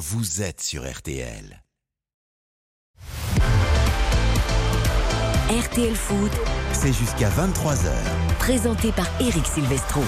vous 0.00 0.40
êtes 0.40 0.62
sur 0.62 0.90
RTL. 0.90 1.62
RTL 5.50 5.94
Foot, 5.94 6.30
C'est 6.72 6.94
jusqu'à 6.94 7.28
23h. 7.28 7.90
présenté 8.38 8.92
par 8.92 9.06
Eric 9.20 9.46
Silvestro. 9.46 10.00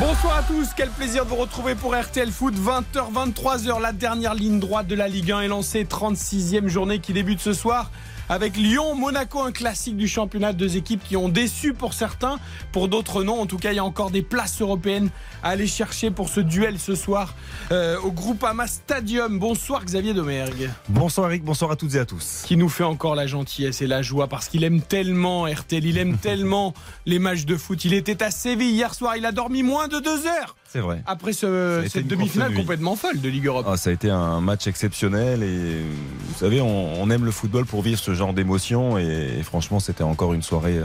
Bonsoir 0.00 0.36
à 0.38 0.42
tous, 0.44 0.68
quel 0.74 0.88
plaisir 0.88 1.26
de 1.26 1.28
vous 1.28 1.36
retrouver 1.36 1.74
pour 1.74 1.94
RTL 1.94 2.30
Foot, 2.30 2.54
20h, 2.54 3.12
23h, 3.12 3.78
la 3.82 3.92
dernière 3.92 4.32
ligne 4.32 4.58
droite 4.58 4.86
de 4.86 4.94
la 4.94 5.06
Ligue 5.06 5.32
1 5.32 5.42
est 5.42 5.48
lancée, 5.48 5.84
36e 5.84 6.68
journée 6.68 7.00
qui 7.00 7.12
débute 7.12 7.40
ce 7.40 7.52
soir 7.52 7.90
avec 8.28 8.56
Lyon, 8.56 8.94
Monaco, 8.94 9.40
un 9.40 9.52
classique 9.52 9.96
du 9.96 10.06
championnat, 10.06 10.52
deux 10.52 10.76
équipes 10.76 11.02
qui 11.02 11.16
ont 11.16 11.28
déçu 11.28 11.72
pour 11.72 11.94
certains, 11.94 12.38
pour 12.72 12.88
d'autres 12.88 13.22
non. 13.22 13.40
En 13.40 13.46
tout 13.46 13.56
cas, 13.56 13.72
il 13.72 13.76
y 13.76 13.78
a 13.78 13.84
encore 13.84 14.10
des 14.10 14.22
places 14.22 14.60
européennes 14.60 15.10
à 15.42 15.50
aller 15.50 15.66
chercher 15.66 16.10
pour 16.10 16.28
ce 16.28 16.40
duel 16.40 16.78
ce 16.78 16.94
soir 16.94 17.34
euh, 17.72 17.98
au 18.00 18.12
Groupama 18.12 18.66
Stadium. 18.66 19.38
Bonsoir 19.38 19.84
Xavier 19.84 20.14
Domergue, 20.14 20.70
Bonsoir 20.88 21.30
Eric, 21.30 21.44
bonsoir 21.44 21.70
à 21.70 21.76
toutes 21.76 21.94
et 21.94 21.98
à 21.98 22.04
tous. 22.04 22.42
qui 22.46 22.56
nous 22.56 22.68
fait 22.68 22.84
encore 22.84 23.14
la 23.14 23.26
gentillesse 23.26 23.80
et 23.80 23.86
la 23.86 24.02
joie 24.02 24.26
parce 24.26 24.48
qu'il 24.48 24.64
aime 24.64 24.82
tellement 24.82 25.44
RTL, 25.44 25.84
il 25.84 25.98
aime 25.98 26.18
tellement 26.22 26.74
les 27.06 27.18
matchs 27.18 27.46
de 27.46 27.56
foot. 27.56 27.84
Il 27.84 27.94
était 27.94 28.22
à 28.22 28.30
Séville 28.30 28.70
hier 28.70 28.94
soir, 28.94 29.16
il 29.16 29.24
a 29.24 29.32
dormi 29.32 29.62
moins 29.62 29.88
de 29.88 30.00
deux 30.00 30.26
heures 30.26 30.56
C'est 30.70 30.80
vrai. 30.80 31.02
après 31.06 31.32
ce- 31.32 31.86
cette 31.88 32.06
demi-finale 32.06 32.52
complètement 32.54 32.94
folle 32.94 33.20
de 33.20 33.28
Ligue 33.28 33.46
Europe. 33.46 33.66
Ah, 33.68 33.76
ça 33.78 33.88
a 33.90 33.92
été 33.94 34.10
un 34.10 34.40
match 34.40 34.66
exceptionnel 34.66 35.42
et 35.42 35.82
vous 36.28 36.34
savez, 36.38 36.60
on, 36.60 37.00
on 37.02 37.08
aime 37.10 37.24
le 37.24 37.30
football 37.30 37.64
pour 37.64 37.80
vivre 37.82 37.98
ce 37.98 38.12
genre 38.14 38.34
d'émotion 38.34 38.98
et, 38.98 39.36
et 39.38 39.42
franchement, 39.42 39.80
c'était 39.80 40.04
encore 40.04 40.34
une 40.34 40.42
soirée 40.42 40.78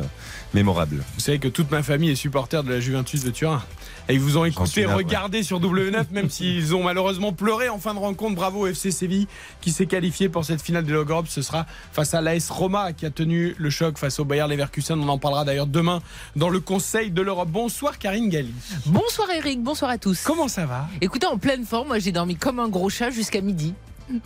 euh, 0.54 0.58
mémorable. 0.58 1.04
Vous 1.16 1.20
savez 1.20 1.40
que 1.40 1.48
toute 1.48 1.72
ma 1.72 1.84
famille 1.84 2.12
est 2.12 2.16
supporter 2.16 2.64
de 2.64 2.70
la 2.70 2.80
Juventus 2.80 3.24
de 3.24 3.32
Turin. 3.32 3.64
Et 4.10 4.16
ils 4.16 4.20
vous 4.20 4.38
ont 4.38 4.44
écouté, 4.44 4.82
navré. 4.82 4.98
regardé 4.98 5.44
sur 5.44 5.62
W9, 5.62 6.08
même 6.12 6.30
s'ils 6.30 6.76
ont 6.76 6.84
malheureusement 6.84 7.32
pleuré 7.32 7.70
en 7.70 7.80
fin 7.80 7.94
de 7.94 8.00
rencontre. 8.00 8.36
Bravo 8.36 8.68
FC 8.68 8.92
Séville 8.92 9.28
qui 9.62 9.72
s'est 9.72 9.86
qualifié 9.86 10.28
pour 10.28 10.44
cette 10.44 10.62
finale 10.62 10.84
de 10.84 10.94
Ligue 10.94 11.10
Europe. 11.10 11.28
Ce 11.30 11.42
sera 11.42 11.66
face 11.94 12.14
à 12.14 12.20
l'AS 12.20 12.50
Roma 12.50 12.92
qui 12.92 13.06
a 13.06 13.10
tenu 13.12 13.56
le 13.58 13.70
choc 13.70 13.98
face 13.98 14.20
au 14.20 14.26
Bayer 14.26 14.46
Leverkusen. 14.48 15.00
On 15.00 15.08
en 15.08 15.18
parlera 15.18 15.46
d'ailleurs 15.46 15.68
demain 15.68 16.02
dans 16.36 16.50
le 16.50 16.60
Conseil 16.60 17.12
de 17.12 17.22
l'Europe. 17.22 17.50
Bonsoir 17.50 17.98
Karine 17.98 18.28
Galli. 18.30 18.54
Bonsoir 18.86 19.30
Eric, 19.30 19.64
bonsoir 19.64 19.92
à 19.92 19.98
tous. 19.98 20.24
Comment 20.24 20.50
ça 20.50 20.66
va? 20.66 20.90
Écoutez, 21.00 21.28
en 21.28 21.38
pleine 21.38 21.66
forme, 21.66 21.88
moi 21.88 22.00
j'ai 22.00 22.12
dormi 22.12 22.36
comme 22.36 22.60
un 22.60 22.68
gros 22.68 22.90
chat 22.90 23.10
jusqu'à 23.10 23.40
midi. 23.40 23.74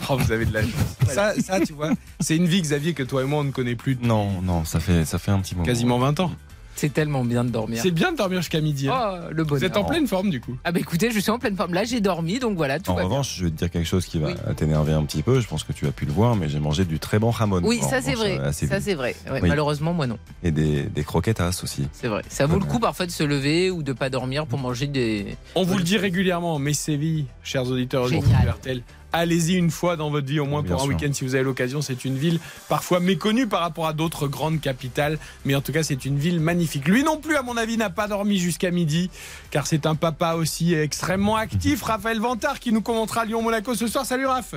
Oh, 0.09 0.17
vous 0.17 0.31
avez 0.31 0.45
de 0.45 0.53
la 0.53 0.61
chance. 0.61 0.71
Ça, 1.09 1.33
ça, 1.41 1.59
tu 1.61 1.73
vois, 1.73 1.91
c'est 2.19 2.35
une 2.35 2.45
vie, 2.47 2.61
Xavier, 2.61 2.93
que 2.93 3.03
toi 3.03 3.21
et 3.23 3.25
moi 3.25 3.39
on 3.39 3.43
ne 3.45 3.51
connaît 3.51 3.75
plus 3.75 3.97
Non, 4.01 4.41
non, 4.41 4.65
ça 4.65 4.79
fait, 4.79 5.05
ça 5.05 5.17
fait 5.19 5.31
un 5.31 5.39
petit 5.39 5.55
moment. 5.55 5.65
quasiment 5.65 5.97
20 5.99 6.19
ans. 6.19 6.31
C'est 6.75 6.93
tellement 6.93 7.25
bien 7.25 7.43
de 7.43 7.49
dormir. 7.49 7.79
C'est 7.81 7.89
bien 7.89 8.11
de 8.11 8.17
dormir 8.17 8.39
jusqu'à 8.41 8.61
midi. 8.61 8.87
hein. 8.87 8.93
Oh, 9.01 9.31
le 9.33 9.41
Vous 9.41 9.49
bonheur. 9.49 9.63
êtes 9.63 9.77
en 9.77 9.83
pleine 9.83 10.05
forme 10.05 10.29
du 10.29 10.39
coup. 10.39 10.55
Ah 10.63 10.71
bah 10.71 10.79
écoutez, 10.79 11.09
je 11.09 11.17
suis 11.19 11.31
en 11.31 11.39
pleine 11.39 11.55
forme. 11.55 11.73
Là, 11.73 11.83
j'ai 11.85 12.01
dormi, 12.01 12.37
donc 12.37 12.55
voilà, 12.55 12.77
tout 12.79 12.91
En 12.91 12.93
va 12.93 12.99
bien. 13.01 13.09
revanche, 13.09 13.35
je 13.35 13.45
vais 13.45 13.49
te 13.49 13.55
dire 13.55 13.71
quelque 13.71 13.87
chose 13.87 14.05
qui 14.05 14.19
va 14.19 14.27
Oui. 14.27 14.35
t'énerver 14.55 14.93
un 14.93 15.03
petit 15.03 15.23
peu. 15.23 15.39
Je 15.39 15.47
pense 15.47 15.63
que 15.63 15.73
tu 15.73 15.87
as 15.87 15.91
pu 15.91 16.05
le 16.05 16.11
voir, 16.11 16.35
mais 16.35 16.47
j'ai 16.49 16.59
mangé 16.59 16.85
du 16.85 16.99
très 16.99 17.17
bon 17.17 17.31
jamon. 17.31 17.61
Oui, 17.63 17.79
ça 17.81 17.99
c'est 18.03 18.13
vrai. 18.13 18.37
Séville. 18.53 18.75
Ça 18.75 18.79
c'est 18.79 18.93
vrai. 18.93 19.15
Ouais, 19.25 19.39
Oui. 19.41 19.49
Malheureusement, 19.49 19.91
moi 19.93 20.05
non. 20.05 20.19
Et 20.43 20.51
des, 20.51 20.83
des 20.83 21.03
croquettes 21.03 21.39
à 21.41 21.47
as 21.47 21.63
aussi. 21.63 21.87
C'est 21.93 22.09
vrai. 22.09 22.21
Ça 22.29 22.45
vaut 22.45 22.59
le 22.59 22.65
coup 22.65 22.77
parfois 22.77 23.07
de 23.07 23.11
se 23.11 23.23
lever 23.23 23.71
ou 23.71 23.81
de 23.81 23.93
pas 23.93 24.11
dormir 24.11 24.45
pour 24.45 24.59
manger 24.59 24.85
des. 24.85 25.35
On 25.55 25.63
vous 25.63 25.79
le 25.79 25.83
dit 25.83 25.97
régulièrement, 25.97 26.59
mais 26.59 26.73
Séville, 26.73 27.25
chers 27.41 27.65
auditeurs. 27.65 28.05
RTL, 28.07 28.83
allez-y 29.17 29.55
une 29.55 29.71
fois 29.71 29.95
dans 29.95 30.09
votre 30.09 30.27
vie, 30.27 30.39
au 30.39 30.45
moins 30.45 30.61
Bien 30.61 30.73
pour 30.75 30.83
un 30.83 30.87
week-end 30.87 31.11
si 31.13 31.23
vous 31.23 31.35
avez 31.35 31.43
l'occasion. 31.43 31.81
C'est 31.81 32.05
une 32.05 32.17
ville 32.17 32.39
parfois 32.69 32.99
méconnue 32.99 33.47
par 33.47 33.61
rapport 33.61 33.87
à 33.87 33.93
d'autres 33.93 34.27
grandes 34.27 34.61
capitales, 34.61 35.19
mais 35.45 35.55
en 35.55 35.61
tout 35.61 35.71
cas 35.71 35.83
c'est 35.83 36.05
une 36.05 36.17
ville 36.17 36.39
magnifique. 36.39 36.87
Lui 36.87 37.03
non 37.03 37.17
plus, 37.17 37.35
à 37.35 37.41
mon 37.41 37.57
avis, 37.57 37.77
n'a 37.77 37.89
pas 37.89 38.07
dormi 38.07 38.37
jusqu'à 38.39 38.71
midi, 38.71 39.09
car 39.51 39.67
c'est 39.67 39.85
un 39.85 39.95
papa 39.95 40.33
aussi 40.33 40.73
extrêmement 40.73 41.35
actif. 41.35 41.83
Raphaël 41.83 42.19
Vantard 42.19 42.59
qui 42.59 42.71
nous 42.71 42.81
commentera 42.81 43.25
Lyon-Monaco 43.25 43.75
ce 43.75 43.87
soir. 43.87 44.05
Salut 44.05 44.25
Raph 44.27 44.55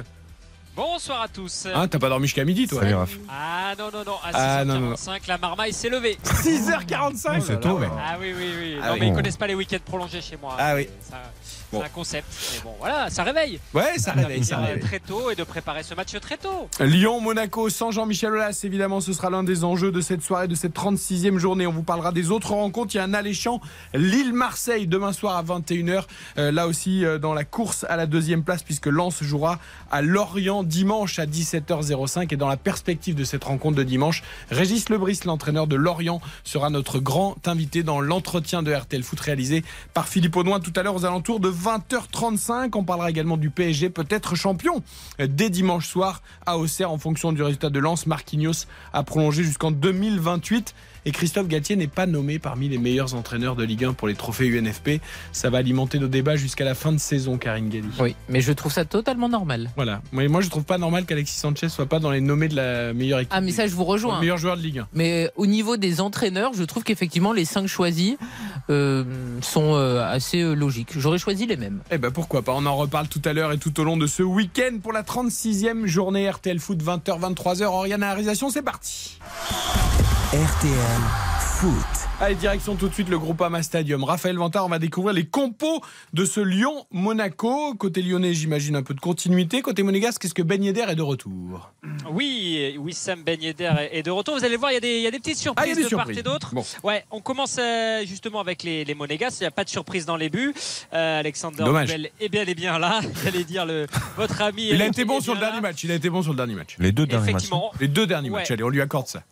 Bonsoir 0.77 1.23
à 1.23 1.29
tous. 1.29 1.67
Hein, 1.75 1.89
T'as 1.89 1.99
pas 1.99 2.09
dormi 2.09 2.27
jusqu'à 2.27 2.45
midi 2.45 2.67
toi 2.69 2.81
Salut 2.81 2.95
Raph. 2.95 3.17
Ah 3.29 3.75
non, 3.79 3.91
non, 3.93 4.05
non, 4.07 4.15
à 4.25 4.31
6h45, 4.31 4.35
Ah, 4.35 4.65
non, 4.65 4.75
non, 4.81 4.91
non. 4.91 4.97
la 5.29 5.39
marmaille 5.39 5.73
s'est 5.73 5.89
levée. 5.91 6.17
6h45 6.25 7.41
c'est 7.41 7.61
tôt, 7.61 7.79
ouais. 7.79 7.89
Ah 7.99 8.17
oui, 8.21 8.33
oui, 8.37 8.45
oui. 8.59 8.77
Ah 8.81 8.87
non, 8.89 8.93
oui. 8.95 9.01
mais 9.01 9.09
ils 9.09 9.15
connaissent 9.15 9.37
pas 9.37 9.49
les 9.49 9.55
week-ends 9.57 9.79
prolongés 9.85 10.21
chez 10.21 10.37
moi. 10.41 10.55
Ah 10.59 10.75
oui. 10.77 10.89
Ça- 11.03 11.17
C'est 11.71 11.83
un 11.83 11.89
concept. 11.89 12.27
Mais 12.55 12.61
bon, 12.65 12.75
voilà, 12.79 13.11
ça 13.11 13.23
réveille. 13.23 13.61
Ouais, 13.75 13.99
ça 13.99 14.13
réveille, 14.13 14.45
ça 14.45 14.59
réveille. 14.59 14.81
très 14.81 15.01
tôt 15.01 15.31
et 15.31 15.35
de 15.35 15.45
préparer 15.45 15.83
ce 15.83 15.95
match 15.95 16.13
très 16.21 16.37
tôt. 16.37 16.69
Lyon-Monaco 16.81 17.69
sans 17.69 17.91
Jean-Michel 17.91 18.33
Aulas, 18.33 18.61
évidemment, 18.65 19.01
ce 19.01 19.13
sera 19.13 19.31
l'un 19.31 19.43
des 19.43 19.65
enjeux 19.65 19.93
de 19.93 20.01
cette 20.01 20.23
soirée, 20.23 20.49
de 20.49 20.55
cette 20.55 20.75
36e 20.75 21.39
journée. 21.39 21.67
On 21.67 21.73
vous 21.73 21.83
parlera 21.83 22.13
des 22.13 22.31
autres 22.31 22.53
rencontres. 22.53 22.95
Il 22.95 22.99
y 22.99 23.01
a 23.01 23.05
un 23.05 23.15
alléchant 23.15 23.61
Lille-Marseille 23.95 24.87
demain 24.87 25.13
soir 25.13 25.37
à 25.37 25.43
21h. 25.43 26.05
Euh, 26.39 26.51
là 26.51 26.67
aussi, 26.67 27.05
euh, 27.05 27.19
dans 27.19 27.35
la 27.35 27.45
course 27.45 27.85
à 27.89 27.97
la 27.97 28.07
deuxième 28.07 28.43
place, 28.43 28.63
puisque 28.63 28.87
Lens 28.87 29.23
jouera 29.23 29.59
à 29.91 30.03
Lorient 30.03 30.63
dimanche 30.63 31.19
à 31.19 31.27
17h05. 31.27 32.33
Et 32.33 32.37
dans 32.37 32.49
la 32.49 32.57
perspective 32.57 33.15
de 33.15 33.25
cette 33.25 33.45
rencontre 33.45 33.77
de 33.77 33.83
dimanche, 33.83 34.23
Régis 34.51 34.89
Lebris, 34.89 35.21
l'entraîneur 35.25 35.67
de 35.67 35.77
Lorient, 35.77 36.21
sera 36.45 36.71
notre 36.71 36.99
grand 36.99 37.37
invité 37.47 37.83
dans 37.83 38.01
l'entretien 38.01 38.63
de 38.63 38.73
RTL 38.73 39.03
Foot 39.03 39.21
réalisé 39.21 39.65
par 39.95 40.09
Philippe 40.09 40.37
Audouin 40.37 40.61
tout 40.61 40.73
à 40.77 40.83
l'heure 40.83 40.95
aux 40.95 41.05
alentours 41.05 41.41
de 41.41 41.49
20h35. 41.61 42.71
On 42.75 42.85
parlera 42.85 43.11
également 43.11 43.37
du 43.37 43.51
PSG, 43.51 43.91
peut-être 43.91 44.35
champion 44.35 44.83
euh, 45.21 45.27
dès 45.29 45.51
dimanche 45.51 45.87
soir 45.87 46.23
à 46.47 46.59
Auxerre 46.59 46.91
en 46.91 46.99
fonction 46.99 47.33
du 47.33 47.43
résultat 47.43 47.71
de 47.71 47.79
Lens. 47.79 48.07
Marquinhos 48.07 48.67
a 48.93 49.03
prolongé 49.03 49.45
jusqu'en 49.45 49.71
2028. 49.71 50.75
Et 51.07 51.13
Christophe 51.13 51.49
Galtier 51.49 51.77
n'est 51.77 51.87
pas 51.87 52.07
nommé 52.07 52.39
parmi 52.39 52.69
les 52.69 52.79
meilleurs 52.79 53.15
entraîneurs 53.15 53.57
de 53.57 53.65
Ligue 53.65 53.85
1 53.85 53.93
pour 53.95 54.09
les 54.09 54.15
trophées 54.15 54.47
UNFP. 54.47 55.01
Ça 55.33 55.51
va 55.51 55.59
alimenter 55.59 55.99
nos 55.99 56.09
débats 56.09 56.37
jusqu'à 56.37 56.65
la 56.65 56.75
fin 56.75 56.93
de 56.93 56.99
saison, 56.99 57.39
Karine 57.39 57.69
Galli. 57.69 57.89
Oui, 57.99 58.15
mais 58.29 58.41
je 58.41 58.53
trouve 58.53 58.73
ça 58.73 58.85
totalement 58.85 59.29
normal. 59.29 59.71
Voilà. 59.77 60.03
Mais 60.13 60.29
moi, 60.29 60.41
je 60.41 60.49
trouve 60.51 60.65
pas 60.65 60.79
normal 60.79 61.07
qu'Alexis 61.07 61.39
Sanchez 61.39 61.69
soit 61.69 61.87
pas 61.87 61.99
dans 61.99 62.11
les 62.11 62.21
nommés 62.21 62.49
de 62.49 62.57
la 62.57 62.93
meilleure 62.93 63.21
équipe. 63.21 63.33
Ah, 63.35 63.41
mais 63.41 63.53
ça, 63.53 63.67
je 63.67 63.75
vous 63.75 63.85
Le 63.85 63.89
rejoins. 63.91 64.21
meilleur 64.21 64.37
joueur 64.39 64.57
de 64.57 64.63
Ligue 64.63 64.81
1. 64.81 64.89
Mais 64.95 65.31
au 65.37 65.47
niveau 65.47 65.77
des 65.77 66.01
entraîneurs, 66.01 66.53
je 66.55 66.65
trouve 66.65 66.83
qu'effectivement, 66.85 67.33
les 67.33 67.45
cinq 67.45 67.67
choisis 67.67 68.17
euh, 68.69 69.05
sont 69.41 69.75
euh, 69.75 70.05
assez 70.05 70.41
euh, 70.43 70.55
logiques. 70.55 70.99
J'aurais 70.99 71.19
choisi 71.19 71.47
les 71.47 71.57
mêmes. 71.57 71.81
Eh 71.91 71.99
ben 71.99 72.11
pourquoi 72.11 72.43
pas, 72.43 72.53
on 72.55 72.67
en 72.67 72.77
reparle 72.77 73.09
tout 73.09 73.23
à 73.25 73.33
l'heure 73.33 73.53
et 73.53 73.59
tout 73.59 73.79
au 73.81 73.85
long 73.85 73.97
de 73.97 74.07
ce 74.07 74.23
week-end 74.23 74.79
pour 74.83 74.93
la 74.93 75.03
36e 75.03 75.87
journée 75.87 76.29
RTL 76.29 76.59
Foot 76.59 76.83
20h 76.83 77.21
23h. 77.35 77.65
Oriana 77.65 78.07
à 78.07 78.09
la 78.11 78.15
réalisation, 78.15 78.51
c'est 78.51 78.63
parti. 78.63 79.19
RTL 80.33 80.90
Foot. 81.41 81.73
Allez, 82.21 82.35
direction 82.35 82.75
tout 82.75 82.89
de 82.89 82.95
suite 82.95 83.09
le 83.09 83.19
Groupama 83.19 83.63
Stadium. 83.63 84.03
Raphaël 84.05 84.37
Vantard, 84.37 84.67
on 84.67 84.69
va 84.69 84.79
découvrir 84.79 85.15
les 85.15 85.25
compos 85.27 85.81
de 86.13 86.25
ce 86.25 86.41
Lyon-Monaco. 86.41 87.75
Côté 87.75 88.03
lyonnais, 88.03 88.35
j'imagine 88.35 88.77
un 88.77 88.83
peu 88.83 88.93
de 88.95 89.01
continuité. 89.01 89.63
Côté 89.63 89.83
monégasque, 89.83 90.25
est-ce 90.25 90.35
que 90.35 90.43
Ben 90.43 90.63
Yedder 90.63 90.85
est 90.89 90.97
de 90.97 91.03
retour 91.03 91.71
Oui, 92.11 92.75
Wissam 92.79 93.23
Ben 93.23 93.41
Yedder 93.41 93.71
est 93.93 94.03
de 94.03 94.11
retour. 94.11 94.37
Vous 94.39 94.45
allez 94.45 94.57
voir, 94.57 94.71
il 94.73 94.75
y 94.75 94.79
a 94.79 94.81
des, 94.81 94.97
il 94.97 95.03
y 95.03 95.07
a 95.07 95.11
des 95.11 95.19
petites 95.19 95.39
surprises 95.39 95.63
Ah, 95.63 95.67
il 95.67 95.71
y 95.71 95.73
a 95.73 95.77
des 95.77 95.83
de 95.85 95.89
surprises. 95.89 96.17
part 96.17 96.19
et 96.19 96.23
d'autre. 96.23 96.55
Bon. 96.55 96.65
Ouais, 96.83 97.05
on 97.11 97.21
commence 97.21 97.57
euh, 97.59 98.05
justement 98.07 98.41
avec 98.41 98.63
les, 98.63 98.85
les 98.85 98.95
Monégas. 98.95 99.37
Il 99.41 99.45
n'y 99.45 99.49
a 99.49 99.51
pas 99.53 99.65
de 99.65 99.71
surprise 99.71 100.05
dans 100.07 100.17
les 100.17 100.29
buts. 100.29 100.53
Euh, 100.93 101.21
Alexander. 101.21 101.63
Nobel 101.65 102.11
est 102.21 102.29
bien, 102.29 102.43
est 102.43 102.55
bien 102.55 102.79
là. 102.79 103.01
J'allais 103.25 103.45
dire 103.45 103.65
le, 103.65 103.87
votre 104.17 104.41
ami. 104.43 104.69
Il 104.71 104.83
a 104.83 104.87
été 104.87 105.05
bon 105.05 105.21
sur 105.21 105.35
le 105.35 105.41
dernier 105.41 105.57
là. 105.57 105.61
match. 105.63 105.85
Il 105.85 105.91
a 105.93 105.95
été 105.95 106.11
bon 106.11 106.23
sur 106.23 106.33
le 106.33 106.37
dernier 106.37 106.55
match. 106.55 106.77
Les 106.79 106.93
deux 106.93 107.07
derniers 107.07 107.33
matchs. 107.33 107.51
Les 107.81 107.89
deux 107.89 108.07
derniers 108.07 108.31
Ouais. 108.31 108.41
matchs, 108.41 108.51
allez, 108.51 108.65
on 108.65 108.69
lui 108.71 108.81
accorde 108.81 109.07
ça. 109.09 109.23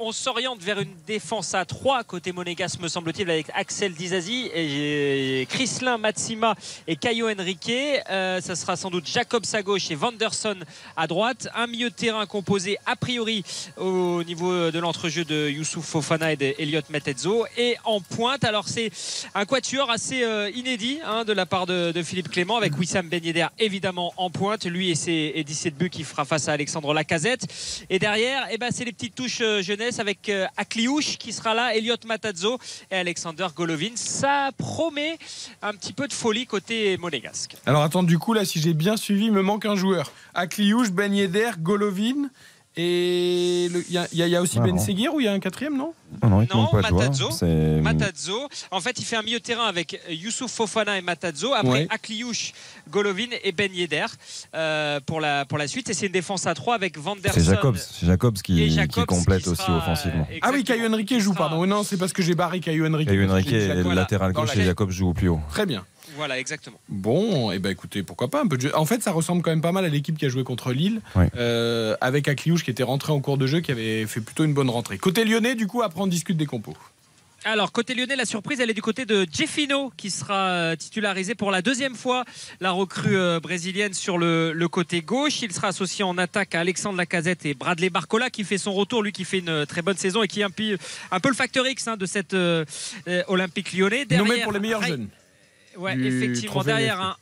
On 0.00 0.12
s'oriente 0.12 0.62
vers 0.62 0.80
une 0.80 0.94
défense 1.06 1.54
à 1.54 1.64
3 1.64 2.04
côté 2.04 2.32
monégasque, 2.32 2.80
me 2.80 2.88
semble-t-il, 2.88 3.30
avec 3.30 3.46
Axel 3.54 3.92
Dizazi, 3.92 4.50
et 4.54 5.46
Chrislin 5.48 5.98
Matsima 5.98 6.54
et 6.86 6.96
Caio 6.96 7.28
Henrique. 7.28 7.70
Euh, 7.70 8.40
ça 8.40 8.56
sera 8.56 8.76
sans 8.76 8.90
doute 8.90 9.06
Jacobs 9.06 9.44
à 9.52 9.62
gauche 9.62 9.90
et 9.90 9.94
Vanderson 9.94 10.56
à 10.96 11.06
droite. 11.06 11.48
Un 11.54 11.66
milieu 11.66 11.90
de 11.90 11.94
terrain 11.94 12.24
composé 12.26 12.78
a 12.86 12.96
priori 12.96 13.44
au 13.76 14.24
niveau 14.24 14.70
de 14.70 14.78
l'entrejeu 14.78 15.24
de 15.24 15.50
Youssouf 15.50 15.84
Fofana 15.84 16.32
et 16.32 16.36
d'Eliott 16.36 16.88
Metezzo. 16.88 17.44
Et 17.58 17.76
en 17.84 18.00
pointe, 18.00 18.44
alors 18.44 18.68
c'est 18.68 18.90
un 19.34 19.44
quatuor 19.44 19.90
assez 19.90 20.22
euh, 20.22 20.50
inédit 20.54 20.98
hein, 21.04 21.24
de 21.24 21.32
la 21.32 21.44
part 21.44 21.66
de, 21.66 21.92
Philippe 22.02 22.30
Clément, 22.30 22.56
avec 22.56 22.78
Wissam 22.78 23.08
Ben 23.08 23.20
évidemment 23.58 24.14
en 24.16 24.30
pointe, 24.30 24.64
lui 24.64 24.90
et 24.90 24.94
ses 24.94 25.32
et 25.34 25.44
17 25.44 25.76
buts 25.76 25.90
qui 25.90 26.04
fera 26.04 26.24
face 26.24 26.48
à 26.48 26.52
Alexandre 26.52 26.94
Lacazette. 26.94 27.46
Et 27.90 27.98
derrière, 27.98 28.46
eh 28.50 28.56
ben, 28.56 28.70
c'est 28.72 28.84
les 28.84 28.92
petites 28.92 29.14
touches 29.14 29.42
euh, 29.42 29.60
avec 29.98 30.28
euh, 30.28 30.46
Akliouche 30.56 31.18
qui 31.18 31.32
sera 31.32 31.54
là, 31.54 31.74
Elliot 31.74 31.96
Matazzo 32.06 32.58
et 32.90 32.96
Alexander 32.96 33.46
Golovin. 33.54 33.96
Ça 33.96 34.50
promet 34.56 35.18
un 35.62 35.72
petit 35.72 35.92
peu 35.92 36.06
de 36.06 36.12
folie 36.12 36.46
côté 36.46 36.96
monégasque. 36.98 37.56
Alors 37.66 37.82
attends, 37.82 38.02
du 38.02 38.18
coup, 38.18 38.32
là, 38.32 38.44
si 38.44 38.60
j'ai 38.60 38.74
bien 38.74 38.96
suivi, 38.96 39.26
il 39.26 39.32
me 39.32 39.42
manque 39.42 39.66
un 39.66 39.74
joueur. 39.74 40.12
Akliouche, 40.34 40.90
Ben 40.90 41.10
Golovin 41.58 42.28
Et 42.84 43.66
il 43.66 43.92
y, 43.92 43.98
a- 43.98 44.08
y 44.12 44.30
y 44.30 44.36
aussi 44.38 44.56
Ah, 44.58 44.64
Ben 44.64 44.74
non. 44.74 44.80
Seguir 44.80 45.14
ou 45.14 45.20
il 45.20 45.24
y 45.24 45.28
a 45.28 45.32
un 45.32 45.38
quatrième, 45.40 45.76
non? 45.76 45.92
Non, 46.22 46.28
non, 46.30 46.42
il 46.42 46.48
ne 46.48 46.54
Non, 46.54 46.68
joueurs. 46.70 46.82
Matazzo. 46.92 47.30
C'est- 47.30 47.80
Matazzo. 47.80 48.48
En 48.70 48.80
fait, 48.80 48.98
il 48.98 49.04
fait 49.04 49.16
un 49.16 49.22
milieu 49.22 49.38
de 49.38 49.42
terrain 49.44 49.66
avec 49.66 50.00
Youssouf 50.08 50.50
Fofana 50.50 50.96
et 50.98 51.02
Matazzo. 51.02 51.52
Après, 51.54 51.68
Ouais. 51.70 51.86
Akliouche, 51.90 52.52
Golovin 52.90 53.28
et 53.44 53.52
Ben 53.52 53.72
Yedder 53.72 54.06
euh, 54.54 54.98
pour, 55.04 55.20
la, 55.20 55.44
pour 55.44 55.58
la 55.58 55.68
suite. 55.68 55.88
Et 55.90 55.94
c'est 55.94 56.06
une 56.06 56.12
défense 56.12 56.46
à 56.46 56.54
3 56.54 56.74
avec 56.74 56.98
Van 56.98 57.16
der 57.16 57.32
C'est 57.34 57.44
Jacobs, 57.44 57.76
c'est 57.76 58.06
Jacobs 58.06 58.38
qui, 58.38 58.76
qui 58.88 59.04
complète 59.06 59.42
qui 59.42 59.48
aussi 59.50 59.62
sera, 59.62 59.76
offensivement. 59.78 60.26
euh, 60.30 60.38
Ah 60.42 60.50
oui, 60.52 60.60
exactement. 60.60 60.94
Henrique 60.94 61.18
joue, 61.20 61.32
sera- 61.34 61.48
pardon. 61.48 61.66
Non, 61.66 61.82
c'est 61.84 61.96
parce 61.98 62.12
que 62.12 62.22
j'ai 62.22 62.34
barré 62.34 62.60
Caio 62.60 62.86
Henrique. 62.86 63.08
Que 63.08 63.28
Henrique 63.28 63.52
est 63.52 63.82
latéral 63.94 64.32
gauche 64.32 64.54
la- 64.56 64.62
et 64.62 64.66
Jacobs 64.66 64.90
joue 64.90 65.08
au 65.10 65.14
plus 65.14 65.28
haut. 65.28 65.40
Très 65.50 65.66
bien. 65.66 65.84
Voilà, 66.16 66.38
exactement. 66.38 66.78
Bon, 66.88 67.50
et 67.52 67.58
ben 67.58 67.70
écoutez, 67.70 68.02
pourquoi 68.02 68.28
pas 68.28 68.42
un 68.42 68.46
peu 68.46 68.56
de 68.56 68.62
jeu. 68.62 68.76
En 68.76 68.84
fait, 68.86 69.02
ça 69.02 69.12
ressemble 69.12 69.42
quand 69.42 69.50
même 69.50 69.60
pas 69.62 69.72
mal 69.72 69.84
à 69.84 69.88
l'équipe 69.88 70.16
qui 70.18 70.26
a 70.26 70.28
joué 70.28 70.44
contre 70.44 70.72
Lille, 70.72 71.00
Oui. 71.16 71.24
euh, 71.36 71.96
avec 72.00 72.28
Akliouche 72.28 72.64
qui 72.64 72.70
était 72.70 72.82
rentré 72.82 73.12
en 73.12 73.20
cours 73.20 73.38
de 73.38 73.46
jeu, 73.46 73.60
qui 73.60 73.70
avait 73.72 74.06
fait 74.06 74.20
plutôt 74.20 74.44
une 74.44 74.54
bonne 74.54 74.70
rentrée. 74.70 74.98
Côté 74.98 75.24
lyonnais, 75.24 75.54
du 75.54 75.66
coup, 75.66 75.82
après 75.82 76.00
on 76.00 76.06
discute 76.06 76.36
des 76.36 76.46
compos. 76.46 76.76
Alors, 77.42 77.72
côté 77.72 77.94
lyonnais, 77.94 78.16
la 78.16 78.26
surprise, 78.26 78.60
elle 78.60 78.68
est 78.68 78.74
du 78.74 78.82
côté 78.82 79.06
de 79.06 79.26
Jeffino, 79.32 79.90
qui 79.96 80.10
sera 80.10 80.48
euh, 80.50 80.76
titularisé 80.76 81.34
pour 81.34 81.50
la 81.50 81.62
deuxième 81.62 81.94
fois, 81.94 82.26
la 82.60 82.70
recrue 82.70 83.16
euh, 83.16 83.40
brésilienne 83.40 83.94
sur 83.94 84.18
le, 84.18 84.52
le 84.52 84.68
côté 84.68 85.00
gauche. 85.00 85.40
Il 85.40 85.50
sera 85.50 85.68
associé 85.68 86.04
en 86.04 86.18
attaque 86.18 86.54
à 86.54 86.60
Alexandre 86.60 86.98
Lacazette 86.98 87.46
et 87.46 87.54
Bradley 87.54 87.88
Barcola, 87.88 88.28
qui 88.28 88.44
fait 88.44 88.58
son 88.58 88.74
retour, 88.74 89.02
lui 89.02 89.12
qui 89.12 89.24
fait 89.24 89.38
une 89.38 89.64
très 89.64 89.80
bonne 89.80 89.96
saison 89.96 90.22
et 90.22 90.28
qui 90.28 90.40
est 90.40 90.44
un, 90.44 90.50
peu- 90.50 90.76
un 91.10 91.18
peu 91.20 91.30
le 91.30 91.34
facteur 91.34 91.66
X 91.66 91.88
hein, 91.88 91.96
de 91.96 92.04
cette 92.04 92.34
euh, 92.34 92.66
euh, 93.08 93.22
Olympique 93.26 93.72
lyonnais. 93.72 94.04
Nommé 94.10 94.24
Derrière, 94.28 94.44
pour 94.44 94.52
les 94.52 94.60
meilleurs 94.60 94.80
Ray- 94.82 94.90
jeunes. 94.90 95.08
Ouais, 95.80 95.96
du 95.96 96.06
effectivement. 96.06 96.62
Derrière 96.62 97.00
un, 97.00 97.16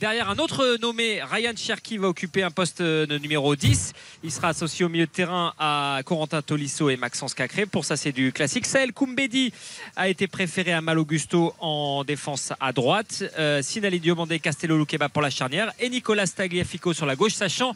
derrière 0.00 0.28
un 0.30 0.36
autre 0.38 0.78
nommé, 0.80 1.22
Ryan 1.22 1.52
Cherki 1.56 1.98
va 1.98 2.08
occuper 2.08 2.42
un 2.42 2.50
poste 2.50 2.80
euh, 2.80 3.06
de 3.06 3.18
numéro 3.18 3.54
10. 3.56 3.92
Il 4.24 4.30
sera 4.30 4.48
associé 4.48 4.84
au 4.84 4.88
milieu 4.88 5.06
de 5.06 5.10
terrain 5.10 5.52
à 5.58 6.00
Corentin 6.04 6.42
Tolisso 6.42 6.90
et 6.90 6.96
Maxence 6.96 7.34
Cacré. 7.34 7.66
Pour 7.66 7.84
ça, 7.84 7.96
c'est 7.96 8.12
du 8.12 8.32
classique. 8.32 8.66
Saël 8.66 8.92
Koumbedi 8.92 9.52
a 9.96 10.08
été 10.08 10.26
préféré 10.26 10.72
à 10.72 10.80
Mal 10.80 10.98
Augusto 10.98 11.54
en 11.60 12.04
défense 12.04 12.52
à 12.60 12.72
droite. 12.72 13.24
Euh, 13.38 13.62
Sinali 13.62 14.00
Diomandé, 14.00 14.38
Castello 14.38 14.76
Luqueba 14.78 15.08
pour 15.08 15.22
la 15.22 15.30
charnière. 15.30 15.72
Et 15.80 15.88
Nicolas 15.88 16.26
Tagliafico 16.26 16.92
sur 16.92 17.06
la 17.06 17.16
gauche, 17.16 17.32
sachant 17.34 17.74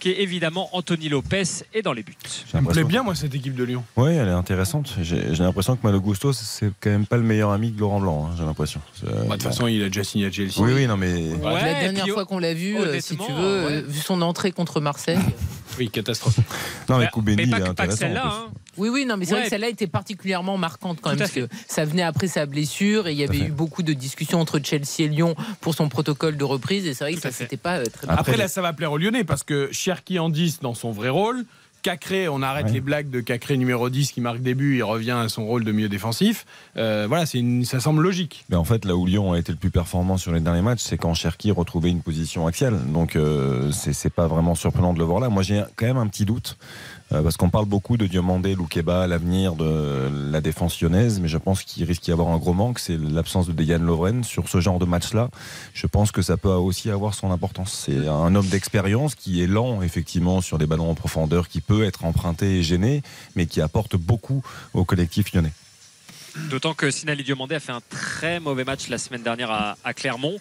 qu'évidemment 0.00 0.68
Anthony 0.72 1.08
Lopez 1.08 1.42
est 1.72 1.82
dans 1.82 1.92
les 1.92 2.02
buts. 2.02 2.14
Ça 2.50 2.60
me 2.60 2.70
plaît 2.70 2.84
bien, 2.84 3.02
moi, 3.02 3.14
cette 3.14 3.34
équipe 3.34 3.54
de 3.54 3.64
Lyon. 3.64 3.84
Oui, 3.96 4.12
elle 4.12 4.28
est 4.28 4.32
intéressante. 4.32 4.94
J'ai 5.02 5.34
l'impression 5.36 5.76
que 5.76 5.86
Malo 5.86 6.00
Gusto, 6.00 6.32
c'est 6.32 6.70
quand 6.80 6.90
même 6.90 7.06
pas 7.06 7.16
le 7.16 7.22
meilleur 7.22 7.50
ami 7.50 7.70
de 7.70 7.80
Laurent 7.80 8.00
Blanc, 8.00 8.28
hein, 8.30 8.34
j'ai 8.38 8.44
l'impression. 8.44 8.80
Bah, 9.02 9.10
De 9.10 9.16
toute 9.18 9.28
bon. 9.28 9.38
façon, 9.38 9.66
il 9.66 9.82
a 9.82 9.86
déjà 9.86 10.04
signé 10.04 10.26
à 10.26 10.30
Chelsea. 10.30 10.52
Oui, 10.58 10.72
oui, 10.74 10.86
non, 10.86 10.96
mais. 10.96 11.23
Ouais, 11.32 11.52
la 11.62 11.80
dernière 11.80 12.04
puis, 12.04 12.12
fois 12.12 12.24
qu'on 12.24 12.38
l'a 12.38 12.54
vu, 12.54 12.76
euh, 12.78 13.00
si 13.00 13.16
tu 13.16 13.32
veux, 13.32 13.66
ouais. 13.66 13.72
euh, 13.72 13.82
vu 13.86 14.00
son 14.00 14.20
entrée 14.22 14.52
contre 14.52 14.80
Marseille. 14.80 15.18
Oui, 15.76 15.90
catastrophe. 15.90 16.36
Non, 16.88 16.98
mais 16.98 17.06
Bah, 17.06 17.10
Koumbeni, 17.12 17.46
mais 17.46 17.60
pas, 17.74 17.88
que 17.88 17.96
celle-là. 17.96 18.22
hein. 18.26 18.44
Oui, 18.76 18.90
oui, 18.90 19.06
non, 19.06 19.16
mais 19.16 19.24
c'est 19.24 19.32
Ouais. 19.32 19.38
vrai 19.40 19.44
que 19.46 19.50
celle-là 19.50 19.68
était 19.70 19.88
particulièrement 19.88 20.56
marquante 20.56 20.98
quand 21.00 21.10
même, 21.10 21.18
parce 21.18 21.32
que 21.32 21.48
ça 21.66 21.84
venait 21.84 22.02
après 22.04 22.28
sa 22.28 22.46
blessure 22.46 23.08
et 23.08 23.12
il 23.12 23.18
y 23.18 23.24
avait 23.24 23.38
eu 23.40 23.50
beaucoup 23.50 23.82
de 23.82 23.92
discussions 23.92 24.40
entre 24.40 24.60
Chelsea 24.62 25.00
et 25.00 25.08
Lyon 25.08 25.34
pour 25.60 25.74
son 25.74 25.88
protocole 25.88 26.36
de 26.36 26.44
reprise 26.44 26.86
et 26.86 26.94
c'est 26.94 27.02
vrai 27.02 27.10
que 27.12 27.16
Tout 27.16 27.22
ça 27.22 27.30
fait. 27.32 27.44
s'était 27.44 27.56
pas 27.56 27.78
euh, 27.78 27.86
très 27.86 28.06
bien. 28.06 28.14
Après, 28.16 28.36
là, 28.36 28.46
ça 28.46 28.62
va 28.62 28.72
plaire 28.72 28.92
aux 28.92 28.98
Lyonnais 28.98 29.24
parce 29.24 29.42
que 29.42 29.68
Cherki 29.72 30.20
en 30.20 30.28
10 30.28 30.60
dans 30.60 30.74
son 30.74 30.92
vrai 30.92 31.08
rôle. 31.08 31.44
Cacré, 31.84 32.28
on 32.30 32.40
arrête 32.40 32.64
Ouais. 32.68 32.72
les 32.72 32.80
blagues 32.80 33.10
de 33.10 33.20
Cacré 33.20 33.58
numéro 33.58 33.90
10 33.90 34.10
qui 34.12 34.22
marque 34.22 34.40
des 34.40 34.54
buts, 34.54 34.76
il 34.78 34.82
revient 34.82 35.10
à 35.10 35.28
son 35.28 35.44
rôle 35.44 35.64
de 35.64 35.70
milieu 35.70 35.90
défensif. 35.90 36.46
Euh, 36.78 37.04
voilà, 37.06 37.26
c'est 37.26 37.38
une- 37.38 37.66
ça 37.66 37.78
semble 37.78 38.02
logique. 38.02 38.46
Mais 38.48 38.56
en 38.56 38.64
fait, 38.64 38.86
là 38.86 38.96
où 38.96 39.04
Lyon 39.04 39.34
a 39.34 39.38
été 39.38 39.52
le 39.52 39.58
plus 39.58 39.70
performant 39.70 40.16
sur 40.16 40.32
les 40.32 40.40
derniers 40.40 40.62
matchs, 40.62 40.80
c'est 40.80 40.96
quand 40.96 41.12
Cherki 41.12 41.50
retrouvait 41.50 41.90
une 41.90 42.00
position 42.00 42.46
axiale. 42.46 42.80
Donc, 42.90 43.16
euh, 43.16 43.70
c'est 43.70 43.92
c'est 43.92 44.08
pas 44.08 44.26
vraiment 44.28 44.54
surprenant 44.54 44.94
de 44.94 44.98
le 44.98 45.04
voir 45.04 45.20
là. 45.20 45.28
Moi, 45.28 45.42
j'ai 45.42 45.62
quand 45.76 45.84
même 45.84 45.98
un 45.98 46.06
petit 46.06 46.24
doute. 46.24 46.56
Euh, 47.12 47.22
parce 47.22 47.36
qu'on 47.36 47.50
parle 47.50 47.66
beaucoup 47.66 47.96
de 47.96 48.06
Diomandé, 48.06 48.54
Loukeba, 48.54 49.06
l'avenir 49.06 49.54
de 49.54 50.30
la 50.30 50.40
défense 50.40 50.80
lyonnaise, 50.80 51.20
mais 51.20 51.28
je 51.28 51.38
pense 51.38 51.62
qu'il 51.62 51.84
risque 51.84 52.02
d'y 52.02 52.12
avoir 52.12 52.28
un 52.28 52.38
gros 52.38 52.54
manque, 52.54 52.78
c'est 52.78 52.96
l'absence 52.96 53.46
de 53.46 53.52
Dejan 53.52 53.78
Lovren 53.78 54.24
sur 54.24 54.48
ce 54.48 54.60
genre 54.60 54.78
de 54.78 54.86
match-là. 54.86 55.28
Je 55.74 55.86
pense 55.86 56.12
que 56.12 56.22
ça 56.22 56.36
peut 56.36 56.48
aussi 56.48 56.90
avoir 56.90 57.14
son 57.14 57.30
importance. 57.30 57.84
C'est 57.86 58.08
un 58.08 58.34
homme 58.34 58.48
d'expérience 58.48 59.14
qui 59.14 59.42
est 59.42 59.46
lent, 59.46 59.82
effectivement, 59.82 60.40
sur 60.40 60.58
des 60.58 60.66
ballons 60.66 60.90
en 60.90 60.94
profondeur, 60.94 61.48
qui 61.48 61.60
peut 61.60 61.84
être 61.84 62.04
emprunté 62.04 62.58
et 62.58 62.62
gêné, 62.62 63.02
mais 63.36 63.46
qui 63.46 63.60
apporte 63.60 63.96
beaucoup 63.96 64.42
au 64.72 64.84
collectif 64.84 65.32
lyonnais. 65.32 65.52
D'autant 66.50 66.74
que 66.74 66.90
Sinali 66.90 67.22
Diomandé 67.22 67.54
a 67.54 67.60
fait 67.60 67.72
un 67.72 67.82
très 67.90 68.40
mauvais 68.40 68.64
match 68.64 68.88
la 68.88 68.98
semaine 68.98 69.22
dernière 69.22 69.50
à, 69.50 69.76
à 69.84 69.94
Clermont, 69.94 70.36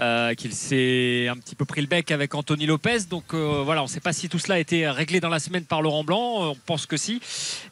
euh, 0.00 0.34
qu'il 0.34 0.52
s'est 0.52 1.28
un 1.28 1.36
petit 1.36 1.54
peu 1.54 1.64
pris 1.64 1.80
le 1.80 1.86
bec 1.86 2.10
avec 2.10 2.34
Anthony 2.34 2.66
Lopez. 2.66 3.00
Donc 3.10 3.34
euh, 3.34 3.62
voilà, 3.64 3.80
on 3.82 3.86
ne 3.86 3.90
sait 3.90 4.00
pas 4.00 4.12
si 4.12 4.28
tout 4.28 4.38
cela 4.38 4.54
a 4.54 4.58
été 4.58 4.88
réglé 4.88 5.20
dans 5.20 5.28
la 5.28 5.38
semaine 5.38 5.64
par 5.64 5.82
Laurent 5.82 6.04
Blanc. 6.04 6.50
On 6.50 6.54
pense 6.54 6.86
que 6.86 6.96
si. 6.96 7.20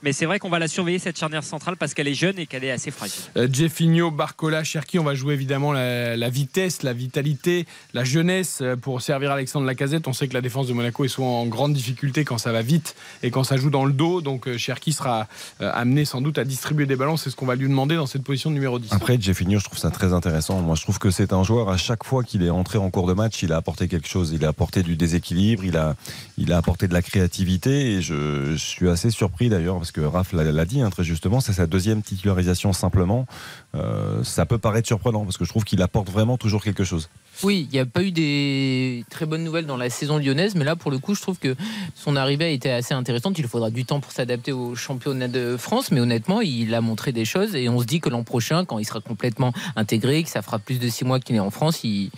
Mais 0.03 0.13
c'est 0.13 0.27
vrai 0.27 0.39
qu'on 0.39 0.51
va 0.51 0.59
la 0.59 0.69
surveiller, 0.69 0.99
cette 0.99 1.19
charnière 1.19 1.45
centrale, 1.45 1.77
parce 1.77 1.95
qu'elle 1.95 2.09
est 2.09 2.15
jeune 2.15 2.39
et 2.39 2.47
qu'elle 2.47 2.65
est 2.65 2.71
assez 2.71 2.91
fragile. 2.91 3.21
Euh, 3.37 3.49
Jeffinho, 3.51 4.11
Barcola, 4.11 4.65
Cherki, 4.65 4.99
on 4.99 5.05
va 5.05 5.15
jouer 5.15 5.35
évidemment 5.35 5.73
la, 5.73 6.17
la 6.17 6.29
vitesse, 6.29 6.83
la 6.83 6.93
vitalité, 6.93 7.67
la 7.95 8.05
jeunesse 8.05 8.59
euh, 8.63 8.77
pour 8.77 9.01
servir 9.01 9.31
Alexandre 9.31 9.67
Lacazette. 9.67 10.09
On 10.09 10.13
sait 10.13 10.29
que 10.29 10.35
la 10.35 10.41
défense 10.41 10.67
de 10.67 10.73
Monaco 10.73 11.05
est 11.05 11.09
souvent 11.09 11.41
en 11.41 11.47
grande 11.47 11.73
difficulté 11.73 12.25
quand 12.25 12.39
ça 12.39 12.53
va 12.53 12.63
vite 12.63 12.97
et 13.23 13.31
quand 13.31 13.45
ça 13.45 13.57
joue 13.57 13.71
dans 13.71 13.85
le 13.85 13.93
dos. 13.93 14.21
Donc 14.21 14.49
euh, 14.49 14.59
Cherki 14.59 14.93
sera 14.93 15.29
euh, 15.61 15.71
amené 15.73 16.05
sans 16.05 16.21
doute 16.21 16.39
à 16.39 16.45
distribuer 16.45 16.87
des 16.87 16.97
ballons. 16.97 17.17
C'est 17.17 17.31
ce 17.31 17.37
qu'on 17.37 17.47
va 17.47 17.57
lui 17.61 17.69
demander 17.69 17.97
dans 17.97 18.07
cette 18.07 18.23
position 18.23 18.51
de 18.51 18.55
numéro 18.55 18.79
10. 18.79 18.93
Après, 18.93 19.21
Jeffinho, 19.21 19.59
je 19.59 19.65
trouve 19.65 19.79
ça 19.79 19.91
très 19.91 20.13
intéressant. 20.13 20.61
Moi, 20.61 20.75
je 20.75 20.83
trouve 20.83 20.99
que 20.99 21.11
c'est 21.11 21.33
un 21.33 21.43
joueur, 21.43 21.69
à 21.69 21.77
chaque 21.77 22.05
fois 22.05 22.25
qu'il 22.25 22.43
est 22.43 22.51
entré 22.51 22.79
en 22.79 22.91
cours 22.91 23.07
de 23.07 23.13
match, 23.13 23.43
il 23.43 23.53
a 23.53 23.57
apporté 23.57 23.89
quelque 23.89 24.09
chose. 24.09 24.33
Il 24.33 24.45
a 24.45 24.49
apporté 24.49 24.83
du 24.83 24.97
déséquilibre, 24.97 25.65
il 25.65 25.77
a, 25.77 25.97
il 26.39 26.53
a 26.53 26.57
apporté 26.57 26.89
de 26.89 26.95
la 26.95 27.03
créativité. 27.03 27.95
Et 27.95 28.03
je, 28.03 28.57
suis 28.57 28.89
assez 28.89 29.11
surpris 29.11 29.49
d'ailleurs, 29.49 29.77
parce 29.77 29.93
que 29.93 30.01
Raph 30.01 30.33
l'a 30.33 30.45
l'a 30.45 30.65
dit 30.65 30.81
hein, 30.81 30.91
très 30.91 31.05
justement, 31.05 31.41
c'est 31.41 31.53
sa 31.53 31.67
deuxième 31.67 32.03
titularisation 32.03 32.73
simplement. 32.73 33.27
Euh, 33.75 34.25
ça 34.25 34.47
peut 34.47 34.59
paraître 34.59 34.87
surprenant, 34.87 35.25
parce 35.25 35.37
que 35.37 35.45
je 35.45 35.51
trouve 35.51 35.65
qu'il 35.65 35.83
apporte 35.83 36.11
vraiment 36.11 36.37
toujours 36.39 36.63
quelque 36.63 36.85
chose. 36.85 37.09
Oui, 37.43 37.67
il 37.71 37.75
n'y 37.75 37.79
a 37.79 37.87
pas 37.87 38.03
eu 38.03 38.11
des 38.11 39.05
très 39.11 39.27
bonnes 39.27 39.45
nouvelles 39.45 39.67
dans 39.67 39.77
la 39.77 39.91
saison 39.91 40.19
lyonnaise, 40.19 40.55
mais 40.55 40.65
là, 40.65 40.77
pour 40.77 40.91
le 40.91 40.99
coup, 40.99 41.15
je 41.15 41.23
trouve 41.23 41.39
que 41.39 41.57
son 41.95 42.17
arrivée 42.17 42.45
a 42.47 42.49
été 42.49 42.71
assez 42.71 42.95
intéressante. 42.95 43.39
Il 43.39 43.47
faudra 43.47 43.71
du 43.71 43.85
temps 43.85 44.01
pour 44.01 44.13
s'adapter 44.13 44.53
au 44.53 44.75
championnat 44.75 45.29
de 45.29 45.57
France, 45.57 45.91
mais 45.91 46.01
honnêtement, 46.01 46.41
il 46.41 46.75
a 46.75 46.81
montré 46.81 47.13
des 47.13 47.25
choses 47.25 47.55
et 47.55 47.69
on 47.69 47.81
se 47.81 47.87
dit 47.87 48.01
que 48.01 48.09
l'an 48.09 48.25
prochain, 48.25 48.65
quand 48.65 48.79
il 48.79 48.85
sera 48.85 49.01
complètement 49.01 49.53
intégré, 49.77 50.23
que 50.23 50.29
ça 50.29 50.43
fera 50.43 50.59
plus 50.59 50.79
de 50.79 50.89
six 50.89 51.05
mois 51.05 51.21
qu'il 51.21 51.37
est 51.37 51.41
en 51.41 51.51
France, 51.51 51.83
il, 51.85 52.11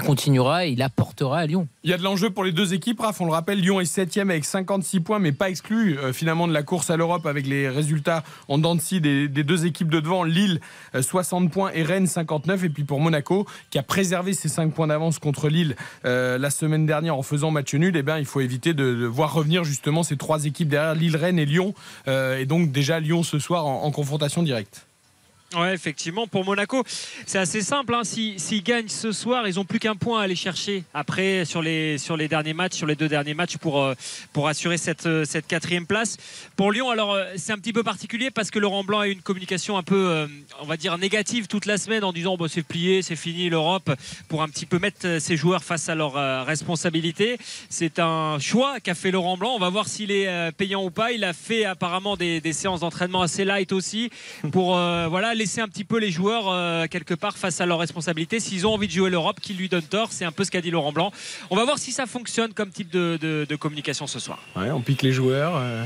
continuera 0.00 0.66
et 0.66 0.70
il 0.70 0.82
apportera 0.82 1.40
à 1.40 1.46
Lyon. 1.46 1.66
Il 1.82 1.90
y 1.90 1.92
a 1.92 1.98
de 1.98 2.02
l'enjeu 2.02 2.30
pour 2.30 2.44
les 2.44 2.52
deux 2.52 2.72
équipes, 2.72 3.00
Raph. 3.00 3.20
On 3.20 3.26
le 3.26 3.32
rappelle, 3.32 3.60
Lyon 3.60 3.80
est 3.80 3.84
7 3.84 4.16
avec 4.18 4.44
56 4.44 5.00
points, 5.00 5.18
mais 5.18 5.32
pas 5.32 5.50
exclu 5.50 5.98
euh, 5.98 6.12
finalement 6.12 6.48
de 6.48 6.52
la 6.52 6.62
course 6.62 6.90
à 6.90 6.96
l'Europe 6.96 7.26
avec 7.26 7.46
les 7.46 7.68
résultats 7.68 8.22
en 8.48 8.58
dents 8.58 8.76
des, 8.76 9.28
des 9.28 9.44
deux 9.44 9.66
équipes 9.66 9.88
de 9.88 10.00
devant. 10.00 10.22
Lille, 10.22 10.60
euh, 10.94 11.02
60 11.02 11.50
points 11.50 11.70
et 11.74 11.82
Rennes, 11.82 12.06
59. 12.06 12.64
Et 12.64 12.68
puis 12.68 12.84
pour 12.84 13.00
Monaco, 13.00 13.46
qui 13.70 13.78
a 13.78 13.82
préservé 13.82 14.32
ses 14.32 14.48
5 14.48 14.67
points 14.70 14.88
d'avance 14.88 15.18
contre 15.18 15.48
Lille 15.48 15.76
euh, 16.04 16.38
la 16.38 16.50
semaine 16.50 16.86
dernière 16.86 17.16
en 17.16 17.22
faisant 17.22 17.50
match 17.50 17.74
nul, 17.74 17.96
eh 17.96 18.02
ben, 18.02 18.18
il 18.18 18.26
faut 18.26 18.40
éviter 18.40 18.74
de, 18.74 19.06
voir 19.06 19.32
revenir 19.32 19.64
justement 19.64 20.02
ces 20.02 20.16
trois 20.16 20.44
équipes 20.44 20.68
derrière 20.68 20.94
Lille, 20.94 21.16
Rennes 21.16 21.38
et 21.38 21.46
Lyon. 21.46 21.74
Euh, 22.06 22.38
et 22.38 22.46
donc 22.46 22.72
déjà 22.72 23.00
Lyon 23.00 23.22
ce 23.22 23.38
soir 23.38 23.66
en 23.66 23.90
confrontation 23.90 24.42
directe. 24.42 24.87
Ouais, 25.56 25.72
effectivement, 25.72 26.26
pour 26.26 26.44
Monaco, 26.44 26.84
c'est 27.24 27.38
assez 27.38 27.62
simple. 27.62 27.94
hein. 27.94 28.02
S'ils 28.04 28.62
gagnent 28.62 28.88
ce 28.88 29.12
soir, 29.12 29.48
ils 29.48 29.54
n'ont 29.54 29.64
plus 29.64 29.78
qu'un 29.78 29.96
point 29.96 30.20
à 30.20 30.24
aller 30.24 30.36
chercher 30.36 30.84
après 30.92 31.46
sur 31.46 31.62
les, 31.62 31.96
sur 31.96 32.18
les 32.18 32.28
derniers 32.28 32.52
matchs, 32.52 32.74
sur 32.74 32.86
les 32.86 32.94
deux 32.94 33.08
derniers 33.08 33.32
matchs 33.32 33.56
pour, 33.56 33.82
euh, 33.82 33.94
pour 34.34 34.46
assurer 34.46 34.76
cette, 34.76 35.06
euh, 35.06 35.24
cette 35.24 35.46
quatrième 35.46 35.86
place. 35.86 36.18
Pour 36.54 36.70
Lyon, 36.70 36.90
alors 36.90 37.14
euh, 37.14 37.24
c'est 37.36 37.52
un 37.52 37.56
petit 37.56 37.72
peu 37.72 37.82
particulier 37.82 38.30
parce 38.30 38.50
que 38.50 38.58
Laurent 38.58 38.84
Blanc 38.84 38.98
a 38.98 39.08
eu 39.08 39.12
une 39.12 39.22
communication 39.22 39.78
un 39.78 39.82
peu, 39.82 40.28
on 40.60 40.66
va 40.66 40.76
dire, 40.76 40.98
négative 40.98 41.46
toute 41.46 41.64
la 41.64 41.78
semaine 41.78 42.04
en 42.04 42.12
disant 42.12 42.36
bon, 42.36 42.46
c'est 42.46 42.62
plié, 42.62 43.00
c'est 43.00 43.16
fini 43.16 43.48
l'Europe, 43.48 43.90
pour 44.28 44.42
un 44.42 44.48
petit 44.50 44.66
peu 44.66 44.78
mettre 44.78 45.18
ses 45.18 45.38
joueurs 45.38 45.64
face 45.64 45.88
à 45.88 45.94
leurs 45.94 46.44
responsabilités. 46.44 47.38
C'est 47.70 47.98
un 48.00 48.38
choix 48.38 48.80
qu'a 48.80 48.94
fait 48.94 49.10
Laurent 49.10 49.38
Blanc. 49.38 49.54
On 49.54 49.58
va 49.58 49.70
voir 49.70 49.88
s'il 49.88 50.10
est 50.10 50.52
payant 50.52 50.84
ou 50.84 50.90
pas. 50.90 51.12
Il 51.12 51.24
a 51.24 51.32
fait 51.32 51.64
apparemment 51.64 52.18
des, 52.18 52.42
des 52.42 52.52
séances 52.52 52.80
d'entraînement 52.80 53.22
assez 53.22 53.46
light 53.46 53.72
aussi 53.72 54.10
pour 54.52 54.72
voilà 54.74 55.34
laisser 55.38 55.60
un 55.60 55.68
petit 55.68 55.84
peu 55.84 55.98
les 55.98 56.10
joueurs 56.10 56.48
euh, 56.48 56.86
quelque 56.86 57.14
part 57.14 57.36
face 57.38 57.60
à 57.60 57.66
leurs 57.66 57.78
responsabilités. 57.78 58.40
S'ils 58.40 58.66
ont 58.66 58.74
envie 58.74 58.86
de 58.88 58.92
jouer 58.92 59.10
l'Europe, 59.10 59.40
qu'ils 59.40 59.56
lui 59.56 59.68
donnent 59.68 59.82
tort. 59.82 60.08
C'est 60.12 60.24
un 60.24 60.32
peu 60.32 60.44
ce 60.44 60.50
qu'a 60.50 60.60
dit 60.60 60.70
Laurent 60.70 60.92
Blanc. 60.92 61.12
On 61.50 61.56
va 61.56 61.64
voir 61.64 61.78
si 61.78 61.92
ça 61.92 62.06
fonctionne 62.06 62.52
comme 62.52 62.70
type 62.70 62.90
de, 62.90 63.18
de- 63.20 63.46
de 63.48 63.56
communication 63.56 64.06
ce 64.06 64.18
soir. 64.18 64.38
Ouais, 64.56 64.70
on 64.70 64.80
pique 64.80 65.02
les 65.02 65.12
joueurs. 65.12 65.52
euh. 65.56 65.84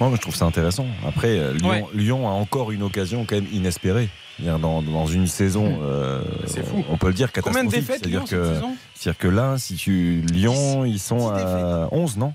Ouais, 0.00 0.08
mais 0.10 0.16
je 0.16 0.20
trouve 0.22 0.34
ça 0.34 0.44
intéressant. 0.44 0.86
Après, 1.06 1.38
euh, 1.38 1.52
Lyon, 1.52 1.68
Ouais. 1.70 1.84
Lyon 1.94 2.28
a 2.28 2.32
encore 2.32 2.72
une 2.72 2.82
occasion 2.82 3.24
quand 3.24 3.36
même 3.36 3.46
inespérée. 3.52 4.08
Dans, 4.40 4.82
dans 4.82 5.06
une 5.06 5.28
saison, 5.28 5.78
euh, 5.82 6.20
C'est 6.48 6.66
fou. 6.66 6.84
on 6.90 6.96
peut 6.96 7.06
le 7.06 7.12
dire 7.14 7.30
Combien 7.32 7.62
de 7.62 7.70
catastrophique. 7.70 8.02
défaites 8.02 8.28
C'est-à-dire 8.28 9.14
que, 9.16 9.22
que 9.22 9.28
là, 9.28 9.54
si 9.58 9.76
tu 9.76 10.22
Lyon, 10.32 10.84
ils 10.84 10.98
sont 10.98 11.28
à 11.28 11.88
11, 11.92 12.16
non? 12.16 12.34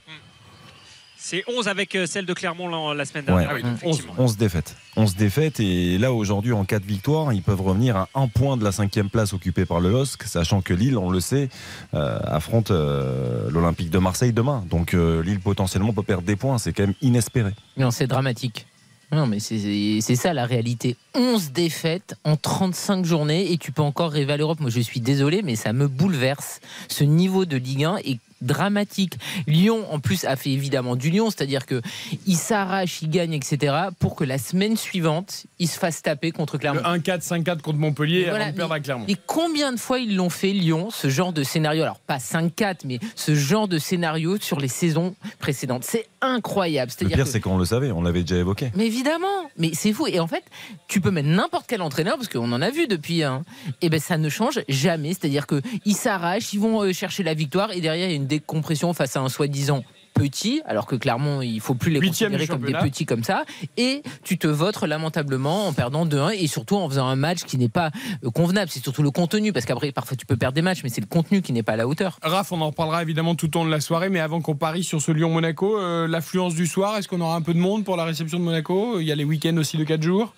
C'est 1.29 1.43
11 1.47 1.67
avec 1.67 1.93
euh, 1.93 2.07
celle 2.07 2.25
de 2.25 2.33
Clermont 2.33 2.67
la, 2.67 2.95
la 2.95 3.05
semaine 3.05 3.25
dernière. 3.25 3.53
Ouais. 3.53 3.61
Ah 3.63 3.67
oui, 3.67 3.71
effectivement. 3.75 4.15
11 4.17 4.35
défaites. 4.35 4.75
11 4.95 5.15
défaites 5.15 5.59
et 5.59 5.99
là 5.99 6.11
aujourd'hui 6.11 6.53
en 6.53 6.65
cas 6.65 6.79
de 6.79 6.85
victoire, 6.85 7.31
ils 7.33 7.43
peuvent 7.43 7.61
revenir 7.61 7.97
à 7.97 8.09
un 8.15 8.27
point 8.27 8.57
de 8.57 8.63
la 8.63 8.71
cinquième 8.71 9.11
place 9.11 9.31
occupée 9.31 9.67
par 9.67 9.79
le 9.79 9.91
LOSC, 9.91 10.23
sachant 10.23 10.63
que 10.63 10.73
Lille, 10.73 10.97
on 10.97 11.11
le 11.11 11.19
sait, 11.19 11.49
euh, 11.93 12.19
affronte 12.23 12.71
euh, 12.71 13.47
l'Olympique 13.51 13.91
de 13.91 13.99
Marseille 13.99 14.33
demain. 14.33 14.65
Donc 14.71 14.95
euh, 14.95 15.21
Lille 15.21 15.39
potentiellement 15.39 15.93
peut 15.93 16.01
perdre 16.01 16.23
des 16.23 16.35
points, 16.35 16.57
c'est 16.57 16.73
quand 16.73 16.87
même 16.87 16.95
inespéré. 17.03 17.51
Non, 17.77 17.91
c'est 17.91 18.07
dramatique. 18.07 18.65
Non, 19.11 19.27
mais 19.27 19.39
c'est 19.39 19.99
c'est 20.01 20.15
ça 20.15 20.33
la 20.33 20.47
réalité. 20.47 20.95
11 21.13 21.51
défaites 21.51 22.15
en 22.23 22.37
35 22.37 23.05
journées 23.05 23.51
et 23.51 23.57
tu 23.59 23.71
peux 23.71 23.83
encore 23.83 24.11
rêver 24.11 24.33
à 24.33 24.37
l'Europe. 24.37 24.61
Moi, 24.61 24.71
je 24.71 24.79
suis 24.79 24.99
désolé, 24.99 25.43
mais 25.43 25.55
ça 25.55 25.73
me 25.73 25.87
bouleverse. 25.87 26.59
Ce 26.87 27.03
niveau 27.03 27.45
de 27.45 27.57
Ligue 27.57 27.85
1 27.85 27.97
est 27.97 28.19
dramatique. 28.41 29.13
Lyon, 29.47 29.85
en 29.91 29.99
plus, 29.99 30.25
a 30.25 30.35
fait 30.35 30.49
évidemment 30.51 30.95
du 30.95 31.09
Lyon, 31.09 31.29
c'est-à-dire 31.29 31.65
que 31.65 31.81
il 32.27 32.35
s'arrache, 32.35 33.01
il 33.01 33.09
gagne, 33.09 33.33
etc. 33.33 33.73
pour 33.99 34.15
que 34.15 34.23
la 34.23 34.37
semaine 34.37 34.77
suivante, 34.77 35.45
il 35.59 35.67
se 35.67 35.77
fasse 35.79 36.01
taper 36.01 36.31
contre 36.31 36.57
Clermont. 36.57 36.81
Le 36.83 36.99
1-4, 36.99 37.21
5-4 37.27 37.61
contre 37.61 37.77
Montpellier 37.79 38.25
voilà, 38.29 38.45
avant 38.45 38.51
de 38.51 38.57
perdre 38.57 38.73
à 38.73 38.79
Clermont. 38.79 39.05
Et 39.07 39.15
combien 39.25 39.71
de 39.71 39.77
fois 39.79 39.99
ils 39.99 40.15
l'ont 40.15 40.29
fait, 40.29 40.51
Lyon, 40.51 40.89
ce 40.91 41.09
genre 41.09 41.33
de 41.33 41.43
scénario? 41.43 41.83
Alors, 41.83 41.99
pas 41.99 42.17
5-4, 42.17 42.79
mais 42.85 42.99
ce 43.15 43.35
genre 43.35 43.67
de 43.67 43.77
scénario 43.77 44.37
sur 44.39 44.59
les 44.59 44.67
saisons 44.67 45.15
précédentes. 45.39 45.83
C'est 45.83 46.07
incroyable. 46.21 46.91
Le 46.91 46.97
C'est-à-dire 46.97 47.15
pire, 47.17 47.25
que- 47.25 47.31
c'est 47.31 47.39
qu'on 47.39 47.57
le 47.57 47.65
savait, 47.65 47.91
on 47.91 48.01
l'avait 48.01 48.21
déjà 48.23 48.37
évoqué. 48.37 48.71
mais 48.75 48.85
évidemment, 48.87 49.27
mais 49.57 49.71
c'est 49.73 49.93
fou. 49.93 50.07
Et 50.07 50.19
en 50.19 50.27
fait, 50.27 50.43
tu 50.87 51.01
peux 51.01 51.11
mettre 51.11 51.29
n'importe 51.29 51.65
quel 51.67 51.81
entraîneur, 51.81 52.15
parce 52.17 52.27
qu'on 52.27 52.51
en 52.51 52.61
a 52.61 52.69
vu 52.71 52.87
depuis, 52.87 53.23
hein, 53.23 53.43
et 53.81 53.89
ben 53.89 53.99
ça 53.99 54.17
ne 54.17 54.29
change 54.29 54.59
jamais. 54.67 55.09
C'est-à-dire 55.09 55.47
que 55.47 55.61
ils 55.85 55.95
s'arrachent, 55.95 56.53
ils 56.53 56.59
vont 56.59 56.81
euh, 56.83 56.93
chercher 56.93 57.23
la 57.23 57.33
victoire, 57.33 57.71
et 57.71 57.81
derrière 57.81 58.07
il 58.07 58.11
y 58.11 58.13
a 58.13 58.15
une 58.17 58.27
décompression 58.29 58.93
face 58.93 59.17
à 59.17 59.19
un 59.19 59.27
soi-disant 59.27 59.83
petit, 60.13 60.61
alors 60.65 60.85
que 60.85 60.95
clairement 60.95 61.41
il 61.41 61.61
faut 61.61 61.75
plus 61.75 61.91
les 61.91 62.01
considérer 62.01 62.47
comme 62.47 62.65
des 62.65 62.73
petits 62.73 63.05
comme 63.05 63.23
ça, 63.23 63.45
et 63.77 64.03
tu 64.23 64.37
te 64.37 64.47
votres 64.47 64.85
lamentablement 64.85 65.67
en 65.67 65.73
perdant 65.73 66.05
2-1 66.05 66.35
et 66.37 66.47
surtout 66.47 66.75
en 66.75 66.89
faisant 66.89 67.07
un 67.07 67.15
match 67.15 67.43
qui 67.43 67.57
n'est 67.57 67.69
pas 67.69 67.91
euh, 68.23 68.29
convenable. 68.29 68.69
C'est 68.69 68.83
surtout 68.83 69.03
le 69.03 69.11
contenu, 69.11 69.53
parce 69.53 69.65
qu'après 69.65 69.91
parfois 69.91 70.17
tu 70.17 70.25
peux 70.25 70.35
perdre 70.35 70.55
des 70.55 70.61
matchs, 70.61 70.81
mais 70.83 70.89
c'est 70.89 71.01
le 71.01 71.07
contenu 71.07 71.41
qui 71.41 71.53
n'est 71.53 71.63
pas 71.63 71.73
à 71.73 71.77
la 71.77 71.87
hauteur. 71.87 72.19
Raph, 72.21 72.51
on 72.51 72.61
en 72.61 72.67
reparlera 72.67 73.01
évidemment 73.01 73.35
tout 73.35 73.55
au 73.55 73.59
long 73.59 73.65
de 73.65 73.71
la 73.71 73.79
soirée, 73.79 74.09
mais 74.09 74.19
avant 74.19 74.41
qu'on 74.41 74.55
parie 74.55 74.83
sur 74.83 75.01
ce 75.01 75.11
Lyon-Monaco, 75.11 75.79
euh, 75.79 76.07
l'affluence 76.07 76.53
du 76.53 76.67
soir, 76.67 76.97
est-ce 76.97 77.07
qu'on 77.07 77.21
aura 77.21 77.35
un 77.35 77.41
peu 77.41 77.53
de 77.53 77.59
monde 77.59 77.85
pour 77.85 77.95
la 77.95 78.03
réception 78.03 78.39
de 78.39 78.43
Monaco? 78.43 78.99
Il 78.99 79.05
y 79.05 79.11
a 79.11 79.15
les 79.15 79.23
week-ends 79.23 79.57
aussi 79.57 79.77
de 79.77 79.83
4 79.83 80.01
jours 80.01 80.33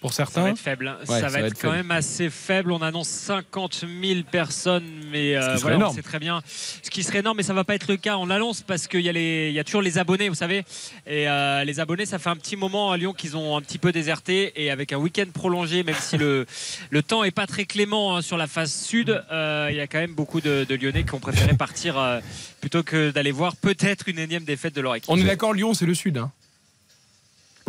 pour 0.00 0.12
Ça 0.12 0.24
va 0.24 0.30
certains. 0.30 0.50
être 0.50 0.58
faible. 0.58 0.96
Ouais, 1.08 1.20
ça, 1.20 1.28
va 1.28 1.40
être, 1.40 1.60
quand 1.60 1.72
même 1.72 1.90
assez 1.90 2.30
faible. 2.30 2.72
On 2.72 2.82
annonce 2.82 3.08
50 3.08 3.84
000 4.02 4.20
personnes, 4.30 4.84
mais 5.10 5.36
euh, 5.36 5.56
voilà, 5.56 5.90
c'est 5.94 6.02
très 6.02 6.18
bien. 6.18 6.40
Ce 6.46 6.88
qui 6.90 7.02
serait 7.02 7.18
énorme, 7.18 7.36
mais 7.38 7.42
ça 7.42 7.54
va 7.54 7.64
pas 7.64 7.74
être 7.74 7.88
le 7.88 7.96
cas. 7.96 8.16
On 8.16 8.26
l'annonce 8.26 8.62
parce 8.62 8.86
qu'il 8.86 9.00
y, 9.00 9.08
a 9.08 9.12
les- 9.12 9.48
il 9.48 9.54
y 9.54 9.58
a 9.58 9.64
toujours 9.64 9.82
les 9.82 9.98
abonnés, 9.98 10.28
vous 10.28 10.34
savez. 10.34 10.64
Et 11.06 11.28
euh, 11.28 11.64
les 11.64 11.80
abonnés, 11.80 12.06
ça 12.06 12.18
fait 12.18 12.30
un 12.30 12.36
petit 12.36 12.56
moment 12.56 12.92
à 12.92 12.96
Lyon 12.96 13.12
qu'ils 13.12 13.36
ont 13.36 13.56
un 13.56 13.60
petit 13.60 13.78
peu 13.78 13.92
déserté. 13.92 14.52
Et 14.62 14.70
avec 14.70 14.92
un 14.92 14.98
week-end 14.98 15.26
prolongé, 15.32 15.82
même 15.82 15.96
si 16.00 16.16
le, 16.16 16.46
le 16.90 17.02
temps 17.02 17.24
est 17.24 17.30
pas 17.30 17.46
très 17.46 17.64
clément 17.64 18.16
hein, 18.16 18.22
sur 18.22 18.36
la 18.36 18.46
face 18.46 18.84
sud, 18.84 19.22
euh, 19.32 19.68
il 19.70 19.76
y 19.76 19.80
a 19.80 19.86
quand 19.86 19.98
même 19.98 20.14
beaucoup 20.14 20.40
de, 20.40 20.64
de 20.68 20.74
Lyonnais 20.74 21.04
qui 21.04 21.14
ont 21.14 21.20
préféré 21.20 21.54
partir 21.58 21.98
euh, 21.98 22.20
plutôt 22.60 22.82
que 22.82 23.10
d'aller 23.10 23.32
voir 23.32 23.56
peut-être 23.56 24.08
une 24.08 24.18
énième 24.18 24.44
défaite 24.44 24.74
de 24.74 24.80
leur 24.80 24.94
équipe. 24.94 25.10
On 25.10 25.18
est 25.18 25.24
d'accord, 25.24 25.52
Lyon, 25.54 25.74
c'est 25.74 25.86
le 25.86 25.94
sud. 25.94 26.18
hein. 26.18 26.30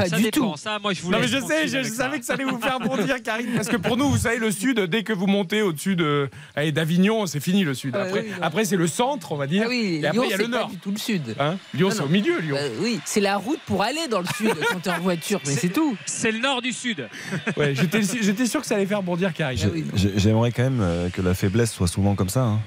Pas 0.03 0.09
ça 0.09 0.17
du 0.17 0.23
dépend. 0.23 0.51
tout. 0.51 0.57
Ça, 0.57 0.79
moi, 0.81 0.93
je 0.93 1.01
vous 1.01 1.11
Non 1.11 1.19
mais 1.19 1.27
je 1.27 1.37
sais, 1.37 1.39
tranquille 1.39 1.63
je, 1.67 1.69
je 1.69 1.77
avec 1.77 1.93
savais 1.93 2.19
que 2.19 2.25
ça 2.25 2.33
allait 2.33 2.43
vous 2.43 2.59
faire 2.59 2.79
bondir, 2.85 3.21
Karine, 3.21 3.49
parce 3.55 3.67
que 3.69 3.77
pour 3.77 3.97
nous, 3.97 4.09
vous 4.09 4.17
savez, 4.17 4.37
le 4.37 4.51
sud, 4.51 4.79
dès 4.79 5.03
que 5.03 5.13
vous 5.13 5.27
montez 5.27 5.61
au-dessus 5.61 5.95
de 5.95 6.29
allez, 6.55 6.71
d'Avignon, 6.71 7.25
c'est 7.27 7.39
fini 7.39 7.63
le 7.63 7.73
sud. 7.73 7.95
Après, 7.95 8.21
oui, 8.21 8.27
non. 8.29 8.37
après 8.41 8.65
c'est 8.65 8.75
le 8.77 8.87
centre, 8.87 9.31
on 9.31 9.35
va 9.37 9.47
dire. 9.47 9.63
Ah 9.65 9.69
oui, 9.69 9.99
Et 10.01 10.05
après, 10.07 10.13
Lyon, 10.13 10.23
il 10.25 10.31
y 10.31 10.33
a 10.33 10.37
le 10.37 10.43
c'est 10.45 10.49
pas 10.51 10.57
nord. 10.59 10.69
du 10.69 10.77
tout 10.77 10.91
le 10.91 10.97
sud. 10.97 11.35
Hein 11.39 11.57
Lyon, 11.73 11.89
c'est 11.91 12.01
au 12.01 12.07
milieu, 12.07 12.39
Lyon. 12.39 12.57
Euh, 12.59 12.69
oui, 12.81 12.99
c'est 13.05 13.19
la 13.21 13.37
route 13.37 13.59
pour 13.65 13.83
aller 13.83 14.07
dans 14.09 14.19
le 14.21 14.27
sud 14.37 14.53
quand 14.71 14.79
tu 14.81 14.89
es 14.89 14.91
en 14.91 14.99
voiture, 14.99 15.39
mais 15.45 15.53
c'est 15.53 15.69
tout. 15.69 15.95
C'est 16.05 16.31
le 16.31 16.39
nord 16.39 16.61
du 16.61 16.71
sud. 16.71 17.07
Ouais, 17.57 17.73
j'étais, 17.75 18.45
sûr 18.45 18.61
que 18.61 18.67
ça 18.67 18.75
allait 18.75 18.85
faire 18.85 19.03
bondir, 19.03 19.33
Karine. 19.33 19.59
Ah 19.65 19.69
oui. 19.73 19.85
J'aimerais 20.15 20.51
quand 20.51 20.63
même 20.63 20.79
euh, 20.81 21.09
que 21.09 21.21
la 21.21 21.33
faiblesse 21.33 21.71
soit 21.73 21.87
souvent 21.87 22.15
comme 22.15 22.29
ça. 22.29 22.43
hein. 22.43 22.59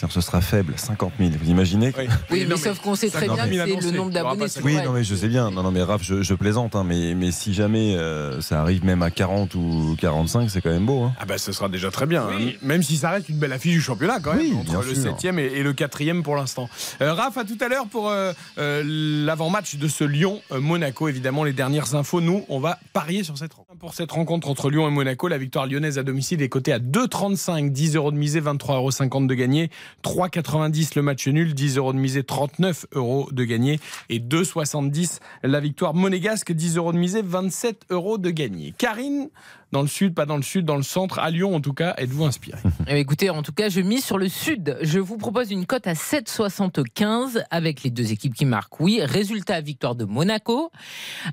C'est-à-dire 0.00 0.14
que 0.14 0.22
ce 0.22 0.26
sera 0.26 0.40
faible, 0.40 0.72
50 0.76 1.12
000. 1.18 1.30
Vous 1.42 1.50
imaginez 1.50 1.92
Oui, 1.98 2.04
Oui, 2.30 2.42
non, 2.44 2.50
mais 2.50 2.56
sauf 2.56 2.78
qu'on 2.80 2.94
sait 2.94 3.10
très 3.10 3.26
50 3.26 3.48
bien 3.50 3.66
000 3.66 3.76
que 3.76 3.84
c'est 3.84 3.90
le 3.90 3.96
nombre 3.98 4.10
d'abonnés. 4.12 4.46
Oui, 4.64 4.76
non 4.82 4.92
mais 4.92 5.04
je 5.04 5.14
sais 5.14 5.28
bien. 5.28 5.50
Non, 5.50 5.62
non 5.62 5.70
mais 5.70 5.82
Raph, 5.82 6.02
je, 6.02 6.22
je 6.22 6.32
plaisante. 6.32 6.74
hein, 6.74 6.84
mais, 6.86 7.14
mais 7.14 7.30
si 7.32 7.52
jamais 7.52 7.94
euh, 7.96 8.40
ça 8.40 8.62
arrive 8.62 8.82
même 8.82 9.02
à 9.02 9.10
40 9.10 9.54
ou 9.56 9.94
45, 10.00 10.48
c'est 10.48 10.62
quand 10.62 10.70
même 10.70 10.86
beau. 10.86 11.02
hein. 11.02 11.12
Ah 11.20 11.26
bah 11.26 11.36
ce 11.36 11.52
sera 11.52 11.68
déjà 11.68 11.90
très 11.90 12.06
bien, 12.06 12.26
Oui. 12.28 12.52
hein. 12.56 12.58
même 12.62 12.82
si 12.82 12.96
ça 12.96 13.10
reste 13.10 13.28
une 13.28 13.36
belle 13.36 13.52
affiche 13.52 13.74
du 13.74 13.82
championnat 13.82 14.20
quand 14.20 14.32
même, 14.32 14.40
Oui, 14.40 14.54
entre 14.58 14.70
bien 14.70 14.80
le 14.80 14.94
sûr. 14.94 15.20
7 15.20 15.34
et, 15.38 15.58
et 15.58 15.62
le 15.62 15.74
4 15.74 16.22
pour 16.22 16.34
l'instant. 16.36 16.70
Euh, 17.02 17.12
Raph, 17.12 17.36
à 17.36 17.44
tout 17.44 17.58
à 17.60 17.68
l'heure 17.68 17.86
pour 17.86 18.08
euh, 18.08 18.32
euh, 18.58 18.82
l'avant-match 19.26 19.76
de 19.76 19.86
ce 19.86 20.04
Lyon-Monaco. 20.04 21.08
Évidemment, 21.08 21.44
les 21.44 21.52
dernières 21.52 21.94
infos, 21.94 22.22
nous, 22.22 22.46
on 22.48 22.58
va 22.58 22.78
parier 22.94 23.22
sur 23.22 23.36
cette 23.36 23.52
rencontre. 23.52 23.78
Pour 23.78 23.92
cette 23.94 24.12
rencontre 24.12 24.48
entre 24.48 24.70
Lyon 24.70 24.88
et 24.88 24.90
Monaco, 24.90 25.28
la 25.28 25.36
victoire 25.38 25.66
lyonnaise 25.66 25.98
à 25.98 26.02
domicile 26.02 26.40
est 26.42 26.48
cotée 26.48 26.72
à 26.72 26.78
2,35, 26.78 27.70
10 27.70 27.96
euros 27.96 28.12
de 28.12 28.16
misée, 28.16 28.40
23,50 28.40 29.04
euros 29.06 29.26
de 29.26 29.34
gagné, 29.34 29.70
3,90 30.04 30.92
le 30.96 31.02
match 31.02 31.28
nul, 31.28 31.54
10 31.54 31.76
euros 31.76 31.92
de 31.92 31.98
misée, 31.98 32.22
39 32.22 32.86
euros 32.92 33.28
de 33.32 33.44
gagné 33.44 33.80
et 34.08 34.18
2,70 34.18 35.18
la 35.42 35.60
victoire 35.60 35.94
monégasque, 35.94 36.52
10 36.52 36.76
euros 36.76 36.92
de 36.92 36.98
misée, 36.98 37.22
27 37.22 37.86
euros 37.90 38.18
de 38.18 38.30
gagné. 38.30 38.74
Karine, 38.78 39.28
dans 39.72 39.82
le 39.82 39.88
sud, 39.88 40.14
pas 40.14 40.26
dans 40.26 40.36
le 40.36 40.42
sud, 40.42 40.64
dans 40.64 40.76
le 40.76 40.82
centre, 40.82 41.18
à 41.18 41.30
Lyon 41.30 41.54
en 41.54 41.60
tout 41.60 41.72
cas, 41.74 41.94
êtes-vous 41.98 42.24
inspiré 42.24 42.58
Eh 42.80 42.84
bien, 42.84 42.96
écoutez, 42.96 43.30
en 43.30 43.42
tout 43.42 43.52
cas, 43.52 43.68
je 43.68 43.80
mise 43.80 44.04
sur 44.04 44.18
le 44.18 44.28
sud. 44.28 44.76
Je 44.82 44.98
vous 44.98 45.16
propose 45.16 45.50
une 45.50 45.66
cote 45.66 45.86
à 45.86 45.92
7,75 45.92 47.44
avec 47.50 47.82
les 47.82 47.90
deux 47.90 48.12
équipes 48.12 48.34
qui 48.34 48.44
marquent. 48.44 48.80
Oui, 48.80 49.00
résultat 49.02 49.60
victoire 49.60 49.94
de 49.94 50.04
Monaco 50.04 50.70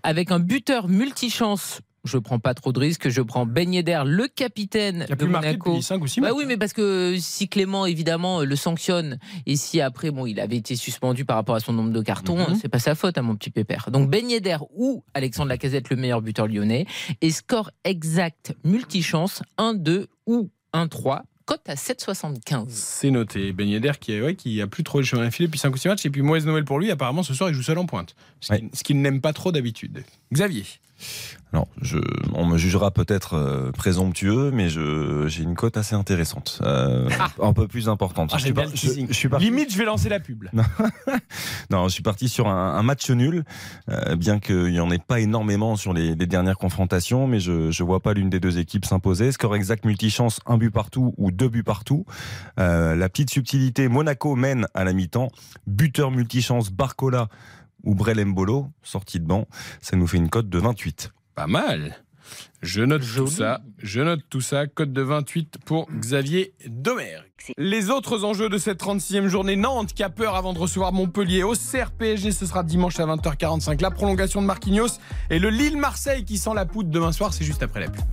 avec 0.04 0.32
un 0.32 0.40
buteur 0.40 0.88
multichance. 0.88 1.82
Je 2.04 2.18
prends 2.18 2.39
pas 2.39 2.54
trop 2.54 2.72
de 2.72 2.80
risques. 2.80 3.10
Je 3.10 3.22
prends 3.22 3.46
Ben 3.46 3.74
Yedder, 3.74 4.04
le 4.06 4.27
capitaine 4.27 5.06
Il 5.10 5.12
a 5.13 5.16
de 5.16 5.25
plus 5.25 5.27
Monaco. 5.27 5.72
depuis 5.72 5.84
5 5.84 6.01
ou 6.01 6.08
6 6.08 6.22
Bah 6.22 6.27
matchs. 6.30 6.38
oui, 6.38 6.46
mais 6.48 6.56
parce 6.58 6.72
que 6.74 7.18
si 7.20 7.50
Clément, 7.50 7.86
évidemment, 7.86 8.42
le 8.44 8.56
sanctionne, 8.56 9.20
et 9.46 9.56
si 9.58 9.82
après, 9.82 10.12
bon, 10.12 10.25
il 10.25 10.39
avait 10.39 10.56
été 10.58 10.75
suspendu 10.77 11.25
par 11.25 11.36
rapport 11.36 11.56
à 11.56 11.60
son 11.60 11.74
nombre 11.74 11.92
de 11.92 12.01
cartons, 12.01 12.38
Mhm. 12.50 12.58
c'est 12.62 12.70
pas 12.70 12.80
sa 12.80 12.96
faute, 12.96 13.18
à 13.18 13.22
mon 13.22 13.36
petit 13.36 13.50
pépère. 13.50 13.89
Donc 13.92 14.10
Ben 14.10 14.30
Yedder 14.30 14.58
ou 14.75 15.04
Alexandre 15.13 15.50
Lacazette, 15.50 15.89
le 15.89 15.98
meilleur 15.98 16.22
buteur 16.22 16.48
lyonnais, 16.48 16.86
et 17.22 17.32
score 17.32 17.72
exact 17.84 18.54
multichance 18.63 19.42
1-2 19.58 20.08
ou 20.27 20.50
1-3, 20.74 21.24
cote 21.46 21.68
à 21.68 21.75
7,75. 21.75 22.68
C'est 22.70 23.12
noté. 23.12 23.51
Ben 23.54 23.68
Yedder 23.68 23.94
qui, 24.00 24.13
est- 24.13 24.22
ouais, 24.22 24.36
qui 24.36 24.62
a 24.62 24.68
plus 24.68 24.84
trop 24.84 25.00
le 25.00 25.06
chemin 25.06 25.24
à 25.24 25.32
filer 25.32 25.48
depuis 25.48 25.60
5 25.60 25.74
ou 25.74 25.77
6 25.77 25.88
matchs. 25.89 26.06
Et 26.06 26.10
puis 26.10 26.22
mauvaise 26.22 26.46
nouvelle 26.46 26.66
pour 26.66 26.80
lui, 26.80 26.89
apparemment 26.92 27.24
ce 27.24 27.34
soir 27.34 27.50
il 27.50 27.54
joue 27.54 27.63
seul 27.63 27.77
en 27.77 27.86
pointe. 27.86 28.16
Ce 28.39 28.54
Ouais. 28.54 28.60
qu'il 28.60 28.70
ce 28.74 28.84
qu'il 28.84 29.01
n'aime 29.01 29.20
pas 29.22 29.34
trop 29.34 29.51
d'habitude. 29.51 30.04
Xavier. 30.34 30.63
Alors, 31.54 31.68
je, 31.82 31.98
on 32.34 32.46
me 32.46 32.58
jugera 32.58 32.92
peut-être 32.92 33.36
euh, 33.36 33.72
présomptueux, 33.72 34.51
mais 34.51 34.68
j'ai 34.70 35.44
une 35.44 35.56
cote 35.56 35.77
assez 35.77 35.96
intéressante, 35.96 36.60
euh, 36.63 37.10
un 37.42 37.54
peu 37.54 37.68
plus 37.70 37.88
importante. 37.88 38.32
Ah, 38.34 38.38
je, 38.38 38.44
suis 38.44 38.51
bien 38.51 38.63
par- 38.63 38.72
le 38.72 38.75
je- 38.75 38.82
teasing. 38.82 39.08
je 39.08 39.13
suis 39.13 39.30
parti- 39.30 39.46
Limite, 39.46 39.72
je 39.72 39.77
vais 39.77 39.86
lancer 39.86 40.10
la 40.10 40.20
pub. 40.20 40.44
Non, 41.70 41.88
je 41.88 41.94
suis 41.94 42.04
parti 42.04 42.27
sur 42.30 42.48
un, 42.48 42.75
un 42.75 42.84
match 42.84 43.10
nul, 43.10 43.44
euh, 43.89 44.16
bien 44.16 44.39
qu'il 44.39 44.66
n'y 44.72 44.80
en 44.80 44.89
ait 44.92 45.00
pas 45.00 45.20
énormément 45.20 45.75
sur 45.75 45.94
les, 45.94 46.16
les 46.16 46.25
dernières 46.25 46.58
confrontations, 46.58 47.27
mais 47.27 47.39
je 47.39 47.51
ne 47.68 47.84
vois 47.86 48.00
pas 48.01 48.13
l'une 48.13 48.30
des 48.30 48.39
deux 48.39 48.58
équipes 48.60 48.86
s'imposer. 48.86 49.32
Score 49.32 49.56
exact 49.56 49.86
multichance, 49.86 50.39
un 50.46 50.58
but 50.58 50.72
partout 50.72 51.13
ou 51.18 51.32
deux 51.32 51.50
buts 51.50 51.63
partout. 51.63 52.06
Euh, 52.60 52.96
la 52.96 53.10
petite 53.10 53.30
subtilité, 53.30 53.88
Monaco 53.88 54.36
mène 54.36 54.68
à 54.74 54.84
la 54.84 54.94
mi-temps. 54.94 55.30
Buteur 55.66 56.12
multichance, 56.12 56.72
Barcola 56.72 57.27
ou 57.88 57.96
Brel 57.96 58.24
Mbolo, 58.24 58.67
sortie 58.84 59.20
de 59.20 59.25
banc. 59.25 59.48
Ça 59.82 59.96
nous 59.96 60.06
fait 60.06 60.17
une 60.17 60.29
cote 60.29 60.50
de 60.50 60.60
28. 60.60 61.13
Pas 61.36 61.48
mal. 61.48 61.96
Je 62.62 62.82
note 62.82 63.01
Joli. 63.01 63.29
tout 63.29 63.36
ça. 63.38 63.62
Je 63.77 64.01
note 64.01 64.20
tout 64.29 64.41
ça. 64.41 64.67
Code 64.67 64.91
de 64.91 65.01
28 65.01 65.60
pour 65.65 65.88
Xavier 65.91 66.53
Domergue. 66.67 67.24
Les 67.58 67.89
autres 67.89 68.25
enjeux 68.25 68.50
de 68.50 68.58
cette 68.58 68.82
36e 68.82 69.27
journée, 69.27 69.56
Nantes 69.56 69.94
qui 69.94 70.03
a 70.03 70.10
peur 70.10 70.36
avant 70.36 70.51
de 70.51 70.60
recevoir 70.60 70.91
Montpellier. 70.91 71.44
Au 71.44 71.53
PSG, 71.98 72.34
ce 72.34 72.46
sera 72.46 72.63
dimanche 72.63 73.00
à 73.00 73.06
20h45. 73.06 73.82
La 73.82 73.91
prolongation 73.91 74.41
de 74.41 74.48
Marquinhos 74.48 75.00
et 75.29 75.39
le 75.39 75.50
Lille-Marseille 75.50 76.25
qui 76.25 76.38
sent 76.38 76.53
la 76.53 76.65
poudre 76.65 76.89
demain 76.89 77.13
soir. 77.13 77.34
C'est 77.34 77.46
juste 77.46 77.63
après 77.63 77.79
la 77.79 77.89
pub. 77.89 78.03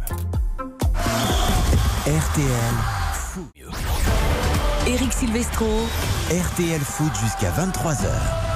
RTL 2.06 2.74
Foot. 3.14 3.50
Eric 4.86 5.12
Silvestro. 5.12 5.66
RTL 6.30 6.80
Foot 6.80 7.12
jusqu'à 7.20 7.50
23h. 7.50 8.53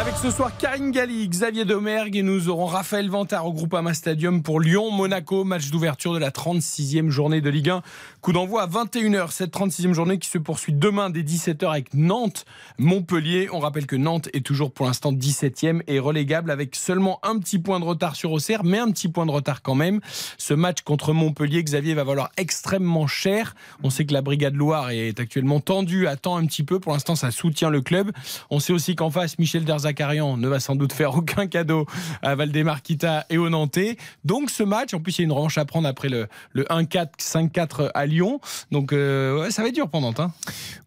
Avec 0.00 0.16
ce 0.16 0.30
soir 0.30 0.50
Karine 0.56 0.92
Galli, 0.92 1.28
Xavier 1.28 1.66
Domergue 1.66 2.16
et 2.16 2.22
nous 2.22 2.48
aurons 2.48 2.64
Raphaël 2.64 3.10
Vantard 3.10 3.46
au 3.46 3.52
Groupama 3.52 3.92
Stadium 3.92 4.42
pour 4.42 4.58
Lyon-Monaco, 4.58 5.44
match 5.44 5.68
d'ouverture 5.68 6.14
de 6.14 6.18
la 6.18 6.30
36e 6.30 7.10
journée 7.10 7.42
de 7.42 7.50
Ligue 7.50 7.68
1. 7.68 7.82
Coup 8.22 8.32
d'envoi 8.32 8.62
à 8.62 8.66
21h, 8.66 9.30
cette 9.30 9.52
36e 9.52 9.92
journée 9.92 10.18
qui 10.18 10.30
se 10.30 10.38
poursuit 10.38 10.72
demain 10.72 11.10
dès 11.10 11.20
17h 11.20 11.70
avec 11.70 11.92
Nantes-Montpellier. 11.92 13.50
On 13.52 13.58
rappelle 13.58 13.86
que 13.86 13.94
Nantes 13.94 14.30
est 14.32 14.40
toujours 14.40 14.72
pour 14.72 14.86
l'instant 14.86 15.12
17e 15.12 15.82
et 15.86 15.98
relégable 15.98 16.50
avec 16.50 16.76
seulement 16.76 17.20
un 17.22 17.38
petit 17.38 17.58
point 17.58 17.78
de 17.78 17.84
retard 17.84 18.16
sur 18.16 18.32
Auxerre, 18.32 18.64
mais 18.64 18.78
un 18.78 18.90
petit 18.92 19.08
point 19.08 19.26
de 19.26 19.32
retard 19.32 19.60
quand 19.60 19.74
même. 19.74 20.00
Ce 20.38 20.54
match 20.54 20.80
contre 20.80 21.12
Montpellier, 21.12 21.62
Xavier, 21.62 21.92
va 21.92 22.04
valoir 22.04 22.30
extrêmement 22.38 23.06
cher. 23.06 23.54
On 23.82 23.90
sait 23.90 24.06
que 24.06 24.14
la 24.14 24.22
Brigade 24.22 24.54
Loire 24.54 24.92
est 24.92 25.20
actuellement 25.20 25.60
tendue, 25.60 26.06
attend 26.06 26.38
un 26.38 26.46
petit 26.46 26.62
peu. 26.62 26.80
Pour 26.80 26.92
l'instant, 26.92 27.16
ça 27.16 27.30
soutient 27.30 27.68
le 27.68 27.82
club. 27.82 28.12
On 28.48 28.60
sait 28.60 28.72
aussi 28.72 28.96
qu'en 28.96 29.10
face, 29.10 29.38
Michel 29.38 29.66
Derzakarian 29.66 29.89
Zakarian 29.90 30.36
ne 30.36 30.46
va 30.46 30.60
sans 30.60 30.76
doute 30.76 30.92
faire 30.92 31.16
aucun 31.16 31.46
cadeau 31.48 31.86
à 32.22 32.34
Valdemarquita 32.36 33.26
et 33.28 33.38
au 33.38 33.48
Nantais. 33.48 33.96
Donc 34.24 34.50
ce 34.50 34.62
match, 34.62 34.94
en 34.94 35.00
plus 35.00 35.18
il 35.18 35.22
y 35.22 35.24
a 35.24 35.26
une 35.26 35.32
revanche 35.32 35.58
à 35.58 35.64
prendre 35.64 35.88
après 35.88 36.08
le, 36.08 36.28
le 36.52 36.64
1-4, 36.64 37.08
5-4 37.18 37.90
à 37.92 38.06
Lyon. 38.06 38.40
Donc 38.70 38.92
euh, 38.92 39.50
ça 39.50 39.62
va 39.62 39.68
être 39.68 39.74
dur 39.74 39.88
pour 39.88 40.00
Nantes. 40.00 40.20
Hein. 40.20 40.32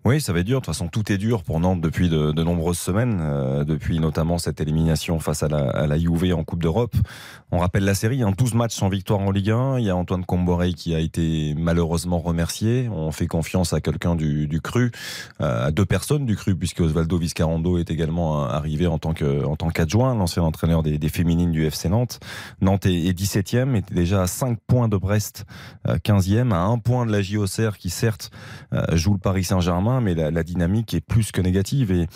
Oui, 0.05 0.22
ça 0.22 0.33
va 0.33 0.39
être 0.39 0.45
dur. 0.45 0.60
De 0.60 0.65
toute 0.65 0.74
façon, 0.74 0.88
tout 0.88 1.12
est 1.12 1.17
dur 1.17 1.43
pour 1.43 1.60
Nantes 1.60 1.81
depuis 1.81 2.10
de, 2.10 2.31
nombreuses 2.43 2.77
semaines, 2.77 3.19
euh, 3.22 3.63
depuis 3.63 4.00
notamment 4.00 4.38
cette 4.38 4.60
élimination 4.60 5.19
face 5.19 5.43
à 5.43 5.48
la, 5.48 5.69
à 5.69 5.88
en 6.36 6.43
Coupe 6.43 6.62
d'Europe. 6.62 6.95
On 7.51 7.60
rappelle 7.60 7.86
la 7.86 7.95
série, 7.95 8.24
hein, 8.24 8.33
12 8.38 8.53
matchs 8.55 8.75
sans 8.75 8.89
victoire 8.89 9.19
en 9.19 9.31
Ligue 9.31 9.51
1. 9.51 9.79
Il 9.79 9.86
y 9.86 9.89
a 9.89 9.95
Antoine 9.95 10.25
Comboré 10.25 10.74
qui 10.74 10.95
a 10.95 11.00
été 11.00 11.53
malheureusement 11.57 12.19
remercié. 12.19 12.89
On 12.89 13.12
fait 13.12 13.27
confiance 13.27 13.74
à 13.74 13.79
quelqu'un 13.81 14.15
du, 14.15 14.60
cru, 14.62 14.91
euh, 15.41 15.67
à 15.67 15.72
deux 15.72 15.86
personnes 15.86 16.25
du 16.25 16.36
cru, 16.36 16.55
puisque 16.55 16.81
Osvaldo 16.81 17.17
Viscarando 17.17 17.77
est 17.77 17.91
également 17.91 18.43
arrivé 18.43 18.88
en 18.94 19.56
tant 19.56 19.70
qu'adjoint, 19.70 20.16
l'ancien 20.16 20.44
entraîneur 20.44 20.84
des, 20.84 21.10
féminines 21.10 21.52
du 21.52 21.66
FC 21.66 21.90
Nantes. 21.90 22.20
Nantes 22.62 22.86
est, 22.86 23.08
est 23.08 23.18
17e, 23.18 23.76
était 23.76 23.94
déjà 23.94 24.22
à 24.22 24.28
5 24.28 24.58
points 24.68 24.88
de 24.88 24.98
Brest, 24.98 25.46
euh, 25.88 25.98
15e, 25.98 26.54
à 26.54 26.60
1 26.60 26.80
point 26.80 27.06
de 27.06 27.12
la 27.12 27.22
JOCR 27.22 27.78
qui 27.78 27.90
certes 27.90 28.32
euh, 28.74 28.84
joue 28.96 29.14
le 29.14 29.20
Paris 29.20 29.44
Saint-Germain, 29.44 30.02
mais 30.02 30.16
la, 30.16 30.32
la, 30.32 30.44
dynamique 30.44 30.94
est 30.94 31.02
plus 31.02 31.32
que 31.32 31.42
négative. 31.42 31.92
Et, 31.92 32.08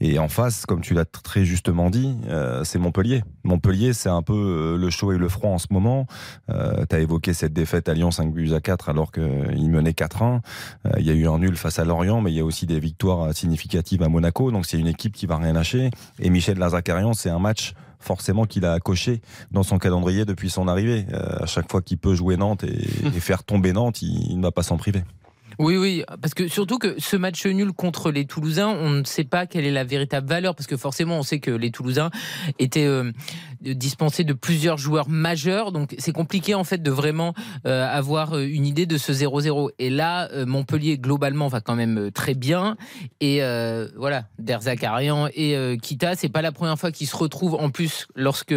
et 0.00 0.18
en 0.18 0.28
face, 0.28 0.66
comme 0.66 0.80
tu 0.80 0.94
l'as 0.94 1.04
très 1.04 1.44
justement 1.44 1.90
dit, 1.90 2.16
euh, 2.28 2.64
c'est 2.64 2.78
Montpellier. 2.78 3.22
Montpellier, 3.44 3.92
c'est 3.92 4.08
un 4.08 4.22
peu 4.22 4.34
euh, 4.34 4.76
le 4.76 4.90
chaud 4.90 5.12
et 5.12 5.18
le 5.18 5.28
froid 5.28 5.50
en 5.50 5.58
ce 5.58 5.66
moment. 5.70 6.06
Euh, 6.50 6.84
tu 6.88 6.96
as 6.96 7.00
évoqué 7.00 7.34
cette 7.34 7.52
défaite 7.52 7.88
à 7.88 7.94
Lyon 7.94 8.10
5 8.10 8.32
buts 8.32 8.52
à 8.54 8.60
4 8.60 8.88
alors 8.88 9.12
qu'il 9.12 9.70
menait 9.70 9.92
4-1. 9.92 10.40
Euh, 10.86 10.90
il 10.98 11.06
y 11.06 11.10
a 11.10 11.14
eu 11.14 11.28
un 11.28 11.38
nul 11.38 11.56
face 11.56 11.78
à 11.78 11.84
Lorient, 11.84 12.20
mais 12.20 12.32
il 12.32 12.36
y 12.36 12.40
a 12.40 12.44
aussi 12.44 12.66
des 12.66 12.80
victoires 12.80 13.34
significatives 13.34 14.02
à 14.02 14.08
Monaco. 14.08 14.50
Donc 14.50 14.66
c'est 14.66 14.78
une 14.78 14.88
équipe 14.88 15.14
qui 15.14 15.26
va 15.26 15.36
rien 15.36 15.52
lâcher. 15.52 15.90
Et 16.18 16.30
Michel 16.30 16.58
Lazarcarian, 16.58 17.14
c'est 17.14 17.30
un 17.30 17.38
match 17.38 17.74
forcément 18.02 18.44
qu'il 18.44 18.64
a 18.64 18.78
coché 18.80 19.22
dans 19.50 19.62
son 19.62 19.78
calendrier 19.78 20.24
depuis 20.24 20.50
son 20.50 20.68
arrivée. 20.68 21.06
Euh, 21.12 21.42
à 21.42 21.46
chaque 21.46 21.70
fois 21.70 21.80
qu'il 21.80 21.98
peut 21.98 22.14
jouer 22.14 22.36
Nantes 22.36 22.64
et, 22.64 22.88
et 23.16 23.20
faire 23.20 23.44
tomber 23.44 23.72
Nantes, 23.72 24.02
il, 24.02 24.30
il 24.30 24.36
ne 24.38 24.42
va 24.42 24.50
pas 24.50 24.62
s'en 24.62 24.76
priver. 24.76 25.02
Oui, 25.58 25.76
oui, 25.76 26.04
parce 26.20 26.34
que 26.34 26.48
surtout 26.48 26.78
que 26.78 26.94
ce 26.98 27.16
match 27.16 27.46
nul 27.46 27.72
contre 27.72 28.10
les 28.10 28.24
Toulousains, 28.24 28.68
on 28.68 28.90
ne 28.90 29.04
sait 29.04 29.24
pas 29.24 29.46
quelle 29.46 29.64
est 29.64 29.72
la 29.72 29.84
véritable 29.84 30.28
valeur, 30.28 30.54
parce 30.54 30.66
que 30.66 30.76
forcément, 30.76 31.18
on 31.18 31.22
sait 31.22 31.40
que 31.40 31.50
les 31.50 31.70
Toulousains 31.70 32.10
étaient 32.58 32.86
euh, 32.86 33.12
dispensés 33.62 34.24
de 34.24 34.32
plusieurs 34.32 34.78
joueurs 34.78 35.08
majeurs, 35.08 35.72
donc 35.72 35.94
c'est 35.98 36.12
compliqué 36.12 36.54
en 36.54 36.64
fait 36.64 36.82
de 36.82 36.90
vraiment 36.90 37.34
euh, 37.66 37.86
avoir 37.86 38.38
une 38.38 38.66
idée 38.66 38.86
de 38.86 38.98
ce 38.98 39.12
0-0. 39.12 39.70
Et 39.78 39.90
là, 39.90 40.28
euh, 40.32 40.46
Montpellier 40.46 40.98
globalement 40.98 41.48
va 41.48 41.60
quand 41.60 41.76
même 41.76 42.10
très 42.12 42.34
bien, 42.34 42.76
et 43.20 43.42
euh, 43.42 43.88
voilà, 43.96 44.24
Derzakarian 44.38 45.28
et 45.34 45.56
euh, 45.56 45.76
Kita, 45.76 46.14
c'est 46.16 46.28
pas 46.28 46.42
la 46.42 46.52
première 46.52 46.78
fois 46.78 46.92
qu'ils 46.92 47.06
se 47.06 47.16
retrouvent 47.16 47.54
en 47.54 47.70
plus 47.70 48.06
lorsque 48.14 48.54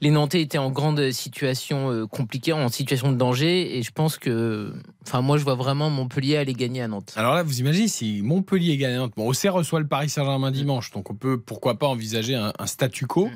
les 0.00 0.10
Nantais 0.10 0.42
étaient 0.42 0.58
en 0.58 0.70
grande 0.70 1.10
situation 1.12 1.90
euh, 1.90 2.06
compliquée, 2.06 2.52
en 2.52 2.68
situation 2.68 3.12
de 3.12 3.16
danger, 3.16 3.78
et 3.78 3.82
je 3.82 3.92
pense 3.92 4.18
que, 4.18 4.72
enfin, 5.06 5.20
moi, 5.20 5.38
je 5.38 5.44
vois 5.44 5.54
vraiment 5.54 5.90
Montpellier 5.90 6.36
aller 6.36 6.54
gagner 6.54 6.82
à 6.82 6.88
Nantes. 6.88 7.12
Alors 7.16 7.34
là, 7.34 7.42
vous 7.42 7.60
imaginez 7.60 7.88
si 7.88 8.20
Montpellier 8.22 8.76
gagne 8.76 8.94
à 8.94 8.98
Nantes. 8.98 9.12
Bon, 9.16 9.28
Auxerre 9.28 9.54
reçoit 9.54 9.80
le 9.80 9.86
Paris 9.86 10.08
Saint-Germain 10.08 10.50
dimanche, 10.50 10.90
donc 10.90 11.10
on 11.10 11.14
peut 11.14 11.38
pourquoi 11.38 11.78
pas 11.78 11.86
envisager 11.86 12.34
un, 12.34 12.52
un 12.58 12.66
statu 12.66 13.06
quo. 13.06 13.30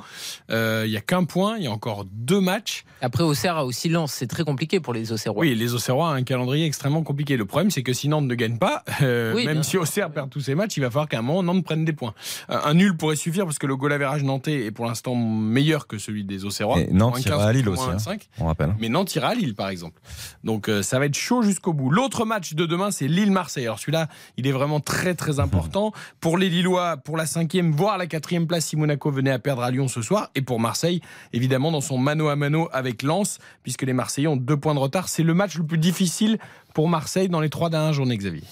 Il 0.48 0.54
euh, 0.54 0.86
y 0.86 0.96
a 0.96 1.00
qu'un 1.06 1.24
point, 1.24 1.56
il 1.58 1.64
y 1.64 1.66
a 1.66 1.70
encore 1.70 2.04
deux 2.10 2.40
matchs. 2.40 2.84
Après, 3.00 3.22
Auxerre 3.22 3.56
a 3.56 3.64
aussi 3.64 3.88
Lens, 3.88 4.12
c'est 4.12 4.26
très 4.26 4.44
compliqué 4.44 4.80
pour 4.80 4.94
les 4.94 5.12
Auxerrois. 5.12 5.42
Oui, 5.42 5.54
les 5.54 5.74
Auxerrois 5.74 6.08
ont 6.08 6.12
un 6.12 6.22
calendrier 6.22 6.66
extrêmement 6.66 7.02
compliqué. 7.02 7.36
Le 7.36 7.44
problème, 7.44 7.70
c'est 7.70 7.82
que 7.82 7.92
si 7.92 8.08
Nantes 8.08 8.26
ne 8.26 8.34
gagne 8.34 8.58
pas, 8.58 8.82
euh, 9.02 9.34
Oui, 9.34 9.46
même 9.46 9.62
si 9.62 9.76
Auxerre 9.76 10.10
perd 10.10 10.30
tous 10.30 10.40
ses 10.40 10.54
matchs, 10.54 10.76
il 10.76 10.80
va 10.80 10.90
falloir 10.90 11.08
qu'à 11.08 11.18
un 11.18 11.22
moment 11.22 11.42
Nantes 11.42 11.64
prenne 11.64 11.84
des 11.84 11.92
points. 11.92 12.14
Euh, 12.50 12.58
un 12.64 12.74
nul 12.74 12.96
pourrait 12.96 13.16
suffire 13.16 13.44
parce 13.44 13.58
que 13.58 13.66
le 13.66 13.76
goal 13.76 13.92
average 13.92 14.22
nantais 14.22 14.66
est 14.66 14.70
pour 14.70 14.86
l'instant 14.86 15.14
meilleur 15.14 15.86
que 15.86 15.98
celui 15.98 16.24
des 16.24 16.44
Auxerrois. 16.44 16.80
Et 16.80 16.88
Nantes 16.92 17.24
ira 17.24 17.36
15, 17.36 17.46
à 17.46 17.52
Lille 17.52 17.68
aussi, 17.68 17.82
hein. 17.82 17.92
25. 17.92 18.28
On 18.38 18.46
rappelle. 18.46 18.74
Mais 18.78 18.88
Nantes 18.88 19.14
ira 19.14 19.28
à 19.28 19.34
Lille, 19.34 19.54
par 19.54 19.68
exemple. 19.68 20.00
Donc 20.42 20.68
euh, 20.68 20.82
ça 20.82 20.98
va 20.98 21.06
être 21.06 21.16
chaud 21.16 21.42
jusqu'au 21.42 21.72
bout. 21.72 21.90
L'autre 21.90 22.24
match 22.24 22.54
de 22.54 22.66
demain, 22.66 22.90
c'est 22.90 23.08
Lille-Marseille. 23.08 23.64
Alors 23.64 23.78
celui-là, 23.78 24.08
il 24.36 24.46
est 24.46 24.52
vraiment 24.52 24.80
très 24.80 25.14
très 25.14 25.40
important 25.40 25.92
pour 26.20 26.38
les 26.38 26.48
Lillois, 26.48 26.96
pour 26.96 27.16
la 27.16 27.26
cinquième, 27.26 27.72
voire 27.72 27.98
la 27.98 28.06
quatrième 28.06 28.46
place 28.46 28.66
si 28.66 28.76
Monaco 28.76 29.10
venait 29.10 29.30
à 29.30 29.38
perdre 29.38 29.62
à 29.62 29.70
Lyon 29.70 29.88
ce 29.88 30.02
soir, 30.02 30.30
et 30.34 30.42
pour 30.42 30.60
Marseille, 30.60 30.93
évidemment 31.32 31.70
dans 31.70 31.80
son 31.80 31.98
mano 31.98 32.28
à 32.28 32.36
mano 32.36 32.68
avec 32.72 33.02
Lens, 33.02 33.38
puisque 33.62 33.82
les 33.82 33.92
Marseillais 33.92 34.28
ont 34.28 34.36
deux 34.36 34.56
points 34.56 34.74
de 34.74 34.80
retard. 34.80 35.08
C'est 35.08 35.22
le 35.22 35.34
match 35.34 35.56
le 35.56 35.64
plus 35.64 35.78
difficile 35.78 36.38
pour 36.74 36.88
Marseille 36.88 37.28
dans 37.28 37.40
les 37.40 37.48
trois 37.48 37.70
dernières 37.70 37.94
journées, 37.94 38.18
Xavier. 38.18 38.42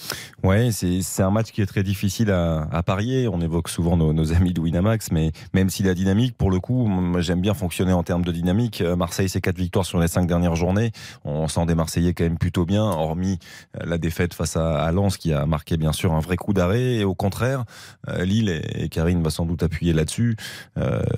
Ouais, 0.42 0.70
c'est 0.72 1.22
un 1.22 1.30
match 1.30 1.50
qui 1.50 1.60
est 1.60 1.66
très 1.66 1.82
difficile 1.82 2.30
à, 2.30 2.68
à 2.72 2.82
parier. 2.82 3.28
On 3.28 3.40
évoque 3.40 3.68
souvent 3.68 3.96
nos, 3.96 4.32
amis 4.32 4.52
de 4.52 4.60
Winamax, 4.60 5.10
mais 5.10 5.32
même 5.52 5.68
si 5.68 5.82
la 5.82 5.94
dynamique, 5.94 6.36
pour 6.36 6.50
le 6.50 6.60
coup, 6.60 6.88
j'aime 7.18 7.40
bien 7.40 7.54
fonctionner 7.54 7.92
en 7.92 8.02
termes 8.02 8.24
de 8.24 8.32
dynamique. 8.32 8.80
Euh, 8.80 8.96
Marseille, 8.96 9.28
c'est 9.28 9.40
quatre 9.40 9.58
victoires 9.58 9.84
sur 9.84 9.98
les 9.98 10.08
cinq 10.08 10.26
dernières 10.26 10.56
journées. 10.56 10.92
On 11.24 11.48
sent 11.48 11.66
des 11.66 11.74
Marseillais 11.74 12.14
quand 12.14 12.24
même 12.24 12.38
plutôt 12.38 12.64
bien, 12.64 12.84
hormis 12.84 13.38
euh, 13.80 13.84
la 13.84 13.98
défaite 13.98 14.34
face 14.34 14.56
à, 14.56 14.90
Lens 14.92 15.16
qui 15.16 15.32
a 15.32 15.46
marqué 15.46 15.76
bien 15.76 15.92
sûr 15.92 16.12
un 16.12 16.20
vrai 16.20 16.36
coup 16.36 16.52
d'arrêt. 16.52 16.94
Et 16.96 17.04
au 17.04 17.14
contraire, 17.14 17.64
euh, 18.08 18.24
Lille 18.24 18.62
et, 18.74 18.88
Karine 18.88 19.22
va 19.22 19.30
sans 19.30 19.46
doute 19.46 19.62
appuyer 19.62 19.92
là-dessus. 19.92 20.36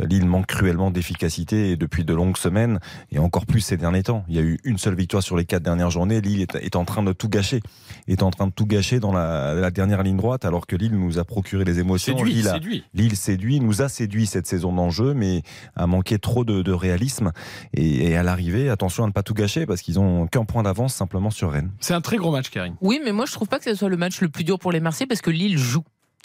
Lille 0.07 0.26
manque 0.26 0.46
cruellement 0.46 0.90
d'efficacité 0.90 1.76
depuis 1.76 2.05
de 2.05 2.14
longues 2.14 2.37
semaines 2.37 2.78
et 3.11 3.18
encore 3.18 3.46
plus 3.46 3.61
ces 3.61 3.76
derniers 3.76 4.05
temps. 4.05 4.24
Il 4.28 4.37
y 4.37 4.38
a 4.38 4.42
eu 4.42 4.59
une 4.64 4.78
seule 4.78 4.94
victoire 4.94 5.22
sur 5.22 5.37
les 5.37 5.44
quatre 5.44 5.62
dernières 5.62 5.90
journées. 5.90 6.20
Lille 6.20 6.40
est, 6.40 6.55
est 6.55 6.76
en 6.76 6.85
train 6.85 6.93
de 7.02 7.12
tout 7.12 7.28
gâcher, 7.28 7.61
est 8.09 8.22
en 8.22 8.30
train 8.30 8.46
de 8.46 8.52
tout 8.52 8.66
gâcher 8.66 9.00
dans 9.00 9.12
la, 9.12 9.54
la 9.54 9.70
dernière 9.70 10.02
ligne 10.02 10.16
droite, 10.16 10.44
alors 10.44 10.66
que 10.66 10.76
Lille 10.76 10.92
nous 10.96 11.18
a 11.18 11.24
procuré 11.24 11.64
des 11.64 11.78
émotions. 11.80 12.16
Séduit, 12.16 12.33
Lille, 12.35 12.48
a- 12.48 12.52
séduit. 12.54 12.85
Lille 12.94 13.16
séduit, 13.16 13.61
nous 13.61 13.83
a 13.83 13.88
séduit 13.88 14.26
cette 14.26 14.46
saison 14.46 14.72
d'enjeu, 14.72 15.14
mais 15.14 15.42
a 15.76 15.87
manqué 15.87 16.18
trop 16.18 16.44
de, 16.44 16.62
de 16.62 16.72
réalisme. 16.72 17.33
Et, 17.72 18.11
et 18.11 18.16
à 18.16 18.22
l'arrivée, 18.22 18.68
attention 18.70 19.04
à 19.04 19.07
ne 19.07 19.12
pas 19.12 19.22
tout 19.22 19.35
gâcher 19.35 19.66
parce 19.66 19.80
qu'ils 19.83 19.98
ont 19.98 20.26
qu'un 20.26 20.44
point 20.44 20.62
d'avance 20.62 20.94
simplement 20.94 21.30
sur 21.30 21.50
Rennes. 21.52 21.70
C'est 21.80 21.94
un 21.94 22.00
très 22.00 22.16
gros 22.16 22.30
match, 22.30 22.50
Karine. 22.50 22.76
Oui, 22.80 23.00
mais 23.04 23.12
moi 23.12 23.26
je 23.26 23.33
trouve 23.33 23.48
pas 23.48 23.59
que 23.59 23.64
ce 23.64 23.74
soit 23.74 23.88
le 23.88 23.96
match 23.96 24.20
le 24.20 24.28
plus 24.28 24.44
dur 24.44 24.59
pour 24.59 24.72
les 24.72 24.80
Marseillais 24.80 25.07
parce 25.07 25.20
que 25.22 25.30
Lille 25.30 25.59
joue. 25.59 25.83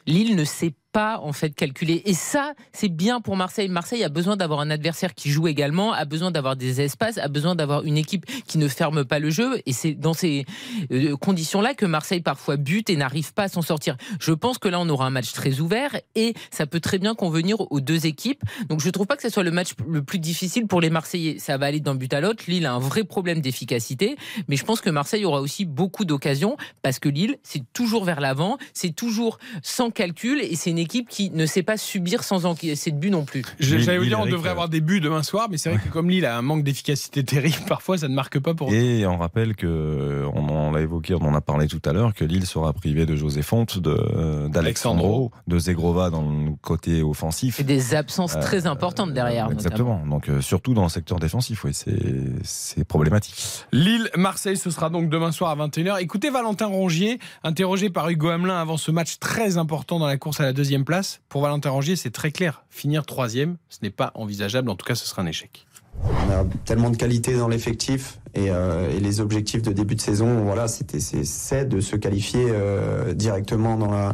Lille 0.08 0.36
ne 0.36 0.44
sait 0.44 0.74
pas 0.92 1.20
en 1.20 1.34
fait 1.34 1.52
calculer 1.52 2.02
et 2.06 2.14
ça 2.14 2.54
c'est 2.74 2.90
bien 2.90 3.22
pour 3.22 3.36
Marseille. 3.36 3.70
Marseille 3.70 4.04
a 4.04 4.10
besoin 4.10 4.38
d'avoir 4.38 4.60
un 4.60 4.72
adversaire 4.72 5.14
qui 5.14 5.30
joue 5.30 5.48
également, 5.48 5.94
a 5.94 6.06
besoin 6.06 6.32
d'avoir 6.32 6.56
des 6.56 6.82
espaces, 6.82 7.18
a 7.18 7.28
besoin 7.28 7.56
d'avoir 7.56 7.84
une 7.84 7.98
équipe 7.98 8.26
qui 8.48 8.58
ne 8.58 8.68
ferme 8.68 9.06
pas 9.06 9.20
le 9.20 9.30
jeu 9.30 9.62
et 9.66 9.74
c'est 9.74 9.94
dans 9.94 10.14
ces 10.14 10.46
euh, 10.92 11.16
conditions-là 11.18 11.74
que 11.74 11.86
Marseille 11.86 12.22
parfois 12.22 12.58
bute 12.58 12.90
et 12.90 12.96
n'arrive 12.96 13.34
pas 13.34 13.44
à 13.44 13.48
s'en 13.50 13.62
sortir. 13.62 13.98
Je 14.20 14.32
pense 14.32 14.58
que 14.58 14.68
là 14.68 14.80
on 14.80 14.90
aura 14.90 15.06
un 15.06 15.12
match 15.12 15.32
très 15.34 15.60
ouvert 15.60 15.96
et 16.16 16.34
ça 16.52 16.66
peut 16.66 16.80
très 16.80 16.98
bien 16.98 17.14
convenir 17.14 17.72
aux 17.72 17.82
deux 17.82 18.06
équipes. 18.06 18.44
Donc 18.68 18.82
je 18.82 18.90
trouve 18.90 19.08
pas 19.08 19.16
que 19.16 19.24
ce 19.24 19.30
soit 19.30 19.44
le 19.44 19.52
match 19.52 19.70
le 19.88 20.04
plus 20.04 20.20
difficile 20.20 20.66
pour 20.68 20.82
les 20.82 20.90
Marseillais. 20.90 21.38
Ça 21.40 21.58
va 21.58 21.68
aller 21.68 21.80
d'un 21.80 21.96
but 21.96 22.14
à 22.14 22.22
l'autre. 22.22 22.44
Lille 22.48 22.66
a 22.66 22.74
un 22.74 22.80
vrai 22.80 23.04
problème 23.04 23.42
d'efficacité, 23.42 24.18
mais 24.48 24.56
je 24.56 24.66
pense 24.66 24.82
que 24.82 24.90
Marseille 24.90 25.26
aura 25.26 25.42
aussi 25.42 25.66
beaucoup 25.66 26.06
d'occasions 26.06 26.58
parce 26.82 27.00
que 27.00 27.10
Lille 27.10 27.38
c'est 27.44 27.64
toujours 27.74 28.06
vers 28.06 28.22
l'avant, 28.22 28.58
c'est 28.74 28.96
toujours 28.96 29.38
sans 29.62 29.92
calcul 29.92 30.42
et 30.42 30.56
c'est 30.56 30.72
une 30.72 30.79
équipe 30.80 31.10
qui 31.10 31.30
ne 31.32 31.46
sait 31.46 31.64
pas 31.64 31.78
subir 31.78 32.24
sans 32.24 32.46
encaisser 32.46 32.92
de 32.92 32.98
but 32.98 33.10
non 33.10 33.26
plus. 33.26 33.44
J'allais 33.60 33.98
vous 33.98 34.06
dire, 34.06 34.20
on 34.20 34.26
devrait 34.26 34.50
euh, 34.50 34.54
avoir 34.54 34.70
des 34.70 34.82
buts 34.82 35.02
demain 35.02 35.24
soir, 35.24 35.48
mais 35.50 35.58
c'est 35.58 35.70
vrai 35.70 35.80
que 35.80 35.90
comme 35.90 36.10
Lille 36.10 36.26
a 36.26 36.38
un 36.38 36.42
manque 36.42 36.64
d'efficacité 36.64 37.24
terrible, 37.24 37.58
parfois 37.68 37.98
ça 37.98 38.08
ne 38.08 38.16
marque 38.16 38.40
pas 38.40 38.54
pour 38.54 38.72
Et 38.74 39.06
on 39.06 39.18
rappelle 39.18 39.56
que, 39.56 40.26
on 40.34 40.50
en 40.50 40.72
l'a 40.72 40.82
évoqué, 40.82 41.14
on 41.14 41.22
en 41.22 41.34
a 41.34 41.42
parlé 41.42 41.68
tout 41.68 41.82
à 41.86 41.94
l'heure, 41.94 42.14
que 42.14 42.26
Lille 42.26 42.46
sera 42.46 42.74
privée 42.74 43.06
de 43.06 43.16
José 43.16 43.42
Fonte, 43.42 43.80
de, 43.80 43.98
euh, 44.16 44.48
d'Alexandro, 44.48 45.32
de 45.48 45.60
Zegrova 45.60 46.10
dans 46.10 46.22
le 46.22 46.52
côté 46.62 47.02
offensif. 47.02 47.60
Et 47.60 47.64
des 47.64 47.96
absences 47.96 48.40
très 48.40 48.68
importantes 48.68 49.14
derrière. 49.14 49.48
Euh, 49.48 49.52
Exactement. 49.52 50.02
Donc 50.06 50.30
euh, 50.30 50.42
surtout 50.42 50.74
dans 50.74 50.84
le 50.84 50.90
secteur 50.90 51.20
défensif, 51.20 51.64
oui, 51.64 51.74
c'est 51.74 51.98
c'est 52.44 52.84
problématique. 52.84 53.66
Lille-Marseille, 53.72 54.58
ce 54.58 54.70
sera 54.70 54.90
donc 54.90 55.10
demain 55.10 55.32
soir 55.32 55.52
à 55.52 55.68
21h. 55.68 56.02
Écoutez 56.02 56.30
Valentin 56.30 56.68
Rongier, 56.68 57.20
interrogé 57.44 57.90
par 57.90 58.10
Hugo 58.10 58.30
Hamelin 58.30 58.60
avant 58.60 58.78
ce 58.78 58.92
match 58.92 59.20
très 59.20 59.58
important 59.58 60.00
dans 60.00 60.08
la 60.08 60.18
course 60.18 60.40
à 60.40 60.44
la 60.44 60.54
deuxième 60.54 60.69
place. 60.86 61.22
Pour 61.30 61.42
Valentin 61.42 61.70
Rongier, 61.72 61.96
c'est 61.96 62.12
très 62.12 62.32
clair. 62.32 62.64
Finir 62.70 63.06
troisième, 63.06 63.58
ce 63.70 63.80
n'est 63.82 63.90
pas 63.90 64.12
envisageable. 64.16 64.70
En 64.70 64.76
tout 64.76 64.86
cas, 64.86 64.96
ce 64.96 65.06
sera 65.06 65.22
un 65.22 65.26
échec. 65.26 65.66
On 66.04 66.32
a 66.32 66.46
tellement 66.66 66.90
de 66.90 66.96
qualité 66.98 67.36
dans 67.36 67.48
l'effectif 67.48 68.20
et, 68.36 68.52
euh, 68.52 68.90
et 68.96 69.00
les 69.00 69.20
objectifs 69.20 69.62
de 69.62 69.74
début 69.74 69.96
de 69.96 70.02
saison, 70.02 70.44
voilà, 70.44 70.68
c'était 70.68 71.00
c'est- 71.00 71.66
de 71.66 71.82
se 71.82 71.96
qualifier 71.96 72.46
euh, 72.50 73.14
directement 73.14 73.76
dans, 73.76 74.14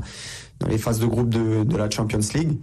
les 0.68 0.78
phases 0.78 1.00
de 1.00 1.06
groupe 1.06 1.30
de 1.30 1.78
la 1.78 1.90
Champions 1.90 2.20
League. 2.34 2.58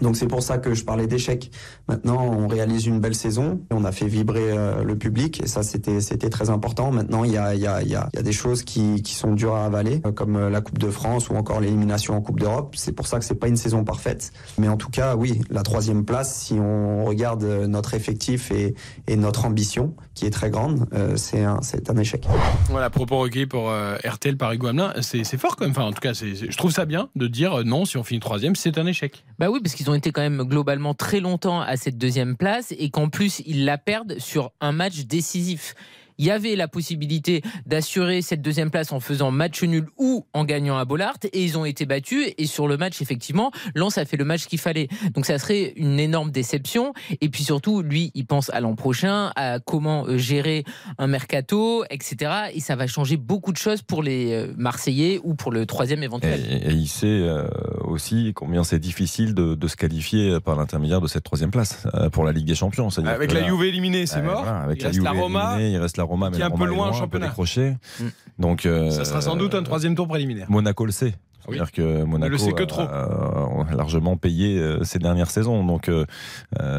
Donc 0.00 0.16
c'est 0.16 0.26
pour 0.28 0.42
ça 0.42 0.58
que 0.58 0.74
je 0.74 0.84
parlais 0.84 1.06
d'échec. 1.06 1.50
Maintenant, 1.88 2.22
on 2.24 2.46
réalise 2.46 2.86
une 2.86 3.00
belle 3.00 3.14
saison. 3.14 3.60
On 3.70 3.84
a 3.84 3.92
fait 3.92 4.06
vibrer 4.06 4.52
euh, 4.56 4.82
le 4.84 4.96
public 4.96 5.42
et 5.42 5.46
ça, 5.46 5.62
c'était 5.62 6.00
c'était 6.00 6.30
très 6.30 6.50
important. 6.50 6.90
Maintenant, 6.92 7.24
il 7.24 7.32
y 7.32 7.36
a, 7.36 7.54
il 7.54 7.60
y 7.60 7.66
a, 7.66 7.82
il 7.82 7.88
y 7.88 7.94
a, 7.94 8.08
il 8.12 8.16
y 8.16 8.20
a 8.20 8.22
des 8.22 8.32
choses 8.32 8.62
qui, 8.62 9.02
qui 9.02 9.14
sont 9.14 9.32
dures 9.34 9.54
à 9.56 9.64
avaler, 9.66 10.00
euh, 10.06 10.12
comme 10.12 10.36
euh, 10.36 10.50
la 10.50 10.60
Coupe 10.60 10.78
de 10.78 10.90
France 10.90 11.28
ou 11.28 11.34
encore 11.34 11.60
l'élimination 11.60 12.14
en 12.16 12.20
Coupe 12.20 12.40
d'Europe. 12.40 12.74
C'est 12.76 12.92
pour 12.92 13.06
ça 13.06 13.18
que 13.18 13.24
c'est 13.24 13.34
pas 13.34 13.48
une 13.48 13.56
saison 13.56 13.84
parfaite. 13.84 14.32
Mais 14.58 14.68
en 14.68 14.76
tout 14.76 14.90
cas, 14.90 15.16
oui, 15.16 15.40
la 15.50 15.62
troisième 15.62 16.04
place, 16.04 16.34
si 16.34 16.54
on 16.54 17.04
regarde 17.04 17.44
notre 17.44 17.94
effectif 17.94 18.50
et, 18.52 18.74
et 19.06 19.16
notre 19.16 19.44
ambition, 19.44 19.94
qui 20.14 20.26
est 20.26 20.30
très 20.30 20.50
grande, 20.50 20.86
euh, 20.94 21.16
c'est 21.16 21.44
un, 21.44 21.60
c'est 21.62 21.90
un 21.90 21.96
échec. 21.96 22.26
Voilà, 22.68 22.90
propos 22.90 23.18
recueillis 23.18 23.46
pour 23.46 23.70
euh, 23.70 23.96
RTL 24.04 24.36
par 24.36 24.52
Hugo 24.52 24.68
Hamelin. 24.68 24.92
C'est 25.00 25.24
c'est 25.24 25.38
fort 25.38 25.56
quand 25.56 25.64
même. 25.64 25.72
Enfin, 25.72 25.84
en 25.84 25.92
tout 25.92 26.00
cas, 26.00 26.14
c'est- 26.14 26.34
je 26.50 26.56
trouve 26.56 26.70
ça 26.72 26.84
bien 26.84 27.08
de 27.16 27.26
dire 27.26 27.60
euh, 27.60 27.64
non, 27.64 27.84
si 27.84 27.96
on 27.96 28.02
finit 28.04 28.20
troisième, 28.20 28.54
c'est 28.56 28.78
un 28.78 28.86
échec. 28.86 29.24
Bah 29.38 29.48
oui, 29.50 29.60
parce 29.62 29.74
qu'ils 29.74 29.89
ont 29.90 29.94
été 29.94 30.12
quand 30.12 30.22
même 30.22 30.42
globalement 30.44 30.94
très 30.94 31.20
longtemps 31.20 31.60
à 31.60 31.76
cette 31.76 31.98
deuxième 31.98 32.36
place 32.36 32.72
et 32.78 32.90
qu'en 32.90 33.08
plus 33.08 33.42
ils 33.46 33.64
la 33.64 33.78
perdent 33.78 34.18
sur 34.18 34.52
un 34.60 34.72
match 34.72 35.04
décisif 35.06 35.74
il 36.20 36.26
y 36.26 36.30
avait 36.30 36.54
la 36.54 36.68
possibilité 36.68 37.40
d'assurer 37.64 38.20
cette 38.20 38.42
deuxième 38.42 38.70
place 38.70 38.92
en 38.92 39.00
faisant 39.00 39.30
match 39.30 39.62
nul 39.62 39.86
ou 39.96 40.26
en 40.34 40.44
gagnant 40.44 40.76
à 40.76 40.84
Bollard. 40.84 41.16
Et 41.32 41.42
ils 41.42 41.56
ont 41.56 41.64
été 41.64 41.86
battus. 41.86 42.34
Et 42.36 42.44
sur 42.44 42.68
le 42.68 42.76
match 42.76 43.00
effectivement 43.00 43.50
Lens 43.74 43.96
a 43.96 44.04
fait 44.04 44.18
le 44.18 44.26
match 44.26 44.44
qu'il 44.46 44.58
fallait. 44.58 44.88
Donc 45.14 45.24
ça 45.24 45.38
serait 45.38 45.72
une 45.76 45.98
énorme 45.98 46.30
déception. 46.30 46.92
Et 47.22 47.30
puis 47.30 47.42
surtout 47.42 47.80
lui 47.80 48.12
il 48.14 48.26
pense 48.26 48.50
à 48.50 48.60
l'an 48.60 48.74
prochain 48.74 49.32
à 49.34 49.60
comment 49.60 50.04
euh, 50.06 50.18
gérer 50.18 50.64
un 50.98 51.06
mercato 51.06 51.84
etc 51.88 52.32
et 52.52 52.60
ça 52.60 52.76
va 52.76 52.86
changer 52.86 53.16
beaucoup 53.16 53.52
de 53.52 53.56
choses 53.56 53.80
pour 53.80 54.02
les 54.02 54.34
euh, 54.34 54.52
Marseillais 54.58 55.20
ou 55.24 55.34
pour 55.34 55.52
le 55.52 55.64
troisième 55.64 56.02
éventuel. 56.02 56.38
Et, 56.50 56.68
et 56.68 56.72
il 56.72 56.88
sait 56.88 57.06
euh, 57.06 57.48
aussi 57.84 58.32
combien 58.34 58.62
c'est 58.62 58.78
difficile 58.78 59.32
de, 59.32 59.54
de, 59.54 59.68
se 59.68 59.76
qualifier 59.76 60.38
par 60.40 60.54
l'intermédiaire 60.56 61.00
de 61.00 61.06
cette 61.06 61.24
troisième 61.24 61.50
place 61.50 61.86
pour 62.12 62.24
la 62.24 62.32
Ligue 62.32 62.46
des 62.46 62.54
Champions. 62.54 62.88
Avec 63.06 63.32
la 63.32 63.42
Juve 63.42 63.64
éliminée 63.64 64.04
c'est 64.04 64.20
mort. 64.20 64.42
voilà, 64.42 64.58
avec 64.58 64.80
il 64.80 64.82
la 64.82 64.88
reste 64.88 64.94
Juve 64.96 65.04
la 65.04 65.12
Roma. 65.12 65.54
éliminée, 65.54 65.76
il 65.76 65.80
reste 65.80 65.96
la 65.96 66.09
Roma, 66.10 66.28
mais 66.28 66.36
qui 66.36 66.42
est 66.42 66.44
un 66.44 66.50
peu 66.50 66.66
loin 66.66 66.88
en 66.88 66.92
championnat. 66.92 67.28
Décroché. 67.28 67.76
Mm. 68.00 68.04
Donc, 68.40 68.66
euh, 68.66 68.90
ça 68.90 69.04
sera 69.04 69.20
sans 69.20 69.36
doute 69.36 69.54
un 69.54 69.62
troisième 69.62 69.94
tour 69.94 70.08
préliminaire. 70.08 70.50
Monaco 70.50 70.84
le 70.84 70.92
sait. 70.92 71.14
Oui. 71.48 71.56
C'est-à-dire 71.56 71.72
que 71.72 72.04
Monaco 72.04 72.32
le 72.32 72.38
sait 72.38 72.52
que 72.52 72.62
trop. 72.62 72.82
A, 72.82 73.66
a 73.68 73.74
largement 73.74 74.16
payé 74.16 74.58
euh, 74.58 74.82
ces 74.84 74.98
dernières 74.98 75.30
saisons. 75.30 75.64
Donc 75.64 75.88
euh, 75.88 76.04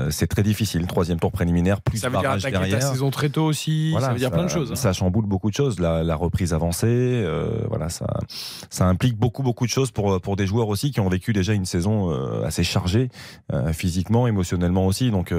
c'est 0.09 0.27
très 0.27 0.43
difficile. 0.43 0.87
Troisième 0.87 1.19
tour 1.19 1.31
préliminaire, 1.31 1.81
plus 1.81 1.97
ça 1.97 2.09
veut 2.09 2.19
dire 2.19 2.31
attaquer 2.31 2.51
derrière. 2.51 2.79
ta 2.79 2.91
saison 2.91 3.11
très 3.11 3.29
tôt 3.29 3.45
aussi. 3.45 3.91
Voilà, 3.91 4.07
ça 4.07 4.13
veut 4.13 4.19
dire 4.19 4.29
ça, 4.29 4.35
plein 4.35 4.45
de 4.45 4.49
choses. 4.49 4.71
Hein. 4.71 4.75
Ça 4.75 4.93
chamboule 4.93 5.25
beaucoup 5.25 5.49
de 5.49 5.55
choses. 5.55 5.79
La, 5.79 6.03
la 6.03 6.15
reprise 6.15 6.53
avancée, 6.53 6.87
euh, 6.87 7.65
voilà, 7.69 7.89
ça, 7.89 8.05
ça 8.69 8.85
implique 8.85 9.17
beaucoup 9.17 9.43
beaucoup 9.43 9.65
de 9.65 9.71
choses 9.71 9.91
pour 9.91 10.19
pour 10.21 10.35
des 10.35 10.45
joueurs 10.45 10.67
aussi 10.67 10.91
qui 10.91 10.99
ont 10.99 11.09
vécu 11.09 11.33
déjà 11.33 11.53
une 11.53 11.65
saison 11.65 12.11
euh, 12.11 12.45
assez 12.45 12.63
chargée 12.63 13.09
euh, 13.53 13.73
physiquement, 13.73 14.27
émotionnellement 14.27 14.85
aussi. 14.85 15.11
Donc 15.11 15.33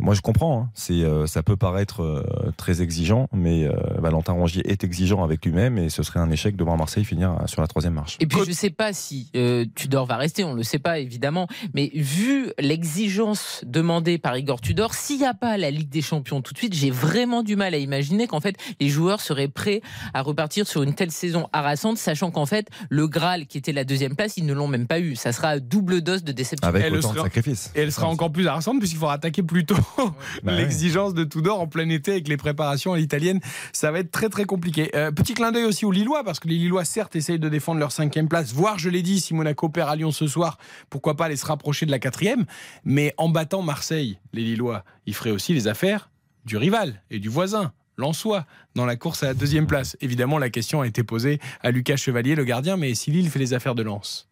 moi 0.00 0.14
je 0.14 0.20
comprends. 0.20 0.62
Hein. 0.62 0.70
C'est 0.74 1.02
ça 1.26 1.42
peut 1.42 1.56
paraître 1.56 2.24
très 2.56 2.82
exigeant, 2.82 3.28
mais 3.32 3.68
Valentin 3.98 4.32
Rongier 4.32 4.70
est 4.70 4.84
exigeant 4.84 5.22
avec 5.24 5.44
lui-même 5.44 5.78
et 5.78 5.88
ce 5.88 6.02
serait 6.02 6.20
un 6.20 6.30
échec 6.30 6.56
de 6.56 6.64
voir 6.64 6.76
Marseille 6.76 7.04
finir 7.04 7.36
sur 7.46 7.60
la 7.60 7.66
troisième 7.66 7.94
marche. 7.94 8.16
Et 8.20 8.26
puis 8.26 8.51
je 8.52 8.58
sais 8.58 8.70
pas 8.70 8.92
si 8.92 9.30
euh, 9.34 9.64
Tudor 9.74 10.04
va 10.04 10.16
rester, 10.18 10.44
on 10.44 10.52
le 10.52 10.62
sait 10.62 10.78
pas 10.78 10.98
évidemment, 10.98 11.46
mais 11.72 11.90
vu 11.94 12.50
l'exigence 12.58 13.62
demandée 13.66 14.18
par 14.18 14.36
Igor 14.36 14.60
Tudor, 14.60 14.92
s'il 14.92 15.18
n'y 15.18 15.24
a 15.24 15.32
pas 15.32 15.56
la 15.56 15.70
Ligue 15.70 15.88
des 15.88 16.02
Champions 16.02 16.42
tout 16.42 16.52
de 16.52 16.58
suite, 16.58 16.74
j'ai 16.74 16.90
vraiment 16.90 17.42
du 17.42 17.56
mal 17.56 17.72
à 17.74 17.78
imaginer 17.78 18.26
qu'en 18.26 18.40
fait 18.40 18.56
les 18.78 18.88
joueurs 18.90 19.20
seraient 19.20 19.48
prêts 19.48 19.80
à 20.12 20.20
repartir 20.20 20.66
sur 20.66 20.82
une 20.82 20.94
telle 20.94 21.10
saison 21.10 21.48
harassante, 21.52 21.96
sachant 21.96 22.30
qu'en 22.30 22.44
fait 22.44 22.68
le 22.90 23.06
Graal 23.08 23.46
qui 23.46 23.56
était 23.56 23.72
la 23.72 23.84
deuxième 23.84 24.16
place, 24.16 24.36
ils 24.36 24.44
ne 24.44 24.52
l'ont 24.52 24.68
même 24.68 24.86
pas 24.86 25.00
eu. 25.00 25.16
Ça 25.16 25.32
sera 25.32 25.58
double 25.58 26.02
dose 26.02 26.24
de 26.24 26.32
déception. 26.32 26.68
Avec 26.68 26.84
Elle 26.84 26.94
autant 26.96 27.12
sera- 27.14 27.14
de 27.14 27.32
sacrifices. 27.32 27.70
Et 27.74 27.80
elle 27.80 27.92
sera 27.92 28.08
encore 28.08 28.30
plus 28.32 28.46
harassante 28.46 28.78
puisqu'il 28.78 28.98
faudra 28.98 29.14
attaquer 29.14 29.42
plus 29.42 29.64
tôt 29.64 29.76
Bah 30.42 30.52
l'exigence 30.52 31.14
de 31.14 31.24
Tudor 31.24 31.60
en 31.60 31.66
plein 31.66 31.88
été 31.88 32.10
avec 32.12 32.28
les 32.28 32.36
préparations 32.36 32.92
à 32.92 32.98
l'italienne. 32.98 33.40
Ça 33.72 33.90
va 33.90 34.00
être 34.00 34.10
très 34.10 34.28
très 34.28 34.44
compliqué. 34.44 34.90
Euh, 34.94 35.10
petit 35.10 35.34
clin 35.34 35.52
d'œil 35.52 35.64
aussi 35.64 35.84
aux 35.86 35.92
Lillois 35.92 36.24
parce 36.24 36.40
que 36.40 36.48
les 36.48 36.56
Lillois 36.56 36.84
certes 36.84 37.16
essayent 37.16 37.38
de 37.38 37.48
défendre 37.48 37.78
leur 37.80 37.92
cinquième 37.92 38.28
place, 38.28 38.41
voire 38.50 38.78
je 38.78 38.88
l'ai 38.88 39.02
dit, 39.02 39.20
si 39.20 39.34
Monaco 39.34 39.68
perd 39.68 39.90
à 39.90 39.96
Lyon 39.96 40.10
ce 40.10 40.26
soir, 40.26 40.58
pourquoi 40.90 41.16
pas 41.16 41.26
aller 41.26 41.36
se 41.36 41.46
rapprocher 41.46 41.86
de 41.86 41.90
la 41.90 41.98
quatrième. 41.98 42.46
Mais 42.84 43.14
en 43.16 43.28
battant 43.28 43.62
Marseille, 43.62 44.18
les 44.32 44.42
Lillois, 44.42 44.84
ils 45.06 45.14
feraient 45.14 45.30
aussi 45.30 45.54
les 45.54 45.68
affaires 45.68 46.10
du 46.44 46.56
rival 46.56 47.02
et 47.10 47.18
du 47.18 47.28
voisin. 47.28 47.72
Lensois 47.98 48.46
dans 48.74 48.86
la 48.86 48.96
course 48.96 49.22
à 49.22 49.26
la 49.26 49.34
deuxième 49.34 49.66
place. 49.66 49.96
Évidemment, 50.00 50.38
la 50.38 50.50
question 50.50 50.80
a 50.80 50.86
été 50.86 51.04
posée 51.04 51.40
à 51.60 51.70
Lucas 51.70 51.96
Chevalier, 51.96 52.34
le 52.34 52.44
gardien, 52.44 52.76
mais 52.76 52.94
si 52.94 53.10
Lille 53.10 53.30
fait 53.30 53.38
les 53.38 53.54
affaires 53.54 53.74
de 53.74 53.82
Lens 53.82 54.28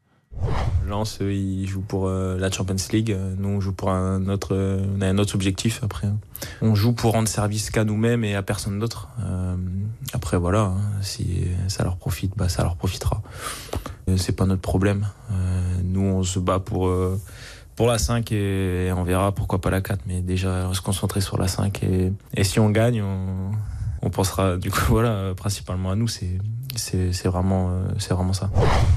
Lens, 0.90 1.18
eux, 1.22 1.32
ils 1.32 1.70
pour 1.88 2.08
euh, 2.08 2.36
la 2.38 2.50
Champions 2.50 2.76
League. 2.92 3.16
Nous, 3.38 3.48
on 3.48 3.60
joue 3.60 3.72
pour 3.72 3.90
un 3.90 4.28
autre, 4.28 4.54
euh, 4.54 4.84
on 4.96 5.00
a 5.00 5.06
un 5.06 5.18
autre 5.18 5.34
objectif 5.34 5.80
après. 5.82 6.08
hein. 6.08 6.18
On 6.60 6.74
joue 6.74 6.92
pour 6.92 7.12
rendre 7.12 7.28
service 7.28 7.70
qu'à 7.70 7.84
nous-mêmes 7.84 8.24
et 8.24 8.34
à 8.34 8.42
personne 8.42 8.78
d'autre. 8.78 9.08
Euh, 9.24 9.56
après, 10.12 10.36
voilà, 10.36 10.62
hein, 10.62 10.76
si 11.00 11.44
ça 11.68 11.84
leur 11.84 11.96
profite, 11.96 12.36
bah, 12.36 12.48
ça 12.48 12.62
leur 12.62 12.76
profitera. 12.76 13.22
C'est 14.16 14.34
pas 14.34 14.44
notre 14.46 14.62
problème. 14.62 15.06
Nous, 15.84 16.00
on 16.00 16.22
se 16.24 16.40
bat 16.40 16.58
pour, 16.58 16.92
pour 17.76 17.86
la 17.86 17.98
5 17.98 18.32
et, 18.32 18.92
on 18.96 19.04
verra 19.04 19.32
pourquoi 19.32 19.60
pas 19.60 19.70
la 19.70 19.80
4. 19.80 20.00
Mais 20.06 20.20
déjà, 20.20 20.68
se 20.74 20.80
concentrer 20.80 21.20
sur 21.20 21.38
la 21.38 21.46
5 21.46 21.82
et, 21.84 22.12
et 22.34 22.42
si 22.42 22.58
on 22.58 22.70
gagne, 22.70 23.02
on, 23.02 23.52
on 24.02 24.10
pensera 24.10 24.56
du 24.56 24.70
coup, 24.72 24.80
voilà, 24.88 25.32
principalement 25.36 25.92
à 25.92 25.96
nous. 25.96 26.08
C'est, 26.08 26.38
c'est, 26.76 27.10
vraiment, 27.28 27.70
euh, 27.70 27.82
c'est 27.98 28.14
vraiment 28.14 28.32
ça. 28.32 28.50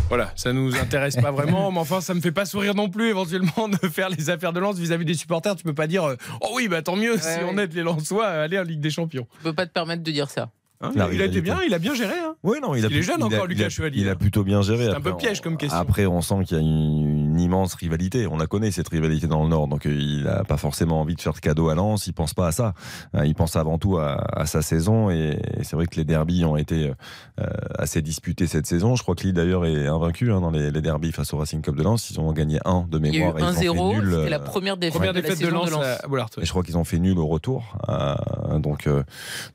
Voilà, 0.09 0.31
ça 0.35 0.53
nous 0.53 0.75
intéresse 0.75 1.15
pas 1.15 1.31
vraiment, 1.31 1.71
mais 1.71 1.79
enfin, 1.79 2.01
ça 2.01 2.13
me 2.13 2.21
fait 2.21 2.31
pas 2.31 2.45
sourire 2.45 2.75
non 2.75 2.89
plus 2.89 3.09
éventuellement 3.09 3.67
de 3.69 3.87
faire 3.89 4.09
les 4.09 4.29
affaires 4.29 4.53
de 4.53 4.59
Lens 4.59 4.77
vis-à-vis 4.77 5.05
des 5.05 5.13
supporters. 5.15 5.55
Tu 5.55 5.63
peux 5.63 5.73
pas 5.73 5.87
dire, 5.87 6.03
euh, 6.03 6.15
oh 6.41 6.49
oui, 6.55 6.67
bah 6.67 6.81
tant 6.81 6.95
mieux 6.95 7.17
si 7.17 7.27
Ouais, 7.27 7.45
on 7.51 7.57
aide 7.57 7.73
les 7.73 7.81
Lensois 7.83 8.27
à 8.27 8.41
aller 8.43 8.59
en 8.59 8.63
Ligue 8.63 8.79
des 8.81 8.89
Champions. 8.91 9.27
Je 9.39 9.43
peux 9.49 9.53
pas 9.53 9.65
te 9.65 9.71
permettre 9.71 10.03
de 10.03 10.11
dire 10.11 10.29
ça. 10.29 10.49
Hein, 10.81 10.91
La 10.95 11.09
il 11.13 11.21
a 11.21 11.25
été 11.25 11.39
bien, 11.39 11.59
il 11.65 11.73
a 11.73 11.79
bien 11.79 11.93
géré. 11.95 12.15
hein. 12.19 12.35
Oui, 12.43 12.57
non, 12.61 12.75
il, 12.75 12.83
a 12.85 12.89
Il 12.89 12.97
est 12.97 13.01
jeune 13.03 13.15
il 13.19 13.23
a- 13.23 13.25
encore, 13.27 13.45
il 13.45 13.49
Lucas 13.55 13.67
a- 13.67 13.69
Chevalier, 13.69 14.01
Il 14.01 14.09
a 14.09 14.15
plutôt 14.15 14.43
bien 14.43 14.61
géré. 14.61 14.83
C'est 14.85 14.93
un 14.95 14.99
peu 14.99 15.15
piège 15.15 15.39
comme 15.39 15.55
question. 15.55 15.79
Après, 15.79 16.05
on 16.05 16.21
sent 16.21 16.43
qu'il 16.45 16.57
y 16.57 16.59
a 16.59 16.63
une, 16.63 17.22
une 17.33 17.39
immense 17.39 17.73
rivalité. 17.73 18.27
On 18.27 18.37
la 18.37 18.47
connaît, 18.47 18.71
cette 18.71 18.87
rivalité 18.89 19.27
dans 19.27 19.43
le 19.43 19.49
Nord. 19.49 19.67
Donc, 19.67 19.85
euh, 19.85 19.93
il 19.93 20.23
n'a 20.23 20.43
pas 20.43 20.57
forcément 20.57 21.01
envie 21.01 21.15
de 21.15 21.21
faire 21.21 21.33
de 21.33 21.39
cadeau 21.39 21.69
à 21.69 21.75
Lens. 21.75 22.07
Il 22.07 22.13
pense 22.13 22.33
pas 22.33 22.47
à 22.47 22.51
ça. 22.51 22.73
Euh, 23.15 23.25
Il 23.25 23.33
pense 23.35 23.55
avant 23.55 23.77
tout 23.77 23.97
à, 23.97 24.17
à 24.39 24.45
sa 24.45 24.61
saison. 24.61 25.09
Et, 25.09 25.39
et 25.57 25.63
c'est 25.63 25.75
vrai 25.75 25.87
que 25.87 25.95
les 25.95 26.03
derbies 26.05 26.45
ont 26.45 26.55
été 26.57 26.91
euh, 27.39 27.45
assez 27.77 28.01
disputés 28.01 28.47
cette 28.47 28.67
saison. 28.67 28.95
Je 28.95 29.03
crois 29.03 29.15
que 29.15 29.23
Lille, 29.23 29.33
d'ailleurs, 29.33 29.65
est 29.65 29.87
invaincu 29.87 30.31
hein, 30.31 30.41
dans 30.41 30.51
les, 30.51 30.71
les 30.71 30.81
derbies 30.81 31.11
face 31.11 31.33
au 31.33 31.37
Racing 31.37 31.61
Club 31.61 31.75
de 31.77 31.83
Lens. 31.83 32.09
Ils 32.11 32.19
ont 32.19 32.31
gagné 32.33 32.59
un 32.65 32.85
de 32.89 32.99
Il 32.99 33.05
y 33.05 33.09
a 33.09 33.11
eu 33.13 33.19
mémoire. 33.19 33.37
et 33.37 33.41
ils 33.41 33.45
ont 33.45 33.53
fait 33.53 33.67
1-0, 33.67 33.93
nul, 34.01 34.13
c'était 34.17 34.29
la 34.29 34.39
première 34.39 34.77
défaite, 34.77 34.93
Première 34.95 35.13
de 35.13 35.19
la 35.19 35.21
défaite 35.27 35.41
de 35.41 35.47
Lens 35.47 35.65
de 35.67 35.71
Lens. 35.71 35.83
à 36.03 36.07
Bollard. 36.07 36.29
ouais. 36.37 36.43
Et 36.43 36.45
je 36.45 36.51
crois 36.51 36.63
qu'ils 36.63 36.77
ont 36.77 36.83
fait 36.83 36.99
nul 36.99 37.17
au 37.17 37.27
retour. 37.27 37.77
Euh, 37.89 38.59
donc, 38.59 38.87
euh, 38.87 38.97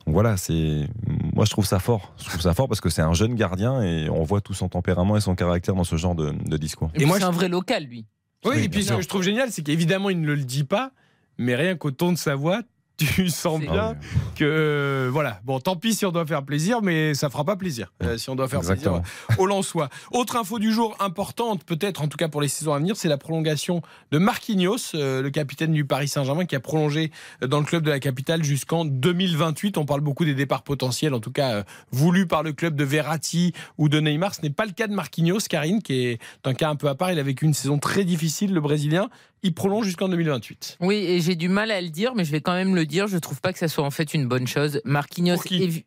donc 0.07 0.15
voilà, 0.15 0.37
c'est 0.37 0.89
moi 1.35 1.45
je 1.45 1.51
trouve 1.51 1.65
ça 1.67 1.79
fort. 1.79 2.13
Je 2.19 2.25
trouve 2.29 2.41
ça 2.41 2.55
fort 2.55 2.67
parce 2.69 2.81
que 2.81 2.89
c'est 2.89 3.03
un 3.03 3.13
jeune 3.15 3.35
gardien 3.35 3.83
et 3.83 4.09
on 4.11 4.23
voit 4.25 4.41
tout 4.41 4.55
son 4.55 4.69
tempérament 4.69 5.17
et 5.17 5.21
son 5.21 5.35
caractère 5.35 5.75
dans 5.75 5.85
ce 5.85 5.97
genre 5.97 6.15
de, 6.15 6.33
de 6.47 6.57
discours. 6.57 6.91
Et, 6.95 7.03
Et 7.03 7.07
moi, 7.07 7.17
c'est 7.17 7.23
je- 7.23 7.29
un 7.29 7.31
vrai 7.31 7.49
local, 7.49 7.68
lui. 7.81 8.07
Oui, 8.45 8.53
Oui, 8.57 8.65
et 8.65 8.69
puis 8.69 8.85
ce 8.85 8.95
que 8.95 9.03
je 9.03 9.09
trouve 9.09 9.23
génial, 9.23 9.51
c'est 9.51 9.63
qu'évidemment, 9.63 10.11
il 10.11 10.21
ne 10.21 10.33
le 10.33 10.45
dit 10.45 10.65
pas, 10.65 10.93
mais 11.39 11.55
rien 11.55 11.77
qu'au 11.77 11.91
ton 11.91 12.13
de 12.13 12.19
sa 12.19 12.35
voix, 12.35 12.63
tu 12.99 13.29
sens 13.29 13.61
bien 13.61 13.97
que 14.35 14.45
euh, 14.45 15.09
voilà. 15.11 15.41
Bon, 15.45 15.61
tant 15.61 15.77
pis 15.77 15.95
si 15.95 16.05
on 16.05 16.13
doit 16.13 16.27
faire 16.27 16.43
plaisir, 16.43 16.83
mais 16.83 17.15
ça 17.15 17.31
fera 17.31 17.45
pas 17.45 17.57
plaisir 17.57 17.93
euh, 18.03 18.19
si 18.19 18.29
on 18.29 18.37
doit 18.37 18.49
faire 18.49 18.59
Exactement. 18.59 19.01
plaisir 19.01 19.41
aux 19.41 19.47
Lensois. 19.47 19.89
Autre 20.11 20.37
info 20.37 20.59
du 20.59 20.73
jour 20.73 20.97
importante, 21.01 21.65
peut-être 21.65 22.03
en 22.03 22.09
tout 22.09 22.17
cas 22.17 22.29
pour 22.29 22.41
les 22.41 22.49
saisons 22.49 22.75
à 22.75 22.79
venir, 22.79 22.97
c'est 22.97 23.09
la 23.09 23.17
prolongation 23.19 23.83
de 24.11 24.19
Marquinhos, 24.19 24.95
euh, 24.95 25.23
le 25.23 25.31
capitaine 25.31 25.73
du 25.73 25.85
Paris 25.85 26.09
Saint-Germain, 26.09 26.45
qui 26.45 26.57
a 26.57 26.61
prolongé 26.61 27.13
dans 27.41 27.61
le 27.61 27.65
club 27.65 27.85
de 27.85 27.91
la 27.91 28.01
capitale 28.01 28.43
jusqu'en 28.43 28.85
2028. 28.85 29.79
On 29.79 29.87
parle 29.87 30.01
beaucoup 30.01 30.25
des 30.25 30.35
départs 30.35 30.63
potentiels, 30.63 31.15
en 31.15 31.21
tout 31.21 31.33
cas 31.33 31.53
euh, 31.53 31.63
voulus 31.93 32.27
par 32.27 32.43
le 32.43 32.53
club 32.53 32.75
de 32.75 32.85
Verratti 32.85 33.53
ou 33.79 33.89
de 33.89 34.01
Neymar. 34.01 34.35
Ce 34.35 34.43
n'est 34.43 34.51
pas 34.51 34.67
le 34.67 34.73
cas 34.73 34.89
de 34.89 34.95
Marquinhos, 34.95 35.41
Karine, 35.49 35.83
qui 35.83 36.07
est 36.07 36.21
un 36.45 36.55
cas 36.55 36.69
un 36.69 36.77
peu 36.77 36.89
à 36.89 36.95
part. 36.95 37.13
Il 37.13 37.19
a 37.19 37.23
vécu 37.23 37.45
une 37.45 37.55
saison 37.55 37.79
très 37.79 38.05
difficile, 38.05 38.53
le 38.53 38.61
Brésilien. 38.61 39.09
Il 39.43 39.55
prolonge 39.55 39.87
jusqu'en 39.87 40.09
2028. 40.09 40.79
Oui, 40.81 40.97
et 40.97 41.21
j'ai 41.21 41.35
du 41.37 41.49
mal 41.49 41.71
à 41.71 41.81
le 41.81 41.89
dire, 41.91 42.15
mais 42.15 42.25
je 42.25 42.33
vais 42.33 42.41
quand 42.41 42.55
même 42.55 42.75
le 42.75 42.87
dire. 42.87 43.07
Je 43.07 43.19
trouve 43.19 43.41
pas 43.41 43.53
que 43.53 43.59
ça 43.59 43.69
soit 43.69 43.85
en 43.85 43.91
fait 43.91 44.15
une 44.15 44.27
bonne 44.27 44.47
chose. 44.47 44.81
Marquinhos, 44.85 45.35
Pour 45.37 45.45
qui 45.45 45.61
évi- 45.61 45.85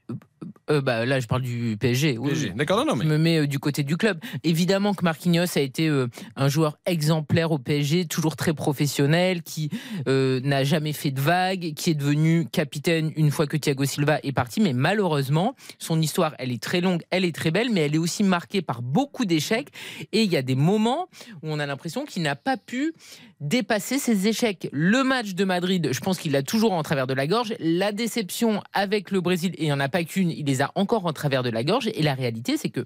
euh, 0.70 0.82
bah, 0.82 1.06
là 1.06 1.20
je 1.20 1.28
parle 1.28 1.42
du 1.42 1.76
PSG. 1.80 2.18
oui, 2.18 2.30
PSG. 2.30 2.54
D'accord, 2.56 2.78
non, 2.80 2.86
non, 2.86 2.96
mais 2.96 3.04
Je 3.04 3.10
me 3.10 3.18
mets 3.18 3.38
euh, 3.40 3.48
du 3.48 3.60
côté 3.60 3.84
du 3.84 3.98
club. 3.98 4.20
Évidemment 4.44 4.94
que 4.94 5.04
Marquinhos 5.04 5.58
a 5.58 5.60
été 5.60 5.88
euh, 5.88 6.08
un 6.36 6.48
joueur 6.48 6.78
exemplaire 6.86 7.52
au 7.52 7.60
PSG, 7.60 8.06
toujours 8.06 8.36
très 8.36 8.54
professionnel, 8.54 9.44
qui 9.44 9.70
n'a 10.08 10.64
jamais 10.64 10.94
fait 10.94 11.12
de 11.12 11.20
vagues, 11.22 11.74
qui 11.76 11.90
est 11.92 11.96
devenu 11.96 12.48
capitaine 12.52 13.12
une 13.16 13.32
fois 13.32 13.48
que 13.48 13.58
Thiago 13.58 13.86
Silva 13.86 14.20
est 14.24 14.32
parti. 14.32 14.62
Mais 14.62 14.74
malheureusement, 14.74 15.56
son 15.78 16.02
histoire, 16.02 16.34
elle 16.40 16.52
est 16.52 16.62
très 16.62 16.82
longue, 16.82 17.02
elle 17.12 17.26
est 17.26 17.36
très 17.36 17.52
belle, 17.52 17.70
mais 17.72 17.82
elle 17.82 17.96
est 17.96 18.00
aussi 18.00 18.24
marquée 18.24 18.62
par 18.62 18.82
beaucoup 18.82 19.26
d'échecs. 19.26 19.70
Et 20.12 20.24
il 20.24 20.32
y 20.32 20.38
a 20.38 20.42
des 20.42 20.56
moments 20.56 21.08
où 21.44 21.50
on 21.52 21.60
a 21.60 21.66
l'impression 21.66 22.06
qu'il 22.06 22.24
n'a 22.24 22.36
pas 22.36 22.58
pu 22.58 22.94
dépasser 23.41 23.99
ses 23.99 24.27
échecs. 24.27 24.69
Le 24.71 25.04
match 25.04 25.34
de 25.34 25.43
Madrid, 25.43 25.89
je 25.91 25.99
pense 25.99 26.19
qu'il 26.19 26.32
l'a 26.32 26.43
toujours 26.43 26.71
en 26.71 26.84
travers 26.84 27.08
de 27.08 27.13
la 27.13 27.27
gorge. 27.27 27.54
La 27.60 27.91
déception 27.91 28.62
avec 28.71 29.12
le 29.12 29.19
Brésil, 29.19 29.54
et 29.58 29.63
il 29.63 29.65
n'y 29.65 29.73
en 29.73 29.80
a 29.80 29.89
pas 29.89 30.04
qu'une, 30.04 30.30
il 30.32 30.45
les 30.45 30.62
a 30.62 30.71
encore 30.75 31.06
en 31.06 31.13
travers 31.13 31.43
de 31.43 31.49
la 31.49 31.63
gorge. 31.63 31.89
Et 31.93 32.04
la 32.04 32.13
réalité, 32.13 32.56
c'est 32.56 32.69
que 32.69 32.86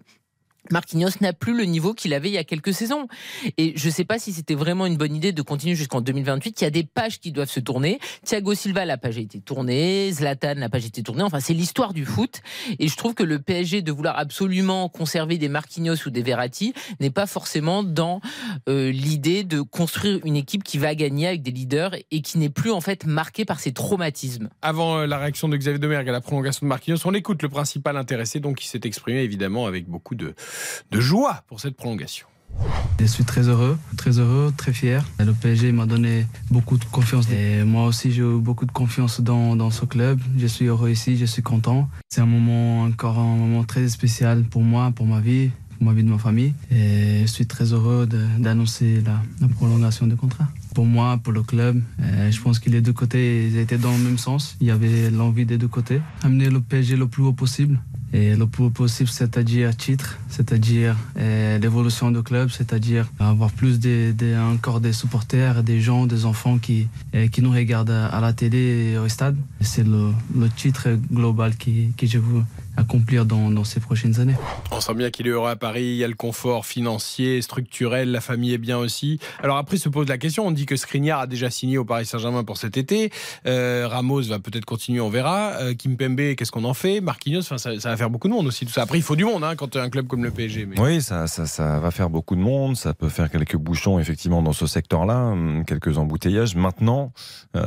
Marquinhos 0.71 1.09
n'a 1.21 1.33
plus 1.33 1.55
le 1.55 1.65
niveau 1.65 1.93
qu'il 1.93 2.13
avait 2.13 2.29
il 2.29 2.33
y 2.33 2.37
a 2.37 2.43
quelques 2.43 2.73
saisons. 2.73 3.07
Et 3.57 3.73
je 3.75 3.87
ne 3.87 3.91
sais 3.91 4.05
pas 4.05 4.19
si 4.19 4.33
c'était 4.33 4.55
vraiment 4.55 4.85
une 4.85 4.97
bonne 4.97 5.15
idée 5.15 5.31
de 5.31 5.41
continuer 5.41 5.75
jusqu'en 5.75 6.01
2028. 6.01 6.61
Il 6.61 6.63
y 6.63 6.67
a 6.67 6.71
des 6.71 6.83
pages 6.83 7.19
qui 7.19 7.31
doivent 7.31 7.49
se 7.49 7.59
tourner. 7.59 7.99
Thiago 8.23 8.53
Silva, 8.53 8.85
la 8.85 8.97
page 8.97 9.17
a 9.17 9.21
été 9.21 9.39
tournée. 9.39 10.11
Zlatan, 10.11 10.55
la 10.57 10.69
page 10.69 10.83
a 10.83 10.87
été 10.87 11.03
tournée. 11.03 11.23
Enfin, 11.23 11.39
c'est 11.39 11.53
l'histoire 11.53 11.93
du 11.93 12.05
foot. 12.05 12.41
Et 12.79 12.87
je 12.87 12.95
trouve 12.95 13.13
que 13.13 13.23
le 13.23 13.39
PSG, 13.39 13.81
de 13.81 13.91
vouloir 13.91 14.17
absolument 14.17 14.89
conserver 14.89 15.37
des 15.37 15.49
Marquinhos 15.49 16.05
ou 16.05 16.09
des 16.09 16.21
Verratti, 16.21 16.73
n'est 16.99 17.11
pas 17.11 17.27
forcément 17.27 17.83
dans 17.83 18.21
euh, 18.69 18.91
l'idée 18.91 19.43
de 19.43 19.61
construire 19.61 20.19
une 20.25 20.35
équipe 20.35 20.63
qui 20.63 20.77
va 20.77 20.95
gagner 20.95 21.27
avec 21.27 21.41
des 21.41 21.51
leaders 21.51 21.95
et 22.11 22.21
qui 22.21 22.37
n'est 22.37 22.49
plus 22.49 22.71
en 22.71 22.81
fait 22.81 23.05
marquée 23.05 23.45
par 23.45 23.59
ces 23.59 23.71
traumatismes. 23.71 24.49
avant 24.61 24.99
euh, 24.99 25.05
la 25.05 25.17
réaction 25.17 25.49
de 25.49 25.57
Xavier 25.57 25.79
Domergue 25.79 26.09
à 26.09 26.11
la 26.11 26.21
prolongation 26.21 26.65
de 26.65 26.69
Marquinhos, 26.69 26.97
on 27.05 27.13
écoute 27.13 27.41
le 27.43 27.49
principal 27.49 27.97
intéressé, 27.97 28.39
donc 28.39 28.57
qui 28.57 28.67
s'est 28.67 28.81
exprimé 28.83 29.21
évidemment 29.21 29.65
avec 29.67 29.87
beaucoup 29.87 30.15
de, 30.15 30.33
de 30.91 30.99
joie 30.99 31.43
pour 31.47 31.59
cette 31.59 31.75
prolongation. 31.75 32.27
Je 32.99 33.05
suis 33.05 33.25
très 33.25 33.49
heureux, 33.49 33.77
très 33.97 34.19
heureux, 34.19 34.53
très 34.55 34.73
fier. 34.73 35.05
Le 35.19 35.33
PSG 35.33 35.71
m'a 35.71 35.85
donné 35.85 36.25
beaucoup 36.49 36.77
de 36.77 36.85
confiance 36.85 37.27
moi 37.65 37.85
aussi 37.85 38.11
j'ai 38.11 38.21
eu 38.21 38.39
beaucoup 38.39 38.65
de 38.65 38.71
confiance 38.71 39.21
dans, 39.21 39.55
dans 39.55 39.69
ce 39.69 39.85
club. 39.85 40.19
Je 40.37 40.47
suis 40.47 40.65
heureux 40.65 40.89
ici, 40.89 41.17
je 41.17 41.25
suis 41.25 41.41
content. 41.41 41.89
C'est 42.09 42.21
un 42.21 42.25
moment 42.25 42.83
encore 42.83 43.19
un 43.19 43.35
moment 43.35 43.63
très 43.63 43.87
spécial 43.89 44.43
pour 44.43 44.61
moi, 44.61 44.91
pour 44.95 45.05
ma 45.05 45.19
vie, 45.19 45.51
pour 45.77 45.87
ma 45.87 45.93
vie 45.93 46.03
de 46.03 46.09
ma 46.09 46.17
famille. 46.17 46.53
Et 46.71 47.21
je 47.21 47.27
suis 47.27 47.45
très 47.45 47.73
heureux 47.73 48.07
d'annoncer 48.39 49.01
la, 49.05 49.47
prolongation 49.49 50.07
du 50.07 50.15
contrat. 50.15 50.47
Pour 50.73 50.85
moi, 50.85 51.19
pour 51.21 51.33
le 51.33 51.43
club, 51.43 51.81
je 51.99 52.41
pense 52.41 52.59
que 52.59 52.69
les 52.69 52.81
deux 52.81 52.93
côtés 52.93 53.47
ils 53.47 53.57
étaient 53.57 53.77
dans 53.77 53.91
le 53.91 54.03
même 54.03 54.17
sens. 54.17 54.55
Il 54.61 54.67
y 54.67 54.71
avait 54.71 55.11
l'envie 55.11 55.45
des 55.45 55.57
deux 55.57 55.67
côtés. 55.67 56.01
Amener 56.23 56.49
le 56.49 56.61
PSG 56.61 56.95
le 56.95 57.07
plus 57.07 57.23
haut 57.23 57.33
possible. 57.33 57.79
Le 58.17 58.45
plus 58.45 58.69
possible, 58.69 59.09
c'est-à-dire 59.09 59.75
titre, 59.75 60.17
c'est-à-dire 60.29 60.95
euh, 61.17 61.57
l'évolution 61.59 62.11
du 62.11 62.23
club, 62.23 62.49
c'est-à-dire 62.49 63.09
avoir 63.19 63.51
plus 63.51 63.77
des- 63.77 64.13
encore 64.37 64.79
des 64.79 64.93
supporters, 64.93 65.63
des 65.63 65.81
gens, 65.81 66.05
des 66.07 66.23
enfants 66.25 66.57
qui, 66.57 66.87
qui 67.33 67.41
nous 67.41 67.51
regardent 67.51 67.89
à, 67.89 68.21
la 68.21 68.31
télé 68.31 68.93
et 68.93 68.97
au 68.97 69.09
stade. 69.09 69.35
C'est 69.59 69.83
le, 69.85 70.13
titre 70.55 70.97
global 71.11 71.57
qui, 71.57 71.91
que 71.97 72.07
je 72.07 72.19
veux 72.19 72.43
accomplir 72.77 73.25
dans, 73.25 73.49
dans 73.49 73.63
ces 73.63 73.79
prochaines 73.79 74.19
années. 74.19 74.35
On 74.71 74.81
sent 74.81 74.93
bien 74.95 75.09
qu'il 75.11 75.27
est 75.27 75.31
heureux 75.31 75.49
à 75.49 75.55
Paris, 75.55 75.83
il 75.83 75.95
y 75.95 76.03
a 76.03 76.07
le 76.07 76.15
confort 76.15 76.65
financier, 76.65 77.41
structurel, 77.41 78.11
la 78.11 78.21
famille 78.21 78.53
est 78.53 78.57
bien 78.57 78.77
aussi. 78.77 79.19
Alors 79.41 79.57
après 79.57 79.77
se 79.77 79.89
pose 79.89 80.07
la 80.07 80.17
question, 80.17 80.45
on 80.47 80.51
dit 80.51 80.65
que 80.65 80.75
Skriniar 80.75 81.19
a 81.19 81.27
déjà 81.27 81.49
signé 81.49 81.77
au 81.77 81.85
Paris 81.85 82.05
Saint-Germain 82.05 82.43
pour 82.43 82.57
cet 82.57 82.77
été, 82.77 83.11
Euh, 83.45 83.87
Ramos 83.87 84.21
va 84.23 84.39
peut-être 84.39 84.65
continuer, 84.65 84.99
on 85.01 85.09
verra. 85.09 85.53
Euh, 85.61 85.73
Kimpembe, 85.73 86.35
qu'est-ce 86.35 86.51
qu'on 86.51 86.63
en 86.63 86.73
fait? 86.73 87.01
Marquinhos, 87.01 87.41
enfin, 87.41 87.57
ça, 87.57 87.79
ça 87.79 87.89
va 87.89 87.97
faire 87.97 88.09
beaucoup 88.09 88.27
de 88.27 88.33
monde 88.33 88.47
aussi 88.47 88.65
tout 88.65 88.71
ça. 88.71 88.81
Après 88.83 88.97
il 88.97 89.03
faut 89.03 89.15
du 89.15 89.25
monde 89.25 89.43
hein, 89.43 89.55
quand 89.55 89.69
tu 89.69 89.77
as 89.77 89.81
un 89.83 89.89
club 89.89 90.07
comme 90.07 90.23
le 90.23 90.31
PSG. 90.31 90.65
Mais... 90.65 90.79
Oui, 90.79 91.01
ça, 91.01 91.27
ça, 91.27 91.45
ça 91.45 91.79
va 91.79 91.91
faire 91.91 92.09
beaucoup 92.09 92.35
de 92.35 92.41
monde, 92.41 92.75
ça 92.75 92.93
peut 92.93 93.09
faire 93.09 93.29
quelques 93.29 93.57
bouchons 93.57 93.99
effectivement 93.99 94.41
dans 94.41 94.53
ce 94.53 94.67
secteur-là, 94.67 95.17
hum, 95.31 95.63
quelques 95.65 95.97
embouteillages. 95.97 96.55
Maintenant, 96.55 97.11
euh, 97.55 97.63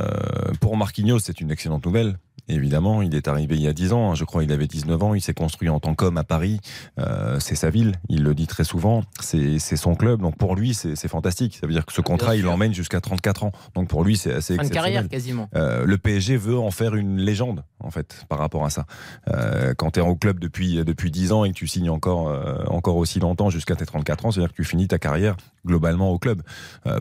pour 0.59 0.77
Marquinhos, 0.77 1.19
c'est 1.19 1.41
une 1.41 1.51
excellente 1.51 1.85
nouvelle. 1.85 2.17
Évidemment, 2.49 3.01
il 3.01 3.15
est 3.15 3.27
arrivé 3.27 3.55
il 3.55 3.61
y 3.61 3.67
a 3.67 3.73
10 3.73 3.93
ans, 3.93 4.11
hein, 4.11 4.15
je 4.15 4.25
crois 4.25 4.43
il 4.43 4.51
avait 4.51 4.67
19 4.67 5.03
ans, 5.03 5.13
il 5.13 5.21
s'est 5.21 5.33
construit 5.33 5.69
en 5.69 5.79
tant 5.79 5.93
qu'homme 5.93 6.17
à 6.17 6.23
Paris, 6.23 6.59
Euh, 6.97 7.39
c'est 7.39 7.55
sa 7.55 7.69
ville, 7.69 7.93
il 8.09 8.23
le 8.23 8.33
dit 8.33 8.47
très 8.47 8.63
souvent, 8.63 9.03
c'est 9.21 9.59
son 9.59 9.95
club, 9.95 10.21
donc 10.21 10.37
pour 10.37 10.55
lui 10.55 10.73
c'est 10.73 11.07
fantastique, 11.07 11.57
ça 11.61 11.67
veut 11.67 11.73
dire 11.73 11.85
que 11.85 11.93
ce 11.93 12.01
contrat 12.01 12.35
il 12.35 12.43
l'emmène 12.43 12.73
jusqu'à 12.73 12.99
34 12.99 13.43
ans, 13.43 13.51
donc 13.75 13.87
pour 13.87 14.03
lui 14.03 14.17
c'est 14.17 14.33
assez 14.33 14.55
exceptionnel. 14.55 14.93
carrière 14.93 15.09
quasiment. 15.09 15.47
Euh, 15.55 15.85
le 15.85 15.97
PSG 15.97 16.37
veut 16.37 16.57
en 16.57 16.71
faire 16.71 16.95
une 16.95 17.17
légende, 17.17 17.63
en 17.79 17.91
fait, 17.91 18.25
par 18.27 18.39
rapport 18.39 18.65
à 18.65 18.69
ça. 18.69 18.85
Euh, 19.29 19.73
quand 19.77 19.91
tu 19.91 19.99
es 19.99 20.03
au 20.03 20.15
club 20.15 20.39
depuis, 20.39 20.83
depuis 20.83 21.11
10 21.11 21.31
ans 21.31 21.45
et 21.45 21.51
que 21.51 21.55
tu 21.55 21.67
signes 21.67 21.89
encore, 21.89 22.33
encore 22.67 22.97
aussi 22.97 23.19
longtemps 23.19 23.49
jusqu'à 23.49 23.75
tes 23.75 23.85
34 23.85 24.25
ans, 24.25 24.31
c'est-à-dire 24.31 24.51
que 24.51 24.55
tu 24.55 24.63
finis 24.63 24.87
ta 24.87 24.97
carrière 24.97 25.37
globalement 25.65 26.11
au 26.11 26.17
club. 26.19 26.41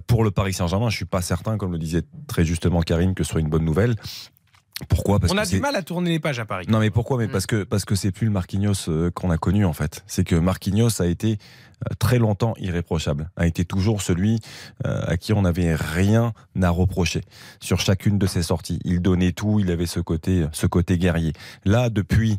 Pour 0.06 0.24
le 0.24 0.30
Paris 0.30 0.52
Saint-Germain, 0.52 0.90
je 0.90 0.96
suis 0.96 1.04
pas 1.04 1.22
certain, 1.22 1.56
comme 1.56 1.72
le 1.72 1.78
disait 1.78 2.02
très 2.26 2.44
justement 2.44 2.82
Karim, 2.82 3.14
que 3.14 3.24
ce 3.24 3.30
soit 3.30 3.40
une 3.40 3.48
bonne 3.48 3.64
nouvelle. 3.64 3.94
Pourquoi? 4.88 5.18
Parce 5.18 5.32
on 5.32 5.36
que 5.36 5.40
a 5.40 5.46
du 5.46 5.60
mal 5.60 5.74
à 5.76 5.82
tourner 5.82 6.10
les 6.10 6.20
pages 6.20 6.38
à 6.38 6.44
Paris. 6.44 6.66
non 6.68 6.78
mais 6.78 6.90
pourquoi? 6.90 7.18
Mais 7.18 7.26
Mm. 7.26 7.30
parce 7.32 7.46
que 7.46 7.64
parce 7.64 7.84
que 7.84 7.94
c'est 7.94 8.12
plus 8.12 8.26
le 8.26 8.30
Marquinhos 8.32 8.88
euh, 8.88 9.10
qu'on 9.10 9.30
a 9.30 9.38
connu 9.38 9.64
en 9.64 9.72
fait. 9.72 10.04
C'est 10.06 10.24
que 10.24 10.36
Marquinhos 10.36 11.00
a 11.02 11.06
été 11.06 11.32
euh, 11.90 11.94
très 11.98 12.18
longtemps 12.18 12.54
irréprochable, 12.58 13.30
a 13.36 13.46
été 13.46 13.64
toujours 13.64 14.02
celui 14.02 14.40
euh, 14.86 15.02
à 15.06 15.16
qui 15.16 15.32
on 15.32 15.42
n'avait 15.42 15.74
rien 15.74 16.32
à 16.62 16.70
reprocher 16.70 17.22
sur 17.60 17.80
chacune 17.80 18.18
de 18.18 18.26
ses 18.26 18.42
sorties. 18.42 18.78
Il 18.84 19.00
donnait 19.02 19.32
tout, 19.32 19.58
il 19.58 19.70
avait 19.72 19.86
ce 19.86 20.00
côté 20.00 20.46
ce 20.52 20.66
côté 20.66 20.96
guerrier. 20.98 21.32
Là 21.64 21.90
depuis 21.90 22.38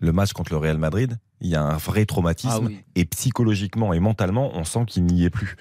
le 0.00 0.12
match 0.12 0.32
contre 0.32 0.52
le 0.52 0.58
Real 0.58 0.78
Madrid, 0.78 1.18
il 1.40 1.48
y 1.48 1.54
a 1.54 1.62
un 1.62 1.76
vrai 1.76 2.06
traumatisme 2.06 2.50
Ah 2.54 2.66
oui. 2.66 2.78
et 2.94 3.04
psychologiquement 3.04 3.92
et 3.92 4.00
mentalement, 4.00 4.50
on 4.54 4.64
sent 4.64 4.84
qu'il 4.86 5.04
n'y 5.04 5.24
est 5.24 5.30
plus. 5.30 5.56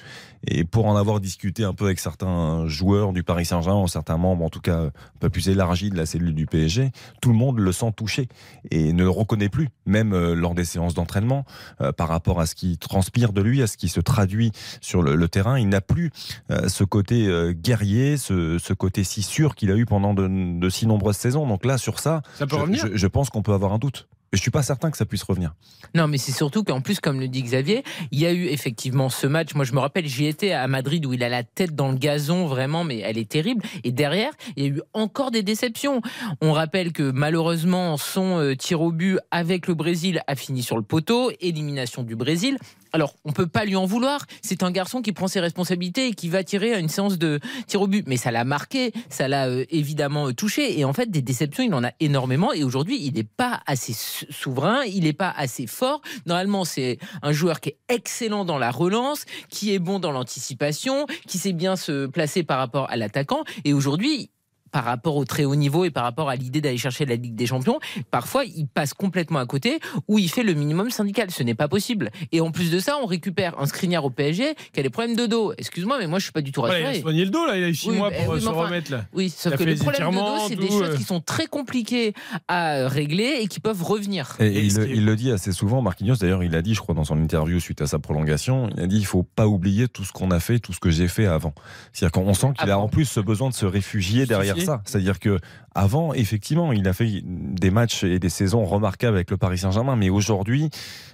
Et 0.48 0.64
pour 0.64 0.86
en 0.86 0.96
avoir 0.96 1.20
discuté 1.20 1.64
un 1.64 1.74
peu 1.74 1.86
avec 1.86 2.00
certains 2.00 2.68
joueurs 2.68 3.14
du 3.14 3.24
Paris 3.24 3.46
Saint-Germain, 3.46 3.88
certains 3.88 4.18
membres 4.18 4.46
en 4.46 4.50
tout 4.50 4.62
cas 4.62 4.78
un 4.84 4.92
peu 5.20 5.30
plus 5.30 5.50
élargis 5.50 5.90
de 5.90 5.98
la 5.98 6.06
cellule 6.06 6.36
du 6.36 6.46
PSG, 6.46 6.92
tout 7.20 7.30
le 7.30 7.36
monde 7.36 7.58
le 7.60 7.72
sent 7.72 7.92
touché 7.98 8.28
et 8.70 8.94
ne 8.94 9.04
le 9.04 9.10
reconnaît 9.10 9.50
plus, 9.50 9.70
même 9.88 10.14
euh, 10.14 10.36
lors 10.36 10.54
des 10.54 10.64
séances 10.66 10.94
d'entraînement, 10.94 11.46
euh, 11.82 11.92
par 11.92 12.08
rapport 12.10 12.40
à 12.40 12.46
ce 12.46 12.54
qui 12.54 12.78
transpire 12.78 13.34
de 13.34 13.42
lui, 13.42 13.64
à 13.64 13.68
ce 13.68 13.76
qui 13.76 13.88
se 13.90 14.00
traduit 14.00 14.52
sur 14.82 15.02
le, 15.02 15.16
le 15.16 15.28
terrain. 15.28 15.58
Il 15.60 15.68
n'a 15.70 15.82
plus 15.82 16.12
euh, 16.52 16.70
ce 16.70 16.84
côté 16.84 17.26
euh, 17.28 17.52
guerrier, 17.54 18.18
ce, 18.18 18.60
ce 18.60 18.74
côté 18.74 19.04
si 19.04 19.24
sûr 19.24 19.56
qu'il 19.56 19.72
a 19.72 19.76
eu 19.76 19.86
pendant 19.86 20.14
de, 20.14 20.28
de 20.60 20.70
si 20.70 20.86
nombreuses 20.86 21.18
saisons. 21.18 21.48
Donc 21.48 21.66
là, 21.66 21.78
sur 21.80 22.00
ça, 22.00 22.22
Ça 22.36 22.46
peut 22.46 22.56
je, 22.56 22.62
revenir 22.62 22.88
je- 22.88 22.96
je 22.96 23.08
pense 23.08 23.30
qu'on 23.32 23.42
peut 23.42 23.54
avoir 23.54 23.74
un 23.74 23.80
doute. 23.80 24.08
Mais 24.36 24.38
je 24.38 24.42
suis 24.42 24.52
pas 24.52 24.64
certain 24.64 24.92
que 24.92 24.98
ça 24.98 25.06
puisse 25.06 25.24
revenir. 25.24 25.54
Non, 25.94 26.10
mais 26.10 26.18
c'est 26.18 26.34
surtout 26.34 26.66
qu'en 26.66 26.82
plus, 26.82 27.00
comme 27.00 27.22
le 27.22 27.30
dit 27.30 27.42
Xavier, 27.42 27.86
il 28.12 28.20
y 28.20 28.26
a 28.26 28.34
eu 28.34 28.48
effectivement 28.48 29.08
ce 29.08 29.28
match. 29.28 29.56
Moi, 29.56 29.64
je 29.64 29.72
me 29.72 29.80
rappelle, 29.80 30.06
j'y 30.08 30.26
étais 30.26 30.52
à 30.52 30.68
Madrid 30.68 31.06
où 31.06 31.14
il 31.14 31.24
a 31.24 31.30
la 31.30 31.44
tête 31.44 31.74
dans 31.74 31.90
le 31.90 31.98
gazon, 31.98 32.46
vraiment, 32.46 32.84
mais 32.84 33.00
elle 33.00 33.18
est 33.18 33.30
terrible. 33.30 33.64
Et 33.86 33.94
derrière, 33.94 34.34
il 34.58 34.64
y 34.64 34.68
a 34.68 34.70
eu 34.72 34.82
encore 34.92 35.32
des 35.32 35.42
déceptions. 35.42 36.02
On 36.42 36.52
rappelle 36.52 36.92
que 36.92 37.12
malheureusement, 37.12 37.96
son 37.96 38.42
euh, 38.42 38.58
tir 38.58 38.82
au 38.82 38.92
but 38.92 39.20
avec 39.32 39.68
le 39.68 39.74
Brésil 39.74 40.22
a 40.28 40.36
fini 40.36 40.64
sur 40.64 40.76
le 40.76 40.84
poteau, 40.84 41.32
élimination 41.40 42.04
du 42.04 42.18
Brésil. 42.18 42.58
Alors, 42.96 43.14
on 43.26 43.34
peut 43.34 43.46
pas 43.46 43.66
lui 43.66 43.76
en 43.76 43.86
vouloir. 43.86 44.26
C'est 44.42 44.64
un 44.64 44.72
garçon 44.72 45.02
qui 45.02 45.12
prend 45.12 45.28
ses 45.28 45.42
responsabilités 45.42 46.08
et 46.08 46.14
qui 46.14 46.30
va 46.30 46.46
tirer 46.46 46.74
à 46.74 46.80
une 46.80 46.88
séance 46.88 47.18
de 47.18 47.42
tir 47.68 47.82
au 47.82 47.88
but. 47.88 48.06
Mais 48.08 48.16
ça 48.16 48.32
l'a 48.32 48.46
marqué, 48.46 48.94
ça 49.10 49.28
l'a 49.28 49.48
euh, 49.48 49.66
évidemment 49.70 50.30
euh, 50.30 50.34
touché. 50.34 50.80
Et 50.80 50.86
en 50.86 50.94
fait, 50.94 51.12
des 51.12 51.22
déceptions, 51.22 51.62
il 51.62 51.74
en 51.74 51.84
a 51.84 51.92
énormément. 52.00 52.54
Et 52.54 52.64
aujourd'hui, 52.64 52.98
il 53.02 53.16
n'est 53.16 53.26
pas 53.26 53.60
assez 53.68 53.92
sou- 53.92 54.26
souverain, 54.30 54.86
il 54.86 55.04
n'est 55.04 55.12
pas 55.12 55.34
assez 55.36 55.68
fort. 55.68 56.02
Normalement, 56.26 56.64
c'est 56.64 56.98
un 57.22 57.34
joueur 57.34 57.60
qui 57.60 57.72
est 57.72 57.78
excellent 57.90 58.46
dans 58.46 58.58
la 58.58 58.72
relance, 58.72 59.26
qui 59.50 59.74
est 59.74 59.80
bon 59.80 60.00
dans 60.00 60.12
l'anticipation, 60.12 61.06
qui 61.28 61.38
sait 61.38 61.52
bien 61.52 61.76
se 61.76 62.06
placer 62.06 62.44
par 62.44 62.60
rapport 62.60 62.90
à 62.90 62.96
l'attaquant. 62.96 63.44
Et 63.66 63.74
aujourd'hui, 63.74 64.30
par 64.76 64.84
rapport 64.84 65.16
au 65.16 65.24
très 65.24 65.46
haut 65.46 65.56
niveau 65.56 65.86
et 65.86 65.90
par 65.90 66.04
rapport 66.04 66.30
à 66.30 66.36
l'idée 66.36 66.60
d'aller 66.60 66.78
chercher 66.78 67.06
la 67.06 67.16
Ligue 67.16 67.34
des 67.36 67.46
Champions, 67.46 67.80
parfois 68.12 68.44
il 68.44 68.68
passe 68.68 68.94
complètement 68.94 69.40
à 69.40 69.46
côté 69.46 69.80
ou 70.10 70.20
il 70.20 70.30
fait 70.30 70.44
le 70.44 70.54
minimum 70.54 70.90
syndical. 70.90 71.32
Ce 71.32 71.44
n'est 71.44 71.56
pas 71.56 71.70
possible. 71.70 72.12
Et 72.34 72.42
en 72.42 72.52
plus 72.52 72.72
de 72.72 72.80
ça, 72.80 72.98
on 73.02 73.06
récupère 73.06 73.58
un 73.58 73.68
Skriniar 73.68 74.04
au 74.04 74.10
PSG 74.10 74.54
qui 74.74 74.80
a 74.82 74.84
des 74.84 74.90
problèmes 74.90 75.16
de 75.16 75.28
dos. 75.28 75.54
Excuse-moi, 75.58 75.98
mais 75.98 76.08
moi 76.08 76.20
je 76.20 76.26
suis 76.26 76.34
pas 76.34 76.42
du 76.42 76.52
tout 76.52 76.60
Voilà, 76.60 76.78
il 76.80 76.84
rassuré. 76.88 77.00
a 77.00 77.02
soigné 77.04 77.24
le 77.24 77.32
dos 77.32 77.46
là, 77.46 77.56
il 77.58 77.64
a 77.64 77.70
eu 77.70 77.74
6 77.76 77.88
Oui, 77.90 77.96
mois 78.00 78.10
bah, 78.10 78.18
pour 78.26 78.34
oui, 78.34 78.38
euh, 78.38 78.42
se 78.42 78.48
enfin, 78.50 78.66
remettre 78.66 78.92
là. 78.92 79.06
Oui, 79.14 79.30
sauf 79.30 79.54
Il 79.54 79.58
que 79.60 79.64
fait 79.64 79.70
les 79.70 79.76
problèmes 79.78 80.12
de 80.12 80.16
dos, 80.18 80.48
c'est 80.50 80.56
des 80.58 80.68
choses 80.68 80.90
euh. 80.90 80.98
qui 80.98 81.04
sont 81.04 81.22
très 81.22 81.46
compliquées 81.48 82.14
à 82.50 82.90
régler 82.90 83.38
et 83.40 83.48
qui 83.48 83.62
peuvent 83.62 83.82
revenir. 83.82 84.36
Et, 84.42 84.48
Et 84.48 84.60
il, 84.66 84.76
le- 84.76 84.90
il 84.90 85.16
dit 85.16 85.32
assez 85.32 85.54
souvent, 85.54 85.82
Marquinhos, 85.82 86.16
d'ailleurs, 86.18 86.44
il 86.44 86.54
a 86.54 86.62
dit, 86.62 86.74
je 86.76 86.82
crois, 86.82 86.94
dans 86.96 87.06
son 87.06 87.18
interview 87.18 87.62
suite 87.62 87.80
à 87.82 87.88
sa 87.88 88.00
prolongation, 88.00 88.70
il 88.76 88.84
a 88.84 88.88
dit 88.88 88.98
il 88.98 89.06
faut 89.06 89.24
pas 89.24 89.48
oublier 89.48 89.88
tout 89.88 90.04
ce 90.04 90.12
qu'on 90.12 90.32
a 90.32 90.42
fait, 90.42 90.60
tout 90.60 90.74
ce 90.74 90.82
que 90.82 90.90
j'ai 90.90 91.08
fait 91.08 91.28
avant. 91.28 91.54
C'est-à-dire 91.94 92.12
qu'on 92.12 92.34
sent 92.34 92.48
qu'il 92.60 92.70
a 92.70 92.78
en 92.78 92.90
plus 92.90 93.06
ce 93.06 93.22
besoin 93.22 93.48
de 93.50 93.54
se 93.54 93.66
réfugier 93.66 94.26
derrière 94.26 94.58
Ça. 94.66 94.82
C'est-à-dire 94.86 95.20
que 95.20 95.40
avant, 95.74 96.14
effectivement, 96.14 96.72
il 96.72 96.88
a 96.88 96.94
fait 96.94 97.22
des 97.24 97.70
matchs 97.70 98.04
et 98.06 98.18
des 98.18 98.30
saisons 98.30 98.64
remarquables 98.66 99.16
avec 99.16 99.30
le 99.30 99.36
Paris 99.38 99.58
Saint-Germain, 99.58 99.96
mais 99.98 100.10
aujourd'hui, 100.10 100.70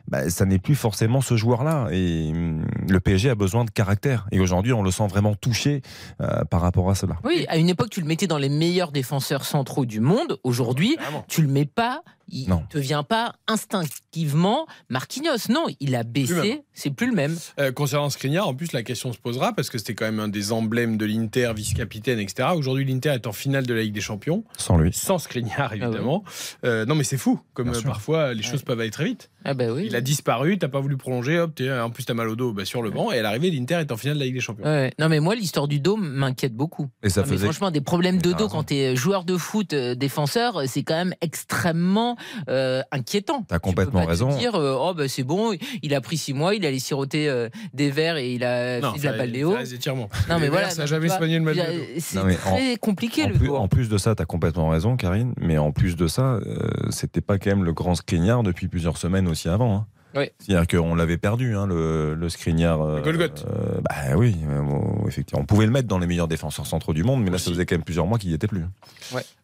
bah, 0.07 0.29
ça 0.29 0.45
n'est 0.45 0.59
plus 0.59 0.75
forcément 0.75 1.19
ce 1.21 1.35
joueur-là. 1.35 1.87
Et 1.91 2.31
hum, 2.31 2.65
le 2.87 2.99
PSG 2.99 3.29
a 3.31 3.35
besoin 3.35 3.65
de 3.65 3.71
caractère. 3.71 4.27
Et 4.31 4.39
aujourd'hui, 4.39 4.71
on 4.73 4.83
le 4.83 4.91
sent 4.91 5.07
vraiment 5.07 5.33
touché 5.35 5.81
euh, 6.21 6.43
par 6.45 6.61
rapport 6.61 6.89
à 6.89 6.95
cela. 6.95 7.15
Oui, 7.23 7.45
à 7.49 7.57
une 7.57 7.69
époque, 7.69 7.89
tu 7.89 8.01
le 8.01 8.07
mettais 8.07 8.27
dans 8.27 8.37
les 8.37 8.49
meilleurs 8.49 8.91
défenseurs 8.91 9.45
centraux 9.45 9.85
du 9.85 9.99
monde. 9.99 10.37
Aujourd'hui, 10.43 10.95
tu 11.27 11.41
le 11.41 11.47
mets 11.47 11.65
pas. 11.65 12.03
Il 12.33 12.47
Non. 12.47 12.63
te 12.69 12.77
vient 12.77 13.03
pas 13.03 13.33
instinctivement 13.47 14.65
Marquinhos. 14.89 15.49
Non, 15.49 15.65
il 15.79 15.95
a 15.95 16.03
baissé. 16.03 16.63
C'est 16.81 16.89
plus 16.89 17.05
le 17.07 17.13
même. 17.13 17.37
Euh, 17.59 17.71
concernant 17.71 18.09
Skriniar, 18.09 18.47
en 18.47 18.55
plus, 18.55 18.71
la 18.71 18.81
question 18.81 19.13
se 19.13 19.19
posera 19.19 19.53
parce 19.53 19.69
que 19.69 19.77
c'était 19.77 19.93
quand 19.93 20.05
même 20.05 20.19
un 20.19 20.27
des 20.29 20.51
emblèmes 20.51 20.97
de 20.97 21.05
l'Inter, 21.05 21.51
vice-capitaine, 21.55 22.17
etc. 22.19 22.49
Aujourd'hui, 22.55 22.85
l'Inter 22.85 23.09
est 23.11 23.27
en 23.27 23.31
finale 23.33 23.67
de 23.67 23.73
la 23.75 23.81
Ligue 23.83 23.93
des 23.93 24.01
Champions, 24.01 24.43
Sans 24.57 24.77
lui. 24.77 24.91
sans 24.91 25.19
Skriniar, 25.19 25.73
évidemment. 25.73 26.23
Euh, 26.65 26.85
non, 26.85 26.95
mais 26.95 27.03
c'est 27.03 27.17
fou, 27.17 27.39
comme 27.53 27.69
euh, 27.69 27.81
parfois 27.83 28.33
les 28.33 28.41
choses 28.41 28.63
peuvent 28.63 28.79
aller 28.79 28.89
très 28.89 29.05
vite. 29.05 29.29
Ah 29.45 29.53
bah 29.53 29.65
oui. 29.71 29.85
Il 29.87 29.95
a 29.95 30.01
disparu, 30.01 30.57
t'as 30.57 30.67
pas 30.69 30.79
voulu 30.79 30.97
prolonger, 30.97 31.39
hop, 31.39 31.53
t'es- 31.55 31.71
en 31.71 31.89
plus 31.89 32.03
t'as 32.05 32.13
mal 32.13 32.29
au 32.29 32.35
dos 32.35 32.51
bah, 32.53 32.65
sur 32.65 32.81
le 32.81 32.89
banc, 32.91 33.11
et 33.11 33.19
à 33.19 33.21
l'arrivée, 33.21 33.49
l'Inter 33.51 33.75
est 33.81 33.91
en 33.91 33.97
finale 33.97 34.15
de 34.15 34.19
la 34.19 34.25
Ligue 34.25 34.35
des 34.35 34.39
Champions. 34.41 34.65
Ouais. 34.65 34.91
Non 34.99 35.09
mais 35.09 35.19
moi 35.19 35.35
l'histoire 35.35 35.67
du 35.67 35.79
dos 35.79 35.97
m'inquiète 35.97 36.53
beaucoup. 36.55 36.87
Et 37.03 37.09
ça 37.09 37.21
Ah, 37.21 37.27
mais 37.27 37.33
faisait. 37.33 37.45
franchement 37.45 37.71
des 37.71 37.81
problèmes 37.81 38.15
Mais 38.15 38.21
de 38.21 38.33
dos 38.33 38.47
quand 38.49 38.65
tu 38.65 38.75
es 38.75 38.95
joueur 38.95 39.23
de 39.23 39.37
foot 39.37 39.73
euh, 39.73 39.95
défenseur, 39.95 40.61
c'est 40.67 40.83
quand 40.83 40.95
même 40.95 41.13
extrêmement 41.21 42.17
euh, 42.49 42.81
inquiétant. 42.91 43.43
T'as 43.47 43.55
Tu 43.55 43.61
peux 43.61 43.69
complètement 43.69 43.99
pas 44.01 44.05
te 44.05 44.09
raison. 44.11 44.37
dire 44.37 44.55
euh, 44.55 44.75
oh 44.79 44.93
bah 44.93 45.07
c'est 45.07 45.23
bon, 45.23 45.53
il 45.81 45.93
a 45.95 46.01
pris 46.01 46.17
six 46.17 46.33
mois, 46.33 46.53
il 46.55 46.65
allait 46.71 46.79
siroter 46.79 47.29
euh, 47.29 47.49
des 47.73 47.91
verres 47.91 48.17
et 48.17 48.33
il 48.33 48.43
a 48.43 48.79
Non, 48.79 48.93
fait 48.93 48.99
de 48.99 49.03
la 49.05 49.13
paléo. 49.13 49.51
Non 49.51 50.07
mais 50.29 50.39
Les 50.41 50.49
voilà, 50.49 50.69
ça 50.69 50.81
a 50.81 50.85
non, 50.85 50.87
jamais 50.87 51.09
soigné 51.09 51.37
le 51.37 51.43
mal 51.45 51.55
C'est 51.99 52.17
en- 52.19 52.23
très 52.55 52.77
compliqué 52.77 53.25
En 53.25 53.27
le 53.29 53.33
plus, 53.35 53.49
en 53.49 53.67
plus 53.67 53.89
de 53.89 53.97
ça, 53.97 54.15
tu 54.15 54.21
as 54.21 54.25
complètement 54.25 54.69
raison, 54.69 54.97
Karine, 54.97 55.33
mais 55.39 55.57
en 55.57 55.71
plus 55.71 55.95
de 55.95 56.07
ça, 56.07 56.35
euh, 56.35 56.69
c'était 56.89 57.21
pas 57.21 57.37
quand 57.37 57.49
même 57.51 57.63
le 57.63 57.73
grand 57.73 57.95
Skriniar 57.95 58.43
depuis 58.43 58.67
plusieurs 58.67 58.97
semaines 58.97 59.27
aussi 59.27 59.49
avant. 59.49 59.75
hein. 59.75 59.85
Oui. 60.13 60.25
C'est-à-dire 60.39 60.67
qu'on 60.67 60.93
l'avait 60.93 61.17
perdu, 61.17 61.55
hein, 61.55 61.65
le, 61.65 62.15
le 62.15 62.27
Skriniar. 62.29 62.81
euh, 62.81 62.99
Golgoth. 62.99 63.45
euh, 63.49 63.79
bah 63.79 64.17
oui, 64.17 64.35
euh, 64.49 64.61
bon, 64.61 65.05
effectivement. 65.07 65.41
On 65.41 65.45
pouvait 65.45 65.65
le 65.65 65.71
mettre 65.71 65.87
dans 65.87 65.99
les 65.99 66.05
meilleurs 66.07 66.27
défenseurs 66.27 66.65
centraux 66.67 66.91
du 66.93 67.05
monde, 67.05 67.23
mais 67.23 67.29
là, 67.29 67.37
ça 67.37 67.49
faisait 67.49 67.65
quand 67.65 67.75
même 67.75 67.85
plusieurs 67.85 68.05
mois 68.07 68.17
qu'il 68.19 68.27
n'y 68.27 68.35
était 68.35 68.47
plus. 68.47 68.65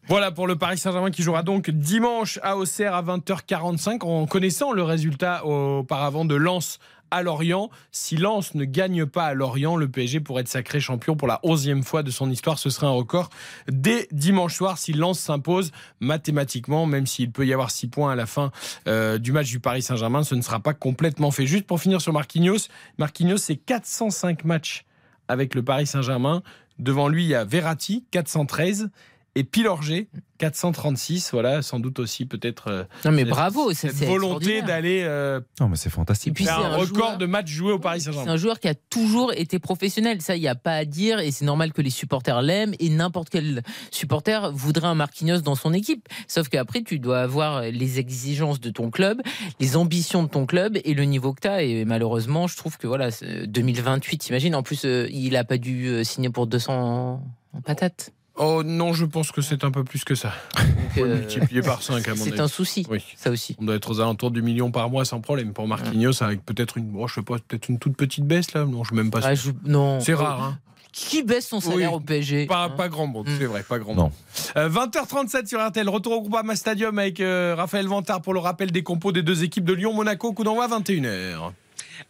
Voilà 0.08 0.30
pour 0.30 0.46
le 0.46 0.56
Paris 0.56 0.76
Saint-Germain 0.76 1.10
qui 1.10 1.22
jouera 1.22 1.42
donc 1.42 1.70
dimanche 1.70 2.38
à 2.42 2.56
Auxerre 2.58 2.94
à 2.94 3.02
20h45 3.02 4.04
en 4.04 4.26
connaissant 4.26 4.72
le 4.72 4.82
résultat 4.82 5.44
auparavant 5.46 6.24
de 6.26 6.34
Lens 6.34 6.78
à 7.10 7.22
Lorient. 7.22 7.70
Si 7.92 8.16
Lens 8.16 8.54
ne 8.54 8.64
gagne 8.64 9.06
pas 9.06 9.26
à 9.26 9.34
Lorient, 9.34 9.76
le 9.76 9.88
PSG 9.88 10.20
pourrait 10.20 10.42
être 10.42 10.48
sacré 10.48 10.80
champion 10.80 11.16
pour 11.16 11.28
la 11.28 11.40
onzième 11.42 11.82
fois 11.82 12.02
de 12.02 12.10
son 12.10 12.30
histoire. 12.30 12.58
Ce 12.58 12.70
serait 12.70 12.86
un 12.86 12.90
record 12.90 13.30
dès 13.70 14.08
dimanche 14.12 14.54
soir 14.54 14.78
si 14.78 14.92
Lens 14.92 15.18
s'impose 15.18 15.72
mathématiquement, 16.00 16.86
même 16.86 17.06
s'il 17.06 17.30
peut 17.30 17.46
y 17.46 17.52
avoir 17.52 17.70
six 17.70 17.88
points 17.88 18.12
à 18.12 18.16
la 18.16 18.26
fin 18.26 18.50
euh, 18.86 19.18
du 19.18 19.32
match 19.32 19.48
du 19.48 19.60
Paris 19.60 19.82
Saint-Germain, 19.82 20.22
ce 20.22 20.34
ne 20.34 20.42
sera 20.42 20.60
pas 20.60 20.74
complètement 20.74 21.30
fait. 21.30 21.46
Juste 21.46 21.66
pour 21.66 21.80
finir 21.80 22.00
sur 22.00 22.12
Marquinhos, 22.12 22.68
Marquinhos, 22.98 23.38
c'est 23.38 23.56
405 23.56 24.44
matchs 24.44 24.84
avec 25.28 25.54
le 25.54 25.62
Paris 25.62 25.86
Saint-Germain. 25.86 26.42
Devant 26.78 27.08
lui, 27.08 27.24
il 27.24 27.28
y 27.28 27.34
a 27.34 27.44
Verratti, 27.44 28.04
413 28.10 28.90
et 29.38 29.44
Pilorgé 29.44 30.08
436 30.38 31.30
voilà 31.32 31.62
sans 31.62 31.78
doute 31.78 31.98
aussi 32.00 32.26
peut-être 32.26 32.68
euh, 32.68 32.84
non 33.04 33.12
mais 33.12 33.24
bravo 33.24 33.72
cette 33.72 33.94
volonté 33.94 34.62
d'aller 34.62 35.02
euh, 35.04 35.40
non 35.60 35.68
mais 35.68 35.76
c'est 35.76 35.90
fantastique. 35.90 36.30
Et 36.30 36.32
puis 36.32 36.44
c'est 36.44 36.50
un, 36.50 36.56
un, 36.56 36.76
record 36.76 36.86
joueur, 36.86 37.18
de 37.18 37.26
matchs 37.26 37.50
joués 37.50 37.72
au 37.72 37.78
Paris 37.78 38.00
Saint-Germain. 38.00 38.24
C'est 38.24 38.30
un 38.30 38.36
joueur 38.36 38.58
qui 38.58 38.68
a 38.68 38.74
toujours 38.74 39.32
été 39.32 39.58
professionnel 39.58 40.20
ça 40.20 40.36
il 40.36 40.40
n'y 40.40 40.48
a 40.48 40.56
pas 40.56 40.74
à 40.74 40.84
dire 40.84 41.20
et 41.20 41.30
c'est 41.30 41.44
normal 41.44 41.72
que 41.72 41.82
les 41.82 41.90
supporters 41.90 42.42
l'aiment 42.42 42.74
et 42.80 42.88
n'importe 42.88 43.30
quel 43.30 43.62
supporter 43.90 44.50
voudrait 44.52 44.88
un 44.88 44.94
Marquinhos 44.94 45.40
dans 45.40 45.54
son 45.54 45.72
équipe. 45.72 46.08
Sauf 46.26 46.48
qu'après 46.48 46.82
tu 46.82 46.98
dois 46.98 47.20
avoir 47.20 47.62
les 47.62 47.98
exigences 48.00 48.60
de 48.60 48.70
ton 48.70 48.90
club 48.90 49.20
les 49.60 49.76
ambitions 49.76 50.24
de 50.24 50.28
ton 50.28 50.46
club 50.46 50.78
et 50.84 50.94
le 50.94 51.04
niveau 51.04 51.32
que 51.32 51.42
tu 51.42 51.48
as 51.48 51.62
et 51.62 51.84
malheureusement 51.84 52.48
je 52.48 52.56
trouve 52.56 52.76
que 52.76 52.86
voilà 52.88 53.10
2028 53.46 54.28
imagine 54.28 54.54
en 54.54 54.62
plus 54.62 54.84
euh, 54.84 55.08
il 55.10 55.36
a 55.36 55.44
pas 55.44 55.58
dû 55.58 55.86
euh, 55.86 56.04
signer 56.04 56.30
pour 56.30 56.46
200 56.46 57.22
patates 57.64 58.12
Oh 58.38 58.62
non, 58.64 58.92
je 58.92 59.04
pense 59.04 59.32
que 59.32 59.40
c'est 59.42 59.64
un 59.64 59.70
peu 59.70 59.84
plus 59.84 60.04
que 60.04 60.14
ça. 60.14 60.32
Donc, 60.56 60.98
euh, 60.98 61.16
multiplié 61.18 61.60
par 61.62 61.82
5 61.82 62.06
à 62.06 62.14
mon 62.14 62.24
C'est 62.24 62.40
un 62.40 62.48
souci. 62.48 62.86
Oui. 62.90 63.02
Ça 63.16 63.30
aussi. 63.30 63.56
On 63.60 63.64
doit 63.64 63.74
être 63.74 63.90
aux 63.90 64.00
alentours 64.00 64.30
du 64.30 64.42
million 64.42 64.70
par 64.70 64.90
mois 64.90 65.04
sans 65.04 65.20
problème. 65.20 65.52
Pour 65.52 65.66
Marquinhos, 65.66 66.22
avec 66.22 66.44
peut-être 66.44 66.78
une, 66.78 66.92
oh, 66.96 67.08
je 67.08 67.14
sais 67.14 67.22
pas, 67.22 67.36
peut-être 67.46 67.68
une 67.68 67.78
toute 67.78 67.96
petite 67.96 68.24
baisse 68.26 68.52
là. 68.54 68.64
Non, 68.64 68.84
je 68.84 68.94
même 68.94 69.10
pas. 69.10 69.20
Ah, 69.24 69.34
je... 69.34 69.50
Non. 69.64 70.00
C'est 70.00 70.14
rare. 70.14 70.42
Hein. 70.42 70.58
Qui 70.90 71.22
baisse 71.22 71.46
son 71.48 71.60
salaire 71.60 71.90
oui. 71.92 71.96
au 71.98 72.00
PSG 72.00 72.46
pas, 72.46 72.64
hein 72.64 72.70
pas 72.70 72.88
grand 72.88 73.06
monde, 73.06 73.28
Mm. 73.28 73.32
c'est 73.38 73.44
vrai, 73.44 73.62
pas 73.62 73.78
grand 73.78 73.94
Non. 73.94 74.02
monde. 74.04 74.12
Euh, 74.56 74.68
20h37 74.70 75.46
sur 75.46 75.64
RTL, 75.64 75.88
retour 75.88 76.12
au 76.14 76.20
Groupama 76.22 76.56
Stadium 76.56 76.98
avec 76.98 77.20
euh, 77.20 77.54
Raphaël 77.56 77.86
Vantard 77.86 78.22
pour 78.22 78.32
le 78.34 78.40
rappel 78.40 78.72
des 78.72 78.82
compos 78.82 79.12
des 79.12 79.22
deux 79.22 79.44
équipes 79.44 79.64
de 79.66 79.74
Lyon-Monaco, 79.74 80.32
coup 80.32 80.44
d'envoi 80.44 80.66
21h. 80.66 81.52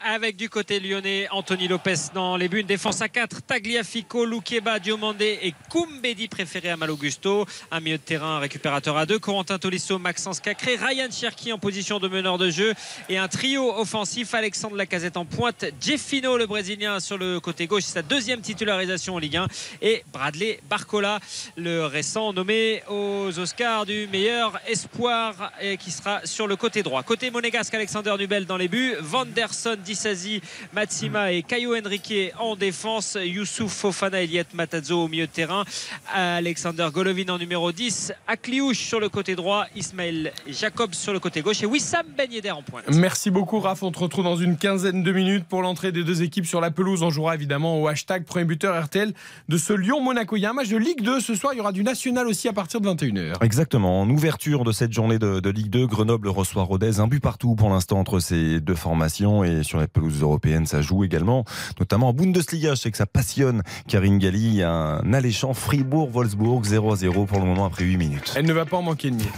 Avec 0.01 0.37
du 0.37 0.49
côté 0.49 0.81
lyonnais 0.81 1.29
Anthony 1.31 1.69
Lopez 1.69 1.95
dans 2.15 2.37
les 2.37 2.49
buts. 2.49 2.61
Une 2.61 2.67
défense 2.67 3.01
à 3.01 3.09
4. 3.09 3.43
Tagliafico, 3.43 4.25
Loukeba, 4.25 4.79
Diomandé 4.79 5.39
et 5.43 5.55
Koumbedi 5.71 6.29
préféré 6.29 6.71
à 6.71 6.77
Malogusto. 6.77 7.47
Un 7.71 7.81
milieu 7.81 7.99
de 7.99 8.03
terrain 8.03 8.37
un 8.37 8.39
récupérateur 8.39 8.97
à 8.97 9.07
2. 9.07 9.19
Corentin 9.19 9.59
Tolisso, 9.59 9.99
Maxence 9.99 10.41
Cacré, 10.41 10.77
Ryan 10.77 11.09
Cherki 11.11 11.53
en 11.53 11.59
position 11.59 11.99
de 11.99 12.09
meneur 12.09 12.39
de 12.39 12.51
jeu. 12.51 12.75
Et 13.09 13.19
un 13.19 13.29
trio 13.29 13.73
offensif. 13.79 14.35
Alexandre 14.35 14.77
Lacazette 14.77 15.17
en 15.17 15.25
pointe. 15.25 15.65
Jeffino, 15.81 16.37
le 16.37 16.47
Brésilien, 16.47 17.01
sur 17.01 17.19
le 17.19 17.41
côté 17.41 17.67
gauche. 17.67 17.85
Sa 17.85 18.03
deuxième 18.03 18.41
titularisation 18.41 19.15
en 19.15 19.19
Ligue 19.19 19.37
1. 19.37 19.47
Et 19.83 20.05
Bradley 20.13 20.61
Barcola, 20.69 21.21
le 21.57 21.87
récent 21.87 22.33
nommé 22.33 22.83
aux 22.89 23.39
Oscars 23.39 23.87
du 23.87 24.09
meilleur 24.09 24.61
espoir 24.67 25.53
et 25.61 25.77
qui 25.77 25.91
sera 25.91 26.21
sur 26.25 26.47
le 26.47 26.57
côté 26.57 26.83
droit. 26.83 27.03
Côté 27.03 27.31
monégasque, 27.31 27.75
Alexander 27.75 28.15
Nubel 28.19 28.47
dans 28.47 28.57
les 28.57 28.69
buts. 28.69 28.95
Vanderson, 29.01 29.78
Dissasi, 29.83 30.41
Matsima 30.75 31.33
et 31.33 31.43
Caio 31.43 31.77
Henrique 31.77 32.33
en 32.39 32.57
défense. 32.57 33.17
Youssouf 33.21 33.73
Fofana, 33.73 34.23
Eliette 34.23 34.55
Matazzo 34.55 35.05
au 35.05 35.09
milieu 35.09 35.27
de 35.27 35.33
terrain. 35.33 35.65
Alexander 36.15 36.89
Golovin 36.93 37.29
en 37.29 37.39
numéro 37.39 37.73
10. 37.73 38.13
Akliouche 38.27 38.79
sur 38.79 39.01
le 39.01 39.09
côté 39.09 39.35
droit. 39.35 39.67
Ismaël 39.77 40.33
Jacobs 40.49 40.95
sur 40.95 41.13
le 41.13 41.21
côté 41.21 41.41
gauche. 41.43 41.63
Et 41.63 41.67
Wissam 41.67 42.07
Ben 42.17 42.31
Yedder 42.31 42.51
en 42.51 42.63
pointe. 42.63 42.85
Merci 42.93 43.31
beaucoup 43.31 43.61
Raph, 43.61 43.83
on 43.83 43.91
te 43.91 43.99
retrouve 43.99 44.25
dans 44.25 44.37
une 44.37 44.57
quinzaine 44.57 45.03
de 45.03 45.13
minutes 45.13 45.45
pour 45.47 45.63
l'entrée 45.63 45.93
des 45.93 46.05
deux 46.05 46.23
équipes 46.23 46.47
sur 46.47 46.61
la 46.61 46.71
pelouse. 46.71 47.03
On 47.03 47.11
jouera 47.11 47.35
évidemment 47.35 47.81
au 47.81 47.89
hashtag 47.89 48.25
premier 48.25 48.45
buteur 48.45 48.83
RTL 48.85 49.13
de 49.49 49.57
ce 49.57 49.73
Lyon-Monaco. 49.73 50.37
Il 50.37 50.41
y 50.41 50.47
a 50.47 50.51
un 50.51 50.55
match 50.55 50.69
de 50.69 50.77
Ligue 50.77 51.03
2 51.03 51.21
ce 51.21 51.35
soir, 51.35 51.53
il 51.55 51.59
y 51.59 51.61
aura 51.61 51.73
du 51.73 51.83
national 51.83 52.27
aussi 52.27 52.49
à 52.49 52.53
partir 52.53 52.81
de 52.81 52.89
21h. 52.89 53.45
Exactement. 53.45 54.01
En 54.01 54.11
ouverture 54.11 54.65
de 54.65 54.73
cette 54.73 54.93
journée 54.93 55.19
de, 55.19 55.41
de 55.41 55.51
Ligue 55.51 55.71
2, 55.71 55.87
Grenoble 55.87 56.29
reçoit 56.29 56.63
Rodez. 56.63 57.01
Un 57.01 57.09
but 57.09 57.21
partout 57.21 57.55
pour 57.55 57.71
l'instant 57.71 57.99
entre 57.99 58.21
ces 58.21 58.61
deux 58.61 58.75
formations 58.75 59.45
et 59.45 59.63
sur 59.69 59.79
les 59.81 59.87
pelouses 59.87 60.23
européennes, 60.23 60.67
ça 60.67 60.81
joue 60.83 61.05
également, 61.05 61.45
notamment 61.79 62.09
en 62.09 62.13
Bundesliga. 62.13 62.71
Je 62.75 62.81
sais 62.81 62.91
que 62.91 62.97
ça 62.97 63.07
passionne 63.07 63.63
Karine 63.87 64.19
Galli. 64.19 64.39
Il 64.49 64.55
y 64.55 64.63
a 64.63 64.71
un 64.73 65.13
alléchant 65.13 65.53
Fribourg-Wolfsburg 65.55 66.65
0-0 66.65 67.27
pour 67.27 67.39
le 67.39 67.45
moment 67.45 67.67
après 67.67 67.85
8 67.85 67.97
minutes. 67.97 68.33
Elle 68.37 68.47
ne 68.47 68.53
va 68.53 68.65
pas 68.65 68.77
en 68.79 68.83
manquer 68.83 69.11
de 69.11 69.17
miettes. 69.17 69.29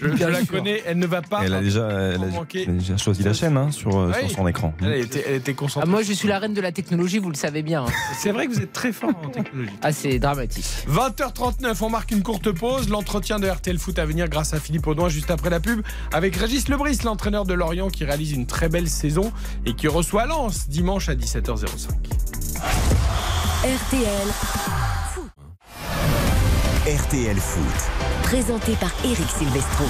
Je, 0.00 0.16
je 0.16 0.24
la 0.24 0.44
connais, 0.44 0.82
elle 0.86 0.98
ne 0.98 1.06
va 1.06 1.20
pas. 1.20 1.42
Elle 1.44 1.52
a 1.52 1.60
déjà, 1.60 1.88
elle 1.90 2.22
a, 2.22 2.26
elle 2.54 2.68
a 2.70 2.72
déjà 2.74 2.96
choisi 2.96 3.24
la 3.24 3.32
chaîne 3.34 3.56
hein, 3.56 3.72
sur, 3.72 3.92
Oui. 3.96 4.12
sur 4.20 4.30
son 4.30 4.46
écran. 4.46 4.72
Elle 4.80 5.00
était, 5.00 5.24
elle 5.28 5.34
était 5.34 5.50
Ah, 5.50 5.58
concentrée. 5.58 5.90
moi, 5.90 6.02
je 6.02 6.12
suis 6.12 6.28
la 6.28 6.38
reine 6.38 6.54
de 6.54 6.60
la 6.60 6.70
technologie, 6.70 7.18
vous 7.18 7.28
le 7.28 7.34
savez 7.34 7.62
bien. 7.62 7.82
hein. 7.84 7.90
C'est 8.16 8.30
vrai 8.30 8.46
que 8.46 8.52
vous 8.52 8.60
êtes 8.60 8.72
très 8.72 8.92
fort 8.92 9.10
en 9.24 9.28
technologie. 9.28 9.72
Ah, 9.82 9.90
c'est 9.92 10.18
dramatique. 10.20 10.64
20h39, 10.88 11.76
on 11.82 11.90
marque 11.90 12.12
une 12.12 12.22
courte 12.22 12.52
pause. 12.52 12.88
L'entretien 12.88 13.40
de 13.40 13.48
RTL 13.48 13.78
Foot 13.78 13.98
à 13.98 14.06
venir 14.06 14.28
grâce 14.28 14.54
à 14.54 14.60
Philippe 14.60 14.86
Audouin 14.86 15.08
juste 15.08 15.30
après 15.30 15.50
la 15.50 15.58
pub 15.58 15.82
avec 16.12 16.36
Régis 16.36 16.68
Lebris, 16.68 16.98
l'entraîneur 17.04 17.44
de 17.44 17.54
Lorient 17.54 17.88
qui 17.88 18.04
réalise 18.04 18.32
une 18.32 18.46
très 18.46 18.68
belle 18.68 18.88
saison 18.88 19.32
et 19.66 19.69
qui 19.74 19.88
reçoit 19.88 20.26
Lens 20.26 20.68
dimanche 20.68 21.08
à 21.08 21.14
17h05. 21.14 21.90
RTL, 23.62 24.28
RTL 26.86 27.36
Foot. 27.36 27.90
présenté 28.22 28.72
par 28.76 28.90
Eric 29.04 29.28
Silvestro. 29.30 29.84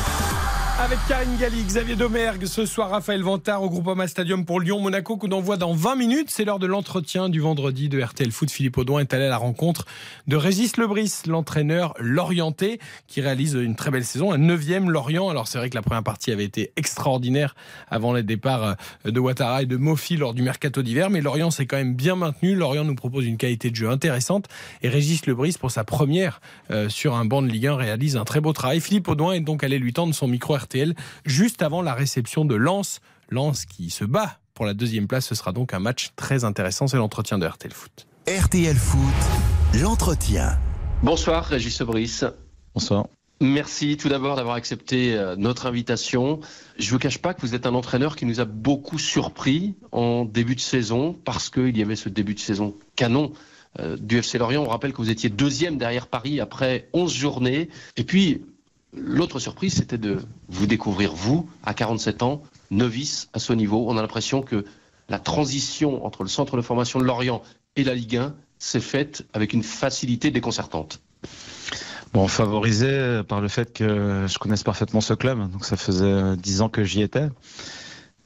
Avec 0.83 0.99
Karine 1.09 1.37
Galli, 1.39 1.63
Xavier 1.63 1.95
Domergue, 1.95 2.47
ce 2.47 2.65
soir 2.65 2.89
Raphaël 2.89 3.23
Vantard 3.23 3.63
au 3.63 3.69
Groupama 3.69 4.09
Stadium 4.09 4.47
pour 4.47 4.61
Lyon-Monaco, 4.61 5.19
coup 5.19 5.29
d'envoi 5.29 5.59
dans 5.59 5.75
20 5.75 5.95
minutes. 5.95 6.31
C'est 6.31 6.47
l'heure 6.47 6.59
de 6.59 6.67
l'entretien 6.67 7.29
du 7.29 7.39
vendredi 7.39 7.91
de 7.91 8.01
RTL 8.01 8.33
Foot. 8.33 8.51
Philippe 8.51 8.79
Audouin 8.79 9.01
est 9.01 9.13
allé 9.13 9.27
à 9.27 9.29
la 9.29 9.37
rencontre 9.37 9.85
de 10.27 10.37
Régis 10.37 10.79
Lebris, 10.79 11.13
l'entraîneur 11.27 11.93
lorientais, 12.01 12.79
qui 13.09 13.21
réalise 13.21 13.53
une 13.53 13.77
très 13.77 13.91
belle 13.91 14.07
saison, 14.07 14.33
un 14.33 14.39
9e 14.39 14.89
Lorient. 14.89 15.29
Alors 15.29 15.49
c'est 15.49 15.59
vrai 15.59 15.69
que 15.69 15.75
la 15.75 15.83
première 15.83 16.03
partie 16.03 16.33
avait 16.33 16.47
été 16.47 16.73
extraordinaire 16.77 17.55
avant 17.91 18.15
les 18.15 18.23
départs 18.23 18.65
euh, 19.05 19.11
de 19.11 19.21
Ouattara 19.21 19.63
et 19.63 19.67
de 19.67 19.77
Mofi 19.77 20.17
lors 20.17 20.33
du 20.33 20.41
mercato 20.41 20.81
d'hiver, 20.81 21.11
mais 21.11 21.21
Lorient 21.21 21.51
s'est 21.51 21.67
quand 21.67 21.77
même 21.77 21.95
bien 21.95 22.17
maintenu. 22.17 22.55
Lorient 22.55 22.85
nous 22.85 22.95
propose 22.95 23.27
une 23.27 23.37
qualité 23.37 23.71
de 23.71 23.77
jeu 23.77 23.91
intéressante 23.91 24.47
et 24.81 24.89
Régis 24.89 25.27
Lebris, 25.27 25.57
pour 25.61 25.73
sa 25.73 25.85
première 25.85 26.41
euh, 26.71 26.89
sur 26.89 27.17
un 27.17 27.27
banc 27.27 27.43
de 27.43 27.49
Ligue 27.49 27.67
1, 27.67 27.77
réalise 27.77 28.17
un 28.17 28.25
très 28.25 28.41
beau 28.41 28.55
travail. 28.55 28.81
Philippe 28.81 29.09
Audouin 29.09 29.35
est 29.35 29.41
donc 29.41 29.63
allé 29.63 29.79
lui 29.79 29.93
tendre 29.93 30.15
son 30.15 30.27
micro 30.27 30.57
RTL 30.57 30.70
juste 31.25 31.63
avant 31.63 31.83
la 31.83 31.95
réception 31.95 32.45
de 32.45 32.55
Lens. 32.55 33.01
Lens 33.31 33.65
qui 33.65 33.91
se 33.91 34.05
bat 34.05 34.39
pour 34.55 34.67
la 34.67 34.75
deuxième 34.75 35.07
place. 35.07 35.27
Ce 35.27 35.35
sera 35.35 35.53
donc 35.53 35.73
un 35.73 35.79
match 35.79 36.11
très 36.17 36.45
intéressant. 36.45 36.87
C'est 36.87 36.97
l'entretien 36.97 37.39
de 37.39 37.47
RTL 37.47 37.73
Foot. 37.73 38.07
RTL 38.29 38.77
Foot, 38.77 39.81
l'entretien. 39.81 40.59
Bonsoir 41.03 41.45
Régis 41.45 41.77
Sebris. 41.77 42.21
Bonsoir. 42.75 43.07
Merci 43.43 43.97
tout 43.97 44.11
d'abord 44.11 44.37
d'avoir 44.37 44.57
accepté 44.57 45.17
euh, 45.17 45.35
notre 45.35 45.65
invitation. 45.65 46.41
Je 46.79 46.87
ne 46.87 46.91
vous 46.91 46.99
cache 46.99 47.17
pas 47.17 47.33
que 47.33 47.41
vous 47.41 47.55
êtes 47.55 47.65
un 47.65 47.75
entraîneur 47.75 48.15
qui 48.15 48.27
nous 48.27 48.39
a 48.39 48.45
beaucoup 48.45 48.99
surpris 48.99 49.77
en 49.93 50.27
début 50.27 50.55
de 50.55 50.61
saison 50.61 51.19
parce 51.25 51.49
qu'il 51.49 51.77
y 51.79 51.81
avait 51.81 51.97
ce 51.97 52.11
début 52.11 52.35
de 52.35 52.41
saison 52.41 52.77
canon 52.97 53.33
euh, 53.79 53.97
du 53.97 54.19
FC 54.19 54.37
Lorient. 54.37 54.63
On 54.63 54.69
rappelle 54.69 54.93
que 54.93 54.99
vous 54.99 55.09
étiez 55.09 55.31
deuxième 55.31 55.79
derrière 55.79 56.07
Paris 56.07 56.39
après 56.39 56.91
11 56.93 57.15
journées. 57.15 57.71
Et 57.97 58.05
puis, 58.05 58.43
l'autre 58.93 59.39
surprise, 59.39 59.75
c'était 59.75 59.99
de 59.99 60.19
vous 60.49 60.67
découvrir, 60.67 61.13
vous, 61.13 61.49
à 61.65 61.75
47 61.75 62.23
ans, 62.23 62.43
novice 62.71 63.29
à 63.33 63.39
ce 63.39 63.53
niveau. 63.53 63.85
On 63.89 63.97
a 63.97 64.03
l'impression 64.03 64.43
que 64.43 64.65
la 65.09 65.19
transition 65.19 66.05
entre 66.05 66.23
le 66.23 66.29
centre 66.29 66.57
de 66.57 66.63
formation 66.63 66.99
de 66.99 67.05
Lorient 67.05 67.43
et 67.77 67.85
la 67.85 67.95
Ligue 67.95 68.17
1 68.17 68.35
s'est 68.59 68.81
faite 68.81 69.27
avec 69.33 69.53
une 69.53 69.63
facilité 69.63 70.31
déconcertante. 70.31 71.01
Bon, 72.13 72.27
favorisé 72.27 73.23
par 73.29 73.41
le 73.41 73.49
fait 73.49 73.73
que 73.73 74.27
je 74.29 74.39
connaisse 74.39 74.65
parfaitement 74.65 75.01
ce 75.01 75.15
club. 75.15 75.51
Donc 75.51 75.65
ça 75.65 75.77
faisait 75.77 76.37
dix 76.37 76.61
ans 76.61 76.69
que 76.69 76.83
j'y 76.83 77.03
étais. 77.03 77.29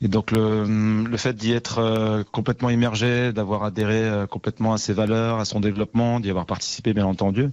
Et 0.01 0.09
donc 0.09 0.33
le, 0.33 1.05
le 1.05 1.17
fait 1.17 1.35
d'y 1.35 1.53
être 1.53 1.79
euh, 1.79 2.25
complètement 2.31 2.69
immergé, 2.69 3.33
d'avoir 3.33 3.65
adhéré 3.65 4.03
euh, 4.03 4.27
complètement 4.27 4.75
à 4.75 4.79
ses 4.79 4.93
valeurs, 4.93 5.39
à 5.39 5.45
son 5.45 5.61
développement, 5.61 6.21
d'y 6.21 6.31
avoir 6.31 6.47
participé 6.47 6.93
bien 6.93 7.07
entendu, 7.07 7.51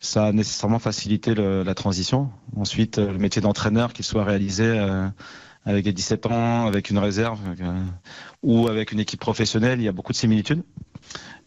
ça 0.00 0.26
a 0.26 0.32
nécessairement 0.32 0.78
facilité 0.78 1.34
le- 1.34 1.62
la 1.62 1.74
transition. 1.74 2.30
Ensuite, 2.56 2.98
euh, 2.98 3.12
le 3.12 3.18
métier 3.18 3.42
d'entraîneur, 3.42 3.92
qu'il 3.92 4.04
soit 4.04 4.24
réalisé 4.24 4.64
euh, 4.64 5.08
avec 5.64 5.84
les 5.86 5.92
17 5.92 6.26
ans, 6.26 6.66
avec 6.66 6.90
une 6.90 6.98
réserve 6.98 7.40
euh, 7.60 7.84
ou 8.42 8.68
avec 8.68 8.92
une 8.92 9.00
équipe 9.00 9.20
professionnelle, 9.20 9.80
il 9.80 9.84
y 9.84 9.88
a 9.88 9.92
beaucoup 9.92 10.12
de 10.12 10.16
similitudes. 10.18 10.62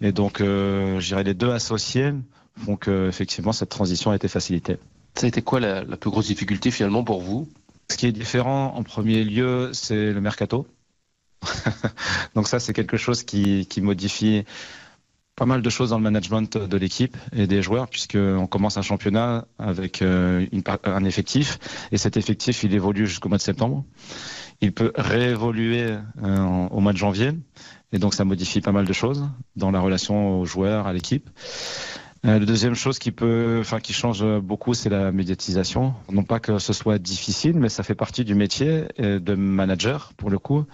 Et 0.01 0.11
donc, 0.11 0.41
euh, 0.41 0.99
je 0.99 1.07
dirais 1.07 1.23
les 1.23 1.33
deux 1.33 1.51
associés 1.51 2.13
font 2.65 2.75
que 2.75 3.07
effectivement 3.07 3.53
cette 3.53 3.69
transition 3.69 4.11
a 4.11 4.15
été 4.15 4.27
facilitée. 4.27 4.77
Ça 5.15 5.25
a 5.25 5.29
été 5.29 5.41
quoi 5.41 5.59
la, 5.59 5.83
la 5.83 5.97
plus 5.97 6.09
grosse 6.09 6.27
difficulté 6.27 6.71
finalement 6.71 7.03
pour 7.03 7.21
vous? 7.21 7.47
Ce 7.89 7.97
qui 7.97 8.05
est 8.07 8.11
différent 8.11 8.73
en 8.75 8.83
premier 8.83 9.23
lieu, 9.23 9.71
c'est 9.73 10.11
le 10.13 10.21
mercato. 10.21 10.67
Donc 12.35 12.47
ça, 12.47 12.59
c'est 12.59 12.73
quelque 12.73 12.97
chose 12.97 13.23
qui, 13.23 13.65
qui 13.67 13.81
modifie 13.81 14.45
pas 15.41 15.47
mal 15.47 15.63
de 15.63 15.69
choses 15.71 15.89
dans 15.89 15.97
le 15.97 16.03
management 16.03 16.55
de 16.55 16.77
l'équipe 16.77 17.17
et 17.35 17.47
des 17.47 17.63
joueurs, 17.63 17.87
puisqu'on 17.87 18.45
commence 18.45 18.77
un 18.77 18.83
championnat 18.83 19.47
avec 19.57 20.03
euh, 20.03 20.45
un 20.83 21.03
effectif, 21.03 21.57
et 21.91 21.97
cet 21.97 22.15
effectif, 22.15 22.63
il 22.63 22.75
évolue 22.75 23.07
jusqu'au 23.07 23.27
mois 23.27 23.39
de 23.39 23.41
septembre. 23.41 23.83
Il 24.61 24.71
peut 24.71 24.91
réévoluer 24.95 25.97
euh, 26.21 26.67
au 26.69 26.79
mois 26.79 26.93
de 26.93 26.99
janvier, 26.99 27.31
et 27.91 27.97
donc 27.97 28.13
ça 28.13 28.23
modifie 28.23 28.61
pas 28.61 28.71
mal 28.71 28.85
de 28.85 28.93
choses 28.93 29.27
dans 29.55 29.71
la 29.71 29.79
relation 29.79 30.39
aux 30.39 30.45
joueurs, 30.45 30.85
à 30.85 30.93
l'équipe. 30.93 31.27
Euh, 32.23 32.37
la 32.37 32.45
deuxième 32.45 32.75
chose 32.75 32.99
qui 32.99 33.11
peut, 33.11 33.57
enfin 33.61 33.79
qui 33.79 33.93
change 33.93 34.23
beaucoup, 34.41 34.75
c'est 34.75 34.89
la 34.89 35.11
médiatisation. 35.11 35.95
Non 36.11 36.21
pas 36.21 36.39
que 36.39 36.59
ce 36.59 36.71
soit 36.71 36.99
difficile, 36.99 37.55
mais 37.55 37.69
ça 37.69 37.81
fait 37.81 37.95
partie 37.95 38.25
du 38.25 38.35
métier 38.35 38.83
de 38.99 39.33
manager 39.33 40.13
pour 40.17 40.29
le 40.29 40.37
coup, 40.37 40.65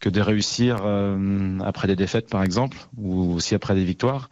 que 0.00 0.08
de 0.08 0.20
réussir 0.20 0.78
euh, 0.84 1.58
après 1.64 1.88
des 1.88 1.96
défaites 1.96 2.28
par 2.28 2.42
exemple, 2.42 2.76
ou 2.96 3.34
aussi 3.34 3.54
après 3.54 3.74
des 3.74 3.84
victoires, 3.84 4.30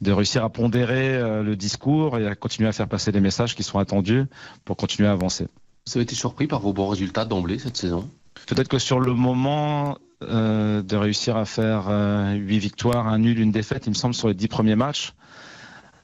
de 0.00 0.12
réussir 0.12 0.44
à 0.44 0.50
pondérer 0.50 1.14
euh, 1.14 1.42
le 1.42 1.56
discours 1.56 2.18
et 2.18 2.26
à 2.26 2.34
continuer 2.34 2.68
à 2.68 2.72
faire 2.72 2.88
passer 2.88 3.12
des 3.12 3.20
messages 3.20 3.54
qui 3.54 3.62
sont 3.62 3.78
attendus 3.78 4.24
pour 4.64 4.76
continuer 4.76 5.08
à 5.08 5.12
avancer. 5.12 5.46
Vous 5.86 5.96
avez 5.96 6.02
été 6.02 6.14
surpris 6.14 6.46
par 6.46 6.60
vos 6.60 6.72
bons 6.72 6.88
résultats 6.88 7.24
d'emblée 7.24 7.58
cette 7.58 7.76
saison? 7.76 8.08
Peut-être 8.46 8.68
que 8.68 8.78
sur 8.78 9.00
le 9.00 9.14
moment 9.14 9.98
euh, 10.22 10.82
de 10.82 10.96
réussir 10.96 11.36
à 11.36 11.44
faire 11.44 11.88
huit 12.34 12.58
victoires, 12.58 13.06
un 13.06 13.18
nul, 13.18 13.38
une 13.38 13.52
défaite, 13.52 13.86
il 13.86 13.90
me 13.90 13.94
semble 13.94 14.14
sur 14.14 14.28
les 14.28 14.34
dix 14.34 14.48
premiers 14.48 14.76
matchs 14.76 15.12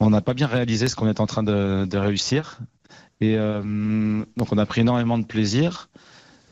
on 0.03 0.09
n'a 0.09 0.23
pas 0.23 0.33
bien 0.33 0.47
réalisé 0.47 0.89
ce 0.89 0.97
qu'on 0.97 1.09
est 1.09 1.21
en 1.21 1.27
train 1.27 1.43
de, 1.43 1.97
réussir. 1.99 2.59
Et 3.21 3.37
donc 3.37 4.51
on 4.51 4.57
a 4.57 4.65
pris 4.65 4.81
énormément 4.81 5.19
de 5.19 5.27
plaisir 5.27 5.91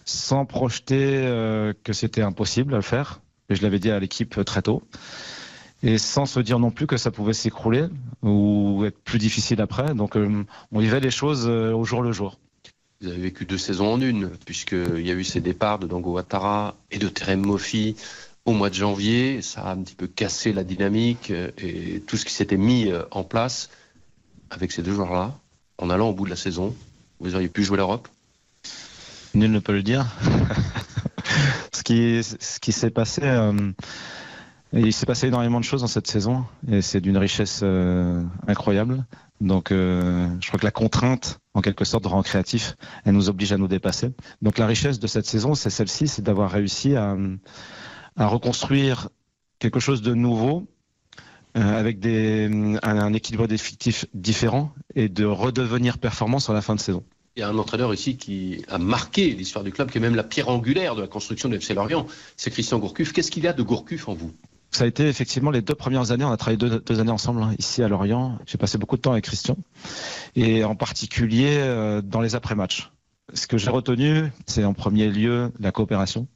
sans 0.08 0.44
projeter 0.44 1.16
euh, 1.16 1.72
que 1.84 1.92
c'était 1.92 2.22
impossible 2.22 2.74
à 2.74 2.78
le 2.78 2.82
faire. 2.82 3.20
Et 3.50 3.54
je 3.54 3.62
l'avais 3.62 3.78
dit 3.78 3.90
à 3.90 3.98
l'équipe 3.98 4.44
très 4.44 4.62
tôt. 4.62 4.82
Et 5.82 5.98
sans 5.98 6.26
se 6.26 6.40
dire 6.40 6.58
non 6.58 6.70
plus 6.70 6.86
que 6.86 6.96
ça 6.96 7.10
pouvait 7.10 7.32
s'écrouler 7.32 7.84
ou 8.22 8.84
être 8.84 8.98
plus 8.98 9.18
difficile 9.18 9.60
après. 9.60 9.94
Donc 9.94 10.16
euh, 10.16 10.44
on 10.72 10.80
vivait 10.80 11.00
les 11.00 11.10
choses 11.10 11.46
au 11.46 11.84
jour 11.84 12.02
le 12.02 12.12
jour. 12.12 12.38
Vous 13.00 13.08
avez 13.08 13.18
vécu 13.18 13.44
deux 13.44 13.58
saisons 13.58 13.92
en 13.92 14.00
une, 14.00 14.30
puisqu'il 14.44 15.06
y 15.06 15.10
a 15.12 15.14
eu 15.14 15.22
ces 15.22 15.40
départs 15.40 15.78
de 15.78 15.86
Dango 15.86 16.14
Ouattara 16.14 16.74
et 16.90 16.98
de 16.98 17.08
Terem 17.08 17.40
Mofi 17.46 17.94
au 18.44 18.52
mois 18.52 18.70
de 18.70 18.74
janvier. 18.74 19.40
Ça 19.42 19.62
a 19.62 19.72
un 19.72 19.82
petit 19.82 19.94
peu 19.94 20.08
cassé 20.08 20.52
la 20.52 20.64
dynamique 20.64 21.30
euh, 21.30 21.50
et 21.58 22.00
tout 22.00 22.16
ce 22.16 22.24
qui 22.24 22.32
s'était 22.32 22.56
mis 22.56 22.90
euh, 22.90 23.02
en 23.10 23.22
place 23.22 23.70
avec 24.50 24.72
ces 24.72 24.82
deux 24.82 24.94
joueurs-là. 24.94 25.38
En 25.76 25.90
allant 25.90 26.08
au 26.08 26.12
bout 26.12 26.24
de 26.24 26.30
la 26.30 26.36
saison, 26.36 26.74
vous 27.20 27.34
auriez 27.34 27.48
pu 27.48 27.62
jouer 27.62 27.76
l'Europe? 27.76 28.08
Nul 29.38 29.52
ne 29.52 29.58
peut 29.60 29.72
le 29.72 29.82
dire. 29.82 30.06
ce 31.72 31.82
qui, 31.82 32.72
s'est 32.72 32.90
passé, 32.90 33.22
euh, 33.24 33.72
il 34.72 34.92
s'est 34.92 35.06
passé 35.06 35.28
énormément 35.28 35.60
de 35.60 35.64
choses 35.64 35.82
dans 35.82 35.86
cette 35.86 36.08
saison 36.08 36.44
et 36.68 36.82
c'est 36.82 37.00
d'une 37.00 37.16
richesse 37.16 37.64
incroyable. 38.46 39.06
Donc, 39.40 39.68
je 39.70 40.46
crois 40.48 40.58
que 40.58 40.64
la 40.64 40.72
contrainte, 40.72 41.38
en 41.54 41.60
quelque 41.60 41.84
sorte, 41.84 42.04
de 42.04 42.22
créatif, 42.22 42.76
elle 43.04 43.14
nous 43.14 43.28
oblige 43.28 43.52
à 43.52 43.58
nous 43.58 43.68
dépasser. 43.68 44.10
Donc, 44.42 44.58
la 44.58 44.66
richesse 44.66 44.98
de 44.98 45.06
cette 45.06 45.26
saison, 45.26 45.54
c'est 45.54 45.70
celle-ci, 45.70 46.08
c'est 46.08 46.22
d'avoir 46.22 46.50
réussi 46.50 46.96
à, 46.96 47.16
reconstruire 48.16 49.08
quelque 49.60 49.78
chose 49.78 50.02
de 50.02 50.12
nouveau 50.14 50.66
euh, 51.56 51.78
avec 51.78 52.04
un, 52.04 53.12
équilibre 53.12 53.46
d'effectifs 53.46 54.06
différent 54.12 54.72
et 54.94 55.08
de 55.08 55.24
redevenir 55.24 55.98
performant 55.98 56.40
sur 56.40 56.52
la 56.52 56.60
fin 56.60 56.74
de 56.74 56.80
saison. 56.80 57.04
Il 57.38 57.42
y 57.42 57.44
a 57.44 57.48
un 57.48 57.58
entraîneur 57.58 57.94
ici 57.94 58.16
qui 58.16 58.64
a 58.68 58.78
marqué 58.78 59.30
l'histoire 59.30 59.64
du 59.64 59.70
club, 59.70 59.90
qui 59.90 59.98
est 59.98 60.00
même 60.00 60.16
la 60.16 60.24
pierre 60.24 60.48
angulaire 60.48 60.96
de 60.96 61.02
la 61.02 61.06
construction 61.06 61.48
de 61.48 61.54
FC 61.54 61.72
Lorient, 61.72 62.04
c'est 62.36 62.50
Christian 62.50 62.80
Gourcuff. 62.80 63.12
Qu'est-ce 63.12 63.30
qu'il 63.30 63.44
y 63.44 63.46
a 63.46 63.52
de 63.52 63.62
Gourcuff 63.62 64.08
en 64.08 64.14
vous? 64.14 64.32
Ça 64.72 64.82
a 64.82 64.86
été 64.88 65.06
effectivement 65.08 65.52
les 65.52 65.62
deux 65.62 65.76
premières 65.76 66.10
années. 66.10 66.24
On 66.24 66.32
a 66.32 66.36
travaillé 66.36 66.58
deux, 66.58 67.00
années 67.00 67.12
ensemble 67.12 67.40
hein, 67.42 67.54
ici 67.56 67.80
à 67.80 67.86
Lorient. 67.86 68.38
J'ai 68.44 68.58
passé 68.58 68.76
beaucoup 68.76 68.96
de 68.96 69.02
temps 69.02 69.12
avec 69.12 69.24
Christian, 69.24 69.56
et 70.34 70.64
en 70.64 70.74
particulier 70.74 71.58
euh, 71.58 72.02
dans 72.02 72.20
les 72.20 72.34
après-matchs. 72.34 72.90
Ce 73.34 73.46
que 73.46 73.56
j'ai 73.56 73.70
retenu, 73.70 74.32
c'est 74.46 74.64
en 74.64 74.74
premier 74.74 75.08
lieu 75.08 75.52
la 75.60 75.70
coopération 75.70 76.26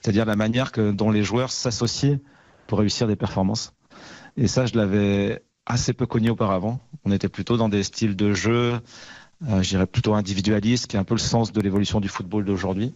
c'est-à-dire 0.00 0.24
la 0.24 0.36
manière 0.36 0.72
dont 0.72 1.10
les 1.10 1.22
joueurs 1.22 1.50
s'associent 1.50 2.18
pour 2.66 2.78
réussir 2.78 3.06
des 3.06 3.16
performances. 3.16 3.74
Et 4.36 4.48
ça, 4.48 4.66
je 4.66 4.76
l'avais 4.76 5.42
assez 5.66 5.92
peu 5.92 6.06
connu 6.06 6.30
auparavant. 6.30 6.80
On 7.04 7.12
était 7.12 7.28
plutôt 7.28 7.56
dans 7.56 7.68
des 7.68 7.82
styles 7.82 8.16
de 8.16 8.32
jeu, 8.32 8.80
euh, 9.48 9.62
je 9.62 9.70
dirais 9.70 9.86
plutôt 9.86 10.14
individualistes, 10.14 10.86
qui 10.86 10.96
est 10.96 10.98
un 10.98 11.04
peu 11.04 11.14
le 11.14 11.20
sens 11.20 11.52
de 11.52 11.60
l'évolution 11.60 12.00
du 12.00 12.08
football 12.08 12.44
d'aujourd'hui. 12.44 12.94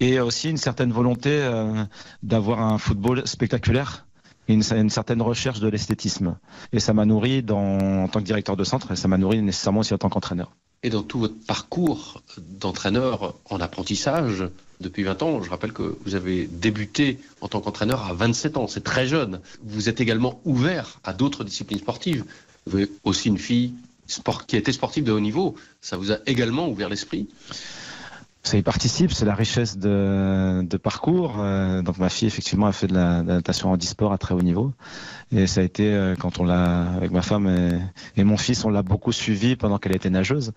Et 0.00 0.18
aussi 0.20 0.50
une 0.50 0.56
certaine 0.56 0.92
volonté 0.92 1.30
euh, 1.30 1.84
d'avoir 2.22 2.60
un 2.60 2.78
football 2.78 3.26
spectaculaire 3.26 4.06
et 4.48 4.54
une, 4.54 4.90
certaine 4.90 5.22
recherche 5.22 5.60
de 5.60 5.68
l'esthétisme. 5.68 6.36
Et 6.72 6.80
ça 6.80 6.92
m'a 6.92 7.04
nourri 7.04 7.44
en 7.50 8.08
tant 8.08 8.20
que 8.20 8.24
directeur 8.24 8.56
de 8.56 8.64
centre 8.64 8.90
et 8.90 8.96
ça 8.96 9.06
m'a 9.06 9.18
nourri 9.18 9.40
nécessairement 9.40 9.80
aussi 9.80 9.94
en 9.94 9.98
tant 9.98 10.08
qu'entraîneur. 10.08 10.50
Et 10.82 10.90
dans 10.90 11.02
tout 11.04 11.20
votre 11.20 11.38
parcours 11.46 12.22
d'entraîneur 12.58 13.34
en 13.48 13.60
apprentissage, 13.60 14.44
depuis 14.82 15.04
20 15.04 15.22
ans. 15.22 15.42
Je 15.42 15.48
rappelle 15.48 15.72
que 15.72 15.96
vous 16.04 16.14
avez 16.14 16.46
débuté 16.46 17.18
en 17.40 17.48
tant 17.48 17.60
qu'entraîneur 17.60 18.04
à 18.04 18.12
27 18.12 18.58
ans. 18.58 18.66
C'est 18.66 18.84
très 18.84 19.06
jeune. 19.06 19.40
Vous 19.64 19.88
êtes 19.88 20.00
également 20.02 20.40
ouvert 20.44 21.00
à 21.04 21.14
d'autres 21.14 21.44
disciplines 21.44 21.78
sportives. 21.78 22.24
Vous 22.66 22.76
avez 22.76 22.90
aussi 23.04 23.28
une 23.28 23.38
fille 23.38 23.72
sport, 24.12 24.46
qui 24.46 24.56
a 24.56 24.58
été 24.58 24.72
sportive 24.72 25.04
de 25.04 25.12
haut 25.12 25.20
niveau. 25.20 25.54
Ça 25.80 25.96
vous 25.96 26.12
a 26.12 26.18
également 26.26 26.68
ouvert 26.68 26.88
l'esprit? 26.88 27.28
Ça 28.44 28.56
y 28.56 28.62
participe, 28.62 29.12
c'est 29.12 29.24
la 29.24 29.36
richesse 29.36 29.78
de, 29.78 30.76
parcours. 30.82 31.36
Euh, 31.38 31.80
donc 31.82 31.98
ma 31.98 32.08
fille 32.08 32.26
effectivement 32.26 32.66
a 32.66 32.72
fait 32.72 32.88
de 32.88 32.94
la, 32.94 33.22
natation 33.22 33.70
en 33.70 33.76
e-sport 33.76 34.12
à 34.12 34.18
très 34.18 34.34
haut 34.34 34.42
niveau, 34.42 34.72
et 35.30 35.46
ça 35.46 35.60
a 35.60 35.64
été 35.64 35.92
euh, 35.92 36.16
quand 36.16 36.40
on 36.40 36.44
l'a 36.44 36.92
avec 36.94 37.12
ma 37.12 37.22
femme 37.22 37.80
et, 38.16 38.24
mon 38.24 38.36
fils, 38.36 38.64
on 38.64 38.70
l'a 38.70 38.82
beaucoup 38.82 39.12
suivi 39.12 39.54
pendant 39.54 39.78
qu'elle 39.78 39.94
était 39.94 40.10
nageuse, 40.10 40.52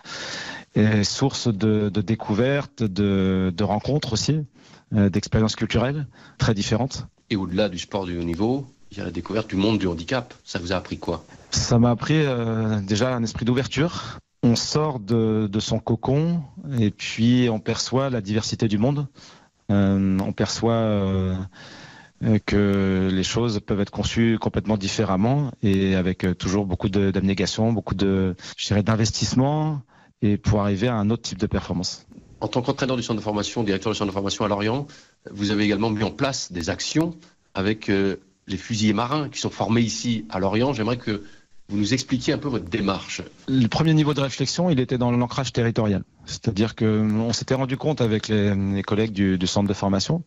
et 0.73 1.03
source 1.03 1.47
de, 1.47 1.89
de 1.89 2.01
découvertes, 2.01 2.81
de, 2.81 3.53
de, 3.55 3.63
rencontres 3.63 4.13
aussi, 4.13 4.39
euh, 4.95 5.09
d'expériences 5.09 5.55
culturelles 5.55 6.07
très 6.39 6.55
différentes. 6.55 7.05
Et 7.29 7.35
au-delà 7.35 7.69
du 7.69 7.77
sport 7.77 8.05
du 8.05 8.17
haut 8.17 8.23
niveau, 8.23 8.65
il 8.91 8.97
y 8.97 9.01
a 9.01 9.03
la 9.03 9.11
découverte 9.11 9.47
du 9.49 9.57
monde 9.57 9.77
du 9.77 9.87
handicap. 9.87 10.33
Ça 10.43 10.57
vous 10.57 10.73
a 10.73 10.75
appris 10.75 10.97
quoi? 10.97 11.23
Ça 11.55 11.79
m'a 11.79 11.91
appris 11.91 12.23
déjà 12.85 13.15
un 13.15 13.23
esprit 13.23 13.45
d'ouverture 13.45 14.19
on 14.45 14.55
sort 14.55 14.99
de, 14.99 15.49
son 15.59 15.79
cocon 15.79 16.43
et 16.79 16.91
puis 16.91 17.49
on 17.49 17.59
perçoit 17.59 18.09
la 18.09 18.21
diversité 18.21 18.67
du 18.67 18.77
monde. 18.77 19.07
Euh, 19.71 20.19
on 20.19 20.33
perçoit 20.33 20.73
euh, 20.73 21.35
que 22.45 23.09
les 23.11 23.23
choses 23.23 23.59
peuvent 23.65 23.81
être 23.81 23.89
conçues 23.89 24.37
complètement 24.39 24.77
différemment 24.77 25.51
et 25.63 25.95
avec 25.95 26.37
toujours 26.37 26.65
beaucoup 26.67 26.89
d'abnégation, 26.89 27.73
beaucoup 27.73 27.95
d'investissement 27.95 29.81
et 30.21 30.37
pour 30.37 30.61
arriver 30.61 30.87
à 30.87 30.95
un 30.95 31.09
autre 31.09 31.23
type 31.23 31.39
de 31.39 31.47
performance. 31.47 32.05
En 32.39 32.47
tant 32.47 32.61
qu'entraîneur 32.61 32.97
du 32.97 33.03
centre 33.03 33.19
de 33.19 33.23
formation, 33.23 33.63
directeur 33.63 33.91
du 33.91 33.97
centre 33.97 34.09
de 34.09 34.13
formation 34.13 34.45
à 34.45 34.47
Lorient, 34.47 34.85
vous 35.31 35.49
avez 35.49 35.63
également 35.63 35.89
mis 35.89 36.03
en 36.03 36.11
place 36.11 36.51
des 36.51 36.69
actions 36.69 37.15
avec 37.55 37.89
euh, 37.89 38.17
les 38.47 38.57
fusiliers 38.57 38.93
marins 38.93 39.29
qui 39.29 39.39
sont 39.39 39.49
formés 39.49 39.81
ici 39.81 40.25
à 40.29 40.39
Lorient. 40.39 40.73
J'aimerais 40.73 40.97
que 40.97 41.23
vous 41.70 41.78
nous 41.78 41.93
expliquiez 41.93 42.34
un 42.34 42.38
peu 42.38 42.47
votre 42.47 42.70
démarche. 42.70 43.24
Le 43.47 43.68
premier 43.68 43.93
niveau 43.93 44.13
de 44.13 44.22
réflexion, 44.22 44.70
il 44.70 44.80
était 44.80 44.97
dans 44.97 45.11
l'ancrage 45.11 45.51
territorial. 45.51 46.03
C'est-à-dire 46.26 46.76
qu'on 46.76 47.34
s'était 47.34 47.55
rendu 47.55 47.76
compte 47.76 48.01
avec 48.01 48.28
les, 48.28 48.84
collègues 48.84 49.13
du, 49.13 49.47
centre 49.47 49.68
de 49.68 49.74
formation 49.74 50.24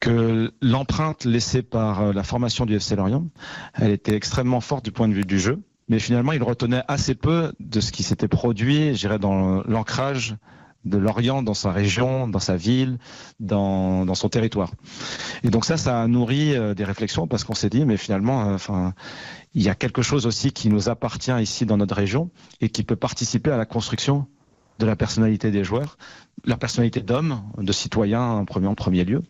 que 0.00 0.52
l'empreinte 0.62 1.24
laissée 1.24 1.62
par 1.62 2.00
euh, 2.02 2.12
la 2.12 2.22
formation 2.22 2.66
du 2.66 2.74
FC 2.76 2.96
Lorient, 2.96 3.26
elle 3.74 3.90
était 3.90 4.14
extrêmement 4.14 4.60
forte 4.60 4.84
du 4.84 4.92
point 4.92 5.08
de 5.08 5.14
vue 5.14 5.24
du 5.24 5.38
jeu. 5.38 5.60
Mais 5.88 5.98
finalement, 5.98 6.32
il 6.32 6.42
retenait 6.42 6.82
assez 6.88 7.14
peu 7.14 7.52
de 7.60 7.80
ce 7.80 7.92
qui 7.92 8.02
s'était 8.02 8.28
produit, 8.28 8.94
j'irais, 8.94 9.18
dans 9.18 9.62
l'ancrage 9.64 10.36
de 10.84 10.98
Lorient 10.98 11.42
dans 11.42 11.54
sa 11.54 11.72
région, 11.72 12.28
dans 12.28 12.38
sa 12.38 12.56
ville, 12.56 12.98
dans, 13.40 14.14
son 14.14 14.28
territoire. 14.28 14.70
Et 15.42 15.50
donc 15.50 15.64
ça, 15.64 15.76
ça 15.76 16.02
a 16.02 16.06
nourri 16.06 16.54
euh, 16.54 16.74
des 16.74 16.84
réflexions 16.84 17.26
parce 17.26 17.44
qu'on 17.44 17.54
s'est 17.54 17.70
dit, 17.70 17.84
mais 17.84 17.96
finalement, 17.96 18.48
euh, 18.48 18.54
enfin, 18.54 18.94
il 19.54 19.62
y 19.62 19.68
a 19.68 19.74
quelque 19.74 20.02
chose 20.02 20.26
aussi 20.26 20.52
qui 20.52 20.68
nous 20.68 20.88
appartient 20.88 21.34
ici 21.40 21.66
dans 21.66 21.76
notre 21.76 21.94
région 21.94 22.30
et 22.60 22.68
qui 22.68 22.82
peut 22.82 22.96
participer 22.96 23.50
à 23.50 23.56
la 23.56 23.66
construction 23.66 24.26
de 24.78 24.86
la 24.86 24.96
personnalité 24.96 25.50
des 25.50 25.62
joueurs, 25.62 25.96
leur 26.44 26.58
personnalité 26.58 27.00
d'homme, 27.00 27.42
de 27.58 27.72
citoyen 27.72 28.22
en 28.22 28.44
premier, 28.44 28.66
en 28.66 28.74
premier 28.74 29.04
lieu. 29.04 29.22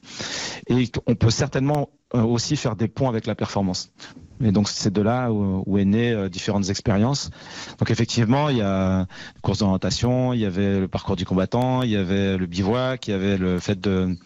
Et 0.68 0.90
on 1.06 1.14
peut 1.14 1.30
certainement 1.30 1.90
aussi 2.22 2.56
faire 2.56 2.76
des 2.76 2.88
ponts 2.88 3.08
avec 3.08 3.26
la 3.26 3.34
performance. 3.34 3.90
Et 4.42 4.52
donc 4.52 4.68
c'est 4.68 4.92
de 4.92 5.02
là 5.02 5.30
où, 5.30 5.78
est 5.78 5.84
né 5.84 6.12
euh, 6.12 6.28
différentes 6.28 6.68
expériences. 6.68 7.30
Donc 7.78 7.90
effectivement, 7.90 8.48
il 8.48 8.58
y 8.58 8.62
a 8.62 9.00
une 9.00 9.40
course 9.42 9.58
d'orientation, 9.58 10.32
il 10.32 10.40
y 10.40 10.44
avait 10.44 10.80
le 10.80 10.88
parcours 10.88 11.16
du 11.16 11.24
combattant, 11.24 11.82
il 11.82 11.90
y 11.90 11.96
avait 11.96 12.36
le 12.36 12.46
bivouac, 12.46 13.06
il 13.08 13.10
y 13.12 13.14
avait 13.14 13.38
le 13.38 13.58
fait 13.58 13.80
de 13.80 14.16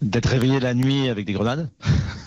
d'être 0.00 0.30
réveillé 0.30 0.60
la 0.60 0.72
nuit 0.72 1.10
avec 1.10 1.26
des 1.26 1.34
grenades 1.34 1.68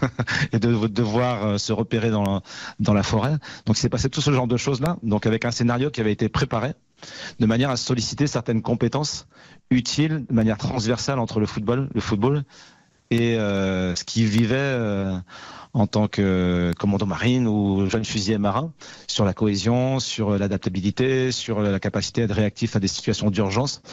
et 0.52 0.60
de 0.60 0.88
devoir 0.88 1.44
euh, 1.44 1.58
se 1.58 1.74
repérer 1.74 2.12
dans, 2.12 2.42
dans 2.80 2.94
la 2.94 3.02
forêt. 3.02 3.38
Donc 3.66 3.78
il 3.78 3.82
s'est 3.82 3.90
passé 3.90 4.10
tout 4.10 4.22
ce 4.22 4.32
genre 4.32 4.46
de 4.46 4.58
choses-là, 4.58 4.98
donc 5.02 5.26
avec 5.26 5.44
un 5.44 5.50
scénario 5.50 5.90
qui 5.90 6.00
avait 6.00 6.12
été 6.12 6.30
préparé 6.30 6.74
de 7.40 7.46
manière 7.46 7.70
à 7.70 7.78
solliciter 7.78 8.28
certaines 8.28 8.62
compétences 8.62 9.28
utiles 9.72 10.26
de 10.30 10.34
manière 10.34 10.58
transversale 10.58 11.20
entre 11.20 11.40
le 11.40 11.48
football, 11.48 11.90
le 11.94 12.02
football 12.02 12.44
et 13.14 13.38
euh, 13.38 13.96
ce 13.96 14.04
qu'il 14.04 14.26
vivait 14.26 14.56
euh, 14.58 15.16
en 15.74 15.86
tant 15.86 16.08
que 16.08 16.72
commandant 16.80 17.06
marine 17.06 17.48
ou 17.48 17.88
jeune 17.88 18.06
fusilier 18.06 18.40
marin 18.40 18.74
sur 19.08 19.24
la 19.24 19.34
cohésion, 19.34 20.00
sur 20.00 20.38
l'adaptabilité, 20.38 21.32
sur 21.32 21.62
la 21.62 21.80
capacité 21.80 22.22
à 22.22 22.26
être 22.26 22.34
réactif 22.34 22.76
à 22.76 22.80
des 22.80 22.88
situations 22.88 23.30
d'urgence. 23.30 23.84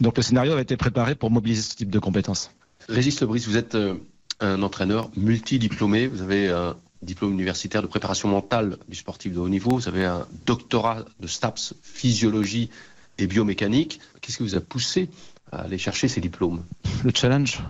Donc 0.00 0.16
le 0.16 0.22
scénario 0.22 0.52
avait 0.52 0.62
été 0.62 0.76
préparé 0.76 1.14
pour 1.14 1.30
mobiliser 1.30 1.62
ce 1.62 1.76
type 1.76 1.90
de 1.90 2.00
compétences. 2.00 2.50
Régis 2.88 3.20
Lebris, 3.20 3.44
vous 3.46 3.56
êtes 3.56 3.76
euh, 3.76 3.94
un 4.40 4.60
entraîneur 4.62 5.10
multidiplômé. 5.16 6.08
Vous 6.08 6.22
avez 6.22 6.48
un 6.48 6.76
diplôme 7.02 7.34
universitaire 7.34 7.82
de 7.82 7.86
préparation 7.86 8.28
mentale 8.28 8.76
du 8.88 8.96
sportif 8.96 9.32
de 9.32 9.38
haut 9.38 9.48
niveau. 9.48 9.70
Vous 9.70 9.86
avez 9.86 10.04
un 10.04 10.26
doctorat 10.46 11.04
de 11.20 11.28
STAPS, 11.28 11.74
physiologie 11.82 12.70
et 13.18 13.28
biomécanique. 13.28 14.00
Qu'est-ce 14.20 14.38
qui 14.38 14.42
vous 14.42 14.56
a 14.56 14.60
poussé 14.60 15.10
à 15.52 15.60
aller 15.62 15.78
chercher 15.78 16.08
ces 16.08 16.20
diplômes? 16.20 16.64
Le 17.04 17.12
challenge? 17.14 17.62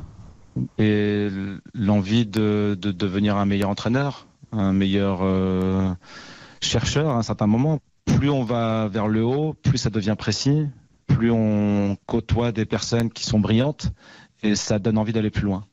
Et 0.78 1.28
l'envie 1.74 2.26
de, 2.26 2.76
de, 2.80 2.92
devenir 2.92 3.36
un 3.36 3.46
meilleur 3.46 3.70
entraîneur, 3.70 4.26
un 4.52 4.72
meilleur 4.72 5.20
euh, 5.22 5.92
chercheur 6.60 7.10
à 7.10 7.18
un 7.18 7.22
certain 7.22 7.46
moment. 7.46 7.80
Plus 8.04 8.30
on 8.30 8.44
va 8.44 8.88
vers 8.88 9.08
le 9.08 9.24
haut, 9.24 9.54
plus 9.54 9.78
ça 9.78 9.90
devient 9.90 10.16
précis, 10.18 10.66
plus 11.06 11.30
on 11.30 11.96
côtoie 12.06 12.52
des 12.52 12.64
personnes 12.64 13.10
qui 13.10 13.24
sont 13.24 13.38
brillantes 13.38 13.92
et 14.42 14.54
ça 14.54 14.78
donne 14.78 14.98
envie 14.98 15.12
d'aller 15.12 15.30
plus 15.30 15.44
loin. 15.44 15.66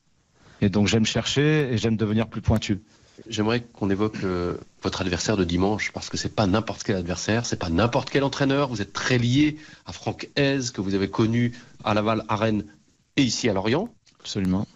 Et 0.60 0.68
donc 0.68 0.86
j'aime 0.86 1.06
chercher 1.06 1.72
et 1.72 1.78
j'aime 1.78 1.96
devenir 1.96 2.28
plus 2.28 2.40
pointu. 2.40 2.82
J'aimerais 3.28 3.62
qu'on 3.62 3.88
évoque 3.88 4.20
le, 4.20 4.60
votre 4.82 5.00
adversaire 5.00 5.36
de 5.36 5.44
dimanche 5.44 5.90
parce 5.92 6.10
que 6.10 6.16
c'est 6.16 6.34
pas 6.34 6.46
n'importe 6.46 6.82
quel 6.82 6.96
adversaire, 6.96 7.46
c'est 7.46 7.58
pas 7.58 7.70
n'importe 7.70 8.10
quel 8.10 8.24
entraîneur. 8.24 8.68
Vous 8.68 8.82
êtes 8.82 8.92
très 8.92 9.18
lié 9.18 9.56
à 9.86 9.92
Franck 9.92 10.28
Hez 10.36 10.58
que 10.72 10.80
vous 10.80 10.94
avez 10.94 11.08
connu 11.08 11.52
à 11.84 11.94
Laval, 11.94 12.24
à 12.28 12.36
Rennes 12.36 12.64
et 13.16 13.22
ici 13.22 13.48
à 13.48 13.54
Lorient. 13.54 13.88
Absolument. 14.20 14.66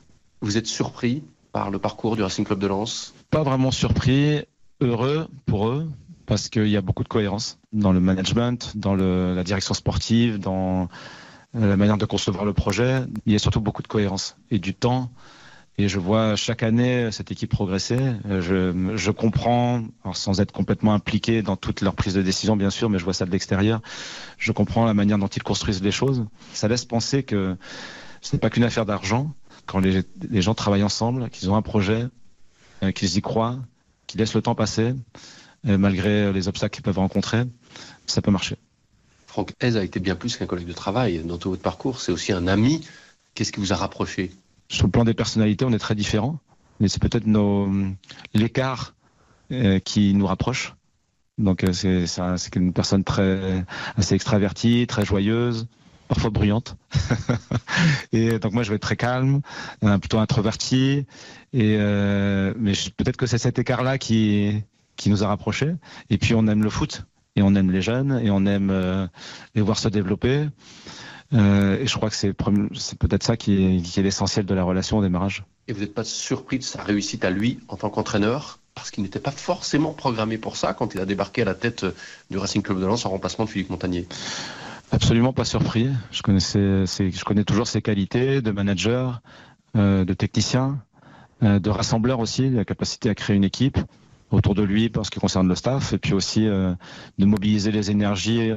Vous 0.41 0.57
êtes 0.57 0.67
surpris 0.67 1.23
par 1.53 1.71
le 1.71 1.79
parcours 1.79 2.17
du 2.17 2.23
Racing 2.23 2.45
Club 2.45 2.59
de 2.59 2.67
Lens? 2.67 3.15
Pas 3.31 3.43
vraiment 3.43 3.71
surpris, 3.71 4.43
heureux 4.81 5.29
pour 5.47 5.69
eux 5.69 5.91
parce 6.27 6.49
qu'il 6.49 6.69
y 6.69 6.77
a 6.77 6.81
beaucoup 6.81 7.03
de 7.03 7.09
cohérence 7.09 7.59
dans 7.73 7.93
le 7.93 8.01
management, 8.01 8.77
dans 8.77 8.95
le, 8.95 9.35
la 9.35 9.43
direction 9.43 9.75
sportive, 9.75 10.39
dans 10.39 10.89
la 11.53 11.77
manière 11.77 11.99
de 11.99 12.07
concevoir 12.07 12.45
le 12.45 12.53
projet. 12.53 13.03
Il 13.27 13.33
y 13.33 13.37
a 13.37 13.39
surtout 13.39 13.61
beaucoup 13.61 13.83
de 13.83 13.89
cohérence 13.89 14.37
et 14.51 14.59
du 14.59 14.73
temps 14.73 15.11
et 15.81 15.89
je 15.89 15.99
vois 15.99 16.37
chaque 16.37 16.63
année 16.63 17.11
cette 17.11 17.31
équipe 17.31 17.51
progresser. 17.51 17.99
Je, 18.29 18.93
je 18.97 19.11
comprends, 19.11 19.83
sans 20.13 20.41
être 20.41 20.53
complètement 20.53 20.93
impliqué 20.93 21.43
dans 21.43 21.57
toute 21.57 21.81
leur 21.81 21.95
prise 21.95 22.15
de 22.15 22.23
décision, 22.23 22.57
bien 22.57 22.71
sûr, 22.71 22.91
mais 22.91 22.99
je 22.99 23.05
vois 23.05 23.15
ça 23.15 23.25
de 23.25 23.31
l'extérieur. 23.31 23.81
Je 24.37 24.53
comprends 24.53 24.85
la 24.85 24.95
manière 24.95 25.17
dont 25.17 25.27
ils 25.27 25.43
construisent 25.43 25.83
les 25.83 25.91
choses. 25.91 26.27
Ça 26.53 26.69
laisse 26.69 26.85
penser 26.85 27.23
que 27.23 27.57
ce 28.21 28.37
n'est 28.37 28.41
pas 28.41 28.51
qu'une 28.51 28.65
affaire 28.65 28.85
d'argent. 28.85 29.33
Quand 29.67 29.79
les, 29.79 30.03
les, 30.29 30.43
gens 30.43 30.55
travaillent 30.55 30.83
ensemble, 30.83 31.31
qu'ils 31.31 31.51
ont 31.51 31.57
un 31.57 31.63
projet, 31.63 32.07
euh, 32.83 32.93
qu'ils 32.93 33.17
y 33.17 33.21
croient, 33.21 33.59
qu'ils 34.07 34.21
laissent 34.21 34.35
le 34.35 34.43
temps 34.43 34.55
passer, 34.55 34.95
euh, 35.67 35.79
malgré 35.79 36.33
les 36.33 36.49
obstacles 36.49 36.75
qu'ils 36.75 36.83
peuvent 36.83 36.99
rencontrer, 36.99 37.45
ça 38.07 38.23
peut 38.23 38.31
marcher. 38.31 38.57
Franck 39.27 39.53
Hez 39.63 39.77
a 39.77 39.85
été 39.85 40.01
bien 40.01 40.17
plus 40.17 40.37
qu'un 40.37 40.47
collègue 40.47 40.67
de 40.67 40.73
travail 40.73 41.23
dans 41.23 41.39
tout 41.39 41.51
votre 41.51 41.63
parcours. 41.63 42.01
C'est 42.01 42.11
aussi 42.11 42.33
un 42.33 42.49
ami. 42.49 42.85
Qu'est-ce 43.35 43.53
qui 43.53 43.61
vous 43.61 43.73
a 43.73 43.77
rapproché? 43.77 44.33
Sur 44.69 44.87
le 44.87 44.91
plan 44.91 45.05
des 45.05 45.15
personnalités, 45.15 45.65
on 45.65 45.73
est 45.73 45.79
très 45.79 45.95
différents. 45.95 46.41
Mais 46.81 46.89
c'est 46.89 47.01
peut-être 47.01 47.27
nos 47.27 47.71
l'écart 48.35 48.95
euh, 49.53 49.79
qui 49.79 50.15
nous 50.15 50.27
rapproche. 50.27 50.75
Donc 51.39 51.63
euh, 51.63 51.73
c'est 51.73 52.07
c'est 52.07 52.57
une 52.57 52.73
personne 52.73 53.05
très 53.05 53.65
assez 53.97 54.15
extravertie, 54.15 54.87
très 54.89 55.05
joyeuse, 55.05 55.69
parfois 56.11 56.31
bruyante. 56.31 56.77
et 58.13 58.41
donc 58.41 58.53
moi 58.53 58.65
je 58.65 58.71
vais 58.71 58.77
être 58.77 58.83
très 58.83 58.97
calme, 58.97 59.41
euh, 59.85 59.97
plutôt 59.99 60.19
introverti. 60.19 61.07
Et 61.53 61.77
euh, 61.79 62.53
mais 62.59 62.73
peut-être 62.97 63.17
que 63.17 63.27
c'est 63.27 63.39
cet 63.39 63.59
écart-là 63.59 63.97
qui 63.97 64.63
qui 64.97 65.09
nous 65.09 65.23
a 65.23 65.29
rapprochés. 65.29 65.73
Et 66.11 66.19
puis 66.19 66.35
on 66.35 66.47
aime 66.49 66.65
le 66.65 66.71
foot 66.71 67.07
et 67.37 67.43
on 67.43 67.55
aime 67.55 67.71
les 67.71 67.81
jeunes 67.81 68.21
et 68.23 68.31
on 68.31 68.45
aime 68.45 68.71
euh, 68.71 69.07
les 69.55 69.63
voir 69.63 69.79
se 69.79 69.89
développer. 69.89 70.49
Et 71.33 71.87
je 71.87 71.95
crois 71.95 72.11
que 72.11 72.17
c'est 72.17 72.33
peut-être 72.33 73.23
ça 73.23 73.37
qui 73.37 73.63
est, 73.63 73.99
est 73.99 74.03
l'essentiel 74.03 74.45
de 74.47 74.53
la 74.53 74.65
relation 74.65 74.99
au 74.99 75.03
démarrage. 75.03 75.45
Et 75.69 75.73
vous 75.73 75.79
n'êtes 75.79 75.95
pas 75.95 76.03
surpris 76.03 76.59
de 76.59 76.65
sa 76.65 76.83
réussite 76.83 77.25
à 77.25 77.31
lui 77.31 77.61
en 77.69 77.77
tant 77.77 77.89
qu'entraîneur? 77.89 78.59
Parce 78.75 78.91
qu'il 78.91 79.05
n'était 79.05 79.21
pas 79.21 79.31
forcément 79.31 79.93
programmé 79.93 80.39
pour 80.39 80.57
ça 80.57 80.75
quand 80.75 80.93
il 80.93 81.01
a 81.01 81.07
débarqué 81.07 81.43
à 81.43 81.45
la 81.45 81.55
tête 81.55 81.87
du 82.31 82.39
Racing 82.39 82.63
Club 82.63 82.81
de 82.81 82.87
Lens 82.87 83.07
en 83.07 83.11
remplacement 83.11 83.45
de 83.45 83.51
Philippe 83.51 83.71
Montagnier. 83.71 84.09
Absolument 84.93 85.33
pas 85.33 85.45
surpris. 85.45 85.89
Je 86.11 86.23
connaissais, 86.23 86.85
je 86.87 87.25
connais 87.25 87.45
toujours 87.45 87.67
ses 87.67 87.83
qualités 87.83 88.43
de 88.43 88.51
manager, 88.51 89.23
euh, 89.77 90.05
de 90.05 90.15
technicien, 90.15 90.83
euh, 91.43 91.59
de 91.59 91.71
rassembleur 91.71 92.19
aussi, 92.19 92.51
la 92.51 92.65
capacité 92.65 93.09
à 93.09 93.15
créer 93.15 93.37
une 93.37 93.45
équipe 93.45 93.79
autour 94.31 94.55
de 94.55 94.63
lui 94.63 94.89
parce 94.89 95.11
qui 95.11 95.21
concerne 95.21 95.49
le 95.49 95.55
staff, 95.55 95.93
et 95.93 95.99
puis 95.99 96.13
aussi 96.13 96.47
euh, 96.47 96.75
de 97.19 97.27
mobiliser 97.27 97.73
les 97.73 97.91
énergies 97.91 98.53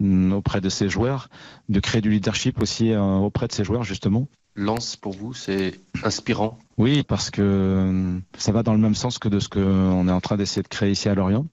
Mm, 0.00 0.32
auprès 0.32 0.60
de 0.60 0.68
ses 0.68 0.88
joueurs, 0.88 1.28
de 1.68 1.80
créer 1.80 2.00
du 2.00 2.10
leadership 2.10 2.62
aussi 2.62 2.92
euh, 2.92 3.02
auprès 3.02 3.48
de 3.48 3.52
ses 3.52 3.64
joueurs 3.64 3.82
justement. 3.82 4.28
Lance 4.54 4.94
pour 4.96 5.12
vous, 5.12 5.34
c'est 5.34 5.74
inspirant? 6.04 6.58
Oui, 6.76 7.02
parce 7.02 7.30
que 7.30 7.42
euh, 7.42 8.18
ça 8.36 8.52
va 8.52 8.62
dans 8.62 8.74
le 8.74 8.78
même 8.78 8.94
sens 8.94 9.18
que 9.18 9.28
de 9.28 9.40
ce 9.40 9.48
qu'on 9.48 10.08
est 10.08 10.12
en 10.12 10.20
train 10.20 10.36
d'essayer 10.36 10.62
de 10.62 10.68
créer 10.68 10.92
ici 10.92 11.08
à 11.08 11.14
Lorient. 11.14 11.46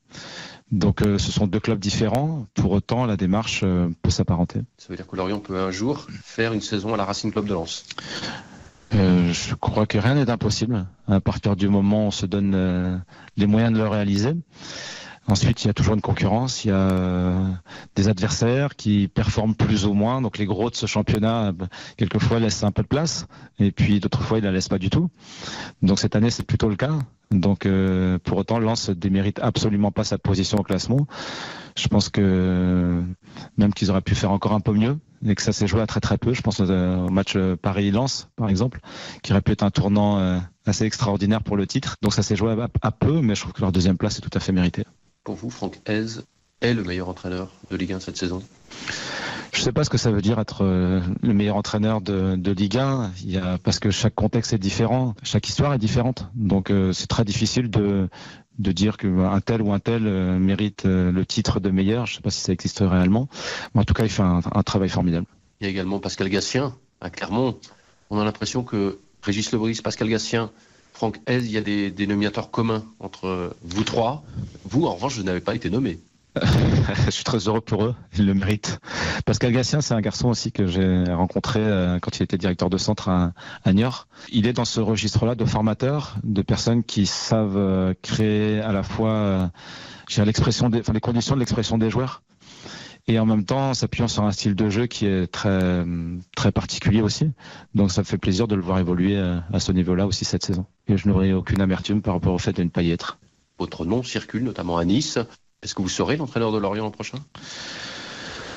Donc 0.71 1.01
euh, 1.01 1.17
ce 1.17 1.31
sont 1.31 1.47
deux 1.47 1.59
clubs 1.59 1.79
différents, 1.79 2.47
pour 2.53 2.71
autant 2.71 3.05
la 3.05 3.17
démarche 3.17 3.61
peut 3.61 4.09
s'apparenter. 4.09 4.61
Ça 4.77 4.87
veut 4.89 4.95
dire 4.95 5.07
que 5.07 5.15
Lorient 5.15 5.39
peut 5.39 5.59
un 5.59 5.71
jour 5.71 6.07
faire 6.23 6.53
une 6.53 6.61
saison 6.61 6.93
à 6.93 6.97
la 6.97 7.05
Racing 7.05 7.31
Club 7.31 7.45
de 7.45 7.53
Lens 7.53 7.85
euh, 8.93 9.33
je 9.33 9.55
crois 9.55 9.85
que 9.85 9.97
rien 9.97 10.15
n'est 10.15 10.29
impossible 10.29 10.85
à 11.07 11.19
partir 11.19 11.55
du 11.55 11.67
moment 11.67 12.05
où 12.05 12.07
on 12.07 12.11
se 12.11 12.25
donne 12.25 12.53
euh, 12.55 12.97
les 13.35 13.47
moyens 13.47 13.73
de 13.73 13.77
le 13.79 13.87
réaliser. 13.87 14.33
Ensuite, 15.27 15.63
il 15.63 15.67
y 15.67 15.69
a 15.71 15.73
toujours 15.73 15.95
une 15.95 16.01
concurrence, 16.01 16.65
il 16.65 16.67
y 16.67 16.71
a 16.71 16.75
euh, 16.75 17.51
des 17.95 18.09
adversaires 18.09 18.75
qui 18.75 19.07
performent 19.07 19.55
plus 19.55 19.85
ou 19.87 19.93
moins. 19.93 20.21
Donc 20.21 20.37
les 20.37 20.45
gros 20.45 20.69
de 20.69 20.75
ce 20.75 20.85
championnat, 20.85 21.47
euh, 21.47 21.53
quelquefois, 21.97 22.39
laissent 22.39 22.63
un 22.63 22.71
peu 22.71 22.83
de 22.83 22.87
place, 22.87 23.25
et 23.57 23.71
puis 23.71 23.99
d'autres 23.99 24.21
fois, 24.21 24.37
ils 24.37 24.43
la 24.43 24.51
laissent 24.51 24.69
pas 24.69 24.77
du 24.77 24.91
tout. 24.91 25.09
Donc 25.81 25.97
cette 25.97 26.15
année, 26.15 26.29
c'est 26.29 26.45
plutôt 26.45 26.69
le 26.69 26.75
cas. 26.75 26.99
Donc 27.31 27.65
euh, 27.65 28.17
pour 28.23 28.37
autant, 28.37 28.59
Lens 28.59 28.89
démérite 28.89 29.39
absolument 29.39 29.91
pas 29.91 30.03
sa 30.03 30.17
position 30.17 30.59
au 30.59 30.63
classement. 30.63 31.07
Je 31.77 31.87
pense 31.87 32.09
que 32.09 33.03
même 33.57 33.73
qu'ils 33.73 33.91
auraient 33.91 34.01
pu 34.01 34.15
faire 34.15 34.31
encore 34.31 34.53
un 34.53 34.61
peu 34.61 34.71
mieux 34.71 34.97
et 35.25 35.35
que 35.35 35.41
ça 35.41 35.51
s'est 35.51 35.67
joué 35.67 35.81
à 35.81 35.87
très 35.87 35.99
très 35.99 36.17
peu. 36.17 36.33
Je 36.33 36.41
pense 36.41 36.59
au 36.61 37.09
match 37.09 37.37
Paris-Lens, 37.61 38.29
par 38.35 38.49
exemple, 38.49 38.79
qui 39.23 39.33
aurait 39.33 39.41
pu 39.41 39.51
être 39.51 39.63
un 39.63 39.71
tournant 39.71 40.39
assez 40.65 40.85
extraordinaire 40.85 41.43
pour 41.43 41.57
le 41.57 41.67
titre. 41.67 41.97
Donc 42.01 42.13
ça 42.13 42.23
s'est 42.23 42.35
joué 42.37 42.55
à 42.81 42.91
peu, 42.91 43.21
mais 43.21 43.35
je 43.35 43.41
trouve 43.41 43.53
que 43.53 43.61
leur 43.61 43.73
deuxième 43.73 43.97
place 43.97 44.19
est 44.19 44.21
tout 44.21 44.29
à 44.33 44.39
fait 44.39 44.53
méritée 44.53 44.85
pour 45.25 45.35
vous, 45.35 45.49
Franck 45.49 45.81
Hez 45.89 46.05
est 46.61 46.73
le 46.73 46.83
meilleur 46.83 47.09
entraîneur 47.09 47.51
de 47.69 47.75
Ligue 47.75 47.93
1 47.93 47.99
cette 47.99 48.15
saison? 48.15 48.41
Je 49.55 49.61
ne 49.61 49.63
sais 49.63 49.71
pas 49.71 49.85
ce 49.85 49.89
que 49.89 49.97
ça 49.97 50.11
veut 50.11 50.21
dire 50.21 50.37
être 50.39 50.63
euh, 50.63 50.99
le 51.21 51.33
meilleur 51.33 51.55
entraîneur 51.55 52.01
de, 52.01 52.51
Ligue 52.51 52.77
1, 52.77 53.11
il 53.23 53.31
y 53.31 53.37
a, 53.37 53.57
parce 53.57 53.79
que 53.79 53.89
chaque 53.89 54.13
contexte 54.13 54.51
est 54.51 54.57
différent, 54.57 55.15
chaque 55.23 55.47
histoire 55.47 55.73
est 55.73 55.79
différente. 55.79 56.27
Donc 56.35 56.69
euh, 56.69 56.91
c'est 56.91 57.07
très 57.07 57.23
difficile 57.23 57.69
de, 57.69 58.09
de 58.59 58.71
dire 58.73 58.97
qu'un 58.97 59.39
tel 59.39 59.61
ou 59.61 59.71
un 59.71 59.79
tel 59.79 60.07
euh, 60.07 60.37
mérite 60.37 60.83
le 60.83 61.25
titre 61.25 61.61
de 61.61 61.69
meilleur. 61.69 62.05
Je 62.05 62.13
ne 62.13 62.15
sais 62.17 62.21
pas 62.21 62.31
si 62.31 62.41
ça 62.41 62.51
existe 62.51 62.79
réellement. 62.79 63.29
Mais 63.73 63.81
en 63.81 63.83
tout 63.85 63.93
cas, 63.93 64.03
il 64.03 64.09
fait 64.09 64.23
un, 64.23 64.41
un 64.51 64.63
travail 64.63 64.89
formidable. 64.89 65.25
Il 65.61 65.63
y 65.63 65.67
a 65.67 65.69
également 65.69 65.99
Pascal 65.99 66.27
Gassien 66.27 66.75
à 66.99 67.09
Clermont. 67.09 67.57
On 68.09 68.19
a 68.19 68.25
l'impression 68.25 68.63
que 68.63 68.99
Régis 69.21 69.53
Lebris, 69.53 69.79
Pascal 69.81 70.09
Gassien, 70.09 70.51
Franck 70.93 71.19
Hez, 71.29 71.37
il 71.37 71.51
y 71.51 71.57
a 71.57 71.61
des 71.61 71.91
dénominateurs 71.91 72.51
communs 72.51 72.83
entre 72.99 73.55
vous 73.63 73.83
trois. 73.85 74.23
Vous, 74.65 74.85
en 74.85 74.95
revanche, 74.95 75.15
vous 75.15 75.23
n'avez 75.23 75.41
pas 75.41 75.55
été 75.55 75.69
nommé. 75.69 75.99
je 77.05 77.11
suis 77.11 77.23
très 77.23 77.47
heureux 77.47 77.61
pour 77.61 77.85
eux, 77.85 77.95
ils 78.17 78.25
le 78.25 78.33
méritent. 78.33 78.79
Pascal 79.25 79.53
Gassien, 79.53 79.81
c'est 79.81 79.93
un 79.93 80.01
garçon 80.01 80.29
aussi 80.29 80.51
que 80.51 80.67
j'ai 80.67 81.03
rencontré 81.13 81.61
euh, 81.61 81.99
quand 81.99 82.17
il 82.19 82.23
était 82.23 82.37
directeur 82.37 82.69
de 82.69 82.77
centre 82.77 83.09
à, 83.09 83.73
Niort. 83.73 84.07
Il 84.31 84.47
est 84.47 84.53
dans 84.53 84.65
ce 84.65 84.81
registre-là 84.81 85.35
de 85.35 85.45
formateurs, 85.45 86.17
de 86.23 86.41
personnes 86.41 86.83
qui 86.83 87.05
savent 87.05 87.57
euh, 87.57 87.93
créer 88.01 88.59
à 88.59 88.73
la 88.73 88.83
fois 88.83 89.11
euh, 89.11 89.47
les 90.17 90.99
conditions 90.99 91.35
de 91.35 91.39
l'expression 91.39 91.77
des 91.77 91.89
joueurs 91.89 92.21
et 93.07 93.19
en 93.19 93.25
même 93.25 93.45
temps 93.45 93.73
s'appuyant 93.73 94.07
sur 94.07 94.23
un 94.23 94.31
style 94.31 94.55
de 94.55 94.69
jeu 94.69 94.87
qui 94.87 95.05
est 95.05 95.27
très 95.27 95.85
très 96.35 96.51
particulier 96.51 97.01
aussi. 97.01 97.31
Donc 97.75 97.91
ça 97.91 98.01
me 98.01 98.05
fait 98.05 98.17
plaisir 98.17 98.47
de 98.47 98.55
le 98.55 98.63
voir 98.63 98.79
évoluer 98.79 99.15
à 99.53 99.59
ce 99.59 99.71
niveau-là 99.71 100.07
aussi 100.07 100.25
cette 100.25 100.43
saison. 100.43 100.65
Et 100.87 100.97
je 100.97 101.07
n'aurai 101.07 101.31
aucune 101.31 101.61
amertume 101.61 102.01
par 102.01 102.15
rapport 102.15 102.33
au 102.33 102.39
fait 102.39 102.53
de 102.53 102.63
ne 102.63 102.69
pas 102.69 102.81
y 102.81 102.89
être. 102.89 103.19
Votre 103.59 103.85
nom 103.85 104.01
circule 104.01 104.43
notamment 104.43 104.77
à 104.77 104.85
Nice. 104.85 105.19
Est-ce 105.65 105.73
que 105.73 105.81
vous 105.81 105.89
serez 105.89 106.15
l'entraîneur 106.15 106.51
de 106.51 106.59
Lorient 106.59 106.83
l'an 106.83 106.91
prochain? 106.91 107.17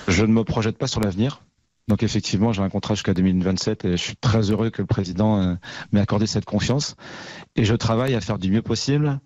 Je 0.09 0.27
ne 0.27 0.31
me 0.31 0.45
projette 0.45 0.77
pas 0.77 0.87
sur 0.87 1.01
l'avenir. 1.01 1.41
Donc 1.89 2.03
effectivement, 2.03 2.53
j'ai 2.53 2.61
un 2.61 2.69
contrat 2.69 2.93
jusqu'à 2.93 3.15
2027 3.15 3.87
et 3.87 3.93
je 3.93 3.97
suis 3.97 4.17
très 4.17 4.51
heureux 4.51 4.69
que 4.69 4.83
le 4.83 4.87
président 4.87 5.41
euh, 5.41 5.55
m'ait 5.91 6.01
accordé 6.01 6.27
cette 6.27 6.45
confiance. 6.45 6.97
Et 7.57 7.65
je 7.65 7.75
travaille 7.75 8.15
à 8.15 8.21
faire 8.21 8.39
du 8.39 8.51
mieux 8.51 8.61
possible 8.61 9.21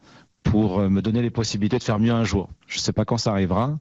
pour 0.44 0.78
euh, 0.78 0.88
me 0.88 1.02
donner 1.02 1.22
les 1.22 1.30
possibilités 1.30 1.76
de 1.76 1.82
faire 1.82 1.98
mieux 1.98 2.12
un 2.12 2.22
jour. 2.22 2.50
Je 2.68 2.78
ne 2.78 2.82
sais 2.82 2.92
pas 2.92 3.04
quand 3.04 3.16
ça 3.16 3.32
arrivera, 3.32 3.76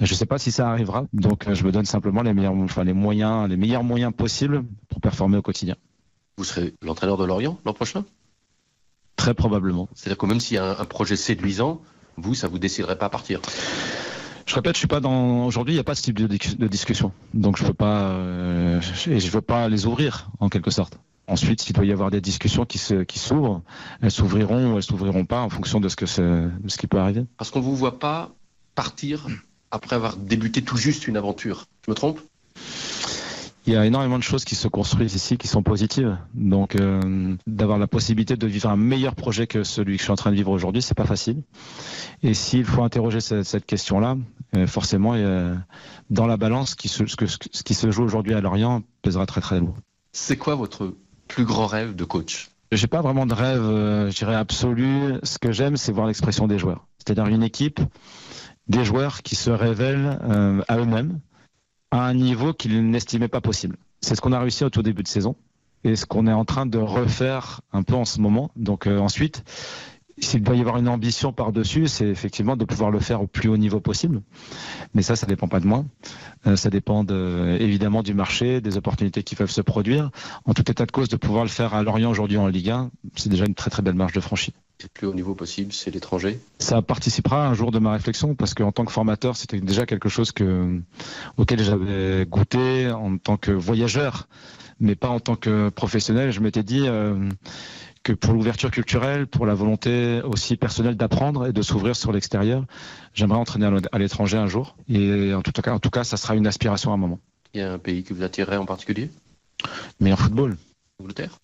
je 0.00 0.12
ne 0.12 0.16
sais 0.16 0.26
pas 0.26 0.38
si 0.38 0.50
ça 0.50 0.68
arrivera, 0.68 1.04
donc 1.12 1.46
euh, 1.46 1.54
je 1.54 1.62
me 1.62 1.70
donne 1.70 1.84
simplement 1.84 2.22
les 2.22 2.34
meilleurs, 2.34 2.54
enfin 2.54 2.82
les 2.82 2.92
moyens, 2.92 3.48
les 3.48 3.56
meilleurs 3.56 3.84
moyens 3.84 4.12
possibles 4.12 4.64
pour 4.88 5.00
performer 5.00 5.36
au 5.36 5.42
quotidien. 5.42 5.76
vous 6.38 6.44
serez 6.44 6.74
l'entraîneur 6.82 7.18
de 7.18 7.24
Lorient 7.24 7.60
l'an 7.64 7.72
prochain? 7.72 8.04
Très 9.14 9.32
probablement. 9.32 9.88
C'est-à-dire 9.94 10.18
que 10.18 10.26
même 10.26 10.40
s'il 10.40 10.56
y 10.56 10.58
a 10.58 10.64
un, 10.64 10.80
un 10.80 10.84
projet 10.84 11.14
séduisant, 11.14 11.80
vous, 12.16 12.34
ça 12.34 12.48
vous 12.48 12.58
déciderait 12.58 12.98
pas 12.98 13.06
à 13.06 13.10
partir 13.10 13.40
Je 14.46 14.54
répète, 14.54 14.74
je 14.74 14.78
suis 14.78 14.86
pas 14.86 15.00
dans. 15.00 15.46
Aujourd'hui, 15.46 15.74
il 15.74 15.76
n'y 15.76 15.80
a 15.80 15.84
pas 15.84 15.94
ce 15.94 16.02
type 16.02 16.18
de, 16.18 16.26
dis- 16.26 16.56
de 16.56 16.66
discussion, 16.68 17.12
donc 17.32 17.56
je 17.56 17.64
peux 17.64 17.74
pas. 17.74 18.10
euh, 18.10 18.80
et 19.06 19.20
je 19.20 19.30
veux 19.30 19.40
pas 19.40 19.68
les 19.68 19.86
ouvrir 19.86 20.28
en 20.40 20.48
quelque 20.48 20.70
sorte. 20.70 20.98
Ensuite, 21.26 21.62
s'il 21.62 21.74
doit 21.74 21.86
y 21.86 21.92
avoir 21.92 22.10
des 22.10 22.20
discussions 22.20 22.66
qui 22.66 22.76
se 22.76 23.02
qui 23.02 23.18
s'ouvrent, 23.18 23.62
elles 24.02 24.10
s'ouvriront 24.10 24.74
ou 24.74 24.76
elles 24.76 24.82
s'ouvriront 24.82 25.24
pas 25.24 25.40
en 25.40 25.48
fonction 25.48 25.80
de 25.80 25.88
ce 25.88 25.96
que 25.96 26.04
de 26.04 26.68
ce 26.68 26.76
qui 26.76 26.86
peut 26.86 26.98
arriver. 26.98 27.24
Parce 27.38 27.50
qu'on 27.50 27.60
vous 27.60 27.74
voit 27.74 27.98
pas 27.98 28.30
partir 28.74 29.26
après 29.70 29.96
avoir 29.96 30.16
débuté 30.16 30.62
tout 30.62 30.76
juste 30.76 31.08
une 31.08 31.16
aventure. 31.16 31.64
Je 31.86 31.90
me 31.90 31.94
trompe? 31.94 32.20
Il 33.66 33.72
y 33.72 33.76
a 33.76 33.86
énormément 33.86 34.18
de 34.18 34.22
choses 34.22 34.44
qui 34.44 34.56
se 34.56 34.68
construisent 34.68 35.14
ici 35.14 35.38
qui 35.38 35.48
sont 35.48 35.62
positives. 35.62 36.18
Donc, 36.34 36.76
euh, 36.76 37.34
d'avoir 37.46 37.78
la 37.78 37.86
possibilité 37.86 38.36
de 38.36 38.46
vivre 38.46 38.68
un 38.68 38.76
meilleur 38.76 39.14
projet 39.14 39.46
que 39.46 39.64
celui 39.64 39.94
que 39.96 40.00
je 40.00 40.04
suis 40.04 40.12
en 40.12 40.16
train 40.16 40.30
de 40.30 40.36
vivre 40.36 40.50
aujourd'hui, 40.50 40.82
c'est 40.82 40.94
pas 40.94 41.06
facile. 41.06 41.42
Et 42.22 42.34
s'il 42.34 42.66
faut 42.66 42.82
interroger 42.82 43.20
cette, 43.20 43.44
cette 43.44 43.64
question-là, 43.64 44.16
euh, 44.56 44.66
forcément, 44.66 45.14
a- 45.14 45.54
dans 46.10 46.26
la 46.26 46.36
balance, 46.36 46.74
qui 46.74 46.88
se- 46.88 47.06
ce, 47.06 47.62
qui 47.62 47.74
se 47.74 47.90
joue 47.90 48.02
aujourd'hui 48.02 48.34
à 48.34 48.42
Lorient 48.42 48.82
pèsera 49.00 49.24
très 49.24 49.40
très 49.40 49.60
lourd. 49.60 49.76
C'est 50.12 50.36
quoi 50.36 50.56
votre 50.56 50.92
plus 51.26 51.44
grand 51.46 51.66
rêve 51.66 51.96
de 51.96 52.04
coach? 52.04 52.50
J'ai 52.70 52.86
pas 52.86 53.00
vraiment 53.00 53.24
de 53.24 53.32
rêve, 53.34 53.62
euh, 53.62 54.10
je 54.10 54.16
dirais 54.16 54.34
absolu. 54.34 55.14
Ce 55.22 55.38
que 55.38 55.52
j'aime, 55.52 55.76
c'est 55.78 55.92
voir 55.92 56.06
l'expression 56.06 56.46
des 56.46 56.58
joueurs. 56.58 56.86
C'est-à-dire 56.98 57.26
une 57.28 57.42
équipe, 57.42 57.80
des 58.68 58.84
joueurs 58.84 59.22
qui 59.22 59.36
se 59.36 59.50
révèlent 59.50 60.18
euh, 60.22 60.60
à 60.68 60.76
eux-mêmes 60.78 61.20
à 61.94 62.06
un 62.08 62.14
niveau 62.14 62.52
qu'ils 62.52 62.90
n'estimaient 62.90 63.28
pas 63.28 63.40
possible. 63.40 63.76
C'est 64.00 64.16
ce 64.16 64.20
qu'on 64.20 64.32
a 64.32 64.40
réussi 64.40 64.64
au 64.64 64.70
tout 64.70 64.82
début 64.82 65.04
de 65.04 65.08
saison 65.08 65.36
et 65.84 65.94
ce 65.94 66.06
qu'on 66.06 66.26
est 66.26 66.32
en 66.32 66.44
train 66.44 66.66
de 66.66 66.78
refaire 66.78 67.60
un 67.72 67.84
peu 67.84 67.94
en 67.94 68.04
ce 68.04 68.20
moment. 68.20 68.50
Donc 68.56 68.88
euh, 68.88 68.98
ensuite, 68.98 69.44
s'il 70.18 70.42
doit 70.42 70.56
y 70.56 70.60
avoir 70.60 70.76
une 70.76 70.88
ambition 70.88 71.32
par-dessus, 71.32 71.88
c'est 71.88 72.06
effectivement 72.06 72.56
de 72.56 72.64
pouvoir 72.64 72.90
le 72.90 73.00
faire 73.00 73.20
au 73.22 73.26
plus 73.26 73.48
haut 73.48 73.56
niveau 73.56 73.80
possible. 73.80 74.22
Mais 74.94 75.02
ça, 75.02 75.16
ça 75.16 75.26
dépend 75.26 75.48
pas 75.48 75.60
de 75.60 75.66
moi. 75.66 75.84
Euh, 76.46 76.56
ça 76.56 76.70
dépend 76.70 77.04
de, 77.04 77.56
évidemment 77.60 78.02
du 78.02 78.14
marché, 78.14 78.60
des 78.60 78.76
opportunités 78.76 79.22
qui 79.22 79.34
peuvent 79.34 79.50
se 79.50 79.60
produire. 79.60 80.10
En 80.44 80.54
tout 80.54 80.70
état 80.70 80.86
de 80.86 80.92
cause, 80.92 81.08
de 81.08 81.16
pouvoir 81.16 81.44
le 81.44 81.50
faire 81.50 81.74
à 81.74 81.82
Lorient 81.82 82.10
aujourd'hui 82.10 82.36
en 82.36 82.46
Ligue 82.46 82.70
1, 82.70 82.90
c'est 83.16 83.28
déjà 83.28 83.46
une 83.46 83.54
très 83.54 83.70
très 83.70 83.82
belle 83.82 83.94
marge 83.94 84.12
de 84.12 84.20
franchise. 84.20 84.54
Le 84.82 84.88
plus 84.88 85.06
haut 85.06 85.14
niveau 85.14 85.34
possible, 85.34 85.72
c'est 85.72 85.90
l'étranger. 85.90 86.38
Ça 86.58 86.82
participera 86.82 87.46
un 87.46 87.54
jour 87.54 87.70
de 87.70 87.78
ma 87.78 87.92
réflexion 87.92 88.34
parce 88.34 88.54
qu'en 88.54 88.72
tant 88.72 88.84
que 88.84 88.92
formateur, 88.92 89.36
c'était 89.36 89.60
déjà 89.60 89.86
quelque 89.86 90.08
chose 90.08 90.32
que, 90.32 90.80
auquel 91.36 91.62
j'avais 91.62 92.26
goûté 92.26 92.90
en 92.90 93.16
tant 93.16 93.36
que 93.36 93.50
voyageur, 93.50 94.28
mais 94.80 94.94
pas 94.94 95.08
en 95.08 95.20
tant 95.20 95.36
que 95.36 95.70
professionnel. 95.70 96.32
Je 96.32 96.40
m'étais 96.40 96.62
dit 96.62 96.86
euh, 96.86 97.28
que 98.04 98.12
pour 98.12 98.32
l'ouverture 98.34 98.70
culturelle, 98.70 99.26
pour 99.26 99.46
la 99.46 99.54
volonté 99.54 100.20
aussi 100.22 100.56
personnelle 100.56 100.96
d'apprendre 100.96 101.46
et 101.46 101.52
de 101.52 101.62
s'ouvrir 101.62 101.96
sur 101.96 102.12
l'extérieur, 102.12 102.64
j'aimerais 103.14 103.38
entraîner 103.38 103.66
à 103.66 103.70
l'é- 103.70 103.88
à 103.90 103.98
l'étranger 103.98 104.36
un 104.36 104.46
jour. 104.46 104.76
Et 104.88 105.34
en 105.34 105.42
tout 105.42 105.50
cas, 105.52 105.72
en 105.72 105.80
tout 105.80 105.90
cas, 105.90 106.04
ça 106.04 106.16
sera 106.16 106.36
une 106.36 106.46
aspiration 106.46 106.92
à 106.92 106.94
un 106.94 106.98
moment. 106.98 107.18
Il 107.54 107.60
y 107.60 107.62
a 107.64 107.72
un 107.72 107.78
pays 107.78 108.04
qui 108.04 108.12
vous 108.12 108.22
attirerait 108.22 108.58
en 108.58 108.66
particulier? 108.66 109.10
Meilleur 110.00 110.20
football, 110.20 110.56
Angleterre? 111.00 111.38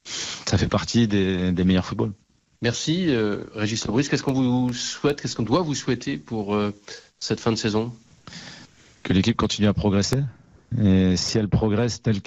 Ça 0.47 0.59
fait 0.59 0.69
partie 0.69 1.09
des, 1.09 1.51
des 1.53 1.65
meilleurs 1.65 1.87
footballs. 1.87 2.13
Merci, 2.63 3.07
euh, 3.09 3.45
Régis 3.55 3.87
Lebris. 3.87 4.09
Qu'est-ce 4.09 4.23
qu'on 4.23 4.35
vous 4.35 4.73
souhaite 4.75 5.23
Qu'est-ce 5.23 5.35
qu'on 5.37 5.45
doit 5.45 5.63
vous 5.63 5.75
souhaiter 5.75 6.19
pour 6.19 6.55
euh, 6.55 6.75
cette 7.21 7.41
fin 7.41 7.53
de 7.53 7.57
saison? 7.57 7.93
Que 9.03 9.15
l'équipe 9.15 9.37
continue 9.37 9.67
à 9.67 9.73
progresser. 9.73 10.19
Et 10.79 11.17
si 11.17 11.37
elle 11.39 11.49
progresse 11.49 12.01
telle 12.01 12.21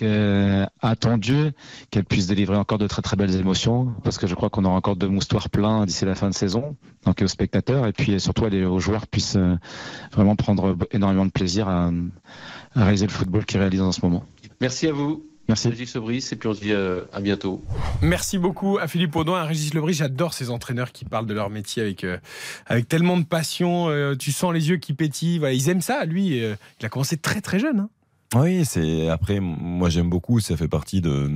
attendu, 0.82 1.52
qu'elle 1.92 2.04
puisse 2.04 2.28
délivrer 2.28 2.58
encore 2.58 2.78
de 2.78 2.88
très 2.88 3.02
très 3.02 3.16
belles 3.16 3.36
émotions, 3.36 3.94
parce 4.04 4.18
que 4.18 4.28
je 4.28 4.36
crois 4.36 4.50
qu'on 4.50 4.66
aura 4.66 4.76
encore 4.76 4.96
de 4.98 5.08
moustoirs 5.08 5.50
pleins 5.50 5.86
d'ici 5.86 6.04
la 6.06 6.16
fin 6.16 6.30
de 6.30 6.34
saison, 6.36 6.76
donc 7.06 7.22
aux 7.22 7.28
spectateurs, 7.28 7.88
et 7.88 7.94
puis 7.94 8.20
surtout 8.20 8.46
les, 8.48 8.66
aux 8.66 8.80
joueurs 8.80 9.08
puissent 9.08 9.38
euh, 9.38 9.56
vraiment 10.12 10.36
prendre 10.36 10.78
énormément 10.92 11.26
de 11.26 11.32
plaisir 11.32 11.68
à, 11.70 11.90
à 12.76 12.84
réaliser 12.84 13.06
le 13.06 13.12
football 13.12 13.46
qu'ils 13.46 13.60
réalisent 13.60 13.82
en 13.82 13.92
ce 13.94 14.02
moment. 14.04 14.26
Merci 14.60 14.88
à 14.88 14.92
vous. 14.92 15.26
Merci. 15.50 15.68
Régis 15.68 15.94
Lebris, 15.96 16.26
et 16.32 16.36
puis 16.38 16.48
on 16.48 16.54
se 16.54 16.62
dit 16.62 16.72
euh, 16.72 17.02
à 17.12 17.20
bientôt. 17.20 17.62
Merci 18.02 18.38
beaucoup 18.38 18.78
à 18.78 18.88
Philippe 18.88 19.14
Audouin, 19.16 19.42
à 19.42 19.44
Régis 19.44 19.74
Lebris. 19.74 19.94
J'adore 19.96 20.34
ces 20.34 20.50
entraîneurs 20.50 20.94
qui 20.94 21.04
parlent 21.04 21.26
de 21.26 21.34
leur 21.34 21.50
métier 21.50 21.82
avec, 21.84 22.06
euh, 22.06 22.18
avec 22.66 22.88
tellement 22.88 23.18
de 23.18 23.26
passion. 23.26 23.90
euh, 23.90 24.16
tu 24.16 24.32
sens 24.32 24.54
les 24.54 24.70
yeux 24.70 24.78
qui 24.78 24.94
pétillent. 24.94 25.40
Voilà, 25.40 25.54
ils 25.54 25.68
aiment 25.68 25.82
ça. 25.82 26.06
Lui, 26.06 26.42
euh, 26.42 26.56
il 26.80 26.86
a 26.86 26.90
commencé 26.90 27.18
très 27.18 27.42
très 27.42 27.60
jeune. 27.60 27.80
hein. 27.82 27.90
Oui, 28.36 28.66
c'est 28.66 29.10
après 29.10 29.40
moi 29.40 29.90
j'aime 29.90 30.10
beaucoup, 30.10 30.40
ça 30.40 30.58
fait 30.58 30.68
partie 30.68 31.02
de 31.02 31.28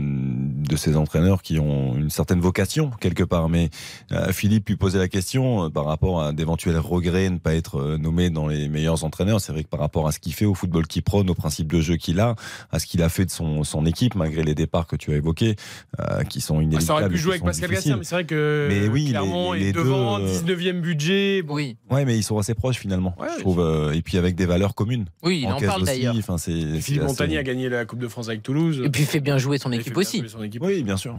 de 0.68 0.76
ces 0.76 0.96
entraîneurs 0.98 1.42
qui 1.42 1.60
ont 1.60 1.96
une 1.96 2.10
certaine 2.10 2.40
vocation 2.40 2.90
quelque 3.00 3.24
part. 3.24 3.50
Mais 3.50 3.70
euh, 4.12 4.32
Philippe 4.32 4.68
lui 4.70 4.76
posait 4.76 4.98
la 5.00 5.08
question 5.08 5.66
euh, 5.66 5.70
par 5.70 5.86
rapport 5.86 6.22
à 6.22 6.34
d'éventuels 6.34 6.78
regrets 6.78 7.28
de 7.30 7.34
ne 7.36 7.40
pas 7.40 7.56
être 7.56 7.80
euh, 7.80 7.98
nommé 7.98 8.30
dans 8.30 8.48
les 8.48 8.68
meilleurs 8.70 9.04
entraîneurs. 9.04 9.42
C'est 9.42 9.52
vrai 9.52 9.64
que 9.64 9.70
par 9.70 9.80
rapport 9.80 10.08
à 10.08 10.12
ce 10.12 10.20
qu'il 10.20 10.34
fait 10.34 10.46
au 10.46 10.54
football 10.54 10.88
qu'il 10.88 11.04
prône, 11.04 11.30
aux 11.30 11.36
principes 11.36 11.72
de 11.72 11.82
jeu 11.82 11.96
qu'il 11.96 12.20
a, 12.20 12.36
à 12.72 12.80
ce 12.80 12.86
qu'il 12.86 13.02
a 13.02 13.10
fait 13.10 13.26
de 13.26 13.32
son 13.32 13.64
son 13.64 13.86
équipe 13.86 14.16
malgré 14.16 14.44
les 14.44 14.56
départs 14.56 14.88
que 14.88 14.96
tu 14.96 15.12
as 15.12 15.16
évoqués, 15.16 15.56
euh, 16.00 16.24
qui 16.24 16.42
sont 16.42 16.60
Ah, 16.60 16.64
inéluctables. 16.64 16.86
ça 16.86 16.94
aurait 16.94 17.10
pu 17.10 17.18
jouer 17.18 17.32
avec 17.34 17.44
Pascal. 17.44 17.70
Gastien, 17.72 17.98
mais 17.98 18.04
c'est 18.04 18.16
vrai 18.16 18.26
que 18.26 18.68
Mais 18.70 18.88
oui, 18.88 19.06
les- 19.06 19.10
Clermont 19.12 19.54
les 19.54 19.68
est 19.70 19.72
deux, 19.74 19.84
devant, 19.84 20.20
euh, 20.20 20.28
19e 20.28 20.82
budget. 20.82 21.42
Bon, 21.42 21.56
Oui, 21.56 21.78
Ouais, 21.90 22.06
mais 22.06 22.18
ils 22.18 22.24
sont 22.24 22.38
assez 22.38 22.54
proches 22.54 22.78
finalement. 22.78 23.16
Ouais, 23.20 23.28
je 23.36 23.42
trouve. 23.42 23.60
euh, 23.60 23.94
et 23.94 24.02
puis 24.02 24.18
avec 24.18 24.36
des 24.36 24.46
valeurs 24.46 24.76
communes. 24.76 25.06
oui, 25.24 25.42
il 25.44 25.48
en, 25.48 25.60
parle 25.60 25.84
d'ailleurs. 25.84 26.14
Philippe 26.14 26.30
assez- 26.30 27.00
Montagny 27.00 27.38
a 27.38 27.44
gagné 27.44 27.70
la 27.70 27.86
Coupe 27.86 28.00
de 28.00 28.08
France 28.08 28.28
avec 28.30 28.44
Toulouse. 28.44 28.82
Et 28.84 28.90
puis 28.90 29.04
il 29.04 29.06
fait 29.06 29.20
bien 29.20 29.38
jouer 29.38 29.58
son 29.58 29.72
équipe 29.72 29.96
aussi. 29.98 30.20
jouer 30.20 30.30
son 30.30 30.44
équipe. 30.44 30.57
Oui, 30.62 30.84
bien 30.84 30.98
sûr. 30.98 31.18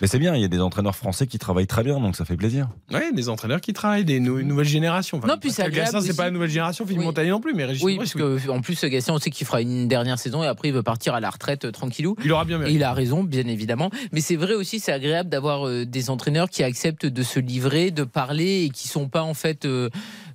Mais 0.00 0.06
c'est 0.06 0.18
bien, 0.18 0.34
il 0.34 0.42
y 0.42 0.44
a 0.44 0.48
des 0.48 0.60
entraîneurs 0.60 0.96
français 0.96 1.26
qui 1.26 1.38
travaillent 1.38 1.66
très 1.66 1.82
bien, 1.82 2.00
donc 2.00 2.16
ça 2.16 2.24
fait 2.24 2.36
plaisir. 2.36 2.68
Ouais, 2.92 3.12
des 3.12 3.28
entraîneurs 3.28 3.60
qui 3.60 3.72
travaillent, 3.72 4.04
des 4.04 4.20
nou- 4.20 4.38
une 4.38 4.48
nouvelle 4.48 4.66
génération. 4.66 5.18
Enfin, 5.18 5.28
Non, 5.28 5.38
puis 5.38 5.50
c'est 5.50 5.68
Gastien, 5.70 6.00
c'est 6.00 6.16
pas 6.16 6.24
la 6.24 6.30
nouvelle 6.30 6.50
génération, 6.50 6.84
Philippe 6.84 7.00
Oui. 7.06 7.28
Non 7.30 7.40
plus, 7.40 7.54
mais 7.54 7.64
Régis 7.64 7.82
Oui, 7.84 7.96
parce 7.96 8.14
oui. 8.14 8.20
que 8.20 8.48
en 8.50 8.60
plus 8.60 8.82
Gatien, 8.84 9.14
on 9.14 9.18
sait 9.18 9.30
qu'il 9.30 9.46
fera 9.46 9.60
une 9.60 9.88
dernière 9.88 10.18
saison 10.18 10.42
et 10.42 10.46
après 10.46 10.68
il 10.68 10.74
veut 10.74 10.82
partir 10.82 11.14
à 11.14 11.20
la 11.20 11.30
retraite 11.30 11.64
euh, 11.66 11.70
tranquillou. 11.70 12.16
il 12.24 12.32
aura 12.32 12.44
bien 12.44 12.56
Et 12.56 12.60
mérité. 12.60 12.76
il 12.76 12.82
a 12.84 12.92
raison, 12.92 13.22
bien 13.24 13.46
évidemment. 13.46 13.90
Mais 14.12 14.20
c'est 14.20 14.36
vrai 14.36 14.54
aussi, 14.54 14.80
c'est 14.80 14.92
agréable 14.92 15.28
d'avoir 15.30 15.66
euh, 15.66 15.84
des 15.86 16.10
entraîneurs 16.10 16.48
qui 16.50 16.62
acceptent 16.62 17.06
de 17.06 17.22
se 17.22 17.38
livrer, 17.40 17.90
de 17.90 18.04
parler 18.04 18.64
et 18.64 18.70
qui 18.70 18.88
sont 18.88 19.08
pas 19.08 19.22
en 19.22 19.34
fait 19.34 19.64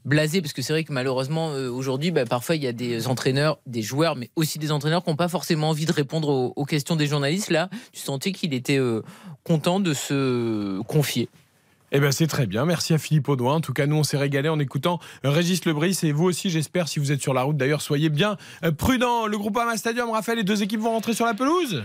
blasés. 0.05 0.41
Parce 0.41 0.53
que 0.53 0.61
c'est 0.61 0.73
vrai 0.73 0.83
que 0.83 0.93
malheureusement, 0.93 1.51
euh, 1.51 1.69
aujourd'hui, 1.69 2.11
bah, 2.11 2.25
parfois 2.25 2.55
il 2.55 2.63
y 2.63 2.67
a 2.67 2.71
des 2.71 3.07
entraîneurs, 3.07 3.59
des 3.65 3.81
joueurs, 3.81 4.15
mais 4.15 4.29
aussi 4.35 4.59
des 4.59 4.71
entraîneurs 4.71 5.03
qui 5.03 5.09
n'ont 5.09 5.15
pas 5.15 5.27
forcément 5.27 5.69
envie 5.69 5.85
de 5.85 5.91
répondre 5.91 6.29
aux, 6.29 6.53
aux 6.55 6.65
questions 6.65 6.95
des 6.95 7.07
journalistes. 7.07 7.49
Là, 7.49 7.69
tu 7.91 7.99
sentais 7.99 8.31
qu'il 8.31 8.53
était 8.53 8.77
euh, 8.77 9.01
content 9.43 9.79
de 9.79 9.93
se 9.93 10.81
confier. 10.83 11.29
Eh 11.91 11.99
ben 11.99 12.11
c'est 12.11 12.27
très 12.27 12.45
bien, 12.45 12.65
merci 12.65 12.93
à 12.93 12.97
Philippe 12.97 13.29
Audouin. 13.29 13.55
En 13.55 13.61
tout 13.61 13.71
cas, 13.71 13.85
nous 13.85 13.95
on 13.95 14.03
s'est 14.03 14.17
régalé 14.17 14.49
en 14.49 14.59
écoutant 14.59 14.99
Régis 15.23 15.63
Lebris 15.65 15.99
et 16.03 16.11
vous 16.11 16.25
aussi, 16.25 16.49
j'espère, 16.49 16.87
si 16.87 16.99
vous 16.99 17.11
êtes 17.11 17.21
sur 17.21 17.33
la 17.33 17.43
route. 17.43 17.57
D'ailleurs, 17.57 17.81
soyez 17.81 18.09
bien 18.09 18.37
euh, 18.63 18.71
prudents. 18.71 19.27
Le 19.27 19.37
groupe 19.37 19.55
Ama 19.57 19.77
Stadium, 19.77 20.09
Raphaël, 20.09 20.39
les 20.39 20.43
deux 20.43 20.61
équipes 20.63 20.81
vont 20.81 20.91
rentrer 20.91 21.13
sur 21.13 21.25
la 21.25 21.33
pelouse. 21.35 21.83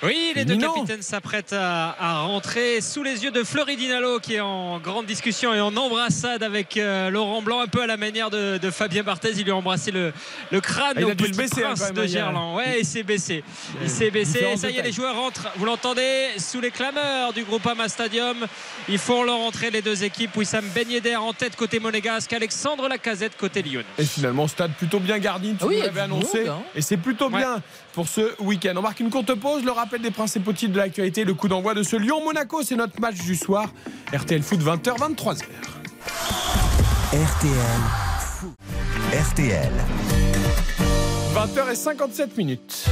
Oui, 0.00 0.32
les 0.36 0.44
deux 0.44 0.56
capitaines 0.56 1.02
s'apprêtent 1.02 1.52
à, 1.52 1.96
à 1.98 2.20
rentrer 2.20 2.80
sous 2.80 3.02
les 3.02 3.24
yeux 3.24 3.32
de 3.32 3.42
Floridinalo 3.42 4.20
qui 4.20 4.34
est 4.34 4.40
en 4.40 4.78
grande 4.78 5.06
discussion 5.06 5.52
et 5.52 5.60
en 5.60 5.76
embrassade 5.76 6.44
avec 6.44 6.76
euh, 6.76 7.10
Laurent 7.10 7.42
Blanc, 7.42 7.58
un 7.60 7.66
peu 7.66 7.82
à 7.82 7.88
la 7.88 7.96
manière 7.96 8.30
de, 8.30 8.58
de 8.58 8.70
Fabien 8.70 9.02
Barthez. 9.02 9.32
Il 9.36 9.42
lui 9.42 9.50
a 9.50 9.56
embrassé 9.56 9.90
le, 9.90 10.12
le 10.52 10.60
crâne 10.60 10.92
Ah, 10.94 11.00
il 11.00 11.04
au 11.04 11.10
a 11.10 11.14
dû 11.16 11.24
le 11.24 11.30
petit 11.30 11.38
baisser, 11.38 11.64
hein, 11.64 11.74
prince 11.74 11.80
quand 11.80 11.86
même, 11.86 11.94
de 11.96 12.02
hein, 12.02 12.06
Gerland. 12.06 12.56
Ouais, 12.56 12.76
il 12.78 12.86
s'est 12.86 13.02
baissé. 13.02 13.42
Il 13.82 13.90
s'est 13.90 14.12
baissé. 14.12 14.34
différence 14.38 14.60
Ça 14.60 14.70
y 14.70 14.76
est, 14.76 14.82
les 14.82 14.92
joueurs 14.92 15.16
rentrent. 15.16 15.48
Vous 15.56 15.64
l'entendez 15.64 16.28
sous 16.38 16.60
les 16.60 16.70
clameurs 16.70 17.32
du 17.32 17.42
groupe 17.42 17.66
Ama 17.66 17.88
Stadium. 17.88 18.46
Ils 18.88 18.98
font 18.98 19.24
leur 19.24 19.40
entrée, 19.40 19.70
les 19.70 19.82
deux 19.82 20.04
équipes. 20.04 20.36
Wissam 20.36 20.64
Ben 20.76 20.88
Yedder 20.88 21.16
en 21.16 21.32
tête 21.32 21.56
côté 21.56 21.80
monégasque, 21.80 22.32
Alexandre 22.32 22.86
Lacazette 22.88 23.36
côté 23.36 23.62
Lyon. 23.62 23.82
Et 23.98 24.04
finalement, 24.04 24.46
stade 24.46 24.70
plutôt 24.78 25.00
bien 25.00 25.18
garni, 25.18 25.56
tu 25.58 25.64
oui, 25.64 25.80
l'avais 25.80 26.02
annoncé. 26.02 26.44
monde, 26.44 26.48
hein. 26.50 26.62
Et 26.76 26.82
c'est 26.82 26.96
plutôt 26.98 27.28
Ouais. 27.30 27.38
bien 27.40 27.60
pour 27.98 28.06
ce 28.06 28.40
week-end. 28.40 28.74
On 28.76 28.82
marque 28.82 29.00
une 29.00 29.10
courte 29.10 29.34
pause, 29.34 29.64
le 29.64 29.72
rappel 29.72 30.00
des 30.00 30.12
principaux 30.12 30.52
titres 30.52 30.72
de 30.72 30.78
l'actualité, 30.78 31.24
le 31.24 31.34
coup 31.34 31.48
d'envoi 31.48 31.74
de 31.74 31.82
ce 31.82 31.96
Lyon-Monaco. 31.96 32.62
C'est 32.62 32.76
notre 32.76 33.00
match 33.00 33.16
du 33.16 33.34
soir. 33.34 33.72
RTL 34.14 34.40
Foot 34.40 34.60
20h, 34.60 34.96
23h. 34.98 35.42
RTL 37.10 37.80
Foot. 38.20 38.54
RTL. 39.32 39.72
20h57 41.34 42.36
minutes. 42.36 42.84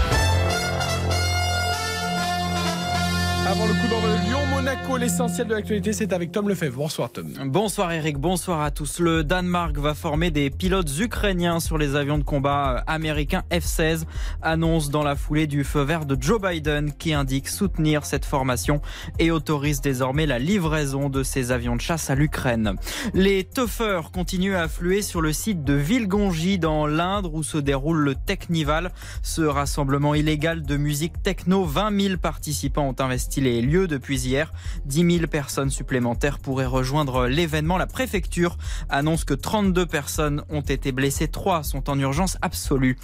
Avant 3.49 3.67
le 3.67 3.75
coup 3.75 3.87
d'envoi 3.89 4.09
de 4.09 4.25
Lyon-Monaco, 4.67 4.97
l'essentiel 4.97 5.47
de 5.47 5.55
l'actualité, 5.55 5.93
c'est 5.93 6.13
avec 6.13 6.33
Tom 6.33 6.49
Lefebvre. 6.49 6.79
Bonsoir 6.79 7.13
Tom. 7.13 7.33
Bonsoir 7.45 7.93
Eric, 7.93 8.19
bonsoir 8.19 8.63
à 8.63 8.73
tous. 8.73 8.99
Le 8.99 9.23
Danemark 9.23 9.79
va 9.79 9.95
former 9.95 10.33
des 10.33 10.51
pilotes 10.51 10.91
ukrainiens 10.99 11.61
sur 11.61 11.79
les 11.79 11.95
avions 11.95 12.19
de 12.19 12.25
combat 12.25 12.79
euh, 12.79 12.81
américains 12.89 13.45
F-16, 13.53 14.07
annonce 14.43 14.91
dans 14.91 15.05
la 15.05 15.15
foulée 15.15 15.47
du 15.47 15.63
feu 15.63 15.83
vert 15.83 16.05
de 16.05 16.21
Joe 16.21 16.41
Biden 16.41 16.93
qui 16.93 17.15
indique 17.15 17.47
soutenir 17.47 18.05
cette 18.05 18.25
formation 18.25 18.81
et 19.21 19.31
autorise 19.31 19.81
désormais 19.81 20.27
la 20.27 20.41
livraison 20.41 21.11
de 21.11 21.23
ces 21.23 21.53
avions 21.53 21.77
de 21.77 21.81
chasse 21.81 22.11
à 22.11 22.17
l'Ukraine. 22.17 22.75
Les 23.15 23.45
toughers 23.45 24.11
continuent 24.13 24.57
à 24.57 24.63
affluer 24.63 25.03
sur 25.03 25.21
le 25.21 25.33
site 25.33 25.63
de 25.63 25.75
Villegongy 25.75 26.59
dans 26.59 26.89
l'Indre 26.89 27.33
où 27.35 27.45
se 27.45 27.59
déroule 27.59 27.99
le 27.99 28.17
Technival, 28.17 28.91
ce 29.23 29.43
rassemblement 29.43 30.17
illégal 30.17 30.63
de 30.63 30.77
musique 30.77 31.23
techno. 31.23 31.65
20 31.65 32.01
000 32.01 32.17
participants 32.17 32.89
ont 32.89 33.01
investi 33.01 33.41
les 33.41 33.63
lieux 33.63 33.87
depuis 33.87 34.27
hier. 34.27 34.53
10 34.85 35.19
000 35.19 35.27
personnes 35.27 35.71
supplémentaires 35.71 36.39
pourraient 36.39 36.67
rejoindre 36.67 37.27
l'événement. 37.27 37.79
La 37.79 37.87
préfecture 37.87 38.59
annonce 38.89 39.25
que 39.25 39.35
32 39.35 39.87
personnes 39.87 40.43
ont 40.49 40.61
été 40.61 40.93
blessées. 40.93 41.29
3 41.29 41.63
sont 41.63 41.91
en 41.91 41.99
urgence 41.99 42.37
absolue. 42.43 42.99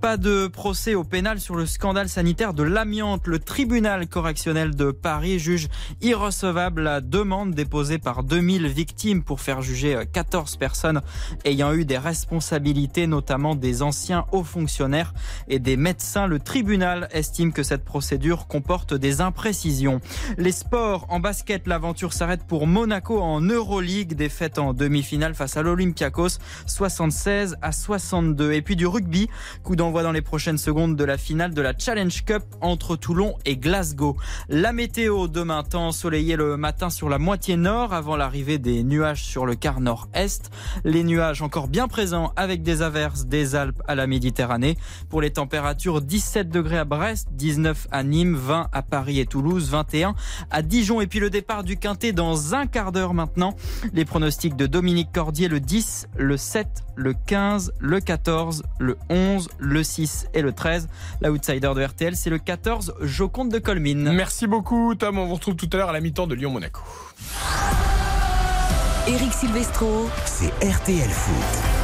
Pas 0.00 0.16
de 0.16 0.46
procès 0.46 0.94
au 0.94 1.04
pénal 1.04 1.40
sur 1.40 1.54
le 1.54 1.66
scandale 1.66 2.08
sanitaire 2.08 2.54
de 2.54 2.62
l'amiante. 2.62 3.26
Le 3.26 3.38
tribunal 3.38 4.08
correctionnel 4.08 4.74
de 4.74 4.90
Paris 4.90 5.38
juge 5.38 5.68
irrecevable 6.00 6.82
la 6.82 7.00
demande 7.00 7.54
déposée 7.54 7.98
par 7.98 8.22
2000 8.22 8.66
victimes 8.66 9.22
pour 9.22 9.40
faire 9.40 9.62
juger 9.62 10.02
14 10.12 10.56
personnes 10.56 11.00
ayant 11.44 11.72
eu 11.72 11.84
des 11.84 11.98
responsabilités, 11.98 13.06
notamment 13.06 13.54
des 13.54 13.82
anciens 13.82 14.26
hauts 14.32 14.44
fonctionnaires 14.44 15.14
et 15.48 15.58
des 15.58 15.76
médecins. 15.76 16.26
Le 16.26 16.38
tribunal 16.38 17.08
estime 17.12 17.52
que 17.52 17.62
cette 17.62 17.84
procédure 17.84 18.46
comporte 18.46 18.94
des 18.94 19.20
imprécisions. 19.20 20.00
Les 20.36 20.52
sports 20.52 20.97
en 21.08 21.20
basket, 21.20 21.66
l'aventure 21.66 22.12
s'arrête 22.12 22.44
pour 22.44 22.66
Monaco 22.66 23.20
en 23.20 23.40
Euroleague, 23.40 24.14
défaite 24.14 24.58
en 24.58 24.72
demi-finale 24.74 25.34
face 25.34 25.56
à 25.56 25.62
l'Olympiakos, 25.62 26.38
76 26.66 27.56
à 27.62 27.72
62. 27.72 28.52
Et 28.52 28.62
puis 28.62 28.76
du 28.76 28.86
rugby, 28.86 29.28
coup 29.62 29.76
d'envoi 29.76 30.02
dans 30.02 30.12
les 30.12 30.22
prochaines 30.22 30.58
secondes 30.58 30.96
de 30.96 31.04
la 31.04 31.18
finale 31.18 31.54
de 31.54 31.62
la 31.62 31.72
Challenge 31.76 32.24
Cup 32.24 32.42
entre 32.60 32.96
Toulon 32.96 33.36
et 33.44 33.56
Glasgow. 33.56 34.16
La 34.48 34.72
météo 34.72 35.28
demain 35.28 35.62
temps 35.62 35.88
ensoleillé 35.88 36.36
le 36.36 36.56
matin 36.56 36.90
sur 36.90 37.08
la 37.08 37.18
moitié 37.18 37.56
nord 37.56 37.92
avant 37.92 38.16
l'arrivée 38.16 38.58
des 38.58 38.82
nuages 38.82 39.24
sur 39.24 39.46
le 39.46 39.54
quart 39.54 39.80
nord-est. 39.80 40.50
Les 40.84 41.04
nuages 41.04 41.42
encore 41.42 41.68
bien 41.68 41.88
présents 41.88 42.32
avec 42.36 42.62
des 42.62 42.82
averses 42.82 43.26
des 43.26 43.54
Alpes 43.54 43.82
à 43.86 43.94
la 43.94 44.06
Méditerranée. 44.06 44.76
Pour 45.08 45.20
les 45.20 45.30
températures, 45.30 46.00
17 46.00 46.48
degrés 46.48 46.78
à 46.78 46.84
Brest, 46.84 47.28
19 47.32 47.88
à 47.90 48.02
Nîmes, 48.02 48.36
20 48.36 48.68
à 48.72 48.82
Paris 48.82 49.20
et 49.20 49.26
Toulouse, 49.26 49.68
21 49.70 50.14
à 50.50 50.62
Dijon. 50.78 51.00
Et 51.00 51.08
puis 51.08 51.18
le 51.18 51.28
départ 51.28 51.64
du 51.64 51.76
Quintet 51.76 52.12
dans 52.12 52.54
un 52.54 52.68
quart 52.68 52.92
d'heure 52.92 53.12
maintenant. 53.12 53.56
Les 53.94 54.04
pronostics 54.04 54.54
de 54.54 54.66
Dominique 54.66 55.10
Cordier 55.12 55.48
le 55.48 55.58
10, 55.58 56.06
le 56.16 56.36
7, 56.36 56.68
le 56.94 57.14
15, 57.26 57.72
le 57.80 57.98
14, 57.98 58.62
le 58.78 58.96
11, 59.10 59.48
le 59.58 59.82
6 59.82 60.28
et 60.34 60.42
le 60.42 60.52
13. 60.52 60.88
L'outsider 61.20 61.72
de 61.74 61.84
RTL, 61.84 62.14
c'est 62.14 62.30
le 62.30 62.38
14, 62.38 62.94
Joconde 63.00 63.50
de 63.50 63.58
Colmine. 63.58 64.12
Merci 64.12 64.46
beaucoup 64.46 64.94
Tom, 64.94 65.18
on 65.18 65.26
vous 65.26 65.34
retrouve 65.34 65.56
tout 65.56 65.68
à 65.72 65.78
l'heure 65.78 65.88
à 65.88 65.92
la 65.92 66.00
mi-temps 66.00 66.28
de 66.28 66.36
Lyon-Monaco. 66.36 66.80
Eric 69.08 69.32
Silvestro, 69.32 70.08
c'est 70.26 70.52
RTL 70.64 71.10
Foot. 71.10 71.78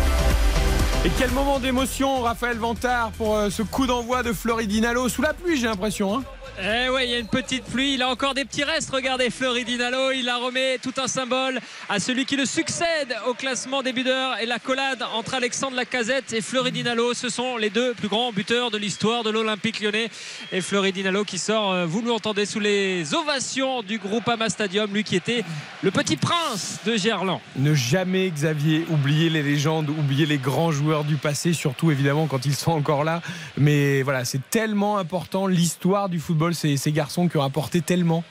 Et 1.04 1.10
quel 1.18 1.32
moment 1.32 1.58
d'émotion, 1.58 2.22
Raphaël 2.22 2.58
Vantard, 2.58 3.10
pour 3.10 3.36
euh, 3.36 3.50
ce 3.50 3.62
coup 3.62 3.86
d'envoi 3.86 4.22
de 4.22 4.32
Floridinalo 4.32 5.08
sous 5.08 5.20
la 5.20 5.34
pluie, 5.34 5.58
j'ai 5.58 5.66
l'impression. 5.66 6.16
Hein? 6.16 6.22
Eh 6.62 6.88
ouais, 6.88 7.06
il 7.06 7.10
y 7.10 7.14
a 7.14 7.18
une 7.18 7.26
petite 7.26 7.64
pluie. 7.64 7.94
Il 7.94 8.02
a 8.02 8.08
encore 8.08 8.32
des 8.32 8.44
petits 8.44 8.62
restes. 8.62 8.90
Regardez 8.90 9.30
Floridinalo. 9.30 10.12
Il 10.12 10.28
a 10.28 10.36
remet 10.36 10.78
tout 10.78 10.92
un 10.98 11.08
symbole 11.08 11.58
à 11.88 11.98
celui 11.98 12.26
qui 12.26 12.36
le 12.36 12.46
succède 12.46 13.16
au 13.26 13.34
classement 13.34 13.82
des 13.82 13.92
buteurs. 13.92 14.38
Et 14.40 14.46
la 14.46 14.60
collade 14.60 15.04
entre 15.14 15.34
Alexandre 15.34 15.76
Lacazette 15.76 16.32
et 16.32 16.40
Floridinalo. 16.40 17.12
Ce 17.12 17.28
sont 17.28 17.56
les 17.56 17.70
deux 17.70 17.92
plus 17.94 18.08
grands 18.08 18.32
buteurs 18.32 18.70
de 18.70 18.78
l'histoire 18.78 19.24
de 19.24 19.30
l'Olympique 19.30 19.80
lyonnais. 19.80 20.10
Et 20.52 20.60
Floridinalo 20.60 21.24
qui 21.24 21.38
sort, 21.38 21.72
euh, 21.72 21.86
vous 21.86 22.02
l'entendez, 22.02 22.46
sous 22.46 22.60
les 22.60 23.14
ovations 23.14 23.82
du 23.82 23.98
groupe 23.98 24.28
Ama 24.28 24.48
Stadium. 24.48 24.92
Lui 24.94 25.02
qui 25.02 25.16
était 25.16 25.44
le 25.82 25.90
petit 25.90 26.16
prince 26.16 26.78
de 26.86 26.96
Gerland. 26.96 27.40
Ne 27.56 27.74
jamais, 27.74 28.30
Xavier, 28.30 28.86
oublier 28.90 29.28
les 29.28 29.42
légendes, 29.42 29.90
oublier 29.90 30.24
les 30.24 30.38
grands 30.38 30.70
joueurs 30.70 31.02
du 31.02 31.16
passé, 31.16 31.52
surtout 31.52 31.90
évidemment 31.90 32.28
quand 32.28 32.46
ils 32.46 32.54
sont 32.54 32.72
encore 32.72 33.02
là. 33.02 33.22
Mais 33.58 34.02
voilà, 34.02 34.24
c'est 34.24 34.50
tellement 34.50 34.98
important 34.98 35.48
l'histoire 35.48 36.08
du 36.08 36.20
football 36.20 36.33
ces, 36.52 36.76
ces 36.76 36.92
garçons 36.92 37.28
qui 37.28 37.36
ont 37.36 37.42
apporté 37.42 37.80
tellement. 37.80 38.24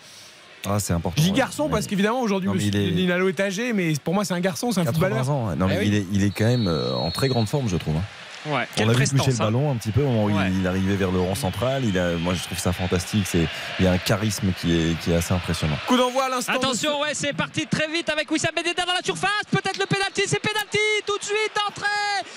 Ah, 0.65 0.79
c'est 0.79 0.93
important. 0.93 1.21
Je 1.21 1.27
dis 1.27 1.33
garçon 1.33 1.67
parce 1.67 1.87
qu'évidemment 1.87 2.21
aujourd'hui 2.21 2.49
il 2.67 2.75
est- 2.75 2.91
Ninalo 2.91 3.27
est 3.27 3.39
âgé, 3.39 3.73
mais 3.73 3.93
pour 4.01 4.13
moi 4.13 4.23
c'est 4.23 4.33
un 4.33 4.39
garçon, 4.39 4.71
c'est 4.71 4.79
un 4.79 4.85
80 4.85 5.07
footballeur. 5.09 5.29
ans. 5.29 5.55
Non, 5.57 5.67
mais 5.67 5.79
oui. 5.79 5.87
il, 5.87 5.93
est, 5.95 6.05
il 6.13 6.23
est 6.23 6.29
quand 6.29 6.45
même 6.45 6.67
euh, 6.67 6.93
en 6.95 7.11
très 7.11 7.27
grande 7.27 7.49
forme, 7.49 7.67
je 7.67 7.75
trouve. 7.75 7.95
Ouais, 8.45 8.67
On 8.79 8.85
l'a 8.87 8.93
vu 8.93 9.07
toucher 9.07 9.31
le 9.31 9.33
hein. 9.33 9.45
ballon 9.45 9.71
un 9.71 9.75
petit 9.75 9.91
peu 9.91 10.01
au 10.01 10.07
moment 10.07 10.23
où 10.25 10.37
Ouais. 10.37 10.49
il, 10.49 10.59
il 10.59 10.67
arrivait 10.67 10.95
vers 10.95 11.11
le 11.11 11.19
rond 11.19 11.35
central. 11.35 11.85
Il 11.85 11.97
a, 11.97 12.11
moi, 12.13 12.33
je 12.33 12.43
trouve 12.43 12.57
ça 12.59 12.73
fantastique. 12.73 13.25
C'est, 13.27 13.47
il 13.79 13.85
y 13.85 13.87
a 13.87 13.91
un 13.91 13.97
charisme 13.97 14.51
qui 14.59 14.75
est, 14.75 14.99
qui 14.99 15.11
est 15.11 15.15
assez 15.15 15.33
impressionnant. 15.33 15.77
Coup 15.87 15.95
d'envoi 15.97 16.25
à 16.25 16.29
l'instant. 16.29 16.53
de 16.53 16.57
Attention, 16.57 16.99
ouais, 17.01 17.13
c'est 17.13 17.33
parti 17.33 17.65
très 17.67 17.87
vite 17.87 18.09
avec 18.09 18.29
Wissam 18.31 18.51
Ben 18.55 18.65
Yedder 18.65 18.83
dans 18.85 18.93
la 18.93 19.01
surface. 19.03 19.29
Peut-être 19.51 19.77
le 19.79 19.85
pénalty, 19.85 20.23
c'est 20.27 20.39
pénalty 20.41 20.77
tout 21.05 21.17
de 21.17 21.23
suite 21.23 21.51
d'entrée. 21.55 21.87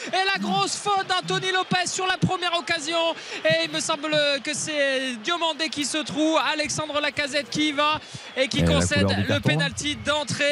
Et 0.09 0.25
la 0.33 0.39
grosse 0.39 0.77
faute 0.77 1.07
d'Anthony 1.09 1.51
Lopez 1.53 1.87
sur 1.87 2.07
la 2.07 2.17
première 2.19 2.53
occasion. 2.59 2.99
Et 3.45 3.65
il 3.65 3.71
me 3.73 3.81
semble 3.81 4.15
que 4.45 4.55
c'est 4.55 5.17
Diomandé 5.25 5.69
qui 5.69 5.85
se 5.85 5.99
trouve, 5.99 6.39
Alexandre 6.53 7.01
Lacazette 7.01 7.51
qui 7.51 7.71
y 7.71 7.73
va 7.73 8.01
et 8.37 8.49
qui 8.49 8.61
Et 8.61 8.65
concède 8.65 9.09
le 9.29 9.41
pénalty 9.41 9.97
d'entrée. 9.97 10.45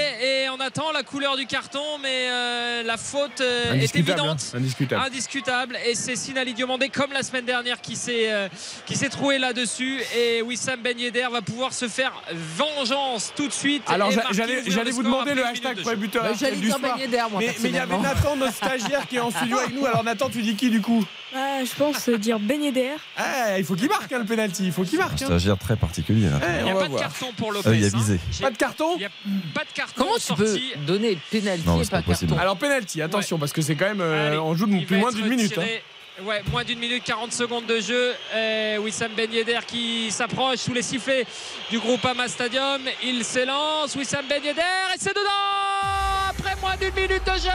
Et 0.45 0.49
on 0.49 0.59
attend 0.61 0.91
la 0.93 1.03
couleur 1.03 1.37
du 1.37 1.47
carton, 1.47 1.99
mais 2.03 2.29
euh, 2.29 2.83
la 2.83 2.97
faute 2.97 3.41
euh, 3.41 3.75
est 3.75 3.95
évidente. 3.95 4.41
hein, 4.55 4.57
indiscutable. 4.59 5.03
Indiscutable. 5.07 5.44
Et 5.87 5.95
c'est 5.95 6.17
Sinali 6.17 6.55
Diomandé, 6.55 6.89
comme 6.89 7.13
la 7.13 7.23
semaine 7.23 7.45
dernière, 7.45 7.81
qui 7.81 7.97
s'est 7.97 8.33
euh, 8.33 8.49
qui 8.87 8.97
s'est 8.97 9.09
troué 9.11 9.39
là-dessus. 9.39 10.01
Et 10.17 10.43
Wissam 10.43 10.81
Ben 10.83 10.99
Yedder 10.99 11.27
va 11.31 11.43
pouvoir 11.43 11.73
se 11.73 11.87
faire 11.89 12.13
vengeance 12.33 13.33
tout 13.37 13.47
de 13.47 13.53
suite. 13.53 13.83
Alors 13.89 14.11
j'allais 14.11 14.91
vous 14.91 15.03
demander 15.03 15.35
le 15.35 15.45
hashtag 15.45 15.77
de 15.77 15.83
pour 15.83 15.91
les 15.91 15.97
jeu. 15.97 16.01
buteurs 16.03 16.23
Bah, 16.25 16.33
du 16.51 16.61
dire 16.61 16.79
soir. 16.79 16.97
Ben 16.97 17.01
Yedder, 17.03 17.23
moi, 17.31 17.41
mais 17.41 17.55
mais 17.63 17.69
il 17.69 17.75
y 17.75 17.79
avait. 17.79 17.99
Nathan, 17.99 18.37
notre 18.37 18.55
stagiaire, 18.55 19.07
qui 19.07 19.17
est 19.17 19.21
en 19.21 19.31
studio 19.31 19.59
avec 19.59 19.75
nous. 19.75 19.85
Alors 19.87 20.05
Nathan, 20.05 20.29
tu 20.31 20.43
dis 20.43 20.57
qui 20.57 20.71
du 20.71 20.81
coup? 20.81 21.05
Ah, 21.37 21.65
je 21.65 21.75
pense 21.75 22.09
euh, 22.09 22.17
dire 22.17 22.39
Ben 22.39 22.63
Yedder. 22.63 22.93
Ah, 23.17 23.59
Il 23.59 23.65
faut 23.65 23.75
qu'il 23.75 23.89
marque 23.89 24.13
hein, 24.13 24.19
le 24.21 24.25
penalty, 24.25 24.67
il 24.67 24.73
faut 24.73 24.85
qu'il 24.85 25.01
Un 25.01 25.05
marque. 25.05 25.21
hein. 25.23 25.27
stagiaire 25.27 25.59
très 25.59 25.75
particulier. 25.77 26.29
là. 26.29 26.39
Eh, 26.41 26.59
Il 26.61 26.65
n'y 26.65 26.71
a 26.71 26.75
va 26.75 26.81
pas 26.83 26.89
de 26.89 26.97
carton 26.99 27.27
pour 27.37 27.51
Lopez. 27.53 27.71
Il 27.77 27.85
a 27.85 27.89
hein. 27.89 27.91
visé. 27.93 28.21
Pas 28.41 28.51
de 28.53 28.57
carton? 28.57 28.91
Il 28.95 28.99
n'y 29.01 29.05
a 29.07 29.11
pas 29.53 29.63
de 29.65 29.73
carton 29.75 29.95
Comment 29.97 30.15
tu 30.17 30.33
peux 30.35 30.47
sorti. 30.47 30.73
donner 30.87 31.19
pénalty 31.33 31.67
Non, 31.67 31.81
et 31.81 31.85
c'est 31.85 31.91
pas 31.91 31.97
pas 31.99 32.03
possible. 32.05 32.31
carton 32.31 32.41
Alors 32.41 32.57
penalty, 32.57 33.03
attention 33.03 33.39
parce 33.39 33.53
que 33.53 33.63
c'est 33.63 33.75
quand 33.75 33.87
même 33.87 34.01
euh, 34.01 34.29
Allez, 34.29 34.39
on 34.39 34.55
joue 34.55 34.67
de 34.67 34.75
il 34.77 34.87
plus 34.87 34.95
va 34.95 35.01
moins 35.03 35.11
d'une 35.13 35.25
minute. 35.27 35.34
Hein. 35.39 35.81
Ouais, 36.23 36.43
moins 36.53 36.63
d'une 36.63 36.79
minute 36.79 37.03
40 37.03 37.33
secondes 37.33 37.67
de 37.67 37.81
jeu. 37.81 38.15
Euh, 38.33 38.79
Wissam 38.79 39.11
Ben 39.17 39.33
Yedder 39.33 39.59
qui 39.67 40.13
s'approche 40.13 40.59
sous 40.59 40.73
les 40.73 40.83
sifflets 40.83 41.27
du 41.71 41.81
groupe 41.81 42.05
Ama 42.05 42.29
Stadium. 42.29 42.83
Il 43.03 43.25
s'élance. 43.25 43.97
Wissam 43.97 44.25
Ben 44.29 44.41
Yedder 44.41 44.61
et 44.95 44.99
c'est 44.99 45.11
dedans 45.11 46.31
après 46.31 46.55
moins 46.61 46.77
d'une 46.77 46.95
minute 46.95 47.25
de 47.27 47.33
jeu. 47.33 47.49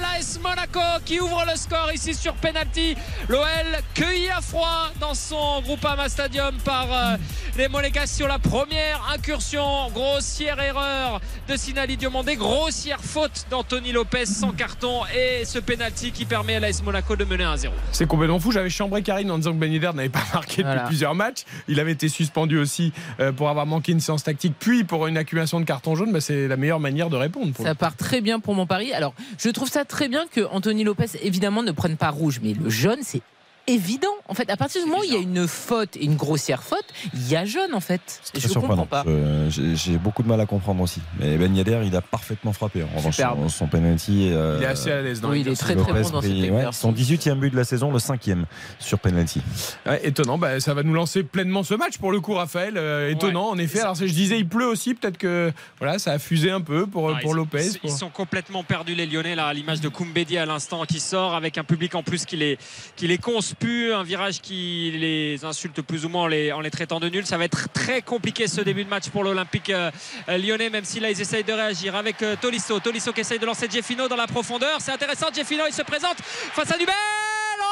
L'AS 0.00 0.38
Monaco 0.42 0.80
qui 1.04 1.20
ouvre 1.20 1.44
le 1.48 1.56
score 1.56 1.92
ici 1.92 2.14
sur 2.14 2.34
penalty. 2.34 2.96
L'OL 3.28 3.46
cueilli 3.94 4.28
à 4.28 4.40
froid 4.40 4.90
dans 5.00 5.14
son 5.14 5.60
groupe 5.62 5.84
Ama 5.84 6.08
Stadium 6.08 6.56
par 6.64 6.92
euh, 6.92 7.16
les 7.56 7.68
Monégas 7.68 8.08
sur 8.08 8.26
la 8.26 8.40
première 8.40 9.08
incursion. 9.14 9.88
Grossière 9.90 10.60
erreur 10.60 11.20
de 11.48 11.56
Sinali 11.56 11.96
Diomandé. 11.96 12.34
Grossière 12.34 13.00
faute 13.00 13.46
d'Anthony 13.50 13.92
Lopez 13.92 14.26
sans 14.26 14.50
carton 14.50 15.02
et 15.14 15.44
ce 15.44 15.60
penalty 15.60 16.10
qui 16.10 16.24
permet 16.24 16.56
à 16.56 16.60
l'AS 16.60 16.82
Monaco 16.82 17.14
de 17.14 17.24
mener 17.24 17.44
1-0. 17.44 17.67
C'est 17.92 18.06
complètement 18.06 18.38
fou. 18.38 18.52
J'avais 18.52 18.70
chambré 18.70 19.02
Karine 19.02 19.30
en 19.30 19.38
disant 19.38 19.52
que 19.52 19.58
Ben 19.58 19.72
Yedder 19.72 19.90
n'avait 19.94 20.08
pas 20.08 20.24
marqué 20.32 20.62
depuis 20.62 20.86
plusieurs 20.86 21.14
matchs. 21.14 21.44
Il 21.68 21.80
avait 21.80 21.92
été 21.92 22.08
suspendu 22.08 22.58
aussi 22.58 22.92
euh, 23.20 23.32
pour 23.32 23.48
avoir 23.48 23.66
manqué 23.66 23.92
une 23.92 24.00
séance 24.00 24.22
tactique, 24.22 24.54
puis 24.58 24.84
pour 24.84 25.06
une 25.06 25.16
accumulation 25.16 25.60
de 25.60 25.64
cartons 25.64 25.94
jaunes. 25.94 26.12
Bah, 26.12 26.20
c'est 26.20 26.48
la 26.48 26.56
meilleure 26.56 26.80
manière 26.80 27.10
de 27.10 27.16
répondre. 27.16 27.52
pour 27.52 27.64
Ça 27.64 27.74
part 27.74 27.96
très 27.96 28.20
bien 28.20 28.40
pour 28.40 28.54
mon 28.54 28.66
pari. 28.66 28.92
Alors, 28.92 29.14
je 29.38 29.48
trouve 29.50 29.68
ça 29.68 29.84
très 29.84 30.08
bien 30.08 30.26
que 30.30 30.42
Anthony 30.50 30.84
Lopez, 30.84 31.06
évidemment, 31.22 31.62
ne 31.62 31.72
prenne 31.72 31.96
pas 31.96 32.10
rouge, 32.10 32.40
mais 32.42 32.54
le 32.54 32.70
jaune, 32.70 33.00
c'est 33.02 33.22
évident. 33.68 34.08
En 34.28 34.34
fait, 34.34 34.50
à 34.50 34.56
partir 34.56 34.82
du 34.82 34.88
moment 34.88 35.00
où 35.00 35.04
il 35.04 35.12
y 35.12 35.16
a 35.16 35.20
une 35.20 35.46
faute, 35.46 35.96
et 35.96 36.04
une 36.04 36.16
grossière 36.16 36.62
faute, 36.62 36.84
il 37.14 37.28
y 37.28 37.36
a 37.36 37.44
jaune, 37.44 37.72
en 37.74 37.80
fait. 37.80 38.00
Très 38.32 38.40
Je 38.40 38.48
comprends 38.48 38.60
surprenant. 38.60 38.86
pas. 38.86 39.04
J'ai 39.50 39.98
beaucoup 39.98 40.22
de 40.22 40.28
mal 40.28 40.40
à 40.40 40.46
comprendre 40.46 40.82
aussi. 40.82 41.00
Mais 41.18 41.36
Ben 41.36 41.54
Yedder, 41.54 41.80
il 41.84 41.94
a 41.96 42.00
parfaitement 42.02 42.52
frappé. 42.52 42.82
En 42.82 42.96
revanche, 42.96 43.16
son, 43.16 43.48
son 43.48 43.66
penalty. 43.66 44.30
euh, 44.32 44.56
Il 44.60 44.64
est 44.64 44.66
assez 44.66 44.90
à 44.90 45.00
l'aise 45.02 45.20
dans 45.20 45.30
Oui, 45.30 45.40
il 45.40 45.48
est 45.48 45.54
très 45.56 45.74
très 45.76 46.02
bon 46.02 46.10
dans 46.10 46.20
pris- 46.20 46.40
cet 46.42 46.50
ouais. 46.52 46.64
Son 46.72 46.92
18e 46.92 47.38
but 47.38 47.50
de 47.50 47.56
la 47.56 47.64
saison, 47.64 47.90
le 47.92 47.98
5e 47.98 48.44
sur 48.78 48.98
penalty. 48.98 49.40
Ouais, 49.86 50.00
étonnant, 50.06 50.38
bah, 50.38 50.60
ça 50.60 50.74
va 50.74 50.82
nous 50.82 50.94
lancer 50.94 51.22
pleinement 51.22 51.62
ce 51.62 51.74
match 51.74 51.98
pour 51.98 52.12
le 52.12 52.20
coup, 52.20 52.34
Raphaël. 52.34 52.74
Euh, 52.76 53.10
étonnant, 53.10 53.48
en 53.48 53.58
effet. 53.58 53.80
Alors, 53.80 53.94
je 53.94 54.04
disais, 54.06 54.38
il 54.38 54.48
pleut 54.48 54.66
aussi, 54.66 54.94
peut-être 54.94 55.18
que 55.18 55.52
voilà, 55.78 55.98
ça 55.98 56.12
a 56.12 56.18
fusé 56.18 56.50
un 56.50 56.60
peu 56.60 56.86
pour, 56.86 57.10
Ah, 57.10 57.18
pour 57.22 57.32
ils- 57.32 57.36
Lopez. 57.36 57.66
Ils, 57.74 57.78
pour- 57.80 57.90
sont 57.90 58.10
complètement 58.10 58.62
perdus 58.64 58.94
les 58.94 59.06
Lyonnais 59.06 59.34
là 59.34 59.46
à 59.46 59.52
l'image 59.52 59.80
de 59.80 59.88
Koumbedi 59.88 60.38
à 60.38 60.46
l'instant 60.46 60.84
qui 60.84 61.00
sort 61.00 61.34
avec 61.34 61.58
un 61.58 61.64
public 61.64 61.94
en 61.94 62.02
plus 62.02 62.24
qui 62.24 62.36
les, 62.36 62.58
qui 62.96 63.06
les 63.06 63.18
conspue, 63.58 63.92
un 63.92 64.02
virage 64.02 64.40
qui 64.40 64.92
les 64.94 65.44
insulte 65.44 65.82
plus 65.82 66.04
ou 66.04 66.08
moins 66.08 66.24
en 66.24 66.26
les, 66.26 66.52
en 66.52 66.60
les 66.60 66.70
traitant 66.70 67.00
de 67.00 67.08
nuls. 67.08 67.26
Ça 67.26 67.38
va 67.38 67.44
être 67.44 67.68
très 67.72 68.02
compliqué 68.02 68.46
ce 68.46 68.60
début 68.60 68.84
de 68.84 68.88
match 68.88 69.08
pour 69.10 69.24
l'Olympique 69.24 69.70
euh, 69.70 69.90
euh, 70.28 70.38
lyonnais 70.38 70.70
même 70.70 70.84
si 70.84 71.00
là 71.00 71.10
ils 71.10 71.20
essayent 71.20 71.44
de 71.44 71.52
réagir 71.52 71.94
avec 71.94 72.22
euh, 72.22 72.36
Tolisso. 72.40 72.78
Tolisso 72.80 73.12
qui 73.12 73.20
essaye 73.20 73.38
de 73.38 73.46
lancer 73.46 73.68
Jeffino 73.70 74.08
dans 74.08 74.16
la 74.16 74.26
profondeur. 74.26 74.80
C'est 74.80 74.92
intéressant, 74.92 75.26
Jeffino 75.34 75.64
il 75.66 75.74
se 75.74 75.82
présente 75.82 76.18
face 76.20 76.70
à 76.70 76.78
Dubel. 76.78 76.94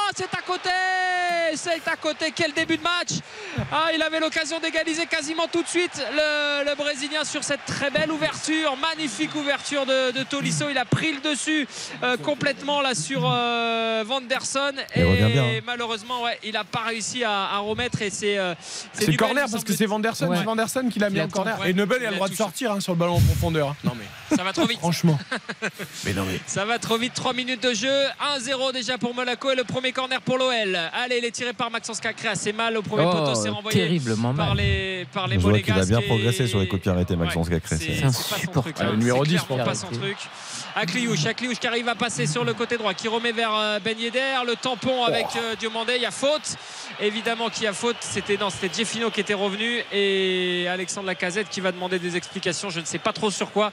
Oh, 0.09 0.13
c'est 0.15 0.33
à 0.33 0.41
côté 0.45 0.69
C'est 1.55 1.87
à 1.87 1.95
côté, 1.95 2.31
quel 2.33 2.53
début 2.53 2.77
de 2.77 2.83
match 2.83 3.19
ah, 3.71 3.87
Il 3.93 4.01
avait 4.01 4.19
l'occasion 4.19 4.59
d'égaliser 4.59 5.05
quasiment 5.05 5.47
tout 5.47 5.61
de 5.63 5.67
suite 5.67 6.01
le, 6.13 6.65
le, 6.69 6.75
Brésilien 6.75 7.23
sur 7.23 7.43
cette 7.43 7.65
très 7.65 7.89
belle 7.89 8.11
ouverture, 8.11 8.77
magnifique 8.77 9.33
ouverture 9.35 9.85
de, 9.85 10.11
de 10.11 10.23
Tolisso. 10.23 10.65
Il 10.69 10.77
a 10.77 10.85
pris 10.85 11.13
le 11.13 11.19
dessus 11.21 11.67
euh, 12.03 12.15
complètement 12.17 12.81
là 12.81 12.93
sur 12.95 13.29
euh, 13.29 14.03
Vanderson 14.05 14.73
bien, 14.95 15.43
hein. 15.43 15.59
malheureusement 15.65 16.23
ouais, 16.23 16.37
il 16.43 16.53
n'a 16.53 16.63
pas 16.63 16.81
réussi 16.87 17.23
à, 17.23 17.45
à 17.55 17.57
remettre 17.59 18.01
et 18.01 18.09
c'est 18.09 18.37
euh, 18.37 18.53
C'est 18.93 19.15
corner 19.15 19.45
parce 19.51 19.63
que 19.63 19.73
c'est 19.73 19.85
Vanderson, 19.85 20.27
Ouais. 20.27 20.37
c'est 20.37 20.43
Vanderson 20.43 20.87
qui 20.91 20.99
l'a 20.99 21.09
mis 21.09 21.21
en 21.21 21.27
corner. 21.27 21.59
ouais. 21.59 21.71
Et 21.71 21.73
Nebel 21.73 21.97
il 22.01 22.05
a 22.07 22.09
le 22.11 22.15
droit 22.15 22.29
de 22.29 22.35
sortir 22.35 22.71
hein, 22.71 22.79
sur 22.79 22.93
le 22.93 22.99
ballon 22.99 23.15
en 23.15 23.21
profondeur. 23.21 23.75
Non 23.83 23.93
mais 23.97 24.05
Ça 24.35 24.43
va 24.43 24.51
trop 24.53 24.65
vite. 24.65 24.79
franchement. 24.79 25.17
mais 26.05 26.13
non 26.13 26.25
mais. 26.25 26.39
Ça 26.45 26.65
va 26.65 26.79
trop 26.79 26.97
vite, 26.97 27.13
3 27.13 27.33
minutes 27.33 27.63
de 27.63 27.73
jeu, 27.73 28.05
1-0 28.39 28.73
déjà 28.73 28.97
pour 28.97 29.13
Monaco 29.13 29.51
et 29.51 29.55
le 29.55 29.63
premier 29.63 29.91
corner 29.91 30.21
pour 30.21 30.37
l'OL. 30.37 30.77
Allez, 30.93 31.17
il 31.19 31.25
est 31.25 31.31
tiré 31.31 31.53
par 31.53 31.71
Maxence 31.71 31.99
Cacré, 31.99 32.27
assez 32.29 32.51
mal 32.53 32.75
au 32.77 32.81
premier 32.81 33.05
Oh, 33.07 33.11
poteau, 33.11 33.35
c'est 33.35 33.49
renvoyé 33.49 33.77
terriblement 33.79 34.33
par 34.33 34.49
mal. 34.49 34.57
les, 34.57 35.05
par 35.13 35.27
les 35.27 35.35
Je 35.35 35.39
vois 35.39 35.59
qu'il 35.59 35.73
a 35.73 35.85
bien 35.85 35.99
et- 35.99 36.05
progressé 36.05 36.47
sur 36.47 36.59
les 36.59 36.67
coups 36.67 36.79
de 36.81 36.83
pied 36.83 36.91
arrêtés, 36.91 37.15
Maxence 37.15 37.49
Cacré. 37.49 37.77
C'est 37.77 37.85
C'est- 37.85 37.95
c'est 37.95 38.01
pas 38.01 38.11
son 38.53 38.61
truc. 38.61 38.75
Ah, 38.79 38.83
hein. 38.83 38.89
le 38.91 38.97
numéro 38.97 39.23
C'est 39.23 39.29
10 39.31 39.35
clairement 39.37 39.63
pour 39.63 39.65
pas 39.65 39.75
son 39.75 39.87
truc. 39.87 40.17
Akliouche, 40.79 41.25
Akliouche 41.25 41.57
qui 41.57 41.65
arrive 41.65 41.89
à 41.89 41.95
passer 41.95 42.27
sur 42.27 42.43
le 42.43 42.53
côté 42.53 42.77
droit, 42.77 42.93
qui 42.93 43.07
remet 43.07 43.31
vers 43.31 43.51
euh, 43.55 43.79
Ben 43.83 43.97
Yedder, 43.97 44.19
le 44.45 44.55
tampon 44.55 45.05
avec 45.05 45.25
euh, 45.35 45.55
Diomandé, 45.55 45.93
il 45.95 46.03
y 46.03 46.05
a 46.05 46.11
faute. 46.11 46.55
Évidemment 47.01 47.49
qu'il 47.49 47.63
y 47.63 47.67
a 47.67 47.73
faute, 47.73 47.97
c'était 48.01 48.37
non, 48.37 48.51
c'était 48.51 48.71
Jeffino 48.71 49.09
qui 49.09 49.19
était 49.19 49.33
revenu. 49.33 49.81
Et 49.91 50.67
Alexandre 50.69 51.07
Lacazette 51.07 51.49
qui 51.49 51.61
va 51.61 51.71
demander 51.71 51.97
des 51.97 52.15
explications, 52.15 52.69
je 52.69 52.79
ne 52.79 52.85
sais 52.85 52.99
pas 52.99 53.11
trop 53.11 53.31
sur 53.31 53.51
quoi, 53.51 53.71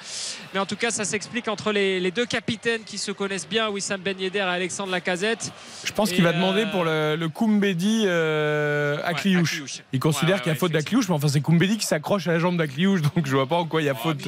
mais 0.55 0.61
en 0.61 0.67
tout 0.67 0.77
cas 0.77 0.91
ça 0.91 1.05
s'explique 1.05 1.49
entre 1.49 1.73
les, 1.73 2.01
les 2.01 2.11
deux 2.11 2.27
capitaines 2.27 2.85
qui 2.85 2.97
se 2.97 3.13
connaissent 3.13 3.49
bien, 3.49 3.69
Wissam 3.69 4.01
Ben 4.01 4.19
Yedder 4.19 4.39
et 4.39 4.43
Alexandre 4.43 4.91
Lacazette. 4.91 5.53
Je 5.85 5.93
pense 5.93 6.11
qu'il 6.11 6.23
va 6.25 6.31
euh, 6.31 6.33
demander 6.33 6.65
pour 6.67 6.85
le, 6.85 7.17
le 7.17 7.29
Koumbedi 7.29 8.05
euh, 8.07 8.99
Akliouche. 9.05 9.83
Il 9.93 10.01
considère 10.01 10.37
Ouais, 10.37 10.41
qu'il 10.41 10.47
y 10.47 10.51
a 10.51 10.53
ouais, 10.55 10.59
faute 10.59 10.73
d'Akliouche, 10.73 11.09
mais 11.09 11.15
enfin 11.15 11.29
c'est 11.29 11.43
Koumbedi 11.43 11.77
qui 11.77 11.87
s'accroche 11.87 12.27
à 12.29 12.33
la 12.33 12.39
jambe 12.39 12.57
d'Akliouche, 12.57 13.03
donc 13.03 13.27
je 13.27 13.33
vois 13.37 13.47
pas 13.47 13.57
en 13.57 13.67
quoi 13.67 13.83
il 13.83 13.85
y 13.85 13.91
a 13.91 13.95
faute. 13.95 14.27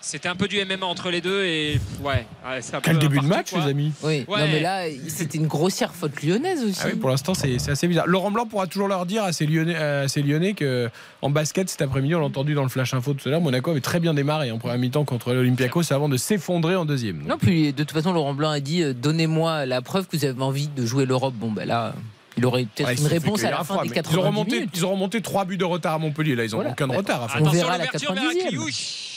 C'était 0.00 0.28
un 0.28 0.36
peu 0.36 0.48
du 0.48 0.62
MMA 0.64 0.86
entre 0.86 1.10
les 1.10 1.20
deux 1.20 1.44
et 1.44 1.80
ouais. 2.02 2.26
ouais 2.44 2.60
un 2.72 2.80
Quel 2.80 2.94
peu 2.94 3.00
début 3.00 3.20
de 3.20 3.26
match, 3.26 3.52
les 3.52 3.70
amis. 3.70 3.92
Oui. 4.02 4.24
Non 4.28 4.36
mais 4.36 4.60
là, 4.60 4.84
c'était 5.08 5.38
une 5.38 5.46
grossière 5.46 5.94
faute 5.94 6.22
lyonnaise 6.22 6.62
aussi. 6.64 6.80
Ah 6.82 6.88
oui, 6.92 6.98
pour 6.98 7.10
l'instant, 7.10 7.34
c'est 7.34 7.56
assez 7.68 7.88
bizarre. 7.88 8.06
Laurent 8.06 8.30
Blanc 8.30 8.46
pourra 8.46 8.66
toujours 8.66 8.88
leur 8.88 9.06
dire 9.06 9.24
à 9.24 9.32
ces 9.32 9.46
Lyonnais, 9.46 9.76
à 9.76 10.08
ces 10.08 10.22
Lyonnais 10.22 10.54
que 10.54 10.90
en 11.22 11.30
basket 11.30 11.68
cet 11.68 11.82
après-midi, 11.82 12.14
on 12.14 12.20
l'a 12.20 12.26
entendu 12.26 12.54
dans 12.54 12.62
le 12.62 12.68
flash 12.68 12.94
info 12.94 13.14
tout 13.14 13.28
à 13.28 13.32
l'heure, 13.32 13.40
Monaco 13.40 13.70
avait 13.70 13.80
très 13.80 14.00
bien 14.00 14.14
démarré 14.14 14.50
hein, 14.50 14.54
en 14.54 14.58
première 14.58 14.78
mi-temps 14.78 15.04
contre 15.04 15.32
l'Olympiakos 15.32 15.92
avant 15.92 16.08
de 16.08 16.16
s'effondrer 16.16 16.76
en 16.76 16.84
deuxième. 16.84 17.22
Non, 17.26 17.38
puis 17.38 17.72
de 17.72 17.82
toute 17.82 17.92
façon, 17.92 18.12
Laurent 18.12 18.34
Blanc 18.34 18.50
a 18.50 18.60
dit 18.60 18.82
euh, 18.82 18.94
donnez-moi 18.94 19.66
la 19.66 19.82
preuve 19.82 20.06
que 20.06 20.16
vous 20.16 20.24
avez 20.24 20.42
envie 20.42 20.68
de 20.68 20.86
jouer 20.86 21.06
l'Europe. 21.06 21.34
Bon, 21.34 21.50
ben 21.50 21.66
là. 21.66 21.94
Il 22.36 22.46
aurait 22.46 22.64
peut-être 22.64 22.98
une 22.98 23.06
réponse 23.06 23.44
à 23.44 23.50
la, 23.50 23.64
fin 23.64 23.82
des 23.82 23.90
90 23.90 24.14
ils 24.14 24.18
ont, 24.18 24.22
remonté, 24.22 24.56
minutes. 24.56 24.70
ils 24.74 24.86
ont 24.86 24.92
remonté 24.92 25.20
3 25.20 25.44
buts 25.44 25.58
de 25.58 25.64
retard 25.64 25.94
à 25.94 25.98
Montpellier. 25.98 26.36
Là, 26.36 26.44
ils 26.44 26.52
n'ont 26.52 26.70
aucun 26.70 26.86
bah, 26.86 26.96
retard. 26.96 27.22
À. 27.24 27.40
On 27.40 27.50
verra 27.50 27.76
la 27.76 27.86
90 27.86 29.09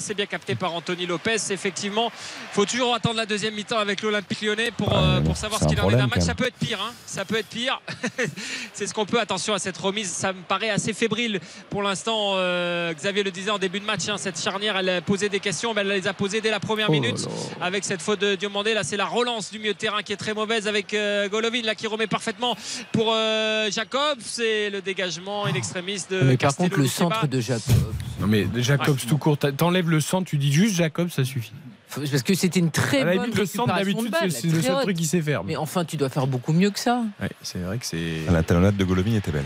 c'est 0.00 0.14
bien 0.14 0.26
capté 0.26 0.56
par 0.56 0.74
Anthony 0.74 1.06
Lopez. 1.06 1.36
Effectivement, 1.50 2.10
faut 2.52 2.64
toujours 2.64 2.92
attendre 2.92 3.16
la 3.16 3.26
deuxième 3.26 3.54
mi-temps 3.54 3.78
avec 3.78 4.02
l'Olympique 4.02 4.42
lyonnais 4.42 4.72
pour, 4.72 4.92
euh, 4.96 5.20
savoir 5.34 5.60
ce 5.60 5.68
qu'il 5.68 5.80
en 5.80 5.88
est 5.88 5.96
d'un 5.96 6.08
match. 6.08 6.22
Ça 6.22 6.34
peut 6.34 6.46
être 6.46 6.56
pire. 6.56 6.80
Hein. 6.82 6.92
Ça 7.06 7.24
peut 7.24 7.36
être 7.36 7.46
pire. 7.46 7.80
c'est 8.74 8.88
ce 8.88 8.94
qu'on 8.94 9.06
peut. 9.06 9.20
Attention 9.20 9.54
à 9.54 9.60
cette 9.60 9.78
remise. 9.78 10.10
Ça 10.10 10.32
me 10.32 10.42
paraît 10.42 10.70
assez 10.70 10.92
fébrile 10.92 11.40
pour 11.68 11.82
l'instant. 11.82 12.32
Euh, 12.34 12.92
Xavier 12.94 13.22
le 13.22 13.30
disait 13.30 13.50
en 13.50 13.58
début 13.58 13.78
de 13.78 13.84
match. 13.84 14.08
Hein, 14.08 14.16
cette 14.18 14.40
charnière, 14.40 14.76
elle 14.76 15.02
posait 15.02 15.28
des 15.28 15.38
questions. 15.38 15.72
Mais 15.72 15.82
elle 15.82 15.88
les 15.88 16.08
a 16.08 16.14
posées 16.14 16.40
dès 16.40 16.50
la 16.50 16.60
première 16.60 16.88
oh 16.90 16.92
minute 16.92 17.28
avec 17.60 17.84
cette 17.84 18.02
faute 18.02 18.20
de 18.20 18.34
Diomandé. 18.34 18.74
Là, 18.74 18.82
c'est 18.82 18.96
la 18.96 19.06
relance 19.06 19.52
du 19.52 19.60
milieu 19.60 19.74
de 19.74 19.78
terrain 19.78 20.02
qui 20.02 20.12
est 20.12 20.16
très 20.16 20.34
mauvaise 20.34 20.66
avec 20.66 20.94
euh, 20.94 21.28
Golovin 21.28 21.62
là, 21.62 21.76
qui 21.76 21.86
remet 21.86 22.08
parfaitement 22.08 22.56
pour 22.90 23.14
Jacob. 23.70 24.18
C'est 24.20 24.70
le 24.70 24.82
dégagement 24.82 25.44
in 25.46 25.54
extremis 25.54 26.02
de. 26.10 26.18
Ah, 26.20 26.24
mais 26.24 26.36
par 26.36 26.56
contre, 26.56 26.78
le 26.78 26.88
centre 26.88 27.28
de 27.28 27.40
Jacob. 27.40 27.76
Non 28.20 28.26
mais 28.26 28.46
Jacobs 28.56 28.96
ouais. 28.96 29.08
tout 29.08 29.16
court, 29.16 29.38
t'enlèves 29.60 29.90
le 29.90 30.00
centre, 30.00 30.26
tu 30.26 30.38
dis 30.38 30.50
juste 30.50 30.74
Jacobs, 30.76 31.10
ça 31.10 31.22
suffit. 31.22 31.52
Parce 31.94 32.22
que 32.22 32.34
c'était 32.34 32.60
une 32.60 32.70
très 32.70 33.04
bonne 33.04 33.22
limite, 33.22 33.36
le 33.36 33.46
centre, 33.46 33.72
récupération 33.74 34.02
de 34.02 34.08
d'habitude, 34.08 34.10
balle, 34.10 34.32
c'est 34.32 34.56
le 34.56 34.62
seul 34.62 34.72
haute. 34.76 34.82
truc 34.82 34.96
qu'il 34.96 35.06
sait 35.06 35.20
faire. 35.20 35.44
Mais 35.44 35.56
enfin, 35.56 35.84
tu 35.84 35.96
dois 35.96 36.08
faire 36.08 36.26
beaucoup 36.26 36.52
mieux 36.52 36.70
que 36.70 36.78
ça. 36.78 37.02
Ouais, 37.20 37.28
c'est 37.42 37.58
vrai 37.58 37.78
que 37.78 37.86
c'est. 37.86 38.30
La 38.30 38.42
talonnade 38.42 38.76
de 38.76 38.84
Golovin 38.84 39.14
était 39.16 39.30
belle. 39.30 39.44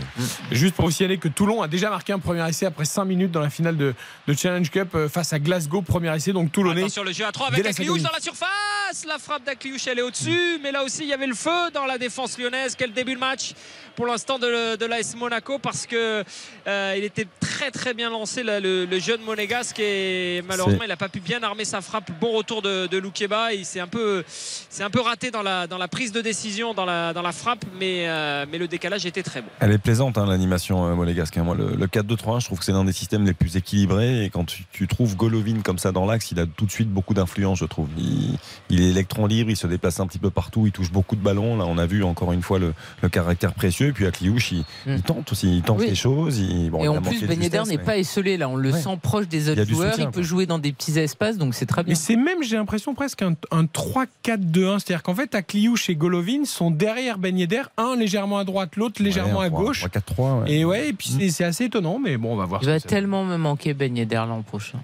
Juste 0.51 0.75
pour 0.75 0.85
vous 0.85 0.91
signaler 0.91 1.17
que 1.17 1.27
Toulon 1.27 1.61
a 1.61 1.67
déjà 1.67 1.89
marqué 1.89 2.13
un 2.13 2.19
premier 2.19 2.47
essai 2.47 2.65
après 2.65 2.85
5 2.85 3.05
minutes 3.05 3.31
dans 3.31 3.41
la 3.41 3.49
finale 3.49 3.77
de, 3.77 3.93
de 4.27 4.33
Challenge 4.33 4.69
Cup 4.69 4.89
euh, 4.95 5.09
face 5.09 5.33
à 5.33 5.39
Glasgow, 5.39 5.81
premier 5.81 6.15
essai, 6.15 6.33
donc 6.33 6.51
Toulonnais. 6.51 6.81
Attention 6.81 7.03
le 7.03 7.11
jeu 7.13 7.25
à 7.25 7.31
3 7.31 7.51
Dès 7.51 7.59
avec 7.61 7.79
Akliouche 7.79 8.01
dans 8.01 8.11
la 8.13 8.21
surface. 8.21 9.05
La 9.07 9.17
frappe 9.17 9.45
d'Akliouche 9.45 9.87
elle 9.87 9.99
est 9.99 10.03
au-dessus. 10.03 10.59
Mais 10.61 10.71
là 10.71 10.83
aussi 10.83 11.03
il 11.03 11.09
y 11.09 11.13
avait 11.13 11.27
le 11.27 11.35
feu 11.35 11.71
dans 11.73 11.85
la 11.85 11.97
défense 11.97 12.37
lyonnaise. 12.37 12.75
Quel 12.77 12.93
début 12.93 13.15
de 13.15 13.19
match 13.19 13.53
pour 13.95 14.05
l'instant 14.05 14.37
de, 14.39 14.75
de 14.75 14.85
l'AS 14.85 15.15
Monaco 15.15 15.57
parce 15.57 15.85
que 15.87 16.23
euh, 16.67 16.95
il 16.97 17.03
était 17.03 17.27
très 17.39 17.71
très 17.71 17.93
bien 17.93 18.09
lancé 18.09 18.43
là, 18.43 18.59
le, 18.59 18.85
le 18.85 18.99
jeune 18.99 19.21
monégasque 19.21 19.79
et 19.79 20.43
malheureusement 20.47 20.83
il 20.83 20.89
n'a 20.89 20.97
pas 20.97 21.09
pu 21.09 21.19
bien 21.19 21.41
armer 21.43 21.65
sa 21.65 21.81
frappe. 21.81 22.11
Bon 22.19 22.34
retour 22.35 22.61
de, 22.61 22.87
de 22.87 22.97
Loukeba. 22.97 23.53
Il 23.53 23.65
s'est 23.65 23.79
un 23.79 23.87
peu, 23.87 24.23
c'est 24.27 24.83
un 24.83 24.89
peu 24.89 25.01
raté 25.01 25.31
dans 25.31 25.41
la, 25.43 25.67
dans 25.67 25.77
la 25.77 25.87
prise 25.87 26.11
de 26.11 26.21
décision, 26.21 26.73
dans 26.73 26.85
la, 26.85 27.13
dans 27.13 27.21
la 27.21 27.31
frappe, 27.31 27.65
mais, 27.79 28.07
euh, 28.07 28.45
mais 28.51 28.57
le 28.57 28.67
décalage 28.67 29.05
était 29.05 29.23
très 29.23 29.41
bon. 29.41 29.47
Elle 29.59 29.71
est 29.71 29.77
plaisante, 29.77 30.17
hein, 30.17 30.25
l'animation 30.25 30.85
euh, 30.85 30.95
monégasque. 30.95 31.37
hein. 31.37 31.43
Moi, 31.43 31.55
le, 31.55 31.75
le 31.75 31.87
4-2-3-1, 31.87 32.41
je 32.41 32.45
trouve 32.45 32.59
que 32.59 32.65
c'est 32.65 32.71
l'un 32.71 32.83
des 32.85 32.93
systèmes 32.93 33.25
les 33.25 33.33
plus 33.33 33.55
équilibrés. 33.57 34.25
Et 34.25 34.29
quand 34.29 34.45
tu, 34.45 34.63
tu 34.71 34.87
trouves 34.87 35.15
Golovin 35.15 35.61
comme 35.63 35.77
ça 35.79 35.91
dans 35.91 36.05
l'axe, 36.05 36.31
il 36.31 36.39
a 36.39 36.45
tout 36.45 36.65
de 36.65 36.71
suite 36.71 36.89
beaucoup 36.89 37.13
d'influence, 37.13 37.59
je 37.59 37.65
trouve. 37.65 37.87
Il, 37.97 38.37
il 38.69 38.81
est 38.83 38.89
électron 38.89 39.25
libre, 39.25 39.49
il 39.51 39.57
se 39.57 39.67
déplace 39.67 39.99
un 39.99 40.07
petit 40.07 40.19
peu 40.19 40.29
partout, 40.29 40.65
il 40.65 40.71
touche 40.71 40.91
beaucoup 40.91 41.15
de 41.15 41.21
ballons. 41.21 41.57
Là, 41.57 41.65
on 41.67 41.77
a 41.77 41.85
vu 41.85 42.03
encore 42.03 42.33
une 42.33 42.41
fois 42.41 42.59
le, 42.59 42.73
le 43.01 43.09
caractère 43.09 43.53
précieux. 43.53 43.87
Et 43.87 43.91
puis 43.93 44.05
Akliouche, 44.05 44.51
il, 44.51 44.65
Mm. 44.85 44.95
il 44.95 45.01
tente 45.01 45.31
aussi, 45.31 45.57
il 45.57 45.61
tente 45.63 45.79
Oui. 45.79 45.87
des 45.89 45.95
choses. 45.95 46.37
Il, 46.39 46.69
bon, 46.69 46.83
et 46.83 46.87
en 46.87 47.01
plus, 47.01 47.21
Ben 47.21 47.37
n'est 47.39 47.49
mais- 47.67 47.77
pas 47.77 47.97
esselé. 47.97 48.37
Là, 48.37 48.49
on 48.49 48.55
le 48.55 48.71
Ouais. 48.71 48.81
sent 48.81 48.97
proche 49.01 49.27
des 49.27 49.49
autres 49.49 49.63
joueurs. 49.65 49.91
soutien, 49.91 50.05
il 50.05 50.11
peut 50.11 50.19
quoi. 50.19 50.23
jouer 50.23 50.45
dans 50.45 50.59
des 50.59 50.71
petits 50.73 50.97
espaces, 50.99 51.37
donc 51.37 51.53
c'est 51.55 51.65
très 51.65 51.83
bien. 51.83 51.95
C'est 51.95 52.15
même, 52.25 52.43
j'ai 52.43 52.57
l'impression, 52.57 52.93
presque 52.93 53.21
un, 53.21 53.35
un 53.51 53.63
3-4-2-1. 53.63 54.79
C'est-à-dire 54.79 55.03
qu'en 55.03 55.15
fait, 55.15 55.33
Akliouche 55.35 55.89
et 55.89 55.95
Golovin 55.95 56.43
sont 56.43 56.71
derrière 56.71 57.17
Ben 57.17 57.37
Yedder, 57.37 57.61
un 57.77 57.95
légèrement 57.95 58.37
à 58.39 58.43
droite, 58.43 58.75
l'autre 58.75 59.01
légèrement 59.01 59.39
Ouais, 59.39 59.45
à 59.45 59.47
un 59.47 59.51
trois- 59.51 59.63
gauche. 59.63 59.85
3-4-3. 59.85 60.41
ouais. 60.41 60.51
Et 60.51 60.65
ouais, 60.65 60.89
et 60.89 60.93
puis 60.93 61.07
c'est- 61.09 61.29
c'est 61.29 61.43
assez 61.45 61.65
étonnant, 61.65 61.97
mais 61.99 62.17
bon, 62.17 62.33
on 62.33 62.35
va 62.35 62.45
voir. 62.45 62.61
Il 62.61 62.67
va 62.67 62.79
tellement 62.81 63.23
me 63.23 63.37
manquer 63.37 63.73
Ben 63.73 63.95
Yedder 63.95 64.23
l'an 64.27 64.41
prochain. 64.41 64.79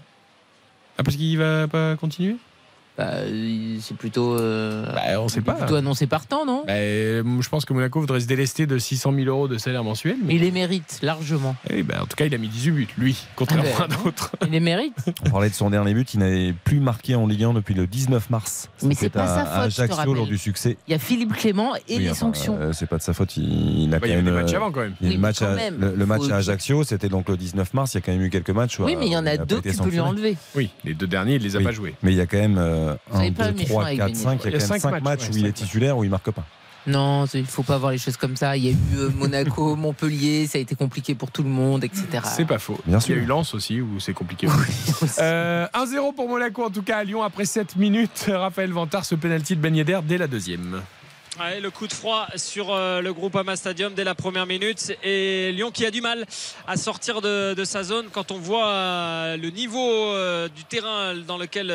Ah, 0.97 1.03
parce 1.03 1.17
qu'il 1.17 1.37
va 1.37 1.67
pas 1.67 1.95
continuer? 1.97 2.37
Bah, 2.97 3.25
il- 3.27 3.79
c'est 3.81 3.95
plutôt. 3.95 4.35
euh, 4.37 4.85
Bah, 4.93 5.01
on 5.21 5.27
sait 5.27 5.41
pas. 5.41 5.53
Plutôt 5.53 5.75
annoncé 5.75 6.07
partant, 6.07 6.45
non? 6.45 6.63
Bah, 6.67 6.73
euh, 6.73 7.23
je 7.41 7.49
pense 7.49 7.65
que 7.65 7.73
Monaco 7.73 7.99
voudrait 7.99 8.19
se 8.19 8.27
délester 8.27 8.65
de 8.67 8.77
600 8.77 9.13
000 9.13 9.27
euros 9.27 9.47
de 9.47 9.57
salaire 9.57 9.83
mensuel. 9.83 10.17
Mais... 10.23 10.35
Il 10.35 10.41
les 10.41 10.51
mérite 10.51 10.99
largement. 11.01 11.55
Eh 11.69 11.83
ben, 11.83 12.01
en 12.01 12.05
tout 12.05 12.15
cas, 12.15 12.25
il 12.25 12.35
a 12.35 12.37
mis 12.37 12.47
18 12.49 12.71
buts, 12.71 12.87
lui, 12.97 13.25
contrairement 13.35 13.69
Ah 13.79 13.87
ben, 13.87 13.95
à 13.97 14.03
d'autres. 14.03 14.31
Il 14.45 14.51
les 14.51 14.59
mérite. 14.59 14.93
On 15.25 15.29
parlait 15.29 15.49
de 15.49 15.53
son 15.55 15.69
dernier 15.69 15.93
but, 15.93 16.13
il 16.13 16.19
n'avait 16.19 16.53
plus 16.53 16.79
marqué 16.79 17.15
en 17.15 17.27
Ligue 17.27 17.43
1 17.45 17.53
depuis 17.53 17.73
le 17.73 17.87
19 17.87 18.29
mars. 18.29 18.69
Mais 18.83 18.93
c'est 18.93 19.09
pas 19.09 19.23
à- 19.23 19.27
sa 19.27 19.41
à 19.41 19.45
faute, 19.69 19.79
Ajaccio 19.79 20.13
lors 20.13 20.27
du 20.27 20.37
succès. 20.37 20.77
Il 20.87 20.91
y 20.91 20.93
a 20.93 20.99
Philippe 20.99 21.33
Clément 21.33 21.75
et 21.75 21.81
Oui, 21.95 21.97
les 21.99 22.09
enfin, 22.11 22.19
sanctions. 22.19 22.57
euh, 22.59 22.73
c'est 22.73 22.87
pas 22.87 22.97
de 22.97 23.03
sa 23.03 23.13
faute. 23.13 23.37
Il, 23.37 23.83
il 23.83 23.95
a 23.95 23.99
Bah, 23.99 23.99
quand 24.01 24.05
il 24.07 24.09
y 24.09 24.13
avait 24.13 24.21
même. 24.21 24.33
des 24.35 24.41
matchs 24.41 24.53
euh, 24.53 24.57
avant 24.57 24.71
quand 24.71 24.81
même. 24.81 24.95
il 25.01 25.07
y 25.07 25.09
a 25.09 25.09
Oui, 25.11 25.15
le 25.15 25.21
match, 25.21 25.39
quand 25.39 25.45
à, 25.45 25.55
même, 25.55 25.77
le, 25.79 25.93
le 25.95 26.05
match 26.05 26.29
à 26.29 26.35
Ajaccio, 26.35 26.83
c'était 26.83 27.09
donc 27.09 27.29
le 27.29 27.37
19 27.37 27.73
mars. 27.73 27.93
Il 27.93 27.97
y 27.97 27.99
a 27.99 28.01
quand 28.01 28.11
même 28.11 28.21
eu 28.21 28.29
quelques 28.29 28.49
matchs. 28.51 28.79
où, 28.79 28.83
oui, 28.83 28.95
mais 28.99 29.07
il 29.07 29.13
y 29.13 29.17
en 29.17 29.25
euh, 29.25 29.29
a 29.33 29.37
deux 29.37 29.61
tu 29.61 29.71
peux 29.77 29.89
lui 29.89 29.99
enlever. 29.99 30.35
Oui, 30.55 30.69
les 30.83 30.93
deux 30.93 31.07
derniers, 31.07 31.35
il 31.35 31.43
les 31.43 31.55
a 31.55 31.61
pas 31.61 31.71
joués. 31.71 31.95
Mais 32.03 32.11
il 32.11 32.17
y 32.17 32.21
a 32.21 32.25
quand 32.25 32.37
même 32.37 32.57
euh, 32.89 32.95
Vous 33.09 33.17
1, 33.17 33.19
avez 33.21 33.31
pas 33.31 33.47
2, 33.51 33.57
méchant 33.57 33.69
3, 33.69 33.85
avec 33.85 33.97
4, 33.99 34.07
Ben 34.07 34.15
5. 34.15 34.21
Il 34.21 34.51
y 34.51 34.53
a 34.53 34.57
Il 34.57 34.61
y 34.61 34.63
a 34.63 34.67
quand 34.67 34.73
même 34.73 34.79
cinq 34.79 34.81
5 34.81 34.91
matchs, 34.91 35.03
matchs 35.03 35.21
ouais, 35.21 35.35
où 35.35 35.37
il 35.37 35.45
est 35.45 35.51
titulaire, 35.51 35.97
où 35.97 36.03
il 36.03 36.09
marque 36.09 36.31
pas. 36.31 36.43
Non, 36.87 37.25
il 37.35 37.45
faut 37.45 37.61
pas 37.61 37.77
voir 37.77 37.91
les 37.91 37.99
choses 37.99 38.17
comme 38.17 38.35
ça. 38.35 38.57
Il 38.57 38.65
y 38.65 38.69
a 38.69 38.71
eu 38.71 38.75
euh, 38.97 39.09
Monaco, 39.15 39.75
Montpellier, 39.77 40.47
ça 40.47 40.57
a 40.57 40.61
été 40.61 40.73
compliqué 40.73 41.13
pour 41.13 41.29
tout 41.29 41.43
le 41.43 41.49
monde, 41.49 41.83
etc. 41.83 42.05
C'est 42.23 42.45
pas 42.45 42.57
faux. 42.57 42.79
Bien 42.87 42.97
Il 42.97 43.01
y 43.01 43.03
sûr. 43.03 43.15
a 43.15 43.19
eu 43.19 43.25
Lens 43.25 43.53
aussi, 43.53 43.81
où 43.81 43.99
c'est 43.99 44.13
compliqué. 44.13 44.47
Euh, 45.19 45.67
1-0 45.75 46.15
pour 46.15 46.27
Monaco, 46.27 46.65
en 46.65 46.71
tout 46.71 46.81
cas, 46.81 46.97
à 46.97 47.03
Lyon, 47.03 47.21
après 47.21 47.45
7 47.45 47.75
minutes. 47.75 48.25
Raphaël 48.31 48.71
Vantard, 48.71 49.05
ce 49.05 49.13
penalty 49.13 49.55
de 49.55 49.61
Ben 49.61 49.75
Yedder 49.75 49.99
dès 50.03 50.17
la 50.17 50.25
deuxième. 50.27 50.81
Ouais, 51.39 51.61
le 51.61 51.71
coup 51.71 51.87
de 51.87 51.93
froid 51.93 52.27
sur 52.35 52.73
euh, 52.73 52.99
le 52.99 53.13
groupe 53.13 53.37
Ama 53.37 53.55
Stadium 53.55 53.93
dès 53.93 54.03
la 54.03 54.15
première 54.15 54.45
minute 54.45 54.91
et 55.01 55.53
Lyon 55.53 55.71
qui 55.71 55.85
a 55.85 55.91
du 55.91 56.01
mal 56.01 56.25
à 56.67 56.75
sortir 56.75 57.21
de, 57.21 57.53
de 57.53 57.63
sa 57.63 57.83
zone 57.83 58.07
quand 58.11 58.31
on 58.31 58.37
voit 58.37 58.67
euh, 58.67 59.37
le 59.37 59.49
niveau 59.49 59.79
euh, 59.79 60.49
du 60.49 60.65
terrain 60.65 61.15
dans 61.15 61.37
lequel 61.37 61.71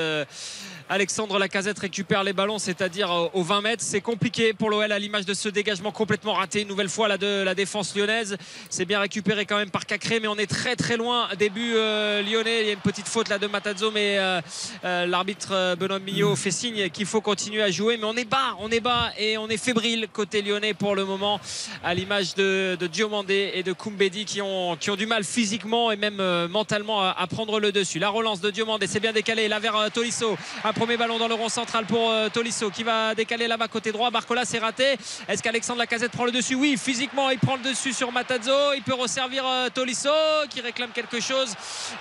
Alexandre 0.89 1.41
Lacazette 1.41 1.81
récupère 1.81 2.23
les 2.23 2.33
ballons, 2.33 2.61
c'est-à-dire 2.61 3.11
aux 3.33 3.43
20 3.43 3.61
mètres. 3.61 3.83
C'est 3.85 4.01
compliqué 4.01 4.53
pour 4.53 4.71
l'OL 4.71 4.93
à 4.93 4.99
l'image 5.01 5.27
de 5.27 5.35
ce 5.35 5.49
dégagement 5.49 5.91
complètement 5.91 6.35
raté 6.35 6.63
une 6.63 6.69
nouvelle 6.69 6.89
fois 6.89 7.09
là, 7.09 7.19
de 7.19 7.43
la 7.43 7.57
défense 7.57 7.97
lyonnaise. 7.97 8.37
C'est 8.71 8.85
bien 8.85 9.01
récupéré 9.01 9.47
quand 9.47 9.57
même 9.57 9.71
par 9.71 9.85
Cacré, 9.85 10.21
mais 10.21 10.29
on 10.29 10.37
est 10.37 10.47
très 10.47 10.77
très 10.77 10.97
loin. 10.97 11.29
Début 11.37 11.73
euh, 11.75 12.23
lyonnais, 12.23 12.61
il 12.61 12.67
y 12.67 12.71
a 12.71 12.73
une 12.73 12.79
petite 12.79 13.09
faute 13.09 13.29
là 13.29 13.39
de 13.39 13.49
Matazzo, 13.49 13.91
mais 13.91 14.17
euh, 14.19 14.41
euh, 14.85 15.07
l'arbitre 15.07 15.75
Benoît 15.75 15.99
Millot 15.99 16.37
fait 16.37 16.53
signe 16.53 16.89
qu'il 16.91 17.07
faut 17.07 17.21
continuer 17.21 17.63
à 17.63 17.71
jouer. 17.73 17.97
Mais 17.97 18.05
on 18.05 18.15
est 18.15 18.25
bas, 18.25 18.57
on 18.61 18.71
est 18.71 18.81
bas 18.81 19.11
et 19.19 19.39
on 19.39 19.49
est 19.49 19.56
fébrile 19.57 20.09
côté 20.13 20.43
lyonnais 20.43 20.75
pour 20.75 20.95
le 20.95 21.05
moment, 21.05 21.41
à 21.85 21.95
l'image 21.95 22.35
de, 22.35 22.77
Diomandé 22.87 23.53
et 23.55 23.63
de 23.63 23.73
Koumbedi 23.73 24.25
qui 24.25 24.41
ont, 24.41 24.77
qui 24.77 24.91
ont 24.91 24.97
du 24.97 25.07
mal 25.07 25.25
physiquement 25.25 25.91
et 25.91 25.97
même 25.97 26.21
euh, 26.21 26.49
mentalement 26.49 27.03
à, 27.03 27.27
prendre 27.27 27.61
le 27.61 27.73
dessus. 27.73 27.99
La 27.99 28.09
relance 28.09 28.41
de 28.41 28.51
Diomandé, 28.51 28.87
c'est 28.87 29.01
bien 29.01 29.13
décalé 29.13 29.49
là 29.49 29.59
vers 29.59 29.77
euh, 29.77 29.89
Tolisso. 29.89 30.37
Un 30.65 30.73
premier 30.73 30.97
ballon 30.97 31.19
dans 31.19 31.29
le 31.29 31.35
rond 31.35 31.49
central 31.49 31.85
pour 31.87 32.11
euh, 32.11 32.29
Tolisso 32.29 32.71
qui 32.71 32.83
va 32.83 33.15
décaler 33.15 33.49
là-bas 33.49 33.69
côté 33.69 33.93
droit. 33.93 34.11
Barcola, 34.11 34.45
c'est 34.45 34.59
raté. 34.59 34.97
Est-ce 35.29 35.43
qu'Alexandre 35.43 35.79
Lacazette 35.81 36.13
prend 36.13 36.25
le 36.25 36.33
dessus? 36.33 36.55
Oui, 36.55 36.77
physiquement, 36.79 37.31
il 37.31 37.39
prend 37.39 37.57
le 37.57 37.63
dessus 37.63 37.93
sur 37.93 38.13
Matazzo. 38.13 38.73
Il 38.75 38.83
peut 38.83 38.95
resservir 38.95 39.45
Tolisso 39.75 40.09
qui 40.51 40.61
réclame 40.61 40.91
quelque 40.91 41.21
chose. 41.21 41.55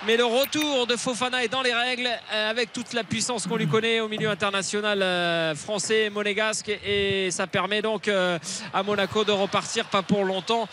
Mais 0.06 0.16
le 0.16 0.24
retour 0.24 0.86
de 0.86 0.96
Fofana 0.96 1.44
est 1.44 1.48
dans 1.48 1.62
les 1.62 1.74
règles 1.74 2.08
avec 2.32 2.72
toute 2.72 2.92
la 2.92 3.04
puissance 3.04 3.46
qu'on 3.46 3.56
lui 3.56 3.66
connaît 3.66 4.00
au 4.00 4.08
milieu 4.08 4.30
international 4.30 5.54
français, 5.56 6.10
monégasque. 6.10 6.70
Et 6.84 7.30
ça 7.36 7.46
permet 7.46 7.82
donc 7.82 8.08
euh, 8.08 8.38
à 8.72 8.82
Monaco 8.82 9.24
de 9.24 9.30
repartir, 9.32 9.84
pas 9.84 10.02
pour 10.02 10.24
longtemps, 10.24 10.66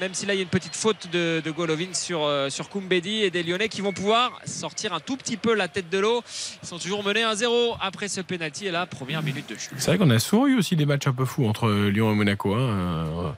même 0.00 0.14
si 0.14 0.24
là 0.24 0.32
il 0.32 0.38
y 0.38 0.40
a 0.40 0.42
une 0.42 0.48
petite 0.48 0.74
faute 0.74 1.08
de, 1.12 1.42
de 1.44 1.50
Golovin 1.50 1.92
sur, 1.92 2.24
euh, 2.24 2.48
sur 2.48 2.70
Koumbedi 2.70 3.22
et 3.22 3.30
des 3.30 3.42
Lyonnais 3.42 3.68
qui 3.68 3.82
vont 3.82 3.92
pouvoir 3.92 4.40
sortir 4.46 4.94
un 4.94 5.00
tout 5.00 5.16
petit 5.18 5.36
peu 5.36 5.54
la 5.54 5.68
tête 5.68 5.90
de 5.90 5.98
l'eau. 5.98 6.22
Ils 6.62 6.66
sont 6.68 6.78
toujours 6.78 7.04
menés 7.04 7.22
1-0 7.22 7.76
après 7.80 8.08
ce 8.08 8.22
penalty 8.22 8.66
et 8.66 8.70
la 8.70 8.86
première 8.86 9.22
minute 9.22 9.48
de 9.48 9.54
jeu. 9.56 9.68
C'est 9.76 9.90
vrai 9.90 9.98
qu'on 9.98 10.08
a 10.10 10.18
souvent 10.18 10.46
eu 10.46 10.56
aussi 10.58 10.74
des 10.74 10.86
matchs 10.86 11.06
un 11.06 11.12
peu 11.12 11.26
fous 11.26 11.46
entre 11.46 11.70
Lyon 11.70 12.12
et 12.12 12.14
Monaco. 12.14 12.54
hein. 12.54 13.34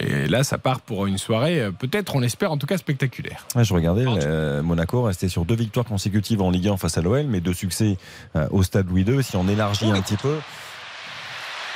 Et 0.00 0.26
là, 0.26 0.44
ça 0.44 0.56
part 0.56 0.80
pour 0.80 1.06
une 1.06 1.18
soirée, 1.18 1.60
euh, 1.60 1.70
peut-être, 1.70 2.16
on 2.16 2.22
espère, 2.22 2.50
en 2.52 2.56
tout 2.56 2.66
cas 2.66 2.78
spectaculaire. 2.78 3.46
Ouais, 3.54 3.64
je 3.64 3.74
regardais, 3.74 4.04
euh, 4.06 4.62
Monaco 4.62 5.02
restait 5.02 5.28
sur 5.28 5.44
deux 5.44 5.56
victoires 5.56 5.84
consécutives 5.86 6.40
en 6.40 6.50
Ligue 6.50 6.68
1 6.68 6.76
face 6.78 6.96
à 6.96 7.02
l'OL, 7.02 7.26
mais 7.26 7.40
deux 7.40 7.52
succès 7.54 7.96
euh, 8.36 8.46
au 8.50 8.62
stade 8.62 8.88
Louis 8.88 9.02
II. 9.02 9.22
Si 9.22 9.36
on 9.36 9.46
élargit 9.48 9.90
un 9.90 10.00
petit 10.00 10.16
peu, 10.16 10.38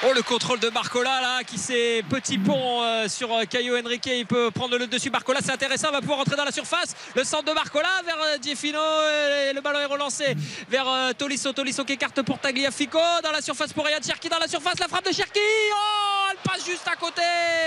Oh 0.07 0.12
le 0.14 0.22
contrôle 0.22 0.61
de 0.61 0.68
Barcola 0.68 1.20
là 1.20 1.42
qui 1.44 1.59
s'est 1.59 2.05
petit 2.09 2.38
pont 2.38 2.82
euh, 2.84 3.09
sur 3.09 3.34
euh, 3.34 3.42
Caio 3.46 3.76
Henrique. 3.76 4.07
Il 4.07 4.26
peut 4.26 4.53
prendre 4.53 4.78
le 4.78 4.86
dessus. 4.86 5.11
Barcola 5.11 5.40
c'est 5.42 5.51
intéressant. 5.51 5.90
Va 5.90 5.99
pouvoir 5.99 6.18
rentrer 6.18 6.36
dans 6.36 6.44
la 6.44 6.53
surface. 6.53 6.94
Le 7.16 7.24
centre 7.24 7.46
de 7.46 7.53
Barcola 7.53 7.88
vers 8.07 8.16
euh, 8.22 8.38
Diefino. 8.38 8.78
Et 8.78 9.53
le 9.53 9.61
ballon 9.61 9.80
est 9.80 9.86
relancé 9.86 10.36
vers 10.70 10.88
euh, 10.88 11.12
Tolisso. 11.14 11.53
Tolisso 11.53 11.84
qui 11.84 11.94
écarte 11.94 12.22
pour 12.22 12.38
Tagliafico. 12.38 13.01
Dans 13.24 13.32
la 13.32 13.40
surface 13.42 13.72
pour 13.72 13.84
Riyad 13.84 14.07
Cherki. 14.07 14.28
Dans 14.28 14.38
la 14.38 14.46
surface 14.46 14.78
la 14.78 14.86
frappe 14.86 15.05
de 15.05 15.12
Cherki. 15.12 15.40
Oh 15.72 16.26
elle 16.30 16.36
passe 16.49 16.64
juste 16.64 16.86
à 16.86 16.94
côté. 16.94 17.22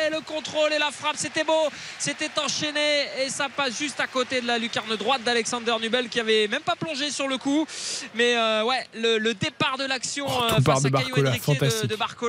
Le 0.10 0.22
contrôle 0.22 0.72
et 0.72 0.80
la 0.80 0.92
frappe. 0.92 1.18
C'était 1.18 1.44
beau. 1.44 1.68
C'était 2.00 2.32
enchaîné. 2.42 3.08
Et 3.26 3.30
ça 3.30 3.48
passe 3.54 3.78
juste 3.78 4.00
à 4.00 4.08
côté 4.08 4.40
de 4.40 4.48
la 4.48 4.58
lucarne 4.58 4.96
droite 4.96 5.22
d'Alexander 5.24 5.76
Nubel 5.82 6.08
qui 6.08 6.22
avait 6.22 6.48
même 6.48 6.62
pas 6.62 6.78
plongé 6.78 7.12
sur 7.12 7.28
le 7.28 7.38
coup. 7.38 7.68
Mais 8.16 8.38
euh, 8.38 8.64
ouais 8.64 8.88
le, 8.94 9.18
le 9.18 9.34
départ 9.34 9.78
de 9.78 9.84
l'action 9.84 10.28
euh, 10.28 10.62
part 10.62 10.76
face 10.76 10.84
de 10.84 10.96
à 10.96 11.02
Caio 11.02 11.28
Henrique 11.28 11.60
de 11.90 11.96
Barcola 11.98 12.21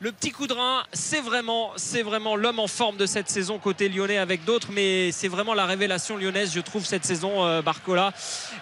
le 0.00 0.12
petit 0.12 0.30
coup 0.30 0.46
de 0.46 0.52
rein, 0.52 0.82
c'est 0.92 1.20
vraiment, 1.20 1.70
c'est 1.76 2.02
vraiment 2.02 2.36
l'homme 2.36 2.58
en 2.58 2.66
forme 2.66 2.96
de 2.96 3.06
cette 3.06 3.28
saison 3.28 3.58
côté 3.58 3.88
lyonnais 3.88 4.18
avec 4.18 4.44
d'autres, 4.44 4.68
mais 4.72 5.12
c'est 5.12 5.28
vraiment 5.28 5.54
la 5.54 5.66
révélation 5.66 6.16
lyonnaise, 6.16 6.52
je 6.54 6.60
trouve, 6.60 6.84
cette 6.84 7.04
saison, 7.04 7.44
euh, 7.44 7.62
Barcola. 7.62 8.12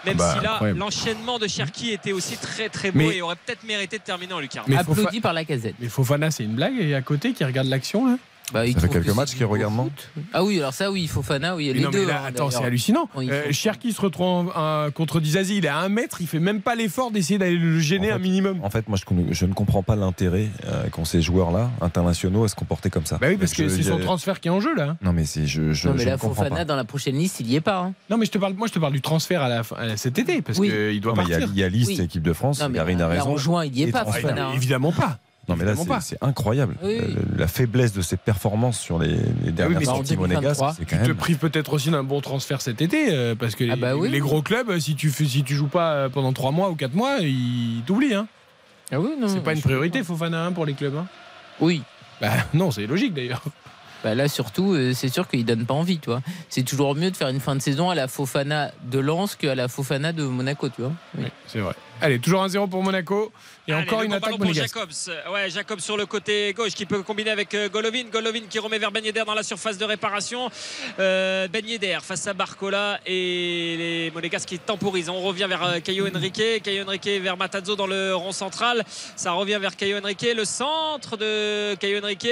Même 0.05 0.17
Ah 0.19 0.23
bah, 0.23 0.35
si 0.37 0.43
là, 0.43 0.53
incroyable. 0.53 0.79
l'enchaînement 0.79 1.39
de 1.39 1.47
Cherki 1.47 1.91
était 1.91 2.11
aussi 2.11 2.37
très 2.37 2.69
très 2.69 2.91
beau 2.91 2.99
Mais- 2.99 3.17
et 3.17 3.21
aurait 3.21 3.35
peut-être 3.35 3.63
mérité 3.63 3.97
de 3.97 4.03
terminer 4.03 4.33
en 4.33 4.39
lucarne. 4.39 4.65
Mais 4.69 4.77
Applaudi 4.77 5.21
par 5.21 5.33
la 5.33 5.45
casette. 5.45 5.75
Mais 5.79 5.89
Fofana, 5.89 6.31
c'est 6.31 6.43
une 6.43 6.55
blague, 6.55 6.77
et 6.79 6.95
à 6.95 7.01
côté, 7.01 7.33
qui 7.33 7.43
regarde 7.45 7.67
l'action, 7.67 8.07
là 8.07 8.17
Bah, 8.53 8.65
il 8.65 8.73
ça 8.73 8.79
fait 8.79 8.87
quelques 8.87 9.13
matchs 9.13 9.35
qu'il 9.35 9.45
regarde, 9.45 9.73
non. 9.75 9.89
Ah 10.33 10.43
oui, 10.43 10.59
alors 10.59 10.73
ça, 10.73 10.89
oui, 10.89 11.05
Fofana, 11.07 11.55
oui, 11.57 11.67
Mais 11.67 11.73
les 11.73 11.81
non, 11.81 11.89
mais 11.91 11.99
deux. 11.99 12.07
là, 12.07 12.21
hein, 12.23 12.27
attends, 12.29 12.49
c'est 12.49 12.63
hallucinant. 12.63 13.09
Oui, 13.15 13.25
il 13.25 13.31
Euh, 13.33 13.51
Cherki 13.51 13.91
se 13.91 13.99
retrouve 13.99 14.25
en- 14.55 14.85
en- 14.85 14.91
contre 14.91 15.19
Dizazi, 15.19 15.57
il 15.57 15.65
est 15.65 15.69
à 15.69 15.79
un 15.79 15.89
mètre, 15.89 16.21
il 16.21 16.27
fait 16.27 16.39
même 16.39 16.61
pas 16.61 16.75
l'effort 16.75 17.11
d'essayer 17.11 17.37
d'aller 17.37 17.57
le 17.57 17.77
gêner 17.79 18.13
En 18.13 18.15
un 18.15 18.19
minimum. 18.19 18.59
en 18.63 18.69
fait, 18.69 18.87
moi, 18.87 18.97
je, 19.31 19.45
ne 19.45 19.53
comprends 19.53 19.83
pas 19.83 19.97
l'intérêt 19.97 20.47
euh, 20.65 20.87
qu'ont 20.89 21.03
ces 21.03 21.21
joueurs-là, 21.21 21.69
internationaux, 21.81 22.45
à 22.45 22.47
se 22.47 22.55
comporter 22.55 22.89
comme 22.89 23.05
ça. 23.05 23.17
Bah 23.19 23.27
oui, 23.29 23.35
parce 23.37 23.53
que 23.53 23.67
c'est 23.67 23.83
son 23.83 23.99
transfert 23.99 24.39
qui 24.39 24.47
est 24.47 24.51
en 24.51 24.61
jeu, 24.61 24.73
là. 24.75 24.95
Non, 25.01 25.11
mais 25.11 25.25
c'est 25.25 25.45
je, 25.45 25.73
je, 25.73 25.87
Non, 25.89 25.95
mais 25.95 26.01
je 26.03 26.05
là, 26.05 26.13
ne 26.13 26.17
comprends 26.17 26.43
Fofana, 26.43 26.55
pas. 26.57 26.65
dans 26.65 26.75
la 26.77 26.85
prochaine 26.85 27.17
liste, 27.17 27.41
il 27.41 27.51
y 27.51 27.55
est 27.57 27.61
pas. 27.61 27.79
hein. 27.79 27.93
Non, 28.09 28.17
mais 28.17 28.25
je 28.25 28.31
te 28.31 28.37
parle, 28.37 28.53
moi, 28.53 28.67
je 28.67 28.73
te 28.73 28.79
parle 28.79 28.93
du 28.93 29.01
transfert 29.01 29.41
à 29.41 29.49
la, 29.49 29.63
fin- 29.63 29.75
à 29.75 29.97
cet 29.97 30.19
été, 30.19 30.41
parce 30.41 30.57
Oui. 30.57 30.69
qu'il 30.69 31.01
doit 31.01 31.11
Non, 31.13 31.17
mais 31.21 31.23
il 31.27 31.31
y 31.31 31.33
a- 31.33 31.39
partir. 31.39 31.53
il 31.53 31.59
y 31.59 31.63
a 31.63 31.69
liste 31.69 31.89
Oui. 31.89 32.01
équipe 32.01 32.23
de 32.23 32.33
France, 32.33 32.63
mais 32.69 32.77
Karine 32.77 33.01
a 33.01 33.07
raison. 33.09 33.31
en 33.33 33.37
juin, 33.37 33.65
il 33.65 33.77
y 33.77 33.83
est 33.83 33.91
pas, 33.91 34.05
Fofana. 34.05 34.47
hein. 34.47 34.51
évidemment 34.55 34.91
pas. 34.93 35.19
Non, 35.47 35.55
mais 35.55 35.63
là, 35.65 35.73
c'est 36.01 36.17
incroyable. 36.21 36.75
Oui, 36.83 36.97
oui. 37.01 37.15
Euh, 37.17 37.21
La 37.37 37.47
faiblesse 37.47 37.93
de 37.93 38.01
ses 38.01 38.17
performances 38.17 38.79
sur 38.79 38.99
les, 38.99 39.15
les 39.45 39.51
dernières 39.51 39.79
mais 39.79 39.85
sorties 39.85 40.13
en 40.17 40.21
2023, 40.23 40.27
monégasques, 40.27 40.77
c'est 40.77 40.85
quand 40.85 41.03
Tu 41.05 41.11
te 41.13 41.17
prives 41.17 41.37
peut-être 41.37 41.71
aussi 41.73 41.89
d'un 41.89 42.03
bon 42.03 42.19
transfert 42.21 42.61
cet 42.61 42.81
été, 42.81 43.13
euh, 43.13 43.33
parce 43.35 43.55
que 43.55 43.63
Ah 43.69 43.75
les, 43.75 43.81
bah 43.81 43.95
oui. 43.95 44.09
les 44.09 44.19
gros 44.19 44.41
clubs, 44.41 44.77
si 44.79 44.95
tu, 44.95 45.09
si 45.11 45.43
tu 45.43 45.55
joues 45.55 45.67
pas 45.67 45.93
euh, 45.93 46.09
pendant 46.09 46.33
3 46.33 46.51
mois 46.51 46.69
ou 46.69 46.75
4 46.75 46.93
mois, 46.93 47.17
ils 47.21 47.81
t'oublient. 47.85 48.13
Hein. 48.15 48.27
Ah 48.91 48.99
oui, 48.99 49.11
non, 49.19 49.27
C'est 49.29 49.39
pas 49.41 49.53
une 49.53 49.61
priorité, 49.61 50.03
Fofana, 50.03 50.45
hein, 50.45 50.51
pour 50.51 50.65
les 50.65 50.73
clubs. 50.73 50.95
hein. 50.95 51.07
Oui. 51.61 51.81
Bah 52.19 52.31
non, 52.53 52.71
c'est 52.71 52.85
logique 52.87 53.13
d'ailleurs. 53.13 53.41
Bah 54.03 54.13
là, 54.15 54.27
surtout, 54.27 54.73
euh, 54.73 54.93
c'est 54.93 55.09
sûr 55.09 55.27
qu'il 55.27 55.43
donne 55.45 55.65
pas 55.65 55.73
envie, 55.73 55.97
tu 55.99 56.09
vois. 56.09 56.21
C'est 56.49 56.63
toujours 56.63 56.93
mieux 56.93 57.09
de 57.09 57.15
faire 57.17 57.29
une 57.29 57.39
fin 57.39 57.55
de 57.55 57.61
saison 57.61 57.89
à 57.89 57.95
la 57.95 58.07
Fofana 58.07 58.71
de 58.91 58.99
Lens 58.99 59.35
qu'à 59.35 59.55
la 59.55 59.67
Fofana 59.67 60.11
de 60.13 60.23
Monaco, 60.23 60.69
tu 60.69 60.81
vois. 60.81 60.91
Oui. 61.17 61.23
Oui, 61.25 61.31
c'est 61.47 61.59
vrai. 61.59 61.73
Allez, 62.01 62.19
toujours 62.19 62.45
1-0 62.45 62.69
pour 62.69 62.83
Monaco. 62.83 63.31
Et 63.67 63.73
Allez, 63.73 63.83
encore 63.83 64.01
une 64.03 64.13
attaque 64.13 64.37
pour. 64.37 64.53
Jacobs. 64.53 64.91
Ouais, 65.31 65.49
Jacobs 65.49 65.79
sur 65.79 65.97
le 65.97 66.05
côté 66.05 66.53
gauche 66.53 66.73
qui 66.73 66.85
peut 66.85 67.03
combiner 67.03 67.31
avec 67.31 67.53
euh, 67.53 67.69
Golovin. 67.69 68.05
Golovin 68.11 68.41
qui 68.49 68.59
remet 68.59 68.79
vers 68.79 68.91
Ben 68.91 69.03
Yedder 69.03 69.23
dans 69.25 69.33
la 69.33 69.43
surface 69.43 69.77
de 69.77 69.83
réparation. 69.83 70.49
Euh, 70.99 71.47
ben 71.47 71.65
Yedder 71.65 71.97
face 72.01 72.27
à 72.27 72.33
Barcola 72.33 72.99
et 73.05 73.75
les 73.77 74.11
Monégasques 74.13 74.47
qui 74.47 74.59
temporisent. 74.59 75.09
On 75.09 75.21
revient 75.21 75.47
vers 75.49 75.63
euh, 75.63 75.79
Caio 75.79 76.07
Henrique. 76.07 76.61
Caio 76.63 76.83
Henrique 76.83 77.09
vers 77.21 77.35
Matazzo 77.35 77.75
dans 77.75 77.87
le 77.87 78.15
rond 78.15 78.31
central. 78.31 78.85
Ça 79.15 79.33
revient 79.33 79.57
vers 79.59 79.75
Caio 79.75 79.97
Henrique. 79.97 80.25
Le 80.35 80.45
centre 80.45 81.17
de 81.17 81.75
Caio 81.75 82.01
Henrique. 82.01 82.27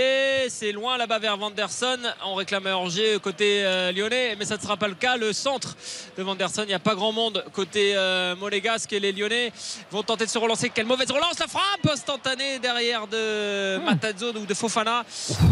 C'est 0.48 0.72
loin 0.72 0.98
là-bas 0.98 1.20
vers 1.20 1.38
Vanderson. 1.38 2.00
On 2.26 2.36
réclame 2.36 2.66
hors-jeu 2.68 3.20
côté 3.20 3.66
euh, 3.66 3.92
lyonnais, 3.92 4.36
mais 4.38 4.46
ça 4.46 4.58
ne 4.58 4.62
sera 4.62 4.78
pas 4.78 4.88
le 4.88 4.96
cas. 4.96 5.18
Le 5.18 5.34
centre 5.34 5.76
de 6.18 6.24
Vanderson, 6.24 6.64
il 6.64 6.68
n'y 6.68 6.74
a 6.74 6.80
pas 6.80 6.96
grand 6.96 7.12
monde 7.12 7.44
côté 7.52 7.94
euh, 7.96 8.36
monégasque 8.36 8.94
et 8.94 9.00
les 9.00 9.12
lyonnais 9.12 9.52
vont 9.92 10.04
tenter 10.04 10.26
de 10.26 10.30
se 10.30 10.38
relancer. 10.38 10.70
Quelle 10.70 10.86
mauvaise 10.86 11.12
relance, 11.12 11.40
la 11.40 11.48
frappe 11.48 11.88
instantanée 11.92 12.60
derrière 12.60 13.08
de 13.08 13.78
Matazzo 13.84 14.34
ou 14.36 14.46
de 14.46 14.54
Fofana. 14.54 15.04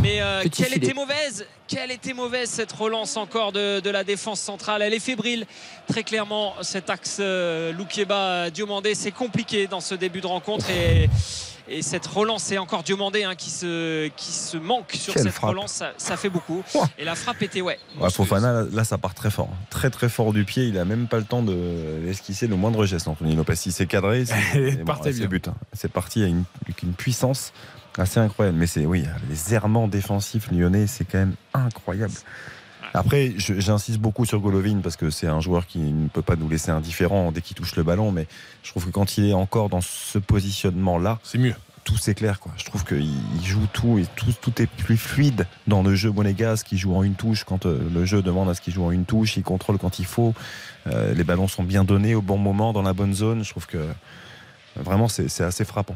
Mais 0.02 0.22
euh, 0.22 0.44
quelle 0.56 0.74
était 0.74 0.94
mauvaise, 0.94 1.46
quelle 1.68 1.92
était 1.92 2.14
mauvaise 2.14 2.50
cette 2.50 2.72
relance 2.72 3.18
encore 3.18 3.52
de, 3.52 3.80
de 3.80 3.90
la 3.90 4.04
défense 4.04 4.40
centrale? 4.40 4.82
Elle 4.82 4.94
est 4.94 5.00
fébrile, 5.00 5.46
très 5.88 6.04
clairement. 6.04 6.56
Cet 6.62 6.90
axe 6.90 7.18
euh, 7.20 7.72
Loukieba 7.74 8.50
Diomandé, 8.50 8.96
c'est 8.96 9.12
compliqué 9.12 9.68
dans 9.68 9.82
ce 9.82 9.96
début 9.96 10.22
de 10.22 10.28
rencontre 10.28 10.70
et. 10.70 11.10
Et 11.70 11.82
cette 11.82 12.06
relance, 12.06 12.44
c'est 12.44 12.58
encore 12.58 12.84
Diomandé 12.84 13.24
hein, 13.24 13.36
qui, 13.36 13.50
se, 13.50 14.08
qui 14.18 14.32
se 14.32 14.58
manque 14.58 14.92
sur 14.94 15.14
Quelle 15.14 15.24
cette 15.24 15.32
frappe. 15.34 15.52
relance, 15.52 15.72
ça, 15.72 15.94
ça 15.98 16.18
fait 16.18 16.30
beaucoup. 16.30 16.62
Et 16.98 17.06
la 17.06 17.16
frappe 17.16 17.42
était, 17.42 17.62
ouais. 17.62 17.80
Ouais, 18.00 18.10
Fofana, 18.10 18.64
là, 18.72 18.84
ça 18.84 18.98
part 18.98 19.14
très 19.14 19.32
fort. 19.32 19.50
Très, 19.70 19.90
très 19.90 20.10
fort 20.10 20.34
du 20.34 20.44
pied. 20.44 20.66
Il 20.68 20.78
a 20.78 20.84
même 20.86 21.08
pas 21.08 21.18
le 21.18 21.24
temps 21.24 21.42
de 21.42 22.06
esquisser 22.08 22.48
le 22.48 22.56
moindre 22.58 22.86
geste, 22.86 23.08
Anthony 23.08 23.36
Lopez. 23.36 23.54
Il 23.66 23.72
s'est 23.72 23.86
cadré. 23.88 24.26
C'est 24.26 25.28
but. 25.28 25.48
hein. 25.48 25.56
C'est 25.72 25.92
parti 25.92 26.24
à 26.24 26.28
une, 26.28 26.44
avec 26.66 26.84
une 26.84 26.94
puissance 26.94 27.54
assez 27.98 28.20
incroyable. 28.20 28.58
Mais 28.58 28.68
c'est, 28.68 28.86
oui, 28.86 29.06
les 29.30 29.54
errements 29.54 29.88
défensifs 29.88 30.52
lyonnais, 30.52 30.88
c'est 30.88 31.06
quand 31.06 31.20
même 31.20 31.36
incroyable. 31.54 32.14
Après, 32.94 33.34
j'insiste 33.38 34.00
beaucoup 34.00 34.26
sur 34.26 34.40
Golovin 34.40 34.80
parce 34.84 34.98
que 34.98 35.10
c'est 35.10 35.28
un 35.28 35.40
joueur 35.40 35.66
qui 35.66 35.80
ne 35.80 36.08
peut 36.08 36.22
pas 36.22 36.36
nous 36.36 36.48
laisser 36.48 36.70
indifférents 36.70 37.32
dès 37.32 37.42
qu'il 37.42 37.56
touche 37.56 37.76
le 37.76 37.84
ballon. 37.84 38.12
Mais 38.12 38.28
je 38.62 38.70
trouve 38.70 38.86
que 38.86 38.92
quand 38.92 39.18
il 39.18 39.30
est 39.30 39.34
encore 39.34 39.70
dans 39.70 39.82
ce 39.82 40.20
positionnement-là, 40.20 41.20
C'est 41.24 41.40
mieux. 41.40 41.56
tout 41.84 41.98
s'éclaire 41.98 42.40
quoi. 42.40 42.52
Je 42.56 42.66
trouve 42.66 42.86
qu'il 42.86 43.02
il 43.02 43.44
joue 43.46 43.66
tout 43.74 43.98
et 43.98 44.06
tout, 44.16 44.32
tout 44.40 44.62
est 44.62 44.68
plus 44.68 44.98
fluide 44.98 45.48
dans 45.66 45.82
le 45.82 45.96
jeu 45.96 46.12
monégasque. 46.12 46.72
Il 46.72 46.78
joue 46.78 46.96
en 46.96 47.02
une 47.02 47.16
touche 47.16 47.44
quand 47.46 47.66
euh, 47.66 47.80
le 47.92 48.06
jeu 48.06 48.22
demande 48.22 48.50
à 48.50 48.54
ce 48.54 48.62
qu'il 48.62 48.74
joue 48.74 48.84
en 48.86 48.92
une 48.92 49.06
touche. 49.06 49.38
Il 49.38 49.44
contrôle 49.44 49.80
quand 49.80 49.98
il 49.98 50.06
faut. 50.06 50.36
Euh, 50.88 51.14
les 51.16 51.24
ballons 51.24 51.48
sont 51.48 51.64
bien 51.64 51.84
donnés 51.84 52.14
au 52.14 52.22
bon 52.22 52.38
moment 52.38 52.74
dans 52.74 52.84
la 52.84 52.94
bonne 52.94 53.14
zone. 53.16 53.44
Je 53.44 53.50
trouve 53.50 53.66
que 53.66 53.78
euh, 53.78 53.92
vraiment 54.76 55.08
c'est 55.08 55.30
c'est 55.30 55.44
assez 55.44 55.66
frappant. 55.66 55.96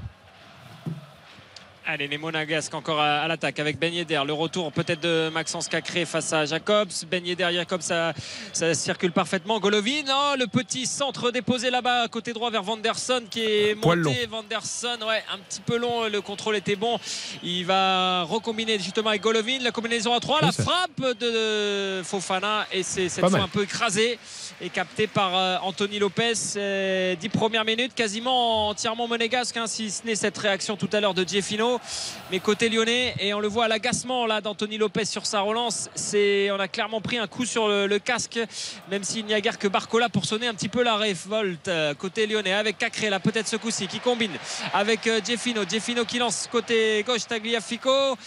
Allez, 1.89 2.09
les 2.09 2.17
Monégasques 2.17 2.73
encore 2.73 2.99
à, 2.99 3.21
à 3.21 3.27
l'attaque 3.29 3.59
avec 3.61 3.79
Ben 3.79 3.93
Yedder. 3.93 4.21
Le 4.27 4.33
retour 4.33 4.73
peut-être 4.73 4.99
de 4.99 5.29
Maxence 5.29 5.69
Cacré 5.69 6.03
face 6.03 6.33
à 6.33 6.43
Jacobs. 6.45 6.89
Ben 7.09 7.25
Yedder, 7.25 7.47
Jacobs, 7.53 7.79
ça, 7.79 8.11
ça 8.51 8.73
circule 8.73 9.13
parfaitement. 9.13 9.57
Golovin, 9.61 10.03
oh, 10.09 10.33
le 10.37 10.47
petit 10.47 10.85
centre 10.85 11.31
déposé 11.31 11.69
là-bas, 11.69 12.09
côté 12.09 12.33
droit 12.33 12.49
vers 12.51 12.61
Vanderson 12.61 13.21
qui 13.31 13.41
est 13.41 13.75
monté. 13.75 14.25
Vanderson, 14.25 14.97
ouais, 15.07 15.23
un 15.33 15.37
petit 15.37 15.61
peu 15.61 15.77
long. 15.77 16.09
Le 16.09 16.19
contrôle 16.19 16.57
était 16.57 16.75
bon. 16.75 16.99
Il 17.41 17.65
va 17.65 18.23
recombiner 18.23 18.77
justement 18.79 19.11
avec 19.11 19.21
Golovin. 19.21 19.59
La 19.61 19.71
combinaison 19.71 20.13
à 20.13 20.19
3. 20.19 20.39
Oui, 20.41 20.45
la 20.47 20.51
ça- 20.51 20.63
frappe 20.63 21.17
de 21.17 22.01
Fofana. 22.03 22.67
Et 22.73 22.83
c'est 22.83 23.07
cette 23.07 23.21
Pas 23.21 23.29
fois 23.29 23.37
mal. 23.39 23.45
un 23.45 23.49
peu 23.49 23.63
écrasé 23.63 24.19
et 24.59 24.67
capté 24.69 25.07
par 25.07 25.37
euh, 25.37 25.55
Anthony 25.61 25.99
Lopez. 25.99 26.33
Euh, 26.57 27.15
10 27.15 27.29
premières 27.29 27.63
minutes, 27.63 27.95
quasiment 27.95 28.67
entièrement 28.67 29.07
monégasque, 29.07 29.55
hein, 29.55 29.67
si 29.67 29.89
ce 29.89 30.05
n'est 30.05 30.15
cette 30.15 30.37
réaction 30.37 30.75
tout 30.75 30.89
à 30.91 30.99
l'heure 30.99 31.13
de 31.13 31.23
Gieffino. 31.23 31.76
Mais 32.31 32.39
côté 32.39 32.69
lyonnais, 32.69 33.15
et 33.19 33.33
on 33.33 33.39
le 33.39 33.47
voit 33.47 33.65
à 33.65 33.67
l'agacement 33.67 34.25
là 34.25 34.41
d'Anthony 34.41 34.77
Lopez 34.77 35.05
sur 35.05 35.25
sa 35.25 35.41
relance, 35.41 35.89
c'est 35.95 36.51
on 36.51 36.59
a 36.59 36.67
clairement 36.67 37.01
pris 37.01 37.17
un 37.17 37.27
coup 37.27 37.45
sur 37.45 37.67
le, 37.67 37.87
le 37.87 37.99
casque, 37.99 38.39
même 38.89 39.03
s'il 39.03 39.25
n'y 39.25 39.33
a 39.33 39.41
guère 39.41 39.57
que 39.57 39.67
Barcola 39.67 40.09
pour 40.09 40.25
sonner 40.25 40.47
un 40.47 40.53
petit 40.53 40.69
peu 40.69 40.83
la 40.83 40.95
révolte 40.95 41.67
euh, 41.67 41.93
côté 41.93 42.27
lyonnais 42.27 42.53
avec 42.53 42.77
Cacré 42.77 43.09
là 43.09 43.19
peut-être 43.19 43.47
ce 43.47 43.55
coup-ci 43.55 43.87
qui 43.87 43.99
combine 43.99 44.31
avec 44.73 45.07
euh, 45.07 45.21
Jeffino. 45.25 45.63
Jeffino 45.69 46.05
qui 46.05 46.19
lance 46.19 46.47
côté 46.51 47.03
gauche 47.05 47.27
Tagliafico. 47.27 48.17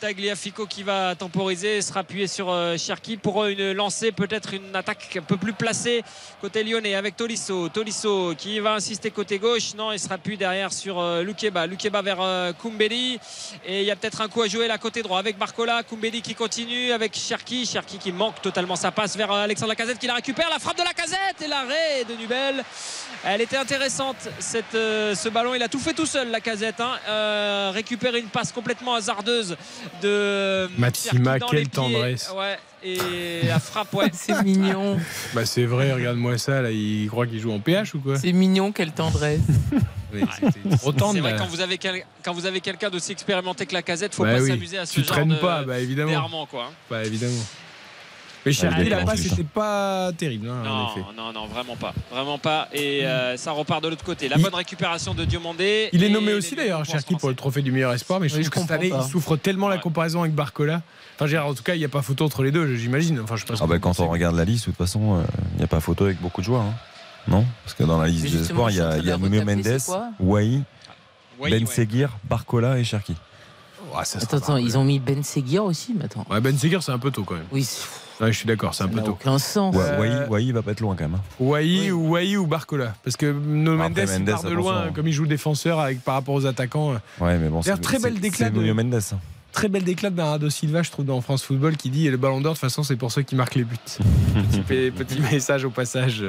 Tagliafico 0.00 0.66
qui 0.66 0.82
va 0.82 1.14
temporiser, 1.14 1.82
sera 1.82 2.00
appuyé 2.00 2.26
sur 2.26 2.50
euh, 2.50 2.76
Cherki 2.76 3.16
pour 3.16 3.44
une 3.46 3.72
lancée, 3.72 4.12
peut-être 4.12 4.54
une 4.54 4.74
attaque 4.74 5.16
un 5.16 5.22
peu 5.22 5.36
plus 5.36 5.52
placée 5.52 6.04
côté 6.40 6.62
lyonnais 6.62 6.94
avec 6.94 7.16
Tolisso. 7.16 7.68
Tolisso 7.68 8.34
qui 8.36 8.60
va 8.60 8.74
insister 8.74 9.10
côté 9.10 9.38
gauche. 9.38 9.74
Non, 9.74 9.92
il 9.92 9.98
sera 9.98 10.14
appuyé 10.14 10.36
derrière 10.36 10.72
sur 10.72 10.98
euh, 10.98 11.22
Lukeba. 11.22 11.66
Lukeba 11.66 12.02
vers 12.02 12.20
euh, 12.20 12.52
Koumbeli. 12.52 13.18
Et 13.66 13.80
il 13.80 13.86
y 13.86 13.90
a 13.90 13.96
peut-être 13.96 14.20
un 14.20 14.28
coup 14.28 14.42
à 14.42 14.48
jouer 14.48 14.68
là 14.68 14.78
côté 14.78 15.02
droit 15.02 15.18
avec 15.18 15.36
Barcola. 15.36 15.82
Koumbeli 15.82 16.22
qui 16.22 16.34
continue 16.34 16.92
avec 16.92 17.16
Cherki. 17.16 17.66
Cherki 17.66 17.98
qui 17.98 18.12
manque 18.12 18.40
totalement 18.40 18.76
sa 18.76 18.92
passe 18.92 19.16
vers 19.16 19.32
euh, 19.32 19.44
Alexandre 19.44 19.70
Lacazette 19.70 19.98
qui 19.98 20.06
la 20.06 20.14
récupère. 20.14 20.48
La 20.50 20.58
frappe 20.58 20.78
de 20.78 20.84
Lacazette 20.84 21.42
et 21.44 21.48
l'arrêt 21.48 22.04
de 22.08 22.14
Nubel. 22.14 22.64
Elle 23.24 23.40
était 23.40 23.56
intéressante 23.56 24.28
cette, 24.38 24.74
euh, 24.74 25.14
ce 25.14 25.28
ballon. 25.28 25.54
Il 25.54 25.62
a 25.62 25.68
tout 25.68 25.80
fait 25.80 25.94
tout 25.94 26.06
seul 26.06 26.30
Lacazette. 26.30 26.80
Hein. 26.80 26.98
Euh, 27.08 27.70
récupérer 27.74 28.20
une 28.20 28.28
passe 28.28 28.52
complètement 28.52 28.94
hasardeuse 28.94 29.56
de 30.02 30.68
Maxima, 30.78 31.38
quelle 31.40 31.68
tendresse. 31.68 32.30
Ouais. 32.36 32.58
Et 32.84 33.46
la 33.46 33.58
frappe, 33.58 33.92
ouais. 33.94 34.10
C'est 34.12 34.40
mignon. 34.44 34.98
Bah 35.34 35.44
c'est 35.44 35.64
vrai, 35.64 35.92
regarde-moi 35.92 36.38
ça, 36.38 36.62
là, 36.62 36.70
il 36.70 37.08
croit 37.08 37.26
qu'il 37.26 37.40
joue 37.40 37.50
en 37.52 37.58
PH 37.58 37.94
ou 37.94 38.00
quoi 38.00 38.18
C'est 38.18 38.32
mignon, 38.32 38.70
quelle 38.72 38.92
tendresse. 38.92 39.40
C'est 40.12 41.20
vrai 41.20 41.34
quand 41.36 41.46
vous 41.46 41.60
avez 41.60 41.76
quel- 41.76 42.04
quand 42.24 42.32
vous 42.32 42.46
avez 42.46 42.60
quelqu'un 42.60 42.88
d'aussi 42.88 43.12
expérimenté 43.12 43.66
que 43.66 43.74
la 43.74 43.82
casette, 43.82 44.14
faut 44.14 44.22
Bah 44.24 44.36
pas 44.36 44.40
oui. 44.40 44.48
s'amuser 44.48 44.78
à 44.78 44.86
ce 44.86 44.94
Tu 44.94 45.00
genre 45.00 45.08
traînes 45.08 45.28
de 45.28 45.34
pas, 45.34 45.64
bah 45.64 45.78
évidemment. 45.80 46.46
quoi. 46.46 46.64
hein. 46.70 46.72
Bah 46.88 47.04
évidemment. 47.04 47.32
Mais 48.46 48.52
Ah, 48.52 48.60
Cherki, 48.60 48.88
la 48.88 49.04
passe, 49.04 49.20
c'était 49.20 49.42
pas 49.44 50.10
terrible, 50.16 50.48
hein, 50.48 50.62
en 50.62 50.64
Non, 50.64 50.90
effet. 50.92 51.00
non, 51.16 51.32
non, 51.32 51.46
vraiment 51.46 51.76
pas, 51.76 51.92
vraiment 52.10 52.38
pas. 52.38 52.68
Et 52.72 53.04
euh, 53.04 53.36
ça 53.36 53.50
repart 53.52 53.82
de 53.82 53.88
l'autre 53.88 54.04
côté. 54.04 54.28
La 54.28 54.38
bonne 54.38 54.54
récupération 54.54 55.12
de 55.12 55.24
Diomandé. 55.24 55.88
Il 55.92 56.02
est 56.04 56.08
nommé 56.08 56.32
aussi 56.32 56.54
d'ailleurs, 56.54 56.84
Cherki, 56.84 57.16
pour 57.16 57.28
le 57.28 57.34
trophée 57.34 57.62
du 57.62 57.72
meilleur 57.72 57.92
espoir, 57.92 58.20
mais 58.20 58.28
je 58.28 58.36
Oui, 58.36 58.42
trouve 58.42 58.46
je 58.46 58.50
que 58.50 58.60
cette 58.60 58.68
comprends 58.68 58.80
année, 58.80 58.90
pas. 58.90 59.04
il 59.06 59.10
souffre 59.10 59.36
tellement 59.36 59.68
la 59.68 59.78
comparaison 59.78 60.20
avec 60.22 60.34
Barcola. 60.34 60.82
Enfin, 61.16 61.26
dire, 61.26 61.44
en 61.46 61.52
tout 61.54 61.62
cas, 61.64 61.74
il 61.74 61.78
n'y 61.78 61.84
a 61.84 61.88
pas 61.88 62.00
photo 62.02 62.24
entre 62.24 62.42
les 62.44 62.52
deux, 62.52 62.76
j'imagine. 62.76 63.18
Enfin, 63.20 63.34
je 63.36 63.44
pense 63.44 63.58
Ah 63.60 63.66
bah, 63.66 63.78
quand 63.80 63.98
on 64.00 64.08
regarde 64.08 64.36
la 64.36 64.44
liste, 64.44 64.66
de 64.66 64.70
toute 64.70 64.78
façon, 64.78 65.20
il 65.54 65.58
n'y 65.58 65.64
a 65.64 65.68
pas 65.68 65.80
photo 65.80 66.04
avec 66.04 66.20
beaucoup 66.20 66.40
de 66.40 66.46
joueurs. 66.46 66.62
hein. 66.62 66.74
Non? 67.26 67.44
Parce 67.64 67.74
que 67.74 67.82
dans 67.82 68.00
la 68.00 68.06
liste 68.08 68.24
des 68.30 68.40
espoirs, 68.42 68.70
il 68.70 68.76
y 68.76 68.80
a, 68.80 68.98
y 68.98 69.10
a 69.10 69.18
Mendes, 69.18 69.78
Wai, 70.20 70.62
Ben. 71.40 71.66
Seguir, 71.66 72.10
Barcola 72.24 72.78
et 72.78 72.84
Cherki. 72.84 73.14
Attends, 73.94 74.36
attends, 74.36 74.56
ils 74.56 74.78
ont 74.78 74.84
mis 74.84 74.98
Ben 74.98 75.22
Seguir 75.24 75.64
aussi, 75.64 75.94
mais 75.98 76.04
attends. 76.06 76.24
Ouais, 76.30 76.40
Ben 76.40 76.56
Seguir, 76.56 76.82
c'est 76.82 76.92
un 76.92 76.98
peu 76.98 77.10
tôt 77.10 77.24
quand 77.24 77.34
même. 77.34 77.44
Oui, 77.52 77.66
Ouais, 78.20 78.32
je 78.32 78.36
suis 78.38 78.46
d'accord, 78.46 78.74
c'est 78.74 78.82
un 78.82 78.86
ça 78.86 78.90
peu 78.92 78.98
n'a 78.98 79.02
tôt. 79.04 79.12
aucun 79.12 79.38
sens. 79.38 79.74
Euh, 79.78 80.26
Wai, 80.28 80.52
va 80.52 80.62
pas 80.62 80.72
être 80.72 80.80
loin 80.80 80.96
quand 80.96 81.04
même. 81.08 81.14
hein. 81.14 81.22
Wai 81.38 81.90
ou 81.92 82.10
Wai 82.10 82.36
ou 82.36 82.46
Barcola 82.46 82.94
Parce 83.04 83.16
que 83.16 83.26
No 83.26 83.76
Mendes, 83.76 83.98
après, 83.98 84.04
il 84.16 84.18
Mendes, 84.24 84.30
part 84.30 84.42
de 84.42 84.50
loin, 84.54 84.90
comme 84.92 85.06
il 85.06 85.12
joue 85.12 85.26
défenseur 85.26 85.78
avec, 85.80 86.00
par 86.02 86.14
rapport 86.14 86.34
aux 86.34 86.46
attaquants. 86.46 86.92
euh, 86.94 87.24
Ouais, 87.24 87.38
mais 87.38 87.48
bon, 87.48 87.60
D'ailleurs, 87.60 87.76
c'est 87.76 87.82
très 87.82 87.98
belle 87.98 88.14
c'est- 88.14 88.20
déclat 88.20 88.50
de- 88.50 88.58
Nuno 88.60 88.74
Mendes. 88.74 88.94
hein. 89.12 89.18
Très 89.52 89.68
belle 89.68 89.82
déclate 89.84 90.14
d'Arado 90.14 90.50
Silva, 90.50 90.82
je 90.82 90.90
trouve, 90.90 91.06
dans 91.06 91.20
France 91.20 91.42
Football, 91.42 91.76
qui 91.76 91.90
dit 91.90 92.06
et 92.06 92.10
le 92.10 92.16
ballon 92.16 92.40
d'or, 92.40 92.52
de 92.52 92.56
toute 92.58 92.60
façon, 92.60 92.82
c'est 92.82 92.96
pour 92.96 93.10
ceux 93.12 93.22
qui 93.22 93.34
marquent 93.34 93.54
les 93.54 93.64
buts. 93.64 93.76
petit, 94.68 94.90
petit 94.90 95.20
message 95.20 95.64
au 95.64 95.70
passage. 95.70 96.22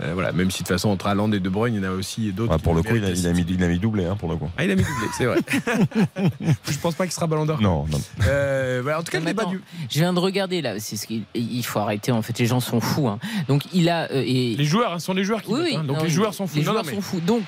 Euh, 0.00 0.12
voilà, 0.14 0.32
même 0.32 0.50
si 0.50 0.62
de 0.62 0.66
toute 0.68 0.74
façon, 0.74 0.88
entre 0.90 1.06
Haaland 1.06 1.30
et 1.32 1.40
De 1.40 1.48
Bruyne, 1.48 1.74
il 1.74 1.82
y 1.82 1.86
en 1.86 1.90
a 1.90 1.92
aussi 1.92 2.32
d'autres. 2.32 2.50
Ouais, 2.52 2.56
qui 2.58 2.62
pour 2.64 2.74
le 2.74 2.82
coup, 2.82 2.96
il 2.96 3.04
a, 3.04 3.08
méritent 3.08 3.20
il 3.20 3.26
a 3.28 3.32
mis, 3.32 3.46
il 3.48 3.62
a 3.64 3.68
mis 3.68 3.78
doublé 3.78 4.04
hein, 4.06 4.16
pour 4.16 4.28
le 4.28 4.36
coup. 4.36 4.48
Ah, 4.56 4.64
il 4.64 4.70
a 4.70 4.74
mis 4.76 4.82
doublé, 4.82 5.06
c'est 5.16 5.24
vrai. 5.26 5.38
je 6.68 6.78
pense 6.78 6.94
pas 6.94 7.04
qu'il 7.04 7.12
sera 7.12 7.26
ballon 7.26 7.46
d'or. 7.46 7.60
Non, 7.60 7.86
non. 7.90 8.00
Euh, 8.26 8.80
voilà, 8.82 9.00
en 9.00 9.02
tout 9.02 9.12
cas, 9.12 9.20
le 9.20 9.26
débat 9.26 9.44
du. 9.44 9.60
Je 9.90 9.98
viens 9.98 10.12
de 10.12 10.18
regarder 10.18 10.62
là, 10.62 10.78
c'est 10.80 10.96
ce 10.96 11.06
qu'il 11.06 11.22
il 11.34 11.62
faut 11.64 11.78
arrêter 11.78 12.12
en 12.12 12.22
fait, 12.22 12.38
les 12.38 12.46
gens 12.46 12.60
sont 12.60 12.80
fous. 12.80 13.08
hein. 13.08 13.18
Donc 13.48 13.62
il 13.72 13.88
a 13.88 14.10
euh, 14.10 14.22
et 14.26 14.54
Les 14.56 14.64
joueurs, 14.64 14.94
hein, 14.94 14.98
sont 14.98 15.14
les 15.14 15.24
joueurs 15.24 15.42
qui 15.42 15.50
Oui, 15.52 15.58
votent, 15.60 15.68
oui, 15.70 15.76
hein. 15.76 15.84
Donc 15.84 15.98
non, 15.98 16.04
les 16.04 16.10
joueurs 16.10 16.34
sont 16.34 16.46
fous. 16.46 16.56
Les 16.58 16.62
Non, 16.64 16.72
non, 16.72 16.80
joueurs 16.82 16.84
mais- 16.86 16.94
sont 16.94 17.00
fous. 17.02 17.20
Donc 17.20 17.42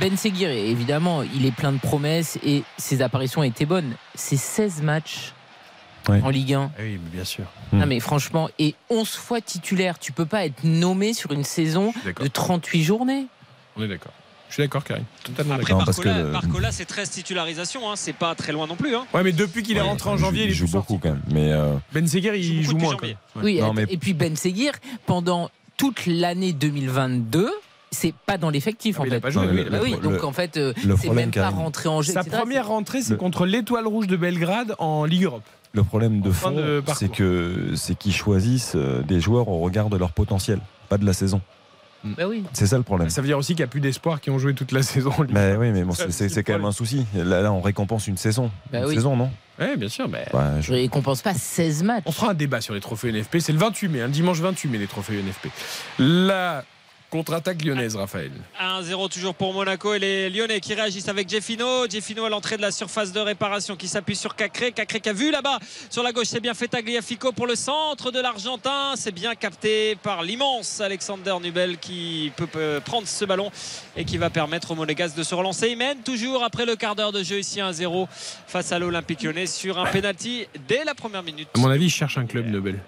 Ben 0.00 0.16
Seguir, 0.16 0.50
évidemment, 0.50 1.22
il 1.22 1.46
est 1.46 1.52
plein 1.54 1.72
de 1.72 1.78
promesses 1.78 2.38
et 2.44 2.62
ses 2.78 3.02
apparitions 3.02 3.42
étaient 3.42 3.66
bonnes. 3.66 3.92
C'est 4.14 4.36
16 4.36 4.82
matchs 4.82 5.32
Ouais. 6.08 6.20
en 6.22 6.30
Ligue 6.30 6.54
1. 6.54 6.70
Ah 6.76 6.80
oui, 6.82 6.98
mais 7.02 7.10
bien 7.14 7.24
sûr. 7.24 7.44
Non 7.72 7.86
mais 7.86 8.00
franchement, 8.00 8.48
et 8.58 8.74
11 8.88 9.08
fois 9.10 9.40
titulaire, 9.40 9.98
tu 9.98 10.12
peux 10.12 10.26
pas 10.26 10.44
être 10.46 10.64
nommé 10.64 11.12
sur 11.12 11.32
une 11.32 11.44
saison 11.44 11.92
de 12.20 12.26
38 12.26 12.82
journées. 12.82 13.26
On 13.76 13.82
est 13.82 13.88
d'accord. 13.88 14.12
Je 14.48 14.54
suis 14.54 14.62
d'accord, 14.64 14.82
Karim. 14.82 15.04
Totalement 15.22 15.54
Après, 15.54 15.72
parce 15.72 15.98
que 16.00 16.04
Barcola, 16.08 16.22
le- 16.24 16.32
Barcola, 16.32 16.72
c'est 16.72 16.84
13 16.84 17.08
titularisations. 17.10 17.88
hein. 17.88 17.94
C'est 17.94 18.12
pas 18.12 18.34
très 18.34 18.50
loin 18.52 18.66
non 18.66 18.74
plus. 18.74 18.96
hein. 18.96 19.06
Ouais, 19.14 19.22
mais 19.22 19.30
depuis 19.30 19.62
qu'il 19.62 19.76
est 19.76 19.80
Ouais, 19.80 19.86
rentré 19.86 20.10
en 20.10 20.16
janvier, 20.16 20.46
il 20.46 20.52
joue 20.54 20.66
sorti. 20.66 20.92
beaucoup 20.94 21.00
quand 21.00 21.10
même. 21.14 21.22
Mais 21.32 21.52
euh, 21.52 21.74
Ben 21.92 22.04
Seguir, 22.08 22.34
Il 22.34 22.64
joue 22.64 22.72
il 22.72 22.78
moins. 22.78 22.96
Ouais. 23.00 23.16
Oui, 23.36 23.60
Non, 23.60 23.70
et- 23.70 23.74
mais- 23.76 23.86
et 23.88 23.96
puis 23.96 24.12
Ben 24.12 24.34
Seguir, 24.34 24.72
pendant 25.06 25.50
toute 25.76 26.04
l'année 26.06 26.52
2022, 26.52 27.48
c'est 27.92 28.12
pas 28.26 28.38
dans 28.38 28.50
l'effectif 28.50 28.96
Ah, 28.98 29.02
en 29.02 29.04
fait. 29.04 29.20
pas 29.20 29.30
joué, 29.30 29.46
Non, 29.46 29.52
oui, 29.52 29.64
le- 29.64 29.70
Bah 29.70 29.78
oui, 29.84 29.90
le- 29.92 29.98
donc 29.98 30.24
en 30.24 30.32
fait, 30.32 30.56
euh, 30.56 30.72
c'est 31.00 31.10
même 31.10 31.30
pas 31.30 31.50
rentré 31.50 31.88
en 31.88 32.02
jeu. 32.02 32.12
Sa 32.12 32.22
etc. 32.22 32.36
première 32.38 32.66
rentrée, 32.66 33.02
c'est 33.02 33.16
contre 33.16 33.46
l'Étoile 33.46 33.86
Rouge 33.86 34.08
de 34.08 34.16
Belgrade 34.16 34.74
en 34.80 35.04
Ligue 35.04 35.24
Europe. 35.24 35.44
Le 35.72 35.84
problème 35.84 36.20
de 36.20 36.30
fond, 36.30 36.54
c'est 36.94 37.10
que 37.10 37.72
c'est 37.76 37.94
qu'ils 37.96 38.12
choisissent 38.14 38.72
euh, 38.76 39.02
des 39.02 39.20
joueurs 39.20 39.48
au 39.48 39.58
regard 39.60 39.88
de 39.90 39.96
leur 39.96 40.10
potentiel, 40.12 40.58
pas 40.88 40.98
de 40.98 41.04
la 41.06 41.12
saison. 41.12 41.40
Bah 42.02 42.22
oui. 42.26 42.44
C'est 42.54 42.66
ça 42.66 42.78
le 42.78 42.82
problème. 42.82 43.10
Ça 43.10 43.20
veut 43.20 43.26
dire 43.26 43.36
aussi 43.36 43.52
qu'il 43.52 43.62
n'y 43.62 43.68
a 43.68 43.70
plus 43.70 43.82
d'espoirs 43.82 44.22
qui 44.22 44.30
ont 44.30 44.38
joué 44.38 44.54
toute 44.54 44.72
la 44.72 44.82
saison. 44.82 45.10
en 45.18 45.22
Ligue 45.22 45.36
Europe. 45.36 45.58
oui, 45.60 45.70
mais 45.70 45.84
bon, 45.84 45.92
c'est- 45.92 46.42
quand 46.42 46.54
même 46.54 46.64
un 46.64 46.72
souci. 46.72 47.04
Là, 47.14 47.42
là, 47.42 47.52
on 47.52 47.60
récompense 47.60 48.06
une 48.06 48.16
saison. 48.16 48.50
Bah 48.72 48.78
une 48.80 48.84
oui. 48.86 48.94
saison, 48.94 49.16
non? 49.16 49.30
Ouais, 49.58 49.76
bien 49.76 49.90
sûr. 49.90 50.08
Mais 50.08 50.24
Bah, 50.32 50.60
je- 50.62 50.72
récompense 50.72 51.20
pas 51.20 51.34
16 51.34 51.82
matchs. 51.82 52.04
on 52.06 52.12
fera 52.12 52.30
un 52.30 52.34
débat 52.34 52.62
sur 52.62 52.72
les 52.72 52.80
trophées 52.80 53.10
NFP. 53.12 53.40
C'est 53.40 53.52
le 53.52 53.58
28 53.58 53.88
mai, 53.88 54.00
un 54.00 54.08
dimanche 54.08 54.40
28 54.40 54.68
mai, 54.70 54.78
les 54.78 54.86
trophées 54.86 55.20
NFP. 55.20 55.50
La 55.98 56.64
contre-attaque 57.10 57.62
lyonnaise, 57.64 57.96
Raphaël. 57.96 58.30
1-0 58.60 59.10
toujours 59.10 59.34
pour 59.34 59.52
Monaco 59.52 59.92
et 59.92 59.98
les 59.98 60.30
Lyonnais 60.30 60.60
qui 60.60 60.74
réagissent 60.74 61.08
avec 61.08 61.28
Jeffino. 61.28 61.88
Jeffino 61.88 62.24
à 62.24 62.28
l'entrée 62.28 62.56
de 62.56 62.62
la 62.62 62.70
surface 62.70 63.12
de 63.12 63.20
réparation 63.20 63.76
qui 63.76 63.88
s'appuie 63.88 64.16
sur 64.16 64.36
Cacré. 64.36 64.72
Cacré 64.72 65.00
qui 65.00 65.08
a 65.08 65.12
vu 65.12 65.30
là-bas 65.30 65.58
sur 65.90 66.02
la 66.02 66.12
gauche. 66.12 66.28
C'est 66.28 66.40
bien 66.40 66.54
fait 66.54 66.68
Tagliafico 66.68 67.32
pour 67.32 67.46
le 67.46 67.56
centre 67.56 68.10
de 68.10 68.20
l'Argentin. 68.20 68.94
C'est 68.96 69.12
bien 69.12 69.34
capté 69.34 69.96
par 69.96 70.22
l'immense 70.22 70.80
Alexander 70.80 71.34
Nubel 71.42 71.78
qui 71.78 72.32
peut, 72.36 72.80
prendre 72.84 73.06
ce 73.06 73.24
ballon 73.24 73.50
et 73.96 74.04
qui 74.04 74.16
va 74.16 74.30
permettre 74.30 74.70
aux 74.70 74.76
Monégasques 74.76 75.16
de 75.16 75.24
se 75.24 75.34
relancer. 75.34 75.68
Il 75.68 75.76
mène 75.76 76.02
toujours 76.02 76.44
après 76.44 76.64
le 76.64 76.76
quart 76.76 76.94
d'heure 76.94 77.12
de 77.12 77.22
jeu 77.22 77.40
ici 77.40 77.58
1-0 77.58 78.06
face 78.46 78.72
à 78.72 78.78
l'Olympique 78.78 79.22
lyonnais 79.22 79.46
sur 79.46 79.78
un 79.78 79.86
penalty 79.86 80.46
dès 80.68 80.84
la 80.84 80.94
première 80.94 81.22
minute. 81.22 81.48
À 81.54 81.58
mon 81.58 81.70
avis, 81.70 81.86
il 81.86 81.90
cherche 81.90 82.18
un 82.18 82.26
club 82.26 82.46
Nobel. 82.46 82.78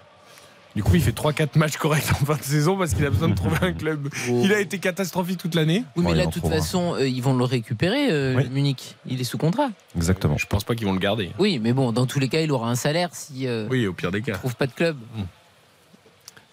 Du 0.75 0.81
coup, 0.83 0.95
il 0.95 1.01
fait 1.03 1.11
3-4 1.11 1.57
matchs 1.59 1.77
corrects 1.77 2.09
en 2.19 2.25
fin 2.25 2.35
de 2.35 2.41
saison 2.41 2.77
parce 2.77 2.95
qu'il 2.95 3.05
a 3.05 3.11
besoin 3.11 3.29
de 3.29 3.35
trouver 3.35 3.57
un 3.61 3.73
club. 3.73 4.09
Il 4.27 4.51
a 4.51 4.59
été 4.59 4.79
catastrophique 4.79 5.37
toute 5.37 5.53
l'année. 5.53 5.83
Oui, 5.95 6.03
mais 6.03 6.11
Ouais, 6.11 6.15
là, 6.17 6.25
de 6.25 6.31
toute 6.31 6.41
trouvera. 6.41 6.59
façon, 6.59 6.95
euh, 6.95 7.07
ils 7.07 7.21
vont 7.21 7.35
le 7.35 7.43
récupérer, 7.43 8.11
euh, 8.11 8.35
Oui. 8.35 8.49
Munich. 8.49 8.95
Il 9.05 9.21
est 9.21 9.23
sous 9.23 9.37
contrat. 9.37 9.69
Exactement. 9.95 10.35
Je 10.37 10.47
pense 10.47 10.63
pas 10.63 10.73
qu'ils 10.73 10.87
vont 10.87 10.93
le 10.93 10.99
garder. 10.99 11.29
Oui, 11.37 11.59
mais 11.61 11.73
bon, 11.73 11.91
dans 11.91 12.07
tous 12.07 12.19
les 12.19 12.27
cas, 12.27 12.41
il 12.41 12.51
aura 12.51 12.69
un 12.71 12.75
salaire 12.75 13.09
si 13.13 13.45
euh, 13.47 13.67
Oui, 13.69 13.85
au 13.85 13.93
pire 13.93 14.09
des 14.11 14.23
cas. 14.23 14.33
trouve 14.33 14.55
pas 14.55 14.65
de 14.65 14.71
club. 14.73 14.97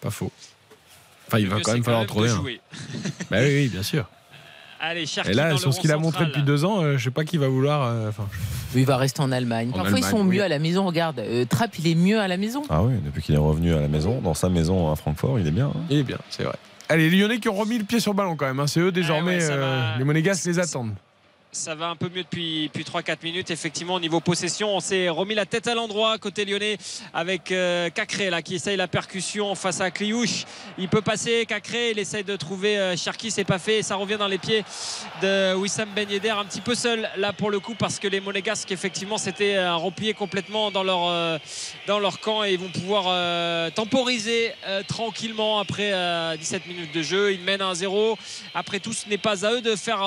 Pas 0.03 0.11
faux. 0.11 0.31
Enfin, 1.27 1.39
il 1.39 1.49
va 1.49 1.61
quand 1.61 1.73
même 1.73 1.85
falloir 1.85 2.05
trouver 2.07 2.29
un. 2.29 2.43
Bah 3.31 3.39
oui, 3.41 3.47
oui, 3.55 3.69
bien 3.69 3.83
sûr. 3.83 4.07
Allez, 4.83 5.05
Cherki 5.07 5.31
Et 5.31 5.35
dans 5.35 5.43
là, 5.43 5.51
le 5.53 5.57
sur 5.59 5.75
ce 5.75 5.81
qu'il 5.81 5.93
a 5.93 5.97
montré 5.99 6.25
central. 6.25 6.29
depuis 6.29 6.43
deux 6.43 6.65
ans, 6.65 6.81
euh, 6.83 6.97
je 6.97 7.05
sais 7.05 7.11
pas 7.11 7.25
qui 7.25 7.37
va 7.37 7.49
vouloir. 7.49 7.85
euh, 7.87 8.09
Enfin, 8.09 8.27
Il 8.75 8.87
va 8.87 8.97
rester 8.97 9.21
en 9.21 9.31
Allemagne. 9.31 9.69
En 9.71 9.73
Parfois, 9.77 9.99
ils 9.99 10.05
Allemagne, 10.05 10.11
sont 10.23 10.27
oui. 10.27 10.37
mieux 10.37 10.43
à 10.43 10.49
la 10.49 10.59
maison. 10.59 10.87
Regarde, 10.87 11.19
euh, 11.19 11.45
Trapp, 11.45 11.79
il 11.79 11.87
est 11.87 11.95
mieux 11.95 12.19
à 12.19 12.29
la 12.29 12.37
maison. 12.39 12.63
Ah 12.71 12.83
oui, 12.83 12.95
depuis 13.05 13.21
qu'il 13.23 13.35
est 13.35 13.39
revenu 13.39 13.75
à 13.75 13.81
la 13.81 13.89
maison, 13.89 14.21
dans 14.23 14.33
sa 14.35 14.49
maison 14.49 14.91
à 14.91 14.97
Francfort, 14.97 15.39
il 15.39 15.47
est 15.47 15.51
bien. 15.51 15.67
hein. 15.67 15.81
il 15.91 15.99
est 15.99 16.03
bien, 16.03 16.19
c'est 16.31 16.45
vrai. 16.45 16.55
Allez, 16.89 17.11
les 17.11 17.17
Lyonnais 17.19 17.39
qui 17.39 17.49
ont 17.49 17.55
remis 17.55 17.79
le 17.79 17.85
pied 17.85 18.01
sur 18.01 18.13
le 18.13 18.17
ballon 18.17 18.37
quand 18.37 18.47
même. 18.47 18.59
hein. 18.61 18.67
C'est 18.67 18.81
eux 18.81 18.91
désormais. 18.91 19.35
ouais, 19.37 19.41
ça 19.41 19.53
euh, 19.53 19.99
les 19.99 20.05
Monégasques 20.05 20.47
les 20.47 20.59
attendent. 20.59 20.95
Ça 21.53 21.75
va 21.75 21.89
un 21.89 21.97
peu 21.97 22.09
mieux 22.09 22.23
depuis, 22.23 22.71
depuis 22.73 22.85
3-4 22.85 23.25
minutes. 23.25 23.51
Effectivement, 23.51 23.95
au 23.95 24.01
niveau 24.01 24.21
possession, 24.21 24.77
on 24.77 24.79
s'est 24.79 25.09
remis 25.09 25.35
la 25.35 25.47
tête 25.47 25.67
à 25.67 25.75
l'endroit 25.75 26.17
côté 26.19 26.45
lyonnais 26.45 26.79
avec 27.13 27.51
euh, 27.51 27.91
Cacré 27.91 28.31
là, 28.31 28.41
qui 28.41 28.55
essaye 28.55 28.77
la 28.77 28.87
percussion 28.87 29.57
face 29.57 29.81
à 29.81 29.91
Cliouche. 29.91 30.45
Il 30.79 30.89
peut 30.89 31.03
passer 31.03 31.45
Cacré, 31.47 31.91
il 31.91 31.99
essaye 31.99 32.23
de 32.23 32.37
trouver 32.37 32.79
euh, 32.79 32.97
Cherki, 32.97 33.33
c'est 33.33 33.43
pas 33.43 33.59
fait. 33.59 33.83
Ça 33.83 33.97
revient 33.97 34.17
dans 34.17 34.29
les 34.29 34.39
pieds 34.39 34.65
de 35.23 35.55
Wissam 35.55 35.89
Ben 35.93 36.09
Yedder, 36.09 36.31
un 36.31 36.45
petit 36.45 36.61
peu 36.61 36.77
seul 36.77 37.11
là 37.17 37.33
pour 37.33 37.51
le 37.51 37.59
coup 37.59 37.75
parce 37.75 37.99
que 37.99 38.07
les 38.07 38.21
Monégasques 38.21 38.71
effectivement 38.71 39.19
s'étaient 39.19 39.57
euh, 39.57 39.75
repliés 39.75 40.15
complètement 40.15 40.71
dans 40.71 40.85
leur, 40.85 41.09
euh, 41.09 41.39
dans 41.89 41.99
leur 41.99 42.21
camp 42.21 42.45
et 42.45 42.53
ils 42.53 42.61
vont 42.61 42.69
pouvoir 42.69 43.73
temporiser 43.73 44.53
tranquillement 44.87 45.59
après 45.59 45.91
euh, 45.93 46.37
17 46.37 46.67
minutes 46.67 46.95
de 46.95 47.03
jeu. 47.03 47.33
Ils 47.33 47.41
mènent 47.41 47.61
1-0. 47.61 48.17
Après 48.55 48.79
tout, 48.79 48.93
ce 48.93 49.09
n'est 49.09 49.19
pas 49.19 49.45
à 49.45 49.53
eux 49.53 49.61
de 49.61 49.75
faire 49.75 50.01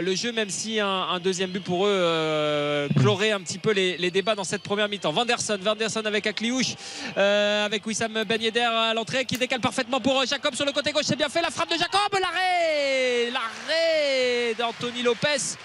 le 0.00 0.14
jeu, 0.14 0.32
même 0.32 0.50
si 0.50 0.81
un, 0.82 1.18
deuxième 1.20 1.50
but 1.50 1.62
pour 1.62 1.86
eux 1.86 1.92
euh, 1.92 2.88
clorait 2.98 3.30
un 3.32 3.40
petit 3.40 3.58
peu 3.58 3.72
les, 3.72 4.10
débats 4.10 4.34
dans 4.34 4.44
cette 4.44 4.62
première 4.62 4.88
mi-temps. 4.88 5.12
Vanderson, 5.12 5.58
Vanderson 5.60 6.02
avec 6.04 6.26
Akliouche, 6.26 6.74
euh, 7.16 7.64
avec 7.64 7.86
Wissam 7.86 8.24
Ben 8.26 8.40
Yedder 8.40 8.60
à 8.60 8.94
l'entrée 8.94 9.24
qui 9.24 9.36
décale 9.36 9.60
parfaitement 9.60 10.00
pour 10.00 10.20
euh, 10.20 10.26
Jacob 10.26 10.54
sur 10.54 10.66
le 10.66 10.72
côté 10.72 10.92
gauche. 10.92 11.04
C'est 11.06 11.16
bien 11.16 11.28
fait 11.28 11.42
la 11.42 11.50
frappe 11.50 11.70
de 11.70 11.78
Jacob, 11.78 12.20
l'arrêt, 12.20 13.30
l'arrêt 13.30 14.54
d'Anthony 14.58 15.02
Lopez. 15.02 15.56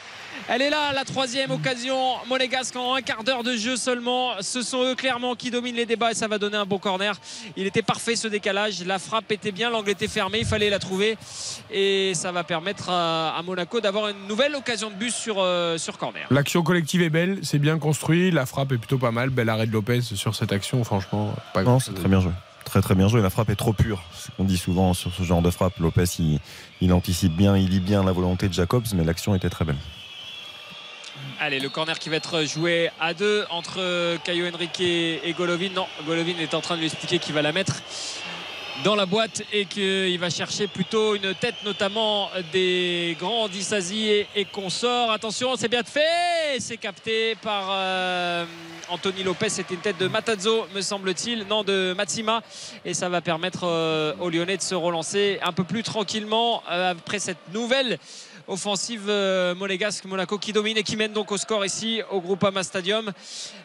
Elle 0.50 0.62
est 0.62 0.70
là, 0.70 0.94
la 0.94 1.04
troisième 1.04 1.52
occasion 1.52 2.16
monégasque 2.30 2.78
en 2.78 2.96
un 2.96 3.02
quart 3.02 3.26
d'heure 3.26 3.44
de 3.44 3.58
jeu 3.58 3.76
seulement. 3.76 4.32
Ce 4.40 4.62
sont 4.62 4.82
eux 4.82 4.96
clairement 4.96 5.36
qui 5.36 5.52
dominent 5.52 5.76
les 5.76 5.86
débats 5.86 6.12
et 6.12 6.14
ça 6.14 6.30
va 6.30 6.38
donner 6.38 6.56
un 6.56 6.66
bon 6.66 6.80
corner. 6.80 7.20
Il 7.58 7.68
était 7.68 7.82
parfait 7.82 8.16
ce 8.16 8.30
décalage. 8.30 8.82
La 8.86 8.98
frappe 8.98 9.30
était 9.34 9.52
bien, 9.52 9.70
l'angle 9.70 9.90
était 9.90 10.08
fermé, 10.08 10.40
il 10.40 10.46
fallait 10.46 10.70
la 10.70 10.80
trouver. 10.80 11.18
Et 11.70 12.14
ça 12.14 12.32
va 12.32 12.46
permettre 12.46 12.90
à, 12.90 13.42
Monaco 13.46 13.82
d'avoir 13.82 14.08
une 14.08 14.28
nouvelle 14.30 14.56
occasion 14.56 14.90
de 14.90 14.96
but 14.96 15.12
sur, 15.12 15.36
euh, 15.40 15.78
sur 15.78 15.98
corner. 15.98 16.26
L'action 16.32 16.64
collective 16.64 17.02
est 17.02 17.10
belle, 17.10 17.40
c'est 17.44 17.60
bien 17.60 17.78
construit. 17.78 18.32
La 18.32 18.46
frappe 18.46 18.72
est 18.72 18.78
plutôt 18.78 18.98
pas 18.98 19.12
mal. 19.12 19.30
Bel 19.30 19.50
arrêt 19.50 19.68
de 19.68 19.74
Lopez 19.74 20.02
sur 20.02 20.34
cette 20.34 20.54
action, 20.54 20.82
franchement. 20.86 21.36
Pas 21.54 21.64
non, 21.64 21.82
c'est 21.82 21.94
très 21.94 22.08
bien 22.08 22.22
joué 22.22 22.32
très 22.64 22.82
très 22.82 22.96
bien 22.96 23.08
joué. 23.08 23.22
La 23.22 23.30
frappe 23.30 23.50
est 23.50 23.56
trop 23.56 23.72
pure. 23.72 24.04
On 24.40 24.44
dit 24.44 24.58
souvent 24.58 24.94
sur 24.94 25.14
ce 25.14 25.24
genre 25.24 25.42
de 25.42 25.50
frappe. 25.50 25.78
Lopez, 25.80 26.04
il, 26.20 26.40
il, 26.82 26.92
anticipe 26.92 27.34
bien, 27.34 27.56
il 27.56 27.70
lit 27.70 27.80
bien 27.80 28.04
la 28.04 28.12
volonté 28.12 28.50
de 28.50 28.54
Jacobs, 28.54 28.84
mais 28.94 29.06
l'action 29.06 29.34
était 29.36 29.50
très 29.50 29.64
belle. 29.64 29.78
Allez, 31.40 31.60
le 31.60 31.70
corner 31.70 32.00
qui 32.00 32.10
va 32.10 32.16
être 32.16 32.46
joué 32.46 32.90
à 33.00 33.14
deux 33.14 33.46
entre 33.52 34.18
Caio 34.24 34.48
Henrique 34.48 34.82
et 34.82 35.36
Golovin. 35.38 35.70
Non, 35.70 35.86
Golovin 36.08 36.34
est 36.40 36.56
en 36.56 36.62
train 36.62 36.74
de 36.74 36.80
lui 36.80 36.88
expliquer 36.88 37.20
qu'il 37.20 37.36
va 37.36 37.44
la 37.44 37.52
mettre 37.52 37.76
dans 38.84 38.96
la 38.96 39.06
boîte 39.06 39.44
et 39.52 39.66
qu'il 39.66 40.18
va 40.20 40.30
chercher 40.30 40.68
plutôt 40.68 41.16
une 41.16 41.34
tête 41.34 41.56
notamment 41.64 42.30
des 42.52 43.16
grands 43.20 43.48
Dissasi 43.48 44.26
et, 44.36 44.46
consorts. 44.46 45.12
Attention, 45.12 45.56
c'est 45.56 45.68
bien 45.68 45.84
fait, 45.84 46.60
c'est 46.60 46.78
capté 46.78 47.36
par 47.36 47.68
euh, 47.70 48.46
Anthony 48.90 49.24
Lopez. 49.24 49.50
C'était 49.50 49.74
une 49.74 49.82
tête 49.82 49.98
de 49.98 50.08
Matazzo, 50.08 50.68
me 50.76 50.82
semble-t-il, 50.82 51.46
non 51.48 51.64
de 51.64 51.94
Matsima. 51.96 52.42
Et 52.86 52.94
ça 52.94 53.10
va 53.10 53.22
permettre 53.22 53.62
euh, 53.64 54.14
aux 54.20 54.30
Lyonnais 54.30 54.58
de 54.58 54.62
se 54.62 54.76
relancer 54.76 55.40
un 55.44 55.54
peu 55.54 55.64
plus 55.64 55.84
tranquillement 55.84 56.64
euh, 56.70 56.92
après 56.92 57.20
cette 57.20 57.54
nouvelle 57.54 57.98
offensive 58.48 59.06
euh, 59.10 59.54
monégasque 59.56 60.06
Monaco 60.06 60.38
qui 60.38 60.54
domine 60.54 60.78
et 60.78 60.84
qui 60.84 60.96
mène 60.96 61.12
donc 61.12 61.32
au 61.32 61.38
score 61.38 61.66
ici 61.66 62.02
au 62.12 62.22
Groupama 62.22 62.64
Stadium. 62.64 63.12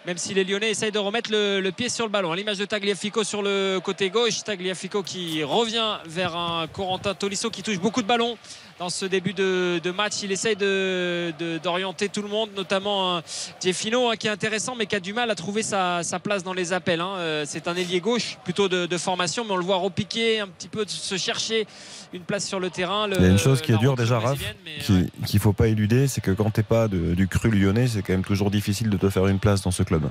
Même 0.06 0.18
si 0.18 0.34
les 0.34 0.44
Lyonnais 0.44 0.70
essayent 0.70 0.92
de 0.92 0.98
remettre 0.98 1.30
le, 1.32 1.70
pied 1.70 1.88
sur 1.88 2.04
le 2.04 2.10
ballon. 2.10 2.32
À 2.32 2.36
l'image 2.36 2.58
de 2.58 2.64
Tagliafico 2.64 3.24
sur 3.24 3.42
le 3.42 3.78
côté 3.82 4.10
gauche 4.10 4.42
Tagliafico 4.42 5.02
qui 5.02 5.44
revient 5.44 5.98
vers 6.06 6.36
un 6.36 6.66
Corentin 6.66 7.14
Tolisso 7.14 7.50
qui 7.50 7.62
touche 7.62 7.78
beaucoup 7.78 8.02
de 8.02 8.06
ballons 8.06 8.36
dans 8.78 8.90
ce 8.90 9.04
début 9.06 9.32
de, 9.32 9.90
match. 9.90 10.22
Il 10.22 10.32
essaye 10.32 10.56
d'orienter 10.56 12.08
tout 12.08 12.22
le 12.22 12.28
monde, 12.28 12.50
notamment 12.56 13.20
Jeffino 13.62 14.10
hein, 14.10 14.16
qui 14.16 14.26
est 14.26 14.30
intéressant 14.30 14.74
mais 14.76 14.86
qui 14.86 14.96
a 14.96 15.00
du 15.00 15.12
mal 15.12 15.30
à 15.30 15.34
trouver 15.34 15.62
sa, 15.62 16.02
place 16.22 16.42
dans 16.42 16.52
les 16.52 16.72
appels. 16.72 17.00
Hein. 17.00 17.14
Euh, 17.18 17.44
c'est 17.46 17.68
un 17.68 17.74
ailier 17.74 18.00
gauche 18.00 18.38
plutôt 18.44 18.68
de, 18.68 18.96
formation, 18.96 19.44
mais 19.44 19.52
on 19.52 19.56
le 19.56 19.64
voit 19.64 19.76
repiquer 19.76 20.40
un 20.40 20.46
petit 20.46 20.68
peu, 20.68 20.84
se 20.86 21.16
chercher 21.16 21.66
une 22.12 22.22
place 22.22 22.46
sur 22.46 22.60
le 22.60 22.70
terrain. 22.70 23.08
Il 23.08 23.22
y 23.22 23.24
a 23.24 23.28
une 23.28 23.38
chose 23.38 23.60
qui 23.60 23.72
est 23.72 23.78
dure 23.78 23.96
déjà, 23.96 24.18
Raph, 24.18 24.38
qu'il 24.86 25.10
ne 25.34 25.38
faut 25.38 25.52
pas 25.52 25.68
éluder, 25.68 26.06
c'est 26.06 26.20
que 26.20 26.30
quand 26.30 26.50
tu 26.50 26.60
n'es 26.60 26.64
pas 26.64 26.88
du 26.88 27.26
cru 27.26 27.50
lyonnais, 27.50 27.88
c'est 27.88 28.02
quand 28.02 28.12
même 28.12 28.24
toujours 28.24 28.50
difficile 28.50 28.90
de 28.90 28.96
te 28.96 29.10
faire 29.10 29.26
une 29.26 29.38
place 29.38 29.62
dans 29.62 29.70
ce 29.70 29.82
club. 29.82 30.08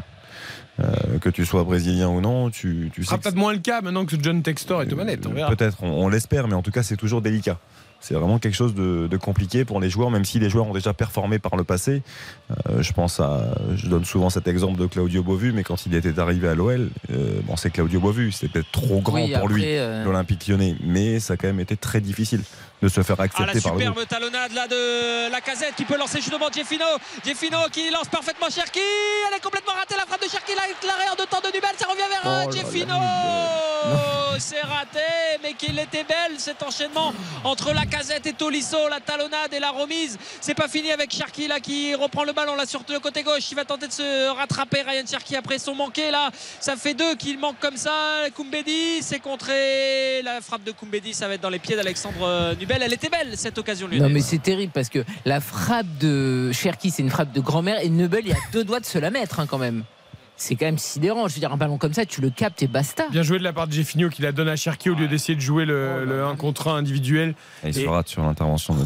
Euh, 0.80 1.20
que 1.20 1.30
tu 1.30 1.46
sois 1.46 1.64
brésilien 1.64 2.08
ou 2.08 2.22
non, 2.22 2.50
tu, 2.50 2.90
tu 2.94 3.04
sais. 3.04 3.18
peut-être 3.18 3.36
moins 3.36 3.52
le 3.52 3.60
cas 3.60 3.82
maintenant 3.82 4.06
que 4.06 4.16
John 4.20 4.42
Textor 4.42 4.82
est 4.82 4.92
aux 4.92 4.96
manettes. 4.96 5.28
Peut-être, 5.28 5.84
on 5.84 6.08
l'espère, 6.08 6.48
mais 6.48 6.56
en 6.56 6.62
tout 6.62 6.72
cas, 6.72 6.82
c'est 6.82 6.96
toujours 6.96 7.22
délicat. 7.22 7.60
C'est 8.02 8.16
vraiment 8.16 8.40
quelque 8.40 8.56
chose 8.56 8.74
de, 8.74 9.18
compliqué 9.18 9.64
pour 9.64 9.80
les 9.80 9.90
joueurs, 9.90 10.10
même 10.10 10.26
si 10.26 10.40
les 10.40 10.50
joueurs 10.50 10.68
ont 10.68 10.74
déjà 10.74 10.94
performé 10.94 11.38
par 11.38 11.56
le 11.56 11.64
passé. 11.64 12.02
Euh, 12.50 12.82
je 12.82 12.92
pense 12.94 13.20
à, 13.20 13.54
je 13.76 13.88
donne 13.88 14.04
souvent 14.04 14.32
cet 14.32 14.48
exemple 14.48 14.80
de 14.80 14.88
Claudio 14.88 15.22
Bovu, 15.22 15.54
mais 15.54 15.64
quand 15.64 15.86
il 15.86 15.94
était 15.94 16.20
arrivé 16.20 16.48
à 16.48 16.56
l'OL, 16.56 16.90
euh, 17.12 17.40
bon, 17.46 17.56
c'est 17.56 17.70
Claudio 17.70 18.00
Bovu, 18.00 18.32
c'était 18.32 18.54
peut-être 18.54 18.72
trop 18.72 19.02
grand 19.02 19.28
pour 19.28 19.48
lui, 19.48 19.64
euh, 19.66 20.04
l'Olympique 20.04 20.48
lyonnais, 20.48 20.76
mais 20.84 21.20
ça 21.20 21.34
a 21.34 21.38
quand 21.38 21.48
même 21.48 21.60
été 21.60 21.78
très 21.78 22.02
difficile 22.02 22.42
de 22.82 22.90
se 22.90 23.04
faire 23.04 23.20
accepter 23.20 23.60
ah, 23.60 23.62
par 23.62 23.74
le 23.74 23.80
superbe 23.80 24.08
talonnade 24.08 24.54
là 24.54 24.68
de 24.68 25.30
la 25.32 25.42
casette 25.42 25.76
qui 25.76 25.86
peut 25.86 25.98
lancer 25.98 26.20
justement 26.20 26.48
Jeffino 26.52 26.86
Jeffino 27.24 27.58
qui 27.72 27.90
lance 27.92 28.08
parfaitement 28.08 28.50
Cherki. 28.50 28.80
Elle 29.28 29.38
est 29.38 29.42
complètement 29.42 29.74
ratée 29.74 29.96
la 29.96 30.06
frappe 30.06 30.24
de 30.24 30.30
Cherki 30.30 30.54
l'arrêt 30.56 31.10
en 31.12 31.16
deux 31.16 31.28
temps 31.28 31.42
de 31.42 31.54
Nubel 31.54 31.72
ça 31.78 31.88
revient 31.88 32.02
vers 32.10 32.48
oh 32.48 32.52
Jeffino 32.52 32.96
c'est 34.40 34.62
raté 34.62 35.00
mais 35.44 35.54
qu'il 35.54 35.78
était 35.78 36.04
belle 36.04 36.40
cet 36.40 36.64
enchaînement 36.64 37.14
entre 37.44 37.74
la 37.74 37.86
casette 37.86 38.26
et 38.26 38.34
Tolisso 38.34 38.88
la 38.90 39.00
talonnade 39.00 39.54
et 39.54 39.60
la 39.60 39.72
remise. 39.72 40.18
C'est 40.40 40.56
pas 40.56 40.68
fini 40.68 40.92
avec 40.92 41.12
Cherki 41.12 41.48
là 41.48 41.60
qui 41.60 41.94
reprend 41.94 42.24
le 42.24 42.34
ballon 42.34 42.56
là 42.56 42.66
sur 42.66 42.84
le 42.90 43.00
côté 43.00 43.24
gauche. 43.24 43.52
Il 43.52 43.56
va 43.56 43.66
tenter 43.66 43.88
de 43.88 43.94
se 43.94 44.30
rattraper 44.36 44.82
Ryan 44.82 45.04
Cherki 45.10 45.36
après 45.36 45.60
son 45.60 45.76
manqué 45.76 46.10
là. 46.10 46.32
Ça 46.60 46.76
fait 46.76 46.94
deux 46.94 47.16
qu'il 47.16 47.38
manque 47.38 47.60
comme 47.60 47.78
ça. 47.78 47.92
Koumbedi 48.36 49.02
c'est 49.02 49.20
contré. 49.20 50.22
La 50.24 50.42
frappe 50.42 50.64
de 50.64 50.72
Koumbedi 50.72 51.14
ça 51.14 51.28
va 51.28 51.36
être 51.36 51.42
dans 51.42 51.50
les 51.50 51.60
pieds 51.60 51.76
d'Alexandre 51.76 52.56
Nubel 52.60 52.71
elle 52.82 52.94
était 52.94 53.10
belle 53.10 53.38
cette 53.38 53.58
occasion 53.58 53.88
Non 53.92 54.10
mais 54.10 54.22
c'est 54.22 54.42
terrible 54.42 54.72
parce 54.74 54.90
que 54.90 55.04
la 55.26 55.40
frappe 55.40 55.98
de 56.00 56.52
Cherki 56.52 56.92
c'est 56.92 57.04
une 57.04 57.10
frappe 57.10 57.32
de 57.34 57.42
grand-mère 57.42 57.80
et 57.82 57.90
Nebel 57.90 58.26
il 58.26 58.34
a 58.34 58.38
deux 58.52 58.64
doigts 58.64 58.80
de 58.80 58.86
se 58.86 59.00
la 59.00 59.10
mettre 59.10 59.40
hein, 59.40 59.48
quand 59.48 59.58
même 59.58 59.84
c'est 60.42 60.56
quand 60.56 60.66
même 60.66 60.80
sidérant. 60.80 61.28
Je 61.28 61.36
veux 61.36 61.40
dire, 61.40 61.54
un 61.54 61.58
ballon 61.58 61.78
comme 61.78 61.94
ça, 61.94 62.06
tu 62.06 62.20
le 62.20 62.30
captes 62.30 62.64
et 62.64 62.68
basta. 62.68 63.08
Bien 63.12 63.22
joué 63.22 63.38
de 63.38 63.44
la 63.44 63.54
part 63.54 63.68
de 63.68 63.74
Jeffinho 63.74 64.10
qui 64.10 64.22
la 64.24 64.32
donne 64.32 64.50
à 64.50 64.56
Cherki 64.56 64.90
au 64.90 64.96
lieu 64.96 65.08
d'essayer 65.08 65.36
de 65.36 65.42
jouer 65.42 65.66
le, 65.66 66.24
1 66.26 66.36
contre 66.36 66.70
1 66.70 66.78
individuel. 66.78 67.36
Et 67.64 67.68
il 67.68 67.74
se 67.76 67.86
rate 67.88 68.08
sur 68.08 68.24
l'intervention 68.24 68.74
de. 68.74 68.82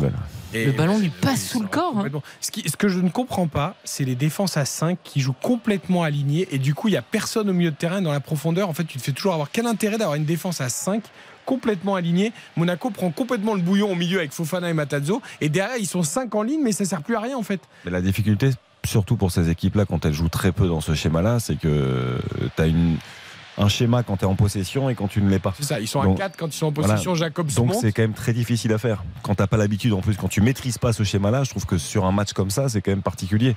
Le 0.53 0.71
ballon 0.71 0.99
lui 0.99 1.09
passe 1.09 1.47
sous 1.47 1.61
le 1.61 1.67
corps. 1.67 1.97
Hein. 1.97 2.09
Ce, 2.39 2.51
ce, 2.65 2.75
que 2.77 2.87
je 2.87 2.99
ne 2.99 3.09
comprends 3.09 3.47
pas, 3.47 3.75
c'est 3.83 4.05
les 4.05 4.15
défenses 4.15 4.57
à 4.57 4.65
5 4.65 4.97
qui 5.03 5.19
jouent 5.19 5.35
complètement 5.41 6.03
alignées 6.03 6.47
et 6.51 6.57
du 6.57 6.73
coup, 6.73 6.87
il 6.87 6.91
n'y 6.91 6.97
a 6.97 7.01
personne 7.01 7.49
au 7.49 7.53
milieu 7.53 7.71
de 7.71 7.75
terrain 7.75 8.01
dans 8.01 8.11
la 8.11 8.19
profondeur. 8.19 8.69
En 8.69 8.73
fait, 8.73 8.85
tu 8.85 8.97
te 8.97 9.03
fais 9.03 9.11
toujours 9.11 9.33
avoir 9.33 9.49
quel 9.51 9.65
intérêt 9.65 9.97
d'avoir 9.97 10.15
une 10.15 10.25
défense 10.25 10.61
à 10.61 10.69
5 10.69 11.03
complètement 11.45 11.95
aligné. 11.95 12.33
Monaco 12.57 12.89
prend 12.89 13.11
complètement 13.11 13.53
le 13.53 13.61
bouillon 13.61 13.91
au 13.91 13.95
milieu 13.95 14.19
avec 14.19 14.31
Fofana 14.31 14.69
et 14.69 14.73
Matazzo. 14.73 15.21
Et 15.41 15.49
derrière, 15.49 15.77
ils 15.77 15.87
sont 15.87 16.03
5 16.03 16.33
en 16.35 16.41
ligne, 16.41 16.61
mais 16.63 16.71
ça 16.71 16.85
sert 16.85 17.01
plus 17.01 17.15
à 17.15 17.21
rien 17.21 17.37
en 17.37 17.43
fait. 17.43 17.61
Mais 17.85 17.91
la 17.91 18.01
difficulté, 18.01 18.51
surtout 18.85 19.15
pour 19.15 19.31
ces 19.31 19.49
équipes-là, 19.49 19.85
quand 19.85 20.05
elles 20.05 20.13
jouent 20.13 20.29
très 20.29 20.51
peu 20.51 20.67
dans 20.67 20.81
ce 20.81 20.93
schéma-là, 20.93 21.39
c'est 21.39 21.57
que 21.57 22.19
tu 22.55 22.61
as 22.61 22.67
une 22.67 22.97
un 23.57 23.69
schéma 23.69 24.03
quand 24.03 24.17
tu 24.17 24.23
es 24.23 24.27
en 24.27 24.35
possession 24.35 24.89
et 24.89 24.95
quand 24.95 25.07
tu 25.07 25.21
ne 25.21 25.29
l'es 25.29 25.39
pas. 25.39 25.53
C'est 25.57 25.63
ça, 25.63 25.79
ils 25.79 25.87
sont 25.87 26.01
à 26.01 26.13
4 26.13 26.37
quand 26.37 26.47
ils 26.47 26.57
sont 26.57 26.67
en 26.67 26.71
possession, 26.71 27.15
Jacob 27.15 27.51
Donc 27.53 27.73
c'est 27.73 27.91
quand 27.91 28.01
même 28.01 28.13
très 28.13 28.33
difficile 28.33 28.73
à 28.73 28.77
faire. 28.77 29.03
Quand 29.21 29.35
t'as 29.35 29.47
pas 29.47 29.57
l'habitude, 29.57 29.93
en 29.93 30.01
plus, 30.01 30.15
quand 30.17 30.27
tu 30.27 30.41
maîtrises 30.41 30.77
pas 30.77 30.93
ce 30.93 31.03
schéma-là, 31.03 31.43
je 31.43 31.51
trouve 31.51 31.65
que 31.65 31.77
sur 31.77 32.05
un 32.05 32.11
match 32.11 32.33
comme 32.33 32.49
ça, 32.49 32.69
c'est 32.69 32.81
quand 32.81 32.91
même 32.91 33.01
particulier. 33.01 33.55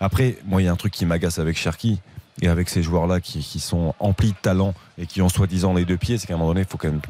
Après, 0.00 0.38
moi, 0.44 0.62
il 0.62 0.66
y 0.66 0.68
a 0.68 0.72
un 0.72 0.76
truc 0.76 0.92
qui 0.92 1.06
m'agace 1.06 1.38
avec 1.38 1.56
Cherki 1.56 2.00
et 2.42 2.48
avec 2.48 2.68
ces 2.68 2.82
joueurs-là 2.82 3.20
qui, 3.20 3.40
qui, 3.40 3.60
sont 3.60 3.94
emplis 3.98 4.32
de 4.32 4.36
talent 4.40 4.74
et 4.98 5.06
qui 5.06 5.20
ont 5.20 5.28
soi-disant 5.28 5.74
les 5.74 5.84
deux 5.84 5.98
pieds, 5.98 6.16
c'est 6.16 6.26
qu'à 6.26 6.34
un 6.34 6.38
moment 6.38 6.50
donné, 6.50 6.62
il 6.62 6.66
faut 6.66 6.78
quand 6.78 6.88
même 6.88 7.02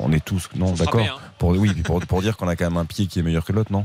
on 0.00 0.12
est 0.12 0.24
tous 0.24 0.48
non 0.54 0.72
d'accord 0.72 1.00
hein. 1.00 1.20
pour 1.38 1.50
oui 1.50 1.72
pour, 1.82 2.00
pour 2.00 2.22
dire 2.22 2.36
qu'on 2.36 2.48
a 2.48 2.56
quand 2.56 2.64
même 2.64 2.76
un 2.76 2.84
pied 2.84 3.06
qui 3.06 3.18
est 3.18 3.22
meilleur 3.22 3.44
que 3.44 3.52
l'autre 3.52 3.72
non 3.72 3.84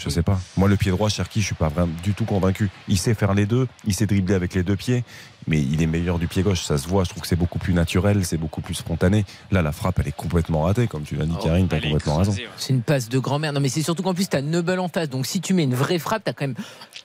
je 0.00 0.08
sais 0.08 0.22
pas. 0.22 0.40
Moi, 0.56 0.66
le 0.66 0.76
pied 0.76 0.90
droit, 0.90 1.10
Cherki, 1.10 1.42
je 1.42 1.46
suis 1.46 1.54
pas 1.54 1.68
vraiment 1.68 1.92
du 2.02 2.14
tout 2.14 2.24
convaincu. 2.24 2.70
Il 2.88 2.96
sait 2.96 3.12
faire 3.12 3.34
les 3.34 3.44
deux, 3.44 3.68
il 3.84 3.92
sait 3.92 4.06
dribbler 4.06 4.34
avec 4.34 4.54
les 4.54 4.62
deux 4.62 4.76
pieds, 4.76 5.04
mais 5.46 5.60
il 5.60 5.82
est 5.82 5.86
meilleur 5.86 6.18
du 6.18 6.26
pied 6.26 6.42
gauche. 6.42 6.62
Ça 6.62 6.78
se 6.78 6.88
voit. 6.88 7.04
Je 7.04 7.10
trouve 7.10 7.22
que 7.22 7.28
c'est 7.28 7.36
beaucoup 7.36 7.58
plus 7.58 7.74
naturel, 7.74 8.24
c'est 8.24 8.38
beaucoup 8.38 8.62
plus 8.62 8.72
spontané. 8.72 9.26
Là, 9.50 9.60
la 9.60 9.72
frappe, 9.72 9.98
elle 9.98 10.08
est 10.08 10.16
complètement 10.16 10.62
ratée, 10.62 10.86
comme 10.86 11.02
tu 11.02 11.16
l'as 11.16 11.26
dit, 11.26 11.34
oh, 11.38 11.44
Karine. 11.44 11.68
T'as 11.68 11.82
complètement 11.82 12.16
raison. 12.16 12.34
C'est 12.56 12.72
une 12.72 12.80
passe 12.80 13.10
de 13.10 13.18
grand-mère. 13.18 13.52
Non, 13.52 13.60
mais 13.60 13.68
c'est 13.68 13.82
surtout 13.82 14.02
qu'en 14.02 14.14
plus, 14.14 14.28
t'as 14.28 14.40
Neubel 14.40 14.80
en 14.80 14.88
face. 14.88 15.10
Donc, 15.10 15.26
si 15.26 15.42
tu 15.42 15.52
mets 15.52 15.64
une 15.64 15.74
vraie 15.74 15.98
frappe, 15.98 16.24
t'as 16.24 16.32
quand 16.32 16.46
même 16.46 16.56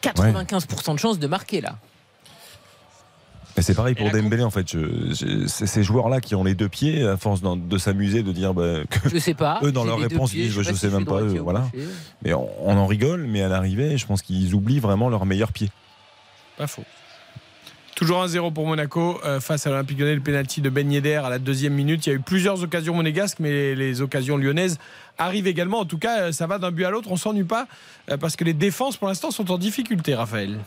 95% 0.02 0.94
de 0.94 1.00
chance 1.00 1.20
de 1.20 1.28
marquer 1.28 1.60
là. 1.60 1.78
Mais 3.56 3.64
c'est 3.64 3.74
pareil 3.74 3.96
pour 3.96 4.10
Dembélé 4.12 4.44
en 4.44 4.50
fait. 4.50 4.76
c'est 5.48 5.68
ces 5.68 5.84
joueurs-là 5.84 6.20
qui 6.20 6.36
ont 6.36 6.44
les 6.44 6.56
deux 6.56 6.70
pieds, 6.70 7.04
à 7.08 7.18
force 7.18 7.42
de, 7.42 7.78
s'amuser, 7.78 8.22
de 8.22 8.32
dire 8.32 8.54
bah, 8.54 8.80
que 8.90 9.10
je 9.10 9.18
sais 9.18 9.34
pas. 9.34 9.60
Eux 9.64 9.72
dans 9.72 9.86
leur 9.86 10.00
réponse 10.00 10.34
ils 10.34 10.44
disent 10.44 10.52
je, 10.52 10.74
sais, 10.74 10.90
même 10.90 11.06
pas. 11.06 11.22
Eux, 11.22 11.40
voilà. 11.40 11.70
Mais 12.24 12.34
on, 12.34 12.78
en 12.78 12.86
rigole, 12.86 13.26
mais 13.28 13.42
à 13.42 13.48
l'arrivée, 13.48 13.98
je 13.98 14.06
pense 14.06 14.22
qu'ils 14.22 14.54
oublient 14.54 14.80
vraiment 14.80 15.10
leur 15.10 15.26
meilleur 15.26 15.52
pied. 15.52 15.70
Pas 16.58 16.68
faux. 16.68 16.84
Toujours 17.96 18.26
1-0 18.26 18.52
pour 18.52 18.68
Monaco 18.68 19.22
euh, 19.24 19.40
face 19.40 19.66
à 19.68 19.70
l'Olympique 19.70 19.98
Lyonnais. 19.98 20.16
Le 20.16 20.22
pénalty 20.22 20.60
de 20.60 20.70
Ben 20.70 20.92
Yedder 20.92 21.22
à 21.24 21.30
la 21.30 21.40
deuxième 21.40 21.74
minute. 21.74 22.06
Il 22.06 22.10
y 22.10 22.12
a 22.12 22.16
eu 22.16 22.20
plusieurs 22.20 22.62
occasions 22.62 22.94
monégasques, 22.94 23.40
mais 23.40 23.74
les 23.74 24.02
occasions 24.02 24.36
lyonnaises 24.36 24.78
arrivent 25.18 25.48
également. 25.48 25.80
En 25.80 25.86
tout 25.86 25.98
cas, 25.98 26.24
euh, 26.24 26.32
ça 26.34 26.46
va 26.46 26.58
d'un 26.58 26.72
but 26.72 26.84
à 26.84 26.90
l'autre. 26.90 27.10
On 27.10 27.16
s'ennuie 27.16 27.46
pas 27.46 27.68
euh, 28.12 28.18
parce 28.18 28.36
que 28.36 28.44
les 28.44 28.54
défenses 28.54 28.98
pour 28.98 29.08
l'instant 29.08 29.32
sont 29.32 29.50
en 29.50 29.58
difficulté, 29.58 30.14
Raphaël. 30.14 30.60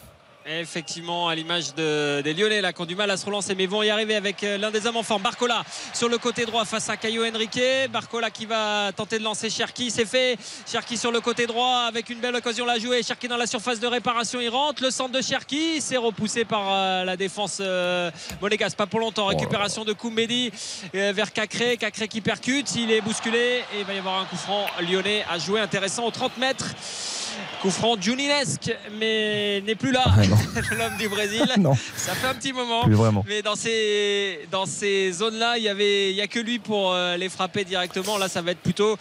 Effectivement, 0.50 1.28
à 1.28 1.34
l'image 1.34 1.74
des 1.74 2.32
Lyonnais 2.32 2.62
là, 2.62 2.72
qui 2.72 2.80
ont 2.80 2.86
du 2.86 2.96
mal 2.96 3.10
à 3.10 3.18
se 3.18 3.26
relancer, 3.26 3.54
mais 3.54 3.66
vont 3.66 3.82
y 3.82 3.90
arriver 3.90 4.16
avec 4.16 4.42
euh, 4.42 4.56
l'un 4.56 4.70
des 4.70 4.86
hommes 4.86 4.96
en 4.96 5.02
forme. 5.02 5.20
Barcola 5.20 5.62
sur 5.92 6.08
le 6.08 6.16
côté 6.16 6.46
droit 6.46 6.64
face 6.64 6.88
à 6.88 6.96
Caio 6.96 7.22
Henrique. 7.22 7.60
Barcola 7.92 8.30
qui 8.30 8.46
va 8.46 8.90
tenter 8.96 9.18
de 9.18 9.24
lancer 9.24 9.50
Cherki. 9.50 9.90
C'est 9.90 10.06
fait. 10.06 10.38
Cherki 10.66 10.96
sur 10.96 11.12
le 11.12 11.20
côté 11.20 11.46
droit 11.46 11.80
avec 11.86 12.08
une 12.08 12.18
belle 12.18 12.34
occasion 12.34 12.64
la 12.64 12.78
jouer. 12.78 13.02
Cherki 13.02 13.28
dans 13.28 13.36
la 13.36 13.46
surface 13.46 13.78
de 13.78 13.86
réparation. 13.86 14.40
Il 14.40 14.48
rentre. 14.48 14.82
Le 14.82 14.90
centre 14.90 15.12
de 15.12 15.20
Cherki. 15.20 15.82
C'est 15.82 15.98
repoussé 15.98 16.46
par 16.46 16.72
euh, 16.72 17.04
la 17.04 17.18
défense 17.18 17.58
euh, 17.60 18.10
monégasque. 18.40 18.78
Pas 18.78 18.86
pour 18.86 19.00
longtemps. 19.00 19.26
Récupération 19.26 19.84
de 19.84 19.92
Koumbedi 19.92 20.50
vers 20.94 21.34
Cacré. 21.34 21.76
Cacré 21.76 22.08
qui 22.08 22.22
percute. 22.22 22.74
Il 22.74 22.90
est 22.90 23.02
bousculé 23.02 23.64
et 23.74 23.80
il 23.80 23.84
va 23.84 23.92
y 23.92 23.98
avoir 23.98 24.22
un 24.22 24.24
coup 24.24 24.36
franc 24.36 24.64
lyonnais 24.80 25.26
à 25.30 25.38
jouer 25.38 25.60
intéressant 25.60 26.06
aux 26.06 26.10
30 26.10 26.38
mètres 26.38 26.74
Coup 27.62 27.70
franc 27.70 27.96
Juninesque, 28.00 28.72
mais 29.00 29.60
n'est 29.66 29.74
plus 29.74 29.90
là, 29.92 30.04
Ah, 30.06 30.22
l'homme 30.78 30.96
du 30.98 31.08
Brésil. 31.08 31.44
Non. 31.58 31.74
Ça 31.96 32.12
fait 32.14 32.26
un 32.28 32.34
petit 32.34 32.52
moment. 32.52 32.84
Plus 32.84 32.94
vraiment. 32.94 33.24
Mais 33.28 33.42
dans 33.42 33.56
ces, 33.56 34.46
dans 34.52 34.64
ces 34.66 35.10
zones-là, 35.12 35.58
il 35.58 35.62
n'y 35.62 35.68
avait, 35.68 36.10
il 36.10 36.16
y 36.16 36.20
a 36.20 36.26
que 36.28 36.38
lui 36.38 36.58
pour 36.58 36.92
euh, 36.92 37.16
les 37.16 37.28
frapper 37.28 37.64
directement. 37.64 38.16
Là, 38.18 38.28
ça 38.28 38.42
va 38.42 38.52
être 38.52 38.60
plutôt 38.60 38.96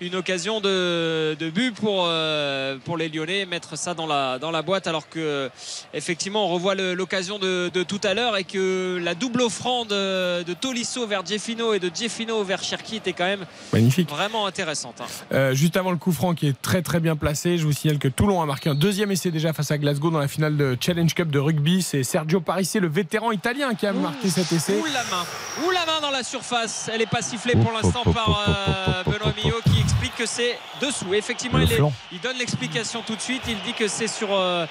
une 0.00 0.14
occasion 0.14 0.60
de, 0.60 1.34
de 1.38 1.50
but 1.50 1.74
pour, 1.74 2.04
euh, 2.06 2.76
pour 2.84 2.96
les 2.96 3.08
Lyonnais, 3.08 3.44
mettre 3.46 3.76
ça 3.76 3.94
dans 3.94 4.06
la, 4.06 4.38
dans 4.38 4.50
la 4.50 4.62
boîte. 4.62 4.86
Alors 4.86 5.08
que, 5.08 5.50
effectivement, 5.94 6.46
on 6.46 6.48
revoit 6.54 6.74
l'occasion 6.74 7.38
de, 7.38 7.70
de 7.72 7.82
tout 7.82 8.00
à 8.04 8.14
l'heure 8.14 8.36
et 8.36 8.44
que 8.44 9.00
la 9.02 9.14
double 9.14 9.42
offrande 9.42 9.88
de, 9.88 10.42
de 10.42 10.54
Tolisso 10.54 11.06
vers 11.06 11.24
Jeffino 11.26 11.74
et 11.74 11.78
de 11.80 11.90
Jeffino 11.94 12.42
vers 12.44 12.62
Cherki 12.62 12.96
était 12.96 13.12
quand 13.12 13.24
même 13.24 13.46
Magnifique. 13.72 14.08
vraiment 14.08 14.46
intéressante. 14.46 15.00
hein. 15.00 15.06
Euh, 15.32 15.54
juste 15.54 15.76
avant 15.76 15.90
le 15.90 15.96
coup 15.96 16.12
franc 16.12 16.34
qui 16.34 16.48
est 16.48 16.60
très 16.62 16.82
très 16.82 17.00
bien 17.00 17.16
placé, 17.16 17.58
je 17.58 17.64
vous 17.66 17.72
signale 17.76 17.98
que 17.98 18.08
Toulon 18.08 18.40
a 18.42 18.46
marqué 18.46 18.68
un 18.70 18.74
deuxième 18.74 19.10
essai 19.10 19.30
déjà 19.30 19.52
face 19.52 19.70
à 19.70 19.78
Glasgow 19.78 20.10
dans 20.10 20.18
la 20.18 20.28
finale 20.28 20.56
de 20.56 20.76
Challenge 20.80 21.12
Cup 21.14 21.30
de 21.30 21.38
rugby. 21.38 21.82
C'est 21.82 22.02
Sergio 22.02 22.40
Parisse, 22.40 22.74
le 22.76 22.88
vétéran 22.88 23.30
italien, 23.32 23.74
qui 23.74 23.86
a 23.86 23.92
marqué 23.92 24.28
cet 24.30 24.50
essai. 24.52 24.78
Ouh 24.80 24.86
la 24.86 25.04
main, 25.04 25.24
ouh 25.66 25.70
la 25.70 25.86
main 25.86 26.00
dans 26.02 26.10
la 26.10 26.22
surface. 26.22 26.90
Elle 26.92 26.98
n'est 27.00 27.06
pas 27.06 27.22
sifflée 27.22 27.52
pour 27.54 27.72
l'instant 27.72 28.02
par 28.04 28.44
euh, 28.48 29.02
Benoît 29.12 29.32
Millot 29.42 29.60
qui 29.64 29.80
explique 29.80 30.14
que 30.16 30.26
c'est 30.26 30.58
dessous. 30.80 31.14
Effectivement, 31.14 31.58
il, 31.58 31.70
est- 31.72 31.76
flanc. 31.76 31.92
il 32.12 32.20
donne 32.20 32.36
l'explication 32.38 33.02
tout 33.06 33.14
de 33.16 33.20
suite. 33.20 33.42
Il 33.48 33.56
dit 33.64 33.72
que 33.74 33.86
c'est 33.88 34.08
sur, 34.08 34.28
euh, 34.32 34.66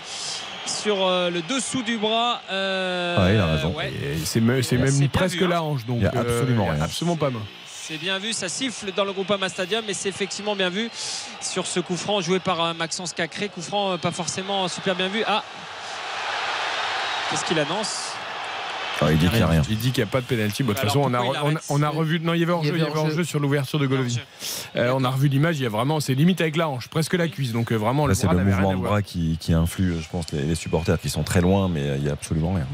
sur 0.65 1.05
euh, 1.07 1.29
le 1.29 1.41
dessous 1.43 1.83
du 1.83 1.97
bras. 1.97 2.41
euh, 2.51 3.15
Ah, 3.19 3.31
il 3.31 3.39
a 3.39 3.45
raison. 3.55 3.73
ouais. 3.75 3.93
C'est 4.25 4.41
me- 4.41 4.61
c'est 4.61 4.77
C'est 4.77 4.99
même 4.99 5.09
presque 5.09 5.37
vu, 5.37 5.45
hein. 5.45 5.49
la 5.49 5.63
hanche. 5.63 5.85
Donc, 5.85 5.97
Il 5.99 6.03
y 6.03 6.07
a 6.07 6.19
absolument 6.19 6.65
rien. 6.65 6.81
Absolument 6.81 7.15
pas 7.17 7.29
main. 7.29 7.41
C'est 7.87 7.99
bien 7.99 8.17
vu, 8.17 8.33
ça 8.33 8.49
siffle 8.49 8.91
dans 8.95 9.05
le 9.05 9.13
Groupama 9.13 9.47
Stadium, 9.47 9.83
mais 9.85 9.93
c'est 9.93 10.09
effectivement 10.09 10.55
bien 10.55 10.69
vu 10.69 10.89
sur 11.39 11.67
ce 11.67 11.79
coup 11.79 11.95
franc 11.95 12.19
joué 12.19 12.39
par 12.39 12.59
euh, 12.63 12.73
Maxence 12.73 13.13
Cacré. 13.13 13.47
Coup 13.47 13.61
franc 13.61 13.91
euh, 13.91 13.97
pas 13.97 14.09
forcément 14.09 14.67
super 14.67 14.95
bien 14.95 15.07
vu. 15.07 15.23
Ah 15.27 15.43
Qu'est-ce 17.29 17.45
qu'il 17.45 17.59
annonce? 17.59 18.13
Ah, 19.01 19.11
il 19.11 19.19
dit 19.19 19.27
qu'il 19.27 19.37
n'y 19.37 19.43
a 19.43 19.47
rien. 19.47 19.61
Il 19.69 19.77
dit 19.77 19.91
qu'il 19.91 20.03
n'y 20.03 20.09
a 20.09 20.11
pas 20.11 20.21
de 20.21 20.25
pénalty. 20.25 20.63
Bon, 20.63 20.71
de 20.71 20.77
toute 20.77 20.87
façon, 20.87 21.01
on 21.03 21.13
a, 21.13 21.21
on 21.21 21.33
a- 21.33 21.37
arrête? 21.37 21.57
on 21.69 21.83
a 21.83 21.89
revu. 21.89 22.19
Non, 22.21 22.33
il 22.33 22.39
y 22.39 22.43
avait 22.43 22.53
hors-jeu. 22.53 23.23
Sur 23.23 23.39
l'ouverture 23.39 23.77
de 23.77 23.85
Golovin. 23.85 24.15
Euh, 24.77 24.91
on 24.95 25.03
a 25.03 25.09
revu 25.09 25.27
l'image. 25.27 25.59
Il 25.59 25.63
y 25.63 25.65
a 25.67 25.69
vraiment, 25.69 25.99
c'est 25.99 26.15
limite 26.15 26.41
avec 26.41 26.55
la 26.55 26.67
hanche, 26.69 26.87
presque 26.87 27.13
la 27.13 27.27
cuisse. 27.27 27.51
Donc 27.51 27.71
vraiment, 27.71 28.07
Là, 28.07 28.11
le 28.11 28.15
c'est 28.15 28.27
le 28.27 28.43
mouvement 28.43 28.73
de 28.73 28.81
bras 28.81 29.03
qui, 29.03 29.37
qui 29.39 29.53
influe, 29.53 30.01
je 30.01 30.09
pense, 30.09 30.31
les, 30.31 30.41
les 30.41 30.55
supporters 30.55 30.99
qui 30.99 31.09
sont 31.09 31.23
très 31.23 31.41
loin, 31.41 31.67
mais 31.67 31.97
il 31.97 32.03
n'y 32.03 32.09
a 32.09 32.13
absolument 32.13 32.53
rien. 32.53 32.65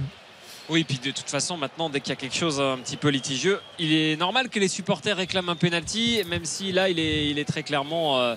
Oui, 0.72 0.86
puis 0.86 1.00
de 1.00 1.12
toute 1.12 1.30
façon, 1.30 1.58
maintenant, 1.58 1.90
dès 1.90 2.00
qu'il 2.00 2.12
y 2.12 2.14
a 2.14 2.16
quelque 2.16 2.36
chose 2.36 2.62
un 2.62 2.78
petit 2.78 2.96
peu 2.96 3.10
litigieux, 3.10 3.60
il 3.78 3.94
est 3.94 4.16
normal 4.16 4.48
que 4.48 4.58
les 4.58 4.70
supporters 4.70 5.18
réclament 5.18 5.50
un 5.50 5.58
penalty, 5.58 6.22
même 6.30 6.46
si 6.46 6.72
là, 6.72 6.88
il 6.88 6.98
est, 6.98 7.30
il 7.30 7.40
est 7.40 7.44
très 7.44 7.62
clairement 7.62 8.22
euh. 8.22 8.36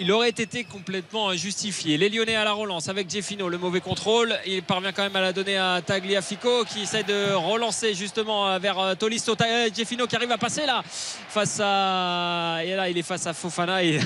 Il 0.00 0.12
aurait 0.12 0.30
été 0.30 0.64
complètement 0.64 1.28
injustifié. 1.30 1.96
Les 1.98 2.08
Lyonnais 2.08 2.36
à 2.36 2.44
la 2.44 2.52
relance 2.52 2.88
avec 2.88 3.10
Jeffino, 3.10 3.48
le 3.48 3.58
mauvais 3.58 3.80
contrôle. 3.80 4.34
Il 4.46 4.62
parvient 4.62 4.92
quand 4.92 5.02
même 5.02 5.16
à 5.16 5.20
la 5.20 5.32
donner 5.32 5.56
à 5.58 5.80
Tagliafico 5.84 6.64
qui 6.64 6.82
essaie 6.82 7.02
de 7.02 7.32
relancer 7.34 7.94
justement 7.94 8.58
vers 8.58 8.96
Tolisso. 8.98 9.34
Ta- 9.34 9.44
euh, 9.46 9.68
Jeffino 9.74 10.06
qui 10.06 10.16
arrive 10.16 10.32
à 10.32 10.38
passer 10.38 10.64
là 10.66 10.82
face 10.86 11.60
à. 11.62 12.60
Et 12.64 12.74
là, 12.74 12.88
il 12.88 12.96
est 12.98 13.02
face 13.02 13.26
à 13.26 13.34
Fofana 13.34 13.82
et 13.84 14.00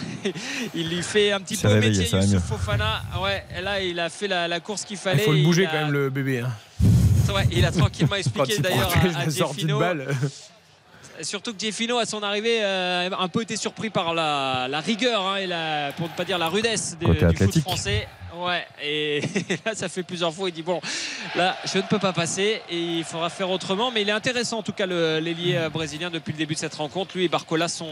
il 0.74 0.88
lui 0.88 1.02
fait 1.02 1.32
un 1.32 1.40
petit 1.40 1.54
Il 1.54 1.60
peu 1.60 1.68
réveillé, 1.68 2.02
métier 2.02 2.20
ça 2.20 2.26
mieux. 2.26 2.38
Fofana. 2.40 3.02
Ouais, 3.22 3.44
là, 3.62 3.80
il 3.82 3.98
a 4.00 4.08
fait 4.10 4.28
la, 4.28 4.48
la 4.48 4.60
course 4.60 4.84
qu'il 4.84 4.96
Il 4.96 5.00
fallait. 5.00 5.22
faut 5.22 5.32
le 5.32 5.42
bouger 5.42 5.62
Il 5.62 5.68
a- 5.68 5.70
quand 5.70 5.78
même, 5.84 5.92
le 5.92 6.10
bébé. 6.10 6.40
hein. 6.40 6.50
Ouais, 7.32 7.46
il 7.52 7.64
a 7.64 7.70
tranquillement 7.70 8.16
expliqué 8.16 8.54
il 8.56 8.62
d'ailleurs 8.62 8.92
à, 9.16 9.28
Jeffino. 9.28 9.80
Surtout 11.22 11.52
que 11.52 11.60
Jeffino, 11.60 11.98
à 11.98 12.06
son 12.06 12.22
arrivée, 12.22 12.62
euh, 12.62 13.10
a 13.10 13.22
un 13.22 13.28
peu 13.28 13.42
été 13.42 13.56
surpris 13.56 13.90
par 13.90 14.14
la, 14.14 14.66
la 14.68 14.80
rigueur 14.80 15.26
hein, 15.26 15.36
et 15.36 15.46
la, 15.46 15.92
pour 15.96 16.08
ne 16.08 16.12
pas 16.14 16.24
dire 16.24 16.38
la 16.38 16.48
rudesse 16.48 16.96
de- 17.00 17.28
du 17.30 17.36
foot 17.36 17.58
français. 17.60 18.08
Ouais, 18.36 18.64
et 18.82 19.20
là, 19.66 19.74
ça 19.74 19.88
fait 19.88 20.02
plusieurs 20.04 20.32
fois. 20.32 20.48
Il 20.48 20.52
dit 20.52 20.62
Bon, 20.62 20.80
là, 21.34 21.56
je 21.64 21.78
ne 21.78 21.82
peux 21.82 21.98
pas 21.98 22.12
passer 22.12 22.62
et 22.70 22.78
il 22.78 23.04
faudra 23.04 23.28
faire 23.28 23.50
autrement. 23.50 23.90
Mais 23.90 24.02
il 24.02 24.08
est 24.08 24.12
intéressant, 24.12 24.58
en 24.58 24.62
tout 24.62 24.72
cas, 24.72 24.86
l'ailier 24.86 25.56
euh, 25.56 25.68
brésilien 25.68 26.10
depuis 26.10 26.32
le 26.32 26.38
début 26.38 26.54
de 26.54 26.58
cette 26.60 26.74
rencontre. 26.74 27.16
Lui 27.16 27.24
et 27.24 27.28
Barcola 27.28 27.66
sont, 27.68 27.88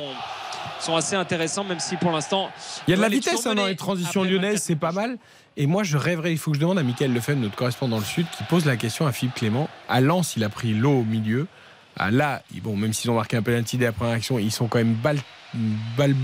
sont 0.81 0.95
assez 0.97 1.17
intéressants, 1.17 1.65
même 1.65 1.81
si 1.81 1.97
pour 1.97 2.13
l'instant. 2.13 2.51
Il 2.87 2.93
y 2.93 2.95
a 2.95 2.97
de 2.97 3.03
la 3.03 3.09
vitesse 3.09 3.47
hein, 3.47 3.55
dans 3.55 3.67
les 3.67 3.77
transitions 3.77 4.23
lyonnaises, 4.23 4.53
24 4.53 4.63
c'est 4.63 4.77
pas 4.77 4.93
mal. 4.93 5.19
Et 5.57 5.67
moi, 5.67 5.83
je 5.83 5.97
rêverais, 5.97 6.31
il 6.31 6.39
faut 6.39 6.53
que 6.53 6.57
je 6.57 6.61
demande 6.61 6.79
à 6.79 6.85
Michael 6.85 7.13
Lefebvre, 7.13 7.41
notre 7.41 7.57
correspondant 7.57 7.97
dans 7.97 8.01
le 8.01 8.07
Sud, 8.07 8.27
qui 8.37 8.45
pose 8.45 8.65
la 8.65 8.77
question 8.77 9.09
à 9.09 9.13
Philippe 9.13 9.35
Clément. 9.35 9.69
À 9.89 10.01
Lens, 10.01 10.35
il 10.37 10.45
a 10.45 10.49
pris 10.49 10.73
l'eau 10.73 11.01
au 11.01 11.03
milieu. 11.03 11.49
À 11.99 12.11
là, 12.11 12.43
bon, 12.63 12.77
même 12.77 12.93
s'ils 12.93 13.11
ont 13.11 13.15
marqué 13.15 13.37
un 13.37 13.43
penalty 13.43 13.77
dès 13.77 13.87
la 13.87 13.93
première 13.93 14.15
action, 14.15 14.39
ils 14.39 14.53
sont 14.53 14.69
quand 14.69 14.79
même 14.79 14.95
bal, 14.95 15.19
bal, 15.97 16.15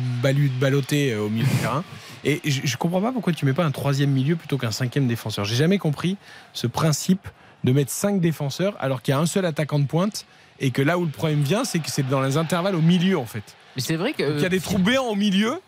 ballottés 0.60 1.12
euh, 1.12 1.22
au 1.22 1.28
milieu 1.28 1.46
du 1.46 1.56
terrain. 1.56 1.84
Et 2.24 2.40
je, 2.44 2.60
je 2.64 2.76
comprends 2.76 3.02
pas 3.02 3.12
pourquoi 3.12 3.32
tu 3.32 3.44
mets 3.44 3.52
pas 3.52 3.64
un 3.64 3.70
troisième 3.70 4.10
milieu 4.10 4.36
plutôt 4.36 4.56
qu'un 4.56 4.70
cinquième 4.70 5.06
défenseur. 5.06 5.44
J'ai 5.44 5.56
jamais 5.56 5.78
compris 5.78 6.16
ce 6.52 6.66
principe 6.66 7.28
de 7.64 7.72
mettre 7.72 7.90
cinq 7.90 8.20
défenseurs 8.20 8.76
alors 8.78 9.02
qu'il 9.02 9.12
y 9.12 9.14
a 9.16 9.20
un 9.20 9.26
seul 9.26 9.44
attaquant 9.44 9.78
de 9.78 9.86
pointe 9.86 10.26
et 10.60 10.70
que 10.70 10.82
là 10.82 10.98
où 10.98 11.04
le 11.04 11.10
problème 11.10 11.42
vient, 11.42 11.64
c'est 11.64 11.80
que 11.80 11.90
c'est 11.90 12.08
dans 12.08 12.22
les 12.22 12.36
intervalles 12.36 12.76
au 12.76 12.80
milieu 12.80 13.18
en 13.18 13.26
fait. 13.26 13.42
Mais 13.76 13.82
c'est 13.82 13.96
vrai 13.96 14.12
que. 14.12 14.22
Donc, 14.22 14.34
il 14.36 14.42
y 14.42 14.46
a 14.46 14.50
des 14.50 14.60
trous 14.60 14.78
béants 14.78 15.08
au 15.08 15.16
milieu. 15.16 15.60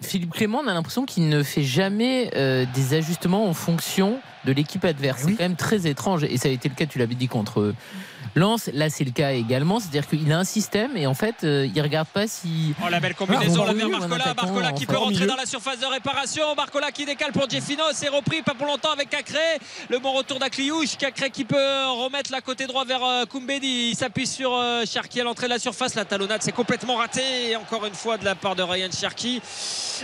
Philippe 0.00 0.32
Clément, 0.32 0.62
on 0.64 0.68
a 0.68 0.74
l'impression 0.74 1.04
qu'il 1.04 1.28
ne 1.28 1.42
fait 1.42 1.62
jamais 1.62 2.30
euh, 2.34 2.66
des 2.74 2.94
ajustements 2.94 3.48
en 3.48 3.54
fonction 3.54 4.18
de 4.44 4.52
l'équipe 4.52 4.84
adverse. 4.84 5.22
Oui. 5.24 5.32
C'est 5.32 5.38
quand 5.38 5.44
même 5.44 5.56
très 5.56 5.86
étrange. 5.86 6.24
Et 6.24 6.38
ça 6.38 6.48
a 6.48 6.50
été 6.50 6.68
le 6.68 6.74
cas, 6.74 6.86
tu 6.86 6.98
l'avais 6.98 7.14
dit, 7.14 7.28
contre 7.28 7.72
Lens. 8.34 8.70
Là, 8.72 8.90
c'est 8.90 9.04
le 9.04 9.10
cas 9.10 9.32
également. 9.32 9.80
C'est-à-dire 9.80 10.06
qu'il 10.06 10.30
a 10.32 10.38
un 10.38 10.44
système 10.44 10.96
et 10.96 11.06
en 11.06 11.14
fait, 11.14 11.36
euh, 11.44 11.68
il 11.74 11.80
regarde 11.82 12.08
pas 12.08 12.26
si. 12.26 12.74
Oh 12.84 12.88
la 12.90 13.00
belle 13.00 13.14
combinaison 13.14 13.64
Ah, 13.68 13.72
vers 13.72 13.88
ou 13.88 13.94
un 13.94 14.34
Barcola, 14.34 14.72
qui 14.72 14.86
peut 14.86 14.96
rentrer 14.96 15.14
milieu. 15.14 15.26
dans 15.26 15.36
la 15.36 15.46
surface 15.46 15.78
de 15.80 15.86
réparation, 15.86 16.54
Barcola 16.56 16.90
qui 16.90 17.04
décale 17.04 17.32
pour 17.32 17.48
Jeffino, 17.48 17.82
c'est 17.92 18.08
repris 18.08 18.42
pas 18.42 18.54
pour 18.54 18.66
longtemps 18.66 18.92
avec 18.92 19.10
Cacré, 19.10 19.38
le 19.88 19.98
bon 19.98 20.12
retour 20.12 20.38
d'Akliouche, 20.38 20.96
Cacré 20.96 21.30
qui 21.30 21.44
peut 21.44 21.56
remettre 21.56 22.30
la 22.32 22.40
côté 22.40 22.66
droit 22.66 22.84
vers 22.84 23.04
euh, 23.04 23.24
Koumbedi, 23.26 23.90
il 23.90 23.96
s'appuie 23.96 24.26
sur 24.26 24.54
euh, 24.54 24.84
Cherki 24.86 25.20
à 25.20 25.24
l'entrée 25.24 25.46
de 25.46 25.52
la 25.52 25.58
surface, 25.58 25.94
la 25.94 26.04
talonnade 26.04 26.42
c'est 26.42 26.52
complètement 26.52 26.96
raté 26.96 27.50
et 27.50 27.56
encore 27.56 27.84
une 27.86 27.94
fois 27.94 28.16
de 28.18 28.24
la 28.24 28.34
part 28.34 28.56
de 28.56 28.62
Ryan 28.62 28.88
Cherki, 28.90 29.40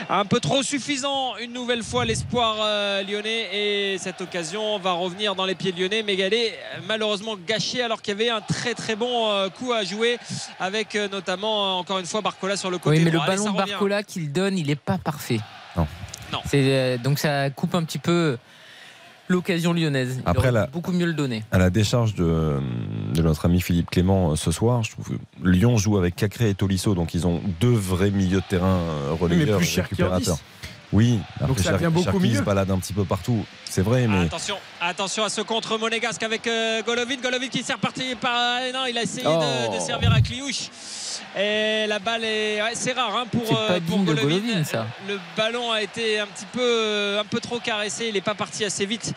un 0.08 0.24
peu 0.24 0.40
trop 0.40 0.62
suffisant 0.62 1.36
une 1.36 1.52
nouvelle 1.52 1.82
fois 1.82 2.04
l'espoir 2.04 2.56
euh, 2.60 3.02
lyonnais 3.02 3.48
et 3.94 3.98
cette 3.98 4.20
occasion 4.20 4.78
va 4.78 4.92
revenir 4.92 5.34
dans 5.34 5.46
les 5.46 5.54
pieds 5.54 5.72
de 5.72 5.80
lyonnais 5.80 6.02
mais 6.02 6.18
elle 6.18 6.34
est 6.34 6.58
malheureusement 6.86 7.36
gâchée 7.36 7.82
alors 7.82 8.02
qu'il 8.02 8.12
y 8.12 8.16
avait 8.16 8.17
un 8.28 8.40
très 8.40 8.74
très 8.74 8.96
bon 8.96 9.30
euh, 9.30 9.48
coup 9.48 9.72
à 9.72 9.84
jouer 9.84 10.18
avec 10.58 10.94
euh, 10.96 11.08
notamment 11.08 11.76
euh, 11.76 11.80
encore 11.80 11.98
une 12.00 12.06
fois 12.06 12.20
Barcola 12.20 12.56
sur 12.56 12.70
le 12.70 12.78
côté 12.78 12.98
Oui, 12.98 13.04
mais 13.04 13.10
le 13.10 13.18
droit. 13.18 13.26
Allez, 13.28 13.36
ballon 13.44 13.56
revient. 13.56 13.70
Barcola 13.72 14.02
qu'il 14.02 14.32
donne, 14.32 14.58
il 14.58 14.66
n'est 14.66 14.74
pas 14.76 14.98
parfait. 14.98 15.40
Non. 15.76 15.86
Non. 16.32 16.40
C'est, 16.46 16.62
euh, 16.64 16.98
donc 16.98 17.18
ça 17.18 17.48
coupe 17.50 17.74
un 17.74 17.84
petit 17.84 17.98
peu 17.98 18.36
l'occasion 19.28 19.72
lyonnaise. 19.72 20.16
Il 20.18 20.22
Après, 20.28 20.50
la- 20.50 20.66
beaucoup 20.66 20.92
mieux 20.92 21.06
le 21.06 21.12
donner. 21.12 21.44
À 21.52 21.58
la 21.58 21.70
décharge 21.70 22.14
de, 22.14 22.58
de 23.14 23.22
notre 23.22 23.44
ami 23.44 23.60
Philippe 23.60 23.90
Clément 23.90 24.34
ce 24.36 24.50
soir, 24.50 24.82
je 24.82 24.90
trouve 24.92 25.10
que 25.10 25.14
Lyon 25.48 25.76
joue 25.76 25.98
avec 25.98 26.16
Cacré 26.16 26.48
et 26.50 26.54
Tolisso, 26.54 26.94
donc 26.94 27.14
ils 27.14 27.26
ont 27.26 27.40
deux 27.60 27.68
vrais 27.74 28.10
milieux 28.10 28.40
de 28.40 28.46
terrain 28.48 28.78
Oui, 28.80 29.16
mais 29.20 29.34
relayeurs, 29.36 29.58
plus 29.58 29.66
cher 29.66 29.84
récupérateurs. 29.84 30.38
Oui, 30.92 31.20
après 31.34 31.46
Donc 31.48 31.58
ça 31.58 31.64
Cher- 31.64 31.72
devient 31.74 31.92
beaucoup 31.92 32.18
mieux. 32.18 32.36
se 32.36 32.42
balade 32.42 32.70
un 32.70 32.78
petit 32.78 32.94
peu 32.94 33.04
partout, 33.04 33.44
c'est 33.66 33.82
vrai, 33.82 34.06
mais 34.06 34.22
Attention, 34.24 34.56
attention 34.80 35.22
à 35.24 35.28
ce 35.28 35.42
contre 35.42 35.76
monégasque 35.76 36.22
avec 36.22 36.46
euh, 36.46 36.82
Golovin. 36.82 37.16
Golovin 37.22 37.48
qui 37.48 37.62
sert 37.62 37.78
parti 37.78 38.14
par. 38.14 38.32
euh, 38.62 38.72
non, 38.72 38.86
il 38.88 38.96
a 38.96 39.02
essayé 39.02 39.24
de, 39.24 39.28
Oh. 39.30 39.74
de 39.74 39.80
servir 39.80 40.12
à 40.12 40.20
Kliouche. 40.22 40.70
Et 41.36 41.86
la 41.86 41.98
balle 41.98 42.24
est. 42.24 42.62
ouais, 42.62 42.72
c'est 42.74 42.92
rare 42.92 43.16
hein, 43.16 43.26
pour, 43.30 43.56
euh, 43.56 43.78
pour 43.86 43.98
Golovin. 43.98 44.22
Golovin, 44.22 44.64
ça. 44.64 44.86
Le 45.06 45.18
ballon 45.36 45.70
a 45.70 45.82
été 45.82 46.18
un 46.18 46.26
petit 46.26 46.46
peu, 46.52 46.60
euh, 46.60 47.20
un 47.20 47.24
peu 47.24 47.40
trop 47.40 47.58
caressé. 47.58 48.06
Il 48.08 48.14
n'est 48.14 48.20
pas 48.20 48.34
parti 48.34 48.64
assez 48.64 48.86
vite 48.86 49.12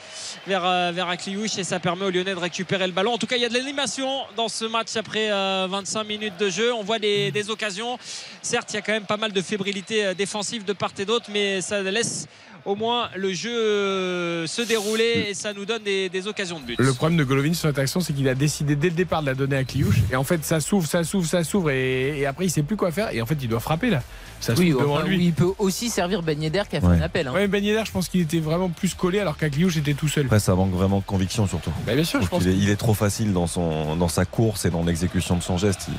vers, 0.46 0.66
euh, 0.66 0.92
vers 0.94 1.08
Akliouche 1.10 1.58
et 1.58 1.64
ça 1.64 1.80
permet 1.80 2.06
aux 2.06 2.10
Lyonnais 2.12 2.34
de 2.36 2.40
récupérer 2.40 2.86
le 2.88 2.94
ballon. 2.94 3.14
En 3.14 3.18
tout 3.18 3.28
cas, 3.28 3.38
il 3.38 3.42
y 3.42 3.46
a 3.46 3.50
de 3.50 3.54
l'animation 3.54 4.24
dans 4.36 4.50
ce 4.50 4.66
match 4.66 4.96
après 4.96 5.32
euh, 5.32 5.68
25 5.70 6.04
minutes 6.04 6.38
de 6.38 6.50
jeu. 6.50 6.74
On 6.74 6.84
voit 6.84 7.00
des, 7.00 7.32
des 7.32 7.50
occasions. 7.50 7.98
Certes, 8.42 8.72
il 8.72 8.76
y 8.76 8.80
a 8.80 8.82
quand 8.82 8.94
même 8.94 9.06
pas 9.06 9.18
mal 9.18 9.32
de 9.32 9.42
fébrilité 9.42 10.14
défensive 10.16 10.66
de 10.66 10.74
part 10.74 10.92
et 10.98 11.06
d'autre, 11.06 11.28
mais 11.32 11.62
ça 11.62 11.82
laisse 11.82 12.28
au 12.66 12.76
moins 12.76 13.10
le 13.16 13.34
jeu 13.34 13.50
euh, 13.52 14.48
se 14.48 14.62
dérouler 14.62 15.28
et 15.30 15.34
ça 15.34 15.54
nous 15.54 15.66
donne 15.66 15.84
des, 15.84 16.10
des 16.10 16.28
occasions 16.28 16.60
de 16.60 16.66
but. 16.66 16.76
Le 16.80 16.94
problème 16.94 17.18
de 17.18 17.24
Golovin 17.24 17.54
sur 17.54 17.70
cette 17.70 17.80
action, 17.80 18.00
c'est 18.02 18.14
qu'il 18.14 18.28
a 18.30 18.36
décidé 18.36 18.76
dès 18.76 18.90
le 18.90 18.96
départ 18.96 19.22
de 19.22 19.28
la 19.28 19.34
donner 19.36 19.56
à 19.58 19.64
Kliouche. 19.64 19.98
Et 20.12 20.16
en 20.16 20.24
fait, 20.24 20.44
ça 20.46 20.60
s'ouvre, 20.60 20.88
ça 20.88 21.04
s'ouvre, 21.04 21.28
ça 21.28 21.44
s'ouvre. 21.44 21.72
Et, 21.72 22.20
et 22.20 22.26
après, 22.26 22.46
il 22.46 22.50
sait 22.50 22.64
plus 22.64 22.76
quoi 22.78 22.92
faire. 22.92 23.14
Et 23.14 23.22
en 23.22 23.26
fait, 23.26 23.38
il 23.42 23.48
doit 23.48 23.60
frapper 23.60 23.90
là. 23.90 24.02
Ça 24.40 24.54
Oui, 24.58 24.70
devant 24.72 24.96
enfin, 24.96 25.06
lui. 25.08 25.18
oui, 25.18 25.26
il 25.28 25.34
peut 25.34 25.52
aussi 25.60 25.90
servir 25.90 26.24
Ben 26.24 26.42
Yedder 26.42 26.64
qui 26.70 26.76
a 26.76 26.82
fait 26.82 26.88
Ouais. 26.88 26.96
un 26.98 27.02
appel. 27.02 27.28
hein. 27.28 27.34
Ouais, 27.34 27.48
Ben 27.48 27.64
Yedder, 27.64 27.84
je 27.86 27.92
pense 27.92 28.10
qu'il 28.10 28.22
était 28.22 28.40
vraiment 28.40 28.70
plus 28.70 28.94
collé 28.96 29.20
alors 29.20 29.38
qu'Akliouche 29.38 29.78
était 29.78 29.94
tout 29.94 30.08
seul. 30.08 30.26
après 30.26 30.40
ça 30.40 30.56
manque 30.56 30.72
vraiment 30.72 31.00
de 31.00 31.04
conviction 31.06 31.48
surtout. 31.48 31.72
Bah, 31.86 31.94
bien 31.94 32.04
sûr, 32.04 32.20
Je 32.20 32.24
je 32.26 32.28
trouve 32.30 32.40
pense. 32.40 32.48
qu'il 32.52 32.60
est, 32.60 32.64
il 32.64 32.70
est 32.72 32.76
trop 32.76 32.96
facile 32.96 33.34
dans, 33.34 33.46
son, 33.48 33.96
dans 33.96 34.08
sa 34.08 34.26
course 34.26 34.66
et 34.66 34.72
dans 34.72 34.84
l'exécution 34.84 35.36
de 35.38 35.44
son 35.44 35.58
geste. 35.58 35.82
Il- 35.90 35.94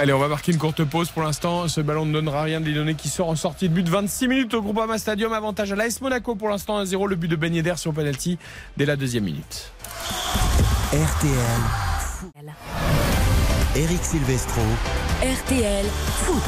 Allez, 0.00 0.12
on 0.12 0.18
va 0.18 0.26
marquer 0.26 0.50
une 0.50 0.58
courte 0.58 0.82
pause 0.82 1.10
pour 1.10 1.22
l'instant. 1.22 1.68
Ce 1.68 1.80
ballon 1.80 2.04
ne 2.04 2.12
donnera 2.12 2.42
rien 2.42 2.60
de 2.60 2.68
Lyonnais 2.68 2.94
qui 2.94 3.08
sort 3.08 3.28
en 3.28 3.36
sortie 3.36 3.68
de 3.68 3.74
but. 3.74 3.88
26 3.88 4.26
minutes 4.26 4.54
au 4.54 4.60
Groupama 4.60 4.98
Stadium. 4.98 5.32
Avantage 5.32 5.70
à 5.70 5.76
l'AS 5.76 6.00
Monaco 6.00 6.34
pour 6.34 6.48
l'instant 6.48 6.82
1-0. 6.82 7.08
Le 7.08 7.14
but 7.14 7.28
de 7.28 7.36
Ben 7.36 7.54
Yedder 7.54 7.76
sur 7.76 7.92
penalty 7.92 8.36
dès 8.76 8.86
la 8.86 8.96
deuxième 8.96 9.22
minute. 9.22 9.70
RTL. 10.92 11.32
Eric 13.76 14.04
Silvestro. 14.04 14.62
RTL 15.22 15.86
Foot. 16.24 16.42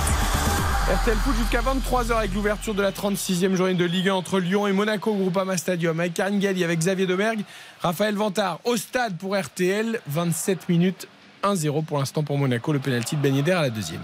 RTL 1.03 1.17
Foot 1.17 1.37
jusqu'à 1.37 1.61
23h 1.61 2.19
avec 2.19 2.35
l'ouverture 2.35 2.75
de 2.75 2.83
la 2.83 2.91
36e 2.91 3.55
journée 3.55 3.75
de 3.75 3.85
Ligue 3.85 4.09
1 4.09 4.15
entre 4.15 4.41
Lyon 4.41 4.67
et 4.67 4.73
Monaco 4.73 5.13
au 5.13 5.17
Groupama 5.17 5.57
Stadium 5.57 5.99
avec 6.01 6.15
Karine 6.15 6.41
Galli, 6.41 6.65
avec 6.65 6.81
Xavier 6.81 7.07
Domergue, 7.07 7.45
Raphaël 7.81 8.17
Vantard 8.17 8.59
au 8.65 8.77
stade 8.77 9.17
pour 9.17 9.37
RTL, 9.37 10.01
27 10.09 10.69
minutes 10.69 11.09
1-0 11.55 11.85
pour 11.85 11.99
l'instant 11.99 12.23
pour 12.23 12.39
Monaco, 12.39 12.73
le 12.73 12.79
pénalty 12.79 13.17
de 13.17 13.23
Ben 13.23 13.51
à 13.51 13.63
la 13.63 13.71
deuxième. 13.71 14.01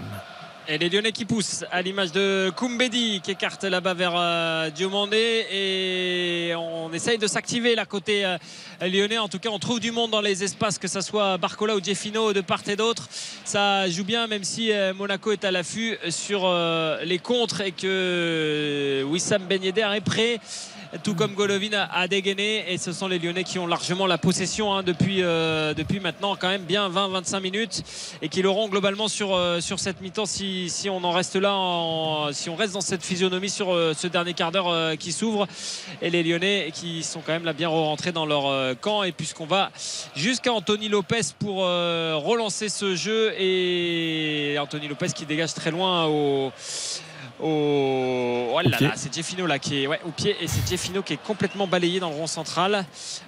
Et 0.65 0.77
les 0.77 0.89
Lyonnais 0.89 1.11
qui 1.11 1.25
poussent 1.25 1.65
à 1.71 1.81
l'image 1.81 2.13
de 2.13 2.49
Koumbedi 2.55 3.19
qui 3.21 3.31
écarte 3.31 3.65
là-bas 3.65 3.93
vers 3.93 4.13
euh, 4.15 4.69
Diomandé 4.69 5.45
et 5.51 6.53
on 6.55 6.91
essaye 6.93 7.17
de 7.17 7.27
s'activer 7.27 7.75
là 7.75 7.85
côté 7.85 8.23
euh, 8.23 8.37
lyonnais. 8.81 9.17
En 9.17 9.27
tout 9.27 9.39
cas, 9.39 9.49
on 9.49 9.59
trouve 9.59 9.81
du 9.81 9.91
monde 9.91 10.11
dans 10.11 10.21
les 10.21 10.41
espaces, 10.41 10.79
que 10.79 10.87
ce 10.87 11.01
soit 11.01 11.37
Barcola 11.37 11.75
ou 11.75 11.83
Jeffino 11.83 12.31
de 12.31 12.39
part 12.39 12.61
et 12.67 12.77
d'autre. 12.77 13.09
Ça 13.43 13.89
joue 13.89 14.05
bien, 14.05 14.27
même 14.27 14.45
si 14.45 14.71
euh, 14.71 14.93
Monaco 14.93 15.33
est 15.33 15.43
à 15.43 15.51
l'affût 15.51 15.97
sur 16.07 16.49
les 17.03 17.19
contres 17.19 17.59
et 17.59 17.73
que 17.73 19.03
Wissam 19.05 19.41
Ben 19.49 19.61
est 19.61 20.01
prêt 20.01 20.39
tout 21.01 21.15
comme 21.15 21.33
Golovin 21.33 21.71
a, 21.91 22.07
dégainé 22.07 22.71
et 22.71 22.77
ce 22.77 22.91
sont 22.91 23.07
les 23.07 23.17
Lyonnais 23.17 23.43
qui 23.43 23.57
ont 23.57 23.65
largement 23.65 24.05
la 24.05 24.19
possession 24.19 24.73
hein, 24.73 24.83
depuis, 24.83 25.23
euh, 25.23 25.73
depuis 25.73 25.99
maintenant 25.99 26.35
quand 26.35 26.49
même 26.49 26.61
bien 26.63 26.87
20-25 26.87 27.39
minutes 27.41 27.83
et 28.21 28.29
qui 28.29 28.43
l'auront 28.43 28.67
globalement 28.69 29.07
sur, 29.07 29.33
euh, 29.33 29.59
sur 29.59 29.79
cette 29.79 30.01
mi-temps 30.01 30.27
si, 30.27 30.69
si 30.69 30.89
on 30.91 31.03
en 31.03 31.11
reste 31.11 31.35
là 31.35 31.53
en- 31.55 32.31
si 32.31 32.49
on 32.49 32.55
reste 32.55 32.73
dans 32.73 32.81
cette 32.81 33.03
physionomie 33.03 33.49
sur 33.49 33.73
euh, 33.73 33.93
ce 33.97 34.05
dernier 34.05 34.33
quart 34.33 34.51
d'heure 34.51 34.67
euh, 34.67 34.95
qui 34.95 35.11
s'ouvre. 35.11 35.47
Et 36.03 36.11
les 36.11 36.21
Lyonnais 36.21 36.69
qui 36.73 37.01
sont 37.01 37.21
quand 37.25 37.31
même 37.33 37.45
là 37.45 37.53
bien 37.53 37.69
rentrés 37.69 38.11
dans 38.11 38.25
leur 38.27 38.45
euh, 38.47 38.75
camp 38.75 39.01
et 39.03 39.11
puisqu'on 39.11 39.45
va 39.47 39.71
jusqu'à 40.15 40.53
Anthony 40.53 40.89
Lopez 40.89 41.21
pour 41.39 41.57
relancer 41.63 42.69
ce 42.69 42.95
jeu 42.95 43.33
et 43.39 44.57
Anthony 44.59 44.87
Lopez 44.87 45.07
qui 45.15 45.25
dégage 45.25 45.53
très 45.55 45.71
loin 45.71 46.05
au 46.05 46.51
au... 47.43 48.51
Oh 48.55 48.59
là 48.63 48.77
là, 48.79 48.91
c'est 48.95 49.13
Jeffino 49.13 49.45
là 49.47 49.59
qui 49.59 49.83
est 49.83 49.87
ouais, 49.87 49.99
au 50.05 50.09
pied 50.11 50.35
et 50.41 50.47
c'est 50.47 50.67
Jeffino 50.67 51.01
qui 51.01 51.13
est 51.13 51.23
complètement 51.23 51.67
balayé 51.67 51.99
dans 51.99 52.09
le 52.09 52.15
rond 52.15 52.27
central. 52.27 52.85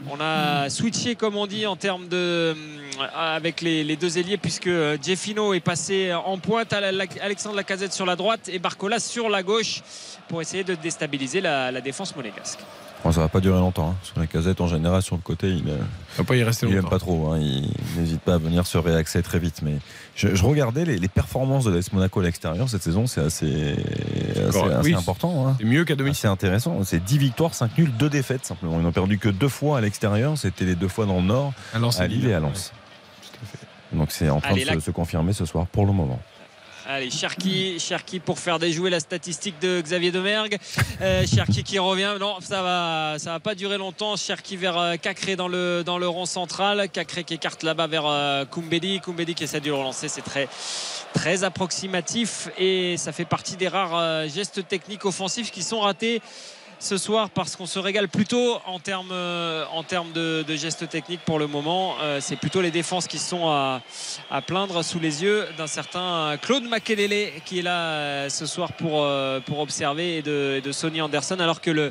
On 0.09 0.19
a 0.21 0.69
switché 0.69 1.15
comme 1.15 1.35
on 1.35 1.47
dit 1.47 1.65
en 1.65 1.75
termes 1.75 2.07
de 2.07 2.15
euh, 2.17 2.53
avec 3.15 3.61
les, 3.61 3.83
les 3.83 3.95
deux 3.95 4.17
ailiers 4.17 4.37
puisque 4.37 4.67
euh, 4.67 4.97
Jeffino 5.01 5.53
est 5.53 5.59
passé 5.59 6.13
en 6.13 6.37
pointe 6.37 6.71
à 6.73 6.79
la- 6.81 6.91
la- 6.91 7.05
Alexandre 7.21 7.55
Lacazette 7.55 7.93
sur 7.93 8.05
la 8.05 8.15
droite 8.15 8.49
et 8.49 8.59
Barcola 8.59 8.99
sur 8.99 9.29
la 9.29 9.43
gauche 9.43 9.81
pour 10.27 10.41
essayer 10.41 10.63
de 10.63 10.75
déstabiliser 10.75 11.41
la, 11.41 11.71
la 11.71 11.81
défense 11.81 12.15
monégasque. 12.15 12.59
Bon, 13.03 13.11
ça 13.11 13.21
va 13.21 13.27
pas 13.27 13.39
durer 13.39 13.59
longtemps. 13.59 13.89
hein. 13.91 13.95
Sur 14.01 14.19
la 14.19 14.25
casette, 14.25 14.61
en 14.61 14.67
général, 14.67 15.01
sur 15.03 15.15
le 15.15 15.21
côté, 15.21 15.49
il, 15.49 15.69
euh, 15.69 15.77
va 16.17 16.23
pas 16.23 16.35
y 16.35 16.43
rester 16.43 16.65
il 16.65 16.71
aime 16.71 16.77
longtemps. 16.77 16.89
pas 16.89 16.97
trop. 16.99 17.29
hein. 17.31 17.37
Il 17.39 17.69
n'hésite 17.97 18.21
pas 18.21 18.33
à 18.33 18.37
venir 18.39 18.65
se 18.65 18.79
réaxer 18.79 19.21
très 19.21 19.37
vite. 19.37 19.61
Mais 19.61 19.75
je, 20.15 20.33
je 20.33 20.43
regardais 20.43 20.85
les, 20.85 20.97
les 20.97 21.07
performances 21.07 21.65
de 21.65 21.71
l'AS 21.71 21.93
Monaco 21.93 22.19
à 22.19 22.23
l'extérieur 22.23 22.67
cette 22.67 22.81
saison. 22.81 23.05
C'est 23.05 23.21
assez, 23.21 23.75
assez, 24.47 24.57
Ouais, 24.57 24.73
assez 24.73 24.89
oui. 24.89 24.95
important. 24.95 25.47
hein. 25.47 25.55
C'est 25.59 25.65
mieux 25.67 25.85
qu'à 25.85 25.95
domicile. 25.95 26.21
C'est 26.21 26.27
intéressant. 26.29 26.83
C'est 26.83 27.03
10 27.03 27.19
victoires, 27.19 27.53
5 27.53 27.77
nuls, 27.77 27.91
2 27.95 28.09
défaites 28.09 28.43
simplement. 28.45 28.77
Ils 28.79 28.83
n'ont 28.83 28.91
perdu 28.91 29.19
que 29.19 29.29
deux 29.29 29.49
fois 29.49 29.77
à 29.77 29.81
l'extérieur. 29.81 30.35
C'était 30.35 30.65
les 30.65 30.75
deux 30.75 30.87
fois 30.87 31.05
dans 31.05 31.17
le 31.17 31.27
Nord, 31.27 31.53
À 31.75 31.77
Lens 31.79 31.99
et 31.99 32.03
à 32.03 32.07
Lille 32.07 32.25
et 32.27 32.33
à 32.33 32.39
Lens. 32.39 32.73
Donc 33.93 34.11
c'est 34.11 34.29
en 34.31 34.41
train 34.41 34.53
Allez, 34.53 34.65
de 34.65 34.79
se 34.79 34.89
confirmer 34.89 35.31
ce 35.31 35.45
soir 35.45 35.67
pour 35.67 35.85
le 35.85 35.93
moment. 35.93 36.19
Allez, 36.87 37.09
Cherki, 37.09 37.79
Cherki 37.79 38.19
pour 38.19 38.37
faire 38.37 38.59
déjouer 38.59 38.91
la 38.91 38.99
statistique 38.99 39.55
de 39.59 39.81
Xavier 39.81 40.11
Domergue. 40.11 40.59
Euh, 41.01 41.25
Cherki 41.25 41.63
qui 41.63 41.79
revient. 41.79 42.13
Non, 42.19 42.35
ça 42.41 42.61
va, 42.61 43.15
ça 43.17 43.31
va 43.31 43.39
pas 43.39 43.55
durer 43.55 43.79
longtemps. 43.79 44.15
Cherki 44.15 44.55
vers 44.55 44.77
euh, 44.77 44.95
Cacré 44.95 45.35
dans 45.35 45.47
le, 45.47 45.81
dans 45.83 45.97
rond 45.97 46.27
central. 46.27 46.87
Cacré 46.89 47.23
qui 47.23 47.33
écarte 47.33 47.63
là-bas 47.63 47.87
vers 47.87 48.05
euh, 48.05 48.45
Koumbedi. 48.45 48.99
Koumbedi 48.99 49.33
qui 49.33 49.45
essaie 49.45 49.61
de 49.61 49.71
relancer. 49.71 50.09
C'est 50.09 50.21
très, 50.21 50.47
très 51.15 51.43
approximatif 51.43 52.49
et 52.57 52.97
ça 52.97 53.11
fait 53.11 53.25
partie 53.25 53.55
des 53.55 53.67
rares 53.67 53.95
euh, 53.95 54.27
gestes 54.27 54.67
techniques 54.67 55.05
offensifs 55.05 55.49
qui 55.49 55.63
sont 55.63 55.79
ratés 55.79 56.21
ce 56.85 56.97
soir 56.97 57.31
parce 57.31 57.55
qu'on 57.55 57.65
se 57.65 57.79
régale 57.79 58.07
plutôt 58.07 58.59
en 58.67 58.79
termes, 58.79 59.09
euh, 59.11 59.65
en 59.73 59.81
termes 59.81 60.11
de, 60.13 60.45
de 60.47 60.55
gestes 60.55 60.87
techniques 60.87 61.21
pour 61.25 61.39
le 61.39 61.47
moment. 61.47 61.95
Euh, 62.01 62.19
c'est 62.21 62.35
plutôt 62.35 62.61
les 62.61 62.69
défenses 62.69 63.07
qui 63.07 63.17
sont 63.17 63.49
à, 63.49 63.81
à 64.29 64.41
plaindre 64.43 64.83
sous 64.85 64.99
les 64.99 65.23
yeux 65.23 65.47
d'un 65.57 65.65
certain 65.65 66.37
Claude 66.39 66.63
Makelele 66.63 67.31
qui 67.43 67.57
est 67.59 67.61
là 67.63 67.77
euh, 67.79 68.29
ce 68.29 68.45
soir 68.45 68.73
pour, 68.73 69.03
pour 69.45 69.59
observer 69.59 70.17
et 70.17 70.21
de, 70.21 70.57
et 70.57 70.61
de 70.61 70.71
Sonny 70.71 71.01
Anderson. 71.01 71.37
Alors 71.39 71.59
que 71.59 71.71
le, 71.71 71.89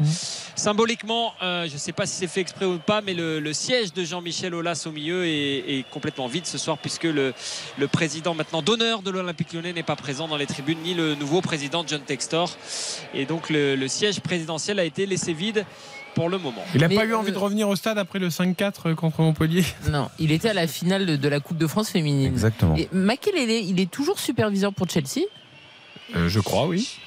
symboliquement, 0.54 1.34
euh, 1.42 1.66
je 1.66 1.72
ne 1.74 1.78
sais 1.78 1.92
pas 1.92 2.06
si 2.06 2.14
c'est 2.14 2.28
fait 2.28 2.40
exprès 2.42 2.64
ou 2.64 2.78
pas, 2.78 3.00
mais 3.00 3.14
le, 3.14 3.40
le 3.40 3.52
siège 3.52 3.92
de 3.92 4.04
Jean-Michel 4.04 4.54
Aulas 4.54 4.84
au 4.86 4.92
milieu 4.92 5.26
est, 5.26 5.78
est 5.78 5.84
complètement 5.90 6.28
vide 6.28 6.46
ce 6.46 6.56
soir 6.56 6.78
puisque 6.78 7.02
le, 7.04 7.34
le 7.78 7.88
président 7.88 8.34
maintenant 8.34 8.62
d'honneur 8.62 9.02
de 9.02 9.10
l'Olympique 9.10 9.52
lyonnais 9.52 9.72
n'est 9.72 9.82
pas 9.82 9.96
présent 9.96 10.28
dans 10.28 10.36
les 10.36 10.46
tribunes 10.46 10.78
ni 10.84 10.94
le 10.94 11.16
nouveau 11.16 11.40
président 11.40 11.84
John 11.84 12.02
Textor. 12.02 12.56
Et 13.12 13.26
donc 13.26 13.50
le, 13.50 13.74
le 13.74 13.88
siège 13.88 14.20
présidentiel 14.20 14.78
a 14.78 14.83
été 14.84 15.06
laissé 15.06 15.32
vide 15.32 15.64
pour 16.14 16.28
le 16.28 16.38
moment. 16.38 16.64
Il 16.74 16.84
a 16.84 16.88
Mais, 16.88 16.94
pas 16.94 17.04
eu 17.04 17.14
envie 17.14 17.30
euh, 17.30 17.34
de 17.34 17.38
revenir 17.38 17.68
au 17.68 17.74
stade 17.76 17.98
après 17.98 18.18
le 18.18 18.28
5-4 18.28 18.94
contre 18.94 19.20
Montpellier? 19.22 19.64
Non, 19.90 20.08
il 20.18 20.30
était 20.32 20.50
à 20.50 20.54
la 20.54 20.66
finale 20.66 21.06
de, 21.06 21.16
de 21.16 21.28
la 21.28 21.40
Coupe 21.40 21.58
de 21.58 21.66
France 21.66 21.90
féminine. 21.90 22.26
Exactement. 22.26 22.76
Et 22.76 22.88
Makelele, 22.92 23.50
il 23.50 23.80
est 23.80 23.90
toujours 23.90 24.18
superviseur 24.20 24.72
pour 24.72 24.88
Chelsea? 24.88 25.24
Euh, 26.16 26.28
Je 26.28 26.40
crois, 26.40 26.66
oui. 26.66 26.98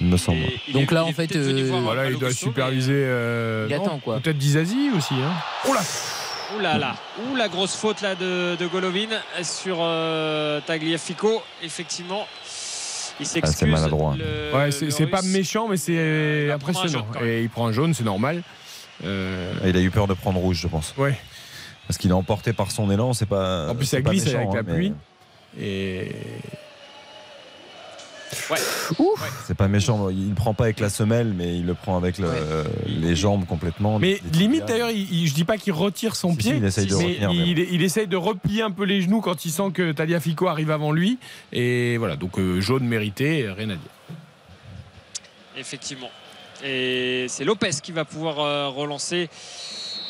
Il 0.00 0.06
me 0.06 0.16
semble. 0.16 0.38
Et 0.68 0.72
Donc 0.72 0.92
est- 0.92 0.94
là, 0.94 1.04
en 1.04 1.12
fait, 1.12 1.34
euh, 1.34 1.68
Voilà, 1.82 2.08
il 2.08 2.16
doit 2.16 2.30
superviser. 2.32 2.92
euh, 2.94 3.66
Il 3.68 3.74
non, 3.76 3.82
attend, 3.84 3.98
quoi. 3.98 4.20
Peut-être 4.20 4.38
Dizazi 4.38 4.90
aussi. 4.96 5.14
Hein. 5.14 5.32
Oh 5.68 5.74
là 5.74 5.80
Ouh 6.56 6.60
là 6.60 6.78
là, 6.78 6.94
ouh 7.18 7.34
la 7.34 7.48
grosse 7.48 7.74
faute 7.74 8.00
là 8.00 8.14
de, 8.14 8.54
de 8.54 8.66
Golovin 8.68 9.08
sur 9.42 9.78
euh, 9.80 10.60
Tagliafico. 10.64 11.42
Effectivement, 11.64 12.28
il 13.20 13.26
s'excuse. 13.26 13.54
Ah, 13.54 13.56
c'est 13.58 13.66
maladroit. 13.66 14.14
Le- 14.16 14.56
Ouais, 14.56 14.70
c'est 14.70 15.06
pas 15.06 15.22
méchant, 15.22 15.68
mais 15.68 15.76
c'est 15.76 16.50
un 16.50 16.54
impressionnant. 16.54 17.06
Et 17.24 17.42
il 17.42 17.48
prend 17.50 17.66
un 17.66 17.72
jaune, 17.72 17.94
c'est 17.94 18.04
normal. 18.04 18.42
Euh, 19.04 19.52
Il 19.66 19.76
a 19.76 19.80
eu 19.80 19.90
peur 19.90 20.06
de 20.06 20.14
prendre 20.14 20.38
rouge, 20.38 20.58
je 20.60 20.68
pense. 20.68 20.94
ouais. 20.98 21.18
Parce 21.86 21.98
qu'il 21.98 22.10
est 22.10 22.14
emporté 22.14 22.52
par 22.54 22.70
son 22.70 22.90
élan. 22.90 23.12
C'est 23.12 23.26
pas. 23.26 23.68
En 23.68 23.74
plus, 23.74 23.84
ça 23.84 24.00
glisse 24.00 24.24
méchant, 24.24 24.38
avec 24.38 24.48
hein, 24.50 24.54
la 24.54 24.62
mais 24.62 24.74
pluie. 24.74 24.92
Et 25.60 26.12
Ouais. 28.50 28.58
C'est 29.46 29.56
pas 29.56 29.68
méchant. 29.68 30.10
Il 30.10 30.34
prend 30.34 30.54
pas 30.54 30.64
avec 30.64 30.80
la 30.80 30.90
semelle, 30.90 31.32
mais 31.34 31.56
il 31.56 31.66
le 31.66 31.74
prend 31.74 31.96
avec 31.96 32.18
le- 32.18 32.28
les 32.86 33.14
jambes 33.16 33.46
complètement. 33.46 33.98
Mais 33.98 34.20
Les 34.32 34.38
limite 34.38 34.64
d'ailleurs, 34.66 34.90
il, 34.90 35.10
il- 35.12 35.28
je 35.28 35.34
dis 35.34 35.44
pas 35.44 35.56
qu'il 35.56 35.72
retire 35.72 36.16
son 36.16 36.30
Si, 36.32 36.36
pied, 36.36 36.52
si, 36.52 36.56
il 36.58 36.64
essaye 36.64 36.86
de 36.86 36.94
mais 36.96 37.04
retenir, 37.04 37.30
il, 37.30 37.56
mais 37.56 37.68
il 37.70 37.82
essaye 37.82 38.06
de 38.06 38.16
replier 38.16 38.62
un 38.62 38.70
peu 38.70 38.84
les 38.84 39.00
genoux 39.02 39.20
quand 39.20 39.44
il 39.44 39.50
sent 39.50 39.70
que 39.72 39.92
Taliafico 39.92 40.48
arrive 40.48 40.70
avant 40.70 40.92
lui. 40.92 41.18
Et 41.52 41.96
voilà, 41.96 42.16
donc 42.16 42.38
euh, 42.38 42.60
jaune 42.60 42.84
mérité, 42.84 43.48
rien 43.50 43.70
à 43.70 43.74
dire. 43.76 43.90
Effectivement. 45.56 46.10
Et 46.64 47.26
c'est 47.28 47.44
Lopez 47.44 47.70
qui 47.82 47.92
va 47.92 48.04
pouvoir 48.04 48.40
euh, 48.40 48.68
relancer 48.68 49.28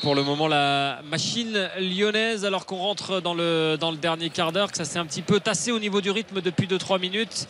pour 0.03 0.15
le 0.15 0.23
moment 0.23 0.49
la 0.49 1.01
machine 1.11 1.69
lyonnaise 1.81 2.45
alors 2.45 2.67
qu'on 2.67 2.77
rentre 2.77 3.21
dans 3.21 3.33
le, 3.35 3.77
dans 3.81 3.91
le 3.91 3.97
dernier 3.97 4.29
quart 4.29 4.53
d'heure, 4.53 4.71
que 4.71 4.77
ça 4.77 4.85
s'est 4.85 4.99
un 4.99 5.07
petit 5.07 5.23
peu 5.23 5.41
tassé 5.41 5.73
au 5.73 5.79
niveau 5.79 6.01
du 6.03 6.11
rythme 6.11 6.41
depuis 6.43 6.67
2-3 6.67 7.01
minutes 7.01 7.47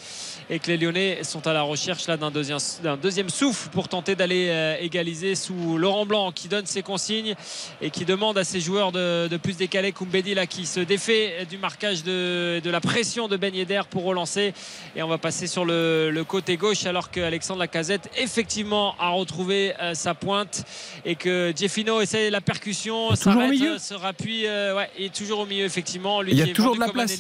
et 0.51 0.59
que 0.59 0.69
les 0.69 0.77
Lyonnais 0.77 1.25
sont 1.25 1.47
à 1.47 1.53
la 1.53 1.63
recherche 1.63 2.07
là 2.07 2.17
d'un 2.17 2.31
deuxième, 2.31 2.59
d'un 2.83 2.97
deuxième 2.97 3.31
souffle 3.31 3.69
pour 3.71 3.89
tenter 3.89 4.15
d'aller 4.15 4.49
euh, 4.51 4.77
égaliser 4.81 5.35
sous 5.35 5.79
Laurent 5.79 6.07
Blanc 6.07 6.33
qui 6.33 6.49
donne 6.49 6.67
ses 6.67 6.83
consignes 6.83 7.35
et 7.81 7.91
qui 7.91 8.05
demande 8.05 8.37
à 8.39 8.45
ses 8.45 8.61
joueurs 8.61 8.93
de, 8.93 9.29
de 9.29 9.37
plus 9.37 9.57
décaler 9.57 9.93
Koumbedi 9.93 10.35
là 10.35 10.47
qui 10.47 10.67
se 10.67 10.81
défait 10.81 11.47
du 11.49 11.59
marquage 11.59 12.03
de, 12.03 12.61
de 12.63 12.71
la 12.71 12.81
pression 12.81 13.29
de 13.29 13.37
Ben 13.37 13.55
Yedder 13.55 13.83
pour 13.89 14.05
relancer. 14.05 14.55
Et 14.97 15.03
on 15.03 15.09
va 15.09 15.19
passer 15.19 15.47
sur 15.47 15.65
le, 15.65 16.11
le 16.11 16.25
côté 16.25 16.57
gauche 16.57 16.87
alors 16.87 17.11
que 17.11 17.21
Alexandre 17.21 17.61
Lacazette 17.61 18.11
effectivement 18.19 18.95
a 18.99 19.11
retrouvé 19.11 19.75
euh, 19.81 19.95
sa 19.95 20.15
pointe 20.15 20.65
et 21.05 21.15
que 21.15 21.53
Jeffino 21.57 22.01
essaie 22.01 22.31
la 22.31 22.41
percussion. 22.41 23.13
Est 23.13 23.17
s'arrête, 23.17 23.51
milieu. 23.51 23.79
se 23.79 23.95
rappuie 23.95 24.47
euh, 24.47 24.77
ouais, 24.77 24.91
il 24.99 25.07
est 25.07 25.15
toujours 25.15 25.41
au 25.41 25.47
milieu 25.47 25.65
effectivement. 25.65 26.21
Lui 26.21 26.33
Il 26.33 26.39
y 26.39 26.43
a 26.43 26.45
qui 26.45 26.51
est 26.51 26.55
toujours 26.55 26.75
vendu 26.77 26.81
de 26.83 26.87
la 26.87 26.93
place. 26.93 27.19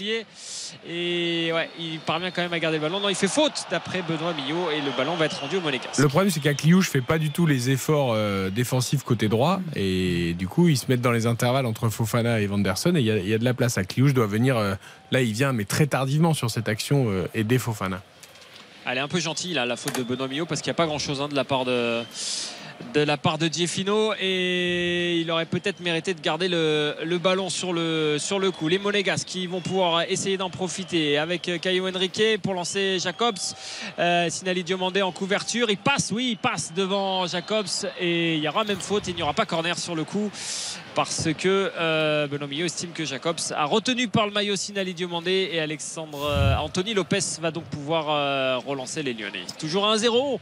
Et 0.88 1.50
ouais, 1.52 1.70
il 1.78 1.98
parvient 2.00 2.30
quand 2.30 2.42
même 2.42 2.52
à 2.52 2.58
garder 2.58 2.78
le 2.78 2.82
ballon 2.82 3.00
non 3.00 3.08
il 3.08 3.14
fait 3.14 3.28
faute 3.28 3.64
d'après 3.70 4.02
Benoît 4.02 4.32
Millot 4.34 4.70
et 4.70 4.80
le 4.80 4.90
ballon 4.96 5.14
va 5.16 5.26
être 5.26 5.40
rendu 5.40 5.56
au 5.56 5.60
Monégasque 5.60 5.98
Le 5.98 6.08
problème, 6.08 6.30
c'est 6.30 6.40
qu'Akliouche 6.40 6.90
fait 6.90 7.00
pas 7.00 7.18
du 7.18 7.30
tout 7.30 7.46
les 7.46 7.70
efforts 7.70 8.12
euh, 8.14 8.50
défensifs 8.50 9.02
côté 9.02 9.28
droit. 9.28 9.60
Et 9.76 10.34
du 10.34 10.46
coup, 10.48 10.68
ils 10.68 10.76
se 10.76 10.86
mettent 10.88 11.00
dans 11.00 11.12
les 11.12 11.26
intervalles 11.26 11.66
entre 11.66 11.88
Fofana 11.88 12.40
et 12.40 12.46
Vanderson. 12.46 12.94
Et 12.96 13.00
il 13.00 13.06
y, 13.06 13.10
a- 13.10 13.16
il 13.18 13.28
y 13.28 13.34
a 13.34 13.38
de 13.38 13.44
la 13.44 13.54
place. 13.54 13.78
Akliouche 13.78 14.12
doit 14.14 14.26
venir. 14.26 14.56
euh, 14.56 14.74
là, 15.10 15.20
il 15.22 15.32
vient, 15.32 15.52
mais 15.52 15.64
très 15.64 15.86
tardivement 15.86 16.34
sur 16.34 16.50
cette 16.50 16.68
action, 16.68 17.06
euh, 17.08 17.26
aider 17.34 17.58
Fofana. 17.58 18.02
Elle 18.86 18.98
est 18.98 19.00
un 19.00 19.08
peu 19.08 19.18
gentille 19.20 19.54
là, 19.54 19.64
la 19.64 19.76
faute 19.76 19.96
de 19.98 20.02
Benoît 20.02 20.28
Millot 20.28 20.44
parce 20.46 20.60
qu'il 20.60 20.68
n'y 20.70 20.74
a 20.74 20.76
pas 20.76 20.86
grand 20.86 20.98
chose 20.98 21.18
de 21.30 21.34
la 21.34 21.44
part 21.44 21.64
de 21.64 22.02
de 22.92 23.00
la 23.00 23.16
part 23.16 23.38
de 23.38 23.48
Gieffino 23.48 24.14
et 24.20 25.18
il 25.18 25.30
aurait 25.30 25.46
peut-être 25.46 25.80
mérité 25.80 26.14
de 26.14 26.20
garder 26.20 26.48
le, 26.48 27.18
ballon 27.18 27.50
sur 27.50 27.72
le, 27.72 28.50
coup. 28.50 28.68
Les 28.68 28.78
Monégas 28.78 29.24
qui 29.26 29.46
vont 29.46 29.60
pouvoir 29.60 30.02
essayer 30.02 30.36
d'en 30.36 30.50
profiter 30.50 31.18
avec 31.18 31.50
Caio 31.60 31.88
Henrique 31.88 32.22
pour 32.42 32.54
lancer 32.54 32.98
Jacobs. 32.98 33.38
Euh, 33.98 34.28
Sinali 34.30 34.62
Diomandé 34.64 35.02
en 35.02 35.12
couverture. 35.12 35.70
Il 35.70 35.76
passe, 35.76 36.12
oui, 36.12 36.30
il 36.32 36.36
passe 36.36 36.72
devant 36.74 37.26
Jacobs 37.26 37.66
et 38.00 38.36
il 38.36 38.42
y 38.42 38.48
aura 38.48 38.64
même 38.64 38.80
faute. 38.80 39.08
Il 39.08 39.14
n'y 39.14 39.22
aura 39.22 39.34
pas 39.34 39.46
corner 39.46 39.78
sur 39.78 39.94
le 39.94 40.04
coup 40.04 40.30
parce 40.94 41.28
que 41.36 41.72
euh, 41.76 42.26
Benoît 42.28 42.46
Millot 42.46 42.66
estime 42.66 42.90
que 42.90 43.04
Jacobs 43.04 43.40
a 43.54 43.64
retenu 43.64 44.08
par 44.08 44.26
le 44.26 44.32
maillot 44.32 44.56
Sinali 44.56 44.94
Diomandé 44.94 45.50
et 45.52 45.60
Alexandre 45.60 46.24
euh, 46.24 46.56
Anthony 46.56 46.94
Lopez 46.94 47.20
va 47.40 47.50
donc 47.50 47.64
pouvoir 47.64 48.06
euh, 48.08 48.58
relancer 48.58 49.02
les 49.02 49.12
Lyonnais. 49.12 49.44
Toujours 49.58 49.86
1-0 49.86 50.38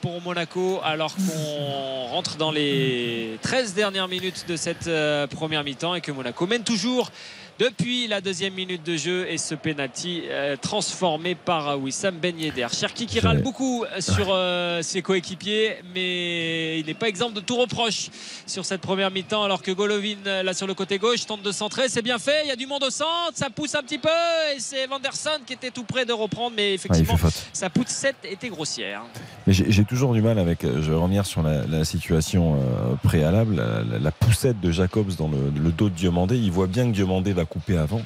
pour 0.00 0.20
Monaco 0.20 0.80
alors 0.82 1.14
qu'on 1.14 2.06
rentre 2.08 2.36
dans 2.36 2.50
les 2.50 3.38
13 3.42 3.74
dernières 3.74 4.08
minutes 4.08 4.44
de 4.48 4.56
cette 4.56 4.90
première 5.30 5.62
mi-temps 5.62 5.94
et 5.94 6.00
que 6.00 6.10
Monaco 6.12 6.46
mène 6.46 6.64
toujours 6.64 7.10
depuis 7.62 8.08
la 8.08 8.20
deuxième 8.20 8.54
minute 8.54 8.84
de 8.84 8.96
jeu 8.96 9.24
et 9.30 9.38
ce 9.38 9.54
penalty 9.54 10.22
euh, 10.28 10.56
transformé 10.60 11.36
par 11.36 11.68
euh, 11.68 11.76
Wissam 11.76 12.16
Ben 12.20 12.36
Yedder. 12.36 12.66
Cherki 12.72 13.06
qui 13.06 13.20
râle 13.20 13.40
beaucoup 13.40 13.84
euh, 13.84 14.00
sur 14.00 14.26
euh, 14.30 14.82
ses 14.82 15.00
coéquipiers 15.00 15.76
mais 15.94 16.80
il 16.80 16.86
n'est 16.86 16.94
pas 16.94 17.08
exempt 17.08 17.30
de 17.30 17.38
tout 17.38 17.56
reproche 17.56 18.08
sur 18.48 18.64
cette 18.64 18.80
première 18.80 19.12
mi-temps 19.12 19.44
alors 19.44 19.62
que 19.62 19.70
Golovin 19.70 20.16
là 20.42 20.52
sur 20.54 20.66
le 20.66 20.74
côté 20.74 20.98
gauche 20.98 21.24
tente 21.24 21.42
de 21.42 21.52
centrer 21.52 21.88
c'est 21.88 22.02
bien 22.02 22.18
fait 22.18 22.40
il 22.44 22.48
y 22.48 22.50
a 22.50 22.56
du 22.56 22.66
monde 22.66 22.82
au 22.82 22.90
centre 22.90 23.32
ça 23.34 23.48
pousse 23.48 23.76
un 23.76 23.82
petit 23.82 23.98
peu 23.98 24.08
et 24.56 24.58
c'est 24.58 24.86
Vanderson 24.88 25.30
qui 25.46 25.52
était 25.52 25.70
tout 25.70 25.84
près 25.84 26.04
de 26.04 26.12
reprendre 26.12 26.54
mais 26.56 26.74
effectivement 26.74 27.16
sa 27.52 27.70
poussette 27.70 28.16
était 28.24 28.48
grossière 28.48 29.02
Mais 29.46 29.52
j'ai 29.52 29.84
toujours 29.84 30.14
du 30.14 30.22
mal 30.22 30.38
avec. 30.38 30.62
Je 30.62 30.90
vais 30.90 30.96
revenir 30.96 31.26
sur 31.26 31.42
la, 31.42 31.64
la 31.66 31.84
situation 31.84 32.54
euh, 32.54 32.94
préalable. 33.04 33.56
La, 33.56 33.82
la- 33.82 33.98
la 33.98 34.10
poussette 34.12 34.60
de 34.60 34.70
Jacobs 34.70 35.14
dans 35.16 35.28
le, 35.28 35.50
le 35.62 35.70
dos 35.70 35.88
de 35.88 35.94
Diomandé. 35.94 36.36
Il 36.38 36.50
voit 36.50 36.66
bien 36.66 36.86
que 36.88 36.94
Diomandé 36.94 37.32
va 37.32 37.44
couper 37.52 37.76
avant. 37.76 38.02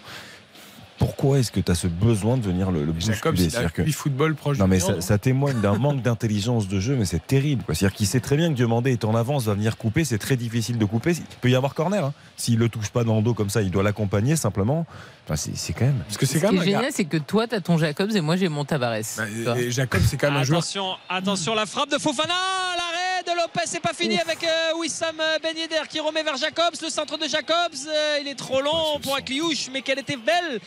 Pourquoi 0.99 1.39
est-ce 1.41 1.53
que 1.53 1.61
tu 1.61 1.71
as 1.71 1.75
ce 1.75 1.89
besoin 1.89 2.39
de 2.39 2.43
venir 2.43 2.71
le, 2.71 2.83
le 2.87 2.95
Jacobs, 2.99 3.33
bousculer? 3.35 3.51
C'est-à-dire 3.51 3.73
que- 3.75 3.85
football 3.93 4.35
proche 4.35 4.57
Non 4.57 4.67
mais 4.67 4.79
néant, 4.79 5.03
ça, 5.03 5.19
témoigne 5.19 5.61
d'un 5.61 5.77
manque 5.77 6.01
d'intelligence 6.01 6.69
de 6.69 6.81
jeu, 6.81 6.97
mais 6.97 7.05
c'est 7.05 7.25
terrible. 7.27 7.63
quoi. 7.65 7.75
C'est-à-dire 7.75 7.95
qu'il 7.95 8.07
sait 8.07 8.21
très 8.21 8.39
bien 8.39 8.49
que 8.49 8.55
Diomandé 8.55 8.93
est 8.93 9.05
en 9.05 9.15
avance, 9.15 9.45
va 9.45 9.53
venir 9.53 9.77
couper, 9.77 10.05
c'est 10.07 10.17
très 10.17 10.37
difficile 10.37 10.79
de 10.79 10.85
couper. 10.87 11.13
Il 11.13 11.23
peut 11.43 11.51
y 11.51 11.55
avoir 11.55 11.75
corner. 11.75 12.03
hein. 12.03 12.15
S'il 12.39 12.59
le 12.59 12.71
touche 12.71 12.89
pas 12.89 13.05
dans 13.05 13.17
le 13.17 13.23
dos 13.23 13.35
comme 13.35 13.51
ça, 13.51 13.61
il 13.61 13.71
doit 13.71 13.83
l'accompagner 13.83 14.37
simplement. 14.37 14.87
Enfin, 15.27 15.37
c'est 15.37 15.55
c'est 15.55 15.75
quand 15.75 15.85
même. 15.85 15.99
Parce 16.07 16.17
que 16.17 16.25
c'est 16.25 16.39
Ce 16.39 16.45
quand 16.47 16.51
qui 16.53 16.57
est 16.57 16.65
génial, 16.65 16.87
c'est 16.91 17.05
que 17.05 17.19
toi, 17.19 17.47
t'as 17.47 17.61
ton 17.61 17.77
Jacobs 17.77 18.17
et 18.17 18.23
moi, 18.23 18.37
j'ai 18.37 18.49
mon 18.49 18.65
Tavares. 18.65 18.97
Bah, 19.19 19.25
Tu 19.27 19.43
vois. 19.43 19.59
et 19.59 19.71
Jacob, 19.71 20.01
c'est 20.07 20.17
quand 20.17 20.29
même 20.31 20.41
un 20.41 20.45
joueur. 20.45 20.61
Attention, 20.61 20.87
attention, 21.11 21.55
la 21.55 21.67
frappe 21.67 21.91
de 21.91 21.99
Fofana, 21.99 22.33
l'arrêt 22.33 22.96
de 23.27 23.33
Lopez, 23.33 23.67
c'est 23.67 23.81
pas 23.81 23.93
fini 23.93 24.19
avec 24.21 24.43
euh, 24.45 24.75
Wissam 24.77 25.17
Ben 25.43 25.57
Yedder 25.57 25.83
qui 25.89 25.99
remet 25.99 26.23
vers 26.23 26.37
Jacobs, 26.37 26.75
le 26.81 26.89
centre 26.89 27.19
de 27.19 27.27
Jacobs, 27.27 27.75
euh, 27.89 28.19
il 28.21 28.29
est 28.29 28.37
trop 28.37 28.61
long 28.61 29.01
pour 29.03 29.17
Akliouche, 29.17 29.69
mais 29.73 29.83
qu'elle 29.83 29.99
était 29.99 30.17
belle, 30.17 30.61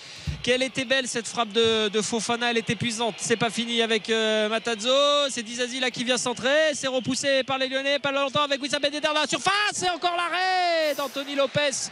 qu'elle 0.43 0.61
était 0.63 0.83
belle 0.83 1.07
cette 1.07 1.27
frappe 1.27 1.53
de, 1.53 1.87
de 1.87 2.01
Fofana, 2.01 2.51
elle 2.51 2.57
est 2.57 2.69
épuisante. 2.69 3.15
C'est 3.17 3.37
pas 3.37 3.49
fini 3.49 3.81
avec 3.81 4.09
euh, 4.09 4.49
Matazzo, 4.49 5.29
c'est 5.29 5.43
Dizazi 5.43 5.79
là 5.79 5.89
qui 5.89 6.03
vient 6.03 6.17
centrer, 6.17 6.73
c'est 6.73 6.87
repoussé 6.87 7.43
par 7.43 7.57
les 7.57 7.69
Lyonnais, 7.69 7.97
pas 7.99 8.11
longtemps 8.11 8.43
avec 8.43 8.61
Wissam 8.61 8.81
Ben 8.81 8.93
Yedder 8.93 9.13
là, 9.13 9.25
surface, 9.25 9.83
et 9.83 9.89
encore 9.89 10.17
l'arrêt 10.17 10.95
d'Anthony 10.95 11.35
Lopez 11.35 11.89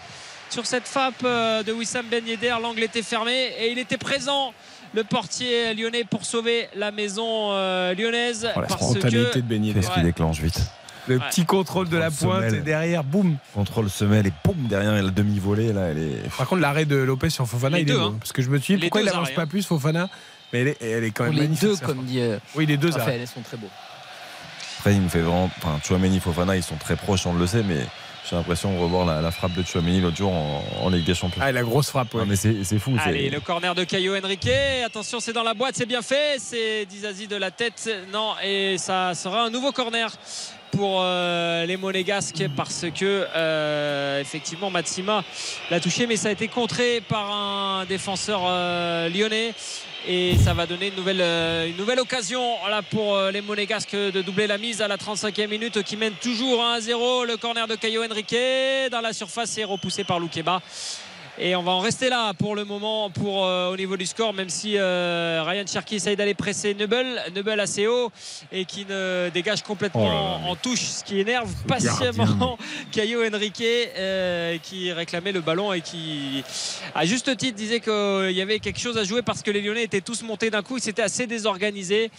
sur 0.49 0.65
cette 0.65 0.87
frappe 0.87 1.23
euh, 1.23 1.63
de 1.63 1.71
Wissam 1.71 2.05
Ben 2.07 2.25
Yedder, 2.27 2.55
l'angle 2.61 2.83
était 2.83 3.03
fermé 3.03 3.53
et 3.57 3.71
il 3.71 3.79
était 3.79 3.97
présent. 3.97 4.53
Le 4.93 5.03
portier 5.03 5.73
lyonnais 5.73 6.03
pour 6.03 6.25
sauver 6.25 6.67
la 6.75 6.91
maison 6.91 7.51
euh, 7.51 7.93
lyonnaise 7.93 8.47
Oh, 8.55 8.61
la 8.61 8.67
parce 8.67 8.81
spontanéité 8.81 9.41
que 9.41 9.45
de 9.45 9.53
Yedder. 9.55 9.73
Qu'est-ce 9.81 9.91
qui 9.91 10.01
déclenche 10.01 10.39
vite 10.39 10.59
Le 11.07 11.17
Ouais. 11.17 11.21
petit 11.29 11.45
contrôle 11.45 11.89
de 11.89 11.97
la 11.97 12.09
pointe 12.09 12.43
semelle. 12.45 12.55
et 12.55 12.59
derrière, 12.61 13.03
boum. 13.03 13.37
Contrôle 13.53 13.89
semelle 13.89 14.27
et 14.27 14.33
boum 14.43 14.55
derrière 14.67 14.93
la 15.01 15.09
demi-volée 15.11 15.73
là, 15.73 15.87
elle 15.91 15.97
est. 15.99 16.35
Par 16.37 16.47
contre, 16.47 16.61
l'arrêt 16.61 16.85
de 16.85 16.95
Lopez 16.95 17.29
sur 17.29 17.47
Fofana, 17.47 17.77
Les 17.77 17.83
il 17.83 17.89
est 17.89 17.93
deux, 17.93 17.99
beau. 17.99 18.05
hein. 18.07 18.15
Parce 18.19 18.31
que 18.31 18.41
je 18.41 18.49
me 18.49 18.57
suis 18.59 18.75
dit, 18.75 18.81
pourquoi 18.81 19.01
il 19.01 19.05
n'avance 19.05 19.31
pas 19.31 19.43
hein. 19.43 19.47
plus 19.47 19.65
Fofana 19.65 20.09
Mais 20.53 20.61
elle 20.61 20.67
est, 20.69 20.77
elle 20.81 21.03
est 21.03 21.11
quand 21.11 21.25
Pour 21.25 21.33
même 21.33 21.41
les 21.43 21.47
magnifique. 21.49 21.69
deux, 21.69 21.77
comme 21.77 22.03
dit 22.05 22.19
euh, 22.21 22.39
Oui, 22.55 22.65
les 22.65 22.77
deux 22.77 22.97
arrêts. 22.97 23.19
Elles 23.21 23.27
sont 23.27 23.41
très 23.41 23.57
beaux. 23.57 23.69
Après, 24.79 24.93
il 24.95 25.01
me 25.01 25.09
fait 25.09 25.19
vraiment. 25.21 25.49
Enfin, 25.57 25.79
Chouameni, 25.83 26.19
Fofana, 26.19 26.55
ils 26.55 26.63
sont 26.63 26.75
très 26.77 26.95
proches, 26.95 27.25
on 27.25 27.33
le 27.33 27.45
sait, 27.47 27.63
mais 27.63 27.79
j'ai 28.29 28.35
l'impression 28.35 28.73
de 28.73 28.79
revoir 28.79 29.05
la, 29.05 29.21
la 29.21 29.31
frappe 29.31 29.53
de 29.53 29.63
Chouameni 29.63 30.01
l'autre 30.01 30.17
jour 30.17 30.31
en, 30.31 30.63
en 30.81 30.89
Ligue 30.89 31.05
des 31.05 31.15
Champions. 31.15 31.41
Ah, 31.43 31.51
la 31.51 31.63
grosse 31.63 31.89
frappe, 31.89 32.13
ouais. 32.13 32.21
Non, 32.21 32.27
mais 32.27 32.35
c'est 32.35 32.79
fou. 32.79 32.95
Allez, 33.03 33.29
le 33.29 33.39
corner 33.39 33.73
de 33.73 33.83
Caio 33.83 34.15
Henrique. 34.15 34.49
Attention, 34.85 35.19
c'est 35.19 35.33
dans 35.33 35.43
la 35.43 35.53
boîte, 35.53 35.75
c'est 35.75 35.85
bien 35.85 36.01
fait. 36.01 36.37
C'est 36.39 36.85
Dizazi 36.85 37.27
de 37.27 37.35
la 37.35 37.51
tête. 37.51 37.89
Non, 38.11 38.33
et 38.43 38.77
ça 38.77 39.13
sera 39.13 39.43
un 39.43 39.49
nouveau 39.49 39.71
corner 39.71 40.11
pour 40.71 40.99
euh, 41.01 41.65
les 41.65 41.77
Monégasques 41.77 42.43
parce 42.55 42.85
que 42.93 43.25
euh, 43.35 44.19
effectivement 44.19 44.69
Matsima 44.69 45.23
l'a 45.71 45.79
touché 45.79 46.07
mais 46.07 46.17
ça 46.17 46.27
a 46.27 46.31
été 46.31 46.49
contré 46.49 47.01
par 47.07 47.31
un 47.31 47.85
défenseur 47.85 48.41
euh, 48.45 49.07
lyonnais 49.09 49.53
et 50.07 50.37
ça 50.37 50.53
va 50.53 50.65
donner 50.65 50.87
une 50.87 50.95
nouvelle, 50.95 51.19
euh, 51.21 51.67
une 51.67 51.75
nouvelle 51.75 51.99
occasion 51.99 52.41
là, 52.69 52.81
pour 52.81 53.15
euh, 53.15 53.29
les 53.29 53.41
Monégasques 53.41 53.95
de 53.95 54.21
doubler 54.21 54.47
la 54.47 54.57
mise 54.57 54.81
à 54.81 54.87
la 54.87 54.95
35e 54.95 55.47
minute 55.47 55.83
qui 55.83 55.97
mène 55.97 56.13
toujours 56.13 56.63
1-0 56.63 57.25
le 57.25 57.35
corner 57.35 57.67
de 57.67 57.75
Caio 57.75 58.03
Henrique. 58.03 58.35
Dans 58.89 59.01
la 59.01 59.11
surface 59.11 59.57
est 59.57 59.65
repoussé 59.65 60.05
par 60.05 60.19
Loukeba 60.19 60.61
et 61.39 61.55
on 61.55 61.61
va 61.61 61.71
en 61.71 61.79
rester 61.79 62.09
là 62.09 62.33
pour 62.33 62.55
le 62.55 62.65
moment 62.65 63.09
pour, 63.09 63.45
euh, 63.45 63.71
au 63.71 63.77
niveau 63.77 63.95
du 63.95 64.05
score, 64.05 64.33
même 64.33 64.49
si 64.49 64.77
euh, 64.77 65.43
Ryan 65.45 65.65
Cherky 65.67 65.95
essaye 65.95 66.15
d'aller 66.15 66.33
presser 66.33 66.73
Neubel, 66.73 67.21
Neubel 67.35 67.59
assez 67.59 67.85
haut 67.85 68.11
et 68.51 68.65
qui 68.65 68.85
ne 68.85 69.29
dégage 69.29 69.61
complètement 69.61 70.41
Oh 70.45 70.49
en 70.49 70.55
touche, 70.55 70.81
ce 70.81 71.03
qui 71.03 71.19
énerve 71.19 71.51
patiemment 71.67 72.57
Caio 72.91 73.23
Henrique 73.23 73.61
euh, 73.61 74.57
qui 74.63 74.91
réclamait 74.91 75.31
le 75.31 75.41
ballon 75.41 75.73
et 75.73 75.81
qui, 75.81 76.43
à 76.95 77.05
juste 77.05 77.35
titre, 77.37 77.55
disait 77.55 77.81
qu'il 77.81 78.31
y 78.31 78.41
avait 78.41 78.59
quelque 78.59 78.79
chose 78.79 78.97
à 78.97 79.03
jouer 79.03 79.21
parce 79.21 79.43
que 79.43 79.51
les 79.51 79.61
Lyonnais 79.61 79.83
étaient 79.83 80.01
tous 80.01 80.23
montés 80.23 80.49
d'un 80.49 80.63
coup, 80.63 80.79
s'étaient 80.79 81.03
assez 81.03 81.27
désorganisés. 81.27 82.11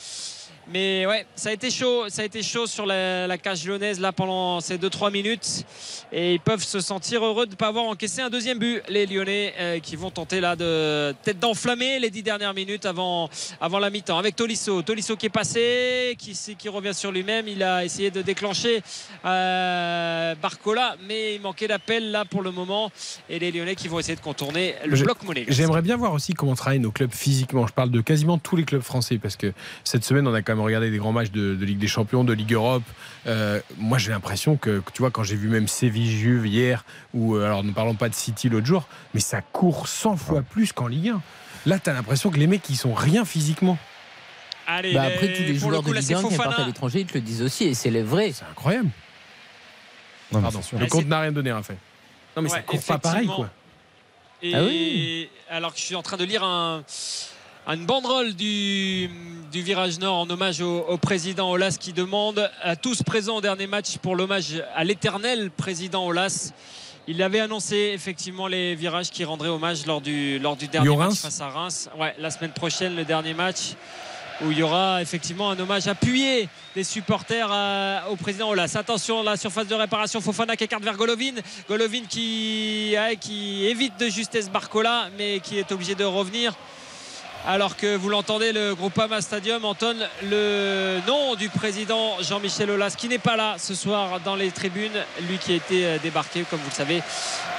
Mais 0.71 1.07
ouais, 1.07 1.27
ça 1.35 1.49
a 1.49 1.53
été 1.53 1.71
chaud, 1.71 2.05
ça 2.09 2.23
a 2.23 2.25
été 2.25 2.43
chaud 2.43 2.67
sur 2.67 2.85
la, 2.85 3.27
la 3.27 3.39
cage 3.39 3.67
lyonnaise 3.67 4.01
là 4.01 4.13
pendant 4.13 4.61
ces 4.61 4.77
2-3 4.77 5.11
minutes 5.11 5.65
et 6.13 6.35
ils 6.35 6.41
peuvent 6.41 6.63
se 6.63 6.81
sentir 6.81 7.25
heureux 7.25 7.47
de 7.47 7.53
ne 7.53 7.57
pas 7.57 7.69
avoir 7.69 7.85
encaissé 7.85 8.21
un 8.21 8.31
deuxième 8.31 8.59
but. 8.59 8.83
Les 8.89 9.07
Lyonnais 9.07 9.55
euh, 9.59 9.79
qui 9.81 9.97
vont 9.97 10.11
tenter 10.11 10.41
là 10.41 10.57
de 10.57 11.15
peut-être 11.23 11.39
d'enflammer 11.39 11.99
les 11.99 12.11
10 12.11 12.23
dernières 12.23 12.55
minutes 12.55 12.87
avant, 12.87 13.29
avant 13.61 13.79
la 13.79 13.91
mi-temps 13.91 14.19
avec 14.19 14.37
Tolisso. 14.37 14.83
Tolisso 14.83 15.17
qui 15.17 15.27
est 15.27 15.31
passé, 15.31 16.17
qui, 16.19 16.37
qui 16.57 16.69
revient 16.69 16.95
sur 16.95 17.13
lui-même. 17.13 17.49
Il 17.49 17.63
a 17.63 17.85
essayé 17.85 18.11
de 18.11 18.23
déclencher 18.23 18.83
euh, 19.25 20.35
Barcola, 20.37 20.97
mais 21.07 21.35
il 21.35 21.41
manquait 21.41 21.69
d'appel 21.69 22.11
là 22.11 22.25
pour 22.25 22.43
le 22.43 22.51
moment. 22.51 22.91
Et 23.29 23.39
les 23.39 23.53
Lyonnais 23.53 23.75
qui 23.75 23.89
vont 23.89 23.99
essayer 23.99 24.17
de 24.17 24.21
contourner 24.21 24.75
le 24.85 24.97
bloc 24.97 25.23
monnaie. 25.23 25.47
J'aimerais 25.49 25.83
bien 25.83 25.97
voir 25.97 26.13
aussi 26.13 26.35
comment 26.35 26.55
travaillent 26.55 26.79
nos 26.79 26.91
clubs 26.91 27.13
physiquement. 27.13 27.67
Je 27.67 27.73
parle 27.73 27.91
de 27.91 28.01
quasiment 28.01 28.39
tous 28.39 28.57
les 28.57 28.65
clubs 28.65 28.83
français 28.83 29.19
parce 29.19 29.37
que 29.37 29.53
cette 29.85 30.05
semaine, 30.05 30.27
on 30.27 30.35
a 30.35 30.43
quand 30.43 30.55
même 30.55 30.58
regardé 30.63 30.91
des 30.91 30.99
grands 30.99 31.13
matchs 31.13 31.31
de, 31.31 31.55
de 31.55 31.65
Ligue 31.65 31.79
des 31.79 31.87
Champions, 31.89 32.25
de 32.25 32.33
Ligue 32.33 32.53
Europe. 32.53 32.83
Euh, 33.27 33.61
moi, 33.79 33.99
j'ai 33.99 34.11
l'impression 34.11 34.57
que, 34.57 34.81
que 34.81 34.91
tu 34.93 34.99
vois, 35.03 35.11
quand 35.11 35.23
j'ai 35.23 35.37
vu 35.37 35.49
même 35.49 35.69
Séville-Juve 35.69 36.47
hier, 36.47 36.85
ou 37.15 37.35
euh, 37.37 37.45
alors 37.45 37.65
ne 37.65 37.73
parlons 37.73 37.95
pas 37.95 38.09
de 38.09 38.15
City 38.15 38.49
l'autre 38.49 38.67
jour, 38.67 38.87
mais 39.15 39.21
ça 39.21 39.41
court 39.43 39.89
100 39.89 40.17
fois 40.17 40.43
plus 40.43 40.73
qu'en 40.73 40.87
Ligue 40.87 41.09
1. 41.11 41.21
Là, 41.67 41.79
tu 41.79 41.91
as 41.91 41.93
l'impression 41.93 42.31
que 42.31 42.39
les 42.39 42.47
mecs, 42.47 42.69
ils 42.71 42.77
sont 42.77 42.95
rien 42.95 43.25
physiquement. 43.25 43.79
Allez, 44.67 44.93
Bah, 44.95 45.03
après, 45.03 45.33
tous 45.33 45.43
les 45.43 45.53
le 45.55 45.59
joueurs 45.59 45.83
coup, 45.83 45.91
de 45.91 45.95
Ligue 45.95 46.03
c'est 46.05 46.15
1 46.15 46.23
qui 46.29 46.37
partent 46.37 46.59
à 46.61 46.67
l'étranger, 46.67 47.01
ils 47.01 47.07
te 47.07 47.15
le 47.15 47.21
disent 47.21 47.43
aussi, 47.43 47.65
et 47.65 47.75
c'est 47.75 47.91
les 47.91 48.03
vrais. 48.03 48.33
C'est 48.33 48.45
incroyable. 48.51 48.91
Non, 50.33 50.43
Pardon, 50.43 50.61
le 50.79 50.87
compte 50.87 51.07
n'a 51.07 51.21
rien 51.21 51.33
donné, 51.33 51.51
Raphaël. 51.53 51.79
Non, 52.37 52.43
mais 52.43 52.49
ça 52.51 52.57
Ouais, 52.57 52.63
court 52.65 52.83
pas 52.83 52.99
pareil, 52.99 53.27
quoi. 53.27 53.51
Et 54.43 54.55
Ah 54.55 54.63
oui. 54.63 55.29
alors 55.51 55.73
que 55.73 55.81
je 55.81 55.85
suis 55.85 55.95
en 55.97 56.03
train 56.03 56.17
de 56.17 56.25
lire 56.25 56.45
un, 56.45 56.85
une 57.69 57.85
banderole 57.85 58.35
du, 58.35 59.11
du 59.53 59.63
virage 59.63 59.99
nord 59.99 60.17
en 60.17 60.31
hommage 60.31 60.61
au, 60.61 60.81
au 60.89 60.97
président 60.97 61.51
Olas 61.51 61.77
qui 61.79 61.93
demande 61.93 62.51
à 62.63 62.77
tous 62.77 63.03
présents 63.03 63.37
au 63.37 63.41
dernier 63.41 63.67
match 63.67 63.99
pour 63.99 64.17
l'hommage 64.17 64.63
à 64.75 64.85
l'éternel 64.85 65.51
président 65.51 66.07
Olas. 66.07 66.53
Il 67.07 67.23
avait 67.23 67.41
annoncé 67.41 67.93
effectivement 67.95 68.47
les 68.47 68.75
virages 68.75 69.11
qui 69.11 69.25
rendraient 69.25 69.49
hommage 69.49 69.87
lors 69.87 70.01
du, 70.01 70.39
lors 70.39 70.57
du 70.57 70.69
dernier 70.69 70.89
match 71.09 71.19
face 71.21 71.41
à 71.41 71.49
Reims. 71.49 71.89
Ouais, 71.99 72.15
la 72.19 72.31
semaine 72.31 72.53
prochaine, 72.53 72.97
le 72.97 73.05
dernier 73.05 73.35
match 73.35 73.75
où 74.45 74.53
il 74.53 74.59
y 74.59 74.63
aura 74.63 75.03
effectivement 75.03 75.51
un 75.51 75.59
hommage 75.59 75.89
appuyé 75.89 76.49
des 76.75 76.85
supporters 76.85 77.49
à- 77.51 78.05
au 78.11 78.17
président 78.17 78.49
Olas. 78.51 78.73
Attention, 78.77 79.23
la 79.23 79.37
surface 79.37 79.67
de 79.67 79.75
réparation, 79.75 80.21
Fofana 80.21 80.55
qui 80.57 80.65
écarte 80.65 80.85
vers 80.85 80.97
Golovin. 80.97 81.33
Golovin 81.69 82.03
qui, 82.09 82.93
ouais, 82.95 83.17
qui 83.17 83.67
évite 83.67 83.99
de 83.99 84.09
justesse 84.09 84.49
Barcola, 84.49 85.09
mais 85.19 85.41
qui 85.41 85.59
est 85.59 85.73
obligé 85.73 85.95
de 85.97 86.05
revenir. 86.05 86.55
Alors 87.47 87.77
que 87.77 87.97
vous 87.97 88.09
l'entendez, 88.09 88.53
le 88.53 88.75
Groupama 88.75 89.21
Stadium 89.21 89.65
entonne 89.65 90.07
le 90.23 90.99
nom 91.07 91.35
du 91.35 91.49
président 91.49 92.21
Jean-Michel 92.21 92.71
Aulas, 92.71 92.95
qui 92.97 93.09
n'est 93.09 93.19
pas 93.19 93.37
là 93.37 93.57
ce 93.59 93.75
soir 93.75 94.21
dans 94.21 94.37
les 94.37 94.51
tribunes, 94.51 95.05
lui 95.29 95.39
qui 95.39 95.53
a 95.53 95.57
été 95.57 95.87
euh, 95.87 95.99
débarqué, 96.03 96.45
comme 96.49 96.59
vous 96.59 96.71
le 96.71 96.75
savez, 96.75 97.03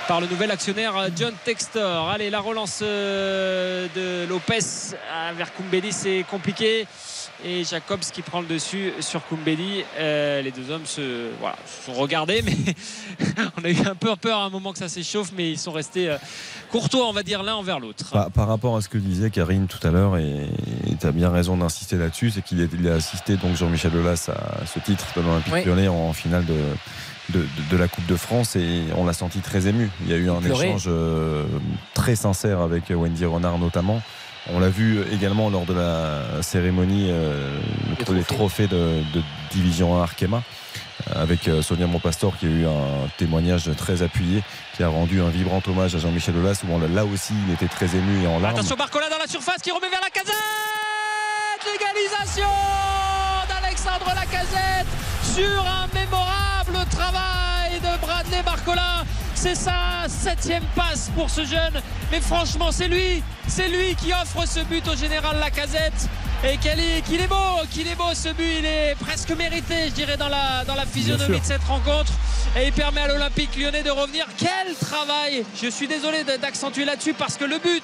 par 0.07 0.21
le 0.21 0.27
nouvel 0.27 0.51
actionnaire 0.51 0.95
euh, 0.97 1.07
John 1.15 1.33
Textor. 1.43 2.09
Allez, 2.09 2.29
la 2.29 2.39
relance 2.39 2.81
euh, 2.83 3.87
de 3.95 4.29
Lopez 4.29 4.95
vers 5.35 5.53
Koumbeli, 5.53 5.91
c'est 5.91 6.25
compliqué 6.29 6.85
et 7.43 7.63
Jacobs 7.63 7.99
qui 7.99 8.21
prend 8.21 8.41
le 8.41 8.47
dessus 8.47 8.93
sur 8.99 9.25
Koumbeli. 9.25 9.83
Euh, 9.97 10.41
les 10.41 10.51
deux 10.51 10.71
hommes 10.71 10.85
se, 10.85 11.29
voilà, 11.39 11.55
se 11.65 11.85
sont 11.85 11.97
regardés, 11.97 12.41
mais 12.41 12.55
on 13.57 13.63
a 13.63 13.69
eu 13.69 13.87
un 13.87 13.95
peu 13.95 14.15
peur 14.15 14.39
à 14.39 14.45
un 14.45 14.49
moment 14.49 14.73
que 14.73 14.79
ça 14.79 14.89
s'échauffe, 14.89 15.31
mais 15.35 15.51
ils 15.51 15.57
sont 15.57 15.71
restés 15.71 16.09
euh, 16.09 16.17
courtois, 16.71 17.07
on 17.07 17.13
va 17.13 17.23
dire, 17.23 17.43
l'un 17.43 17.55
envers 17.55 17.79
l'autre. 17.79 18.09
Par, 18.11 18.31
par, 18.31 18.47
rapport 18.47 18.75
à 18.75 18.81
ce 18.81 18.89
que 18.89 18.97
disait 18.97 19.29
Karine 19.29 19.67
tout 19.67 19.85
à 19.87 19.91
l'heure, 19.91 20.17
et 20.17 20.47
tu 20.99 21.07
as 21.07 21.11
bien 21.11 21.29
raison 21.29 21.57
d'insister 21.57 21.95
là-dessus, 21.95 22.31
c'est 22.31 22.41
qu'il 22.41 22.61
a, 22.61 22.91
a, 22.91 22.95
assisté, 22.95 23.37
donc 23.37 23.55
Jean-Michel 23.55 23.95
Aulas, 23.95 24.29
à 24.29 24.65
ce 24.65 24.79
titre 24.79 25.05
de 25.15 25.21
l'Olympique 25.21 25.53
oui. 25.53 25.63
lyonnais 25.65 25.87
en 25.87 26.13
finale 26.13 26.45
de. 26.45 26.55
De, 27.31 27.41
de, 27.41 27.45
de, 27.69 27.77
la 27.77 27.87
Coupe 27.87 28.07
de 28.07 28.15
France 28.15 28.55
et 28.55 28.85
on 28.97 29.05
l'a 29.05 29.13
senti 29.13 29.37
très 29.37 29.67
ému. 29.67 29.91
Il 30.01 30.09
y 30.09 30.15
a 30.15 30.17
eu 30.17 30.31
un 30.31 30.41
échange 30.41 30.85
euh, 30.87 31.45
très 31.93 32.15
sincère 32.15 32.59
avec 32.59 32.85
Wendy 32.89 33.23
Renard 33.23 33.59
notamment. 33.59 34.01
On 34.53 34.59
l'a 34.59 34.69
vu 34.69 35.03
également 35.11 35.49
lors 35.49 35.65
de 35.65 35.73
la 35.73 36.41
cérémonie 36.41 37.07
euh, 37.09 37.59
le, 38.07 38.15
les 38.15 38.23
trophées 38.23 38.67
de, 38.67 39.03
de, 39.13 39.21
division 39.51 39.97
1 39.97 40.03
Arkema 40.03 40.41
avec 41.15 41.47
euh, 41.47 41.61
Sonia 41.61 41.87
Montpastor 41.87 42.37
qui 42.37 42.45
a 42.45 42.49
eu 42.49 42.65
un 42.65 43.07
témoignage 43.17 43.69
très 43.77 44.01
appuyé 44.01 44.43
qui 44.75 44.83
a 44.83 44.89
rendu 44.89 45.21
un 45.21 45.29
vibrant 45.29 45.61
hommage 45.67 45.95
à 45.95 45.99
Jean-Michel 45.99 46.35
Aulas 46.37 46.61
où 46.67 46.73
on, 46.73 46.79
là 46.79 47.05
aussi 47.05 47.33
il 47.47 47.53
était 47.53 47.67
très 47.67 47.95
ému 47.95 48.23
et 48.23 48.27
en 48.27 48.39
larmes. 48.39 48.55
Attention 48.55 48.75
Barcola 48.75 49.09
dans 49.09 49.17
la 49.17 49.27
surface 49.27 49.61
qui 49.61 49.71
remet 49.71 49.89
vers 49.89 50.01
la 50.01 50.09
casette. 50.09 50.35
L'égalisation 51.65 52.49
d'Alexandre 53.47 54.13
Lacazette 54.15 54.87
sur 55.23 55.65
un 55.65 55.87
mémorable 55.93 56.89
travail 56.89 57.79
de 57.79 58.01
Bradley 58.01 58.43
Barcola 58.43 59.03
c'est 59.39 59.55
sa 59.55 60.05
septième 60.09 60.63
passe 60.75 61.09
pour 61.15 61.29
ce 61.29 61.45
jeune. 61.45 61.81
Mais 62.11 62.19
franchement, 62.19 62.73
c'est 62.73 62.89
lui, 62.89 63.23
c'est 63.47 63.69
lui 63.69 63.95
qui 63.95 64.11
offre 64.11 64.45
ce 64.45 64.59
but 64.65 64.85
au 64.85 64.97
général 64.97 65.39
Lacazette. 65.39 66.09
Et 66.43 66.57
qu'il 66.57 66.79
est, 66.79 67.01
qu 67.07 67.15
est, 67.15 67.27
beau, 67.27 67.35
qu'il 67.71 67.87
est 67.87 67.95
beau 67.95 68.13
ce 68.13 68.29
but, 68.29 68.59
il 68.59 68.65
est 68.65 68.95
presque 68.99 69.31
mérité, 69.31 69.87
je 69.87 69.93
dirais, 69.93 70.17
dans 70.17 70.27
la, 70.27 70.65
dans 70.65 70.75
la 70.75 70.85
physionomie 70.85 71.39
de 71.39 71.45
cette 71.45 71.63
rencontre. 71.63 72.11
Et 72.57 72.67
il 72.67 72.73
permet 72.73 73.01
à 73.01 73.07
l'Olympique 73.07 73.55
lyonnais 73.55 73.83
de 73.83 73.91
revenir. 73.91 74.25
Quel 74.37 74.75
travail 74.75 75.45
Je 75.61 75.69
suis 75.69 75.87
désolé 75.87 76.25
d'accentuer 76.41 76.83
là-dessus 76.83 77.13
parce 77.13 77.37
que 77.37 77.45
le 77.45 77.59
but, 77.59 77.83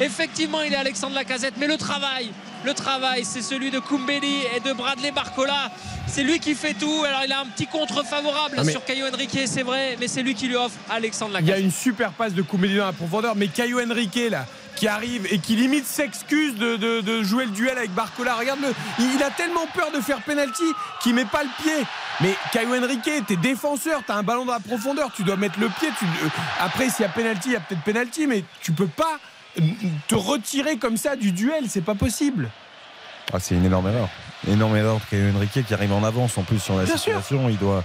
effectivement, 0.00 0.62
il 0.62 0.72
est 0.72 0.76
Alexandre 0.76 1.16
Lacazette, 1.16 1.54
mais 1.58 1.66
le 1.66 1.78
travail, 1.78 2.30
le 2.64 2.74
travail, 2.74 3.24
c'est 3.24 3.42
celui 3.42 3.70
de 3.70 3.78
Koumbeli 3.78 4.42
et 4.56 4.60
de 4.60 4.72
Bradley 4.72 5.10
Barcola. 5.10 5.70
C'est 6.06 6.22
lui 6.22 6.38
qui 6.38 6.54
fait 6.54 6.74
tout. 6.74 7.04
Alors 7.06 7.22
il 7.24 7.32
a 7.32 7.40
un 7.40 7.46
petit 7.46 7.66
contre 7.66 8.04
favorable 8.04 8.56
ah 8.58 8.64
sur 8.64 8.84
Caio 8.84 9.06
Henrique, 9.06 9.38
c'est 9.46 9.62
vrai, 9.62 9.96
mais 9.98 10.08
c'est 10.08 10.22
lui 10.22 10.34
qui 10.34 10.48
lui 10.48 10.56
offre 10.56 10.76
Alexandre 10.90 11.32
Lacazette. 11.32 11.56
Il 11.56 11.60
y 11.60 11.62
a 11.62 11.64
une 11.64 11.72
super 11.72 12.12
passe 12.12 12.34
de 12.34 12.42
Koumbeli 12.42 12.76
dans 12.76 12.86
la 12.86 12.92
profondeur, 12.92 13.34
mais 13.36 13.48
Caio 13.48 13.80
Henrique 13.80 14.18
là 14.30 14.46
qui 14.76 14.88
arrive 14.88 15.26
et 15.30 15.38
qui 15.38 15.54
limite 15.54 15.86
s'excuse 15.86 16.56
de, 16.56 16.76
de, 16.76 17.00
de, 17.02 17.22
jouer 17.22 17.44
le 17.44 17.50
duel 17.50 17.76
avec 17.76 17.92
Barcola. 17.92 18.34
Regarde-le, 18.34 18.72
il 18.98 19.22
a 19.22 19.30
tellement 19.30 19.66
peur 19.74 19.90
de 19.92 20.00
faire 20.00 20.20
penalty 20.22 20.64
qu'il 21.02 21.14
met 21.14 21.24
pas 21.24 21.42
le 21.42 21.62
pied. 21.62 21.86
Mais 22.20 22.34
Caio 22.52 22.74
Henrique, 22.74 23.08
t'es 23.26 23.36
défenseur, 23.36 24.02
t'as 24.06 24.14
un 24.16 24.22
ballon 24.22 24.44
dans 24.44 24.54
la 24.54 24.60
profondeur, 24.60 25.10
tu 25.14 25.22
dois 25.22 25.36
mettre 25.36 25.60
le 25.60 25.68
pied. 25.68 25.88
Tu... 25.98 26.04
Après, 26.60 26.88
s'il 26.88 27.02
y 27.02 27.04
a 27.04 27.10
penalty, 27.10 27.50
il 27.50 27.52
y 27.52 27.56
a 27.56 27.60
peut-être 27.60 27.82
penalty, 27.82 28.26
mais 28.26 28.44
tu 28.60 28.72
peux 28.72 28.86
pas 28.86 29.18
te 30.08 30.14
retirer 30.14 30.76
comme 30.76 30.96
ça 30.96 31.16
du 31.16 31.32
duel, 31.32 31.64
c'est 31.68 31.82
pas 31.82 31.94
possible. 31.94 32.50
Ah, 33.32 33.38
c'est 33.38 33.54
une 33.54 33.64
énorme 33.64 33.88
erreur. 33.88 34.08
Énorme 34.48 34.76
erreur 34.76 34.96
de 34.96 35.02
Caio 35.10 35.34
Henrique 35.34 35.64
qui 35.66 35.74
arrive 35.74 35.92
en 35.92 36.02
avance 36.02 36.36
en 36.36 36.42
plus 36.42 36.58
sur 36.58 36.76
la 36.76 36.84
Bien 36.84 36.96
situation. 36.96 37.48
Il 37.48 37.58
doit, 37.58 37.84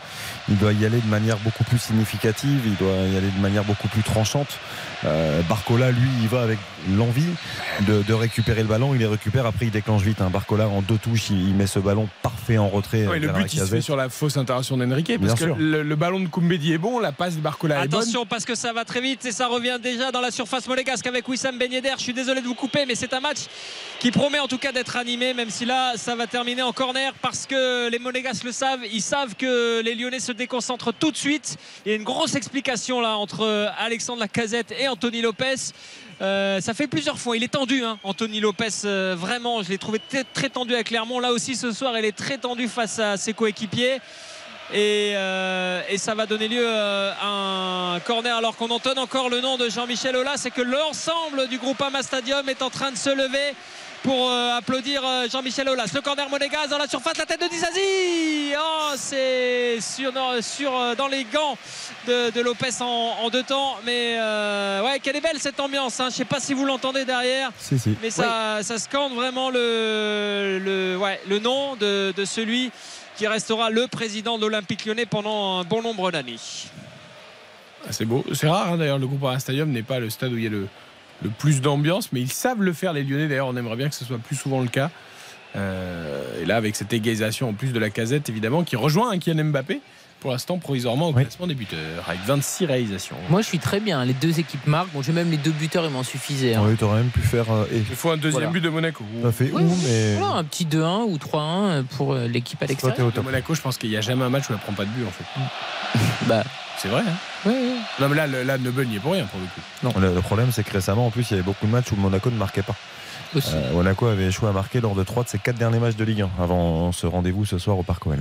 il 0.49 0.57
doit 0.57 0.73
y 0.73 0.85
aller 0.85 0.99
de 0.99 1.07
manière 1.07 1.37
beaucoup 1.37 1.63
plus 1.63 1.77
significative, 1.77 2.61
il 2.65 2.75
doit 2.75 2.95
y 3.13 3.17
aller 3.17 3.29
de 3.29 3.41
manière 3.41 3.63
beaucoup 3.63 3.87
plus 3.87 4.01
tranchante. 4.01 4.59
Euh, 5.05 5.41
Barcola, 5.43 5.91
lui, 5.91 6.09
il 6.21 6.27
va 6.27 6.41
avec 6.41 6.57
l'envie 6.89 7.27
de, 7.81 8.01
de, 8.01 8.13
récupérer 8.13 8.61
le 8.61 8.67
ballon. 8.67 8.95
Il 8.95 8.99
les 8.99 9.05
récupère, 9.05 9.45
après 9.45 9.65
il 9.65 9.71
déclenche 9.71 10.01
vite. 10.01 10.21
Hein. 10.21 10.29
Barcola 10.31 10.67
en 10.67 10.81
deux 10.81 10.97
touches, 10.97 11.29
il, 11.29 11.49
il, 11.49 11.53
met 11.53 11.67
ce 11.67 11.77
ballon 11.77 12.09
parfait 12.23 12.57
en 12.57 12.67
retrait. 12.67 13.05
Ouais, 13.05 13.19
le 13.19 13.29
but, 13.29 13.53
il 13.53 13.59
se 13.59 13.65
fait 13.65 13.81
sur 13.81 13.95
la 13.95 14.09
fausse 14.09 14.37
intervention 14.37 14.77
d'Henrique 14.77 15.11
parce 15.19 15.35
Bien 15.35 15.47
que 15.53 15.59
le, 15.59 15.83
le, 15.83 15.95
ballon 15.95 16.19
de 16.19 16.27
Koumbedi 16.27 16.73
est 16.73 16.79
bon, 16.79 16.99
la 16.99 17.11
passe 17.11 17.35
de 17.35 17.41
Barcola 17.41 17.75
est 17.83 17.87
bonne. 17.87 18.01
Attention 18.01 18.25
parce 18.25 18.45
que 18.45 18.55
ça 18.55 18.73
va 18.73 18.85
très 18.85 19.01
vite 19.01 19.23
et 19.25 19.31
ça 19.31 19.47
revient 19.47 19.77
déjà 19.81 20.11
dans 20.11 20.21
la 20.21 20.31
surface 20.31 20.67
monégasque 20.67 21.05
avec 21.05 21.27
Wissam 21.27 21.59
Ben 21.59 21.71
Yedder. 21.71 21.93
Je 21.97 22.03
suis 22.03 22.13
désolé 22.13 22.41
de 22.41 22.47
vous 22.47 22.55
couper, 22.55 22.85
mais 22.87 22.95
c'est 22.95 23.13
un 23.13 23.19
match 23.19 23.45
qui 23.99 24.11
promet 24.11 24.39
en 24.39 24.47
tout 24.47 24.57
cas 24.57 24.71
d'être 24.71 24.95
animé, 24.95 25.33
même 25.33 25.49
si 25.49 25.65
là, 25.65 25.93
ça 25.97 26.15
va 26.15 26.27
terminer 26.27 26.61
en 26.61 26.71
corner 26.71 27.13
parce 27.21 27.47
que 27.47 27.89
les 27.89 27.99
Monégasques 27.99 28.43
le 28.43 28.51
savent. 28.51 28.85
Ils 28.91 29.01
savent 29.01 29.35
que 29.35 29.81
les 29.81 29.95
Lyonnais 29.95 30.19
se 30.19 30.31
déconcentrent 30.31 30.93
tout 30.93 31.11
de 31.11 31.17
suite. 31.17 31.57
Il 31.85 31.89
y 31.89 31.91
a 31.93 31.95
une 31.95 32.03
grosse 32.03 32.35
explication 32.35 33.01
là 33.01 33.17
entre 33.17 33.71
Alexandre 33.79 34.19
Lacazette 34.19 34.71
et 34.77 34.87
Anthony 34.87 35.21
Lopez. 35.21 35.73
Euh, 36.21 36.61
ça 36.61 36.73
fait 36.73 36.87
plusieurs 36.87 37.19
fois. 37.19 37.37
Il 37.37 37.43
est 37.43 37.47
tendu, 37.47 37.83
hein, 37.83 37.99
Anthony 38.03 38.39
Lopez. 38.39 38.69
Euh, 38.85 39.15
vraiment, 39.17 39.63
je 39.63 39.69
l'ai 39.69 39.77
trouvé 39.77 39.99
très, 40.33 40.49
tendu 40.49 40.75
à 40.75 40.83
Clermont. 40.83 41.19
Là 41.19 41.31
aussi, 41.31 41.55
ce 41.55 41.71
soir, 41.71 41.97
il 41.97 42.05
est 42.05 42.15
très 42.15 42.37
tendu 42.37 42.67
face 42.67 42.99
à 42.99 43.17
ses 43.17 43.33
coéquipiers. 43.33 43.99
Et, 44.73 45.15
euh, 45.15 45.81
ça 45.97 46.13
va 46.13 46.25
donner 46.25 46.47
lieu 46.47 46.67
à 46.67 47.95
un 47.95 47.99
corner 48.01 48.35
alors 48.35 48.55
qu'on 48.57 48.69
entonne 48.69 48.99
encore 48.99 49.29
le 49.29 49.41
nom 49.41 49.57
de 49.57 49.69
Jean-Michel 49.69 50.15
Aulas. 50.15 50.37
C'est 50.37 50.51
que 50.51 50.61
l'ensemble 50.61 51.47
du 51.47 51.57
groupe 51.57 51.81
Ama 51.81 52.03
Stadium 52.03 52.47
est 52.49 52.61
en 52.61 52.69
train 52.69 52.91
de 52.91 52.97
se 52.97 53.09
lever 53.09 53.55
pour 54.03 54.29
euh, 54.29 54.57
applaudir 54.57 55.01
euh, 55.03 55.27
Jean-Michel 55.31 55.67
Aulas. 55.69 55.91
Le 55.93 56.01
corner 56.01 56.29
monégasque 56.29 56.69
dans 56.69 56.77
la 56.77 56.87
surface, 56.87 57.17
la 57.17 57.25
tête 57.25 57.41
de 57.41 57.47
Dizazi. 57.47 58.53
Oh, 58.57 58.93
c'est 58.95 59.79
sur, 59.81 60.11
sur, 60.41 60.75
euh, 60.75 60.95
dans 60.95 61.07
les 61.07 61.23
gants 61.25 61.57
de, 62.07 62.31
de 62.31 62.41
Lopez 62.41 62.81
en, 62.81 63.15
en, 63.21 63.29
deux 63.29 63.43
temps. 63.43 63.77
Mais 63.85 64.17
ouais, 64.83 64.99
quelle 65.01 65.15
est 65.15 65.21
belle 65.21 65.39
cette 65.39 65.59
ambiance. 65.59 65.99
Hein. 65.99 66.05
Je 66.05 66.13
ne 66.13 66.17
sais 66.17 66.25
pas 66.25 66.39
si 66.39 66.53
vous 66.53 66.65
l'entendez 66.65 67.05
derrière. 67.05 67.51
Si, 67.57 67.77
si. 67.79 67.95
Mais 68.01 68.09
ça, 68.09 68.57
oui. 68.57 68.63
ça 68.63 68.77
scande 68.77 69.13
vraiment 69.13 69.49
le, 69.49 70.59
le, 70.63 70.97
ouais, 70.97 71.19
le 71.27 71.39
nom 71.39 71.75
de, 71.75 72.13
de 72.15 72.25
celui 72.25 72.71
qui 73.15 73.27
restera 73.27 73.69
le 73.69 73.87
président 73.87 74.37
de 74.37 74.43
l'Olympique 74.43 74.85
lyonnais 74.85 75.05
pendant 75.05 75.59
un 75.59 75.63
bon 75.63 75.81
nombre 75.81 76.11
d'années. 76.11 76.39
Ah, 77.85 77.91
c'est 77.91 78.05
beau. 78.05 78.23
C'est 78.33 78.47
rare 78.47 78.73
hein, 78.73 78.77
d'ailleurs, 78.77 78.99
le 78.99 79.07
groupe 79.07 79.27
Stadium 79.39 79.69
n'est 79.71 79.83
pas 79.83 79.99
le 79.99 80.09
stade 80.09 80.33
où 80.33 80.37
il 80.37 80.43
y 80.43 80.47
a 80.47 80.49
le, 80.49 80.67
le 81.23 81.29
plus 81.29 81.61
d'ambiance, 81.61 82.11
mais 82.11 82.21
ils 82.21 82.31
savent 82.31 82.61
le 82.61 82.73
faire 82.73 82.93
les 82.93 83.03
Lyonnais. 83.03 83.27
D'ailleurs, 83.27 83.47
on 83.47 83.55
aimerait 83.55 83.75
bien 83.75 83.89
que 83.89 83.95
ce 83.95 84.05
soit 84.05 84.19
plus 84.19 84.35
souvent 84.35 84.61
le 84.61 84.67
cas. 84.67 84.91
Euh, 85.55 86.41
et 86.41 86.45
là, 86.45 86.57
avec 86.57 86.75
cette 86.75 86.93
égalisation 86.93 87.49
en 87.49 87.53
plus 87.53 87.73
de 87.73 87.79
la 87.79 87.89
casette, 87.89 88.29
évidemment, 88.29 88.63
qui 88.63 88.75
rejoint 88.75 89.11
un 89.11 89.17
Kylian 89.17 89.45
Mbappé. 89.45 89.81
Pour 90.19 90.31
l'instant, 90.31 90.57
provisoirement 90.57 91.09
au 91.09 91.13
oui. 91.13 91.21
classement 91.21 91.45
des 91.45 91.53
buteurs, 91.53 92.03
avec 92.07 92.21
26 92.25 92.65
réalisations. 92.65 93.15
Moi, 93.29 93.41
je 93.41 93.45
suis 93.45 93.59
très 93.59 93.79
bien. 93.79 94.03
Les 94.03 94.13
deux 94.13 94.39
équipes 94.39 94.65
marquent. 94.65 94.91
Bon, 94.91 95.03
j'ai 95.03 95.11
même 95.11 95.29
les 95.29 95.37
deux 95.37 95.51
buteurs, 95.51 95.85
ils 95.85 95.91
m'en 95.91 96.01
suffisaient. 96.01 96.55
Hein. 96.55 96.63
Oui, 96.65 96.75
tu 96.75 96.83
aurais 96.85 96.97
même 96.97 97.11
pu 97.11 97.19
faire. 97.19 97.51
Euh, 97.51 97.65
et... 97.71 97.77
Il 97.77 97.95
faut 97.95 98.09
un 98.09 98.17
deuxième 98.17 98.45
voilà. 98.45 98.51
but 98.51 98.61
de 98.61 98.69
Monaco. 98.69 99.03
Ça 99.21 99.31
fait 99.31 99.51
oui, 99.53 99.61
où, 99.61 99.77
mais. 99.83 100.15
Voilà, 100.15 100.37
un 100.37 100.43
petit 100.43 100.65
2-1 100.65 101.03
ou 101.03 101.17
3-1 101.17 101.83
pour 101.83 102.13
euh, 102.13 102.27
l'équipe 102.27 102.61
à 102.63 102.65
l'extérieur. 102.65 103.11
Monaco, 103.23 103.53
je 103.53 103.61
pense 103.61 103.77
qu'il 103.77 103.91
n'y 103.91 103.97
a 103.97 104.01
jamais 104.01 104.23
un 104.23 104.29
match 104.29 104.45
où 104.49 104.53
elle 104.53 104.55
ne 104.55 104.61
prend 104.61 104.73
pas 104.73 104.85
de 104.85 104.89
but, 104.89 105.05
en 105.05 105.11
fait. 105.11 105.25
bah. 106.25 106.43
C'est 106.77 106.89
vrai, 106.89 107.01
hein 107.01 107.13
oui, 107.45 107.53
oui. 107.55 107.71
Non, 107.99 108.09
mais 108.09 108.15
là, 108.15 108.27
le, 108.27 108.43
là 108.43 108.57
Neubel 108.57 108.87
n'y 108.87 108.97
est 108.97 108.99
pour 108.99 109.13
rien, 109.13 109.25
pour 109.25 109.39
le 109.39 109.45
coup. 109.47 109.61
Non. 109.83 109.93
Le, 109.99 110.13
le 110.13 110.21
problème, 110.21 110.51
c'est 110.51 110.63
que 110.63 110.71
récemment, 110.71 111.07
en 111.07 111.11
plus, 111.11 111.29
il 111.29 111.31
y 111.31 111.33
avait 111.35 111.43
beaucoup 111.43 111.65
de 111.65 111.71
matchs 111.71 111.91
où 111.91 111.95
Monaco 111.95 112.29
ne 112.29 112.37
marquait 112.37 112.61
pas. 112.61 112.75
Euh, 113.35 113.71
Monaco 113.73 114.07
avait 114.07 114.25
échoué 114.27 114.47
à 114.49 114.51
marquer 114.51 114.79
lors 114.79 114.95
de 114.95 115.03
trois 115.03 115.23
de 115.23 115.29
ses 115.29 115.39
quatre 115.39 115.57
derniers 115.57 115.79
matchs 115.79 115.95
de 115.95 116.03
Ligue 116.03 116.21
1 116.21 116.29
avant 116.41 116.91
ce 116.91 117.07
rendez-vous 117.07 117.45
ce 117.45 117.57
soir 117.57 117.77
au 117.77 117.83
Parc 117.83 118.05
OL. 118.07 118.19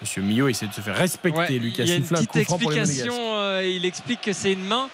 Monsieur 0.00 0.22
Millot 0.22 0.48
essaie 0.48 0.66
de 0.66 0.72
se 0.72 0.80
faire 0.80 0.96
respecter. 0.96 1.38
Ouais, 1.38 1.58
Lucas 1.58 1.82
il 1.82 1.88
y 1.90 1.92
a 1.92 1.96
une 1.96 2.04
petite 2.04 2.34
explication. 2.34 3.12
Euh, 3.36 3.62
il 3.62 3.84
explique 3.84 4.22
que 4.22 4.32
c'est 4.32 4.52
une 4.54 4.64
main. 4.64 4.88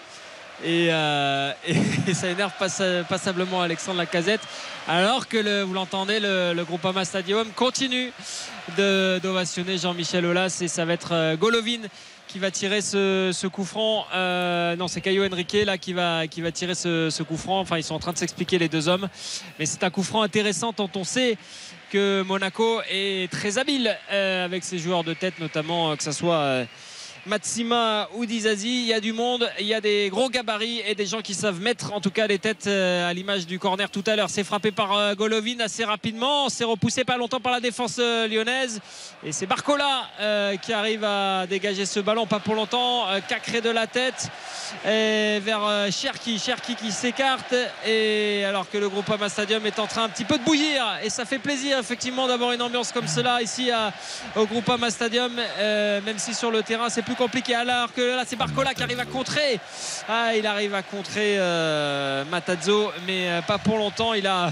Et, 0.63 0.89
euh, 0.91 1.51
et, 2.07 2.13
ça 2.13 2.29
énerve 2.29 2.51
pass 2.57 2.81
passablement 3.07 3.61
Alexandre 3.61 3.99
Lacazette. 3.99 4.41
Alors 4.87 5.27
que 5.27 5.63
vous 5.63 5.73
l'entendez, 5.73 6.19
le, 6.19 6.53
le 6.53 6.63
Groupama 6.63 7.05
Stadium 7.05 7.47
continue 7.51 8.11
d'ovationner 8.77 9.77
Jean-Michel 9.77 10.25
Aulas 10.25 10.59
et 10.61 10.67
ça 10.67 10.85
va 10.85 10.93
être 10.93 11.13
euh, 11.13 11.35
Golovin 11.35 11.81
qui 12.27 12.39
va 12.39 12.51
tirer 12.51 12.81
ce, 12.81 13.47
coup 13.47 13.63
franc. 13.63 14.05
Euh, 14.13 14.75
non, 14.75 14.87
c'est 14.87 14.99
Caio 14.99 15.25
Henrique 15.25 15.57
là 15.65 15.77
qui 15.77 15.93
va, 15.93 16.27
qui 16.27 16.41
va 16.41 16.51
tirer 16.51 16.75
ce, 16.75 17.23
coup 17.23 17.37
franc. 17.37 17.59
Enfin, 17.59 17.77
ils 17.77 17.83
sont 17.83 17.95
en 17.95 17.99
train 17.99 18.11
de 18.11 18.17
s'expliquer 18.17 18.57
les 18.57 18.67
deux 18.67 18.89
hommes. 18.89 19.07
Mais 19.59 19.65
c'est 19.65 19.83
un 19.83 19.89
coup 19.89 20.03
franc 20.03 20.23
intéressant 20.23 20.73
tant 20.73 20.89
on 20.95 21.03
sait 21.05 21.37
que 21.89 22.23
Monaco 22.23 22.81
est 22.89 23.31
très 23.31 23.57
habile 23.57 23.95
avec 24.09 24.65
ses 24.65 24.77
joueurs 24.77 25.05
de 25.05 25.13
tête, 25.13 25.39
notamment 25.39 25.95
que 25.95 26.03
ce 26.03 26.11
soit 26.11 26.65
Matsima 27.27 28.07
ou 28.15 28.25
Dizazi. 28.25 28.83
Il 28.83 28.87
y 28.87 28.93
a 28.93 28.99
du 28.99 29.11
monde, 29.11 29.49
il 29.59 29.65
y 29.67 29.73
a 29.73 29.81
des 29.81 30.09
gros 30.09 30.29
gabarits 30.29 30.81
et 30.87 30.95
des 30.95 31.05
gens 31.05 31.21
qui 31.21 31.33
savent 31.33 31.59
mettre 31.61 31.93
en 31.93 31.99
tout 31.99 32.09
cas 32.09 32.25
les 32.25 32.39
têtes 32.39 32.67
euh, 32.67 33.09
à 33.09 33.13
l'image 33.13 33.45
du 33.45 33.59
corner 33.59 33.89
tout 33.89 34.03
à 34.07 34.15
l'heure. 34.15 34.29
C'est 34.29 34.45
frappé 34.45 34.71
par 34.71 34.93
euh, 34.93 35.13
Golovin 35.13 35.59
assez 35.59 35.83
rapidement. 35.83 36.47
C'est 36.49 36.63
repoussé 36.63 37.03
pas 37.03 37.17
longtemps 37.17 37.41
par 37.41 37.51
la 37.51 37.59
défense 37.59 37.97
euh, 37.99 38.27
lyonnaise. 38.27 38.79
Et 39.23 39.31
c'est 39.31 39.45
Barcola 39.45 40.09
qui 40.61 40.73
arrive 40.73 41.03
à 41.03 41.45
dégager 41.47 41.85
ce 41.85 41.99
ballon, 41.99 42.25
pas 42.25 42.39
pour 42.39 42.55
longtemps. 42.55 43.07
Cacré 43.27 43.61
de 43.61 43.69
la 43.69 43.87
tête 43.87 44.29
vers 44.83 45.87
Cherki. 45.91 46.39
Cherki 46.39 46.75
qui 46.75 46.91
s'écarte. 46.91 47.53
Et 47.85 48.45
alors 48.45 48.69
que 48.69 48.77
le 48.77 48.87
groupe 48.89 49.09
Ama 49.09 49.27
Stadium 49.27 49.65
est 49.65 49.79
en 49.79 49.87
train 49.87 50.03
un 50.03 50.09
petit 50.09 50.23
peu 50.23 50.37
de 50.37 50.43
bouillir. 50.43 50.85
Et 51.03 51.09
ça 51.09 51.25
fait 51.25 51.39
plaisir 51.39 51.79
effectivement 51.79 52.27
d'avoir 52.27 52.51
une 52.51 52.61
ambiance 52.61 52.91
comme 52.91 53.07
cela 53.07 53.41
ici 53.41 53.71
au 54.35 54.45
groupe 54.45 54.69
Ama 54.69 54.91
Stadium. 54.91 55.33
même 55.35 56.19
si 56.19 56.33
sur 56.33 56.51
le 56.51 56.61
terrain 56.63 56.89
c'est 56.89 57.01
plus 57.01 57.15
compliqué. 57.17 57.55
Alors 57.55 57.91
que 57.93 58.01
là 58.01 58.23
c'est 58.25 58.35
Barcola 58.35 58.73
qui 58.73 58.83
arrive 58.83 58.99
à 58.99 59.05
contrer. 59.05 59.59
Ah, 60.07 60.35
il 60.35 60.45
arrive 60.45 60.73
à 60.75 60.83
contrer 60.83 61.37
euh, 61.37 62.23
Matazzo, 62.25 62.91
mais 63.05 63.29
euh, 63.29 63.41
pas 63.41 63.57
pour 63.57 63.77
longtemps. 63.77 64.13
Il 64.13 64.27
a 64.27 64.51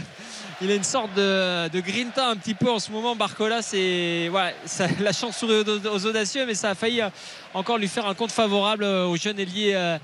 il 0.62 0.72
a 0.72 0.76
une 0.76 0.84
sorte 0.84 1.14
de, 1.16 1.68
de, 1.68 1.80
grinta 1.82 2.30
un 2.30 2.38
petit 2.38 2.54
peu 2.54 2.72
en 2.72 2.80
ce 2.80 2.90
moment. 2.90 3.16
Barcola, 3.16 3.62
c'est 3.62 4.32
la 5.00 5.12
chance 5.12 5.38
sourit 5.38 5.64
aux, 5.86 6.06
audacieux, 6.06 6.46
mais 6.46 6.56
ça 6.56 6.70
a 6.70 6.76
failli 6.76 7.02
euh, 7.02 7.10
encore 7.56 7.78
lui 7.78 7.88
faire 7.88 8.06
un 8.06 8.14
compte 8.14 8.32
favorable 8.32 8.84
euh, 8.84 9.08
au 9.08 9.18
jeune 9.18 9.40
ailier 9.40 9.74
euh, 9.76 9.98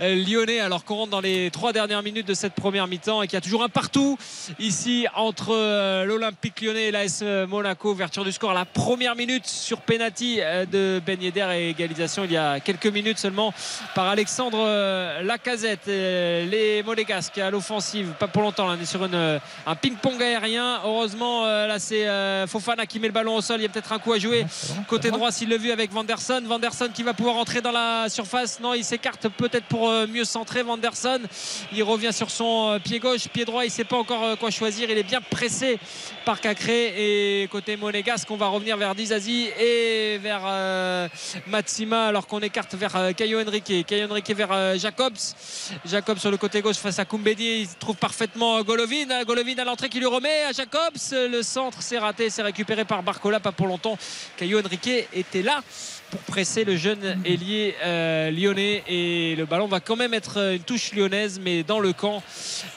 lyonnais 0.00 0.60
alors 0.60 0.84
qu'on 0.84 0.96
rentre 0.96 1.10
dans 1.10 1.20
les 1.20 1.50
trois 1.50 1.72
dernières 1.72 2.02
minutes 2.02 2.26
de 2.26 2.34
cette 2.34 2.54
première 2.54 2.86
mi-temps 2.86 3.22
et 3.22 3.26
qu'il 3.26 3.34
y 3.34 3.38
a 3.38 3.40
toujours 3.40 3.64
un 3.64 3.68
partout 3.68 4.18
ici 4.58 5.06
entre 5.14 6.04
l'Olympique 6.04 6.60
lyonnais 6.60 6.88
et 6.88 6.90
l'AS 6.90 7.22
Monaco. 7.48 7.90
Ouverture 7.90 8.24
du 8.24 8.32
score 8.32 8.52
à 8.52 8.54
la 8.54 8.64
première 8.64 9.16
minute 9.16 9.46
sur 9.46 9.80
penalty 9.80 10.40
de 10.70 11.00
Ben 11.04 11.20
Yedder 11.20 11.48
et 11.54 11.70
égalisation 11.70 12.24
il 12.24 12.32
y 12.32 12.36
a 12.36 12.60
quelques 12.60 12.86
minutes 12.86 13.18
seulement 13.18 13.52
par 13.94 14.06
Alexandre 14.06 15.22
Lacazette. 15.22 15.86
Les 15.86 16.82
Monégasques 16.84 17.38
à 17.38 17.50
l'offensive, 17.50 18.12
pas 18.18 18.28
pour 18.28 18.42
longtemps, 18.42 18.68
on 18.68 18.80
est 18.80 18.84
sur 18.84 19.04
une, 19.04 19.40
un 19.66 19.74
ping-pong 19.74 20.22
aérien. 20.22 20.80
Heureusement, 20.84 21.44
euh, 21.44 21.66
là, 21.66 21.78
c'est 21.78 22.08
euh, 22.08 22.46
Fofana 22.46 22.86
qui 22.86 22.98
met 23.00 23.06
le 23.06 23.12
ballon 23.12 23.36
au 23.36 23.40
sol. 23.40 23.60
Il 23.60 23.62
y 23.62 23.66
a 23.66 23.68
peut-être 23.68 23.92
un 23.92 23.98
coup 23.98 24.12
à 24.12 24.18
jouer 24.18 24.46
côté 24.88 25.10
droit 25.10 25.30
s'il 25.30 25.48
le 25.48 25.56
vu 25.56 25.70
avec 25.70 25.92
Vanderson. 25.92 26.42
Vanderson 26.44 26.89
qui 26.92 27.02
va 27.02 27.14
pouvoir 27.14 27.36
entrer 27.36 27.60
dans 27.60 27.72
la 27.72 28.08
surface. 28.08 28.60
Non, 28.60 28.74
il 28.74 28.84
s'écarte 28.84 29.28
peut-être 29.28 29.66
pour 29.66 29.88
euh, 29.88 30.06
mieux 30.06 30.24
centrer. 30.24 30.62
Vanderson, 30.62 31.20
il 31.72 31.82
revient 31.82 32.12
sur 32.12 32.30
son 32.30 32.78
pied 32.82 32.98
gauche, 32.98 33.28
pied 33.28 33.44
droit. 33.44 33.64
Il 33.64 33.68
ne 33.68 33.72
sait 33.72 33.84
pas 33.84 33.96
encore 33.96 34.38
quoi 34.38 34.50
choisir. 34.50 34.90
Il 34.90 34.98
est 34.98 35.02
bien 35.02 35.20
pressé 35.20 35.78
par 36.24 36.40
Cacré. 36.40 37.42
Et 37.42 37.48
côté 37.48 37.76
monégasque, 37.76 38.30
on 38.30 38.36
va 38.36 38.48
revenir 38.48 38.76
vers 38.76 38.94
Dizazi 38.94 39.48
et 39.58 40.18
vers 40.18 40.42
Matsima 41.46 42.06
alors 42.06 42.26
qu'on 42.26 42.40
écarte 42.40 42.74
vers 42.74 43.14
Caio 43.16 43.40
Henrique. 43.40 43.86
Caio 43.86 44.08
Henrique 44.10 44.30
vers 44.30 44.78
Jacobs. 44.78 45.18
Jacobs 45.84 46.18
sur 46.18 46.30
le 46.30 46.36
côté 46.36 46.60
gauche 46.60 46.76
face 46.76 46.98
à 46.98 47.04
Koumbedi. 47.04 47.62
Il 47.62 47.68
trouve 47.78 47.96
parfaitement 47.96 48.62
Golovin. 48.62 49.24
Golovin 49.24 49.58
à 49.58 49.64
l'entrée 49.64 49.88
qui 49.88 49.98
lui 49.98 50.06
remet 50.06 50.44
à 50.44 50.52
Jacobs. 50.52 50.98
Le 51.12 51.42
centre 51.42 51.82
s'est 51.82 51.98
raté, 51.98 52.30
c'est 52.30 52.42
récupéré 52.42 52.84
par 52.84 53.02
Barcola, 53.02 53.40
pas 53.40 53.52
pour 53.52 53.66
longtemps. 53.66 53.98
Caillou 54.36 54.60
Henrique 54.60 54.90
était 55.12 55.42
là 55.42 55.62
pour 56.10 56.20
presser 56.20 56.64
le 56.64 56.76
jeune 56.76 57.18
ailier 57.24 57.74
euh, 57.84 58.30
lyonnais 58.30 58.82
et 58.88 59.34
le 59.36 59.46
ballon 59.46 59.66
va 59.66 59.80
quand 59.80 59.96
même 59.96 60.14
être 60.14 60.38
une 60.54 60.62
touche 60.62 60.92
lyonnaise 60.92 61.40
mais 61.42 61.62
dans 61.62 61.80
le 61.80 61.92
camp 61.92 62.22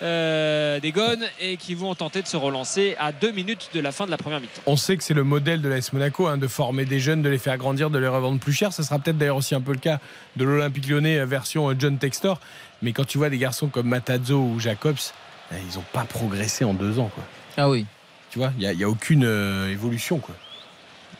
euh, 0.01 0.79
des 0.79 0.91
Gones 0.91 1.25
et 1.39 1.57
qui 1.57 1.75
vont 1.75 1.93
tenter 1.95 2.21
de 2.21 2.27
se 2.27 2.37
relancer 2.37 2.95
à 2.99 3.11
deux 3.11 3.31
minutes 3.31 3.69
de 3.73 3.79
la 3.79 3.91
fin 3.91 4.05
de 4.05 4.11
la 4.11 4.17
première 4.17 4.39
mi-temps. 4.39 4.61
On 4.65 4.77
sait 4.77 4.97
que 4.97 5.03
c'est 5.03 5.13
le 5.13 5.23
modèle 5.23 5.61
de 5.61 5.69
l'AS 5.69 5.91
Monaco 5.93 6.27
hein, 6.27 6.37
de 6.37 6.47
former 6.47 6.85
des 6.85 6.99
jeunes, 6.99 7.21
de 7.21 7.29
les 7.29 7.37
faire 7.37 7.57
grandir, 7.57 7.89
de 7.89 7.99
les 7.99 8.07
revendre 8.07 8.39
plus 8.39 8.53
cher. 8.53 8.73
Ce 8.73 8.83
sera 8.83 8.99
peut-être 8.99 9.17
d'ailleurs 9.17 9.37
aussi 9.37 9.55
un 9.55 9.61
peu 9.61 9.71
le 9.71 9.79
cas 9.79 9.99
de 10.35 10.45
l'Olympique 10.45 10.87
lyonnais 10.87 11.19
euh, 11.19 11.25
version 11.25 11.73
John 11.77 11.97
Textor. 11.97 12.39
Mais 12.81 12.91
quand 12.91 13.05
tu 13.05 13.17
vois 13.17 13.29
des 13.29 13.37
garçons 13.37 13.67
comme 13.67 13.87
Matazzo 13.87 14.37
ou 14.37 14.59
Jacobs, 14.59 14.95
eh, 15.51 15.55
ils 15.69 15.77
n'ont 15.77 15.85
pas 15.91 16.03
progressé 16.03 16.65
en 16.65 16.73
deux 16.73 16.99
ans. 16.99 17.09
Quoi. 17.13 17.23
Ah 17.57 17.69
oui. 17.69 17.85
Tu 18.29 18.39
vois, 18.39 18.51
il 18.59 18.67
n'y 18.67 18.83
a, 18.83 18.89
aucune 18.89 19.25
euh, 19.25 19.69
évolution. 19.69 20.17
Quoi. 20.17 20.35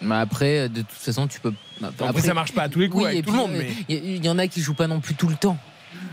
Mais 0.02 0.16
après, 0.16 0.70
de 0.70 0.82
toute 0.82 0.92
façon, 0.92 1.28
tu 1.28 1.40
peux. 1.40 1.54
Après, 2.00 2.22
ça 2.22 2.34
marche 2.34 2.54
pas 2.54 2.64
à 2.64 2.70
tous 2.70 2.80
les 2.80 2.90
coups 2.90 3.06
avec 3.06 3.26
tout 3.26 3.32
le 3.32 3.38
monde. 3.38 3.52
Euh, 3.54 3.70
il 3.90 4.26
y, 4.26 4.30
en 4.30 4.38
a 4.38 4.48
qui 4.48 4.62
jouent 4.62 4.74
pas 4.74 4.88
non 4.88 5.00
plus 5.00 5.16
tout 5.16 5.28
le 5.28 5.36
temps. 5.36 5.58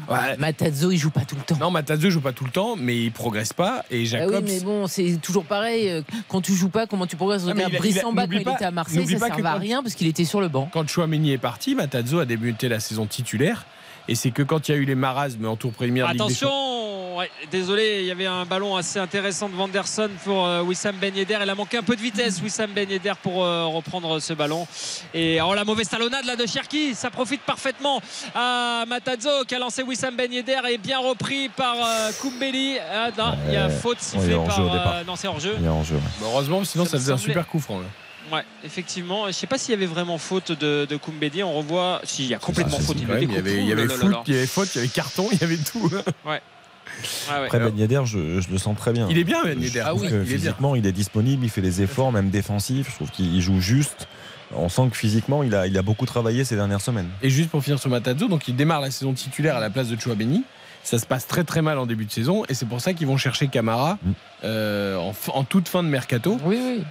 Ouais. 0.08 0.36
Matazzo, 0.38 0.90
il 0.90 0.98
joue 0.98 1.10
pas 1.10 1.24
tout 1.24 1.36
le 1.36 1.42
temps. 1.42 1.56
Non, 1.60 1.70
Matazzo 1.70 2.10
joue 2.10 2.20
pas 2.20 2.32
tout 2.32 2.44
le 2.44 2.50
temps, 2.50 2.76
mais 2.76 3.04
il 3.04 3.12
progresse 3.12 3.52
pas. 3.52 3.84
Et 3.90 4.04
Jacobs. 4.06 4.34
Ah 4.34 4.38
oui, 4.38 4.44
mais 4.44 4.60
bon, 4.60 4.86
c'est 4.86 5.18
toujours 5.22 5.44
pareil. 5.44 5.88
Euh, 5.88 6.02
quand 6.28 6.40
tu 6.40 6.54
joues 6.54 6.68
pas, 6.68 6.86
comment 6.86 7.06
tu 7.06 7.16
progresses? 7.16 7.44
Ah, 7.48 7.68
Brissamba, 7.78 8.26
quand 8.26 8.32
il 8.32 8.40
était 8.40 8.64
à 8.64 8.70
Marseille, 8.70 9.06
ça 9.06 9.14
ne 9.14 9.18
servait 9.18 9.46
à 9.46 9.54
rien 9.54 9.82
parce 9.82 9.94
qu'il 9.94 10.08
était 10.08 10.24
sur 10.24 10.40
le 10.40 10.48
banc. 10.48 10.68
Quand 10.72 10.86
Chouameni 10.88 11.32
est 11.32 11.38
parti, 11.38 11.74
Matazzo 11.74 12.18
a 12.18 12.24
débuté 12.24 12.68
la 12.68 12.80
saison 12.80 13.06
titulaire. 13.06 13.64
Et 14.08 14.14
c'est 14.14 14.30
que 14.30 14.42
quand 14.42 14.68
il 14.68 14.72
y 14.72 14.74
a 14.74 14.78
eu 14.78 14.84
les 14.84 14.94
marasmes 14.94 15.46
en 15.46 15.56
tour 15.56 15.72
préliminaire. 15.72 16.08
Attention, 16.08 16.50
désolé, 17.50 18.00
il 18.00 18.06
y 18.06 18.10
avait 18.10 18.26
un 18.26 18.44
ballon 18.44 18.76
assez 18.76 18.98
intéressant 18.98 19.48
de 19.48 19.54
Vanderson 19.54 20.10
pour 20.24 20.46
euh, 20.46 20.62
Wissam 20.62 20.96
Ben 21.00 21.14
Yedder. 21.14 21.38
Il 21.42 21.50
a 21.50 21.54
manqué 21.54 21.76
un 21.76 21.82
peu 21.82 21.96
de 21.96 22.00
vitesse, 22.00 22.40
Wissam 22.42 22.70
Ben 22.72 22.88
Yedder, 22.88 23.12
pour 23.22 23.44
euh, 23.44 23.66
reprendre 23.66 24.20
ce 24.20 24.32
ballon. 24.32 24.66
Et 25.14 25.40
oh, 25.40 25.54
la 25.54 25.64
mauvaise 25.64 25.88
talonnade 25.88 26.24
là 26.24 26.36
de 26.36 26.46
Cherki, 26.46 26.94
ça 26.94 27.10
profite 27.10 27.42
parfaitement 27.42 28.00
à 28.34 28.84
Matazzo 28.86 29.44
qui 29.46 29.54
a 29.54 29.58
lancé 29.58 29.82
Wissam 29.82 30.16
Ben 30.16 30.32
Yedder 30.32 30.60
et 30.70 30.78
bien 30.78 30.98
repris 30.98 31.48
par 31.48 31.76
euh, 31.76 32.10
Koumbeli. 32.20 32.78
Ah, 32.78 33.10
il 33.46 33.54
y 33.54 33.56
a 33.56 33.68
faute 33.68 34.00
sifflée 34.00 34.34
par. 34.34 35.04
non, 35.06 35.16
c'est 35.16 35.28
hors 35.28 35.40
jeu. 35.40 35.56
heureusement, 36.22 36.64
sinon 36.64 36.84
ça, 36.84 36.98
faisait 36.98 37.12
un 37.12 37.18
super 37.18 37.46
coup 37.46 37.60
franc. 37.60 37.78
Là. 37.80 37.86
Ouais, 38.32 38.42
effectivement. 38.64 39.22
Je 39.24 39.28
ne 39.28 39.32
sais 39.32 39.46
pas 39.46 39.58
s'il 39.58 39.72
y 39.72 39.76
avait 39.76 39.86
vraiment 39.86 40.18
faute 40.18 40.52
de, 40.52 40.86
de 40.88 40.96
Koumbedi. 40.96 41.42
On 41.42 41.52
revoit. 41.54 42.00
S'il 42.04 42.26
y 42.26 42.34
a 42.34 42.38
complètement 42.38 42.78
faute. 42.78 42.96
il, 43.00 43.08
y 43.08 43.10
avait, 43.10 43.24
il 43.24 43.32
y 43.32 43.36
avait, 43.36 43.56
il 43.56 43.68
y 43.68 43.72
avait 43.72 43.88
faute, 44.46 44.74
il 44.74 44.78
y 44.78 44.80
avait 44.80 44.88
carton, 44.88 45.28
il 45.32 45.40
y 45.40 45.44
avait 45.44 45.56
tout. 45.56 45.90
Ouais. 46.26 46.40
Après 47.30 47.58
Ben 47.58 47.76
Yedder, 47.76 48.02
je, 48.04 48.18
le 48.50 48.58
sens 48.58 48.76
très 48.76 48.92
bien. 48.92 49.06
Il 49.10 49.18
est 49.18 49.24
bien 49.24 49.42
Ben 49.44 49.60
Yedder. 49.60 49.82
Ah 49.84 49.94
oui, 49.94 50.08
physiquement, 50.26 50.76
il 50.76 50.86
est 50.86 50.92
disponible, 50.92 51.44
il 51.44 51.50
fait 51.50 51.60
les 51.60 51.82
efforts, 51.82 52.12
même 52.12 52.30
défensifs. 52.30 52.90
Je 52.90 52.94
trouve 52.94 53.10
qu'il 53.10 53.40
joue 53.40 53.60
juste. 53.60 54.08
On 54.54 54.68
sent 54.68 54.88
que 54.90 54.96
physiquement, 54.96 55.42
il 55.44 55.54
a, 55.54 55.68
il 55.68 55.78
a 55.78 55.82
beaucoup 55.82 56.06
travaillé 56.06 56.44
ces 56.44 56.56
dernières 56.56 56.80
semaines. 56.80 57.08
Et 57.22 57.30
juste 57.30 57.50
pour 57.50 57.62
finir 57.62 57.78
sur 57.78 57.88
Matazo, 57.88 58.26
donc 58.26 58.48
il 58.48 58.56
démarre 58.56 58.80
la 58.80 58.90
saison 58.90 59.12
titulaire 59.12 59.56
à 59.56 59.60
la 59.60 59.70
place 59.70 59.88
de 59.88 59.98
Chouabeni 59.98 60.42
ça 60.82 60.98
se 60.98 61.06
passe 61.06 61.26
très 61.26 61.44
très 61.44 61.62
mal 61.62 61.78
en 61.78 61.86
début 61.86 62.04
de 62.04 62.10
saison 62.10 62.44
et 62.48 62.54
c'est 62.54 62.66
pour 62.66 62.80
ça 62.80 62.94
qu'ils 62.94 63.06
vont 63.06 63.16
chercher 63.16 63.48
Camara 63.48 63.98
mm. 64.02 64.10
euh, 64.44 64.96
en, 65.28 65.44
toute 65.44 65.68
fin 65.68 65.82
de 65.82 65.88
mercato. 65.88 66.38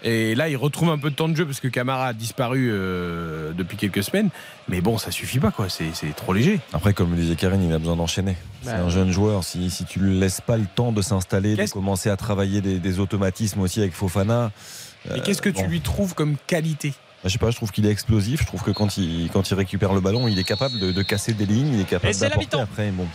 Et 0.03 0.35
là, 0.35 0.49
ils 0.49 0.57
retrouvent 0.57 0.91
un 0.91 0.97
peu 0.97 1.09
de 1.09 1.15
temps 1.15 1.29
de 1.29 1.35
jeu 1.35 1.45
parce 1.45 1.59
que 1.59 1.67
Camara 1.67 2.07
a 2.07 2.13
disparu 2.13 2.69
euh, 2.71 3.51
depuis 3.53 3.77
quelques 3.77 4.03
semaines. 4.03 4.29
Mais 4.67 4.81
bon, 4.81 4.97
ça 4.97 5.11
suffit 5.11 5.39
pas, 5.39 5.51
quoi. 5.51 5.67
C'est 5.69 6.15
trop 6.15 6.33
léger. 6.33 6.59
Après, 6.73 6.93
comme 6.93 7.11
le 7.11 7.17
disait 7.17 7.35
Karine, 7.35 7.63
il 7.63 7.73
a 7.73 7.79
besoin 7.79 7.95
d'enchaîner. 7.95 8.35
c'est 8.61 8.71
bah 8.71 8.83
un 8.83 8.89
jeune 8.89 9.11
joueur. 9.11 9.43
Si, 9.43 9.69
si 9.69 9.85
tu 9.85 9.99
lui 9.99 10.19
laisses 10.19 10.41
pas 10.41 10.57
le 10.57 10.65
temps 10.65 10.91
de 10.91 11.01
s'installer, 11.01 11.55
de 11.55 11.69
commencer 11.69 12.09
à 12.09 12.17
travailler 12.17 12.61
des, 12.61 12.99
automatismes 12.99 13.61
aussi 13.61 13.79
avec 13.79 13.93
Fofana. 13.93 14.51
Mais 15.11 15.21
qu'est-ce 15.21 15.41
que 15.41 15.49
tu 15.49 15.65
lui 15.65 15.81
trouves 15.81 16.13
comme 16.13 16.35
qualité? 16.47 16.89
Bah, 16.89 17.27
je 17.27 17.33
sais 17.33 17.39
pas, 17.39 17.51
je 17.51 17.55
trouve 17.57 17.71
qu'il 17.71 17.85
est 17.85 17.91
explosif. 17.91 18.41
Je 18.41 18.45
trouve 18.45 18.63
que 18.63 18.71
quand 18.71 18.97
il, 18.97 19.29
quand 19.31 19.49
il 19.49 19.53
récupère 19.55 19.93
le 19.93 19.99
ballon, 19.99 20.27
il 20.27 20.39
est 20.39 20.43
capable 20.43 20.79
de, 20.79 20.91
de 20.91 21.01
casser 21.01 21.33
des 21.33 21.45
lignes, 21.45 21.73
il 21.73 21.81
est 21.81 21.89
capable 21.89 22.15
d'apporter 22.15 22.59
après. 22.59 22.91
Bon 22.91 23.07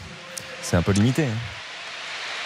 c'est 0.65 0.77
un 0.77 0.83
peu 0.83 0.93
limité. 0.93 1.25
Hein. 1.25 1.64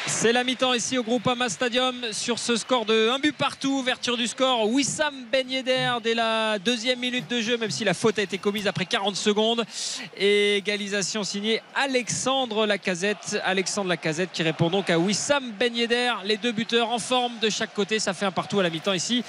C'est 0.09 0.32
la 0.32 0.43
mi-temps 0.43 0.72
ici 0.72 0.97
au 0.97 1.05
Groupama 1.05 1.48
Stadium 1.51 1.94
sur 2.12 2.39
ce 2.39 2.56
score 2.56 2.86
de 2.86 3.10
1 3.10 3.18
but 3.18 3.36
partout. 3.36 3.78
Ouverture 3.78 4.16
du 4.16 4.26
score. 4.26 4.68
Wissam 4.68 5.14
Ben 5.30 5.48
Yedder 5.48 5.93
dès 6.02 6.14
la 6.14 6.59
deuxième 6.59 6.98
minute 6.98 7.30
de 7.30 7.40
jeu, 7.40 7.59
même 7.59 7.70
si 7.70 7.85
la 7.85 7.94
faute 7.94 8.18
a 8.18 8.22
été 8.22 8.39
commise 8.39 8.66
après 8.66 8.86
40 8.86 9.14
secondes. 9.14 9.64
Et 10.16 10.56
égalisation 10.56 11.24
signée 11.24 11.60
Alexandre 11.74 12.66
Lacazette. 12.66 13.39
Alexandre 13.44 13.90
Lacazette 13.90 14.30
qui 14.32 14.43
répond 14.43 14.70
donc 14.70 14.89
à 14.90 14.98
Wissam 14.98 15.52
Ben 15.59 15.76
Yedder. 15.76 16.12
Les 16.24 16.39
deux 16.39 16.52
buteurs 16.52 16.90
en 16.90 16.98
forme 16.98 17.35
de 17.40 17.51
chaque 17.51 17.74
côté. 17.74 17.98
Ça 17.98 18.14
fait 18.14 18.26
un 18.26 18.32
partout 18.32 18.59
à 18.59 18.62
la 18.62 18.70
mi-temps 18.70 18.94
ici 18.94 19.22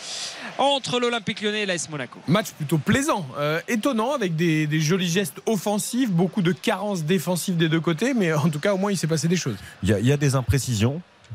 entre 0.57 0.99
l'Olympique 0.99 1.41
lyonnais 1.41 1.63
et 1.63 1.65
l'AS 1.65 1.89
Monaco. 1.89 2.19
Match 2.27 2.51
plutôt 2.51 2.77
plaisant, 2.77 3.25
euh, 3.37 3.61
étonnant 3.67 4.13
avec 4.13 4.35
des, 4.35 4.67
des, 4.67 4.79
jolis 4.81 5.07
gestes 5.07 5.41
offensifs, 5.45 6.09
beaucoup 6.11 6.41
de 6.41 6.51
carences 6.51 7.03
défensives 7.03 7.55
des 7.55 7.69
deux 7.69 7.79
côtés, 7.79 8.13
mais 8.13 8.33
en 8.33 8.49
tout 8.49 8.59
cas 8.59 8.73
au 8.73 8.77
moins 8.77 8.91
il 8.91 8.97
s'est 8.97 9.07
passé 9.07 9.27
des 9.27 9.37
choses. 9.37 9.55
Il 9.83 9.89
y, 9.89 10.07
y 10.07 10.11
a 10.11 10.17
des 10.17 10.35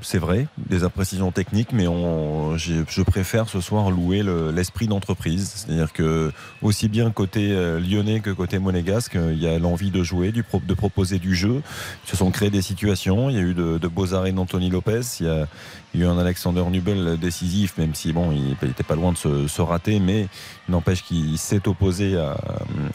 c'est 0.00 0.18
vrai, 0.18 0.48
des 0.58 0.82
imprécisions 0.82 1.30
techniques, 1.30 1.72
mais 1.72 1.86
on, 1.86 2.56
je 2.58 3.02
préfère 3.02 3.48
ce 3.48 3.60
soir 3.60 3.90
louer 3.90 4.22
l'esprit 4.52 4.88
d'entreprise. 4.88 5.52
C'est-à-dire 5.54 5.92
que 5.92 6.32
aussi 6.62 6.88
bien 6.88 7.10
côté 7.10 7.52
euh, 7.52 7.78
lyonnais 7.78 8.20
que 8.20 8.30
côté 8.30 8.58
monégasque, 8.58 9.14
il 9.14 9.40
y 9.40 9.46
a 9.46 9.58
l'envie 9.58 9.90
de 9.90 10.02
jouer, 10.02 10.32
de 10.32 10.74
proposer 10.74 11.18
du 11.18 11.34
jeu. 11.34 11.62
Ils 12.04 12.10
se 12.10 12.16
sont 12.16 12.30
créés 12.30 12.50
des 12.50 12.62
situations. 12.62 13.30
Il 13.30 13.36
y 13.36 13.38
a 13.38 13.42
eu 13.42 13.54
de, 13.54 13.88
beaux 13.88 14.14
arrêts 14.14 14.32
d'Anthony 14.32 14.68
Lopez. 14.68 15.00
Il 15.20 15.26
y, 15.26 15.30
a, 15.30 15.46
eu 15.94 16.04
un 16.04 16.18
Alexander 16.18 16.64
Nubel 16.64 17.16
décisif, 17.18 17.78
même 17.78 17.94
si 17.94 18.12
bon, 18.12 18.32
il 18.32 18.56
n'était 18.66 18.82
pas 18.82 18.96
loin 18.96 19.12
de 19.12 19.46
se, 19.46 19.62
rater, 19.62 20.00
mais 20.00 20.26
n'empêche 20.68 21.04
qu'il 21.04 21.38
s'est 21.38 21.68
opposé 21.68 22.16
à, 22.16 22.36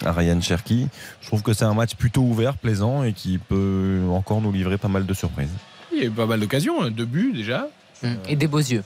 à, 0.05 0.11
Ryan 0.11 0.41
Cherky. 0.41 0.89
Je 1.21 1.27
trouve 1.27 1.41
que 1.41 1.53
c'est 1.53 1.65
un 1.65 1.73
match 1.73 1.95
plutôt 1.95 2.21
ouvert, 2.21 2.55
plaisant 2.57 3.03
et 3.03 3.13
qui 3.13 3.37
peut 3.37 4.01
encore 4.11 4.41
nous 4.41 4.51
livrer 4.51 4.77
pas 4.77 4.89
mal 4.89 5.05
de 5.05 5.13
surprises. 5.13 5.49
Il 5.99 6.03
y 6.03 6.05
a 6.05 6.09
eu 6.09 6.13
pas 6.13 6.25
mal 6.25 6.39
d'occasions, 6.39 6.81
hein. 6.81 6.91
deux 6.91 7.05
buts 7.05 7.33
déjà. 7.33 7.67
Hum, 8.03 8.15
et 8.29 8.35
des 8.37 8.47
beaux 8.47 8.59
yeux. 8.59 8.83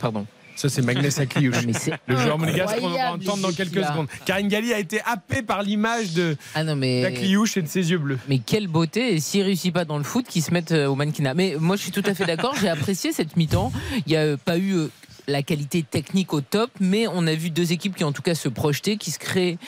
Pardon. 0.00 0.26
Ça, 0.56 0.70
c'est 0.70 0.82
Magnès 0.82 1.18
Akliouche. 1.20 1.56
c'est 1.78 1.92
Le 2.06 2.16
joueur 2.16 2.38
monégasque 2.38 2.80
qu'on 2.80 2.88
va 2.88 3.12
entendre 3.12 3.42
dans 3.42 3.52
quelques 3.52 3.84
secondes. 3.84 4.08
Karine 4.24 4.48
Galli 4.48 4.72
a 4.72 4.78
été 4.78 5.00
happée 5.04 5.42
par 5.42 5.62
l'image 5.62 6.14
de 6.14 6.36
Ah 6.54 6.64
non, 6.64 6.74
mais. 6.74 7.02
d'Akliouche 7.02 7.58
et 7.58 7.62
de 7.62 7.68
ses 7.68 7.90
yeux 7.90 7.98
bleus. 7.98 8.18
Mais 8.28 8.38
quelle 8.38 8.66
beauté 8.66 9.14
Et 9.14 9.20
s'il 9.20 9.42
réussit 9.42 9.72
pas 9.72 9.84
dans 9.84 9.98
le 9.98 10.04
foot, 10.04 10.26
qu'il 10.26 10.42
se 10.42 10.52
mette 10.52 10.72
euh, 10.72 10.86
au 10.86 10.94
mannequinat. 10.94 11.34
Mais 11.34 11.56
moi, 11.60 11.76
je 11.76 11.82
suis 11.82 11.92
tout 11.92 12.02
à 12.06 12.14
fait 12.14 12.24
d'accord. 12.24 12.54
J'ai 12.60 12.70
apprécié 12.70 13.12
cette 13.12 13.36
mi-temps. 13.36 13.70
Il 14.06 14.10
n'y 14.12 14.16
a 14.16 14.36
pas 14.38 14.56
eu 14.56 14.72
euh, 14.74 14.90
la 15.28 15.42
qualité 15.42 15.82
technique 15.82 16.32
au 16.32 16.40
top, 16.40 16.70
mais 16.80 17.06
on 17.08 17.26
a 17.26 17.34
vu 17.34 17.50
deux 17.50 17.72
équipes 17.72 17.96
qui 17.96 18.04
en 18.04 18.12
tout 18.12 18.22
cas 18.22 18.34
se 18.34 18.48
projetaient, 18.48 18.96
qui 18.96 19.10
se 19.10 19.18
créent 19.18 19.58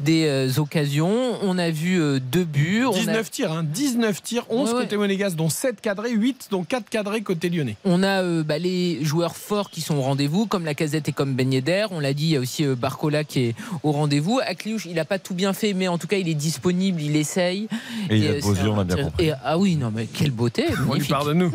des 0.00 0.26
euh, 0.26 0.50
occasions. 0.58 1.38
On 1.42 1.58
a 1.58 1.70
vu 1.70 2.00
euh, 2.00 2.18
deux 2.20 2.44
buts. 2.44 2.84
On 2.86 2.92
a- 2.92 2.98
19 2.98 3.30
tirs, 3.30 3.52
hein, 3.52 3.64
19 3.64 4.22
tirs, 4.22 4.44
11 4.50 4.68
Ouais, 4.68 4.74
ouais. 4.74 4.82
côté 4.82 4.96
monégasque, 4.96 5.36
dont 5.36 5.48
7 5.48 5.80
cadrés, 5.80 6.10
8 6.12 6.48
dont 6.50 6.64
4 6.64 6.88
cadrés 6.90 7.22
côté 7.22 7.48
lyonnais. 7.48 7.76
On 7.84 8.02
a 8.02 8.22
euh, 8.22 8.42
bah, 8.42 8.58
les 8.58 9.02
joueurs 9.04 9.36
forts 9.36 9.70
qui 9.70 9.80
sont 9.80 9.96
au 9.96 10.02
rendez-vous, 10.02 10.46
comme 10.46 10.64
la 10.64 10.74
casette 10.74 11.08
et 11.08 11.12
comme 11.12 11.34
Ben 11.34 11.52
Yedder. 11.52 11.86
On 11.90 12.00
l'a 12.00 12.12
dit, 12.12 12.24
il 12.24 12.30
y 12.32 12.36
a 12.36 12.40
aussi 12.40 12.64
euh, 12.64 12.74
Barcola 12.74 13.24
qui 13.24 13.40
est 13.40 13.54
au 13.82 13.92
rendez-vous. 13.92 14.40
Akliouche, 14.44 14.86
il 14.86 14.94
n'a 14.94 15.04
pas 15.04 15.18
tout 15.18 15.34
bien 15.34 15.52
fait, 15.52 15.72
mais 15.72 15.88
en 15.88 15.98
tout 15.98 16.06
cas, 16.06 16.18
il 16.18 16.28
est 16.28 16.34
disponible, 16.34 17.00
il 17.00 17.16
essaye. 17.16 17.68
Et 18.10 18.16
il 18.18 18.26
a 18.26 18.30
euh, 18.32 18.40
beaux 18.40 18.54
yeux, 18.54 18.68
on 18.68 18.76
un 18.76 18.80
a 18.80 18.84
bien 18.84 18.96
compris. 19.04 19.26
et- 19.28 19.32
ah 19.44 19.58
oui, 19.58 19.76
non, 19.76 19.90
mais 19.94 20.06
quelle 20.06 20.30
beauté. 20.30 20.64
On 20.68 20.72
lui 20.82 20.88
magnifique. 20.88 21.10
pardonne-nous. 21.10 21.52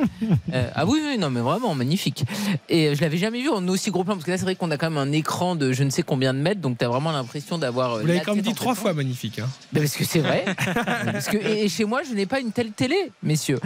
Euh, 0.54 0.70
ah 0.74 0.86
oui, 0.86 1.00
oui, 1.06 1.18
non, 1.18 1.30
mais 1.30 1.42
vraiment 1.42 1.76
magnifique. 1.76 2.24
Et 2.70 2.88
euh, 2.88 2.96
je 2.96 3.02
l'avais 3.02 3.18
jamais 3.18 3.42
vu 3.42 3.50
en 3.52 3.68
aussi 3.68 3.92
gros 3.92 4.04
plan, 4.04 4.14
parce 4.16 4.26
que 4.26 4.32
là, 4.32 4.38
c'est 4.38 4.44
vrai 4.44 4.56
qu'on 4.56 4.72
a 4.72 4.78
quand 4.78 4.90
même 4.90 4.98
un 4.98 5.12
écran 5.12 5.56
de 5.56 5.72
je 5.74 5.84
ne 5.84 5.90
sais 5.90 6.04
combien 6.04 6.34
de 6.34 6.40
mètres, 6.40 6.62
donc 6.62 6.78
tu 6.78 6.86
as 6.86 6.88
vraiment 6.90 7.12
l'impression 7.12 7.58
d'avoir. 7.58 7.94
euh, 7.96 8.02
Vous 8.02 8.08
l'avez 8.08 8.20
la 8.20 8.26
quand 8.26 8.36
même 8.36 8.44
dit 8.44 8.54
trois 8.54 8.76
fois 8.76 8.94
magnifique. 8.94 9.40
hein. 9.40 9.48
ben, 9.74 9.82
parce 9.84 9.96
que 9.96 10.04
c'est 10.06 10.20
vrai. 10.20 10.46
parce 11.12 11.28
que, 11.28 11.38
et, 11.38 11.66
et 11.66 11.70
chez 11.70 11.86
moi, 11.86 12.02
je 12.08 12.14
n'ai 12.14 12.26
pas 12.26 12.40
une 12.40 12.52
telle 12.52 12.72
télé, 12.72 13.12
messieurs. 13.24 13.60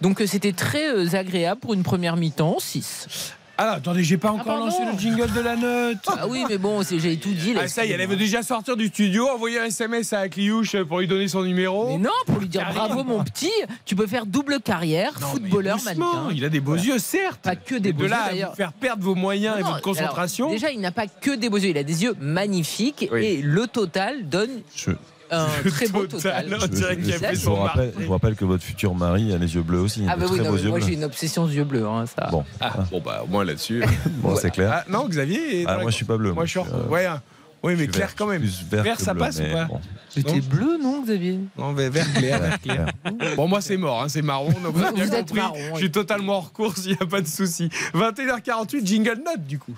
Donc 0.00 0.20
euh, 0.20 0.26
c'était 0.26 0.52
très 0.52 0.88
euh, 0.88 1.14
agréable 1.14 1.60
pour 1.60 1.74
une 1.74 1.82
première 1.82 2.16
mi-temps, 2.16 2.56
6. 2.58 3.34
Ah, 3.60 3.72
attendez, 3.72 4.04
j'ai 4.04 4.18
pas 4.18 4.30
encore 4.30 4.44
pardon. 4.44 4.66
lancé 4.66 4.84
le 4.84 4.96
jingle 4.96 5.32
de 5.32 5.40
la 5.40 5.56
note. 5.56 5.98
Ah 6.06 6.28
oui, 6.28 6.44
mais 6.48 6.58
bon, 6.58 6.84
c'est- 6.84 7.00
j'avais 7.00 7.16
tout 7.16 7.32
dit. 7.32 7.54
Là, 7.54 7.62
Ah, 7.64 7.68
ça 7.68 7.84
y 7.84 7.90
est, 7.90 7.94
elle 8.00 8.08
veut 8.08 8.14
déjà 8.14 8.40
sortir 8.44 8.76
du 8.76 8.86
studio, 8.86 9.26
envoyer 9.28 9.58
un 9.58 9.64
SMS 9.64 10.12
à 10.12 10.20
Akliouche 10.20 10.76
pour 10.84 11.00
lui 11.00 11.08
donner 11.08 11.26
son 11.26 11.42
numéro. 11.42 11.88
Mais 11.88 11.98
non, 11.98 12.10
pour 12.26 12.38
lui 12.38 12.46
dire 12.48 12.64
bravo 12.72 13.02
mon 13.02 13.24
petit, 13.24 13.50
tu 13.84 13.96
peux 13.96 14.06
faire 14.06 14.26
double 14.26 14.60
carrière, 14.60 15.10
Non, 15.20 15.26
mais 15.26 15.32
footballeur, 15.50 15.76
doucement, 15.78 16.14
mannequin. 16.14 16.36
Il 16.36 16.44
a 16.44 16.48
des 16.50 16.60
beaux 16.60 16.76
Voilà. 16.76 16.84
yeux, 16.94 16.98
certes. 17.00 17.40
Pas 17.42 17.56
que 17.56 17.74
des 17.74 17.88
Mais 17.88 17.92
beaux 17.94 17.98
de 17.98 18.04
yeux 18.04 18.10
là 18.10 18.22
à 18.26 18.30
d'ailleurs. 18.30 18.54
faire 18.54 18.72
perdre 18.72 19.02
vos 19.02 19.16
moyens 19.16 19.56
et 19.58 19.62
Non, 19.64 19.70
votre 19.70 19.82
concentration. 19.82 20.46
alors, 20.46 20.54
déjà, 20.54 20.70
il 20.70 20.80
n'a 20.80 20.92
pas 20.92 21.08
que 21.08 21.32
des 21.34 21.50
beaux 21.50 21.58
yeux, 21.58 21.70
il 21.70 21.78
a 21.78 21.82
des 21.82 22.04
yeux 22.04 22.14
magnifiques 22.20 23.08
Oui. 23.10 23.24
et 23.24 23.42
le 23.42 23.66
total 23.66 24.28
donne 24.28 24.50
Je, 24.76 24.92
un 25.30 25.46
très 25.70 25.88
beau 25.88 26.06
total, 26.06 26.46
total. 26.48 26.98
je 27.02 27.34
je- 27.34 27.44
vous 27.44 27.54
rappelle, 27.54 27.86
marque. 27.86 28.00
je 28.00 28.06
vous 28.06 28.12
rappelle 28.12 28.34
que 28.34 28.44
votre 28.44 28.62
futur 28.64 28.94
mari 28.94 29.32
a 29.32 29.38
les 29.38 29.54
yeux 29.54 29.62
bleus 29.62 29.80
aussi. 29.80 30.04
Ah 30.08 30.14
de 30.16 30.20
bah 30.20 30.26
oui, 30.30 30.36
très 30.38 30.44
non, 30.44 30.50
beaux 30.50 30.56
mais 30.56 30.62
yeux 30.62 30.68
moi 30.70 30.80
j'ai 30.80 30.94
une 30.94 31.04
obsession 31.04 31.42
aux 31.44 31.48
yeux 31.48 31.64
bleus, 31.64 31.86
hein, 31.86 32.04
ça. 32.06 32.28
Bon, 32.30 32.44
Ah, 32.60 32.72
bon, 32.90 33.00
bah, 33.04 33.22
au 33.24 33.26
moins 33.26 33.44
là-dessus. 33.44 33.82
bon 34.22 34.36
c'est 34.36 34.50
clair. 34.50 34.70
Ah, 34.72 34.84
non, 34.90 35.06
Xavier 35.08 35.64
Ah, 35.66 35.76
la- 35.76 35.82
moi, 35.82 35.90
je 35.90 35.96
suis 35.96 36.04
pas 36.04 36.16
bleu. 36.16 36.32
Moi, 36.32 36.44
je 36.46 36.50
suis. 36.50 36.60
euh, 36.60 36.88
Ouais, 36.88 37.06
hein. 37.06 37.20
Oui, 37.60 37.74
mais 37.76 37.88
clair 37.88 38.06
vert, 38.06 38.14
quand 38.16 38.26
même. 38.28 38.42
vert, 38.70 38.84
Vert, 38.84 38.96
que 38.98 39.02
ça 39.02 39.14
bleu, 39.14 39.20
passe 39.24 39.40
ou 39.40 39.52
pas 39.52 39.64
bon. 39.64 39.80
T'es 40.14 40.40
bleu, 40.40 40.78
non, 40.80 41.02
Xavier? 41.02 41.40
Non, 41.58 41.72
mais 41.72 41.88
vert 41.90 42.06
clair, 42.14 42.38
vert 42.40 42.60
clair. 42.60 42.86
Bon, 43.34 43.48
moi, 43.48 43.60
c'est 43.60 43.76
mort, 43.76 44.02
hein, 44.04 44.08
c'est 44.08 44.22
marron. 44.22 44.50
Donc, 44.62 44.74
Vous 44.76 44.92
bien 44.94 45.06
êtes 45.10 45.26
compris. 45.26 45.34
marron, 45.40 45.54
oui. 45.56 45.70
Je 45.74 45.78
suis 45.78 45.90
totalement 45.90 46.36
hors 46.36 46.52
course, 46.52 46.82
il 46.86 46.92
n'y 46.92 46.98
a 47.00 47.06
pas 47.06 47.20
de 47.20 47.26
souci. 47.26 47.68
21h48, 47.94 48.86
jingle 48.86 49.20
note, 49.26 49.44
du 49.44 49.58
coup. 49.58 49.74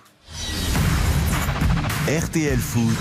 RTL 2.07 2.59
Foot. 2.59 2.99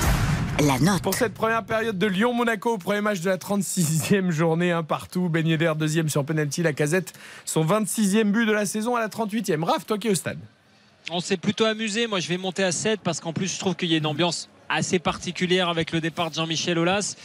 La 0.62 0.78
note. 0.78 1.02
Pour 1.02 1.14
cette 1.14 1.34
première 1.34 1.64
période 1.64 1.98
de 1.98 2.06
Lyon-Monaco, 2.06 2.78
premier 2.78 3.00
match 3.00 3.22
de 3.22 3.30
la 3.30 3.38
36e 3.38 4.30
journée, 4.30 4.74
un 4.74 4.84
partout. 4.84 5.30
Ben 5.30 5.48
Yedder, 5.48 5.72
deuxième 5.78 6.10
sur 6.10 6.26
penalty. 6.26 6.64
La 6.64 6.74
casette, 6.74 7.14
son 7.46 7.64
26e 7.66 8.32
but 8.32 8.46
de 8.46 8.52
la 8.52 8.66
saison 8.66 8.98
à 8.98 9.00
la 9.00 9.08
38e. 9.08 9.64
Raph, 9.64 9.86
toi 9.86 9.98
qui 9.98 10.08
es 10.08 10.12
au 10.12 10.16
stade. 10.16 10.40
On 11.12 11.22
s'est 11.22 11.38
plutôt 11.38 11.64
amusé. 11.64 12.08
Moi, 12.08 12.20
je 12.20 12.28
vais 12.28 12.38
monter 12.38 12.66
à 12.66 12.74
7 12.74 13.00
parce 13.02 13.22
qu'en 13.22 13.32
plus, 13.32 13.54
je 13.54 13.58
trouve 13.58 13.76
qu'il 13.76 13.90
y 13.90 13.94
a 13.96 14.00
une 14.00 14.06
ambiance 14.06 14.50
assez 14.68 15.00
particulière 15.00 15.70
avec 15.70 15.94
le 15.94 16.02
départ 16.02 16.30
de 16.30 16.36
Jean-Michel 16.36 16.78
Aulas. 16.78 17.16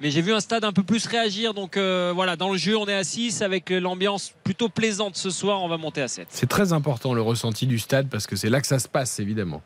Mais 0.00 0.12
j'ai 0.12 0.22
vu 0.22 0.32
un 0.32 0.40
stade 0.40 0.64
un 0.64 0.72
peu 0.72 0.84
plus 0.84 1.04
réagir. 1.06 1.52
Donc 1.52 1.76
euh, 1.76 2.12
voilà, 2.14 2.36
dans 2.36 2.52
le 2.52 2.58
jeu, 2.58 2.76
on 2.76 2.86
est 2.86 2.94
à 2.94 3.02
6 3.02 3.42
avec 3.42 3.70
l'ambiance 3.70 4.32
plutôt 4.44 4.68
plaisante 4.68 5.16
ce 5.16 5.30
soir. 5.30 5.62
On 5.64 5.68
va 5.68 5.78
monter 5.78 6.00
à 6.00 6.08
7. 6.08 6.28
C'est 6.30 6.48
très 6.48 6.72
important 6.72 7.12
le 7.12 7.22
ressenti 7.22 7.66
du 7.66 7.80
stade 7.80 8.08
parce 8.08 8.28
que 8.28 8.36
c'est 8.36 8.50
là 8.50 8.60
que 8.60 8.68
ça 8.68 8.78
se 8.78 8.88
passe, 8.88 9.18
évidemment. 9.18 9.62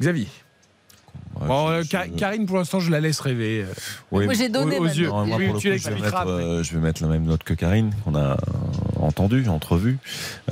Xavier. 0.00 0.26
Ouais, 1.40 1.48
Bon, 1.48 1.68
je- 1.68 1.72
euh, 1.72 1.82
je- 1.82 2.16
Karine, 2.18 2.46
pour 2.46 2.58
l'instant, 2.58 2.78
je 2.78 2.90
la 2.90 3.00
laisse 3.00 3.18
rêver. 3.18 3.64
Oui, 4.12 4.26
Moi 4.26 4.34
j'ai 4.34 4.48
donné 4.48 4.78
aux- 4.78 4.84
yeux. 4.84 5.06
note. 5.06 5.14
Non, 5.14 5.26
moi, 5.26 5.36
Oui, 5.38 5.46
pour 5.46 5.54
le 5.54 5.60
tu 5.60 5.70
coup, 5.70 5.76
je 5.78 5.84
vais, 5.84 5.90
l'expliqueras 5.94 6.24
mettre, 6.24 6.30
après. 6.34 6.44
euh, 6.44 6.62
je 6.62 6.74
vais 6.74 6.80
mettre 6.80 7.02
la 7.02 7.08
même 7.08 7.24
note 7.24 7.42
que 7.42 7.54
Karine, 7.54 7.90
qu'on 8.04 8.14
a 8.14 8.32
euh, 8.32 8.36
entendu, 9.00 9.48
entrevu. 9.48 9.98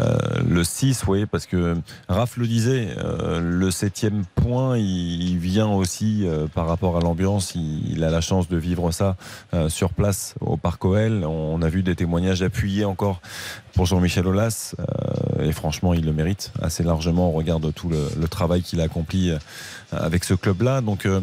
Euh, 0.01 0.17
le 0.49 0.65
6, 0.65 1.05
oui, 1.07 1.27
parce 1.27 1.47
que 1.47 1.77
Raph 2.09 2.39
le 2.39 2.47
disait, 2.47 2.89
euh, 2.99 3.41
le 3.41 3.71
septième 3.71 4.25
point, 4.35 4.79
il, 4.79 5.23
il 5.31 5.39
vient 5.39 5.69
aussi 5.69 6.27
euh, 6.27 6.47
par 6.53 6.67
rapport 6.67 6.97
à 6.97 7.01
l'ambiance. 7.01 7.55
Il, 7.55 7.93
il 7.93 8.03
a 8.03 8.11
la 8.11 8.23
chance 8.23 8.49
de 8.49 8.57
vivre 8.57 8.91
ça 8.91 9.17
euh, 9.55 9.69
sur 9.69 9.91
place 9.91 10.35
au 10.41 10.57
Parc 10.57 10.85
OL. 10.85 11.25
On 11.25 11.61
a 11.63 11.69
vu 11.69 11.83
des 11.83 11.95
témoignages 11.95 12.43
appuyés 12.43 12.85
encore 12.87 13.21
pour 13.75 13.87
Jean-Michel 13.87 14.27
Aulas. 14.27 14.75
euh, 14.79 15.45
et 15.49 15.53
franchement, 15.53 15.95
il 15.95 16.05
le 16.05 16.13
mérite 16.13 16.53
assez 16.61 16.83
largement 16.83 17.29
au 17.29 17.33
regard 17.33 17.61
de 17.61 17.71
tout 17.71 17.89
le, 17.89 17.99
le 18.21 18.29
travail 18.29 18.63
qu'il 18.63 18.81
a 18.81 18.85
accompli 18.85 19.31
euh, 19.31 19.39
avec 19.93 20.25
ce 20.25 20.35
club-là. 20.35 20.81
Donc, 20.83 21.07
euh, 21.07 21.21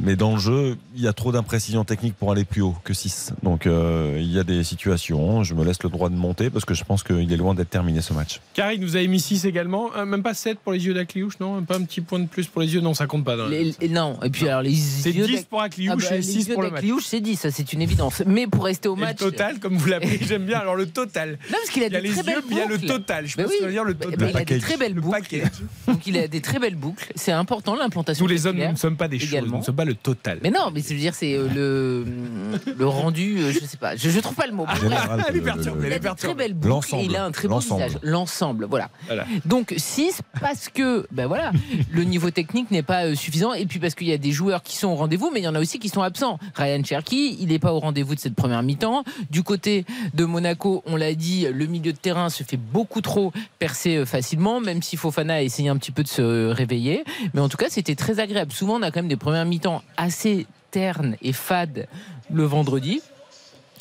mais 0.00 0.16
dans 0.16 0.32
le 0.34 0.38
jeu, 0.38 0.76
il 0.94 1.02
y 1.02 1.08
a 1.08 1.12
trop 1.12 1.32
d'imprécisions 1.32 1.84
techniques 1.84 2.14
pour 2.14 2.30
aller 2.30 2.44
plus 2.44 2.60
haut 2.62 2.76
que 2.84 2.94
6. 2.94 3.32
Donc 3.42 3.66
euh, 3.66 4.16
il 4.20 4.30
y 4.30 4.38
a 4.38 4.44
des 4.44 4.62
situations, 4.64 5.42
je 5.44 5.54
me 5.54 5.64
laisse 5.64 5.82
le 5.82 5.88
droit 5.90 6.08
de 6.10 6.14
monter 6.14 6.50
parce 6.50 6.64
que 6.64 6.74
je 6.74 6.84
pense 6.84 7.02
qu'il 7.02 7.32
est 7.32 7.36
loin 7.36 7.54
d'être 7.54 7.70
terminé 7.70 8.00
ce 8.00 8.12
match. 8.12 8.40
Karine, 8.54 8.84
vous 8.84 8.96
avez 8.96 9.08
mis 9.08 9.20
6 9.20 9.44
également. 9.46 9.90
Euh, 9.96 10.04
même 10.04 10.22
pas 10.22 10.34
7 10.34 10.58
pour 10.60 10.72
les 10.72 10.84
yeux 10.86 10.94
d'Akliouche, 10.94 11.40
non? 11.40 11.62
Pas 11.62 11.76
un 11.76 11.82
petit 11.84 12.00
point 12.02 12.18
de 12.20 12.26
plus 12.26 12.46
pour 12.46 12.60
les 12.62 12.74
yeux? 12.74 12.80
Non, 12.80 12.94
ça 12.94 13.06
compte 13.06 13.24
pas. 13.24 13.36
dans 13.36 13.46
Les- 13.46 13.74
non, 13.88 14.18
et 14.22 14.30
puis 14.30 14.46
alors 14.48 14.62
les 14.62 14.74
C'est 14.74 15.10
yeux 15.10 15.26
10 15.26 15.32
d'Ak- 15.36 15.46
pour 15.46 15.60
Ah 15.60 15.64
Akliouche 15.64 16.02
bah, 16.08 16.14
et 16.14 16.18
les 16.18 16.22
6 16.22 16.48
yeux 16.48 16.54
pour 16.54 16.62
le 16.62 16.70
match. 16.70 16.84
c'est 17.04 17.20
10, 17.20 17.36
ça 17.36 17.50
c'est 17.50 17.72
une 17.72 17.82
évidence. 17.82 18.22
Mais 18.26 18.46
pour 18.46 18.64
rester 18.64 18.88
au 18.88 18.94
Et 18.96 19.00
le 19.00 19.06
match. 19.06 19.18
total, 19.18 19.58
comme 19.58 19.76
vous 19.76 19.88
l'appelez, 19.88 20.18
j'aime 20.28 20.44
bien. 20.44 20.58
Alors 20.58 20.76
le 20.76 20.86
total. 20.86 21.38
Non, 21.50 21.58
parce 21.62 21.70
qu'il 21.70 21.82
a 21.82 21.86
Il 21.86 21.92
y 21.92 21.96
a 21.96 22.00
des 22.00 22.08
les 22.08 22.14
très 22.14 22.20
yeux, 22.20 22.40
belles 22.40 22.44
il 22.50 22.56
y 22.56 22.60
a 22.60 22.66
le 22.66 22.78
total. 22.78 23.26
Je 23.26 23.36
oui. 23.38 23.44
va 23.62 23.70
dire 23.70 23.84
le 23.84 23.94
total. 23.94 24.30
il 24.30 24.36
a 24.36 24.44
des 24.44 24.58
très 24.58 24.76
belles 24.76 24.94
Le 24.94 25.00
boucles. 25.00 25.42
Donc 25.86 26.06
il 26.06 26.18
a 26.18 26.28
des 26.28 26.40
très 26.40 26.58
belles 26.58 26.76
boucles. 26.76 27.12
C'est 27.14 27.32
important 27.32 27.74
l'implantation. 27.74 28.24
Tous 28.24 28.30
les 28.30 28.46
hommes, 28.46 28.56
nous 28.56 28.72
ne 28.72 28.76
sommes 28.76 28.96
pas 28.96 29.08
des 29.08 29.18
choses, 29.18 29.40
nous 29.46 29.58
ne 29.58 29.62
sommes 29.62 29.76
pas 29.76 29.84
le 29.84 29.94
total. 29.94 30.38
Mais 30.42 30.50
non, 30.50 30.70
mais 30.72 30.80
je 30.80 30.88
veux 30.88 31.00
dire, 31.00 31.14
c'est 31.14 31.34
euh, 31.34 31.48
le, 31.54 32.06
le 32.78 32.86
rendu, 32.86 33.38
euh, 33.38 33.52
je 33.52 33.60
sais 33.60 33.76
pas, 33.76 33.96
je, 33.96 34.08
je 34.08 34.20
trouve 34.20 34.34
pas 34.34 34.46
le 34.46 34.52
mot. 34.52 34.66
Elle 35.28 35.36
est 35.36 35.40
perturbée, 35.40 35.86
elle 35.86 35.92
a 35.92 35.96
est 35.96 35.98
très 36.00 36.00
perturbée. 36.00 36.48
boucles 36.48 36.68
L'ensemble. 36.68 37.02
et 37.02 37.06
il 37.06 37.16
a 37.16 37.24
un 37.24 37.30
très 37.30 37.48
beau 37.48 37.58
visage. 37.58 37.98
L'ensemble, 38.02 38.66
voilà. 38.68 38.90
Voilà. 39.06 39.26
Donc 39.44 39.74
6 39.76 40.22
parce 40.40 40.68
que 40.68 41.06
ben 41.10 41.26
voilà, 41.26 41.52
le 41.90 42.04
niveau 42.04 42.30
technique 42.30 42.70
n'est 42.70 42.82
pas 42.82 43.06
euh, 43.06 43.14
suffisant 43.14 43.52
et 43.52 43.66
puis 43.66 43.78
parce 43.78 43.94
qu'il 43.94 44.08
y 44.08 44.12
a 44.12 44.18
des 44.18 44.32
joueurs 44.32 44.62
qui 44.62 44.76
sont 44.76 44.88
au 44.88 44.94
rendez-vous 44.94 45.30
mais 45.32 45.40
il 45.40 45.44
y 45.44 45.48
en 45.48 45.54
a 45.54 45.60
aussi 45.60 45.78
qui 45.78 45.88
sont 45.88 46.02
absents. 46.02 46.38
Ryan 46.54 46.82
Cherky, 46.84 47.36
il 47.40 47.48
n'est 47.48 47.58
pas 47.58 47.72
au 47.72 47.78
rendez-vous 47.80 48.14
de 48.14 48.20
cette 48.20 48.34
première 48.34 48.62
mi-temps. 48.62 49.04
Du 49.30 49.42
côté 49.42 49.84
de 50.14 50.24
Monaco, 50.24 50.82
on 50.86 50.96
l'a 50.96 51.14
dit, 51.14 51.46
le 51.52 51.66
milieu 51.66 51.92
de 51.92 51.98
terrain 51.98 52.28
se 52.30 52.42
fait 52.42 52.56
beaucoup 52.56 53.00
trop 53.00 53.32
percer 53.58 53.96
euh, 53.96 54.06
facilement 54.06 54.60
même 54.60 54.82
si 54.82 54.96
Fofana 54.96 55.34
a 55.34 55.42
essayé 55.42 55.68
un 55.68 55.76
petit 55.76 55.92
peu 55.92 56.02
de 56.02 56.08
se 56.08 56.48
réveiller, 56.50 57.04
mais 57.34 57.40
en 57.40 57.48
tout 57.48 57.56
cas, 57.56 57.66
c'était 57.68 57.94
très 57.94 58.20
agréable. 58.20 58.52
Souvent 58.52 58.76
on 58.78 58.82
a 58.82 58.90
quand 58.90 59.00
même 59.00 59.08
des 59.08 59.16
premières 59.16 59.44
mi-temps 59.44 59.82
assez 59.96 60.46
ternes 60.70 61.16
et 61.22 61.32
fades 61.32 61.86
le 62.32 62.44
vendredi. 62.44 63.00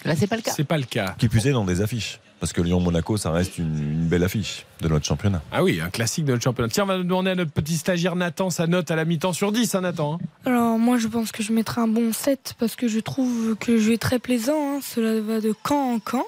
Là, 0.04 0.16
c'est 0.16 0.28
pas 0.28 0.36
le 0.36 0.42
cas. 0.42 0.52
C'est 0.56 0.64
pas 0.64 0.78
le 0.78 0.84
cas. 0.84 1.16
Qui 1.20 1.28
plus 1.30 1.46
est 1.48 1.52
dans 1.52 1.64
des 1.66 1.82
affiches. 1.82 2.20
Parce 2.40 2.54
que 2.54 2.62
Lyon-Monaco, 2.64 3.18
ça 3.18 3.30
reste 3.30 3.60
une, 3.60 3.66
une 3.78 4.08
belle 4.08 4.24
affiche 4.24 4.66
de 4.82 4.88
notre 4.88 5.06
championnat. 5.06 5.44
Ah 5.52 5.64
oui, 5.64 5.80
un 5.80 5.92
classique 5.92 6.26
de 6.26 6.32
notre 6.32 6.44
championnat. 6.44 6.70
Tiens, 6.70 6.86
on 6.86 6.88
va 6.88 6.98
demander 6.98 7.30
à 7.30 7.36
notre 7.36 7.52
petit 7.52 7.78
stagiaire 7.78 8.16
Nathan 8.16 8.50
sa 8.50 8.66
note 8.66 8.90
à 8.90 8.96
la 8.96 9.06
mi-temps 9.06 9.32
sur 9.32 9.52
10, 9.52 9.76
hein, 9.76 9.82
Nathan. 9.82 10.16
hein. 10.16 10.20
Alors 10.48 10.80
moi 10.80 10.98
je 10.98 11.08
pense 11.08 11.32
que 11.32 11.44
je 11.44 11.54
mettrai 11.54 11.82
un 11.82 11.88
bon 11.88 12.12
7 12.12 12.56
parce 12.58 12.76
que 12.76 12.88
je 12.88 13.00
trouve 13.00 13.56
que 13.60 13.74
le 13.74 13.80
jeu 13.80 13.94
est 13.94 14.02
très 14.02 14.18
plaisant. 14.18 14.78
hein. 14.78 14.80
Cela 14.82 15.22
va 15.22 15.40
de 15.40 15.54
camp 15.62 15.94
en 15.94 16.00
camp. 16.00 16.26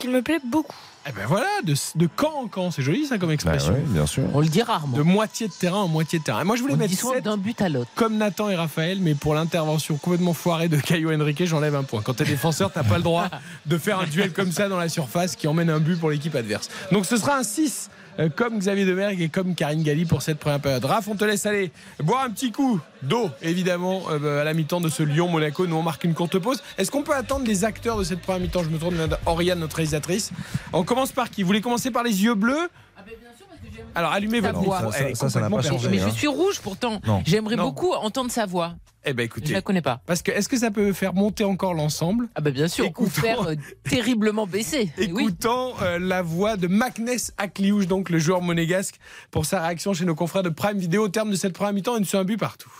Ce 0.00 0.06
qui 0.06 0.10
me 0.10 0.22
plaît 0.22 0.40
beaucoup. 0.42 0.74
Eh 1.06 1.12
ben 1.12 1.26
voilà, 1.26 1.46
de, 1.62 1.74
de 1.94 2.06
camp 2.06 2.32
en 2.42 2.46
camp, 2.46 2.70
c'est 2.70 2.80
joli 2.80 3.04
ça 3.04 3.18
comme 3.18 3.30
expression. 3.30 3.72
Bah 3.72 3.78
ouais, 3.78 3.84
bien 3.86 4.06
sûr. 4.06 4.22
On 4.32 4.40
le 4.40 4.48
dit 4.48 4.62
rarement. 4.62 4.96
De 4.96 5.02
moitié 5.02 5.46
de 5.46 5.52
terrain 5.52 5.80
en 5.80 5.88
moitié 5.88 6.18
de 6.18 6.24
terrain. 6.24 6.40
Et 6.40 6.44
moi 6.44 6.56
je 6.56 6.62
voulais 6.62 6.72
On 6.72 6.76
le 6.76 6.80
mettre 6.80 6.90
dit 6.92 6.96
souvent 6.96 7.12
7 7.12 7.24
d'un 7.24 7.36
but 7.36 7.60
à 7.60 7.68
l'autre. 7.68 7.90
comme 7.96 8.16
Nathan 8.16 8.48
et 8.48 8.56
Raphaël, 8.56 8.98
mais 9.02 9.14
pour 9.14 9.34
l'intervention 9.34 9.96
complètement 9.98 10.32
foirée 10.32 10.68
de 10.68 10.78
Caio 10.78 11.12
Henrique, 11.12 11.44
j'enlève 11.44 11.74
un 11.74 11.82
point. 11.82 12.00
Quand 12.00 12.14
t'es 12.14 12.24
défenseur, 12.24 12.72
t'as 12.72 12.82
pas 12.82 12.96
le 12.96 13.02
droit 13.02 13.28
de 13.66 13.76
faire 13.76 14.00
un 14.00 14.06
duel 14.06 14.32
comme 14.32 14.52
ça 14.52 14.70
dans 14.70 14.78
la 14.78 14.88
surface 14.88 15.36
qui 15.36 15.46
emmène 15.48 15.68
un 15.68 15.80
but 15.80 15.98
pour 16.00 16.10
l'équipe 16.10 16.34
adverse. 16.34 16.70
Donc 16.92 17.04
ce 17.04 17.18
sera 17.18 17.36
un 17.36 17.42
6 17.42 17.90
euh, 17.90 17.94
comme 18.28 18.58
Xavier 18.58 18.84
Demergue 18.84 19.22
et 19.22 19.28
comme 19.28 19.54
Karine 19.54 19.82
Galli 19.82 20.04
pour 20.04 20.22
cette 20.22 20.38
première 20.38 20.60
période. 20.60 20.84
Raph, 20.84 21.08
on 21.08 21.16
te 21.16 21.24
laisse 21.24 21.46
aller 21.46 21.72
boire 22.02 22.24
un 22.24 22.30
petit 22.30 22.52
coup 22.52 22.80
d'eau, 23.02 23.30
évidemment, 23.42 24.02
euh, 24.10 24.42
à 24.42 24.44
la 24.44 24.52
mi-temps 24.52 24.80
de 24.80 24.88
ce 24.88 25.02
Lyon-Monaco. 25.02 25.66
Nous, 25.66 25.76
on 25.76 25.82
marque 25.82 26.04
une 26.04 26.14
courte 26.14 26.38
pause. 26.38 26.62
Est-ce 26.76 26.90
qu'on 26.90 27.02
peut 27.02 27.14
attendre 27.14 27.46
les 27.46 27.64
acteurs 27.64 27.96
de 27.98 28.04
cette 28.04 28.20
première 28.20 28.40
mi-temps? 28.40 28.62
Je 28.62 28.68
me 28.68 28.78
tourne 28.78 28.94
vers 28.94 29.18
Oriane, 29.26 29.58
notre 29.58 29.76
réalisatrice. 29.76 30.32
On 30.72 30.84
commence 30.84 31.12
par 31.12 31.30
qui? 31.30 31.42
Vous 31.42 31.46
voulez 31.46 31.60
commencer 31.60 31.90
par 31.90 32.02
les 32.02 32.22
yeux 32.22 32.34
bleus 32.34 32.68
Ah 32.96 33.02
ben 33.06 33.14
bien 33.18 33.30
sûr 33.36 33.46
parce 33.46 33.60
que 33.60 33.66
Alors 33.94 34.12
allumez 34.12 34.40
votre 34.40 34.60
voix. 34.60 34.92
Ça, 34.92 35.14
ça, 35.14 35.28
ça 35.30 35.40
n'a 35.40 35.50
pas 35.50 35.62
changé. 35.62 35.88
Mais 35.88 35.98
je 35.98 36.08
suis 36.10 36.26
rouge 36.28 36.60
pourtant. 36.60 37.00
Non. 37.06 37.22
J'aimerais 37.26 37.56
beaucoup 37.56 37.92
entendre 37.92 38.30
sa 38.30 38.46
voix. 38.46 38.74
Eh 39.02 39.14
ben 39.14 39.22
Je 39.22 39.26
écoutez, 39.26 39.52
la 39.54 39.62
connais 39.62 39.80
pas. 39.80 40.02
parce 40.04 40.20
que 40.20 40.30
est-ce 40.30 40.46
que 40.46 40.58
ça 40.58 40.70
peut 40.70 40.92
faire 40.92 41.14
monter 41.14 41.42
encore 41.44 41.72
l'ensemble? 41.72 42.28
Ah 42.34 42.42
bah 42.42 42.50
bien 42.50 42.68
sûr, 42.68 42.84
ou 42.84 42.88
Écoutons. 42.88 43.08
faire 43.10 43.48
euh, 43.48 43.54
terriblement 43.88 44.46
baisser. 44.46 44.92
Eh 44.98 45.10
Oui. 45.10 45.22
Écoutons 45.22 45.72
euh, 45.80 45.98
la 45.98 46.20
voix 46.20 46.58
de 46.58 46.66
Magnès 46.66 47.32
Akliouche, 47.38 47.86
donc 47.86 48.10
le 48.10 48.18
joueur 48.18 48.42
monégasque, 48.42 48.96
pour 49.30 49.46
sa 49.46 49.62
réaction 49.62 49.94
chez 49.94 50.04
nos 50.04 50.14
confrères 50.14 50.42
de 50.42 50.50
Prime 50.50 50.76
Vidéo 50.76 51.04
au 51.04 51.08
terme 51.08 51.30
de 51.30 51.36
cette 51.36 51.54
première 51.54 51.72
mi-temps 51.72 51.96
et 51.96 52.00
de 52.00 52.16
un 52.16 52.24
but 52.24 52.36
partout. 52.36 52.70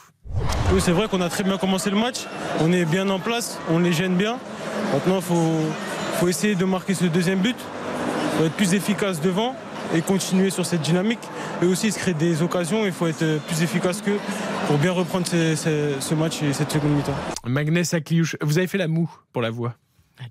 Oui, 0.74 0.80
c'est 0.82 0.92
vrai 0.92 1.08
qu'on 1.08 1.22
a 1.22 1.30
très 1.30 1.42
bien 1.42 1.56
commencé 1.56 1.88
le 1.88 1.96
match. 1.96 2.18
On 2.60 2.70
est 2.70 2.84
bien 2.84 3.08
en 3.08 3.18
place, 3.18 3.58
on 3.70 3.78
les 3.78 3.92
gêne 3.94 4.14
bien. 4.16 4.38
Maintenant, 4.92 5.16
il 5.16 5.22
faut, 5.22 5.60
faut 6.18 6.28
essayer 6.28 6.54
de 6.54 6.64
marquer 6.66 6.92
ce 6.92 7.06
deuxième 7.06 7.38
but, 7.40 7.56
faut 8.36 8.44
être 8.44 8.52
plus 8.56 8.74
efficace 8.74 9.22
devant 9.22 9.56
et 9.94 10.02
continuer 10.02 10.50
sur 10.50 10.66
cette 10.66 10.82
dynamique. 10.82 11.20
Et 11.62 11.66
aussi 11.66 11.90
se 11.92 11.98
créer 11.98 12.14
des 12.14 12.42
occasions, 12.42 12.84
il 12.86 12.92
faut 12.92 13.06
être 13.06 13.40
plus 13.46 13.62
efficace 13.62 14.00
qu'eux 14.02 14.18
pour 14.66 14.78
bien 14.78 14.92
reprendre 14.92 15.26
ce 15.26 16.14
match 16.14 16.42
et 16.42 16.52
cette 16.52 16.70
seconde 16.70 16.92
mi-temps. 16.92 17.14
Magnès 17.46 17.92
Akliouche, 17.94 18.36
vous 18.40 18.58
avez 18.58 18.66
fait 18.66 18.78
la 18.78 18.88
moue 18.88 19.10
pour 19.32 19.42
la 19.42 19.50
voix. 19.50 19.74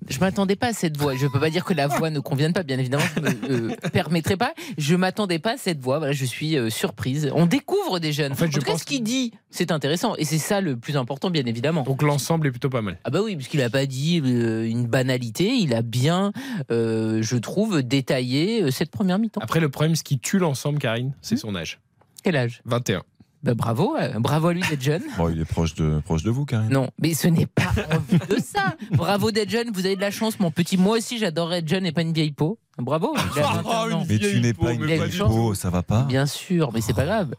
Je 0.09 0.19
m'attendais 0.19 0.55
pas 0.55 0.67
à 0.67 0.73
cette 0.73 0.97
voix. 0.97 1.15
Je 1.15 1.27
peux 1.27 1.39
pas 1.39 1.49
dire 1.49 1.65
que 1.65 1.73
la 1.73 1.87
voix 1.87 2.09
ne 2.09 2.19
convienne 2.19 2.53
pas, 2.53 2.63
bien 2.63 2.77
évidemment, 2.79 3.03
je 3.15 3.21
me 3.21 3.69
euh, 3.71 3.75
permettrai 3.93 4.37
pas. 4.37 4.53
Je 4.77 4.95
m'attendais 4.95 5.39
pas 5.39 5.53
à 5.53 5.57
cette 5.57 5.79
voix. 5.79 5.97
Voilà, 5.99 6.13
je 6.13 6.25
suis 6.25 6.57
euh, 6.57 6.69
surprise. 6.69 7.31
On 7.33 7.45
découvre 7.45 7.99
des 7.99 8.11
jeunes. 8.13 8.31
En, 8.31 8.35
fait, 8.35 8.47
je 8.47 8.59
tout 8.59 8.65
cas, 8.65 8.71
pense 8.73 8.81
ce 8.81 8.85
qu'il 8.85 9.03
dit, 9.03 9.33
c'est 9.49 9.71
intéressant, 9.71 10.15
et 10.17 10.25
c'est 10.25 10.37
ça 10.37 10.61
le 10.61 10.77
plus 10.77 10.97
important, 10.97 11.29
bien 11.29 11.45
évidemment. 11.45 11.83
Donc 11.83 12.01
l'ensemble 12.01 12.47
est 12.47 12.51
plutôt 12.51 12.69
pas 12.69 12.81
mal. 12.81 12.97
Ah 13.03 13.09
bah 13.09 13.21
oui, 13.23 13.35
puisqu'il 13.35 13.61
a 13.61 13.69
pas 13.69 13.85
dit 13.85 14.21
euh, 14.23 14.65
une 14.67 14.85
banalité, 14.87 15.53
il 15.53 15.73
a 15.73 15.81
bien, 15.81 16.31
euh, 16.71 17.21
je 17.21 17.37
trouve, 17.37 17.81
détaillé 17.83 18.71
cette 18.71 18.91
première 18.91 19.19
mi-temps. 19.19 19.41
Après, 19.41 19.59
le 19.59 19.69
problème, 19.69 19.95
ce 19.95 20.03
qui 20.03 20.19
tue 20.19 20.39
l'ensemble, 20.39 20.79
Karine, 20.79 21.13
c'est 21.21 21.35
Hmm. 21.35 21.37
son 21.37 21.55
âge. 21.55 21.79
Quel 22.23 22.35
âge? 22.35 22.61
21. 22.65 23.03
Bah 23.41 23.53
bravo, 23.53 23.95
euh, 23.97 24.19
bravo 24.19 24.49
à 24.49 24.53
lui 24.53 24.61
d'être 24.69 24.81
jeune. 24.81 25.03
Bon, 25.17 25.29
il 25.29 25.39
est 25.39 25.45
proche 25.45 25.73
de, 25.75 26.01
proche 26.03 26.23
de 26.23 26.29
vous, 26.29 26.45
Karine. 26.45 26.69
Non, 26.69 26.89
mais 27.01 27.13
ce 27.13 27.29
n'est 27.29 27.45
pas 27.45 27.71
en 27.89 27.99
vue 27.99 28.19
de 28.29 28.41
ça. 28.41 28.75
Bravo 28.91 29.31
d'être 29.31 29.49
jeune, 29.49 29.71
vous 29.71 29.85
avez 29.85 29.95
de 29.95 30.01
la 30.01 30.11
chance, 30.11 30.41
mon 30.41 30.51
petit. 30.51 30.77
Moi 30.77 30.97
aussi, 30.97 31.19
j'adorerais 31.19 31.59
être 31.59 31.67
jeune 31.67 31.85
et 31.85 31.93
pas 31.93 32.01
une 32.01 32.11
vieille 32.11 32.33
peau. 32.33 32.59
Bravo. 32.77 33.13
il 33.15 33.39
a 33.41 33.61
21 33.61 33.91
ans. 33.91 34.05
Mais 34.09 34.19
tu 34.19 34.41
n'es 34.41 34.53
pas 34.53 34.73
une 34.73 34.85
mais 34.85 34.97
vieille 34.97 35.19
peau, 35.19 35.53
ça 35.53 35.69
va 35.69 35.83
pas 35.83 36.03
Bien 36.03 36.25
sûr, 36.25 36.71
mais 36.73 36.81
c'est 36.81 36.93
pas 36.93 37.05
grave. 37.05 37.35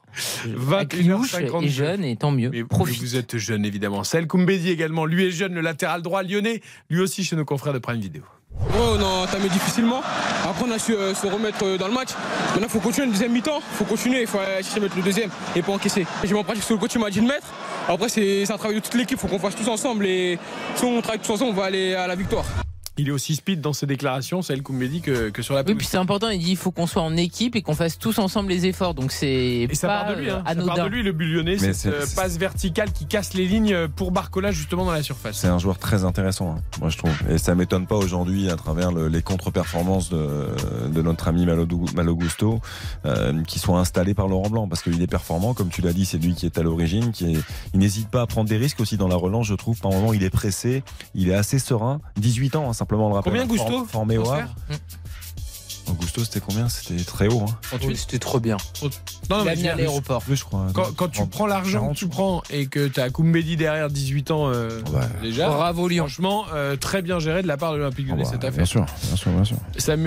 21h52. 0.47 0.75
Akliouche 0.75 1.35
est 1.35 1.69
jeune 1.69 2.05
et 2.05 2.17
tant 2.17 2.31
mieux. 2.31 2.51
Mais 2.51 2.65
Profite. 2.65 3.01
vous 3.01 3.17
êtes 3.17 3.37
jeune, 3.37 3.67
évidemment. 3.67 4.03
Celle 4.03 4.27
Koumbedi 4.27 4.71
également, 4.71 5.05
lui 5.05 5.27
est 5.27 5.31
jeune, 5.31 5.55
le 5.55 5.61
latéral 5.61 6.01
droit 6.01 6.23
lyonnais, 6.23 6.63
lui 6.89 7.01
aussi 7.01 7.25
chez 7.25 7.37
nos 7.37 7.45
confrères 7.45 7.75
de 7.75 7.79
Prime 7.79 8.01
Vidéo. 8.01 8.23
Ouais, 8.69 8.77
on 8.77 9.01
a 9.01 9.25
entamé 9.25 9.49
difficilement. 9.49 10.03
Après, 10.45 10.65
on 10.67 10.71
a 10.71 10.79
su 10.79 10.95
euh, 10.95 11.15
se 11.15 11.27
remettre 11.27 11.65
euh, 11.65 11.79
dans 11.79 11.89
le 11.89 11.95
match. 11.95 12.11
Maintenant, 12.53 12.67
il 12.67 12.71
faut 12.71 12.81
continuer 12.81 13.07
le 13.07 13.13
deuxième 13.13 13.33
mi-temps. 13.33 13.61
Il 13.73 13.77
faut 13.77 13.85
continuer. 13.85 14.21
Il 14.23 14.27
faut 14.27 14.39
chercher 14.39 14.77
à 14.77 14.81
mettre 14.81 14.97
le 14.97 15.03
deuxième 15.03 15.31
et 15.57 15.63
pas 15.63 15.73
encaisser. 15.73 16.07
J'ai 16.25 16.35
mon 16.35 16.45
pratique 16.45 16.65
sur 16.65 16.75
le 16.75 16.81
coach 16.81 16.97
m'a 16.97 17.11
dit 17.11 17.21
de 17.21 17.27
mettre. 17.27 17.47
Après, 17.89 18.09
c'est 18.09 18.51
un 18.51 18.59
travail 18.59 18.77
de 18.77 18.81
toute 18.81 18.95
l'équipe. 18.95 19.19
Il 19.19 19.21
faut 19.21 19.29
qu'on 19.29 19.39
fasse 19.39 19.57
tous 19.57 19.69
ensemble. 19.69 20.07
Et 20.07 20.39
si 20.75 20.85
on 20.85 21.01
travaille 21.01 21.21
tous 21.21 21.33
ensemble, 21.33 21.53
on 21.53 21.55
va 21.61 21.65
aller 21.65 21.95
à 21.95 22.07
la 22.07 22.15
victoire. 22.15 22.45
Il 22.99 23.09
est 23.09 23.13
aussi 23.13 23.35
speed 23.37 23.61
dans 23.63 23.73
ses 23.73 23.87
déclarations, 23.87 24.43
celle 24.43 24.63
Koumbedi, 24.63 25.01
que, 25.01 25.31
que 25.31 25.41
sur 25.43 25.55
la 25.55 25.63
Oui, 25.63 25.75
puis 25.75 25.87
c'est 25.87 25.97
important, 25.97 26.29
il 26.29 26.39
dit 26.41 26.51
il 26.51 26.57
faut 26.57 26.71
qu'on 26.71 26.87
soit 26.87 27.01
en 27.03 27.17
équipe 27.17 27.57
et 27.57 27.63
qu'on 27.63 27.75
fasse 27.75 27.99
tous 27.99 28.19
ensemble 28.19 28.51
les 28.51 28.67
efforts. 28.67 28.95
Donc 28.95 29.11
c'est 29.13 29.29
Et 29.71 29.75
ça 29.75 29.87
pas 29.89 30.05
part 30.05 30.15
de 30.17 30.21
lui, 30.21 30.31
hein. 30.31 30.43
ça 30.47 30.55
part 30.55 30.85
de 30.85 30.89
lui 30.91 31.03
le 31.03 31.13
Mais 31.13 31.59
cette 31.59 31.75
c'est- 31.75 31.89
euh, 31.89 32.05
c'est- 32.05 32.15
passe 32.17 32.37
verticale 32.37 32.93
qui 32.93 33.07
casse 33.07 33.33
les 33.35 33.47
lignes 33.47 33.89
pour 33.89 34.11
Barcola 34.11 34.51
justement 34.51 34.85
dans 34.85 34.93
la 34.93 35.03
surface. 35.03 35.39
C'est 35.39 35.47
un 35.49 35.59
joueur 35.59 35.79
très 35.79 36.05
intéressant, 36.05 36.57
hein, 36.59 36.63
moi 36.81 36.91
je 36.91 36.99
trouve. 36.99 37.13
Et 37.31 37.39
ça 37.39 37.55
m'étonne 37.55 37.87
pas 37.87 37.97
aujourd'hui 37.97 38.51
à 38.51 38.57
travers 38.57 38.93
le- 38.93 39.09
les 39.09 39.23
contre-performances 39.23 40.11
de, 40.11 40.49
de 40.93 41.03
notre 41.03 41.29
ami 41.29 41.47
Malogusto 41.95 42.61
euh, 43.07 43.43
qui 43.45 43.59
sont 43.59 43.77
installés 43.77 44.15
par 44.15 44.29
Laurent 44.29 44.51
Blanc 44.51 44.69
parce 44.69 44.83
qu'il 44.83 45.01
est 45.01 45.07
performant, 45.07 45.55
comme 45.55 45.69
tu 45.71 45.81
l'as 45.81 45.93
dit, 45.93 46.05
c'est 46.05 46.19
lui 46.19 46.35
qui 46.35 46.47
est 46.47 46.59
à 46.59 46.63
l'origine, 46.63 47.13
qui 47.13 47.35
est, 47.35 47.39
il 47.73 47.81
n'hésite 47.81 48.09
pas 48.09 48.23
à 48.23 48.27
prendre 48.27 48.49
des 48.49 48.57
risques 48.57 48.81
aussi 48.81 48.97
dans 48.97 49.09
la 49.09 49.17
relance, 49.17 49.47
je 49.47 49.55
trouve. 49.55 49.79
Par 49.81 49.91
moment, 49.93 50.13
il 50.13 50.23
est 50.23 50.31
pressé, 50.31 50.83
il 51.15 51.29
est 51.31 51.35
assez 51.35 51.59
serein. 51.59 52.01
18 52.17 52.57
ans, 52.57 52.69
hein, 52.71 52.73
simplement 52.91 53.09
le. 53.09 53.23
Combien 53.23 53.47
Gusto 53.47 53.71
form- 53.71 53.87
Formé 53.87 54.19
au 54.19 54.25
Transfert 55.85 55.93
Havre. 55.95 56.01
Gusto, 56.01 56.25
c'était 56.25 56.41
combien 56.41 56.69
C'était 56.69 57.03
très 57.05 57.29
haut. 57.29 57.43
Hein. 57.49 57.79
Oui, 57.85 57.97
C'était 57.97 58.19
trop 58.19 58.41
bien. 58.41 58.57
Non, 58.83 58.89
non, 59.31 59.37
Il 59.37 59.41
a 59.41 59.45
mais 59.45 59.57
mis 59.57 59.63
je 59.65 59.69
à 59.69 59.75
l'aéroport. 59.77 60.23
Plus, 60.23 60.37
je 60.37 60.45
crois. 60.45 60.67
Quand, 60.75 60.93
quand 60.97 61.09
tu 61.09 61.25
prends 61.27 61.47
l'argent 61.47 61.91
que 61.93 61.95
tu 61.99 62.09
prends 62.09 62.43
et 62.51 62.67
que 62.67 62.89
tu 62.89 63.01
as 63.01 63.11
Koumbedi 63.11 63.57
derrière 63.57 63.89
18 63.91 64.31
ans 64.31 64.49
euh, 64.49 64.81
déjà, 65.23 65.49
Bravo 65.49 65.89
Lyon. 65.89 66.05
franchement, 66.05 66.45
euh, 66.55 66.77
très 66.77 67.03
bien 67.03 67.19
géré 67.19 67.43
de 67.43 67.49
la 67.49 67.57
part 67.57 67.73
de 67.73 67.79
l'Olympique 67.79 68.09
Lyonnais 68.09 68.25
cette 68.25 68.45
affaire. 68.45 68.53
Bien 68.59 68.65
sûr, 68.65 68.87
bien 69.07 69.17
sûr, 69.17 69.31
bien 69.33 69.45
sûr. 69.45 69.57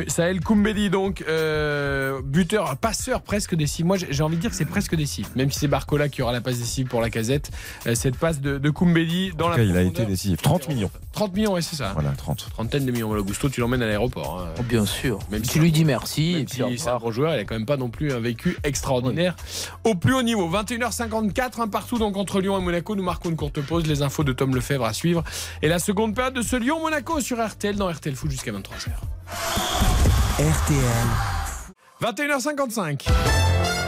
Saël 0.07 0.39
Koumbedi, 0.41 0.89
donc, 0.89 1.23
euh, 1.27 2.21
buteur, 2.23 2.77
passeur 2.77 3.21
presque 3.21 3.55
décisif. 3.55 3.85
Moi, 3.85 3.97
j'ai 3.97 4.23
envie 4.23 4.35
de 4.37 4.41
dire 4.41 4.49
que 4.49 4.55
c'est 4.55 4.65
presque 4.65 4.95
décisif. 4.95 5.29
Même 5.35 5.51
si 5.51 5.59
c'est 5.59 5.67
Barcola 5.67 6.09
qui 6.09 6.21
aura 6.21 6.31
la 6.31 6.41
passe 6.41 6.57
décisive 6.57 6.87
pour 6.87 7.01
la 7.01 7.09
casette, 7.09 7.51
euh, 7.87 7.95
cette 7.95 8.17
passe 8.17 8.39
de, 8.41 8.57
de 8.57 8.69
Koumbedi 8.69 9.31
dans 9.37 9.45
En 9.45 9.49
la 9.49 9.55
cas, 9.57 9.63
il 9.63 9.75
a 9.77 9.81
été 9.81 10.05
décisif. 10.05 10.41
30 10.41 10.67
millions. 10.69 10.89
30 11.13 11.33
millions, 11.35 11.53
ouais, 11.53 11.61
c'est 11.61 11.75
ça. 11.75 11.91
Voilà, 11.93 12.11
30. 12.11 12.47
Trentaine 12.51 12.85
de 12.85 12.91
millions. 12.91 13.07
Voilà, 13.07 13.23
Gusto, 13.23 13.49
tu 13.49 13.61
l'emmènes 13.61 13.81
à 13.81 13.87
l'aéroport. 13.87 14.41
hein. 14.41 14.53
Oh, 14.59 14.63
bien 14.63 14.85
sûr. 14.85 15.19
Même 15.31 15.41
tu 15.41 15.49
si- 15.53 15.59
lui 15.63 15.71
dis 15.71 15.85
merci. 15.85 16.33
Même 16.33 16.41
et 16.41 16.45
puis 16.45 16.61
au 16.63 16.69
si 16.69 16.77
c'est 16.77 16.89
un 16.89 16.97
bon 16.97 17.11
joueur, 17.11 17.33
il 17.35 17.39
a 17.39 17.43
quand 17.45 17.55
même 17.55 17.65
pas 17.65 17.77
non 17.77 17.89
plus 17.89 18.11
un 18.11 18.19
vécu 18.19 18.57
extraordinaire 18.63 19.35
au 19.83 19.95
plus 19.95 20.13
haut 20.13 20.21
niveau. 20.21 20.49
21h54, 20.49 21.61
un 21.61 21.67
partout 21.67 21.97
donc 21.97 22.17
entre 22.17 22.41
Lyon 22.41 22.57
et 22.59 22.61
Monaco. 22.61 22.95
Nous 22.95 23.03
marquons 23.03 23.29
une 23.29 23.35
courte 23.35 23.61
pause. 23.61 23.87
Les 23.87 24.01
infos 24.01 24.23
de 24.23 24.33
Tom 24.33 24.55
Lefebvre 24.55 24.85
à 24.85 24.93
suivre. 24.93 25.23
Et 25.61 25.67
la 25.67 25.79
seconde 25.79 26.15
période 26.15 26.33
de 26.33 26.41
ce 26.41 26.55
Lyon-Monaco 26.55 27.19
sur 27.21 27.43
RTL 27.43 27.75
dans 27.75 27.89
RTL 27.91 28.15
Foot 28.15 28.31
jusqu'à 28.31 28.51
23h. 28.51 28.91
RTL. 30.39 30.83
21h55. 32.01 33.82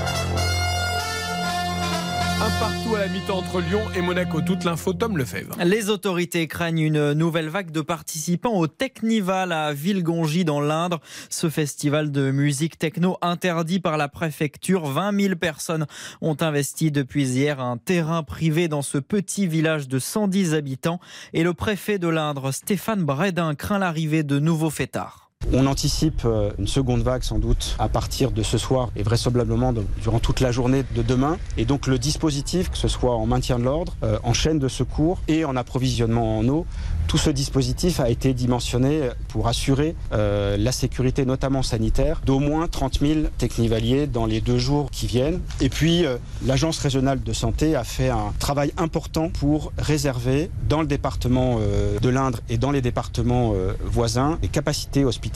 Un 2.41 2.49
partout 2.59 2.95
à 2.95 2.99
la 2.99 3.07
mi-temps 3.07 3.37
entre 3.37 3.61
Lyon 3.61 3.81
et 3.95 4.01
Monaco. 4.01 4.41
Toute 4.41 4.65
l'info, 4.65 4.91
Tom 4.91 5.17
Lefebvre. 5.17 5.55
Les 5.63 5.89
autorités 5.89 6.47
craignent 6.47 6.79
une 6.79 7.13
nouvelle 7.13 7.47
vague 7.47 7.71
de 7.71 7.79
participants 7.79 8.57
au 8.57 8.67
Technival 8.67 9.53
à 9.53 9.71
Villegongy 9.71 10.43
dans 10.43 10.59
l'Indre. 10.59 10.99
Ce 11.29 11.49
festival 11.49 12.11
de 12.11 12.31
musique 12.31 12.77
techno 12.77 13.17
interdit 13.21 13.79
par 13.79 13.95
la 13.95 14.09
préfecture. 14.09 14.85
20 14.85 15.17
000 15.21 15.35
personnes 15.37 15.85
ont 16.19 16.35
investi 16.41 16.91
depuis 16.91 17.25
hier 17.25 17.61
un 17.61 17.77
terrain 17.77 18.21
privé 18.21 18.67
dans 18.67 18.81
ce 18.81 18.97
petit 18.97 19.47
village 19.47 19.87
de 19.87 19.97
110 19.97 20.55
habitants. 20.55 20.99
Et 21.31 21.43
le 21.43 21.53
préfet 21.53 21.99
de 21.99 22.09
l'Indre, 22.09 22.51
Stéphane 22.51 23.05
Bredin, 23.05 23.55
craint 23.55 23.79
l'arrivée 23.79 24.23
de 24.23 24.39
nouveaux 24.39 24.69
fêtards. 24.69 25.24
On 25.53 25.67
anticipe 25.67 26.23
euh, 26.25 26.51
une 26.57 26.67
seconde 26.67 27.01
vague 27.01 27.23
sans 27.23 27.37
doute 27.37 27.75
à 27.77 27.87
partir 27.87 28.31
de 28.31 28.41
ce 28.41 28.57
soir 28.57 28.89
et 28.95 29.03
vraisemblablement 29.03 29.73
durant 30.01 30.19
toute 30.19 30.39
la 30.39 30.51
journée 30.51 30.83
de 30.95 31.01
demain. 31.01 31.37
Et 31.57 31.65
donc 31.65 31.87
le 31.87 31.99
dispositif, 31.99 32.71
que 32.71 32.77
ce 32.77 32.87
soit 32.87 33.15
en 33.15 33.25
maintien 33.27 33.59
de 33.59 33.63
l'ordre, 33.63 33.95
euh, 34.03 34.17
en 34.23 34.33
chaîne 34.33 34.57
de 34.57 34.67
secours 34.67 35.21
et 35.27 35.45
en 35.45 35.55
approvisionnement 35.55 36.39
en 36.39 36.47
eau, 36.47 36.65
tout 37.07 37.17
ce 37.17 37.29
dispositif 37.29 37.99
a 37.99 38.09
été 38.09 38.33
dimensionné 38.33 39.09
pour 39.27 39.47
assurer 39.47 39.95
euh, 40.11 40.57
la 40.57 40.71
sécurité, 40.71 41.25
notamment 41.25 41.61
sanitaire, 41.61 42.21
d'au 42.25 42.39
moins 42.39 42.67
30 42.67 42.99
000 42.99 43.19
technivaliers 43.37 44.07
dans 44.07 44.25
les 44.25 44.41
deux 44.41 44.57
jours 44.57 44.89
qui 44.89 45.05
viennent. 45.05 45.39
Et 45.61 45.69
puis 45.69 46.05
euh, 46.05 46.17
l'Agence 46.45 46.79
régionale 46.79 47.21
de 47.21 47.33
santé 47.33 47.75
a 47.75 47.83
fait 47.83 48.09
un 48.09 48.33
travail 48.39 48.73
important 48.77 49.29
pour 49.29 49.71
réserver 49.77 50.49
dans 50.67 50.81
le 50.81 50.87
département 50.87 51.57
euh, 51.59 51.99
de 51.99 52.09
l'Indre 52.09 52.39
et 52.49 52.57
dans 52.57 52.71
les 52.71 52.81
départements 52.81 53.53
euh, 53.55 53.73
voisins 53.83 54.39
des 54.41 54.47
capacités 54.47 55.05
hospitalières 55.05 55.34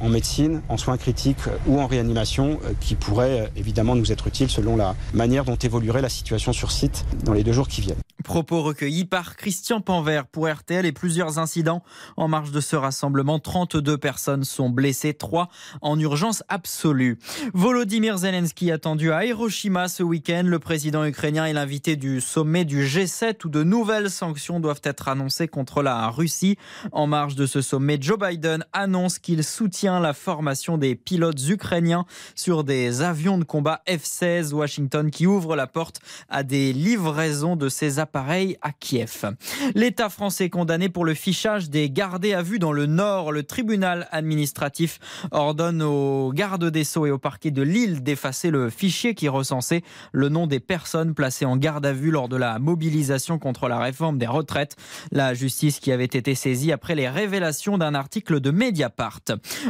en 0.00 0.08
médecine, 0.08 0.62
en 0.68 0.76
soins 0.76 0.96
critiques 0.96 1.46
euh, 1.46 1.56
ou 1.66 1.80
en 1.80 1.86
réanimation 1.86 2.58
euh, 2.64 2.72
qui 2.80 2.94
pourraient 2.94 3.40
euh, 3.40 3.46
évidemment 3.56 3.94
nous 3.94 4.12
être 4.12 4.26
utiles 4.26 4.50
selon 4.50 4.76
la 4.76 4.94
manière 5.14 5.44
dont 5.44 5.56
évoluerait 5.56 6.02
la 6.02 6.08
situation 6.08 6.52
sur 6.52 6.72
site 6.72 7.04
dans 7.24 7.32
les 7.32 7.44
deux 7.44 7.52
jours 7.52 7.68
qui 7.68 7.80
viennent. 7.80 8.05
Propos 8.24 8.62
recueillis 8.62 9.04
par 9.04 9.36
Christian 9.36 9.80
Panvert 9.80 10.26
pour 10.26 10.48
RTL 10.48 10.86
et 10.86 10.92
plusieurs 10.92 11.38
incidents 11.38 11.82
en 12.16 12.28
marge 12.28 12.50
de 12.50 12.60
ce 12.60 12.74
rassemblement. 12.74 13.38
32 13.38 13.98
personnes 13.98 14.42
sont 14.42 14.70
blessées, 14.70 15.12
3 15.12 15.48
en 15.82 15.98
urgence 16.00 16.42
absolue. 16.48 17.18
Volodymyr 17.52 18.16
Zelensky 18.18 18.72
attendu 18.72 19.12
à 19.12 19.26
Hiroshima 19.26 19.88
ce 19.88 20.02
week-end. 20.02 20.44
Le 20.46 20.58
président 20.58 21.04
ukrainien 21.04 21.44
est 21.44 21.52
l'invité 21.52 21.96
du 21.96 22.20
sommet 22.22 22.64
du 22.64 22.86
G7 22.86 23.44
où 23.44 23.48
de 23.48 23.62
nouvelles 23.62 24.10
sanctions 24.10 24.60
doivent 24.60 24.80
être 24.82 25.08
annoncées 25.08 25.46
contre 25.46 25.82
la 25.82 26.08
Russie. 26.08 26.56
En 26.92 27.06
marge 27.06 27.36
de 27.36 27.46
ce 27.46 27.60
sommet, 27.60 27.98
Joe 28.00 28.18
Biden 28.18 28.64
annonce 28.72 29.18
qu'il 29.18 29.44
soutient 29.44 30.00
la 30.00 30.14
formation 30.14 30.78
des 30.78 30.94
pilotes 30.94 31.48
ukrainiens 31.48 32.06
sur 32.34 32.64
des 32.64 33.02
avions 33.02 33.36
de 33.38 33.44
combat 33.44 33.82
F-16 33.86 34.52
Washington 34.52 35.10
qui 35.10 35.26
ouvre 35.26 35.54
la 35.54 35.66
porte 35.66 36.00
à 36.28 36.42
des 36.42 36.72
livraisons 36.72 37.56
de 37.56 37.68
ces 37.68 37.98
appareils 37.98 38.05
pareil 38.06 38.56
à 38.62 38.72
Kiev. 38.72 39.34
L'État 39.74 40.08
français 40.08 40.48
condamné 40.50 40.88
pour 40.88 41.04
le 41.04 41.14
fichage 41.14 41.70
des 41.70 41.90
gardés 41.90 42.32
à 42.32 42.42
vue 42.42 42.58
dans 42.58 42.72
le 42.72 42.86
Nord. 42.86 43.32
Le 43.32 43.42
tribunal 43.42 44.08
administratif 44.10 44.98
ordonne 45.30 45.82
aux 45.82 46.32
gardes 46.32 46.64
des 46.70 46.84
Sceaux 46.84 47.06
et 47.06 47.10
au 47.10 47.18
parquet 47.18 47.50
de 47.50 47.62
Lille 47.62 48.02
d'effacer 48.02 48.50
le 48.50 48.70
fichier 48.70 49.14
qui 49.14 49.28
recensait 49.28 49.82
le 50.12 50.28
nom 50.28 50.46
des 50.46 50.60
personnes 50.60 51.14
placées 51.14 51.44
en 51.44 51.56
garde 51.56 51.84
à 51.86 51.92
vue 51.92 52.10
lors 52.10 52.28
de 52.28 52.36
la 52.36 52.58
mobilisation 52.58 53.38
contre 53.38 53.68
la 53.68 53.78
réforme 53.78 54.18
des 54.18 54.26
retraites. 54.26 54.76
La 55.12 55.34
justice 55.34 55.80
qui 55.80 55.92
avait 55.92 56.04
été 56.04 56.34
saisie 56.34 56.72
après 56.72 56.94
les 56.94 57.08
révélations 57.08 57.78
d'un 57.78 57.94
article 57.94 58.40
de 58.40 58.50
Mediapart. 58.50 59.20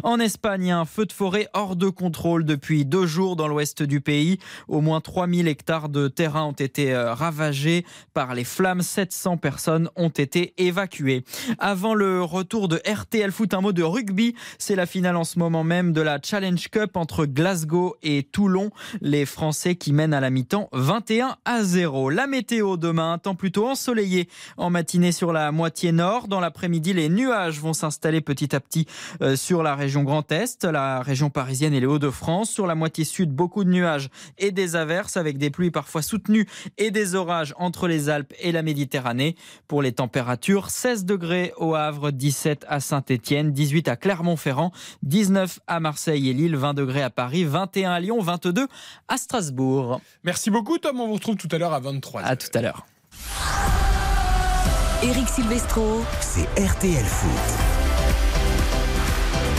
En 0.03 0.21
Espagne, 0.21 0.71
un 0.71 0.85
feu 0.85 1.07
de 1.07 1.13
forêt 1.13 1.49
hors 1.55 1.77
de 1.77 1.89
contrôle 1.89 2.45
depuis 2.45 2.85
deux 2.85 3.07
jours 3.07 3.37
dans 3.37 3.49
l'ouest 3.49 3.83
du 3.83 4.01
pays. 4.01 4.39
Au 4.69 4.81
moins 4.81 5.01
3000 5.01 5.49
hectares 5.49 5.89
de 5.89 6.09
terrain 6.09 6.45
ont 6.45 6.53
été 6.53 6.95
euh, 6.95 7.15
ravagés 7.15 7.85
par 8.15 8.26
les 8.35 8.45
flammes. 8.45 8.83
700 8.83 9.37
personnes 9.37 9.91
ont 9.97 10.09
été 10.09 10.55
évacuées. 10.59 11.25
Avant 11.59 11.95
le 11.95 12.23
retour 12.23 12.69
de 12.69 12.81
RTL 12.87 13.31
Foot, 13.31 13.55
un 13.55 13.61
mot 13.61 13.73
de 13.73 13.83
rugby. 13.83 14.35
C'est 14.59 14.77
la 14.77 14.87
finale 14.87 15.17
en 15.17 15.25
ce 15.25 15.39
moment 15.39 15.65
même 15.65 15.93
de 15.93 16.01
la 16.01 16.19
Challenge 16.23 16.69
Cup 16.69 16.97
entre 16.97 17.27
Glasgow 17.27 17.97
et 18.03 18.23
Toulon. 18.23 18.71
Les 19.01 19.27
Français 19.27 19.75
qui 19.75 19.93
mènent 19.93 20.15
à 20.15 20.21
la 20.21 20.31
mi-temps 20.31 20.69
21 20.73 21.37
à 21.45 21.63
0. 21.63 22.11
La 22.11 22.27
météo 22.27 22.77
demain, 22.77 23.13
un 23.13 23.19
temps 23.19 23.35
plutôt 23.35 23.69
ensoleillé 23.69 24.29
en 24.57 24.71
matinée 24.71 25.13
sur 25.13 25.33
la 25.33 25.53
moitié 25.53 25.93
nord. 25.93 26.29
Dans 26.29 26.41
l'après-midi, 26.41 26.93
les 26.93 27.09
nuages 27.09 27.61
vont 27.61 27.73
s'installer 27.73 28.21
petit 28.21 28.55
à 28.55 28.61
petit 28.61 28.87
euh, 29.23 29.37
sur 29.37 29.63
la 29.63 29.75
région 29.75 30.03
Grand 30.03 30.31
Est, 30.33 30.65
la 30.65 31.03
région 31.03 31.31
parisienne 31.31 31.75
et 31.75 31.81
les 31.81 31.87
Hauts-de-France. 31.87 32.51
Sur 32.51 32.67
la 32.67 32.75
moitié 32.75 33.05
sud, 33.05 33.31
beaucoup 33.31 33.65
de 33.65 33.71
nuages 33.71 34.09
et 34.39 34.51
des 34.51 34.77
averses 34.77 35.17
avec 35.17 35.39
des 35.39 35.51
pluies 35.51 35.71
parfois 35.71 36.03
soutenues 36.03 36.47
et 36.79 36.91
des 36.91 37.15
orages 37.15 37.55
entre 37.59 37.89
les 37.89 38.09
Alpes 38.09 38.16
et 38.41 38.53
la 38.53 38.63
Méditerranée. 38.63 39.37
Pour 39.69 39.83
les 39.83 39.93
températures, 39.93 40.71
16 40.71 41.05
degrés 41.05 41.53
au 41.57 41.75
Havre, 41.75 42.11
17 42.11 42.65
à 42.69 42.81
Saint-Étienne, 42.81 43.53
18 43.53 43.89
à 43.89 43.97
Clermont-Ferrand, 43.97 44.73
19 45.03 45.61
à 45.67 45.81
Marseille 45.81 46.31
et 46.31 46.33
Lille, 46.33 46.57
20 46.57 46.75
degrés 46.75 47.03
à 47.03 47.11
Paris, 47.11 47.45
21 47.45 47.93
à 47.93 48.01
Lyon, 48.01 48.21
22 48.21 48.67
à 49.09 49.17
Strasbourg. 49.17 50.01
Merci 50.25 50.51
beaucoup 50.51 50.79
Tom, 50.79 51.01
on 51.01 51.09
vous 51.09 51.15
retrouve 51.15 51.37
tout 51.37 51.49
à 51.51 51.59
l'heure 51.59 51.75
à 51.75 51.81
23. 51.81 52.23
À 52.23 52.37
tout 52.37 52.49
à 52.55 52.63
l'heure. 52.63 52.87
Eric 55.03 55.29
Silvestro. 55.29 56.03
C'est 56.21 56.49
RTL 56.59 57.05
Foot. 57.05 57.77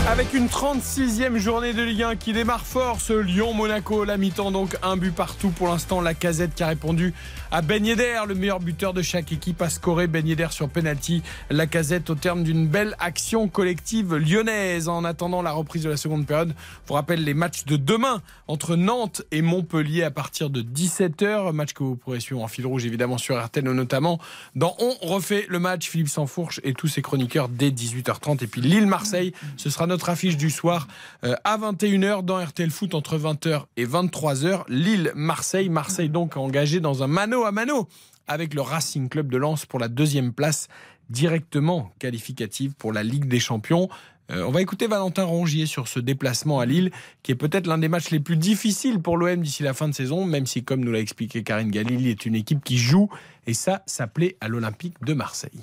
Avec 0.08 0.32
une 0.32 0.46
36e 0.46 1.36
journée 1.36 1.74
de 1.74 1.82
Ligue 1.82 2.02
1 2.02 2.16
qui 2.16 2.32
démarre 2.32 2.64
fort, 2.64 2.98
ce 2.98 3.12
Lyon-Monaco, 3.12 4.04
la 4.04 4.16
mi-temps 4.16 4.50
donc 4.50 4.76
un 4.82 4.96
but 4.96 5.14
partout 5.14 5.50
pour 5.50 5.68
l'instant. 5.68 6.00
La 6.00 6.14
casette 6.14 6.54
qui 6.54 6.62
a 6.62 6.68
répondu 6.68 7.12
à 7.50 7.62
Ben 7.62 7.82
le 7.82 8.34
meilleur 8.34 8.60
buteur 8.60 8.92
de 8.92 9.00
chaque 9.00 9.32
équipe, 9.32 9.62
a 9.62 9.70
scoré 9.70 10.06
Ben 10.06 10.24
sur 10.50 10.68
penalty. 10.68 11.22
La 11.50 11.66
casette 11.66 12.10
au 12.10 12.14
terme 12.14 12.42
d'une 12.42 12.66
belle 12.66 12.94
action 12.98 13.48
collective 13.48 14.16
lyonnaise. 14.16 14.88
En 14.88 15.04
attendant 15.04 15.40
la 15.40 15.52
reprise 15.52 15.84
de 15.84 15.88
la 15.88 15.96
seconde 15.96 16.26
période, 16.26 16.54
je 16.88 16.92
vous 16.92 17.00
les 17.16 17.34
matchs 17.34 17.64
de 17.64 17.76
demain 17.76 18.20
entre 18.48 18.76
Nantes 18.76 19.22
et 19.30 19.40
Montpellier 19.40 20.02
à 20.02 20.10
partir 20.10 20.50
de 20.50 20.60
17h. 20.60 21.52
Match 21.52 21.72
que 21.72 21.82
vous 21.82 21.96
pourrez 21.96 22.20
suivre 22.20 22.42
en 22.42 22.48
fil 22.48 22.66
rouge 22.66 22.84
évidemment 22.84 23.16
sur 23.16 23.42
RTL 23.42 23.64
notamment. 23.64 24.18
Dans 24.54 24.76
On 24.78 25.06
refait 25.06 25.46
le 25.48 25.58
match, 25.58 25.88
Philippe 25.88 26.08
Sansfourche 26.08 26.60
et 26.64 26.74
tous 26.74 26.88
ses 26.88 27.02
chroniqueurs 27.02 27.48
dès 27.48 27.70
18h30. 27.70 28.44
Et 28.44 28.46
puis 28.46 28.60
Lille-Marseille, 28.60 29.32
ce 29.56 29.70
sera 29.70 29.86
notre 29.86 30.10
affiche 30.10 30.36
du 30.36 30.50
soir 30.50 30.86
euh, 31.24 31.34
à 31.44 31.56
21h 31.56 32.24
dans 32.24 32.42
RTL 32.44 32.70
Foot 32.70 32.94
entre 32.94 33.16
20h 33.16 33.64
et 33.76 33.86
23h. 33.86 34.64
Lille-Marseille, 34.68 35.70
Marseille 35.70 36.10
donc 36.10 36.36
engagé 36.36 36.80
dans 36.80 37.02
un 37.02 37.06
mano 37.06 37.37
à 37.44 37.52
mano 37.52 37.88
avec 38.26 38.54
le 38.54 38.60
Racing 38.60 39.08
Club 39.08 39.30
de 39.30 39.38
Lens 39.38 39.66
pour 39.66 39.78
la 39.78 39.88
deuxième 39.88 40.32
place 40.32 40.68
directement 41.10 41.92
qualificative 41.98 42.74
pour 42.76 42.92
la 42.92 43.02
Ligue 43.02 43.26
des 43.26 43.40
Champions. 43.40 43.88
Euh, 44.30 44.44
on 44.46 44.50
va 44.50 44.60
écouter 44.60 44.86
Valentin 44.86 45.24
Rongier 45.24 45.64
sur 45.64 45.88
ce 45.88 46.00
déplacement 46.00 46.60
à 46.60 46.66
Lille, 46.66 46.90
qui 47.22 47.32
est 47.32 47.34
peut-être 47.34 47.66
l'un 47.66 47.78
des 47.78 47.88
matchs 47.88 48.10
les 48.10 48.20
plus 48.20 48.36
difficiles 48.36 49.00
pour 49.00 49.16
l'OM 49.16 49.40
d'ici 49.40 49.62
la 49.62 49.72
fin 49.72 49.88
de 49.88 49.94
saison, 49.94 50.26
même 50.26 50.44
si, 50.44 50.62
comme 50.62 50.84
nous 50.84 50.92
l'a 50.92 51.00
expliqué 51.00 51.42
Karine 51.42 51.70
Galili, 51.70 52.10
est 52.10 52.26
une 52.26 52.34
équipe 52.34 52.62
qui 52.62 52.76
joue, 52.76 53.08
et 53.46 53.54
ça, 53.54 53.82
ça 53.86 54.06
plaît 54.06 54.36
à 54.42 54.48
l'Olympique 54.48 54.96
de 55.02 55.14
Marseille. 55.14 55.62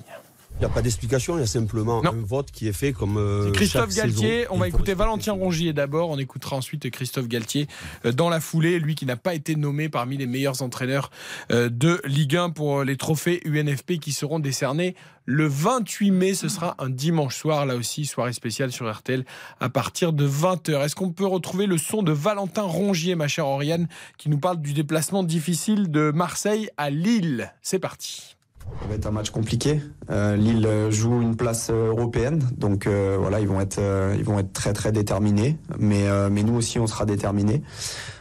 Il 0.58 0.60
n'y 0.60 0.66
a 0.66 0.70
pas 0.70 0.82
d'explication, 0.82 1.38
il 1.38 1.42
y 1.42 1.44
a 1.44 1.48
simplement 1.48 2.02
un 2.06 2.12
vote 2.12 2.50
qui 2.50 2.70
est 2.70 2.74
fait 2.74 2.94
comme. 2.94 3.18
euh, 3.18 3.52
Christophe 3.52 3.94
Galtier, 3.94 4.44
saison. 4.44 4.50
on 4.52 4.58
va 4.58 4.70
écouter 4.70 4.94
Valentin 4.94 5.34
Rongier 5.34 5.74
d'abord, 5.74 6.10
on 6.10 6.18
écoutera 6.18 6.56
ensuite 6.56 6.90
Christophe 6.92 7.28
Galtier 7.28 7.68
euh, 8.06 8.14
dans 8.14 8.30
la 8.30 8.40
foulée, 8.40 8.80
lui 8.80 8.96
qui 8.96 9.06
n'a 9.06 9.18
pas 9.18 9.34
été 9.34 9.58
nommé 9.58 9.90
parmi 9.90 10.16
les 10.16 10.28
meilleurs 10.28 10.62
entraîneurs 10.62 11.12
euh, 11.52 11.68
de 11.68 12.00
Ligue 12.06 12.38
1 12.38 12.52
pour 12.52 12.86
les 12.86 12.96
trophées 12.96 13.42
UNFP 13.44 14.00
qui 14.00 14.14
seront 14.14 14.40
décernés 14.40 14.96
le 15.26 15.46
28 15.46 16.12
mai, 16.12 16.34
ce 16.36 16.48
sera 16.48 16.76
un 16.80 16.90
dimanche 16.90 17.36
soir, 17.36 17.66
là 17.66 17.76
aussi, 17.76 18.06
soirée 18.06 18.32
spéciale 18.32 18.72
sur 18.72 18.90
RTL 18.90 19.26
à 19.60 19.70
partir 19.70 20.14
de 20.14 20.26
20h. 20.26 20.86
Est-ce 20.86 20.96
qu'on 20.96 21.12
peut 21.12 21.26
retrouver 21.26 21.66
le 21.66 21.78
son 21.78 22.04
de 22.04 22.12
Valentin 22.12 22.62
Rongier, 22.62 23.16
ma 23.16 23.28
chère 23.28 23.48
Oriane, 23.48 23.88
qui 24.18 24.30
nous 24.30 24.38
parle 24.38 24.62
du 24.62 24.74
déplacement 24.74 25.24
difficile 25.24 25.90
de 25.90 26.12
Marseille 26.12 26.70
à 26.78 26.92
Lille? 26.92 27.52
C'est 27.64 27.80
parti. 27.80 28.35
Ça 28.82 28.88
va 28.90 28.96
être 28.96 29.06
un 29.08 29.12
match 29.12 29.30
compliqué. 29.30 29.82
Euh, 30.12 30.36
Lille 30.36 30.70
joue 30.90 31.22
une 31.22 31.36
place 31.36 31.70
euh, 31.72 31.88
européenne, 31.88 32.44
donc 32.58 32.86
euh, 32.86 33.18
voilà, 33.20 33.40
ils 33.40 33.48
vont 33.48 33.60
être, 33.60 33.80
euh, 33.80 34.14
ils 34.18 34.24
vont 34.24 34.38
être 34.38 34.54
très 34.54 34.74
très 34.74 34.92
déterminés. 34.92 35.58
Mais 35.80 36.08
euh, 36.08 36.30
mais 36.32 36.44
nous 36.44 36.54
aussi, 36.56 36.78
on 36.78 36.86
sera 36.86 37.06
déterminés. 37.06 37.64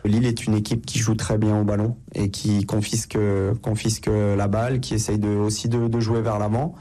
Lille 0.04 0.24
est 0.26 0.46
une 0.46 0.54
équipe 0.54 0.86
qui 0.86 0.98
joue 0.98 1.14
très 1.16 1.36
bien 1.38 1.60
au 1.60 1.64
ballon 1.64 1.96
et 2.14 2.30
qui 2.30 2.64
confisque 2.64 3.18
confisque 3.62 4.08
la 4.08 4.48
balle, 4.48 4.80
qui 4.80 4.94
essaye 4.94 5.18
de, 5.18 5.28
aussi 5.28 5.68
de, 5.68 5.88
de 5.88 6.00
jouer 6.00 6.22
vers 6.22 6.38
l'avant. 6.38 6.74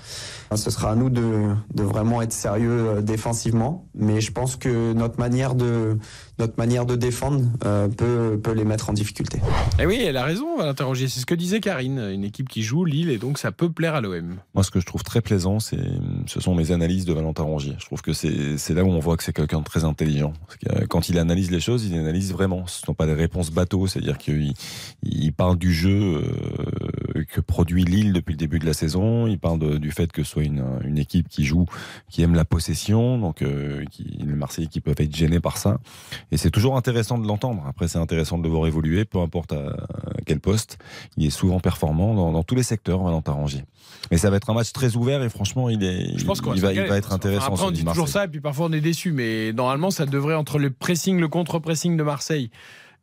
Ce 0.56 0.70
sera 0.70 0.92
à 0.92 0.96
nous 0.96 1.10
de, 1.10 1.50
de 1.74 1.84
vraiment 1.84 2.22
être 2.22 2.34
sérieux 2.34 3.02
défensivement, 3.02 3.88
mais 3.96 4.22
je 4.22 4.32
pense 4.32 4.56
que 4.56 4.94
notre 4.94 5.20
manière 5.20 5.56
de 5.56 5.98
notre 6.40 6.54
manière 6.58 6.86
de 6.86 6.96
défendre 6.96 7.42
euh, 7.66 7.88
peut 7.88 8.40
peut 8.42 8.54
les 8.54 8.64
mettre 8.66 8.90
en 8.90 8.94
difficulté. 8.94 9.38
Et 9.38 9.84
Eh 9.84 9.86
oui, 9.86 10.02
elle 10.04 10.18
a 10.18 10.24
raison, 10.24 10.58
Valentin 10.58 10.86
Rongier. 10.86 11.08
C'est 11.08 11.20
ce 11.20 11.26
que 11.26 11.36
disait 11.36 11.60
Karine. 11.60 12.00
Une 12.14 12.24
équipe 12.24 12.50
qui 12.50 12.64
joue 12.64 12.86
Lille 12.86 13.10
et 13.10 13.18
donc 13.18 13.38
ça 13.38 13.52
peut 13.52 13.70
plaire 13.72 13.96
à 13.96 14.02
l'OM. 14.02 14.36
Moi, 14.56 14.64
ce 14.64 14.72
que 14.72 14.80
je 14.80 14.86
trouve 14.86 15.04
très 15.04 15.22
plaisant, 15.22 15.60
c'est, 15.60 15.78
ce 16.26 16.40
sont 16.40 16.56
mes 16.56 16.72
analyses 16.72 17.06
de 17.06 17.14
Valentin 17.14 17.44
Rongier. 17.44 17.76
Je 17.80 17.86
trouve 17.86 18.02
que 18.02 18.14
c'est, 18.14 18.58
c'est 18.58 18.74
là 18.74 18.84
où 18.84 18.88
on 18.90 19.00
voit 19.00 19.16
que 19.18 19.24
c'est 19.24 19.34
quelqu'un 19.34 19.60
de 19.60 19.64
très 19.66 19.84
intelligent. 19.84 20.34
Parce 20.48 20.58
que, 20.58 20.84
euh, 20.84 20.86
quand 20.88 21.10
il 21.10 21.20
analyse 21.20 21.52
les 21.52 21.60
choses, 21.60 21.86
il 21.86 21.96
analyse 21.98 22.32
vraiment. 22.34 22.66
Ce 22.68 22.82
ne 22.82 22.86
sont 22.88 22.94
pas 22.94 23.06
des 23.06 23.14
réponses 23.14 23.52
bateaux, 23.52 23.88
c'est-à-dire 23.88 24.18
qu'il 24.18 24.54
il 25.04 25.34
parle 25.34 25.58
du 25.58 25.74
jeu 25.74 26.24
euh, 27.16 27.24
que 27.32 27.42
produit 27.42 27.84
Lille 27.86 28.14
depuis 28.14 28.34
le 28.34 28.38
début 28.38 28.60
de 28.60 28.66
la 28.66 28.74
saison. 28.74 29.28
Il 29.28 29.38
parle 29.40 29.60
de- 29.60 29.78
du 29.78 29.92
fait 29.92 30.12
que 30.12 30.24
ce 30.24 30.32
soit 30.32 30.44
une, 30.44 30.64
une 30.84 30.98
équipe 30.98 31.28
qui 31.30 31.44
joue, 31.46 31.66
qui 32.10 32.22
aime 32.24 32.34
la 32.36 32.46
possession, 32.46 33.18
donc 33.18 33.42
euh, 33.42 33.84
qui, 33.92 34.04
les 34.04 34.34
Marseillais 34.34 34.68
qui 34.68 34.82
peuvent 34.82 34.96
être 35.00 35.16
gênés 35.16 35.40
par 35.40 35.58
ça. 35.58 35.80
Et 36.34 36.38
c'est 36.38 36.50
toujours 36.50 36.78
intéressant 36.78 37.20
de 37.20 37.28
l'entendre. 37.28 37.64
Après, 37.68 37.88
c'est 37.88 38.00
intéressant 38.00 38.40
de 38.40 38.44
le 38.44 38.50
voir 38.50 38.66
évoluer, 38.66 39.06
peu 39.06 39.20
importe 39.20 39.54
à, 39.54 39.76
quel 40.26 40.40
poste. 40.40 40.80
Il 41.16 41.28
est 41.28 41.30
souvent 41.30 41.60
performant 41.60 42.16
dans, 42.16 42.32
dans 42.32 42.42
tous 42.42 42.56
les 42.56 42.64
secteurs, 42.64 43.04
Valentin 43.04 43.34
Rongier. 43.34 43.62
Mais 44.10 44.18
ça 44.18 44.32
va 44.32 44.38
être 44.38 44.50
un 44.50 44.56
match 44.56 44.72
très 44.72 44.96
ouvert 44.96 45.22
et 45.22 45.30
franchement, 45.30 45.70
il 45.70 45.84
est, 45.84 46.18
Je 46.18 46.26
pense 46.26 46.42
il 46.56 46.60
va, 46.60 46.74
il 46.74 46.82
va 46.88 46.98
être 46.98 47.14
intéressant. 47.14 47.54
Après, 47.54 47.66
on 47.66 47.70
dit 47.70 47.86
toujours 47.86 48.08
ça 48.08 48.26
et 48.26 48.28
puis 48.28 48.42
parfois 48.42 48.66
on 48.66 48.74
est 48.74 48.82
déçu. 48.82 49.12
Mais 49.12 49.54
normalement, 49.54 49.92
ça 49.92 50.08
devrait, 50.08 50.34
entre 50.34 50.58
le 50.58 50.72
pressing, 50.72 51.20
le 51.20 51.28
contre-pressing 51.28 51.98
de 51.98 52.04
Marseille, 52.04 52.50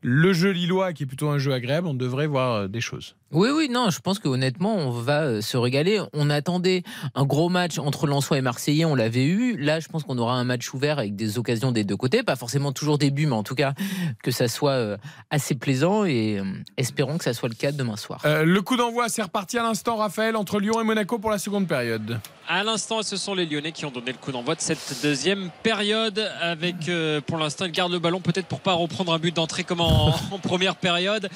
le 0.03 0.33
jeu 0.33 0.51
lillois 0.51 0.93
qui 0.93 1.05
est 1.05 1.07
plutôt 1.07 1.29
un 1.29 1.39
jeu 1.39 1.53
agréable, 1.53 1.87
on 1.87 1.95
devrait 1.95 2.27
voir 2.27 2.53
euh, 2.53 2.67
des 2.67 2.81
choses. 2.81 3.15
Oui, 3.33 3.49
oui, 3.55 3.69
non, 3.71 3.91
je 3.91 4.01
pense 4.01 4.19
que 4.19 4.29
honnêtement, 4.29 4.75
on 4.75 4.91
va 4.91 5.23
euh, 5.23 5.41
se 5.41 5.57
régaler. 5.57 6.01
On 6.13 6.31
attendait 6.31 6.83
un 7.15 7.25
gros 7.25 7.49
match 7.49 7.79
entre 7.79 8.07
Lensois 8.07 8.39
et 8.39 8.41
Marseillais, 8.41 8.85
on 8.85 8.95
l'avait 8.95 9.25
eu. 9.25 9.57
Là, 9.57 9.79
je 9.79 9.89
pense 9.89 10.03
qu'on 10.03 10.19
aura 10.19 10.35
un 10.35 10.45
match 10.45 10.73
ouvert 10.75 10.99
avec 10.99 11.15
des 11.15 11.39
occasions 11.39 11.71
des 11.71 11.85
deux 11.85 11.97
côtés, 11.97 12.23
pas 12.23 12.37
forcément 12.37 12.73
toujours 12.73 12.99
des 12.99 13.11
buts, 13.11 13.27
mais 13.27 13.37
en 13.37 13.43
tout 13.43 13.55
cas 13.55 13.75
que 14.23 14.31
ça 14.31 14.49
soit 14.49 14.73
euh, 14.73 14.97
assez 15.31 15.55
plaisant 15.55 16.05
et 16.05 16.39
euh, 16.39 16.45
espérons 16.77 17.19
que 17.19 17.25
ça 17.25 17.35
soit 17.35 17.49
le 17.49 17.55
cas 17.55 17.73
demain 17.73 17.97
soir. 17.97 18.21
Euh, 18.25 18.45
le 18.45 18.63
coup 18.63 18.77
d'envoi, 18.77 19.09
c'est 19.09 19.23
reparti 19.23 19.59
à 19.59 19.63
l'instant, 19.63 19.97
Raphaël, 19.97 20.37
entre 20.37 20.59
Lyon 20.59 20.81
et 20.81 20.85
Monaco 20.85 21.19
pour 21.19 21.31
la 21.31 21.39
seconde 21.39 21.69
période. 21.69 22.19
À 22.53 22.65
l'instant, 22.65 23.05
ce 23.05 23.17
sont 23.17 23.37
les 23.37 23.47
Lyonnais 23.47 23.71
qui 23.71 23.85
ont 23.85 23.93
donné 23.93 24.11
le 24.11 24.19
coup 24.19 24.33
d'envoi 24.33 24.57
de 24.57 24.61
cette 24.61 24.97
deuxième 25.05 25.51
période. 25.63 26.19
Avec, 26.41 26.89
euh, 26.89 27.21
pour 27.21 27.39
l'instant, 27.39 27.65
ils 27.67 27.71
gardent 27.71 27.93
le 27.93 28.01
ballon 28.01 28.21
peut-être 28.21 28.49
pour 28.49 28.59
pas 28.59 28.73
reprendre 28.73 29.13
un 29.13 29.21
but 29.21 29.37
d'entrée 29.37 29.63
comme 29.63 29.81
en, 29.81 30.09
en 30.33 30.39
première 30.41 30.75
période. 30.75 31.29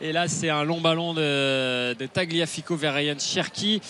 Et 0.00 0.12
là, 0.12 0.28
c'est 0.28 0.48
un 0.48 0.62
long 0.62 0.80
ballon 0.80 1.12
de, 1.12 1.20
de 1.40 2.06
Tagliafico 2.06 2.76
vers 2.76 2.94
Ryan 2.94 3.16
Cherki 3.18 3.80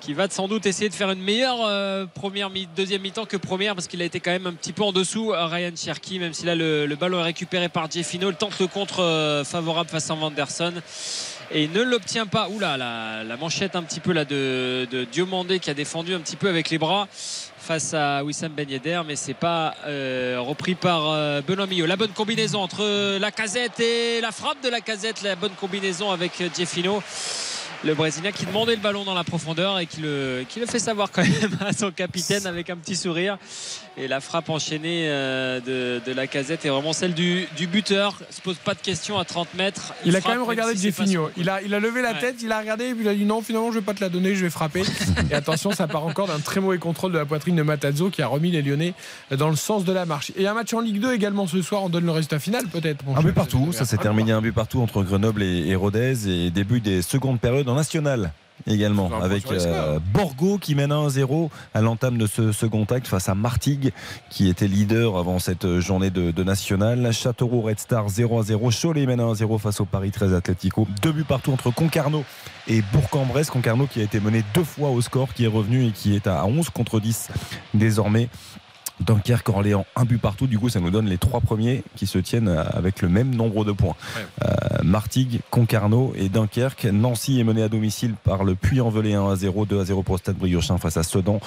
qui 0.00 0.12
va 0.14 0.28
sans 0.28 0.48
doute 0.48 0.66
essayer 0.66 0.88
de 0.88 0.94
faire 0.94 1.10
une 1.10 1.22
meilleure 1.22 1.58
euh, 1.64 2.06
première 2.06 2.50
mi- 2.50 2.68
deuxième 2.76 3.02
mi-temps 3.02 3.24
que 3.26 3.36
première 3.36 3.74
parce 3.74 3.86
qu'il 3.88 4.02
a 4.02 4.04
été 4.04 4.20
quand 4.20 4.32
même 4.32 4.46
un 4.46 4.52
petit 4.52 4.72
peu 4.72 4.82
en 4.82 4.92
dessous 4.92 5.32
euh, 5.32 5.46
Ryan 5.46 5.72
Cherki 5.76 6.18
même 6.18 6.34
si 6.34 6.44
là 6.44 6.54
le, 6.54 6.86
le 6.86 6.96
ballon 6.96 7.20
est 7.20 7.24
récupéré 7.24 7.68
par 7.68 7.90
Jeffino 7.90 8.30
il 8.30 8.36
tente 8.36 8.58
le 8.60 8.66
contre 8.66 9.00
euh, 9.02 9.44
favorable 9.44 9.88
face 9.90 10.10
à 10.10 10.14
Vanderson 10.14 10.74
et 11.50 11.68
ne 11.68 11.82
l'obtient 11.82 12.26
pas. 12.26 12.48
Oula, 12.48 12.76
la, 12.78 13.22
la 13.22 13.36
manchette 13.36 13.76
un 13.76 13.82
petit 13.82 14.00
peu 14.00 14.12
là 14.12 14.24
de, 14.24 14.86
de 14.90 15.04
Diomandé 15.04 15.58
qui 15.60 15.68
a 15.70 15.74
défendu 15.74 16.14
un 16.14 16.20
petit 16.20 16.36
peu 16.36 16.48
avec 16.48 16.70
les 16.70 16.78
bras 16.78 17.06
face 17.64 17.94
à 17.94 18.22
Wissam 18.22 18.52
Ben 18.52 18.68
Yedder, 18.68 19.00
mais 19.06 19.16
c'est 19.16 19.32
pas 19.32 19.74
euh, 19.86 20.36
repris 20.38 20.74
par 20.74 21.10
euh, 21.10 21.40
Benoît 21.40 21.66
Millot. 21.66 21.86
La 21.86 21.96
bonne 21.96 22.10
combinaison 22.10 22.60
entre 22.60 23.18
la 23.18 23.30
casette 23.30 23.80
et 23.80 24.20
la 24.20 24.32
frappe 24.32 24.62
de 24.62 24.68
la 24.68 24.82
casette, 24.82 25.22
la 25.22 25.34
bonne 25.34 25.54
combinaison 25.58 26.10
avec 26.10 26.42
Jeffino. 26.54 27.02
le 27.82 27.94
Brésilien 27.94 28.32
qui 28.32 28.44
demandait 28.44 28.76
le 28.76 28.82
ballon 28.82 29.04
dans 29.04 29.14
la 29.14 29.24
profondeur 29.24 29.78
et 29.78 29.86
qui 29.86 30.02
le, 30.02 30.44
qui 30.46 30.60
le 30.60 30.66
fait 30.66 30.78
savoir 30.78 31.10
quand 31.10 31.22
même 31.22 31.58
à 31.60 31.72
son 31.72 31.90
capitaine 31.90 32.46
avec 32.46 32.68
un 32.68 32.76
petit 32.76 32.96
sourire. 32.96 33.38
Et 33.96 34.08
la 34.08 34.20
frappe 34.20 34.50
enchaînée 34.50 35.04
euh, 35.08 35.60
de, 35.60 36.00
de 36.04 36.12
la 36.12 36.26
casette 36.26 36.64
est 36.66 36.68
vraiment 36.68 36.92
celle 36.92 37.14
du, 37.14 37.46
du 37.56 37.68
buteur. 37.68 38.18
Se 38.30 38.40
pose 38.40 38.56
pas 38.56 38.74
de 38.74 38.80
questions 38.80 39.18
à 39.20 39.24
30 39.24 39.54
mètres. 39.54 39.94
Il, 40.04 40.16
a 40.16 40.20
frappe 40.20 40.32
quand 40.34 40.38
même 40.40 40.48
regardé 40.48 40.74
si 40.76 40.82
Jeffinho. 40.82 41.30
Il 41.36 41.48
a, 41.48 41.62
il 41.62 41.72
a 41.72 41.78
levé 41.78 42.02
la 42.02 42.12
Ouais. 42.12 42.18
tête, 42.18 42.36
il 42.42 42.50
a 42.50 42.58
regardé, 42.58 42.86
et 42.86 42.94
puis 42.94 43.04
il 43.04 43.08
a 43.08 43.14
dit 43.14 43.24
non, 43.24 43.40
finalement, 43.40 43.70
je 43.70 43.78
vais 43.78 43.84
pas 43.84 43.94
te 43.94 44.00
la 44.00 44.08
donner, 44.08 44.34
je 44.34 44.44
vais 44.44 44.50
frapper. 44.50 44.82
et 45.30 45.34
attention, 45.34 45.70
ça 45.70 45.86
part 45.86 46.04
encore 46.04 46.26
d'un 46.26 46.40
très 46.40 46.60
mauvais 46.60 46.78
contrôle 46.78 47.12
de 47.12 47.18
la 47.18 47.24
poitrine 47.24 47.54
de 47.54 47.62
Matazzo 47.62 48.10
qui 48.10 48.20
a 48.20 48.26
remis 48.26 48.50
les 48.50 48.62
Lyonnais 48.62 48.94
dans 49.30 49.48
le 49.48 49.54
sens 49.56 49.84
de 49.84 49.92
la 49.92 50.06
marche. 50.06 50.32
Et 50.36 50.48
un 50.48 50.54
match 50.54 50.74
en 50.74 50.80
Ligue 50.80 50.98
2 51.00 51.12
également 51.14 51.46
ce 51.46 51.62
soir, 51.62 51.84
on 51.84 51.88
donne 51.88 52.04
le 52.04 52.10
résultat 52.10 52.40
final 52.40 52.66
peut-être. 52.66 53.04
mon 53.04 53.16
Un 53.16 53.22
but 53.22 53.32
partout, 53.32 53.72
ça 53.72 53.84
s'est 53.84 53.96
terminé 53.98 54.32
un 54.32 54.40
but 54.42 54.52
partout 54.52 54.80
entre 54.80 55.04
Grenoble 55.04 55.42
et, 55.44 55.68
et 55.68 55.76
Rodez 55.76 56.28
et 56.28 56.50
début 56.50 56.80
des 56.80 57.00
secondes 57.00 57.38
périodes 57.38 57.68
en 57.68 57.76
national 57.76 58.32
également 58.66 59.10
avec 59.20 59.50
euh. 59.50 59.98
Borgo 60.12 60.58
qui 60.58 60.74
mène 60.74 60.90
1-0 60.90 61.50
à 61.74 61.80
l'entame 61.80 62.18
de 62.18 62.26
ce 62.26 62.52
second 62.52 62.84
acte 62.84 63.06
face 63.06 63.28
à 63.28 63.34
Martigues 63.34 63.92
qui 64.30 64.48
était 64.48 64.68
leader 64.68 65.16
avant 65.16 65.38
cette 65.38 65.80
journée 65.80 66.10
de, 66.10 66.30
de 66.30 66.44
national. 66.44 67.12
Châteauroux 67.12 67.62
Red 67.62 67.78
Star 67.78 68.08
0-0, 68.08 68.80
Cholet 68.80 69.06
mène 69.06 69.20
1-0 69.20 69.58
face 69.58 69.80
au 69.80 69.84
Paris 69.84 70.10
13 70.10 70.34
Atlético. 70.34 70.86
Deux 71.02 71.12
buts 71.12 71.24
partout 71.24 71.52
entre 71.52 71.70
Concarneau 71.70 72.24
et 72.68 72.82
Bourg-en-Bresse. 72.92 73.50
Concarneau 73.50 73.86
qui 73.86 74.00
a 74.00 74.04
été 74.04 74.20
mené 74.20 74.44
deux 74.54 74.64
fois 74.64 74.90
au 74.90 75.00
score, 75.00 75.34
qui 75.34 75.44
est 75.44 75.48
revenu 75.48 75.86
et 75.86 75.90
qui 75.90 76.14
est 76.14 76.26
à 76.26 76.46
11 76.46 76.70
contre 76.70 77.00
10 77.00 77.28
désormais. 77.74 78.28
Dunkerque, 79.00 79.48
Orléans, 79.48 79.86
un 79.96 80.04
but 80.04 80.20
partout. 80.20 80.46
Du 80.46 80.58
coup, 80.58 80.68
ça 80.68 80.80
nous 80.80 80.90
donne 80.90 81.06
les 81.06 81.18
trois 81.18 81.40
premiers 81.40 81.82
qui 81.96 82.06
se 82.06 82.18
tiennent 82.18 82.48
avec 82.48 83.02
le 83.02 83.08
même 83.08 83.34
nombre 83.34 83.64
de 83.64 83.72
points. 83.72 83.96
Euh, 84.16 84.48
Martigues, 84.82 85.40
Concarneau 85.50 86.12
et 86.16 86.28
Dunkerque. 86.28 86.86
Nancy 86.86 87.40
est 87.40 87.44
mené 87.44 87.62
à 87.62 87.68
domicile 87.68 88.14
par 88.22 88.44
le 88.44 88.54
Puy-en-Velay 88.54 89.14
1 89.14 89.30
à 89.30 89.36
0, 89.36 89.66
2 89.66 89.80
à 89.80 89.84
0 89.84 90.02
pour 90.02 90.18
Stade 90.18 90.36
Briochin 90.36 90.78
face 90.78 90.96
à 90.96 91.02
Sedan. 91.02 91.40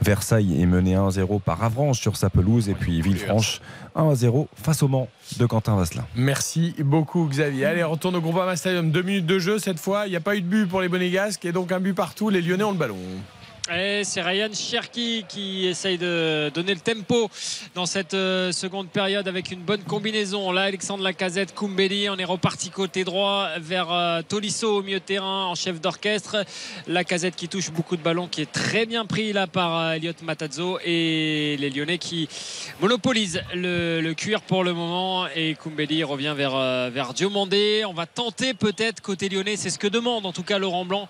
Versailles 0.00 0.60
est 0.60 0.66
mené 0.66 0.94
1 0.94 1.08
à 1.08 1.10
0 1.10 1.38
par 1.40 1.62
Avranches 1.62 2.00
sur 2.00 2.16
sa 2.16 2.30
pelouse 2.30 2.68
et 2.68 2.74
puis 2.74 3.02
Villefranche 3.02 3.60
1 3.94 4.08
à 4.10 4.14
0 4.14 4.48
face 4.54 4.82
au 4.82 4.88
Mans 4.88 5.08
de 5.38 5.46
Quentin 5.46 5.76
Vasselin. 5.76 6.04
Merci 6.14 6.74
beaucoup 6.78 7.26
Xavier. 7.26 7.66
Allez, 7.66 7.84
on 7.84 7.90
retourne 7.90 8.16
au 8.16 8.20
Groupama 8.20 8.56
Stadium. 8.56 8.90
Deux 8.90 9.02
minutes 9.02 9.26
de 9.26 9.38
jeu 9.38 9.58
cette 9.58 9.80
fois. 9.80 10.06
Il 10.06 10.10
n'y 10.10 10.16
a 10.16 10.20
pas 10.20 10.36
eu 10.36 10.40
de 10.40 10.46
but 10.46 10.66
pour 10.66 10.80
les 10.80 10.88
Monégasques 10.88 11.44
et 11.44 11.52
donc 11.52 11.72
un 11.72 11.80
but 11.80 11.94
partout. 11.94 12.30
Les 12.30 12.42
Lyonnais 12.42 12.64
ont 12.64 12.72
le 12.72 12.78
ballon. 12.78 12.96
Et 13.70 14.02
c'est 14.02 14.20
Ryan 14.20 14.52
Cherki 14.52 15.24
qui 15.28 15.66
essaye 15.68 15.96
de 15.96 16.50
donner 16.52 16.74
le 16.74 16.80
tempo 16.80 17.30
dans 17.76 17.86
cette 17.86 18.12
euh, 18.12 18.50
seconde 18.50 18.88
période 18.88 19.28
avec 19.28 19.52
une 19.52 19.60
bonne 19.60 19.84
combinaison. 19.84 20.50
Là, 20.50 20.62
Alexandre 20.62 21.04
Lacazette, 21.04 21.54
Koumbeli, 21.54 22.10
on 22.10 22.16
est 22.16 22.24
reparti 22.24 22.70
côté 22.70 23.04
droit 23.04 23.50
vers 23.60 23.92
euh, 23.92 24.20
Tolisso 24.22 24.78
au 24.78 24.82
milieu 24.82 24.98
de 24.98 25.04
terrain 25.04 25.44
en 25.44 25.54
chef 25.54 25.80
d'orchestre. 25.80 26.44
Lacazette 26.88 27.36
qui 27.36 27.48
touche 27.48 27.70
beaucoup 27.70 27.96
de 27.96 28.02
ballons, 28.02 28.26
qui 28.26 28.42
est 28.42 28.50
très 28.50 28.84
bien 28.84 29.06
pris 29.06 29.32
là 29.32 29.46
par 29.46 29.78
euh, 29.78 29.92
Elliot 29.92 30.12
Matazzo 30.24 30.80
et 30.84 31.56
les 31.60 31.70
Lyonnais 31.70 31.98
qui 31.98 32.28
monopolisent 32.80 33.42
le, 33.54 34.12
cuir 34.14 34.40
pour 34.40 34.64
le 34.64 34.74
moment. 34.74 35.28
Et 35.36 35.54
Koumbeli 35.54 36.02
revient 36.02 36.34
vers, 36.36 36.90
vers 36.90 37.14
Diomandé. 37.14 37.84
On 37.86 37.94
va 37.94 38.06
tenter 38.06 38.54
peut-être 38.54 39.00
côté 39.02 39.28
lyonnais, 39.28 39.56
c'est 39.56 39.70
ce 39.70 39.78
que 39.78 39.86
demande 39.86 40.26
en 40.26 40.32
tout 40.32 40.42
cas 40.42 40.58
Laurent 40.58 40.84
Blanc, 40.84 41.08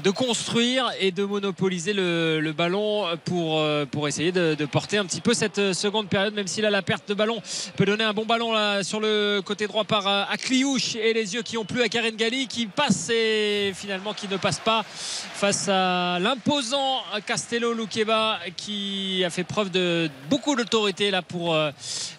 de 0.00 0.10
construire 0.10 0.90
et 1.00 1.10
de 1.10 1.24
monopoliser 1.24 1.92
le, 1.92 2.52
ballon 2.56 3.06
pour, 3.24 3.60
euh, 3.60 3.84
essayer 4.06 4.32
de, 4.32 4.64
porter 4.66 4.98
un 4.98 5.04
petit 5.04 5.20
peu 5.20 5.34
cette 5.34 5.72
seconde 5.72 6.08
période, 6.08 6.34
même 6.34 6.46
si 6.46 6.60
là 6.60 6.70
la 6.70 6.82
perte 6.82 7.08
de 7.08 7.14
ballon. 7.14 7.42
Peut 7.76 7.84
donner 7.84 8.04
un 8.04 8.12
bon 8.12 8.24
ballon 8.24 8.54
sur 8.82 9.00
le 9.00 9.40
côté 9.44 9.66
droit 9.66 9.84
par 9.84 10.06
euh, 10.06 10.24
Akliouche 10.30 10.96
et 10.96 11.12
les 11.12 11.34
yeux 11.34 11.42
qui 11.42 11.58
ont 11.58 11.64
plu 11.64 11.82
à 11.82 11.88
Karen 11.88 12.16
Gali 12.16 12.46
qui 12.46 12.66
passe 12.66 13.10
et 13.10 13.72
finalement 13.74 14.14
qui 14.14 14.28
ne 14.28 14.36
passe 14.36 14.58
pas 14.58 14.82
face 14.84 15.68
à 15.68 16.18
l'imposant 16.20 17.02
Castello 17.26 17.72
Luqueba 17.74 18.38
qui 18.56 19.22
a 19.24 19.30
fait 19.30 19.44
preuve 19.44 19.70
de 19.70 20.10
beaucoup 20.30 20.56
d'autorité 20.56 21.10
là 21.10 21.22
pour 21.22 21.54
euh, 21.54 21.70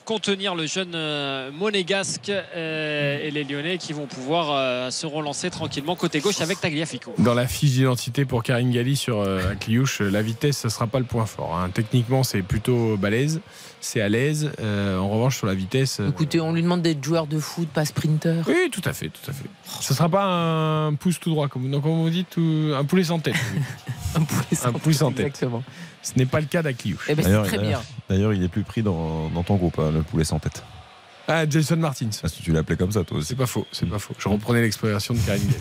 contenir 0.05 0.55
le 0.55 0.65
jeune 0.65 0.93
euh, 0.95 1.51
monégasque 1.51 2.29
euh, 2.29 3.19
et 3.21 3.31
les 3.31 3.43
Lyonnais 3.43 3.77
qui 3.77 3.93
vont 3.93 4.05
pouvoir 4.05 4.51
euh, 4.51 4.91
se 4.91 5.05
relancer 5.05 5.49
tranquillement 5.49 5.95
côté 5.95 6.19
gauche 6.19 6.41
avec 6.41 6.59
Tagliafico. 6.59 7.13
Dans 7.17 7.33
la 7.33 7.47
fiche 7.47 7.71
d'identité 7.71 8.25
pour 8.25 8.43
Karine 8.43 8.71
Galli 8.71 8.95
sur 8.95 9.21
Akliouche, 9.21 10.01
la 10.01 10.21
vitesse, 10.21 10.57
ça 10.57 10.67
ne 10.67 10.71
sera 10.71 10.87
pas 10.87 10.99
le 10.99 11.05
point 11.05 11.25
fort. 11.25 11.55
hein. 11.55 11.69
Techniquement, 11.73 12.23
c'est 12.23 12.41
plutôt 12.41 12.97
balèze, 12.97 13.41
c'est 13.83 14.01
à 14.01 14.09
l'aise. 14.09 14.51
Euh, 14.61 14.97
en 14.97 15.09
revanche, 15.09 15.37
sur 15.37 15.47
la 15.47 15.53
vitesse. 15.53 15.99
euh, 15.99 16.09
Écoutez, 16.09 16.39
on 16.39 16.53
lui 16.53 16.61
demande 16.61 16.81
d'être 16.81 17.03
joueur 17.03 17.27
de 17.27 17.39
foot, 17.39 17.67
pas 17.69 17.85
sprinter. 17.85 18.43
Oui, 18.47 18.69
tout 18.71 18.81
à 18.85 18.93
fait, 18.93 19.09
tout 19.09 19.29
à 19.29 19.33
fait. 19.33 19.45
Ce 19.81 19.93
ne 19.93 19.97
sera 19.97 20.09
pas 20.09 20.23
un 20.25 20.93
pouce 20.95 21.19
tout 21.19 21.29
droit, 21.29 21.47
comme, 21.47 21.69
non, 21.69 21.81
comme 21.81 22.01
vous 22.01 22.09
dites, 22.09 22.37
ou 22.37 22.71
un 22.75 22.83
poulet 22.85 23.03
sans 23.03 23.19
tête. 23.19 23.35
un 24.15 24.21
poulet 24.21 24.43
sans, 24.55 24.69
un 24.69 24.73
poulet 24.73 24.95
sans 24.95 25.11
tête. 25.11 25.27
Exactement. 25.27 25.63
Ce 26.01 26.11
n'est 26.17 26.25
pas 26.25 26.39
le 26.39 26.47
cas 26.47 26.61
d'Akliouche. 26.61 27.05
Eh 27.09 27.15
ben, 27.15 27.23
c'est 27.23 27.29
D'ailleurs, 27.29 27.45
très 27.45 27.57
bien. 27.57 27.63
d'ailleurs- 27.67 27.83
D'ailleurs, 28.09 28.33
il 28.33 28.43
est 28.43 28.47
plus 28.49 28.63
pris 28.63 28.83
dans, 28.83 29.29
dans 29.29 29.43
ton 29.43 29.55
groupe, 29.55 29.79
hein, 29.79 29.91
le 29.93 30.01
poulet 30.03 30.23
sans 30.23 30.39
tête. 30.39 30.63
Ah, 31.27 31.49
Jason 31.49 31.77
Martins. 31.77 32.09
Parce 32.21 32.33
que 32.33 32.43
tu 32.43 32.51
l'appelais 32.51 32.75
comme 32.75 32.91
ça, 32.91 33.03
toi 33.05 33.17
aussi. 33.17 33.27
C'est 33.29 33.35
pas 33.35 33.45
faux, 33.45 33.65
c'est 33.71 33.87
pas 33.89 33.99
faux. 33.99 34.13
Je 34.17 34.27
reprenais 34.27 34.61
l'expression 34.61 35.13
de 35.13 35.19
Karine. 35.19 35.51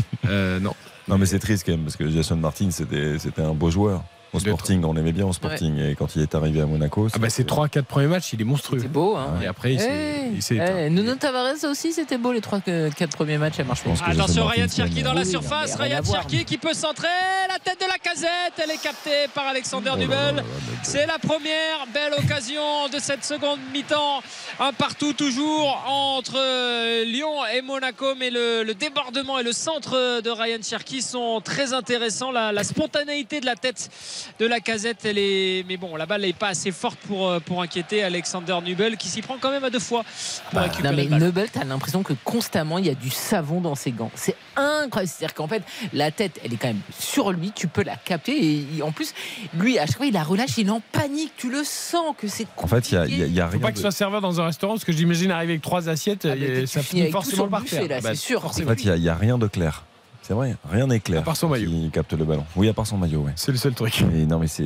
Euh, 0.28 0.58
non. 0.58 0.74
Non, 1.08 1.18
mais 1.18 1.26
c'est 1.26 1.38
triste 1.38 1.62
quand 1.64 1.72
même, 1.72 1.82
parce 1.84 1.96
que 1.96 2.10
Jason 2.10 2.34
Martin, 2.36 2.70
c'était 2.72 3.16
c'était 3.20 3.42
un 3.42 3.54
beau 3.54 3.70
joueur. 3.70 4.02
Au 4.36 4.40
Sporting, 4.40 4.84
on 4.84 4.92
l'aimait 4.92 5.12
bien 5.12 5.26
au 5.26 5.32
Sporting. 5.32 5.78
Et 5.78 5.94
quand 5.94 6.14
il 6.16 6.22
est 6.22 6.34
arrivé 6.34 6.60
à 6.60 6.66
Monaco. 6.66 7.08
Ah 7.14 7.18
bah, 7.18 7.28
ces 7.30 7.44
3-4 7.44 7.82
premiers 7.82 8.06
matchs, 8.06 8.32
il 8.32 8.40
est 8.40 8.44
monstrueux. 8.44 8.78
C'est 8.80 8.88
beau, 8.92 9.16
hein. 9.16 9.34
Et 9.42 9.46
après, 9.46 9.74
il 9.74 9.80
s'est- 9.80 10.30
il 10.34 10.42
s'est 10.42 10.56
éteint. 10.56 10.88
Nuno 10.90 11.14
Tavares 11.16 11.64
aussi, 11.64 11.92
c'était 11.92 12.18
beau 12.18 12.32
les 12.32 12.40
4 12.40 13.16
premiers 13.16 13.38
matchs 13.38 13.60
à 13.60 13.64
Marseille. 13.64 13.92
Attention 14.06 14.46
Ryan 14.46 14.66
Cherki 14.68 15.02
dans 15.02 15.12
la 15.14 15.22
Oui, 15.22 15.30
surface, 15.30 15.74
Ryan. 15.76 16.02
Cherki 16.04 16.44
qui 16.44 16.58
peut 16.58 16.74
centrer, 16.74 17.08
la 17.48 17.58
tête 17.58 17.80
de 17.80 17.86
la 17.86 17.98
casette, 17.98 18.54
elle 18.62 18.70
est 18.70 18.80
captée 18.82 19.26
par 19.34 19.46
Alexander 19.46 19.92
Nubel. 19.98 20.42
C'est 20.82 21.06
la 21.06 21.18
première 21.18 21.86
belle 21.92 22.12
occasion 22.18 22.88
de 22.92 22.98
cette 22.98 23.24
seconde 23.24 23.58
mi-temps. 23.72 24.22
Un 24.60 24.72
partout 24.72 25.12
toujours 25.12 25.84
entre 25.86 26.34
euh, 26.36 27.04
Lyon 27.04 27.32
et 27.54 27.62
Monaco, 27.62 28.14
mais 28.18 28.30
le, 28.30 28.62
le 28.62 28.74
débordement 28.74 29.38
et 29.38 29.42
le 29.42 29.52
centre 29.52 30.20
de 30.20 30.30
Ryan 30.30 30.58
Cherki 30.62 31.02
sont 31.02 31.40
très 31.44 31.72
intéressants. 31.72 32.30
La, 32.30 32.52
la 32.52 32.64
spontanéité 32.64 33.40
de 33.40 33.46
la 33.46 33.54
tête 33.56 33.90
de 34.38 34.46
la 34.46 34.60
casette, 34.60 35.04
elle 35.04 35.18
est, 35.18 35.64
mais 35.68 35.76
bon, 35.76 35.96
la 35.96 36.06
balle 36.06 36.22
n'est 36.22 36.32
pas 36.32 36.48
assez 36.48 36.70
forte 36.72 36.98
pour, 37.06 37.28
euh, 37.28 37.40
pour 37.40 37.62
inquiéter 37.62 38.02
Alexander 38.02 38.56
Nubel 38.64 38.96
qui 38.96 39.08
s'y 39.08 39.22
prend 39.22 39.36
quand 39.40 39.50
même 39.50 39.64
à 39.64 39.70
deux 39.70 39.78
fois 39.78 40.04
pour 40.50 40.54
Bah, 40.54 40.62
récupérer 40.62 40.90
non 40.94 40.96
mais 41.02 41.08
ballon. 41.08 41.26
Nobel, 41.26 41.48
t'as 41.50 41.64
l'impression 41.64 42.02
que 42.02 42.12
constamment 42.24 42.78
il 42.78 42.86
y 42.86 42.90
a 42.90 42.94
du 42.94 43.10
savon 43.10 43.60
dans 43.60 43.74
ses 43.74 43.92
gants. 43.92 44.10
C'est 44.14 44.36
incroyable. 44.56 45.12
C'est-à-dire 45.16 45.34
qu'en 45.34 45.48
fait, 45.48 45.62
la 45.92 46.10
tête, 46.10 46.40
elle 46.44 46.52
est 46.52 46.56
quand 46.56 46.68
même 46.68 46.80
sur 46.98 47.32
lui. 47.32 47.52
Tu 47.54 47.68
peux 47.68 47.82
la 47.82 47.96
capter 47.96 48.66
et 48.76 48.82
en 48.82 48.92
plus, 48.92 49.12
lui, 49.54 49.78
à 49.78 49.86
chaque 49.86 49.96
fois, 49.96 50.06
il 50.06 50.12
la 50.12 50.22
relâche, 50.22 50.56
il 50.58 50.68
est 50.68 50.70
en 50.70 50.82
panique. 50.92 51.32
Tu 51.36 51.50
le 51.50 51.64
sens 51.64 52.14
que 52.18 52.28
c'est. 52.28 52.46
En 52.56 52.66
fait, 52.66 52.90
il 52.90 52.94
y 52.94 52.98
a, 52.98 53.06
y 53.06 53.40
a- 53.40 53.44
a 53.44 53.48
Faut 53.48 53.52
rien. 53.52 53.60
pas 53.60 53.66
qu'il 53.68 53.76
de- 53.76 53.80
soit 53.80 53.90
serveur 53.90 54.20
dans 54.20 54.40
un 54.40 54.46
restaurant, 54.46 54.74
parce 54.74 54.84
que 54.84 54.92
j'imagine 54.92 55.30
arriver 55.30 55.52
avec 55.54 55.62
trois 55.62 55.88
assiettes, 55.88 56.26
Ah, 56.30 56.34
et 56.36 56.60
tu 56.62 56.66
ça 56.66 56.82
finit 56.82 57.10
forcément 57.10 57.48
par 57.48 57.64
terre. 57.64 57.86
là, 57.88 58.00
Bah, 58.00 58.10
c'est 58.10 58.16
sûr. 58.16 58.44
En 58.44 58.48
fait, 58.50 58.62
il 58.82 58.86
y 58.86 58.90
a- 58.90 58.96
il 58.96 59.02
y 59.02 59.08
a, 59.08 59.14
rien 59.14 59.38
de 59.38 59.46
clair. 59.46 59.84
C'est 60.26 60.34
vrai, 60.34 60.56
rien 60.70 60.86
n'est 60.88 60.98
clair. 61.00 61.20
À 61.20 61.24
part 61.24 61.36
son 61.36 61.48
maillot. 61.48 61.70
Qui 61.70 61.90
capte 61.92 62.12
le 62.14 62.24
ballon. 62.24 62.44
Oui, 62.56 62.68
à 62.68 62.72
part 62.72 62.86
son 62.86 62.96
maillot, 62.98 63.20
ouais. 63.20 63.32
C'est 63.36 63.52
le 63.52 63.58
seul 63.58 63.74
truc. 63.74 64.00
Et 64.00 64.26
non, 64.26 64.38
mais 64.40 64.48
c'est. 64.48 64.64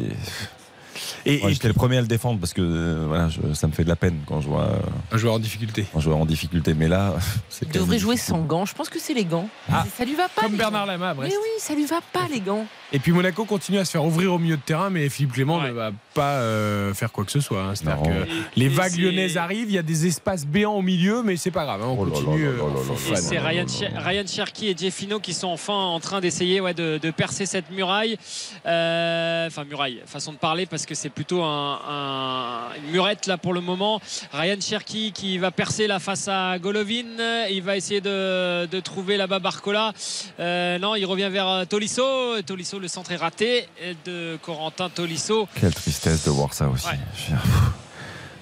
Et, 1.26 1.42
Ouais, 1.44 1.52
J'étais 1.52 1.68
le 1.68 1.74
premier 1.74 1.98
à 1.98 2.00
le 2.00 2.06
défendre 2.06 2.40
parce 2.40 2.52
que 2.54 2.60
euh, 2.62 3.04
voilà, 3.08 3.28
je- 3.28 3.52
ça 3.54 3.66
me 3.66 3.72
fait 3.72 3.84
de 3.84 3.88
la 3.88 3.96
peine 3.96 4.18
quand 4.26 4.40
je 4.40 4.48
vois 4.48 4.64
euh, 4.64 4.78
Un 5.12 5.18
joueur 5.18 5.34
en 5.34 5.38
difficulté. 5.38 5.86
un 5.94 6.00
joueur 6.00 6.16
en 6.18 6.24
difficulté. 6.26 6.72
Mais 6.74 6.88
là, 6.88 7.14
c'est 7.50 7.66
Il 7.66 7.72
devrait 7.72 7.98
jouer 7.98 8.16
sans 8.16 8.40
gants. 8.40 8.64
Je 8.64 8.74
pense 8.74 8.88
que 8.88 8.98
c'est 8.98 9.14
les 9.14 9.24
gants. 9.24 9.48
Ah, 9.70 9.84
ça 9.96 10.04
lui 10.04 10.14
va 10.14 10.28
pas. 10.28 10.42
Comme 10.42 10.56
Bernard. 10.56 10.86
Lama. 10.86 11.14
Mais 11.18 11.26
oui, 11.28 11.32
ça 11.58 11.74
lui 11.74 11.84
va 11.86 12.00
pas 12.12 12.26
les 12.30 12.40
gants. 12.40 12.66
Et 12.92 12.98
puis 12.98 13.12
Monaco 13.12 13.44
continue 13.44 13.78
à 13.78 13.84
se 13.84 13.92
faire 13.92 14.04
ouvrir 14.04 14.32
au 14.32 14.38
milieu 14.38 14.56
de 14.56 14.62
terrain, 14.62 14.90
mais 14.90 15.08
Philippe 15.08 15.34
Clément 15.34 15.60
ne 15.62 15.70
va 15.70 15.92
pas 16.12 16.34
euh, 16.40 16.92
faire 16.92 17.12
quoi 17.12 17.24
que 17.24 17.30
ce 17.30 17.38
soit. 17.40 17.62
hein. 17.62 17.74
C'est-à-dire 17.76 18.02
que 18.02 18.08
Et- 18.10 18.32
les 18.56 18.66
et 18.66 18.68
vagues 18.68 18.90
c'est- 18.92 19.00
lyonnaises 19.00 19.36
arrivent, 19.36 19.68
il 19.70 19.74
y 19.74 19.78
a 19.78 19.82
des 19.82 20.06
espaces 20.06 20.44
béants 20.44 20.74
au 20.74 20.82
milieu, 20.82 21.22
mais 21.22 21.36
c'est 21.36 21.52
pas 21.52 21.64
grave. 21.64 21.82
hein, 21.82 21.86
on 21.88 22.02
Oh 22.02 22.06
continue. 22.06 22.44
là 22.46 22.50
euh, 22.50 23.12
Et 23.12 23.16
c'est 23.16 23.38
Ryan, 23.38 23.66
Cher- 23.68 23.92
Ryan 24.04 24.24
Cherki 24.26 24.68
et 24.68 24.76
Jeffino 24.76 25.20
qui 25.20 25.34
sont 25.34 25.48
enfin 25.48 25.72
en 25.74 26.00
train 26.00 26.20
d'essayer 26.20 26.60
ouais, 26.60 26.74
de, 26.74 26.98
de 27.00 27.10
percer 27.12 27.46
cette 27.46 27.70
muraille. 27.70 28.18
Euh, 28.66 29.46
Enfin, 29.46 29.64
muraille, 29.64 30.00
façon 30.06 30.32
de 30.32 30.38
parler, 30.38 30.66
parce 30.66 30.84
que 30.86 30.94
c'est 30.94 31.08
plutôt 31.10 31.42
un- 31.42 31.78
un- 31.88 32.74
une 32.84 32.90
murette 32.92 33.26
là 33.26 33.36
pour 33.38 33.52
le 33.54 33.60
moment. 33.60 34.00
Ryan 34.32 34.56
Cherki 34.60 35.12
qui 35.12 35.38
va 35.38 35.50
percer 35.50 35.86
là 35.86 35.98
face 35.98 36.28
à 36.28 36.58
Golovin. 36.58 37.46
Il 37.50 37.62
va 37.62 37.76
essayer 37.76 38.00
de, 38.00 38.66
de 38.66 38.80
trouver 38.80 39.16
là-bas 39.16 39.38
Barcola. 39.38 39.92
Euh, 40.40 40.78
non, 40.78 40.94
il 40.94 41.04
revient 41.04 41.28
vers 41.30 41.66
Tolisso. 41.68 42.40
Tolisso, 42.46 42.79
le 42.80 42.88
centre 42.88 43.12
est 43.12 43.16
raté 43.16 43.68
de 44.04 44.36
Corentin 44.42 44.88
Tolisso. 44.88 45.46
Quelle 45.54 45.74
tristesse 45.74 46.24
de 46.24 46.30
voir 46.30 46.52
ça 46.54 46.68
aussi. 46.68 46.86
Ouais. 46.86 46.98
Je 47.16 47.34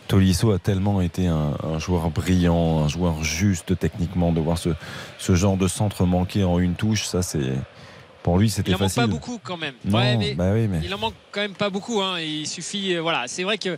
Tolisso 0.06 0.52
a 0.52 0.58
tellement 0.58 1.02
été 1.02 1.26
un, 1.26 1.52
un 1.62 1.78
joueur 1.78 2.08
brillant, 2.10 2.80
un 2.84 2.88
joueur 2.88 3.22
juste 3.22 3.78
techniquement. 3.78 4.32
De 4.32 4.40
voir 4.40 4.56
ce, 4.56 4.70
ce 5.18 5.34
genre 5.34 5.56
de 5.58 5.68
centre 5.68 6.06
manqué 6.06 6.44
en 6.44 6.58
une 6.58 6.74
touche, 6.74 7.04
ça 7.06 7.22
c'est. 7.22 7.52
Pour 8.22 8.38
lui, 8.38 8.50
c'était 8.50 8.70
Il 8.70 8.74
en 8.74 8.78
manque 8.78 8.88
facile. 8.88 9.02
pas 9.02 9.06
beaucoup 9.06 9.38
quand 9.42 9.56
même. 9.56 9.74
Non, 9.84 9.98
Ouais, 9.98 10.16
mais 10.16 10.34
bah 10.34 10.50
oui, 10.52 10.66
mais. 10.66 10.80
Il 10.82 10.92
en 10.94 10.98
manque 10.98 11.14
quand 11.30 11.40
même 11.40 11.54
pas 11.54 11.70
beaucoup. 11.70 12.00
hein. 12.00 12.18
Il 12.20 12.46
suffit. 12.46 12.94
euh, 12.94 13.00
voilà, 13.00 13.24
c'est 13.26 13.42
vrai 13.44 13.58
que 13.58 13.76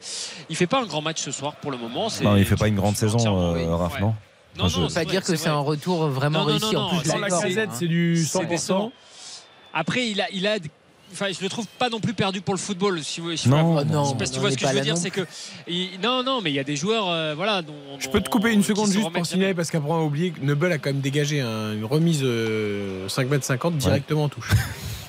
il 0.48 0.56
fait 0.56 0.66
pas 0.66 0.80
un 0.80 0.86
grand 0.86 1.02
match 1.02 1.20
ce 1.20 1.30
soir 1.32 1.56
pour 1.56 1.70
le 1.72 1.76
moment. 1.78 2.08
Non, 2.22 2.36
il 2.36 2.44
fait 2.44 2.56
pas 2.56 2.68
une 2.68 2.76
grande 2.76 2.94
je 2.94 3.00
saison, 3.00 3.18
euh, 3.54 3.54
oui. 3.54 3.66
Raph, 3.66 3.94
Ouais. 3.94 4.00
non 4.00 4.14
Non, 4.56 4.68
non, 4.70 4.88
pas 4.88 5.04
dire 5.04 5.22
que 5.22 5.34
c'est 5.36 5.48
un 5.48 5.58
retour 5.58 6.06
vraiment 6.08 6.40
Non, 6.40 6.44
non, 6.46 6.50
réussi. 6.52 6.74
non, 6.74 6.80
en 6.82 6.98
plus, 6.98 7.10
je 7.10 7.58
hein. 7.60 7.66
c'est 7.72 7.86
du 7.88 8.24
C'est 8.24 8.38
100%. 8.38 8.90
Après, 9.74 10.08
il 10.08 10.20
a, 10.20 10.26
il 10.32 10.46
a. 10.46 10.56
Enfin, 11.12 11.26
je 11.36 11.42
le 11.42 11.48
trouve 11.48 11.66
pas 11.78 11.88
non 11.88 11.98
plus 11.98 12.14
perdu 12.14 12.40
pour 12.40 12.54
le 12.54 12.58
football. 12.60 13.02
Si 13.02 13.20
vous, 13.20 13.34
si 13.36 13.48
Non, 13.48 13.74
vous- 13.80 13.84
non, 13.84 14.04
je 14.04 14.10
sais 14.10 14.16
pas 14.16 14.26
si 14.26 14.32
tu 14.32 14.38
vois 14.38 14.52
ce 14.52 14.56
que 14.56 14.62
pas 14.62 14.70
je 14.70 14.74
veux 14.76 14.80
dire, 14.82 14.96
c'est 14.96 15.10
que 15.10 15.22
il- 15.66 15.98
non, 16.00 16.22
non, 16.22 16.40
mais 16.40 16.50
il 16.52 16.54
y 16.54 16.60
a 16.60 16.64
des 16.64 16.76
joueurs, 16.76 17.08
euh, 17.08 17.34
voilà. 17.34 17.62
Dont, 17.62 17.74
Je 17.98 18.08
peux 18.08 18.20
te 18.20 18.28
couper 18.30 18.52
une 18.52 18.62
seconde 18.62 18.92
juste 18.92 19.10
pour 19.12 19.26
signaler 19.26 19.54
parce 19.54 19.70
qu'après 19.72 19.90
on 19.90 19.98
a 19.98 20.02
oublié 20.04 20.30
que 20.30 20.40
Nebel 20.40 20.70
a 20.70 20.78
quand 20.78 20.90
même 20.90 21.00
dégagé 21.00 21.40
un- 21.40 21.72
une 21.74 21.84
remise 21.84 22.20
euh, 22.22 23.08
5m50 23.08 23.76
directement 23.76 24.24
en 24.24 24.28
touche. 24.28 24.50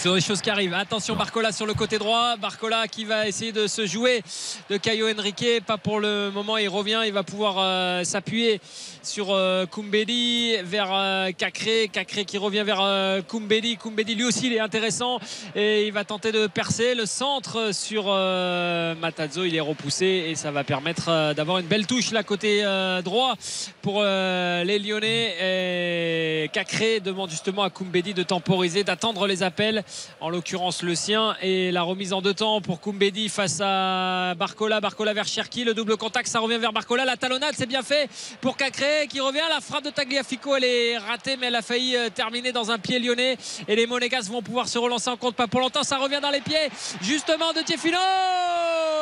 C'est 0.00 0.14
des 0.14 0.20
choses 0.20 0.40
qui 0.40 0.48
arrivent. 0.48 0.74
Attention, 0.74 1.16
Barcola 1.16 1.50
sur 1.50 1.66
le 1.66 1.74
côté 1.74 1.98
droit. 1.98 2.36
Barcola 2.36 2.86
qui 2.86 3.04
va 3.04 3.26
essayer 3.26 3.50
de 3.50 3.66
se 3.66 3.84
jouer 3.84 4.22
de 4.70 4.76
Caio 4.76 5.08
Henrique. 5.10 5.44
Pas 5.66 5.76
pour 5.76 5.98
le 5.98 6.30
moment. 6.30 6.56
Il 6.56 6.68
revient. 6.68 7.00
Il 7.04 7.12
va 7.12 7.24
pouvoir 7.24 7.56
euh, 7.58 8.04
s'appuyer 8.04 8.60
sur 9.02 9.32
euh, 9.32 9.66
Koumbedi 9.66 10.54
vers 10.62 10.90
euh, 10.92 11.32
Cacré. 11.32 11.88
Cacré 11.92 12.24
qui 12.24 12.38
revient 12.38 12.62
vers 12.64 12.80
euh, 12.80 13.22
Koumbedi. 13.22 13.76
Koumbedi 13.76 14.14
lui 14.14 14.24
aussi 14.24 14.46
il 14.46 14.52
est 14.52 14.60
intéressant 14.60 15.18
et 15.56 15.86
il 15.88 15.92
va 15.92 16.04
tenter 16.04 16.30
de 16.30 16.46
percer 16.46 16.94
le 16.94 17.04
centre 17.04 17.74
sur 17.74 18.04
euh, 18.06 18.94
Matazzo. 18.94 19.44
Il 19.44 19.56
est 19.56 19.60
repoussé 19.60 20.26
et 20.28 20.36
ça 20.36 20.52
va 20.52 20.62
permettre 20.62 21.32
d'avoir 21.34 21.58
une 21.58 21.66
belle 21.66 21.88
touche 21.88 22.12
là 22.12 22.22
côté 22.22 22.62
droit 23.02 23.34
pour 23.82 24.02
les 24.02 24.78
Lyonnais. 24.78 26.44
Et 26.44 26.48
Cacré 26.52 27.00
demande 27.00 27.30
justement 27.30 27.62
à 27.62 27.70
Koumbedi 27.70 28.14
de 28.14 28.22
temporiser, 28.22 28.84
d'attendre 28.84 29.26
les 29.26 29.42
appels, 29.42 29.82
en 30.20 30.30
l'occurrence 30.30 30.82
le 30.82 30.94
sien. 30.94 31.36
Et 31.42 31.70
la 31.70 31.82
remise 31.82 32.12
en 32.12 32.22
deux 32.22 32.34
temps 32.34 32.60
pour 32.60 32.80
Koumbedi 32.80 33.28
face 33.28 33.60
à 33.62 34.34
Barcola. 34.34 34.80
Barcola 34.80 35.12
vers 35.12 35.26
Cherki. 35.26 35.64
Le 35.64 35.74
double 35.74 35.96
contact, 35.96 36.28
ça 36.28 36.40
revient 36.40 36.58
vers 36.58 36.72
Barcola. 36.72 37.04
La 37.04 37.16
talonnade, 37.16 37.54
c'est 37.56 37.66
bien 37.66 37.82
fait 37.82 38.08
pour 38.40 38.56
Cacré 38.56 39.06
qui 39.08 39.20
revient. 39.20 39.40
La 39.48 39.60
frappe 39.60 39.84
de 39.84 39.90
Tagliafico, 39.90 40.56
elle 40.56 40.64
est 40.64 40.98
ratée, 40.98 41.36
mais 41.36 41.46
elle 41.46 41.56
a 41.56 41.62
failli 41.62 41.96
euh, 41.96 42.10
terminer 42.10 42.52
dans 42.52 42.70
un 42.70 42.78
pied 42.78 42.98
lyonnais. 42.98 43.36
Et 43.66 43.76
les 43.76 43.86
Monégas 43.86 44.28
vont 44.30 44.42
pouvoir 44.42 44.68
se 44.68 44.78
relancer 44.78 45.10
en 45.10 45.16
compte 45.16 45.36
pas 45.36 45.46
pour 45.46 45.60
longtemps. 45.60 45.82
Ça 45.82 45.98
revient 45.98 46.20
dans 46.20 46.30
les 46.30 46.40
pieds 46.40 46.68
justement 47.02 47.52
de 47.52 47.60
Tiefino. 47.60 47.98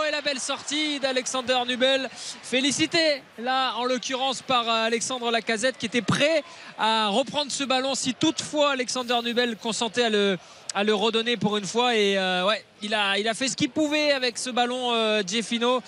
Et 0.08 0.10
la 0.12 0.20
belle 0.20 0.38
sortie 0.38 1.00
d'Alexander 1.00 1.58
Nubel. 1.66 2.08
Félicité 2.42 3.22
là 3.38 3.74
en 3.76 3.84
l'occurrence 3.84 4.42
par 4.42 4.68
euh, 4.68 4.86
Alexandre 4.86 5.30
Lacazette 5.30 5.78
qui 5.78 5.86
était 5.86 6.02
prêt 6.02 6.44
à 6.78 7.08
reprendre 7.08 7.50
ce 7.50 7.64
ballon 7.64 7.94
si 7.94 8.14
toutefois 8.14 8.72
Alexander 8.72 9.16
Nubel 9.24 9.56
consentait 9.56 10.04
à 10.04 10.10
le 10.10 10.38
à 10.76 10.84
le 10.84 10.94
redonner 10.94 11.36
pour 11.38 11.56
une 11.56 11.64
fois 11.64 11.96
et 11.96 12.16
euh, 12.18 12.46
ouais 12.46 12.62
il 12.82 12.92
a, 12.92 13.18
il 13.18 13.26
a 13.26 13.32
fait 13.32 13.48
ce 13.48 13.56
qu'il 13.56 13.70
pouvait 13.70 14.12
avec 14.12 14.36
ce 14.36 14.50
ballon 14.50 14.92
euh, 14.92 15.22
Jeffino 15.26 15.80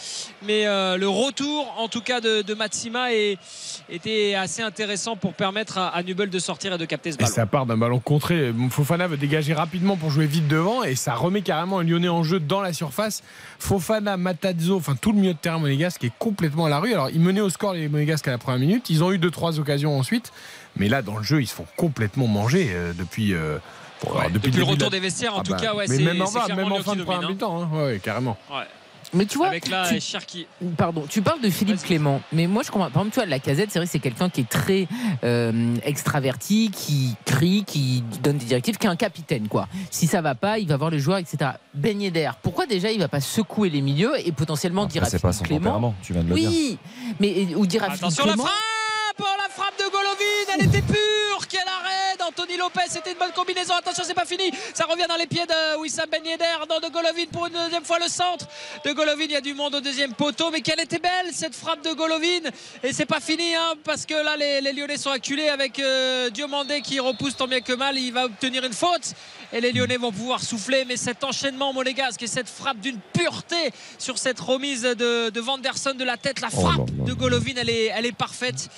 mais 0.46 0.66
euh, 0.66 0.96
le 0.96 1.06
retour 1.08 1.74
en 1.78 1.88
tout 1.88 2.00
cas 2.00 2.22
de, 2.22 2.40
de 2.40 2.54
Matsima 2.54 3.12
est- 3.12 3.36
était 3.90 4.34
assez 4.34 4.62
intéressant 4.62 5.14
pour 5.14 5.34
permettre 5.34 5.76
à, 5.76 5.88
à 5.88 6.02
Nubel 6.02 6.30
de 6.30 6.38
sortir 6.38 6.72
et 6.72 6.78
de 6.78 6.84
capter 6.86 7.12
ce 7.12 7.16
Et 7.16 7.22
ballon 7.24 7.32
ça 7.34 7.44
part 7.44 7.66
d'un 7.66 7.76
ballon 7.76 8.00
contré. 8.00 8.50
Fofana 8.70 9.06
veut 9.06 9.18
dégager 9.18 9.52
rapidement 9.52 9.96
pour 9.98 10.10
jouer 10.10 10.24
vite 10.26 10.48
devant 10.48 10.82
et 10.82 10.94
ça 10.94 11.14
remet 11.14 11.42
carrément 11.42 11.78
un 11.80 11.84
Lyonnais 11.84 12.08
en 12.08 12.22
jeu 12.22 12.40
dans 12.40 12.62
la 12.62 12.72
surface. 12.72 13.22
Fofana, 13.58 14.16
Matazzo, 14.16 14.76
enfin 14.76 14.96
tout 14.98 15.12
le 15.12 15.18
milieu 15.20 15.34
de 15.34 15.38
terrain 15.38 15.58
monégasque 15.58 16.02
est 16.04 16.12
complètement 16.18 16.64
à 16.64 16.70
la 16.70 16.78
rue. 16.80 16.94
Alors 16.94 17.10
ils 17.10 17.20
menaient 17.20 17.42
au 17.42 17.50
score 17.50 17.74
les 17.74 17.88
monégasques 17.88 18.28
à 18.28 18.30
la 18.30 18.38
première 18.38 18.60
minute. 18.60 18.88
Ils 18.88 19.04
ont 19.04 19.12
eu 19.12 19.18
deux 19.18 19.30
trois 19.30 19.60
occasions 19.60 19.98
ensuite, 19.98 20.32
mais 20.76 20.88
là 20.88 21.02
dans 21.02 21.18
le 21.18 21.22
jeu 21.22 21.42
ils 21.42 21.46
se 21.46 21.54
font 21.54 21.66
complètement 21.76 22.26
manger 22.26 22.68
euh, 22.72 22.92
depuis. 22.96 23.34
euh, 23.34 23.58
bon, 24.04 24.12
depuis 24.32 24.50
le 24.52 24.58
de 24.58 24.62
retour 24.62 24.86
la- 24.86 24.90
des 24.90 25.00
vestiaires 25.00 25.34
en 25.34 25.40
Ah 25.40 25.42
tout 25.42 25.52
bah, 25.52 25.58
cas 25.58 25.74
ouais 25.74 25.86
c'est 25.86 25.98
même 26.02 26.20
en, 26.22 26.30
même 26.56 26.82
fin 26.82 26.94
de 26.96 27.02
première 27.02 27.28
mi-temps, 27.30 27.62
hein. 27.62 27.68
ouais, 27.72 28.00
carrément. 28.02 28.36
hein. 28.50 28.58
Ouais. 28.58 28.64
Mais 29.14 29.24
tu 29.24 29.38
vois, 29.38 29.46
avec 29.46 29.68
là 29.70 29.88
tu- 29.88 29.98
Cherki 30.02 30.46
Pardon, 30.76 31.04
tu 31.08 31.22
parles 31.22 31.40
de 31.40 31.48
Philippe 31.48 31.82
Clément, 31.82 32.20
mais 32.30 32.46
moi 32.46 32.62
je 32.62 32.70
comprends. 32.70 32.90
Par 32.90 33.00
exemple, 33.04 33.10
tu 33.14 33.20
vois, 33.20 33.24
la 33.26 33.38
casette, 33.38 33.70
c'est 33.70 33.78
vrai 33.78 33.86
que 33.86 33.92
c'est 33.92 34.00
quelqu'un 34.00 34.28
qui 34.28 34.42
est 34.42 34.48
très 34.48 34.86
euh, 35.24 35.76
extraverti, 35.82 36.70
qui 36.70 37.14
crie, 37.24 37.64
qui 37.66 38.04
donne 38.22 38.36
des 38.36 38.44
directives, 38.44 38.76
qui 38.76 38.86
est 38.86 38.90
un 38.90 38.96
capitaine, 38.96 39.48
quoi. 39.48 39.66
Si 39.90 40.06
ça 40.06 40.20
va 40.20 40.34
pas, 40.34 40.58
il 40.58 40.68
va 40.68 40.76
voir 40.76 40.90
les 40.90 40.98
joueurs, 40.98 41.16
etc. 41.16 41.52
Ben 41.72 41.98
Yedder, 42.02 42.32
pourquoi 42.42 42.66
déjà 42.66 42.90
il 42.90 42.98
va 42.98 43.08
pas 43.08 43.20
secouer 43.22 43.70
les 43.70 43.80
milieux 43.80 44.12
et 44.26 44.30
potentiellement 44.30 44.84
dire 44.84 45.02
à 45.04 45.06
c'est 45.06 45.18
pas 45.18 45.32
Philippe 45.32 45.48
son 45.64 45.70
Clément 45.70 45.94
tu 46.02 46.12
viens 46.12 46.22
de 46.22 46.28
le 46.28 46.34
dire. 46.34 46.50
Oui, 46.50 46.78
mais 47.18 47.54
ou 47.54 47.64
dire 47.66 47.84
à 47.84 47.86
Attention 47.92 48.24
Philippe 48.24 48.26
la 48.26 48.32
Clément. 48.34 48.42
frappe 48.44 48.54
La 49.18 49.48
frappe 49.48 49.76
de 49.78 49.90
Golovin 49.90 50.54
Elle 50.54 50.66
était 50.66 50.82
pure 50.82 51.46
Quel 51.48 51.66
arrêt 51.66 52.16
d'Anthony 52.18 52.56
Lopez 52.56 52.82
C'était 52.88 53.12
une 53.12 53.18
bonne 53.18 53.32
combinaison 53.32 53.74
Attention 53.74 54.04
c'est 54.06 54.14
pas 54.14 54.24
fini 54.24 54.50
Ça 54.74 54.84
revient 54.84 55.06
dans 55.08 55.16
les 55.16 55.26
pieds 55.26 55.44
de 55.44 55.78
Wissam 55.78 56.06
Ben 56.10 56.24
Yedder 56.24 56.44
Non 56.68 56.78
de 56.78 56.88
Golovin 56.92 57.24
pour 57.32 57.46
une 57.46 57.52
deuxième 57.52 57.84
fois 57.84 57.98
le 57.98 58.08
centre 58.08 58.46
de 58.84 58.92
Golovin 58.92 59.24
Il 59.24 59.32
y 59.32 59.36
a 59.36 59.40
du 59.40 59.54
monde 59.54 59.74
au 59.74 59.80
deuxième 59.80 60.14
poteau 60.14 60.50
Mais 60.52 60.60
quelle 60.60 60.78
était 60.80 61.00
belle 61.00 61.32
cette 61.32 61.56
frappe 61.56 61.82
de 61.82 61.92
Golovin 61.94 62.48
Et 62.84 62.92
c'est 62.92 63.06
pas 63.06 63.18
fini 63.20 63.54
hein, 63.56 63.74
parce 63.82 64.06
que 64.06 64.14
là 64.14 64.36
les, 64.36 64.60
les 64.60 64.72
Lyonnais 64.72 64.96
sont 64.96 65.10
acculés 65.10 65.48
avec 65.48 65.80
euh, 65.80 66.30
Diomandé 66.30 66.80
qui 66.80 67.00
repousse 67.00 67.36
tant 67.36 67.48
bien 67.48 67.60
que 67.60 67.72
mal 67.72 67.98
Il 67.98 68.12
va 68.12 68.26
obtenir 68.26 68.64
une 68.64 68.72
faute 68.72 69.14
et 69.52 69.60
les 69.60 69.72
Lyonnais 69.72 69.96
vont 69.96 70.12
pouvoir 70.12 70.42
souffler 70.42 70.84
mais 70.84 70.96
cet 70.96 71.24
enchaînement 71.24 71.72
monégasque 71.72 72.22
et 72.22 72.26
cette 72.26 72.48
frappe 72.48 72.78
d'une 72.78 72.98
pureté 73.12 73.72
sur 73.98 74.18
cette 74.18 74.38
remise 74.38 74.82
de, 74.82 75.30
de 75.30 75.40
Vanderson 75.40 75.94
de 75.94 76.04
la 76.04 76.16
tête 76.16 76.40
la 76.40 76.48
Oh 76.52 76.60
frappe 76.60 76.90
de 77.04 77.12
Golovin 77.14 77.54
elle 77.56 77.70
est, 77.70 77.86
elle 77.86 78.06
est 78.06 78.12
parfaite 78.12 78.68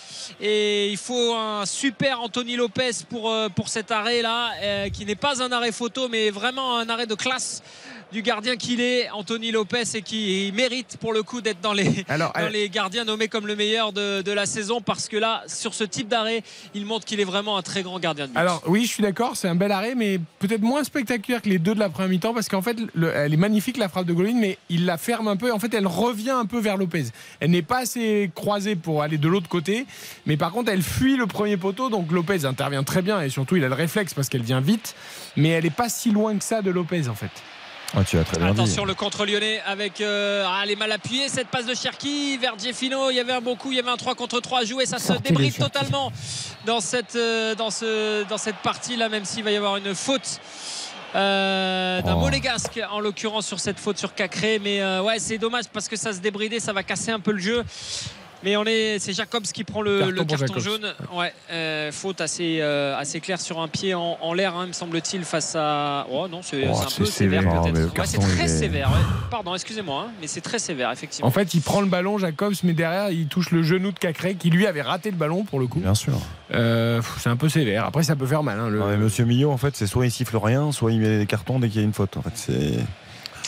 et 0.41 0.91
il 0.91 0.97
faut 0.97 1.35
un 1.35 1.67
super 1.67 2.21
Anthony 2.21 2.57
Lopez 2.57 2.91
pour, 3.09 3.31
euh, 3.31 3.49
pour 3.49 3.69
cet 3.69 3.91
arrêt 3.91 4.23
là 4.23 4.89
qui 4.91 5.05
n'est 5.05 5.15
pas 5.17 5.43
un 5.43 5.53
arrêt 5.53 5.73
photo 5.73 6.09
mais 6.09 6.31
vraiment 6.31 6.79
un 6.79 6.89
arrêt 6.89 7.07
de 7.07 7.15
classe 7.15 7.63
du 8.13 8.23
gardien 8.23 8.57
qu'il 8.57 8.81
est, 8.81 9.09
Anthony 9.11 9.51
Lopez, 9.53 9.83
et 9.95 10.03
qui 10.03 10.53
mérite 10.55 10.97
pour 11.01 11.13
le 11.13 11.23
coup 11.23 11.41
d'être 11.41 11.61
dans 11.61 11.73
les, 11.73 12.05
Alors, 12.09 12.33
dans 12.35 12.43
euh, 12.43 12.49
les 12.49 12.69
gardiens 12.69 13.05
nommés 13.05 13.29
comme 13.29 13.47
le 13.47 13.57
meilleur 13.57 13.93
de, 13.93 14.23
de 14.23 14.33
la 14.33 14.47
saison 14.47 14.81
parce 14.81 15.09
que 15.09 15.17
là, 15.17 15.43
sur 15.47 15.75
ce 15.75 15.85
type 15.85 16.09
d'arrêt, 16.09 16.43
il 16.75 16.87
montre 16.87 17.05
qu'il 17.07 17.21
est 17.21 17.25
vraiment 17.25 17.57
un 17.57 17.63
très 17.63 17.83
grand 17.83 17.99
gardien 17.99 18.27
de 18.27 18.33
but. 18.33 18.39
Alors 18.39 18.63
oui, 18.67 18.83
je 18.87 18.89
suis 18.89 19.03
d'accord, 19.03 19.37
c'est 19.37 19.49
un 19.49 19.55
bel 19.55 19.73
arrêt, 19.73 19.95
mais 19.95 20.19
peut-être 20.39 20.63
moins 20.63 20.85
spectaculaire 20.85 21.43
que 21.43 21.49
les 21.49 21.59
deux 21.59 21.75
de 21.75 21.81
la 21.81 21.89
première 21.89 22.09
mi-temps, 22.11 22.35
parce 22.35 22.49
qu'en 22.49 22.63
fait, 22.63 22.77
le- 22.95 23.13
elle 23.15 23.33
est 23.33 23.37
magnifique 23.37 23.77
la 23.77 23.89
frappe 23.89 24.07
de 24.07 24.13
Golovin, 24.13 24.39
mais 24.39 24.59
il 24.69 24.87
la 24.87 24.99
ferme 24.99 25.29
un 25.29 25.37
peu. 25.37 25.53
En 25.53 25.59
fait, 25.59 25.73
elle 25.75 25.87
revient 25.87 26.31
un 26.31 26.47
peu 26.47 26.59
vers 26.59 26.77
Lopez. 26.77 27.05
Elle 27.41 27.51
n'est 27.51 27.63
pas 27.63 27.79
assez 27.81 28.31
croisée 28.35 28.77
pour 28.77 29.03
aller 29.03 29.19
de 29.19 29.29
l'autre 29.29 29.49
côté, 29.49 29.87
mais 30.27 30.37
par 30.37 30.51
contre, 30.53 30.71
elle 30.71 30.83
fuit 30.83 31.17
le 31.17 31.27
premier 31.27 31.57
poteau, 31.57 31.91
donc 31.91 32.11
Lopez 32.13 32.45
intervient 32.45 32.83
très 32.85 33.03
bien 33.03 33.21
et 33.23 33.29
surtout, 33.31 33.57
il 33.57 33.65
a 33.65 33.69
le 33.69 33.75
réflexe 33.75 34.15
parce 34.15 34.29
qu'elle 34.29 34.43
vient 34.43 34.61
vite, 34.61 34.95
mais 35.37 35.51
elle 35.51 35.65
n'est 35.65 35.71
pas 35.71 35.89
si 35.89 36.11
loin 36.11 36.37
que 36.37 36.45
ça 36.45 36.63
de 36.63 36.71
Lopez 36.71 37.09
en 37.09 37.15
fait. 37.15 37.31
Ah, 37.97 38.05
tu 38.05 38.19
as 38.19 38.25
très 38.25 38.37
bien 38.39 38.47
dit. 38.53 38.61
Attention 38.61 38.85
le 38.85 38.95
contre 38.95 39.27
lyonnais 39.27 39.61
avec 39.67 40.01
euh, 40.01 40.45
ah, 40.47 40.65
les 40.65 40.77
mal 40.77 40.93
appuyés. 40.93 41.29
Cette 41.29 41.49
passe 41.49 41.67
de 41.67 41.75
Cherki 41.75 42.39
vers 42.39 42.57
Jeffino 42.59 43.11
il 43.11 43.17
y 43.17 43.21
avait 43.21 43.33
un 43.33 43.41
bon 43.41 43.57
coup. 43.57 43.73
Il 43.73 43.77
y 43.77 43.81
avait 43.81 43.91
un 43.91 43.97
3 43.97 44.15
contre 44.15 44.41
3 44.41 44.61
à 44.61 44.65
jouer. 44.65 44.87
Ça 44.87 44.99
se 44.99 45.09
Sortez 45.09 45.31
débride 45.31 45.57
totalement 45.57 46.13
dans 46.67 46.81
cette, 46.81 47.17
euh, 47.17 47.55
dans 47.57 47.71
ce, 47.71 48.23
dans 48.29 48.39
cette 48.39 48.57
partie 48.59 48.97
là 48.97 49.09
même 49.09 49.25
s'il 49.25 49.43
va 49.43 49.51
y 49.51 49.57
avoir 49.57 49.77
une 49.77 49.95
faute 49.95 50.41
euh, 51.17 52.01
d'un 52.03 52.15
Oh. 52.15 52.21
monégasque 52.21 52.81
en 52.93 53.01
l'occurrence 53.01 53.47
sur 53.47 53.59
cette 53.59 53.81
faute 53.81 53.99
sur 53.99 54.15
Cacré. 54.15 54.61
Mais 54.63 54.81
ouais 55.01 55.19
c'est 55.19 55.39
dommage 55.39 55.65
parce 55.73 55.89
que 55.89 55.97
ça 55.97 56.13
se 56.13 56.19
débridait. 56.21 56.61
Ça 56.61 56.73
va 56.73 56.85
casser 56.85 57.11
un 57.11 57.21
peu 57.21 57.33
le 57.33 57.41
jeu 57.41 57.65
mais 58.43 58.57
on 58.57 58.65
est, 58.65 58.99
c'est 58.99 59.13
Jacobs 59.13 59.43
qui 59.45 59.65
prend 59.65 59.83
le 59.83 60.13
Carton 60.13 60.55
le 60.55 60.61
jaune. 60.61 60.95
Ouais, 61.15 61.33
euh, 61.51 61.93
faute 61.93 62.21
assez, 62.21 62.59
euh, 62.61 62.97
assez 62.99 63.21
claire 63.21 63.41
sur 63.41 63.61
un 63.61 63.69
pied 63.69 63.95
en, 63.95 64.17
en 64.21 64.33
l'air, 64.35 64.55
hein, 64.57 64.67
me 64.69 64.73
semble-t-il, 64.73 65.25
face 65.25 65.55
à. 65.57 66.07
Oh 66.11 66.27
non, 66.29 66.41
c'est 66.43 66.67
Oh, 66.69 66.75
c'est 66.75 66.85
un 66.85 66.89
c'est 66.89 66.99
peu 66.99 67.05
sévère, 67.07 67.43
peut-être. 67.43 67.99
Ouais, 67.99 68.07
c'est 68.07 68.19
très 68.19 68.45
est- 68.45 68.49
sévère. 68.49 68.89
ouais. 68.91 69.01
Pardon, 69.31 69.55
excusez-moi, 69.55 70.07
hein, 70.09 70.13
mais 70.21 70.27
c'est 70.27 70.41
très 70.41 70.59
sévère, 70.59 70.91
effectivement. 70.91 71.29
En 71.29 71.31
fait, 71.31 71.55
il 71.55 71.61
prend 71.61 71.81
le 71.81 71.87
ballon, 71.89 72.19
Jacobs, 72.19 72.55
mais 72.65 72.73
derrière, 72.73 73.11
il 73.11 73.27
touche 73.27 73.51
le 73.51 73.63
genou 73.63 73.93
de 73.93 73.99
Cacré, 73.99 74.35
qui 74.35 74.51
lui 74.51 74.67
avait 74.67 74.83
raté 74.83 75.11
le 75.11 75.17
ballon 75.17 75.45
pour 75.45 75.61
le 75.61 75.67
coup. 75.67 75.81
Bien 75.81 75.95
sûr. 75.95 76.15
Euh, 76.53 77.01
c'est 77.19 77.29
un 77.31 77.37
peu 77.37 77.49
sévère. 77.49 77.85
Après, 77.85 78.03
ça 78.03 78.17
peut 78.17 78.27
faire 78.27 78.43
mal. 78.43 78.59
hein, 78.59 78.69
le- 78.69 78.79
Non, 78.81 78.89
mais 78.89 78.97
Monsieur 78.97 79.25
Millot, 79.25 79.51
en 79.53 79.57
fait, 79.57 79.77
c'est 79.77 79.87
soit 79.87 80.07
il 80.07 80.11
siffle 80.11 80.37
rien, 80.37 80.73
soit 80.73 80.93
il 80.93 81.01
met 81.01 81.19
des 81.19 81.27
cartons 81.27 81.59
dès 81.61 81.69
qu'il 81.69 81.81
y 81.81 81.85
a 81.85 81.87
une 81.87 81.93
faute. 81.93 82.17
En 82.17 82.23
fait, 82.23 82.33
c'est. 82.35 82.73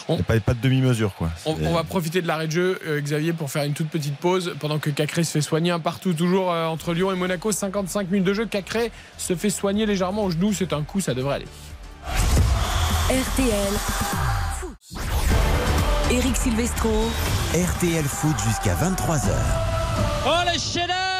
On- 0.08 0.14
Il 0.14 0.16
n'y 0.16 0.20
a 0.22 0.24
pas, 0.24 0.40
pas 0.40 0.54
de 0.54 0.60
demi-mesure, 0.60 1.14
quoi. 1.14 1.30
On, 1.46 1.54
va 1.54 1.84
profiter 1.84 2.22
de 2.22 2.26
l'arrêt 2.26 2.46
de 2.46 2.52
jeu, 2.52 2.78
euh, 2.86 3.00
Xavier, 3.00 3.32
pour 3.32 3.50
faire 3.50 3.64
une 3.64 3.72
toute 3.72 3.88
petite 3.88 4.16
pause 4.16 4.54
pendant 4.58 4.78
que 4.78 4.90
Cacré 4.90 5.24
se 5.24 5.30
fait 5.32 5.40
soigner 5.40 5.70
un 5.70 5.80
partout, 5.80 6.12
toujours 6.12 6.52
euh, 6.52 6.66
entre 6.66 6.94
Lyon 6.94 7.12
et 7.12 7.16
Monaco. 7.16 7.52
55 7.52 8.10
minutes 8.10 8.26
de 8.26 8.34
jeu. 8.34 8.46
Cacré 8.46 8.90
se 9.18 9.34
fait 9.36 9.50
soigner 9.50 9.86
légèrement 9.86 10.24
au 10.24 10.30
genou. 10.30 10.52
C'est 10.52 10.72
un 10.72 10.82
coup, 10.82 11.00
ça 11.00 11.14
devrait 11.14 11.36
aller. 11.36 11.48
RTL. 13.08 13.72
Foot. 14.58 14.98
Eric 16.10 16.36
Silvestro. 16.36 17.10
RTL 17.54 18.04
Foot 18.04 18.36
jusqu'à 18.46 18.74
23h. 18.74 19.30
Oh 20.26 20.30
le 20.46 20.52
le 20.86 21.11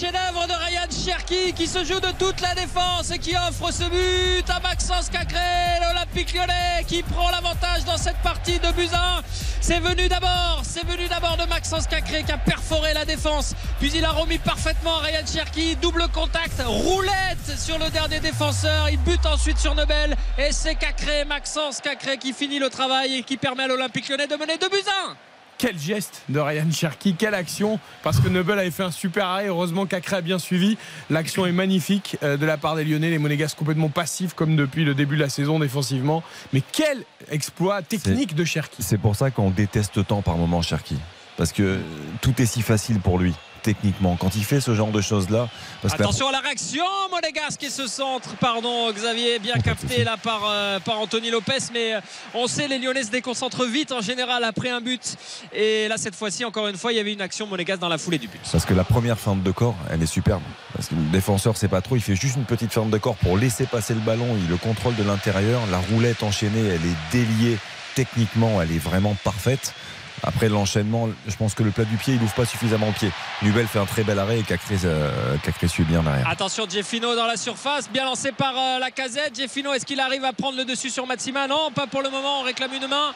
chef-d'œuvre 0.00 0.46
de 0.46 0.54
Ryan 0.54 0.88
Cherki 0.90 1.52
qui 1.52 1.66
se 1.66 1.84
joue 1.84 2.00
de 2.00 2.10
toute 2.18 2.40
la 2.40 2.54
défense 2.54 3.10
et 3.10 3.18
qui 3.18 3.36
offre 3.36 3.70
ce 3.70 3.84
but 3.84 4.48
à 4.48 4.58
Maxence 4.60 5.10
Cacré, 5.10 5.38
l'Olympique 5.82 6.32
lyonnais 6.32 6.84
qui 6.86 7.02
prend 7.02 7.28
l'avantage 7.30 7.84
dans 7.84 7.98
cette 7.98 8.16
partie 8.22 8.58
de 8.58 8.72
Buzyn. 8.72 9.22
C'est 9.60 9.78
venu 9.78 10.08
d'abord, 10.08 10.62
c'est 10.62 10.86
venu 10.86 11.06
d'abord 11.06 11.36
de 11.36 11.44
Maxence 11.44 11.86
Cacré 11.86 12.22
qui 12.22 12.32
a 12.32 12.38
perforé 12.38 12.94
la 12.94 13.04
défense, 13.04 13.54
puis 13.78 13.92
il 13.94 14.02
a 14.06 14.12
remis 14.12 14.38
parfaitement 14.38 14.96
Ryan 15.00 15.26
Cherki, 15.30 15.76
double 15.76 16.08
contact, 16.08 16.62
roulette 16.64 17.58
sur 17.58 17.78
le 17.78 17.90
dernier 17.90 18.20
défenseur, 18.20 18.88
il 18.88 18.98
bute 19.00 19.26
ensuite 19.26 19.58
sur 19.58 19.74
Nobel 19.74 20.16
et 20.38 20.50
c'est 20.50 20.76
Cacré, 20.76 21.26
Maxence 21.26 21.82
Cacré 21.82 22.16
qui 22.16 22.32
finit 22.32 22.58
le 22.58 22.70
travail 22.70 23.16
et 23.16 23.22
qui 23.22 23.36
permet 23.36 23.64
à 23.64 23.68
l'Olympique 23.68 24.08
lyonnais 24.08 24.28
de 24.28 24.36
mener 24.36 24.56
de 24.56 24.66
Buzyn. 24.66 25.16
Quel 25.60 25.78
geste 25.78 26.22
de 26.30 26.40
Ryan 26.40 26.70
Cherky, 26.72 27.14
quelle 27.14 27.34
action, 27.34 27.78
parce 28.02 28.18
que 28.18 28.28
Nebel 28.28 28.58
avait 28.58 28.70
fait 28.70 28.82
un 28.82 28.90
super 28.90 29.26
arrêt, 29.26 29.48
heureusement 29.48 29.84
qu'Acré 29.84 30.16
a 30.16 30.20
bien 30.22 30.38
suivi. 30.38 30.78
L'action 31.10 31.44
est 31.44 31.52
magnifique 31.52 32.16
euh, 32.22 32.38
de 32.38 32.46
la 32.46 32.56
part 32.56 32.76
des 32.76 32.84
Lyonnais, 32.84 33.10
les 33.10 33.18
Monégasques 33.18 33.58
complètement 33.58 33.90
passifs 33.90 34.32
comme 34.32 34.56
depuis 34.56 34.86
le 34.86 34.94
début 34.94 35.16
de 35.16 35.20
la 35.20 35.28
saison 35.28 35.58
défensivement. 35.58 36.22
Mais 36.54 36.62
quel 36.72 37.04
exploit 37.30 37.82
technique 37.82 38.34
de 38.34 38.44
Cherky. 38.44 38.82
C'est 38.82 38.96
pour 38.96 39.16
ça 39.16 39.30
qu'on 39.30 39.50
déteste 39.50 40.06
tant 40.06 40.22
par 40.22 40.38
moment 40.38 40.62
Cherky, 40.62 40.96
parce 41.36 41.52
que 41.52 41.78
tout 42.22 42.40
est 42.40 42.46
si 42.46 42.62
facile 42.62 42.98
pour 42.98 43.18
lui 43.18 43.34
techniquement 43.62 44.16
quand 44.18 44.34
il 44.36 44.44
fait 44.44 44.60
ce 44.60 44.74
genre 44.74 44.90
de 44.90 45.00
choses 45.00 45.30
là 45.30 45.48
attention 45.84 46.28
à 46.28 46.32
la 46.32 46.40
réaction 46.40 46.84
monégasque 47.10 47.62
et 47.62 47.70
ce 47.70 47.86
centre. 47.86 48.36
Pardon 48.36 48.92
Xavier 48.92 49.38
bien 49.38 49.58
capté 49.58 50.04
là 50.04 50.16
par, 50.16 50.42
euh, 50.48 50.78
par 50.80 50.98
Anthony 51.00 51.30
Lopez 51.30 51.58
mais 51.72 51.94
euh, 51.94 52.00
on 52.34 52.46
sait 52.46 52.68
les 52.68 52.78
Lyonnais 52.78 53.04
se 53.04 53.10
déconcentrent 53.10 53.64
vite 53.64 53.92
en 53.92 54.00
général 54.00 54.44
après 54.44 54.70
un 54.70 54.80
but. 54.80 55.16
Et 55.52 55.88
là 55.88 55.96
cette 55.96 56.14
fois-ci 56.14 56.44
encore 56.44 56.68
une 56.68 56.76
fois 56.76 56.92
il 56.92 56.96
y 56.96 57.00
avait 57.00 57.12
une 57.12 57.20
action 57.20 57.46
monégasque 57.46 57.80
dans 57.80 57.88
la 57.88 57.98
foulée 57.98 58.18
du 58.18 58.28
but. 58.28 58.40
Parce 58.50 58.64
que 58.64 58.74
la 58.74 58.84
première 58.84 59.18
feinte 59.18 59.42
de 59.42 59.50
corps 59.50 59.76
elle 59.90 60.02
est 60.02 60.06
superbe. 60.06 60.42
Parce 60.74 60.88
que 60.88 60.94
le 60.94 61.10
défenseur 61.10 61.56
c'est 61.56 61.68
pas 61.68 61.80
trop 61.80 61.96
il 61.96 62.02
fait 62.02 62.16
juste 62.16 62.36
une 62.36 62.44
petite 62.44 62.72
feinte 62.72 62.90
de 62.90 62.98
corps 62.98 63.16
pour 63.16 63.36
laisser 63.36 63.66
passer 63.66 63.94
le 63.94 64.00
ballon. 64.00 64.36
Il 64.38 64.48
le 64.48 64.56
contrôle 64.56 64.94
de 64.96 65.02
l'intérieur. 65.02 65.60
La 65.70 65.78
roulette 65.78 66.22
enchaînée 66.22 66.66
elle 66.66 66.74
est 66.74 67.12
déliée. 67.12 67.58
Techniquement 67.94 68.62
elle 68.62 68.72
est 68.72 68.78
vraiment 68.78 69.16
parfaite 69.24 69.74
après 70.22 70.48
l'enchaînement, 70.48 71.08
je 71.26 71.36
pense 71.36 71.54
que 71.54 71.62
le 71.62 71.70
plat 71.70 71.84
du 71.84 71.96
pied, 71.96 72.14
il 72.14 72.22
ouvre 72.22 72.34
pas 72.34 72.44
suffisamment 72.44 72.88
le 72.88 72.92
pied. 72.92 73.10
Nubel 73.42 73.66
fait 73.66 73.78
un 73.78 73.86
très 73.86 74.04
bel 74.04 74.18
arrêt 74.18 74.40
et 74.40 74.42
Cacré, 74.42 74.76
euh, 74.84 75.36
suit 75.66 75.84
bien 75.84 76.02
derrière. 76.02 76.28
Attention, 76.28 76.66
Jeffino 76.68 77.14
dans 77.14 77.26
la 77.26 77.36
surface, 77.36 77.88
bien 77.90 78.04
lancé 78.04 78.32
par 78.32 78.54
euh, 78.56 78.78
la 78.78 78.90
casette. 78.90 79.36
Jeffino, 79.36 79.72
est-ce 79.72 79.86
qu'il 79.86 80.00
arrive 80.00 80.24
à 80.24 80.32
prendre 80.32 80.58
le 80.58 80.64
dessus 80.64 80.90
sur 80.90 81.06
Matsima? 81.06 81.46
Non, 81.46 81.70
pas 81.74 81.86
pour 81.86 82.02
le 82.02 82.10
moment. 82.10 82.40
On 82.40 82.42
réclame 82.42 82.74
une 82.74 82.86
main. 82.86 83.14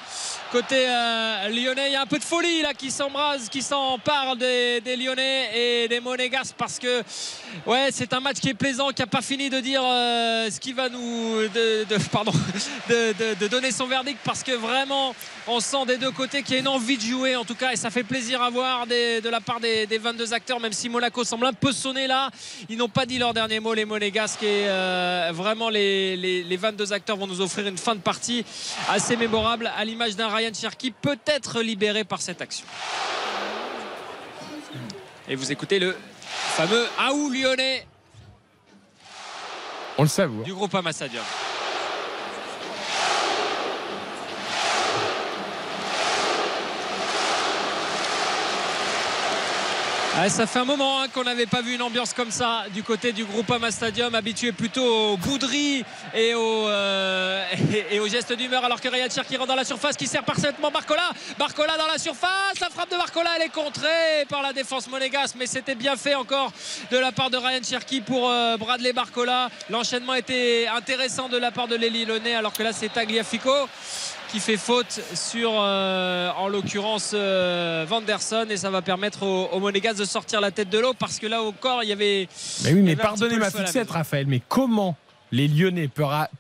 Côté 0.51 0.87
euh, 0.89 1.49
lyonnais, 1.49 1.89
il 1.89 1.93
y 1.93 1.97
a 1.97 2.03
un 2.03 2.07
peu 2.07 2.19
de 2.19 2.25
folie 2.25 2.63
là 2.63 2.73
qui 2.73 2.91
s'embrase, 2.91 3.49
qui 3.49 3.63
s'empare 3.63 4.37
des, 4.37 4.81
lyonnais 4.97 5.51
et 5.85 5.89
des 5.89 6.01
monégas 6.01 6.53
parce 6.57 6.79
que 6.79 7.03
ouais, 7.67 7.89
c'est 7.91 8.13
un 8.13 8.21
match 8.21 8.37
qui 8.37 8.51
est 8.51 8.55
plaisant, 8.55 8.91
qui 8.91 9.03
n'a 9.03 9.07
pas 9.07 9.23
fini 9.23 9.51
de 9.51 9.61
dire 9.61 9.83
ce 9.83 10.59
qui 10.61 10.73
va 10.73 10.89
nous. 10.89 11.49
De, 11.49 11.85
pardon, 12.11 12.33
de 12.89 13.49
donner 13.49 13.73
son 13.73 13.87
verdict 13.87 14.21
parce 14.25 14.43
que 14.43 14.53
vraiment, 14.53 15.15
on 15.47 15.61
sent 15.61 15.87
des 15.87 15.99
deux 15.99 16.11
côtés 16.11 16.43
qu'il 16.43 16.55
y 16.55 16.57
a 16.59 16.61
une 16.61 16.69
envie 16.69 16.97
de 16.97 17.03
jouer 17.03 17.37
en 17.37 17.45
tout 17.45 17.55
cas 17.55 17.73
et 17.73 17.77
ça 17.77 17.91
fait 17.91 18.03
plaisir 18.05 18.43
à 18.43 18.51
voir 18.51 18.87
de 18.87 19.29
la 19.29 19.41
part 19.41 19.61
des, 19.61 19.87
22 19.87 20.33
acteurs 20.33 20.61
même 20.61 20.73
si 20.73 20.89
Monaco 20.89 21.25
semble 21.25 21.47
un 21.47 21.53
peu 21.53 21.73
sonné 21.73 22.07
là. 22.07 22.31
Ils 22.69 22.79
n'ont 22.79 22.89
pas 22.89 23.07
dit 23.07 23.19
leur 23.19 23.35
dernier 23.35 23.61
mot 23.61 23.75
les 23.75 23.85
monégasques 23.85 24.43
et 24.43 24.67
euh, 24.69 25.31
vraiment 25.35 25.69
les, 25.69 26.57
22 26.57 26.93
acteurs 26.93 27.17
vont 27.17 27.27
nous 27.27 27.41
offrir 27.41 27.67
une 27.67 27.79
fin 27.79 27.95
de 27.95 28.01
partie 28.01 28.45
assez 28.89 29.17
mémorable 29.17 29.71
à 29.77 29.85
l'image 29.85 30.17
d'un 30.17 30.29
Ryan 30.29 30.53
Cherky 30.53 30.91
peut-être 30.91 31.61
libéré 31.61 32.05
par 32.05 32.23
cette 32.23 32.41
action. 32.41 32.67
Et 35.29 35.37
vous 35.37 35.53
écoutez 35.53 35.79
le 35.79 35.97
fameux 36.29 36.87
Aou 36.99 37.31
lyonnais 37.31 37.87
on 39.97 40.03
le 40.03 40.09
savoure 40.09 40.43
du 40.43 40.53
groupe 40.53 40.75
Stadium 50.17 50.29
ça 50.29 50.47
fait 50.47 50.61
un 50.61 50.65
moment 50.65 51.01
hein, 51.01 51.09
qu'on 51.13 51.25
n'avait 51.25 51.45
pas 51.45 51.61
vu 51.61 51.75
une 51.75 51.83
ambiance 51.83 52.13
comme 52.13 52.31
ça 52.31 52.67
du 52.73 52.85
côté 52.85 53.13
du 53.13 53.25
groupe 53.25 53.51
Ama 53.51 53.73
Stadium, 53.73 54.15
habitué 54.15 54.53
plutôt 54.53 54.85
aux 54.85 55.17
bouderies 55.17 55.85
et 56.15 56.35
aux, 56.35 56.69
euh, 56.69 57.45
gestes 58.09 58.33
d'humeur, 58.33 58.65
alors 58.65 58.81
que 58.81 58.89
Ryan 58.89 59.09
qui 59.09 59.37
rentre 59.37 59.49
dans 59.49 59.57
la 59.57 59.65
surface, 59.65 59.97
qui 59.97 60.07
sert 60.07 60.23
parfaitement 60.23 60.71
Barcola. 60.71 61.11
Barcola 61.37 61.77
dans 61.77 61.89
la 61.89 61.99
surface, 61.99 62.61
la 62.61 62.71
frappe 62.71 62.93
de 62.93 62.97
Barcola, 62.97 63.31
elle 63.37 63.43
est 63.43 63.49
contrée 63.49 64.25
par 64.29 64.41
la 64.41 64.53
défense 64.53 64.89
monégasque, 64.89 65.35
mais 65.37 65.47
c'était 65.47 65.75
bien 65.75 65.97
fait 65.97 66.15
encore 66.15 66.53
de 66.93 66.99
la 66.99 67.11
part 67.11 67.31
de 67.31 67.37
Ryan 67.37 67.63
Cherky 67.69 68.01
pour 68.01 68.31
euh, 68.31 68.57
Bradley 68.57 68.93
Barcola. 68.93 69.51
L'enchaînement 69.69 70.15
était 70.15 70.69
intéressant 70.69 71.29
de 71.29 71.39
la 71.39 71.51
part 71.51 71.67
de 71.67 71.75
Lely 71.75 72.05
Lonet, 72.05 72.37
alors 72.37 72.53
que 72.53 72.63
là 72.63 72.73
c'est 72.73 72.89
Tagliafico 72.89 73.51
qui 74.35 74.41
fait 74.41 74.57
faute 74.57 75.01
sur 75.15 75.53
euh, 75.55 76.29
en 76.37 76.49
l'occurrence 76.49 77.13
euh, 77.15 77.87
Vanderson 77.89 78.47
et 78.51 78.57
ça 78.57 78.69
va 78.69 78.83
permettre 78.83 79.23
aux, 79.23 79.45
aux 79.45 79.61
Monégas 79.61 79.95
de 79.95 80.05
sortir 80.05 80.41
la 80.41 80.51
tête 80.51 80.69
de 80.71 80.79
l'eau 80.81 80.93
parce 80.93 81.21
que 81.21 81.29
là 81.29 81.41
au 81.41 81.53
corps 81.53 81.85
il 81.85 81.89
y 81.89 81.93
avait 81.93 82.27
mais 82.65 82.73
oui 82.73 82.83
mais 82.83 82.97
pardonnez 82.97 83.37
ma 83.37 83.53
fixette 83.53 83.93
Raphaël 83.93 84.27
mais 84.27 84.43
comment 84.49 84.97
les 85.31 85.47
Lyonnais 85.47 85.89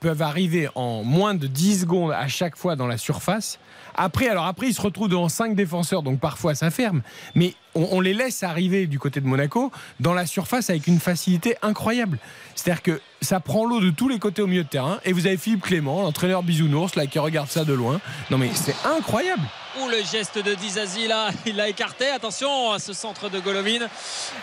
peuvent 0.00 0.22
arriver 0.22 0.68
en 0.74 1.04
moins 1.04 1.34
de 1.34 1.46
10 1.46 1.82
secondes 1.82 2.10
à 2.10 2.26
chaque 2.26 2.56
fois 2.56 2.74
dans 2.74 2.88
la 2.88 2.98
surface 2.98 3.60
après, 3.94 4.28
alors 4.28 4.46
après, 4.46 4.68
ils 4.68 4.74
se 4.74 4.80
retrouvent 4.80 5.08
devant 5.08 5.28
5 5.28 5.54
défenseurs, 5.54 6.02
donc 6.02 6.20
parfois 6.20 6.54
ça 6.54 6.70
ferme. 6.70 7.02
Mais 7.34 7.54
on, 7.74 8.00
les 8.00 8.14
laisse 8.14 8.42
arriver 8.42 8.86
du 8.86 8.98
côté 8.98 9.20
de 9.20 9.26
Monaco 9.26 9.72
dans 10.00 10.14
la 10.14 10.26
surface 10.26 10.70
avec 10.70 10.86
une 10.86 11.00
facilité 11.00 11.56
incroyable. 11.62 12.18
C'est-à-dire 12.54 12.82
que 12.82 13.00
ça 13.20 13.40
prend 13.40 13.66
l'eau 13.66 13.80
de 13.80 13.90
tous 13.90 14.08
les 14.08 14.18
côtés 14.18 14.42
au 14.42 14.46
milieu 14.46 14.64
de 14.64 14.68
terrain. 14.68 15.00
Et 15.04 15.12
vous 15.12 15.26
avez 15.26 15.36
Philippe 15.36 15.62
Clément, 15.62 16.02
l'entraîneur 16.02 16.42
bisounours, 16.42 16.94
là, 16.94 17.06
qui 17.06 17.18
regarde 17.18 17.48
ça 17.48 17.64
de 17.64 17.72
loin. 17.72 18.00
Non 18.30 18.38
mais 18.38 18.50
c'est 18.54 18.76
incroyable. 18.84 19.42
Ou 19.82 19.88
le 19.88 19.98
geste 20.04 20.38
de 20.38 20.54
Dizazi 20.54 21.08
là, 21.08 21.30
il 21.46 21.56
l'a 21.56 21.68
écarté. 21.68 22.08
Attention 22.08 22.72
à 22.72 22.78
ce 22.78 22.92
centre 22.92 23.28
de 23.28 23.40
Golovin. 23.40 23.86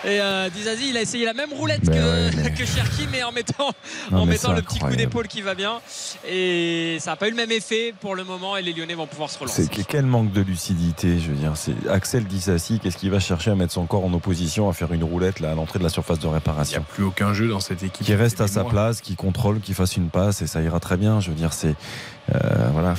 Et 0.04 0.20
euh, 0.20 0.50
Dizazi, 0.50 0.90
il 0.90 0.98
a 0.98 1.02
essayé 1.02 1.26
la 1.26 1.34
même 1.34 1.54
roulette 1.54 1.86
ben 1.86 2.32
que, 2.54 2.66
Cherki, 2.66 3.08
mais 3.12 3.24
en 3.24 3.32
mettant, 3.32 3.72
en 4.12 4.26
mettant 4.26 4.54
le 4.54 4.62
petit 4.62 4.80
coup 4.80 4.96
d'épaule 4.96 5.28
qui 5.28 5.42
va 5.42 5.56
bien. 5.56 5.80
Et 6.28 6.98
ça 7.00 7.12
n'a 7.12 7.16
pas 7.16 7.28
eu 7.28 7.32
le 7.32 7.38
même 7.38 7.52
effet 7.52 7.94
pour 8.00 8.16
le 8.16 8.24
moment. 8.24 8.58
Et 8.58 8.62
les 8.62 8.74
Lyonnais 8.74 8.94
vont 8.94 9.08
pouvoir 9.08 9.30
se 9.30 9.40
relancer. 9.40 9.68
C'est 9.74 9.84
quel 9.86 10.06
manque 10.06 10.32
de 10.32 10.42
lucidité, 10.42 11.20
je 11.20 11.32
veux 11.32 11.38
dire. 11.38 11.54
C'est 11.56 11.76
Axel 11.90 12.26
Dizazi, 12.26 12.80
qu'est-ce 12.80 12.98
qu'il 12.98 13.12
va 13.12 13.20
chercher 13.20 13.52
à 13.52 13.56
mettre 13.56 13.74
son 13.74 13.86
corps 13.86 14.06
en 14.06 14.14
opposition, 14.14 14.70
à 14.70 14.74
faire 14.74 14.92
une 14.92 15.04
roulette 15.04 15.40
là, 15.40 15.52
à 15.52 15.56
l'entrée 15.56 15.80
de 15.80 15.84
la 15.84 15.90
surface 15.90 16.20
de 16.20 16.28
réparation? 16.28 16.78
Il 16.78 16.80
n'y 16.80 16.86
a 16.86 16.94
plus 16.94 17.04
aucun 17.04 17.34
jeu 17.34 17.48
dans 17.48 17.60
cette 17.60 17.84
équipe. 17.84 18.06
Qui 18.06 18.16
reste 18.16 18.42
à 18.42 18.48
sa 18.48 18.64
place, 18.64 19.02
qui 19.02 19.16
contrôle, 19.16 19.60
qui 19.60 19.74
fasse 19.74 19.96
une 19.96 20.10
passe 20.10 20.42
et 20.42 20.48
ça 20.48 20.62
ira 20.62 20.80
très 20.80 20.98
bien. 20.98 21.20
Je 21.20 21.30
veux 21.30 21.36
dire, 21.36 21.54
c'est. 21.54 21.76
Euh, 22.34 22.70
voilà. 22.74 22.96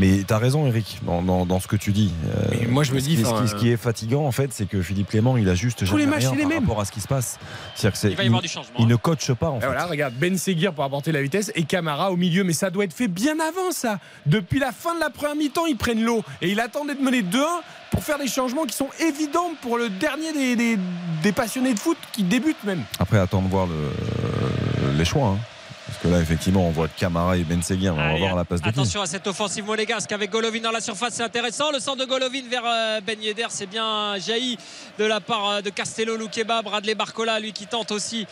Mais 0.00 0.24
tu 0.26 0.32
as 0.32 0.38
raison, 0.38 0.66
Eric, 0.66 0.98
dans, 1.04 1.60
ce 1.60 1.68
que 1.68 1.76
tu 1.76 1.92
dis. 1.92 2.10
Euh, 2.34 2.66
moi, 2.68 2.84
je 2.84 2.94
me 2.94 3.00
dis. 3.00 3.22
Ce 3.22 3.54
qui, 3.54 3.70
est 3.70 3.76
fatigant, 3.76 4.24
en 4.24 4.32
fait, 4.32 4.50
c'est 4.52 4.66
que 4.66 4.80
Philippe 4.80 5.08
Clément, 5.08 5.36
il 5.36 5.48
a 5.48 5.54
juste 5.54 5.84
jamais 5.84 6.06
les 6.06 6.16
rien 6.16 6.30
par 6.48 6.60
rapport 6.60 6.80
à 6.80 6.84
ce 6.86 6.92
qui 6.92 7.00
se 7.00 7.08
passe. 7.08 7.38
il 7.82 8.16
va 8.16 8.24
y 8.24 8.26
avoir 8.26 8.40
du 8.40 8.48
changement. 8.48 8.76
Il 8.78 8.86
ne 8.86 8.96
coache 8.96 9.32
pas, 9.34 9.50
en 9.50 9.60
fait. 9.60 9.66
Voilà, 9.66 9.84
regarde, 9.84 10.14
Ben 10.14 10.38
Seguir 10.38 10.72
pour 10.72 10.84
apporter 10.84 11.12
la 11.12 11.20
vitesse 11.20 11.52
et 11.54 11.64
Camara 11.64 12.10
au 12.10 12.16
milieu. 12.16 12.44
Mais 12.44 12.54
ça 12.54 12.70
doit 12.70 12.84
être 12.84 12.94
fait 12.94 13.08
bien 13.08 13.34
avant, 13.40 13.72
ça. 13.72 13.98
Depuis 14.24 14.58
la 14.58 14.72
fin 14.72 14.94
de 14.94 15.00
la 15.00 15.10
première 15.10 15.36
mi-temps, 15.36 15.66
ils 15.66 15.76
prennent 15.76 16.02
l'eau. 16.02 16.24
Et 16.40 16.48
il 16.48 16.60
attendait 16.60 16.94
de 16.94 17.02
mener 17.02 17.20
2-1 17.22 17.44
pour 17.90 18.02
faire 18.02 18.18
des 18.18 18.28
changements 18.28 18.64
qui 18.64 18.74
sont 18.74 18.88
évidents 19.00 19.50
pour 19.60 19.76
le 19.76 19.90
dernier 19.90 20.32
des, 20.32 20.78
des, 21.22 21.32
passionnés 21.32 21.74
de 21.74 21.78
foot 21.78 21.98
qui 22.12 22.22
débutent 22.22 22.64
même. 22.64 22.84
Après, 22.98 23.18
attends 23.18 23.42
de 23.42 23.48
voir 23.48 23.66
le, 23.66 24.96
les 24.96 25.04
choix. 25.04 25.36
Hein. 25.36 25.38
Parce 25.90 26.02
que 26.02 26.08
là, 26.08 26.20
effectivement, 26.20 26.68
on 26.68 26.70
voit 26.70 26.86
Camara 26.86 27.36
et 27.36 27.42
Ben 27.42 27.60
Seguir. 27.62 27.94
On 27.94 27.96
va 27.96 28.16
voir 28.16 28.36
la 28.36 28.44
passe 28.44 28.62
de 28.62 28.68
Attention 28.68 29.02
à 29.02 29.06
cette 29.06 29.26
offensive 29.26 29.64
monégasque 29.64 30.12
avec 30.12 30.30
Golovin 30.30 30.60
dans 30.60 30.70
la 30.70 30.80
surface, 30.80 31.14
c'est 31.14 31.24
intéressant. 31.24 31.72
Le 31.72 31.80
centre 31.80 31.98
de 31.98 32.04
Golovin 32.04 32.42
vers 32.48 32.62
euh, 32.64 33.00
Ben 33.00 33.20
Yedder, 33.20 33.46
c'est 33.48 33.66
bien 33.66 34.16
jailli 34.18 34.56
de 35.00 35.04
la 35.04 35.18
part 35.18 35.50
euh, 35.50 35.60
de 35.62 35.70
Castello 35.70 36.16
Loukeba. 36.16 36.62
Bradley 36.62 36.94
Barcola, 36.94 37.40
lui 37.40 37.52
qui 37.52 37.66
tente 37.66 37.90
aussi 37.90 38.24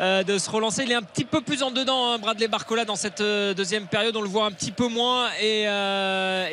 euh, 0.00 0.22
de 0.22 0.38
se 0.38 0.48
relancer. 0.48 0.84
Il 0.84 0.92
est 0.92 0.94
un 0.96 1.02
petit 1.02 1.26
peu 1.26 1.42
plus 1.42 1.62
en 1.62 1.70
dedans, 1.70 2.10
hein, 2.10 2.18
Bradley 2.18 2.48
Barcola, 2.48 2.86
dans 2.86 2.96
cette 2.96 3.20
deuxième 3.20 3.86
période. 3.86 4.16
On 4.16 4.22
le 4.22 4.28
voit 4.28 4.46
un 4.46 4.52
petit 4.52 4.72
peu 4.72 4.88
moins 4.88 5.28
et, 5.42 5.66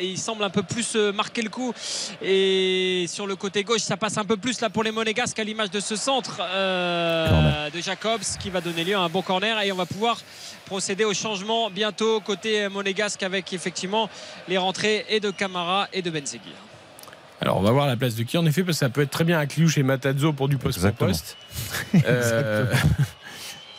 il 0.02 0.18
semble 0.18 0.44
un 0.44 0.50
peu 0.50 0.62
plus 0.62 0.96
marquer 0.96 1.40
le 1.40 1.48
coup. 1.48 1.72
Et 2.20 3.06
sur 3.08 3.26
le 3.26 3.36
côté 3.36 3.64
gauche, 3.64 3.80
ça 3.80 3.96
passe 3.96 4.18
un 4.18 4.24
peu 4.26 4.36
plus 4.36 4.60
là 4.60 4.68
pour 4.68 4.82
les 4.82 4.92
monégasques 4.92 5.38
à 5.38 5.44
l'image 5.44 5.70
de 5.70 5.80
ce 5.80 5.96
centre 5.96 6.36
de 6.36 7.80
Jacobs 7.80 8.20
qui 8.38 8.50
va 8.50 8.60
donner 8.60 8.84
lieu 8.84 8.96
à 8.96 9.00
un 9.00 9.08
bon 9.08 9.22
corner 9.22 9.58
et 9.62 9.72
on 9.72 9.76
va 9.76 9.86
pouvoir 9.86 10.18
procéder 10.72 11.04
au 11.04 11.12
changement 11.12 11.68
bientôt 11.68 12.20
côté 12.20 12.66
monégasque 12.70 13.22
avec 13.22 13.52
effectivement 13.52 14.08
les 14.48 14.56
rentrées 14.56 15.04
et 15.10 15.20
de 15.20 15.30
Camara 15.30 15.86
et 15.92 16.00
de 16.00 16.08
Benzeguir. 16.08 16.54
Alors 17.42 17.58
on 17.58 17.60
va 17.60 17.72
voir 17.72 17.86
la 17.86 17.94
place 17.94 18.14
de 18.14 18.22
qui 18.22 18.38
en 18.38 18.46
effet 18.46 18.62
parce 18.62 18.78
que 18.78 18.86
ça 18.86 18.88
peut 18.88 19.02
être 19.02 19.10
très 19.10 19.24
bien 19.24 19.38
à 19.38 19.44
Cliouche 19.44 19.76
et 19.76 19.82
Matazzo 19.82 20.32
pour 20.32 20.48
du 20.48 20.56
post 20.56 20.80
poste. 20.92 21.36
Euh, 22.06 22.72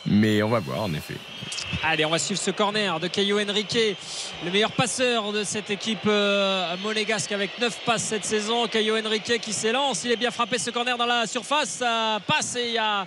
mais 0.06 0.40
on 0.44 0.48
va 0.50 0.60
voir 0.60 0.82
en 0.82 0.94
effet. 0.94 1.16
Allez, 1.82 2.04
on 2.04 2.10
va 2.10 2.18
suivre 2.20 2.40
ce 2.40 2.52
corner 2.52 3.00
de 3.00 3.08
Caio 3.08 3.40
Henrique, 3.40 3.96
le 4.44 4.50
meilleur 4.52 4.70
passeur 4.70 5.32
de 5.32 5.42
cette 5.42 5.70
équipe 5.70 6.06
euh, 6.06 6.76
monégasque 6.82 7.32
avec 7.32 7.58
9 7.58 7.80
passes 7.84 8.04
cette 8.04 8.24
saison. 8.24 8.68
Caio 8.68 8.96
Henrique 8.96 9.40
qui 9.40 9.52
s'élance, 9.52 10.04
il 10.04 10.12
est 10.12 10.16
bien 10.16 10.30
frappé 10.30 10.58
ce 10.58 10.70
corner 10.70 10.96
dans 10.96 11.06
la 11.06 11.26
surface, 11.26 11.70
ça 11.70 12.20
passe 12.24 12.54
et 12.54 12.68
il 12.68 12.74
y 12.74 12.78
a 12.78 13.06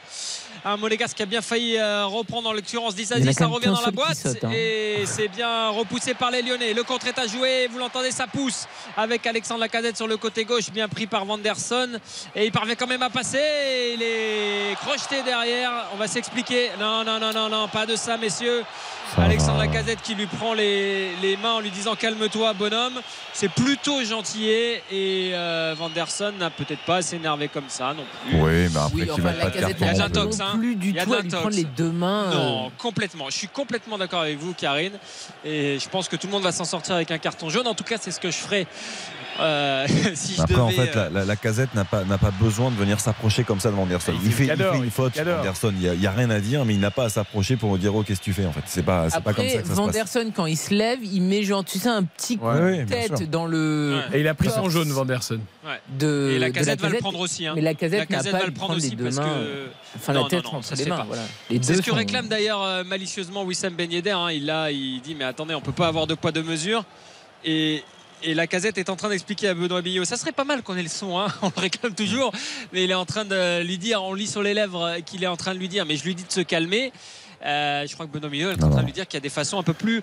un 0.65 0.77
Monégasque 0.77 1.15
qui 1.17 1.23
a 1.23 1.25
bien 1.25 1.41
failli 1.41 1.77
euh, 1.77 2.05
reprendre 2.05 2.49
en 2.49 2.53
l'occurrence 2.53 2.95
d'Isazi. 2.95 3.33
Ça 3.33 3.47
revient 3.47 3.67
dans 3.67 3.81
la 3.81 3.91
boîte 3.91 4.25
hein. 4.43 4.49
et 4.51 5.03
c'est 5.05 5.27
bien 5.27 5.69
repoussé 5.69 6.13
par 6.13 6.31
les 6.31 6.41
Lyonnais. 6.41 6.73
Le 6.73 6.83
contre 6.83 7.07
est 7.07 7.19
à 7.19 7.27
jouer. 7.27 7.67
Vous 7.71 7.77
l'entendez, 7.77 8.11
ça 8.11 8.27
pousse 8.27 8.67
avec 8.95 9.25
Alexandre 9.25 9.61
Lacazette 9.61 9.97
sur 9.97 10.07
le 10.07 10.17
côté 10.17 10.45
gauche, 10.45 10.69
bien 10.71 10.87
pris 10.87 11.07
par 11.07 11.25
Vanderson. 11.25 11.99
Et 12.35 12.45
il 12.45 12.51
parvient 12.51 12.75
quand 12.75 12.87
même 12.87 13.03
à 13.03 13.09
passer. 13.09 13.95
Il 13.95 14.01
est 14.01 14.75
crocheté 14.75 15.23
derrière. 15.23 15.71
On 15.93 15.97
va 15.97 16.07
s'expliquer. 16.07 16.71
Non, 16.79 17.03
non, 17.03 17.19
non, 17.19 17.33
non, 17.33 17.49
non, 17.49 17.67
pas 17.67 17.85
de 17.85 17.95
ça, 17.95 18.17
messieurs. 18.17 18.63
Ça 19.15 19.23
Alexandre 19.23 19.57
va. 19.59 19.65
Lacazette 19.65 20.01
qui 20.01 20.15
lui 20.15 20.25
prend 20.27 20.53
les, 20.53 21.15
les 21.21 21.37
mains 21.37 21.53
en 21.53 21.59
lui 21.59 21.71
disant 21.71 21.95
calme-toi 21.95 22.53
bonhomme. 22.53 22.99
C'est 23.33 23.49
plutôt 23.49 24.03
gentillet 24.03 24.83
et 24.91 25.31
euh, 25.33 25.73
Vanderson 25.77 26.33
n'a 26.39 26.49
peut-être 26.49 26.81
pas 26.85 26.97
à 26.97 27.01
s'énerver 27.01 27.47
comme 27.47 27.69
ça 27.69 27.93
non 27.93 28.03
plus. 28.27 28.39
Oui, 28.39 28.67
mais 28.71 28.77
après 28.79 28.91
Oui, 28.93 29.01
qu'il 29.03 29.11
enfin, 29.11 29.21
mette 29.23 29.39
pas 29.39 29.49
de 29.49 29.55
Il 29.55 29.61
y 29.61 29.89
a 29.89 29.93
de 29.93 29.99
l'intox, 29.99 30.39
hein. 30.39 30.55
plus 30.57 30.75
du 30.75 30.89
Il 30.89 30.95
y 30.95 30.99
a 30.99 31.05
tout 31.05 31.13
à 31.13 31.21
lui 31.21 31.29
prendre 31.29 31.49
les 31.49 31.63
deux 31.63 31.91
mains. 31.91 32.29
Non, 32.31 32.71
complètement. 32.77 33.25
Je 33.29 33.35
suis 33.37 33.47
complètement 33.47 33.97
d'accord 33.97 34.21
avec 34.21 34.37
vous, 34.39 34.53
Karine. 34.53 34.97
Et 35.45 35.79
je 35.79 35.89
pense 35.89 36.07
que 36.09 36.15
tout 36.15 36.27
le 36.27 36.33
monde 36.33 36.43
va 36.43 36.51
s'en 36.51 36.65
sortir 36.65 36.95
avec 36.95 37.11
un 37.11 37.17
carton 37.17 37.49
jaune. 37.49 37.67
En 37.67 37.75
tout 37.75 37.83
cas, 37.83 37.97
c'est 37.99 38.11
ce 38.11 38.19
que 38.19 38.29
je 38.31 38.37
ferai 38.37 38.67
euh, 39.41 39.87
si 40.15 40.35
je 40.35 40.41
Après, 40.41 40.53
devais. 40.53 40.63
en 40.63 40.69
fait, 40.69 40.95
euh, 40.95 41.09
la, 41.09 41.19
la- 41.19 41.25
la 41.25 41.35
casette 41.35 41.73
n'a 41.75 41.85
pas, 41.85 42.03
n'a 42.03 42.17
pas 42.17 42.31
besoin 42.31 42.71
de 42.71 42.75
venir 42.75 42.99
s'approcher 42.99 43.43
comme 43.43 43.59
ça 43.59 43.69
de 43.69 43.75
Vanderson. 43.75 44.13
Il 44.21 44.25
Il 44.27 44.31
fait 44.33 44.45
il 44.45 44.83
une 44.83 44.91
faute, 44.91 45.13
cadre. 45.13 45.31
Vanderson. 45.37 45.73
Il 45.79 45.99
n'y 45.99 46.07
a, 46.07 46.11
rien 46.11 46.29
à 46.29 46.39
dire, 46.39 46.65
mais 46.65 46.73
il 46.73 46.79
n'a 46.79 46.91
pas 46.91 47.05
à 47.05 47.09
s'approcher 47.09 47.55
pour 47.55 47.77
dire 47.77 47.95
Oh, 47.95 48.03
qu'est-ce 48.03 48.19
que 48.19 48.25
tu 48.25 48.33
fais 48.33 48.45
en 48.45 48.51
fait. 48.51 48.61
C'est 48.65 48.83
pas, 48.83 49.09
c'est 49.09 49.21
pas 49.21 49.33
comme 49.33 49.45
ça 49.47 49.51
que 49.51 49.57
ça 49.59 49.63
se 49.63 49.67
passe. 49.69 49.77
Vanderson, 49.77 50.31
quand 50.35 50.45
il 50.45 50.57
se 50.57 50.73
lève, 50.73 50.99
il 51.03 51.21
met 51.21 51.43
genre, 51.43 51.63
tu 51.63 51.79
sais, 51.79 51.89
un 51.89 52.03
petit 52.03 52.37
coup 52.37 52.47
Ouais, 52.47 52.77
de 52.77 52.79
oui, 52.81 52.85
tête 52.85 53.29
dans 53.29 53.45
le. 53.45 54.01
Ouais. 54.11 54.17
Et 54.17 54.21
il 54.21 54.27
a 54.27 54.33
pris 54.33 54.49
son 54.49 54.69
jaune, 54.69 54.89
Vanderson. 54.89 55.39
ouais. 55.65 55.71
De, 55.99 56.31
Et 56.35 56.39
la 56.39 56.49
de 56.49 56.53
casette 56.53 56.81
va 56.81 56.89
le 56.89 56.97
prendre 56.97 57.19
aussi. 57.19 57.45
hein. 57.47 57.53
Mais 57.55 57.61
la 57.61 57.73
casette 57.73 58.09
n'a 58.09 58.23
pas 58.23 58.31
va 58.31 58.37
à 58.39 58.45
le 58.45 58.51
prendre 58.53 58.75
aussi 58.75 58.95
parce 58.95 59.17
que. 59.17 59.67
Enfin, 59.95 60.13
Non, 60.13 60.23
la 60.23 60.29
tête 60.29 60.43
non, 60.45 60.51
non, 60.51 60.57
entre 60.59 60.67
ça, 60.67 60.75
les 60.75 60.83
c'est 60.83 60.89
mains. 60.89 61.05
C'est 61.61 61.75
ce 61.75 61.81
que 61.81 61.91
réclame 61.91 62.27
d'ailleurs 62.27 62.61
euh, 62.63 62.83
malicieusement 62.83 63.43
Wissam 63.43 63.73
Ben 63.73 63.91
Yedder. 63.91 64.11
hein. 64.11 64.29
Il, 64.31 65.01
dit 65.01 65.15
Mais 65.15 65.23
attendez, 65.25 65.55
on 65.55 65.61
peut 65.61 65.71
pas 65.71 65.87
avoir 65.87 66.07
deux 66.07 66.15
poids, 66.15 66.31
deux 66.31 66.43
mesures. 66.43 66.83
Et. 67.45 67.83
Et 68.23 68.33
la 68.33 68.47
casette 68.47 68.77
est 68.77 68.89
en 68.89 68.95
train 68.95 69.09
d'expliquer 69.09 69.49
à 69.49 69.53
Benoît 69.53 69.81
Billot. 69.81 70.03
Ça 70.03 70.17
serait 70.17 70.31
pas 70.31 70.43
mal 70.43 70.63
qu'on 70.63 70.75
ait 70.75 70.83
le 70.83 70.89
son, 70.89 71.19
hein. 71.19 71.27
on 71.43 71.51
le 71.55 71.61
réclame 71.61 71.93
toujours. 71.93 72.31
Mais 72.73 72.83
il 72.83 72.91
est 72.91 72.95
en 72.95 73.05
train 73.05 73.25
de 73.25 73.61
lui 73.63 73.77
dire, 73.77 74.03
on 74.03 74.13
lit 74.13 74.27
sur 74.27 74.41
les 74.41 74.53
lèvres 74.53 74.97
qu'il 75.05 75.23
est 75.23 75.27
en 75.27 75.37
train 75.37 75.53
de 75.53 75.59
lui 75.59 75.69
dire, 75.69 75.85
mais 75.85 75.97
je 75.97 76.03
lui 76.03 76.15
dis 76.15 76.23
de 76.23 76.31
se 76.31 76.41
calmer. 76.41 76.91
Euh, 77.45 77.85
je 77.87 77.93
crois 77.93 78.07
que 78.07 78.11
Benoît 78.11 78.29
Billot 78.29 78.49
est 78.51 78.53
en 78.55 78.57
train 78.57 78.69
non. 78.69 78.75
de 78.77 78.85
lui 78.85 78.91
dire 78.93 79.07
qu'il 79.07 79.15
y 79.17 79.21
a 79.21 79.21
des 79.21 79.29
façons 79.29 79.59
un 79.59 79.63
peu 79.63 79.73
plus, 79.73 80.01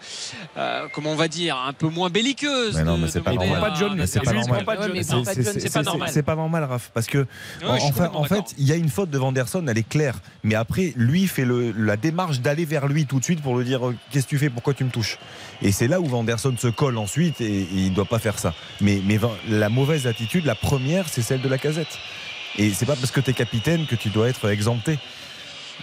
euh, 0.56 0.86
comment 0.92 1.10
on 1.10 1.16
va 1.16 1.28
dire, 1.28 1.56
un 1.56 1.72
peu 1.72 1.88
moins 1.88 2.08
belliqueuses. 2.10 2.76
Mais 2.76 2.84
non, 2.84 2.96
mais 2.96 3.08
c'est 3.08 3.20
pas 3.20 3.32
normal. 3.32 3.60
Pas 3.60 3.70
de 3.70 4.06
c'est 4.06 4.20
pas 4.20 4.32
normal. 4.32 5.34
C'est- 5.34 5.72
pas 5.72 5.82
normal. 5.82 6.10
C'est 6.12 6.22
pas 6.22 6.36
normal, 6.36 6.64
Raph, 6.64 6.90
parce 6.94 7.06
que 7.06 7.18
Ouais, 7.62 7.80
en, 7.80 7.92
fait, 8.24 8.38
en 8.38 8.44
il 8.58 8.66
y 8.66 8.72
a 8.72 8.76
une 8.76 8.88
faute 8.88 9.10
de 9.10 9.18
Vanderson, 9.18 9.64
elle 9.68 9.78
est 9.78 9.88
claire. 9.88 10.16
Mais 10.42 10.54
après, 10.54 10.92
lui 10.96 11.26
fait 11.26 11.44
le- 11.44 11.72
la 11.72 11.96
démarche 11.96 12.40
d'aller 12.40 12.64
vers 12.64 12.86
lui 12.86 13.06
tout 13.06 13.18
de 13.18 13.24
suite 13.24 13.42
pour 13.42 13.56
lui 13.58 13.64
dire 13.64 13.86
euh, 13.86 13.96
qu'est-ce 14.10 14.24
que 14.26 14.30
tu 14.30 14.38
fais, 14.38 14.50
pourquoi 14.50 14.74
tu 14.74 14.84
me 14.84 14.90
touches? 14.90 15.18
Et 15.62 15.72
c'est 15.72 15.88
là 15.88 16.00
où 16.00 16.06
Vanderson 16.06 16.54
se 16.58 16.68
colle 16.68 16.98
ensuite 16.98 17.40
et, 17.40 17.62
et 17.62 17.68
il 17.72 17.90
ne 17.90 17.94
doit 17.94 18.04
pas 18.04 18.18
faire 18.18 18.38
ça. 18.38 18.54
Mais, 18.80 19.00
la 19.48 19.68
mauvaise 19.68 20.06
attitude, 20.06 20.44
la 20.44 20.54
première, 20.54 21.08
c'est 21.08 21.22
celle 21.22 21.40
de 21.40 21.48
la 21.48 21.58
casette. 21.58 21.98
Et 22.56 22.70
c'est 22.72 22.86
pas 22.86 22.94
parce 22.96 23.10
que 23.10 23.20
tu 23.20 23.30
es 23.30 23.32
capitaine 23.32 23.86
que 23.86 23.96
tu 23.96 24.10
dois 24.10 24.28
être 24.28 24.48
exempté. 24.48 24.98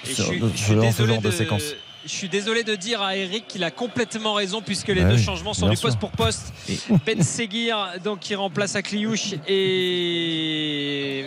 Et 0.07 0.13
Sur- 0.13 0.25
je 0.25 0.31
suis- 0.31 0.73
je 0.75 0.79
désolé 0.79 1.17
de 1.17 1.23
de- 1.23 1.31
séquence. 1.31 1.63
Je 2.03 2.09
suis 2.09 2.29
désolé 2.29 2.63
de 2.63 2.73
dire 2.75 2.99
à 3.03 3.15
Eric 3.15 3.47
qu'il 3.47 3.63
a 3.63 3.69
complètement 3.69 4.33
raison 4.33 4.63
puisque 4.63 4.87
les 4.87 5.01
Ah 5.01 5.09
deux 5.09 5.17
oui, 5.17 5.23
changements 5.23 5.53
sont 5.53 5.69
du 5.69 5.77
poste 5.77 5.91
sûr. 5.91 5.99
pour 5.99 6.09
poste. 6.11 6.51
Ben 7.05 7.21
Seguir 7.21 7.93
donc 8.03 8.21
qui 8.21 8.33
remplace 8.33 8.75
Akliouche 8.75 9.33
et 9.47 11.25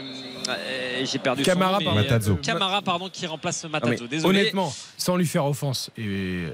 euh, 0.49 1.05
j'ai 1.05 1.19
perdu 1.19 1.43
Camara, 1.45 1.79
son 1.79 1.85
nom, 1.85 1.85
pardon. 1.87 2.01
mais, 2.01 2.07
euh, 2.07 2.11
Matazzo. 2.11 2.35
Camara 2.37 2.83
pardon 2.83 3.09
qui 3.09 3.27
remplace 3.27 3.63
mais 3.65 3.71
Matazzo. 3.71 4.07
Désolé. 4.09 4.41
honnêtement, 4.41 4.75
sans 4.97 5.17
lui 5.17 5.27
faire 5.27 5.47
offense, 5.47 5.91
et 5.97 6.45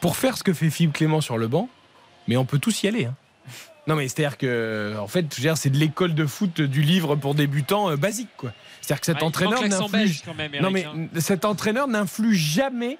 pour 0.00 0.16
faire 0.16 0.36
ce 0.36 0.42
que 0.42 0.52
fait 0.52 0.70
Philippe 0.70 0.94
Clément 0.94 1.20
sur 1.20 1.38
le 1.38 1.46
banc, 1.48 1.68
mais 2.28 2.36
on 2.36 2.44
peut 2.44 2.58
tous 2.58 2.82
y 2.82 2.88
aller. 2.88 3.04
hein. 3.06 3.14
Non 3.86 3.96
mais 3.96 4.08
c'est-à-dire 4.08 4.38
que 4.38 4.94
en 4.98 5.06
fait, 5.06 5.26
c'est 5.56 5.70
de 5.70 5.76
l'école 5.76 6.14
de 6.14 6.24
foot 6.26 6.60
du 6.60 6.82
livre 6.82 7.16
pour 7.16 7.34
débutants 7.34 7.90
euh, 7.90 7.96
basique 7.96 8.30
quoi. 8.36 8.52
C'est-à-dire 8.84 9.00
que 9.00 9.06
cet 9.06 9.16
Ouais, 9.16 9.22
entraîneur 9.24 9.62
n'influe 9.66 10.12
Non 10.60 10.70
mais 10.70 10.84
hein. 10.84 11.06
cet 11.18 11.44
entraîneur 11.46 11.88
n'influe 11.88 12.34
jamais 12.34 12.98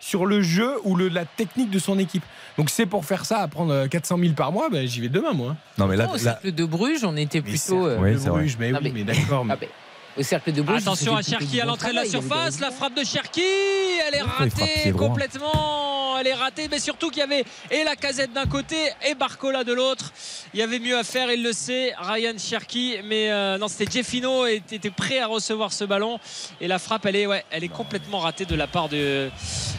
sur 0.00 0.24
le 0.26 0.40
jeu 0.42 0.76
ou 0.84 0.96
le- 0.96 1.08
la 1.08 1.24
technique 1.26 1.70
de 1.70 1.78
son 1.78 1.98
équipe. 1.98 2.22
Donc 2.56 2.70
c'est 2.70 2.86
pour 2.86 3.04
faire 3.04 3.24
ça, 3.26 3.40
à 3.40 3.48
prendre 3.48 3.72
euh, 3.72 3.88
400 3.88 4.16
000 4.18 4.32
par 4.32 4.52
mois, 4.52 4.70
ben, 4.70 4.86
j'y 4.86 5.00
vais 5.00 5.08
demain 5.08 5.32
moi. 5.32 5.54
Non, 5.76 5.86
mais 5.86 5.96
là, 5.96 6.08
au 6.08 6.16
là- 6.24 6.38
de 6.44 6.64
Bruges, 6.64 7.04
on 7.04 7.16
était 7.16 7.42
plutôt. 7.42 7.86
euh, 7.86 7.98
Oui, 8.00 8.14
vrai. 8.14 8.30
Bruges, 8.30 8.56
mais 8.58 8.72
oui, 8.72 8.78
mais- 8.82 8.90
mais 8.92 9.04
d'accord. 9.04 9.44
mais- 9.44 9.54
ah, 9.60 9.66
au 10.18 10.22
cercle 10.22 10.52
de 10.52 10.62
Bruges. 10.62 10.82
Attention 10.82 11.16
à 11.16 11.22
Cherki 11.22 11.60
à 11.60 11.64
l'entrée 11.64 11.90
de 11.90 11.96
la 11.96 12.04
surface, 12.04 12.56
des- 12.56 12.62
la 12.64 12.70
frappe 12.70 12.94
de 12.94 13.04
Cherki, 13.04 13.40
elle 14.06 14.14
est 14.14 14.18
pied 14.18 14.64
ratée 14.84 14.92
complètement, 14.92 16.18
elle 16.18 16.26
est 16.26 16.34
ratée, 16.34 16.68
mais 16.70 16.78
surtout 16.80 17.10
qu'il 17.10 17.20
y 17.20 17.22
avait 17.22 17.44
et 17.70 17.84
la 17.84 17.96
casette 17.96 18.32
d'un 18.32 18.46
côté 18.46 18.76
et 19.08 19.14
Barcola 19.14 19.64
de 19.64 19.72
l'autre. 19.72 20.12
Il 20.54 20.60
y 20.60 20.62
avait 20.62 20.78
mieux 20.78 20.96
à 20.98 21.04
faire, 21.04 21.30
il 21.30 21.42
le 21.42 21.52
sait, 21.52 21.92
Ryan 21.98 22.32
Cherki, 22.38 22.96
mais 23.04 23.30
euh, 23.30 23.58
non, 23.58 23.68
c'était 23.68 23.90
Jeffino 23.90 24.46
et 24.46 24.62
était 24.72 24.90
prêt 24.90 25.20
à 25.20 25.26
recevoir 25.26 25.72
ce 25.72 25.84
ballon 25.84 26.18
et 26.60 26.66
la 26.68 26.78
frappe, 26.78 27.06
elle 27.06 27.16
est, 27.16 27.26
ouais, 27.26 27.44
elle 27.50 27.64
est 27.64 27.68
complètement 27.68 28.18
ratée 28.18 28.44
de 28.44 28.54
la 28.54 28.66
part 28.66 28.88
de, 28.88 29.28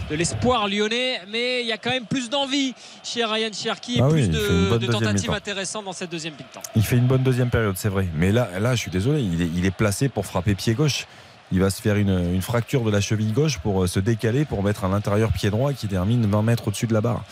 de 0.09 0.15
l'espoir 0.15 0.67
lyonnais, 0.67 1.19
mais 1.29 1.61
il 1.61 1.67
y 1.67 1.71
a 1.71 1.77
quand 1.77 1.89
même 1.89 2.05
plus 2.05 2.29
d'envie 2.29 2.73
chez 3.03 3.25
Ryan 3.25 3.49
Cherki 3.51 3.97
et 3.97 4.01
Ah 4.01 4.07
plus 4.07 4.23
oui, 4.23 4.29
de, 4.29 4.87
tentatives 4.91 5.31
intéressantes 5.31 5.85
dans 5.85 5.93
cette 5.93 6.11
deuxième 6.11 6.33
mi-temps. 6.33 6.61
Il 6.75 6.83
fait 6.83 6.95
une 6.97 7.07
bonne 7.07 7.23
deuxième 7.23 7.49
période, 7.49 7.75
c'est 7.77 7.89
vrai. 7.89 8.07
Mais 8.15 8.31
là, 8.31 8.49
là, 8.59 8.75
je 8.75 8.81
suis 8.81 8.91
désolé, 8.91 9.21
il 9.21 9.41
est, 9.41 9.49
il 9.55 9.65
est 9.65 9.71
placé 9.71 10.07
pour 10.09 10.25
frapper 10.29 10.55
pied 10.55 10.73
gauche. 10.73 11.07
Il 11.51 11.59
va 11.59 11.69
se 11.69 11.81
faire 11.81 11.95
une, 11.95 12.41
fracture 12.41 12.83
de 12.83 12.91
la 12.91 13.01
cheville 13.01 13.33
gauche 13.33 13.57
pour 13.57 13.83
euh, 13.83 13.87
se 13.87 13.99
décaler, 13.99 14.45
pour 14.45 14.63
mettre 14.63 14.85
à 14.85 14.87
l'intérieur 14.87 15.31
pied 15.31 15.49
droit 15.49 15.73
qui 15.73 15.87
termine 15.87 16.25
20 16.25 16.43
mètres 16.43 16.67
au-dessus 16.67 16.87
de 16.87 16.93
la 16.93 17.01
barre. 17.01 17.23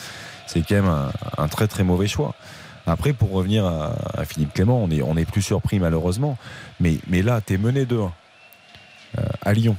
C'est 0.48 0.62
quand 0.68 0.76
même 0.76 1.12
un, 1.38 1.48
très 1.48 1.68
très 1.68 1.84
mauvais 1.84 2.08
choix. 2.08 2.34
Après, 2.88 3.14
pour 3.14 3.32
revenir 3.32 3.66
à, 3.66 4.24
Philippe 4.26 4.54
Clément, 4.54 4.82
on 4.82 4.90
est, 4.90 5.02
on 5.02 5.18
est 5.18 5.30
plus 5.30 5.42
surpris 5.42 5.78
malheureusement. 5.78 6.38
Mais, 6.80 6.98
mais 7.08 7.22
là, 7.22 7.42
tu 7.46 7.54
es 7.54 7.58
mené 7.58 7.86
2-1 7.86 8.10
euh, 9.18 9.22
à 9.42 9.54
Lyon. 9.54 9.76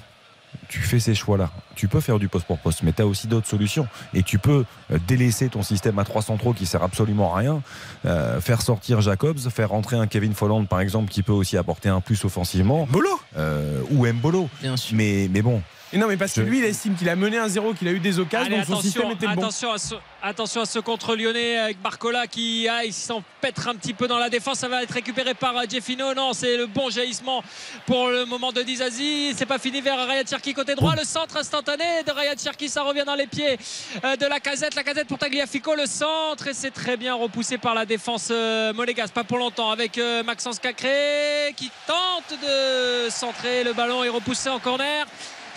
Tu 0.69 0.81
fais 0.81 1.01
ces 1.01 1.15
choix-là. 1.15 1.51
Tu 1.75 1.89
peux 1.89 2.01
faire 2.01 2.19
du 2.19 2.29
poste 2.29 2.47
pour 2.47 2.59
poste, 2.59 2.83
mais 2.83 2.93
tu 2.93 3.03
as 3.03 3.07
aussi 3.07 3.27
d'autres 3.27 3.47
solutions. 3.47 3.89
Et 4.13 4.23
tu 4.23 4.39
peux 4.39 4.65
euh, 4.91 4.99
délaisser 5.07 5.49
ton 5.49 5.63
système 5.63 5.99
à 5.99 6.05
3 6.05 6.23
centraux 6.23 6.53
qui 6.53 6.67
sert 6.67 6.83
absolument 6.83 7.35
à 7.35 7.39
rien, 7.39 7.63
euh, 8.05 8.41
faire 8.41 8.61
sortir 8.61 9.01
Jacobs, 9.01 9.39
faire 9.51 9.71
rentrer 9.71 9.97
un 9.97 10.07
Kevin 10.07 10.35
Folland 10.35 10.67
par 10.67 10.81
exemple 10.81 11.11
qui 11.11 11.23
peut 11.23 11.33
aussi 11.33 11.57
apporter 11.57 11.89
un 11.89 12.01
plus 12.01 12.23
offensivement. 12.25 12.87
Bolo? 12.91 13.09
Euh, 13.37 13.81
Ou 13.91 14.07
Mbolo. 14.07 14.49
Bien 14.61 14.77
sûr. 14.77 14.97
Mais, 14.97 15.29
mais 15.33 15.43
bon. 15.43 15.63
Et 15.93 15.97
non, 15.97 16.07
mais 16.07 16.19
parce 16.19 16.35
que 16.35 16.43
lui, 16.43 16.59
il 16.59 16.65
estime 16.65 16.95
qu'il 16.97 17.09
a 17.09 17.17
mené 17.17 17.39
un 17.39 17.49
0 17.49 17.73
qu'il 17.73 17.89
a 17.89 17.93
eu 17.93 17.99
des 17.99 18.19
occasions, 18.19 18.47
Allez, 18.47 18.57
donc 18.57 18.67
son 18.67 18.73
attention, 18.73 18.91
système 18.91 19.11
était 19.13 19.27
bon. 19.27 19.41
attention, 19.41 19.73
à 19.73 19.79
ce, 19.79 19.95
attention 20.23 20.61
à 20.61 20.67
ce 20.67 20.79
contre 20.81 21.17
lyonnais 21.17 21.57
avec 21.57 21.81
Barcola 21.81 22.27
qui 22.27 22.69
aille 22.69 22.93
s'empêtre 22.93 23.69
un 23.69 23.75
petit 23.75 23.95
peu 23.95 24.07
dans 24.07 24.19
la 24.19 24.29
défense. 24.29 24.59
Ça 24.59 24.69
va 24.69 24.83
être 24.83 24.93
récupéré 24.93 25.33
par 25.33 25.57
euh, 25.57 25.63
Jeffino. 25.67 26.13
Non, 26.13 26.35
c'est 26.35 26.59
le 26.59 26.67
bon 26.67 26.91
jaillissement 26.91 27.43
pour 27.87 28.09
le 28.09 28.27
moment 28.27 28.53
de 28.53 28.61
Dizazi. 28.61 29.33
C'est 29.35 29.47
pas 29.47 29.59
fini 29.59 29.81
vers 29.81 30.07
Ryan 30.07 30.25
Cherki 30.29 30.53
côté 30.53 30.75
droit. 30.75 30.95
Le 30.95 31.05
centre 31.05 31.39
instantané 31.39 32.03
de 32.07 32.13
Ryan 32.13 32.35
Cherki, 32.37 32.69
ça 32.69 32.83
revient 32.83 33.05
dans 33.07 33.15
les 33.15 33.27
pieds 33.27 33.59
euh, 34.05 34.17
de 34.17 34.27
la 34.27 34.41
casette. 34.41 34.75
La 34.75 34.85
casette 34.85 35.09
pour 35.09 35.17
Tagliafico, 35.17 35.75
le 35.75 35.87
centre. 35.87 36.49
Et 36.49 36.55
c'est 36.55 36.71
très 36.71 36.99
bien 36.99 37.15
repoussé 37.15 37.57
par 37.57 37.75
la 37.75 37.87
défense 37.87 38.29
euh, 38.31 38.75
monégasque. 38.75 39.15
Pas 39.15 39.25
pour 39.25 39.39
longtemps 39.39 39.71
avec 39.71 39.99
Maxence 40.27 40.59
Cacré 40.59 41.55
qui 41.57 41.71
tente 41.87 42.39
de 42.43 43.09
centrer. 43.09 43.65
Le 43.65 43.73
ballon 43.73 44.05
est 44.05 44.11
repoussé 44.11 44.51
en 44.51 44.59
corner 44.59 45.07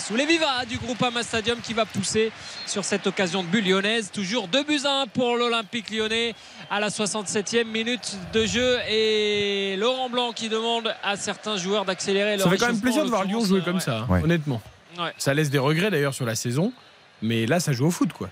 sous 0.01 0.15
les 0.15 0.25
vivas 0.25 0.65
du 0.65 0.77
groupe 0.77 1.01
Ama 1.03 1.23
Stadium 1.23 1.59
qui 1.61 1.73
va 1.73 1.85
pousser 1.85 2.31
sur 2.65 2.83
cette 2.83 3.05
occasion 3.07 3.43
de 3.43 3.47
but 3.47 3.61
lyonnaise. 3.61 4.09
Toujours 4.11 4.47
2 4.47 4.63
buts 4.63 4.81
à 4.85 5.01
1 5.03 5.07
pour 5.07 5.37
l'Olympique 5.37 5.89
lyonnais 5.91 6.33
à 6.69 6.79
la 6.79 6.89
67e 6.89 7.65
minute 7.65 8.17
de 8.33 8.45
jeu. 8.45 8.77
Et 8.89 9.75
Laurent 9.77 10.09
Blanc 10.09 10.31
qui 10.33 10.49
demande 10.49 10.93
à 11.03 11.15
certains 11.15 11.57
joueurs 11.57 11.85
d'accélérer 11.85 12.37
leur 12.37 12.45
Ça 12.45 12.51
fait 12.51 12.57
quand 12.57 12.67
même 12.67 12.81
plaisir 12.81 13.03
de 13.05 13.09
voir 13.09 13.23
Lyon 13.25 13.45
jouer 13.45 13.61
comme 13.61 13.75
ouais. 13.75 13.81
ça, 13.81 13.99
hein, 13.99 14.07
Ouais. 14.09 14.23
honnêtement. 14.23 14.61
Ouais. 14.97 15.13
Ça 15.17 15.33
laisse 15.33 15.49
des 15.49 15.59
regrets 15.59 15.89
d'ailleurs 15.91 16.13
sur 16.13 16.25
la 16.25 16.35
saison, 16.35 16.73
mais 17.21 17.45
là, 17.45 17.59
ça 17.59 17.71
joue 17.71 17.85
au 17.87 17.91
foot, 17.91 18.11
quoi. 18.11 18.29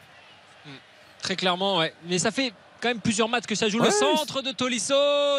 Très 1.21 1.35
clairement, 1.35 1.77
ouais. 1.77 1.93
Mais 2.07 2.17
ça 2.19 2.31
fait 2.31 2.53
quand 2.81 2.87
même 2.89 2.99
plusieurs 2.99 3.29
matchs 3.29 3.45
que 3.45 3.55
ça 3.55 3.67
joue. 3.69 3.79
le 3.79 3.89
centre 3.91 4.41
de 4.41 4.51
Tolisso, 4.51 4.93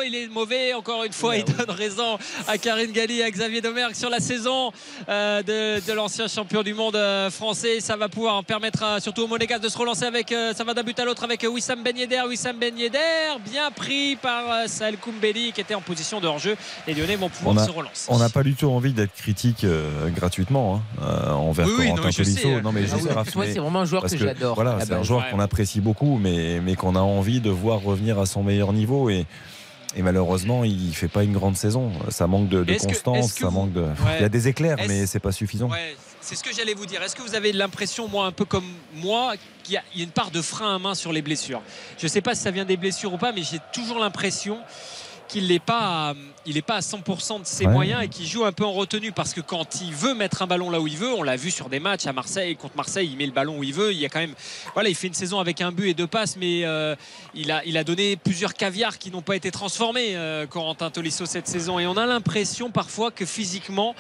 il 0.07 0.15
est 0.15 0.29
mauvais. 0.29 0.75
Encore 0.75 1.05
une 1.05 1.13
fois, 1.13 1.37
il 1.37 1.45
donne 1.45 1.71
raison 1.71 2.19
à 2.47 2.59
Karine 2.59 2.93
Galli 2.93 3.21
et 3.21 3.25
à 3.25 3.31
Xavier 3.31 3.61
Domergue 3.61 3.95
sur 3.95 4.11
la 4.11 4.21
saison 4.21 4.73
euh, 5.09 5.43
de, 5.43 5.87
de 5.87 5.93
l'ancien 5.93 6.29
champion 6.29 6.63
du 6.63 6.75
monde 6.75 6.97
euh, 6.97 7.31
français. 7.31 7.81
Ça 7.81 7.97
va 7.97 8.09
pouvoir 8.09 8.45
permettre 8.45 8.83
à- 8.83 9.01
surtout 9.01 9.23
au 9.23 9.27
Monégas 9.27 9.59
de 9.59 9.69
se 9.69 9.79
relancer 9.79 10.05
avec. 10.05 10.33
euh, 10.33 10.53
ça 10.55 10.65
va 10.65 10.75
d'un 10.75 10.83
but 10.83 10.99
à 10.99 11.05
l'autre 11.05 11.25
avec 11.25 11.47
Wissam 11.51 11.83
Ben 11.83 11.97
Yedder. 11.97 12.23
Wissam 12.29 12.57
Ben 12.59 12.77
Yedder, 12.77 12.99
bien 13.45 13.71
pris 13.71 14.17
par 14.17 14.51
euh, 14.51 14.67
Saël 14.67 14.97
Koumbeli 14.99 15.53
qui 15.53 15.61
était 15.61 15.75
en 15.75 15.81
position 15.81 16.21
de 16.21 16.27
hors-jeu. 16.27 16.57
Les 16.87 16.95
Lyonnais 16.95 17.17
vont 17.17 17.29
pouvoir 17.29 17.59
a- 17.59 17.67
se 17.67 17.71
relancer. 17.71 18.07
On 18.09 18.19
n'a 18.19 18.29
pas 18.29 18.43
du 18.43 18.55
tout 18.55 18.67
envie 18.71 18.93
d'être 18.93 19.15
critique 19.15 19.65
euh, 19.65 20.09
gratuitement 20.11 20.83
hein, 21.01 21.03
euh, 21.05 21.31
envers 21.31 21.67
Oui, 21.67 21.73
oui, 21.79 21.89
non, 21.91 21.97
Corentin 21.97 22.17
Tolisso. 22.25 22.49
euh, 22.49 22.61
Non 22.61 22.73
mais 22.73 22.83
je 22.87 22.93
Ah 22.95 22.99
sais, 22.99 23.05
oui, 23.09 23.13
Raph, 23.15 23.35
moi, 23.35 23.45
mais- 23.47 23.53
c'est 23.53 23.59
vraiment 23.61 23.81
un 23.81 23.85
joueur 23.85 24.03
parce 24.03 24.13
que 24.15 24.19
j'adore, 24.19 24.55
Voilà, 24.55 24.77
c'est 24.81 24.93
un 24.93 24.99
base. 24.99 25.07
joueur 25.07 25.21
Ouais. 25.21 25.27
qu'on 25.31 25.41
apprécie 25.41 25.81
beaucoup, 25.81 26.19
mais, 26.21 26.61
mais 26.61 26.75
qu'on 26.75 26.97
a 26.97 27.01
envie 27.01 27.30
de 27.39 27.51
voir 27.51 27.81
revenir 27.83 28.19
à 28.19 28.27
son 28.27 28.43
meilleur 28.43 28.73
niveau 28.73 29.09
et. 29.11 29.27
Et 29.97 30.03
malheureusement, 30.03 30.63
il 30.63 30.95
fait 30.95 31.09
pas 31.09 31.25
une 31.25 31.33
grande 31.33 31.57
saison. 31.57 31.91
Ça 32.11 32.29
manque 32.29 32.49
de, 32.49 32.63
de 32.63 32.73
Est-ce 32.73 32.85
que- 32.87 32.93
constance, 32.93 33.33
que 33.33 33.41
ça 33.41 33.49
vous- 33.49 33.53
manque 33.57 33.73
de. 33.73 33.81
Ouais. 33.83 34.19
Il 34.19 34.23
y 34.23 34.25
a 34.25 34.29
des 34.29 34.47
éclairs, 34.47 34.79
Est-ce- 34.79 34.89
mais 34.89 35.05
c'est 35.07 35.19
pas 35.19 35.33
suffisant. 35.33 35.69
Ouais, 35.69 35.97
c'est 36.21 36.37
ce 36.37 36.45
que 36.45 36.55
j'allais 36.55 36.75
vous 36.75 36.87
dire. 36.87 37.03
Est-ce 37.03 37.17
que 37.17 37.23
vous 37.23 37.35
avez 37.35 37.51
l'impression, 37.53 38.07
moi, 38.07 38.27
un 38.27 38.31
peu 38.31 38.45
comme 38.45 38.63
moi, 38.95 39.33
qu'il 39.65 39.75
y 39.75 39.77
a, 39.79 39.83
il 39.93 39.99
y 39.99 40.03
a 40.03 40.05
une 40.05 40.13
part 40.13 40.31
de 40.31 40.41
frein 40.43 40.77
à 40.77 40.79
main 40.79 40.95
sur 40.95 41.13
les 41.13 41.23
blessures? 41.23 41.61
Je 41.99 42.05
ne 42.07 42.09
sais 42.09 42.21
pas 42.21 42.37
si 42.37 42.43
ça 42.43 42.53
vient 42.53 42.65
des 42.65 42.77
blessures 42.77 43.13
ou 43.13 43.19
pas, 43.19 43.33
mais 43.33 43.43
j'ai 43.43 43.59
toujours 43.73 43.99
l'impression 43.99 44.59
qu'il 45.31 45.47
n'est 45.49 45.59
pas, 45.61 46.15
il 46.45 46.57
est 46.57 46.63
pas 46.63 46.77
à 46.77 46.81
100% 46.81 47.41
de 47.41 47.47
ses 47.47 47.67
Ouais. 47.67 47.73
moyens 47.73 48.03
et 48.03 48.09
qu'il 48.09 48.27
joue 48.27 48.45
un 48.45 48.53
peu 48.53 48.65
en 48.65 48.73
retenue 48.73 49.13
parce 49.13 49.33
que 49.33 49.41
quand 49.41 49.81
il 49.81 49.93
veut 49.95 50.15
mettre 50.15 50.43
un 50.43 50.47
ballon 50.47 50.71
là 50.71 50.81
où 50.81 50.87
il 50.89 50.97
veut, 50.97 51.13
on 51.13 51.23
l'a 51.23 51.37
vu 51.37 51.51
sur 51.51 51.69
des 51.69 51.79
matchs 51.81 52.07
à 52.07 52.13
Marseille 52.13 52.57
contre 52.57 52.77
Marseille, 52.77 53.09
il 53.13 53.17
met 53.17 53.27
le 53.27 53.33
ballon 53.33 53.59
où 53.59 53.63
il 53.65 53.73
veut. 53.73 53.93
Il 53.93 53.99
y 53.99 54.05
a 54.07 54.09
quand 54.09 54.19
même, 54.19 54.35
voilà, 54.75 54.89
il 54.89 54.95
fait 54.95 55.07
une 55.07 55.15
saison 55.15 55.39
avec 55.39 55.61
un 55.61 55.71
but 55.73 55.89
et 55.91 55.95
deux 55.95 56.07
passes, 56.09 56.37
mais 56.37 56.65
euh, 56.65 56.97
il 57.35 57.51
a, 57.53 57.65
il 57.65 57.77
a 57.77 57.85
donné 57.85 58.17
plusieurs 58.17 58.55
caviars 58.55 58.99
qui 58.99 59.11
n'ont 59.11 59.23
pas 59.23 59.37
été 59.37 59.51
transformés, 59.51 60.17
euh, 60.17 60.47
Corentin 60.47 60.91
Tolisso 60.91 61.27
cette 61.27 61.47
saison. 61.49 61.79
Et 61.79 61.87
on 61.87 61.97
a 61.97 62.07
l'impression 62.07 62.71
parfois 62.71 63.11
que 63.11 63.25
physiquement, 63.25 63.95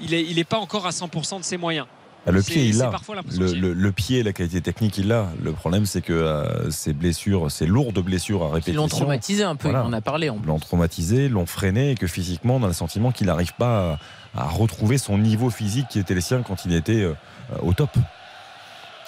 il 0.00 0.14
est, 0.14 0.22
il 0.22 0.38
est 0.38 0.44
pas 0.44 0.58
encore 0.58 0.86
à 0.86 0.90
100% 0.90 1.38
de 1.40 1.44
ses 1.44 1.56
moyens. 1.58 1.86
Ah, 2.24 2.30
Le 2.30 2.40
pied, 2.42 2.66
il 2.66 2.78
l'a. 2.78 2.92
Le, 3.38 3.90
pied, 3.90 4.22
la 4.22 4.32
qualité 4.32 4.60
technique, 4.60 4.96
il 4.98 5.08
l'a. 5.08 5.28
Le 5.42 5.52
problème, 5.52 5.86
c'est 5.86 6.02
que 6.02 6.12
euh, 6.12 6.70
ces 6.70 6.92
blessures, 6.92 7.50
ces 7.50 7.66
lourdes 7.66 7.98
blessures 7.98 8.44
à 8.44 8.46
Ils 8.48 8.52
répétition. 8.54 8.82
l'ont 8.82 8.88
traumatisé 8.88 9.42
un 9.42 9.56
peu, 9.56 9.68
Voilà. 9.70 9.84
il 9.84 9.88
en 9.88 9.92
a 9.92 10.00
parlé 10.00 10.30
en 10.30 10.38
plus. 10.38 10.46
l'ont 10.46 10.60
traumatisé, 10.60 11.28
l'ont 11.28 11.46
freiné 11.46 11.90
et 11.90 11.94
que 11.96 12.06
physiquement, 12.06 12.56
on 12.56 12.62
a 12.62 12.68
le 12.68 12.72
sentiment 12.74 13.10
qu'il 13.10 13.26
n'arrive 13.26 13.54
pas 13.54 13.98
à, 14.34 14.42
à 14.42 14.48
retrouver 14.48 14.98
son 14.98 15.18
niveau 15.18 15.50
physique 15.50 15.88
qui 15.88 15.98
était 15.98 16.14
le 16.14 16.20
sien 16.20 16.42
quand 16.42 16.64
il 16.64 16.74
était 16.74 17.02
euh, 17.02 17.14
au 17.62 17.72
top. 17.72 17.90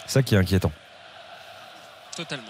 C'est 0.07 0.13
ça 0.15 0.23
qui 0.25 0.35
est 0.35 0.39
inquiétant. 0.39 0.73
Totalement. 2.17 2.45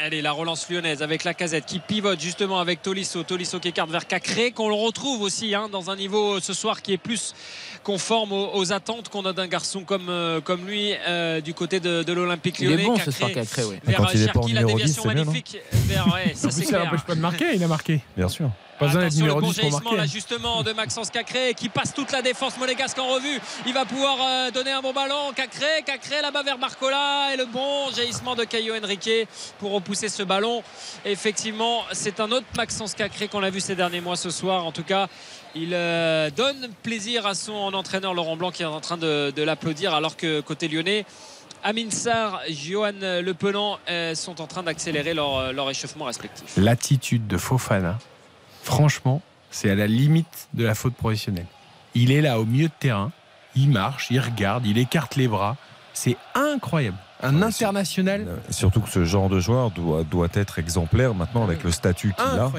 Allez, 0.00 0.22
la 0.22 0.30
relance 0.30 0.70
lyonnaise 0.70 1.02
avec 1.02 1.24
la 1.24 1.34
casette 1.34 1.66
qui 1.66 1.80
pivote 1.80 2.20
justement 2.20 2.60
avec 2.60 2.82
Tolisso. 2.82 3.24
Tolisso 3.24 3.58
qui 3.58 3.68
écarte 3.68 3.90
vers 3.90 4.06
Cacré, 4.06 4.52
qu'on 4.52 4.68
le 4.68 4.74
retrouve 4.76 5.22
aussi 5.22 5.56
hein, 5.56 5.68
dans 5.68 5.90
un 5.90 5.96
niveau 5.96 6.36
euh, 6.36 6.40
ce 6.40 6.52
soir 6.52 6.82
qui 6.82 6.92
est 6.92 6.98
plus 6.98 7.34
conforme 7.82 8.30
aux, 8.32 8.54
aux 8.54 8.72
attentes 8.72 9.08
qu'on 9.08 9.24
a 9.26 9.32
d'un 9.32 9.48
garçon 9.48 9.82
comme, 9.82 10.08
euh, 10.08 10.40
comme 10.40 10.66
lui 10.68 10.92
euh, 11.08 11.40
du 11.40 11.52
côté 11.52 11.80
de, 11.80 12.04
de 12.04 12.12
l'Olympique 12.12 12.60
Il 12.60 12.66
est 12.66 12.76
lyonnais. 12.76 12.84
bon 12.84 12.96
ce 12.96 13.10
soir, 13.10 13.32
Cacré, 13.32 13.64
oui. 13.64 13.76
Vers 13.82 13.96
Quand 13.96 14.06
il 14.14 14.22
est 14.22 14.32
pas 14.32 14.38
en 14.38 14.42
Cherki, 14.42 14.52
la 14.52 14.62
10, 14.62 14.66
déviation 14.66 15.02
c'est 15.02 15.08
mieux, 15.08 15.14
non 15.14 15.24
magnifique. 15.24 15.58
vers, 15.72 16.06
ouais, 16.14 16.32
ça 16.36 16.48
plus, 16.48 16.62
ça 16.64 16.78
n'empêche 16.84 17.02
pas 17.02 17.14
de 17.16 17.20
marquer, 17.20 17.46
il 17.54 17.64
a 17.64 17.68
marqué. 17.68 18.00
Bien 18.16 18.28
sûr. 18.28 18.50
Pas 18.78 18.86
besoin 18.86 19.02
d'être 19.02 19.12
Attention, 19.12 19.26
le 19.26 19.32
numéro 19.32 19.40
bon 19.40 19.48
10 19.48 19.54
pour 19.54 19.62
jaillissement 19.62 19.90
marquer. 19.90 19.96
là 19.96 20.06
justement 20.06 20.62
de 20.62 20.72
Maxence 20.72 21.10
Cacré 21.10 21.54
qui 21.54 21.68
passe 21.68 21.92
toute 21.94 22.12
la 22.12 22.22
défense 22.22 22.56
monégasque 22.58 22.98
en 22.98 23.08
revue. 23.08 23.40
Il 23.66 23.74
va 23.74 23.84
pouvoir 23.84 24.16
euh, 24.20 24.50
donner 24.50 24.70
un 24.72 24.80
bon 24.80 24.92
ballon. 24.92 25.32
Cacré, 25.34 25.82
Cacré 25.84 26.20
là-bas 26.22 26.42
vers 26.42 26.58
Barcola 26.58 27.30
et 27.34 27.36
le 27.36 27.46
bon 27.46 27.90
jaillissement 27.94 28.34
de 28.36 28.44
Caio 28.44 28.74
Henrique 28.74 29.10
pour 29.58 29.72
repousser 29.72 30.08
ce 30.08 30.22
ballon. 30.22 30.62
Effectivement, 31.04 31.82
c'est 31.92 32.20
un 32.20 32.30
autre 32.30 32.46
Maxence 32.56 32.94
Cacré 32.94 33.28
qu'on 33.28 33.42
a 33.42 33.50
vu 33.50 33.60
ces 33.60 33.74
derniers 33.74 34.00
mois 34.00 34.16
ce 34.16 34.30
soir. 34.30 34.64
En 34.64 34.72
tout 34.72 34.84
cas, 34.84 35.08
il 35.54 35.70
euh, 35.74 36.30
donne 36.30 36.68
plaisir 36.82 37.26
à 37.26 37.34
son 37.34 37.72
entraîneur 37.74 38.14
Laurent 38.14 38.36
Blanc 38.36 38.50
qui 38.50 38.62
est 38.62 38.66
en 38.66 38.80
train 38.80 38.96
de, 38.98 39.32
de 39.34 39.42
l'applaudir 39.42 39.94
alors 39.94 40.16
que 40.16 40.40
côté 40.40 40.68
lyonnais. 40.68 41.04
Amin 41.64 41.90
Sarr, 41.90 42.40
Johan 42.50 42.92
Le 43.00 43.32
Penant 43.32 43.78
euh, 43.90 44.14
sont 44.14 44.40
en 44.40 44.46
train 44.46 44.62
d'accélérer 44.62 45.12
leur, 45.14 45.36
euh, 45.38 45.52
leur 45.52 45.68
échauffement 45.70 46.04
respectif. 46.04 46.52
L'attitude 46.56 47.26
de 47.26 47.36
Fofana, 47.36 47.98
franchement, 48.62 49.22
c'est 49.50 49.70
à 49.70 49.74
la 49.74 49.86
limite 49.86 50.48
de 50.54 50.64
la 50.64 50.74
faute 50.74 50.94
professionnelle. 50.94 51.46
Il 51.94 52.12
est 52.12 52.20
là 52.20 52.38
au 52.38 52.44
milieu 52.44 52.68
de 52.68 52.72
terrain, 52.78 53.12
il 53.56 53.70
marche, 53.70 54.08
il 54.10 54.20
regarde, 54.20 54.66
il 54.66 54.78
écarte 54.78 55.16
les 55.16 55.28
bras. 55.28 55.56
C'est 55.94 56.16
incroyable. 56.34 56.98
Un 57.22 57.42
international 57.42 58.26
Surtout 58.50 58.80
que 58.80 58.88
ce 58.88 59.04
genre 59.04 59.28
de 59.28 59.40
joueur 59.40 59.70
doit, 59.72 60.04
doit 60.04 60.28
être 60.34 60.58
exemplaire 60.58 61.14
maintenant 61.14 61.42
avec 61.42 61.64
le 61.64 61.70
statut 61.72 62.14
qu'il 62.14 62.24
a. 62.38 62.52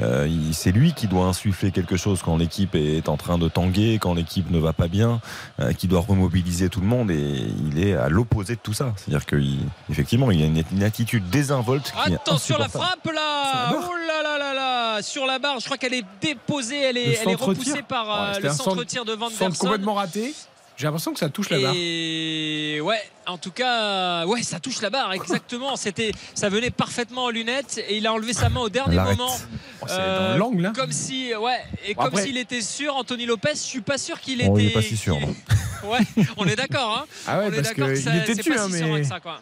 Euh, 0.00 0.26
il- 0.28 0.54
c'est 0.54 0.70
lui 0.72 0.92
qui 0.92 1.08
doit 1.08 1.24
insuffler 1.26 1.72
quelque 1.72 1.96
chose 1.96 2.20
quand 2.22 2.36
l'équipe 2.36 2.74
est 2.74 3.08
en 3.08 3.16
train 3.16 3.36
de 3.38 3.48
tanguer, 3.48 3.98
quand 4.00 4.14
l'équipe 4.14 4.50
ne 4.50 4.58
va 4.58 4.72
pas 4.72 4.86
bien, 4.88 5.20
euh, 5.60 5.72
qui 5.72 5.88
doit 5.88 6.00
remobiliser 6.06 6.68
tout 6.68 6.80
le 6.80 6.86
monde 6.86 7.10
et 7.10 7.46
il 7.72 7.84
est 7.84 7.94
à 7.96 8.08
l'opposé 8.08 8.54
de 8.54 8.60
tout 8.60 8.72
ça. 8.74 8.92
C'est-à-dire 8.96 9.26
qu'effectivement, 9.26 10.30
il, 10.30 10.42
a 10.42 10.46
une, 10.46 10.62
une 10.72 10.82
attitude 10.82 11.28
désinvolte 11.30 11.92
qui 12.04 12.12
est 12.12 12.14
Attention 12.14 12.58
la 12.58 12.68
frappe 12.68 13.06
là 13.12 13.72
Oh 13.76 13.92
là 14.06 14.22
là 14.22 14.38
là 14.38 14.54
là 14.54 15.02
Sur 15.02 15.26
la 15.26 15.38
barre, 15.38 15.58
je 15.60 15.64
crois 15.64 15.78
qu'elle 15.78 15.94
est 15.94 16.04
déposée, 16.20 16.80
elle 16.80 16.94
Le 16.94 17.00
est, 17.00 17.04
elle 17.04 17.10
est 17.12 17.16
centre-tir. 17.24 17.46
repoussée 17.46 17.82
par 17.82 18.10
euh, 18.10 18.32
Ouais, 18.34 18.40
le 18.40 18.50
centre-tir 18.50 19.04
de 19.04 19.12
Van 19.14 19.28
der 19.28 19.36
Centre 19.36 19.56
Son. 19.56 19.64
complètement 19.64 19.94
raté. 19.94 20.34
J'ai 20.76 20.84
l'impression 20.84 21.12
que 21.14 21.18
ça 21.18 21.30
touche 21.30 21.48
la 21.48 21.58
barre. 21.58 21.72
Et 21.74 22.80
ouais, 22.82 23.00
en 23.26 23.38
tout 23.38 23.50
cas, 23.50 24.26
ouais, 24.26 24.42
ça 24.42 24.60
touche 24.60 24.82
la 24.82 24.90
barre, 24.90 25.12
exactement. 25.14 25.74
C'était, 25.76 26.12
ça 26.34 26.50
venait 26.50 26.70
parfaitement 26.70 27.24
en 27.24 27.30
lunettes 27.30 27.80
et 27.88 27.96
il 27.96 28.06
a 28.06 28.12
enlevé 28.12 28.34
sa 28.34 28.50
main 28.50 28.60
au 28.60 28.68
dernier 28.68 28.96
moment. 28.96 29.34
Oh, 29.80 29.86
c'est 29.88 29.96
dans 29.96 30.36
l'angle, 30.36 30.62
là. 30.62 30.72
Comme 30.76 30.92
si, 30.92 31.34
ouais, 31.34 31.60
et 31.86 31.94
Bon, 31.94 32.02
comme 32.02 32.12
après- 32.12 32.24
s'il 32.24 32.36
était 32.36 32.60
sûr, 32.60 32.94
Anthony 32.94 33.24
Lopez, 33.24 33.52
je 33.54 33.58
suis 33.60 33.80
pas 33.80 33.96
sûr 33.96 34.20
qu'il 34.20 34.40
Oh, 34.46 34.52
était. 34.58 34.62
il 34.64 34.66
n'est 34.68 34.72
pas 34.74 34.82
si 34.82 34.96
sûr. 34.96 35.18
non. 35.18 35.34
Ouais, 35.84 36.00
on 36.36 36.46
est 36.46 36.56
d'accord, 36.56 36.98
hein. 36.98 37.04
Ah 37.28 37.38
ouais, 37.38 37.44
on 37.48 37.52
est 37.52 37.56
parce 37.56 37.68
d'accord 37.68 37.88
que 37.88 37.94
ça- 37.96 38.16
était 38.16 38.34
c'est 38.34 38.42
tu, 38.42 38.50
pas 38.52 38.62
hein, 38.64 38.68
si 38.70 38.82
mais. 38.82 39.00
que 39.02 39.06
ça, 39.06 39.20
quoi. 39.20 39.40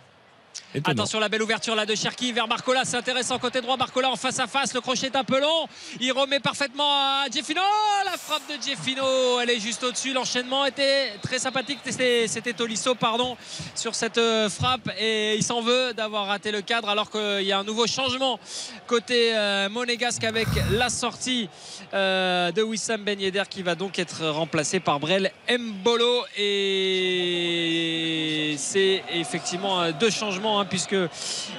Attention 0.84 1.20
la 1.20 1.28
belle 1.28 1.42
ouverture 1.42 1.74
là 1.74 1.86
de 1.86 1.94
Cherki 1.94 2.32
vers 2.32 2.48
Barcola, 2.48 2.82
c'est 2.84 2.96
intéressant 2.96 3.38
côté 3.38 3.60
droit 3.60 3.76
Barcola 3.76 4.10
en 4.10 4.16
face 4.16 4.40
à 4.40 4.46
face, 4.46 4.74
le 4.74 4.80
crochet 4.80 5.06
est 5.06 5.16
un 5.16 5.24
peu 5.24 5.40
long, 5.40 5.66
il 6.00 6.12
remet 6.12 6.40
parfaitement 6.40 6.84
à 6.84 7.24
Jeffino, 7.32 7.62
la 8.04 8.16
frappe 8.16 8.42
de 8.48 8.62
Jeffino, 8.62 9.40
elle 9.40 9.50
est 9.50 9.60
juste 9.60 9.82
au-dessus, 9.84 10.12
l'enchaînement 10.12 10.66
était 10.66 11.12
très 11.22 11.38
sympathique, 11.38 11.78
c'était 11.84 12.52
Tolisso 12.52 12.94
pardon 12.94 13.36
sur 13.74 13.94
cette 13.94 14.18
euh, 14.18 14.48
frappe. 14.48 14.90
Et 14.98 15.36
il 15.36 15.42
s'en 15.42 15.60
veut 15.60 15.92
d'avoir 15.94 16.26
raté 16.26 16.50
le 16.50 16.62
cadre 16.62 16.88
alors 16.88 17.10
qu'il 17.10 17.42
y 17.42 17.52
a 17.52 17.58
un 17.58 17.64
nouveau 17.64 17.86
changement 17.86 18.38
côté 18.86 19.34
euh, 19.34 19.68
monégasque 19.68 20.24
avec 20.24 20.48
la 20.72 20.88
sortie 20.88 21.48
euh, 21.92 22.52
de 22.52 22.62
Wissam 22.62 23.02
Ben 23.02 23.20
Yedder 23.20 23.44
qui 23.48 23.62
va 23.62 23.74
donc 23.74 23.98
être 23.98 24.26
remplacé 24.26 24.80
par 24.80 25.00
Brel 25.00 25.30
Mbolo. 25.48 26.24
Et 26.36 28.54
c'est 28.58 29.02
effectivement 29.12 29.90
deux 29.92 30.10
changements 30.10 30.43
hein, 30.60 30.66
puisque 30.68 30.96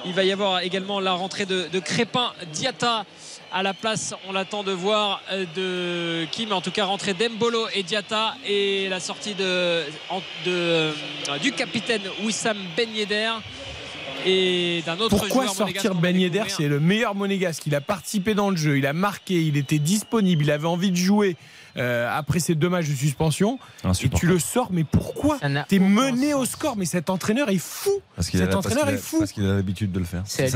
il 0.04 0.12
va 0.14 0.24
y 0.24 0.32
avoir 0.32 0.60
également 0.60 1.00
la 1.00 1.12
rentrée 1.12 1.46
de, 1.46 1.66
de 1.72 1.78
Crépin 1.80 2.32
Diata 2.52 3.04
à 3.52 3.62
la 3.62 3.74
place 3.74 4.14
on 4.28 4.32
l'attend 4.32 4.62
de 4.64 4.72
voir 4.72 5.20
euh, 5.32 5.44
de 5.56 6.26
qui 6.32 6.46
mais 6.46 6.52
en 6.52 6.60
tout 6.60 6.70
cas 6.72 6.84
rentrée 6.84 7.14
d'Embolo 7.14 7.66
et 7.74 7.82
Diata 7.82 8.34
et 8.46 8.88
la 8.88 8.98
sortie 9.00 9.34
de, 9.34 9.82
en- 10.10 10.18
de, 10.44 10.50
euh, 10.50 10.92
du 11.42 11.52
capitaine 11.52 12.02
Wissam 12.24 12.56
Ben 12.76 12.88
Yedder 12.94 13.30
et 14.24 14.82
d'un 14.86 14.98
autre 14.98 15.10
Pourquoi 15.10 15.44
joueur 15.44 15.54
sortir 15.54 15.94
Ben 15.94 16.18
Yedder. 16.18 16.44
C'est 16.48 16.68
le 16.68 16.80
meilleur 16.80 17.14
monégasque. 17.14 17.62
Il 17.66 17.74
a 17.74 17.80
participé 17.80 18.34
dans 18.34 18.50
le 18.50 18.56
jeu, 18.56 18.78
il 18.78 18.86
a 18.86 18.92
marqué, 18.92 19.34
il 19.40 19.56
était 19.56 19.78
disponible, 19.78 20.44
il 20.44 20.50
avait 20.50 20.66
envie 20.66 20.90
de 20.90 20.96
jouer 20.96 21.36
euh, 21.78 22.08
après 22.16 22.38
ces 22.40 22.54
deux 22.54 22.68
matchs 22.68 22.88
de 22.88 22.94
suspension. 22.94 23.58
Et 24.02 24.08
tu 24.08 24.26
le 24.26 24.38
sors, 24.38 24.68
mais 24.70 24.84
pourquoi 24.84 25.38
T'es 25.68 25.78
mené 25.78 26.34
au 26.34 26.44
score, 26.44 26.76
mais 26.76 26.84
cet 26.84 27.10
entraîneur 27.10 27.48
est 27.50 27.58
fou. 27.58 27.90
Parce 28.14 28.28
qu'il 28.30 28.40
a, 28.40 28.44
Cet 28.44 28.52
parce 28.54 28.66
entraîneur 28.66 28.88
est 28.88 28.96
fou. 28.98 29.18
parce 29.18 29.32
qu'il 29.32 29.44
a 29.46 29.54
l'habitude 29.54 29.92
de 29.92 29.98
le 29.98 30.04
faire. 30.04 30.22
C'est 30.26 30.48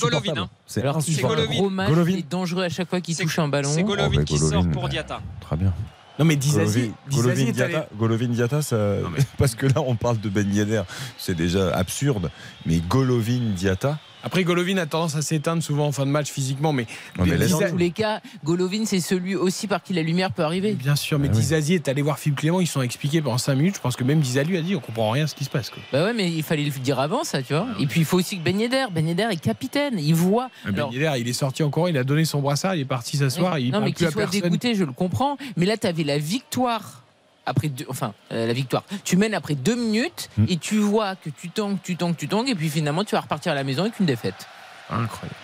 Golovin, 0.00 0.32
hein. 0.36 0.48
C'est 0.66 0.82
Golovin. 0.82 2.10
il 2.10 2.18
est 2.18 2.30
dangereux 2.30 2.64
à 2.64 2.68
chaque 2.68 2.88
fois 2.90 3.00
qu'il 3.00 3.16
touche 3.16 3.38
un 3.38 3.48
ballon. 3.48 3.70
C'est 3.72 3.82
Golovin 3.82 4.10
Oh, 4.12 4.18
mais 4.18 4.24
qui 4.24 4.38
sort 4.38 4.50
Golovin, 4.50 4.70
pour. 4.70 4.88
Diata. 4.88 5.20
Très 5.40 5.56
bien. 5.56 5.72
Non 6.18 6.24
mais 6.24 6.36
Dizazi, 6.36 6.92
Golovin, 7.10 7.34
Dizazi 7.34 7.44
Golovin 7.44 7.46
est 7.58 7.60
allé- 7.62 7.72
Diata, 7.72 7.88
Golovin 7.98 8.28
Diata, 8.28 8.62
ça, 8.62 8.76
parce 9.38 9.56
que 9.56 9.66
là 9.66 9.80
on 9.84 9.96
parle 9.96 10.20
de 10.20 10.28
Ben 10.28 10.48
Yedder, 10.54 10.82
c'est 11.18 11.34
déjà 11.34 11.74
absurde, 11.74 12.30
mais 12.66 12.78
Golovin 12.78 13.40
Diata. 13.56 13.98
Après, 14.24 14.42
Golovin 14.42 14.78
a 14.78 14.86
tendance 14.86 15.14
à 15.16 15.22
s'éteindre 15.22 15.62
souvent 15.62 15.86
en 15.86 15.92
fin 15.92 16.06
de 16.06 16.10
match 16.10 16.30
physiquement, 16.30 16.72
mais, 16.72 16.86
Non, 17.18 17.26
mais 17.26 17.36
laisse- 17.36 17.50
Dans 17.50 17.60
tous 17.68 17.76
les 17.76 17.90
cas, 17.90 18.20
Golovin, 18.42 18.84
c'est 18.86 19.00
celui 19.00 19.36
aussi 19.36 19.66
par 19.66 19.82
qui 19.82 19.92
la 19.92 20.02
lumière 20.02 20.32
peut 20.32 20.42
arriver. 20.42 20.72
bien 20.72 20.96
sûr, 20.96 21.18
mais 21.18 21.28
Ah 21.28 21.34
oui. 21.34 21.40
Dizazi 21.40 21.74
est 21.74 21.88
allé 21.88 22.00
voir 22.02 22.18
Philippe 22.18 22.38
Clément, 22.40 22.60
ils 22.60 22.66
se 22.66 22.72
sont 22.72 22.82
expliqués 22.82 23.20
pendant 23.20 23.38
5 23.38 23.54
minutes. 23.54 23.74
Je 23.76 23.80
pense 23.80 23.96
que 23.96 24.04
même 24.04 24.20
Dizazi 24.20 24.56
a 24.56 24.62
dit 24.62 24.74
on 24.74 24.80
comprend 24.80 25.10
rien 25.10 25.24
à 25.24 25.26
ce 25.26 25.34
qui 25.34 25.44
se 25.44 25.50
passe. 25.50 25.68
Quoi. 25.70 25.82
Bah 25.92 26.04
ouais, 26.04 26.12
mais 26.14 26.30
il 26.32 26.42
fallait 26.42 26.64
le 26.64 26.70
dire 26.70 26.98
avant, 26.98 27.22
ça, 27.22 27.42
tu 27.42 27.52
vois. 27.52 27.66
Et 27.78 27.86
puis 27.86 28.00
il 28.00 28.06
faut 28.06 28.18
aussi 28.18 28.38
que 28.38 28.42
Ben 28.42 28.58
Yedder, 28.58 28.86
Ben 28.90 29.06
Yedder 29.06 29.28
est 29.30 29.40
capitaine, 29.40 29.98
il 29.98 30.14
voit. 30.14 30.48
Ben 30.64 30.74
Alors, 30.74 30.92
Yedder, 30.92 31.12
il 31.18 31.28
est 31.28 31.32
sorti 31.34 31.62
encore, 31.62 31.88
il 31.90 31.98
a 31.98 32.04
donné 32.04 32.24
son 32.24 32.40
brassard, 32.40 32.74
il 32.74 32.80
est 32.80 32.84
parti 32.86 33.18
s'asseoir, 33.18 33.58
il 33.58 33.70
non, 33.72 33.80
mais 33.82 33.92
qu'il 33.92 34.08
soit 34.10 34.22
personne. 34.22 34.40
dégoûté, 34.40 34.74
je 34.74 34.84
le 34.84 34.92
comprends. 34.92 35.36
Mais 35.56 35.66
là, 35.66 35.76
tu 35.76 35.86
avais 35.86 36.02
la 36.04 36.18
victoire. 36.18 37.03
Après 37.46 37.68
deux, 37.68 37.84
enfin, 37.88 38.14
euh, 38.32 38.46
la 38.46 38.52
victoire. 38.52 38.82
Tu 39.04 39.16
mènes 39.16 39.34
après 39.34 39.54
deux 39.54 39.74
minutes 39.76 40.30
Hmm. 40.38 40.46
et 40.48 40.56
tu 40.56 40.78
vois 40.78 41.14
que 41.16 41.28
tu 41.30 41.50
tangues, 41.50 41.76
tu 41.82 41.96
tangues, 41.96 42.16
tu 42.16 42.26
tangues, 42.28 42.48
et 42.48 42.54
puis 42.54 42.70
finalement, 42.70 43.04
tu 43.04 43.14
vas 43.14 43.20
repartir 43.20 43.52
à 43.52 43.54
la 43.54 43.64
maison 43.64 43.82
avec 43.82 43.98
une 44.00 44.06
défaite. 44.06 44.46
Incroyable. 44.90 45.34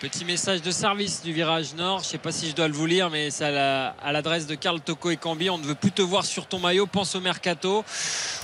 Petit 0.00 0.24
message 0.24 0.62
de 0.62 0.70
service 0.72 1.22
du 1.22 1.32
virage 1.32 1.74
nord. 1.74 2.00
Je 2.00 2.06
sais 2.06 2.18
pas 2.18 2.32
si 2.32 2.50
je 2.50 2.56
dois 2.56 2.66
le 2.66 2.74
vous 2.74 2.86
lire, 2.86 3.08
mais 3.08 3.30
c'est 3.30 3.44
à 3.44 3.50
la- 3.52 3.94
à 4.02 4.10
l'adresse 4.10 4.48
de 4.48 4.56
Karl 4.56 4.80
Toko 4.80 5.10
et 5.10 5.16
Cambi. 5.16 5.48
On 5.48 5.58
ne 5.58 5.62
veut 5.64 5.76
plus 5.76 5.92
te 5.92 6.02
voir 6.02 6.24
sur 6.24 6.46
ton 6.46 6.58
maillot. 6.58 6.86
Pense 6.88 7.14
au 7.14 7.20
mercato. 7.20 7.84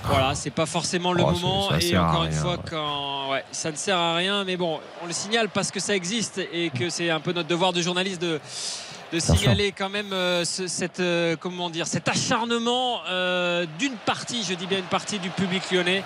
Voilà, 0.04 0.36
c'est 0.36 0.50
pas 0.52 0.66
forcément 0.66 1.12
le 1.12 1.24
Oh, 1.24 1.32
moment. 1.32 1.68
ça- 1.70 1.80
ça 1.80 1.86
et 1.86 1.98
encore 1.98 2.24
une 2.24 2.30
rien, 2.30 2.40
fois, 2.40 2.52
ouais. 2.52 2.58
quand 2.70 3.30
ouais, 3.32 3.44
ça 3.50 3.72
ne 3.72 3.76
sert 3.76 3.96
à 3.98 4.14
rien, 4.14 4.44
mais 4.44 4.56
bon, 4.56 4.78
on 5.02 5.06
le 5.08 5.12
signale 5.12 5.48
parce 5.48 5.72
que 5.72 5.80
ça 5.80 5.96
existe 5.96 6.38
et 6.52 6.70
que 6.70 6.90
c'est 6.90 7.10
un 7.10 7.18
peu 7.18 7.32
notre 7.32 7.48
devoir 7.48 7.72
de 7.72 7.82
journaliste 7.82 8.22
de 8.22 8.38
de 9.12 9.18
signaler 9.20 9.72
quand 9.72 9.88
même 9.88 10.12
euh, 10.12 10.44
ce- 10.44 10.66
cette 10.66 11.00
euh, 11.00 11.36
comment 11.38 11.70
dire 11.70 11.86
cet 11.86 12.08
acharnement 12.08 13.00
euh, 13.08 13.64
d'une 13.78 13.94
partie, 13.96 14.42
je 14.42 14.54
dis 14.54 14.66
bien 14.66 14.78
une 14.78 14.84
partie 14.84 15.18
du 15.18 15.30
public 15.30 15.62
lyonnais 15.70 16.02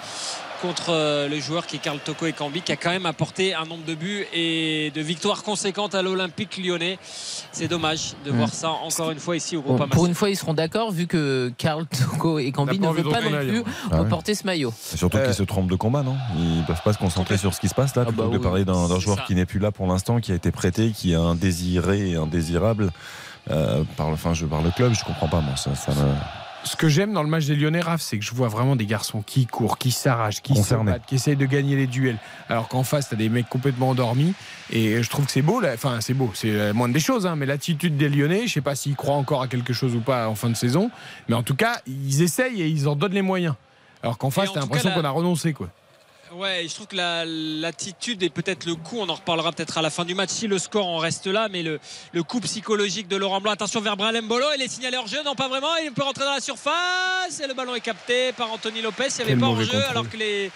contre 0.62 0.90
euh, 0.90 1.28
le 1.28 1.40
joueur 1.40 1.66
qui 1.66 1.76
est 1.76 1.78
Karl 1.80 1.98
Toko 1.98 2.26
et 2.26 2.32
Cambi 2.32 2.62
qui 2.62 2.70
a 2.72 2.76
quand 2.76 2.90
même 2.90 3.04
apporté 3.06 3.52
un 3.54 3.64
nombre 3.64 3.84
de 3.84 3.94
buts 3.94 4.24
et 4.32 4.92
de 4.94 5.00
victoires 5.02 5.42
conséquentes 5.42 5.94
à 5.96 6.02
l'Olympique 6.02 6.56
lyonnais. 6.56 6.98
C'est 7.50 7.66
dommage 7.68 8.14
de 8.24 8.30
voir 8.30 8.48
ça 8.54 8.70
encore 8.70 9.10
une 9.10 9.18
fois 9.18 9.36
ici 9.36 9.56
au 9.56 9.62
Bon, 9.62 9.70
Groupama. 9.70 9.92
pour 9.92 10.06
une 10.06 10.14
fois, 10.14 10.30
ils 10.30 10.36
seront 10.36 10.54
d'accord 10.54 10.92
vu 10.92 11.06
que 11.06 11.52
Karl 11.58 11.84
Toko 11.86 12.38
et 12.38 12.52
Cambi 12.52 12.78
ne 12.78 12.88
veulent 12.88 13.10
pas 13.10 13.20
non 13.20 13.38
plus. 13.40 13.62
Ah 13.90 14.02
oui. 14.02 14.34
ce 14.34 14.46
maillot. 14.46 14.72
Et 14.94 14.96
surtout 14.96 15.16
Euh, 15.18 15.24
qu'ils 15.26 15.34
se 15.34 15.42
trompent 15.42 15.68
de 15.70 15.76
combat, 15.76 16.02
non? 16.02 16.16
Ils 16.38 16.64
peuvent 16.66 16.82
pas 16.82 16.92
se 16.92 16.98
concentrer 16.98 17.36
sur 17.36 17.52
ce 17.52 17.60
qui 17.60 17.68
se 17.68 17.74
passe 17.74 17.94
là, 17.96 18.04
plutôt 18.04 18.22
bah 18.22 18.28
que 18.28 18.32
de 18.34 18.38
oui, 18.38 18.42
parler 18.42 18.64
d'un 18.64 18.98
joueur 19.00 19.18
ça. 19.18 19.24
qui 19.26 19.34
n'est 19.34 19.46
plus 19.46 19.58
là 19.58 19.72
pour 19.72 19.86
l'instant, 19.88 20.20
qui 20.20 20.32
a 20.32 20.34
été 20.36 20.50
prêté, 20.52 20.92
qui 20.92 21.12
est 21.12 21.16
indésiré 21.16 22.10
et 22.10 22.16
indésirable 22.16 22.92
euh, 23.50 23.82
par, 23.96 24.08
le, 24.08 24.14
enfin, 24.14 24.32
je, 24.34 24.46
par 24.46 24.62
le 24.62 24.70
club. 24.70 24.94
Je 24.94 25.04
comprends 25.04 25.28
pas, 25.28 25.40
moi. 25.40 25.56
Ça, 25.56 25.74
ça 25.74 25.92
me- 25.92 26.41
Ce 26.64 26.76
que 26.76 26.88
j'aime 26.88 27.12
dans 27.12 27.22
le 27.24 27.28
match 27.28 27.46
des 27.46 27.56
Lyonnais, 27.56 27.80
Raph, 27.80 28.00
c'est 28.00 28.18
que 28.18 28.24
je 28.24 28.32
vois 28.32 28.46
vraiment 28.48 28.76
des 28.76 28.86
garçons 28.86 29.20
qui 29.22 29.46
courent, 29.46 29.78
qui 29.78 29.90
s'arrachent, 29.90 30.42
qui 30.42 30.52
se 30.54 30.58
Concernés. 30.58 30.92
battent, 30.92 31.06
qui 31.06 31.16
essayent 31.16 31.36
de 31.36 31.44
gagner 31.46 31.74
les 31.76 31.86
duels. 31.88 32.18
Alors 32.48 32.68
qu'en 32.68 32.84
face, 32.84 33.08
t'as 33.08 33.16
des 33.16 33.28
mecs 33.28 33.48
complètement 33.48 33.90
endormis. 33.90 34.32
Et 34.70 35.02
je 35.02 35.10
trouve 35.10 35.26
que 35.26 35.32
c'est 35.32 35.42
beau. 35.42 35.60
là. 35.60 35.72
Enfin, 35.74 36.00
c'est 36.00 36.14
beau. 36.14 36.30
C'est 36.34 36.52
la 36.52 36.72
moindre 36.72 36.94
des 36.94 37.00
choses. 37.00 37.26
hein, 37.26 37.34
mais 37.36 37.46
l'attitude 37.46 37.96
des 37.96 38.08
Lyonnais, 38.08 38.46
je 38.46 38.52
sais 38.54 38.60
pas 38.60 38.74
s'ils 38.76 38.94
croient 38.96 39.16
encore 39.16 39.42
à 39.42 39.48
quelque 39.48 39.72
chose 39.72 39.94
ou 39.96 40.00
pas 40.00 40.28
en 40.28 40.34
fin 40.36 40.48
de 40.50 40.56
saison. 40.56 40.90
Mais 41.28 41.34
en 41.34 41.42
tout 41.42 41.56
cas, 41.56 41.80
ils 41.86 42.22
essayent 42.22 42.62
et 42.62 42.68
ils 42.68 42.86
en 42.88 42.94
donnent 42.94 43.12
les 43.14 43.22
moyens. 43.22 43.54
Alors 44.02 44.16
qu'en 44.18 44.30
face, 44.30 44.52
t'as 44.52 44.60
l'impression 44.60 44.90
qu'on 44.92 45.04
a 45.04 45.10
renoncé, 45.10 45.52
quoi. 45.52 45.68
Ouais, 46.34 46.64
je 46.66 46.74
trouve 46.74 46.86
que 46.86 46.96
la- 46.96 47.24
l'attitude 47.26 48.22
et 48.22 48.30
peut-être 48.30 48.64
le 48.64 48.74
coup, 48.74 48.96
on 48.98 49.08
en 49.08 49.14
reparlera 49.14 49.52
peut-être 49.52 49.76
à 49.76 49.82
la 49.82 49.90
fin 49.90 50.04
du 50.04 50.14
match 50.14 50.30
si 50.30 50.46
le 50.46 50.58
score 50.58 50.86
en 50.86 50.96
reste 50.96 51.26
là, 51.26 51.48
mais 51.50 51.62
le, 51.62 51.78
le 52.12 52.22
coup 52.22 52.40
psychologique 52.40 53.06
de 53.08 53.16
Laurent 53.16 53.40
Blanc. 53.40 53.52
Attention 53.52 53.80
vers 53.80 53.96
Bralem 53.96 54.26
Bolo, 54.28 54.46
il 54.56 54.62
est 54.62 54.68
signalé 54.68 54.96
hors 54.96 55.06
jeu, 55.08 55.22
non 55.24 55.34
pas 55.34 55.48
vraiment, 55.48 55.76
il 55.84 55.92
peut 55.92 56.02
rentrer 56.02 56.24
dans 56.24 56.32
la 56.32 56.40
surface 56.40 57.40
et 57.42 57.46
le 57.46 57.54
ballon 57.54 57.74
est 57.74 57.80
capté 57.80 58.32
par 58.32 58.50
Anthony 58.50 58.80
Lopez. 58.80 59.04
Il 59.10 59.14
n'y 59.16 59.22
avait 59.22 59.30
Quel 59.32 59.40
pas 59.40 59.46
hors 59.46 59.62
jeu 59.62 59.84
alors 59.90 60.08
que 60.08 60.16
les, 60.16 60.50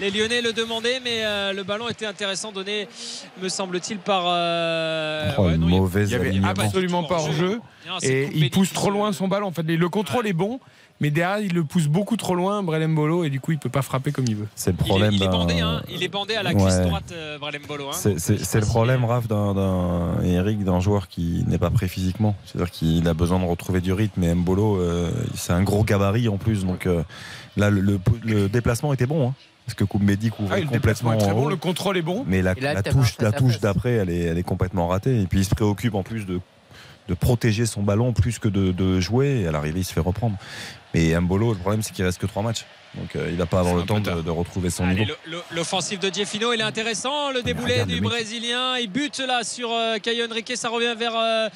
les 0.00 0.10
Lyonnais 0.10 0.42
le 0.42 0.52
demandaient, 0.52 1.00
mais 1.02 1.24
euh, 1.24 1.52
le 1.52 1.62
ballon 1.64 1.88
était 1.88 2.06
intéressant 2.06 2.52
donné, 2.52 2.88
me 3.42 3.48
semble-t-il, 3.48 3.98
par. 3.98 4.24
euh, 4.26 5.30
Oh, 5.38 5.42
ouais, 5.46 5.56
non, 5.56 5.68
il 5.68 5.72
y 5.74 5.76
a- 5.76 5.80
mauvaise 5.80 6.10
Il 6.10 6.12
y 6.12 6.16
avait 6.44 6.60
absolument 6.60 7.04
pas 7.04 7.16
hors 7.16 7.32
jeu. 7.32 7.60
Non, 7.86 7.94
Et 8.02 8.28
il 8.34 8.50
pousse 8.50 8.72
trop 8.72 8.90
loin 8.90 9.12
son 9.12 9.28
ballon. 9.28 9.46
En 9.48 9.52
fait, 9.52 9.62
le 9.62 9.88
contrôle 9.88 10.26
est 10.26 10.32
bon. 10.32 10.60
Mais 11.00 11.10
derrière, 11.10 11.38
il 11.38 11.54
le 11.54 11.62
pousse 11.62 11.86
beaucoup 11.86 12.16
trop 12.16 12.34
loin, 12.34 12.60
Brelem 12.64 12.92
Bolo, 12.92 13.22
et 13.22 13.30
du 13.30 13.38
coup, 13.38 13.52
il 13.52 13.58
peut 13.58 13.68
pas 13.68 13.82
frapper 13.82 14.10
comme 14.10 14.24
il 14.26 14.34
veut. 14.34 14.48
C'est 14.56 14.72
le 14.72 14.76
Il 14.80 14.84
est, 14.84 14.88
problème 14.88 15.12
il 15.12 15.22
est 15.22 15.28
bandé, 15.28 15.60
hein, 15.60 15.80
il 15.88 16.02
est 16.02 16.08
bandé 16.08 16.34
à 16.34 16.42
la 16.42 16.52
cuisse 16.52 16.64
Ouais. 16.74 16.86
droite, 16.86 17.12
euh, 17.12 17.38
Bralem 17.38 17.62
Bolo. 17.68 17.90
hein. 17.90 17.92
C'est- 17.92 18.54
le 18.58 18.66
problème, 18.66 19.04
Raph, 19.04 19.28
d'un- 19.28 19.54
d'un 19.54 20.20
Eric, 20.24 20.64
d'un 20.64 20.80
joueur 20.80 21.06
qui 21.06 21.44
n'est 21.46 21.56
pas 21.58 21.70
prêt 21.70 21.86
physiquement. 21.86 22.34
C'est-à-dire 22.44 22.72
qu'il 22.72 23.06
a 23.06 23.14
besoin 23.14 23.38
de 23.38 23.44
retrouver 23.44 23.80
du 23.80 23.92
rythme. 23.92 24.24
Et 24.24 24.34
Mbolo, 24.34 24.78
euh, 24.80 25.12
c'est 25.36 25.52
un 25.52 25.62
gros 25.62 25.84
gabarit 25.84 26.28
en 26.28 26.36
plus. 26.36 26.64
Donc 26.64 26.86
euh, 26.86 27.04
là, 27.56 27.70
le, 27.70 27.80
le- 27.80 28.00
le 28.24 28.48
déplacement 28.48 28.92
était 28.92 29.06
bon. 29.06 29.28
hein, 29.28 29.34
parce 29.68 29.74
que 29.74 29.84
Koumbedi 29.84 30.30
couvrait 30.30 30.56
Ah, 30.56 30.60
le 30.60 30.66
complètement 30.66 31.12
est 31.12 31.18
très 31.18 31.30
en 31.30 31.34
bon, 31.34 31.44
haut. 31.44 31.48
le 31.50 31.56
contrôle 31.56 31.98
est 31.98 32.02
bon. 32.02 32.24
Mais 32.26 32.40
la, 32.40 32.54
là, 32.54 32.82
touche, 32.82 33.18
la 33.18 33.32
d'après, 33.60 33.90
elle 33.92 34.08
est, 34.08 34.20
elle 34.20 34.38
est 34.38 34.42
complètement 34.42 34.88
ratée. 34.88 35.20
Et 35.20 35.26
puis 35.26 35.40
il 35.40 35.44
se 35.44 35.54
préoccupe 35.54 35.94
en 35.94 36.02
plus 36.02 36.24
de, 36.24 36.40
de 37.06 37.14
protéger 37.14 37.66
son 37.66 37.82
ballon 37.82 38.14
plus 38.14 38.38
que 38.38 38.48
de, 38.48 38.72
de 38.72 38.98
jouer. 38.98 39.40
Et 39.42 39.46
à 39.46 39.52
l'arrivée, 39.52 39.80
il 39.80 39.84
se 39.84 39.92
fait 39.92 40.00
reprendre. 40.00 40.38
Mais 40.94 41.14
Mbolo, 41.20 41.52
le 41.52 41.58
problème, 41.58 41.82
c'est 41.82 41.92
qu'il 41.92 42.02
reste 42.06 42.18
que 42.18 42.26
trois 42.26 42.42
matchs. 42.42 42.64
Donc 42.94 43.16
euh, 43.16 43.28
il 43.30 43.36
va 43.36 43.46
pas 43.46 43.60
avoir 43.60 43.74
le 43.74 43.82
temps 43.82 44.00
de, 44.00 44.22
de 44.22 44.30
retrouver 44.30 44.70
son 44.70 44.84
Allez, 44.84 45.00
niveau. 45.00 45.14
L'offensive 45.52 45.98
de 45.98 46.12
Jeffino, 46.12 46.52
il 46.52 46.60
est 46.60 46.64
intéressant. 46.64 47.30
Le 47.30 47.42
déboulé 47.42 47.84
du. 47.84 48.00
Brésilien. 48.00 48.76
Il 48.78 48.90
bute 48.90 49.18
là 49.18 49.44
sur 49.44 49.72
euh, 49.72 49.98
Caio 49.98 50.26
Henrique. 50.26 50.52
Ça 50.56 50.68
revient 50.68 50.94
vers 50.96 51.14
euh, 51.14 51.48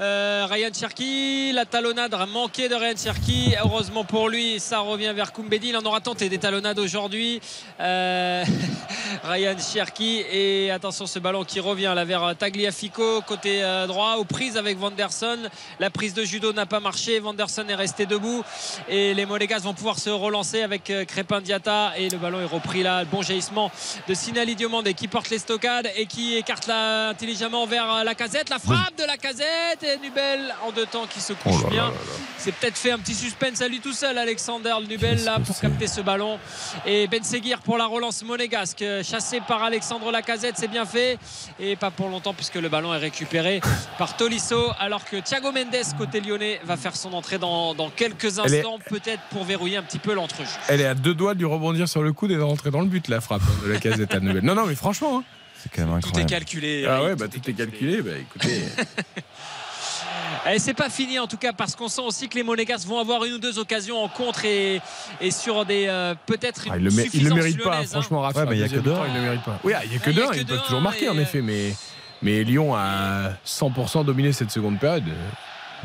euh, 0.00 0.46
Ryan 0.48 0.70
Cherki. 0.72 1.52
La 1.52 1.66
talonnade 1.66 2.14
a 2.14 2.26
manqué 2.26 2.68
de 2.68 2.74
Ryan 2.74 2.94
Cherki. 2.96 3.54
Heureusement 3.62 4.04
pour 4.04 4.28
lui, 4.28 4.58
ça 4.60 4.80
revient 4.80 5.12
vers 5.14 5.32
Koumbedi. 5.32 5.68
Il 5.68 5.76
en 5.76 5.84
aura 5.84 6.00
tenté 6.00 6.28
des 6.28 6.38
talonnades 6.38 6.78
aujourd'hui. 6.78 7.40
Euh, 7.80 8.44
Ryan 9.24 9.56
Cherki. 9.58 10.24
Et 10.30 10.70
attention, 10.70 11.06
ce 11.06 11.18
ballon 11.18 11.44
qui 11.44 11.60
revient 11.60 11.92
là 11.94 12.04
vers 12.04 12.34
Tagliafico, 12.36 13.22
côté 13.22 13.62
euh, 13.62 13.86
droit, 13.86 14.16
aux 14.16 14.24
prises 14.24 14.56
avec 14.56 14.78
Vanderson. 14.78 15.38
La 15.80 15.90
prise 15.90 16.14
de 16.14 16.24
judo 16.24 16.52
n'a 16.52 16.66
pas 16.66 16.80
marché. 16.80 17.18
Vanderson 17.18 17.64
est 17.68 17.74
resté 17.74 18.06
debout. 18.06 18.42
Et 18.88 19.14
les 19.14 19.26
Monégas 19.26 19.60
vont 19.60 19.74
pouvoir 19.74 19.98
se 19.98 20.10
relancer 20.10 20.62
avec 20.62 20.77
euh, 20.90 21.04
Crépin 21.04 21.40
Diata. 21.40 21.92
Et 21.96 22.08
le 22.08 22.18
ballon 22.18 22.40
est 22.40 22.44
repris 22.44 22.82
là. 22.82 23.04
Bon 23.04 23.22
jaillissement 23.22 23.70
de 24.08 24.14
Sinali 24.14 24.54
Diomandé 24.56 24.94
qui 24.94 25.08
porte 25.08 25.30
les 25.30 25.38
stockades 25.38 25.88
et 25.96 26.06
qui 26.06 26.36
écarte 26.36 26.66
là 26.66 27.08
intelligemment 27.10 27.66
vers 27.66 27.92
euh, 27.92 28.04
la 28.04 28.14
casette. 28.14 28.48
La 28.50 28.58
frappe 28.58 28.96
de 28.98 29.04
la 29.04 29.16
casette. 29.16 29.82
Et 29.82 29.98
Nubel 29.98 30.54
en 30.66 30.72
deux 30.72 30.86
temps 30.86 31.06
qui 31.06 31.20
se 31.20 31.32
couche 31.32 31.52
Oh 31.58 31.58
là 31.58 31.62
là 31.64 31.70
bien. 31.70 31.82
là 31.84 31.88
là. 31.90 31.94
C'est 32.38 32.52
peut-être 32.54 32.76
fait 32.78 32.92
un 32.92 32.98
petit 32.98 33.14
suspense 33.14 33.60
à 33.60 33.68
lui 33.68 33.80
tout 33.80 33.92
seul, 33.92 34.16
Alexander 34.16 34.74
Nubel, 34.88 35.24
là, 35.24 35.38
pour 35.44 35.58
capter 35.58 35.86
ce 35.88 36.00
ballon. 36.00 36.38
Et 36.86 37.06
Ben 37.08 37.22
Seguir 37.24 37.60
pour 37.60 37.76
la 37.78 37.86
relance 37.86 38.22
monégasque, 38.22 38.84
chassé 39.02 39.40
par 39.40 39.62
Alexandre 39.64 40.10
Lacazette, 40.12 40.54
c'est 40.56 40.68
bien 40.68 40.86
fait. 40.86 41.18
Et 41.58 41.74
pas 41.76 41.90
pour 41.90 42.08
longtemps, 42.08 42.32
puisque 42.34 42.54
le 42.54 42.68
ballon 42.68 42.94
est 42.94 42.98
récupéré 42.98 43.60
par 43.98 44.16
Tolisso, 44.16 44.70
alors 44.78 45.04
que 45.04 45.16
Thiago 45.16 45.50
Mendes, 45.50 45.74
côté 45.98 46.20
lyonnais, 46.20 46.60
va 46.64 46.76
faire 46.76 46.94
son 46.94 47.12
entrée 47.12 47.38
dans, 47.38 47.74
dans 47.74 47.90
quelques 47.90 48.38
est- 48.38 48.40
instants, 48.40 48.78
peut-être 48.88 49.22
pour 49.30 49.44
verrouiller 49.44 49.76
un 49.76 49.82
petit 49.82 49.98
peu 49.98 50.14
l'entrejeu. 50.14 50.48
Elle 50.68 50.80
est 50.82 50.86
à 50.86 50.94
deux 50.94 51.14
doigts 51.14 51.34
de 51.34 51.38
lui 51.38 51.46
rebondir 51.46 51.88
sur 51.88 52.02
le 52.02 52.12
coude 52.12 52.30
et 52.30 52.36
de 52.36 52.42
rentrer 52.42 52.70
dans 52.70 52.80
le 52.80 52.86
but, 52.86 53.08
la 53.08 53.20
frappe 53.20 53.42
hein, 53.42 53.66
de 53.66 53.72
la 53.72 53.78
casette 53.78 54.14
à 54.14 54.20
Nouvelle. 54.20 54.44
Non, 54.44 54.54
non, 54.54 54.66
mais 54.66 54.74
franchement. 54.74 55.18
hein. 55.20 55.24
C'est 55.62 55.72
quand 55.74 55.86
même 55.86 56.00
Tout 56.00 56.06
est 56.06 56.08
incroyable. 56.08 56.30
calculé. 56.30 56.86
Ah 56.88 57.02
ouais, 57.02 57.16
bah 57.16 57.26
tout 57.26 57.50
est 57.50 57.52
calculé. 57.54 58.00
Bah 58.02 58.10
écoutez. 58.20 58.62
Et 60.52 60.58
c'est 60.58 60.74
pas 60.74 60.88
fini 60.88 61.18
en 61.18 61.26
tout 61.26 61.36
cas 61.36 61.52
parce 61.52 61.74
qu'on 61.74 61.88
sent 61.88 62.00
aussi 62.02 62.28
que 62.28 62.36
les 62.36 62.42
Monégas 62.42 62.84
vont 62.86 62.98
avoir 63.00 63.24
une 63.24 63.34
ou 63.34 63.38
deux 63.38 63.58
occasions 63.58 64.02
en 64.02 64.08
contre 64.08 64.44
et, 64.44 64.80
et 65.20 65.30
sur 65.30 65.66
des 65.66 65.86
euh, 65.88 66.14
peut-être 66.26 66.66
une 66.66 66.72
Ah, 66.72 66.76
il, 66.78 66.84
le 66.84 66.90
il 67.12 67.24
le 67.28 67.34
mérite 67.34 67.62
pas, 67.62 67.78
hein. 67.78 67.84
franchement, 67.84 68.20
Raph. 68.20 68.36
Ouais, 68.36 68.46
mais 68.46 68.56
il 68.56 68.60
y 68.60 68.64
a 68.64 68.68
que 68.68 68.76
deux, 68.76 68.92
hein. 68.92 69.04
Il 69.08 69.14
le 69.14 69.20
mérite 69.20 69.42
pas. 69.42 69.58
Oui, 69.64 69.72
ah, 69.76 69.80
il 69.84 69.92
y 69.92 69.96
a 69.96 69.98
que 69.98 70.10
Ah, 70.10 70.12
deux. 70.12 70.26
Ils 70.38 70.46
peuvent 70.46 70.62
toujours 70.62 70.78
hein, 70.78 70.82
marquer, 70.82 71.08
en 71.08 71.18
et, 71.18 71.22
effet. 71.22 71.42
Mais, 71.42 71.74
mais 72.22 72.44
Lyon 72.44 72.74
a 72.76 73.32
100% 73.44 74.04
dominé 74.04 74.32
cette 74.32 74.50
seconde 74.50 74.78
période. 74.78 75.04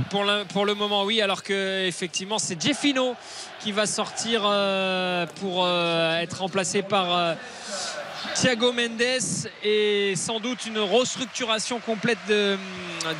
Pour 0.09 0.65
le, 0.65 0.73
moment, 0.73 1.03
oui, 1.03 1.21
alors 1.21 1.43
que 1.43 1.85
effectivement, 1.85 2.39
c'est 2.39 2.59
Jeffino 2.59 3.15
qui 3.59 3.71
va 3.71 3.85
sortir 3.85 4.41
euh, 4.43 5.27
pour 5.39 5.65
euh, 5.65 6.17
être 6.17 6.39
remplacé 6.39 6.81
par 6.81 7.15
euh, 7.15 7.35
Thiago 8.33 8.73
Mendes 8.73 9.01
et 9.63 10.15
sans 10.15 10.39
doute 10.39 10.65
une 10.65 10.79
restructuration 10.79 11.79
complète 11.79 12.17
de, 12.27 12.57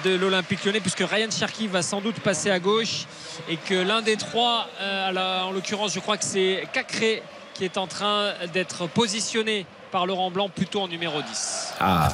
l'Olympique 0.06 0.66
lyonnais, 0.66 0.80
puisque 0.80 1.04
Ryan 1.08 1.30
Cherki 1.30 1.68
va 1.68 1.84
sans 1.84 2.02
doute 2.02 2.20
passer 2.22 2.50
à 2.50 2.58
gauche 2.58 3.06
et 3.50 3.58
que 3.58 3.76
l'un 3.76 4.02
des 4.02 4.18
trois, 4.18 4.68
en 4.82 5.52
l'occurrence, 5.52 5.94
je 5.94 6.00
crois 6.00 6.18
que 6.18 6.26
c'est 6.26 6.68
Cacré 6.74 7.22
qui 7.54 7.66
est 7.66 7.78
en 7.78 7.86
train 7.86 8.34
d'être 8.52 8.88
positionné 8.88 9.68
par 9.92 10.08
Laurent 10.08 10.32
Blanc 10.32 10.50
plutôt 10.50 10.82
en 10.82 10.88
numéro 10.88 11.22
10. 11.22 11.74
Ah, 11.80 12.10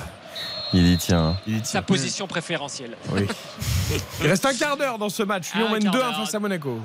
Il 0.73 0.88
y 0.91 0.98
tient. 0.98 1.30
hein. 1.30 1.38
il 1.48 1.57
y 1.57 1.59
Sa 1.59 1.72
tient. 1.72 1.81
position 1.81 2.27
préférentielle. 2.27 2.95
Oui. 3.11 3.22
Il 4.22 4.27
reste 4.27 4.45
un 4.45 4.53
quart 4.53 4.77
d'heure 4.77 4.98
dans 4.99 5.09
ce 5.09 5.23
match. 5.23 5.48
Lyon 5.56 5.67
Un 5.69 5.73
mène 5.73 5.83
quart 5.83 5.93
2-1 5.93 5.98
d'heure. 5.98 6.15
face 6.17 6.35
à 6.35 6.39
Monaco. 6.39 6.80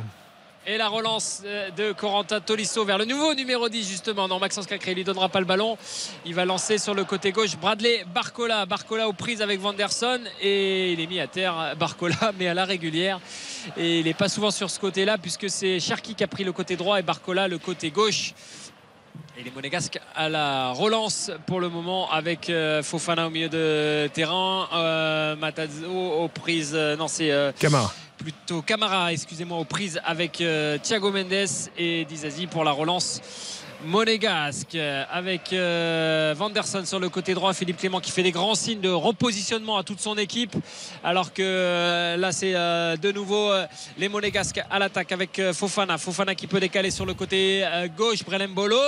Et 0.66 0.78
la 0.78 0.88
relance 0.88 1.42
euh, 1.44 1.68
de 1.72 1.92
Corentin 1.92 2.40
Tolisso 2.40 2.82
vers 2.86 2.96
le 2.96 3.04
nouveau 3.04 3.34
numéro 3.34 3.68
10 3.68 3.86
justement. 3.86 4.26
Non, 4.28 4.38
Maxence 4.38 4.64
Cacré 4.66 4.92
il 4.92 4.94
lui 4.94 5.04
donnera 5.04 5.28
pas 5.28 5.40
le 5.40 5.44
ballon. 5.44 5.76
Il 6.24 6.34
va 6.34 6.46
lancer 6.46 6.78
sur 6.78 6.94
le 6.94 7.04
côté 7.04 7.32
gauche 7.32 7.58
Bradley 7.58 8.06
Barcola. 8.14 8.64
Barcola 8.64 9.06
aux 9.06 9.12
prises 9.12 9.42
avec 9.42 9.60
Vanderson 9.60 10.20
et 10.40 10.94
il 10.94 11.00
est 11.00 11.06
mis 11.06 11.20
à 11.20 11.26
terre 11.26 11.74
Barcola 11.78 12.16
mais 12.38 12.48
à 12.48 12.54
la 12.54 12.64
régulière. 12.64 13.20
Et 13.76 13.98
il 13.98 14.06
n'est 14.06 14.14
pas 14.14 14.30
souvent 14.30 14.50
sur 14.50 14.70
ce 14.70 14.80
côté-là 14.80 15.18
puisque 15.18 15.50
c'est 15.50 15.78
Cherki 15.80 16.14
qui 16.14 16.24
a 16.24 16.28
pris 16.28 16.44
le 16.44 16.52
côté 16.52 16.76
droit 16.76 16.98
et 16.98 17.02
Barcola 17.02 17.46
le 17.46 17.58
côté 17.58 17.90
gauche. 17.90 18.32
Et 19.36 19.42
les 19.42 19.50
Monégasques 19.50 19.98
à 20.14 20.28
la 20.28 20.70
relance 20.70 21.30
pour 21.46 21.58
le 21.60 21.68
moment 21.68 22.08
avec 22.10 22.48
euh, 22.50 22.84
Fofana 22.84 23.26
au 23.26 23.30
milieu 23.30 23.48
de 23.48 24.08
terrain, 24.12 24.68
euh, 24.72 25.34
Matazo 25.34 25.90
aux 25.90 26.28
prises. 26.28 26.72
euh, 26.74 26.94
non, 26.96 27.08
c'est 27.08 27.32
euh, 27.32 27.50
Camara. 27.58 27.92
plutôt 28.16 28.62
Camara, 28.62 29.12
excusez-moi, 29.12 29.58
aux 29.58 29.64
prises 29.64 30.00
avec 30.04 30.40
euh, 30.40 30.78
Thiago 30.78 31.10
Mendes 31.10 31.48
et 31.76 32.04
Dizazi 32.04 32.46
pour 32.46 32.62
la 32.62 32.70
relance 32.70 33.20
monégasque 33.84 34.76
avec 35.10 35.52
euh, 35.52 36.34
Vanderson 36.36 36.84
sur 36.84 36.98
le 36.98 37.08
côté 37.08 37.34
droit, 37.34 37.52
Philippe 37.54 37.78
Clément 37.78 38.00
qui 38.00 38.10
fait 38.10 38.22
des 38.22 38.30
grands 38.32 38.54
signes 38.54 38.80
de 38.80 38.88
repositionnement 38.88 39.76
à 39.76 39.82
toute 39.82 40.00
son 40.00 40.16
équipe 40.16 40.54
alors 41.02 41.32
que 41.32 41.42
euh, 41.42 42.16
là 42.16 42.32
c'est 42.32 42.54
euh, 42.54 42.96
de 42.96 43.12
nouveau 43.12 43.52
euh, 43.52 43.66
les 43.98 44.08
monégasques 44.08 44.60
à 44.70 44.78
l'attaque 44.78 45.12
avec 45.12 45.38
euh, 45.38 45.52
Fofana, 45.52 45.98
Fofana 45.98 46.34
qui 46.34 46.46
peut 46.46 46.60
décaler 46.60 46.90
sur 46.90 47.06
le 47.06 47.14
côté 47.14 47.62
euh, 47.64 47.88
gauche, 47.88 48.24
Brelembolo 48.24 48.78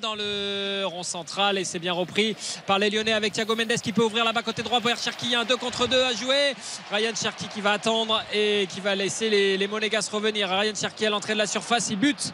dans 0.00 0.14
le 0.14 0.84
rond 0.86 1.02
central 1.02 1.58
et 1.58 1.64
c'est 1.64 1.78
bien 1.78 1.92
repris 1.92 2.36
par 2.66 2.78
les 2.78 2.90
Lyonnais 2.90 3.12
avec 3.12 3.32
Thiago 3.32 3.54
Mendes 3.56 3.80
qui 3.82 3.92
peut 3.92 4.04
ouvrir 4.04 4.24
là-bas 4.24 4.42
côté 4.42 4.62
droit. 4.62 4.80
Pour 4.80 4.90
Cherki, 4.96 5.26
il 5.26 5.32
y 5.32 5.34
a 5.34 5.40
un 5.40 5.44
2 5.44 5.56
contre 5.56 5.86
2 5.88 6.02
à 6.02 6.12
jouer. 6.14 6.54
Ryan 6.92 7.12
Cherki 7.20 7.48
qui 7.48 7.60
va 7.60 7.72
attendre 7.72 8.22
et 8.32 8.68
qui 8.72 8.80
va 8.80 8.94
laisser 8.94 9.30
les, 9.30 9.56
les 9.56 9.66
Monégas 9.66 10.08
revenir. 10.12 10.48
Ryan 10.48 10.74
Cherki 10.74 11.06
à 11.06 11.10
l'entrée 11.10 11.32
de 11.34 11.38
la 11.38 11.46
surface 11.46 11.88
il 11.90 11.96
bute 11.96 12.32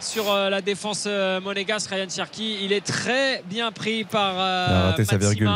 sur 0.00 0.30
euh, 0.30 0.50
la 0.50 0.60
défense 0.60 1.04
euh, 1.06 1.40
monégasque 1.40 1.90
Ryan 1.90 2.08
Cherki 2.08 2.64
il 2.64 2.72
est 2.72 2.84
très 2.84 3.42
bien 3.46 3.70
pris 3.72 4.04
par 4.04 4.34
euh, 4.38 4.66
Il 4.68 4.74
a 4.74 4.82
raté 4.90 5.04
sa 5.04 5.16
virgule. 5.16 5.50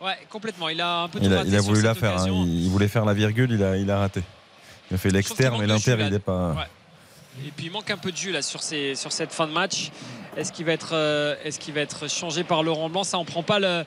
ouais 0.00 0.18
complètement 0.28 0.68
il 0.68 0.80
a 0.80 1.02
un 1.02 1.08
peu 1.08 1.18
Il 1.22 1.32
a, 1.32 1.42
il 1.44 1.54
a 1.56 1.60
voulu 1.60 1.82
la 1.82 1.94
faire. 1.94 2.18
hein. 2.18 2.26
Il, 2.28 2.64
il 2.64 2.70
voulait 2.70 2.88
faire 2.88 3.04
la 3.04 3.14
virgule, 3.14 3.50
il 3.52 3.62
a, 3.62 3.76
il 3.76 3.90
a 3.90 3.98
raté. 3.98 4.22
Il 4.90 4.94
a 4.94 4.98
fait 4.98 5.10
l'externe, 5.10 5.56
mais 5.60 5.66
l'inter, 5.68 5.96
il 6.00 6.08
n'est 6.10 6.18
pas. 6.18 6.50
Ouais. 6.50 7.46
Et 7.46 7.52
puis 7.56 7.66
il 7.66 7.72
manque 7.72 7.90
un 7.90 7.96
peu 7.96 8.10
de 8.10 8.16
jus 8.16 8.32
là 8.32 8.42
sur, 8.42 8.60
ces, 8.60 8.96
sur 8.96 9.12
cette 9.12 9.32
fin 9.32 9.46
de 9.46 9.52
match. 9.52 9.90
Est-ce 10.36 10.52
qu'il 10.52 10.66
va, 10.66 10.72
être, 10.72 10.94
est-ce 11.44 11.60
qu'il 11.60 11.74
va 11.74 11.80
être 11.80 12.08
changé 12.10 12.42
par 12.42 12.62
Laurent 12.64 12.88
Blanc? 12.90 13.04
Ça, 13.04 13.18
on 13.18 13.24
prend 13.24 13.44
pas 13.44 13.60
le, 13.60 13.84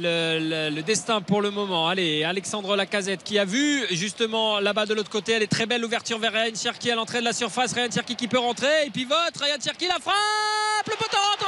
le, 0.00 0.80
destin 0.82 1.20
pour 1.20 1.42
le 1.42 1.50
moment. 1.50 1.88
Allez, 1.88 2.24
Alexandre 2.24 2.76
Lacazette 2.76 3.22
qui 3.22 3.38
a 3.38 3.44
vu 3.44 3.86
justement 3.90 4.60
là-bas 4.60 4.86
de 4.86 4.94
l'autre 4.94 5.10
côté. 5.10 5.32
Elle 5.32 5.42
est 5.42 5.46
très 5.46 5.66
belle 5.66 5.80
l'ouverture 5.80 6.18
vers 6.18 6.32
Ryan 6.32 6.54
Cherki 6.54 6.90
à 6.90 6.94
l'entrée 6.94 7.20
de 7.20 7.24
la 7.24 7.32
surface. 7.32 7.72
Ryan 7.72 7.90
Cherki 7.92 8.16
qui 8.16 8.28
peut 8.28 8.38
rentrer. 8.38 8.86
Il 8.86 8.92
pivote. 8.92 9.36
Ryan 9.40 9.60
Cherki 9.62 9.86
la 9.86 9.98
frappe. 10.00 10.86
Le 10.86 10.96
poteau 10.96 11.18
rentrant 11.30 11.46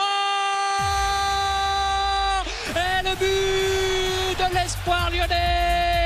Et 2.77 3.03
le 3.05 3.15
but 3.17 4.39
de 4.39 4.55
l'espoir 4.55 5.11
lyonnais. 5.11 6.02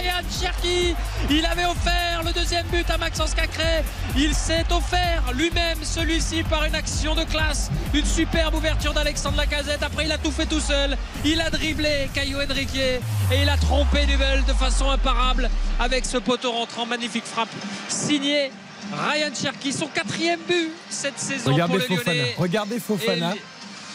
Ryan 0.00 0.22
Cherki. 0.40 0.94
Il 1.28 1.44
avait 1.44 1.64
offert 1.66 2.22
le 2.24 2.32
deuxième 2.32 2.66
but 2.68 2.88
à 2.90 2.96
Maxence 2.98 3.34
Cacré. 3.34 3.84
Il 4.16 4.34
s'est 4.34 4.64
offert 4.70 5.22
lui-même 5.34 5.78
celui-ci 5.82 6.42
par 6.44 6.64
une 6.64 6.74
action 6.74 7.14
de 7.14 7.24
classe. 7.24 7.70
Une 7.92 8.04
superbe 8.04 8.54
ouverture 8.54 8.94
d'Alexandre 8.94 9.36
Lacazette. 9.36 9.82
Après, 9.82 10.06
il 10.06 10.12
a 10.12 10.18
tout 10.18 10.30
fait 10.30 10.46
tout 10.46 10.60
seul. 10.60 10.96
Il 11.24 11.40
a 11.40 11.50
dribblé 11.50 12.08
Caio 12.14 12.38
Henrique 12.40 12.74
et 12.76 13.00
il 13.42 13.48
a 13.48 13.56
trompé 13.56 14.06
Nubel 14.06 14.44
de 14.44 14.52
façon 14.52 14.90
imparable 14.90 15.50
avec 15.78 16.04
ce 16.06 16.16
poteau 16.16 16.52
rentrant. 16.52 16.86
Magnifique 16.86 17.24
frappe 17.24 17.48
signée 17.88 18.50
Ryan 18.92 19.30
Cherki. 19.34 19.72
Son 19.72 19.86
quatrième 19.86 20.40
but 20.48 20.70
cette 20.88 21.18
saison 21.18 21.52
Regardez 21.52 21.78
pour 21.78 21.88
le 21.88 21.96
Fofana. 21.96 22.16
Lyonnais. 22.16 22.34
Regardez 22.38 22.80
Fofana. 22.80 23.34
Et- 23.34 23.40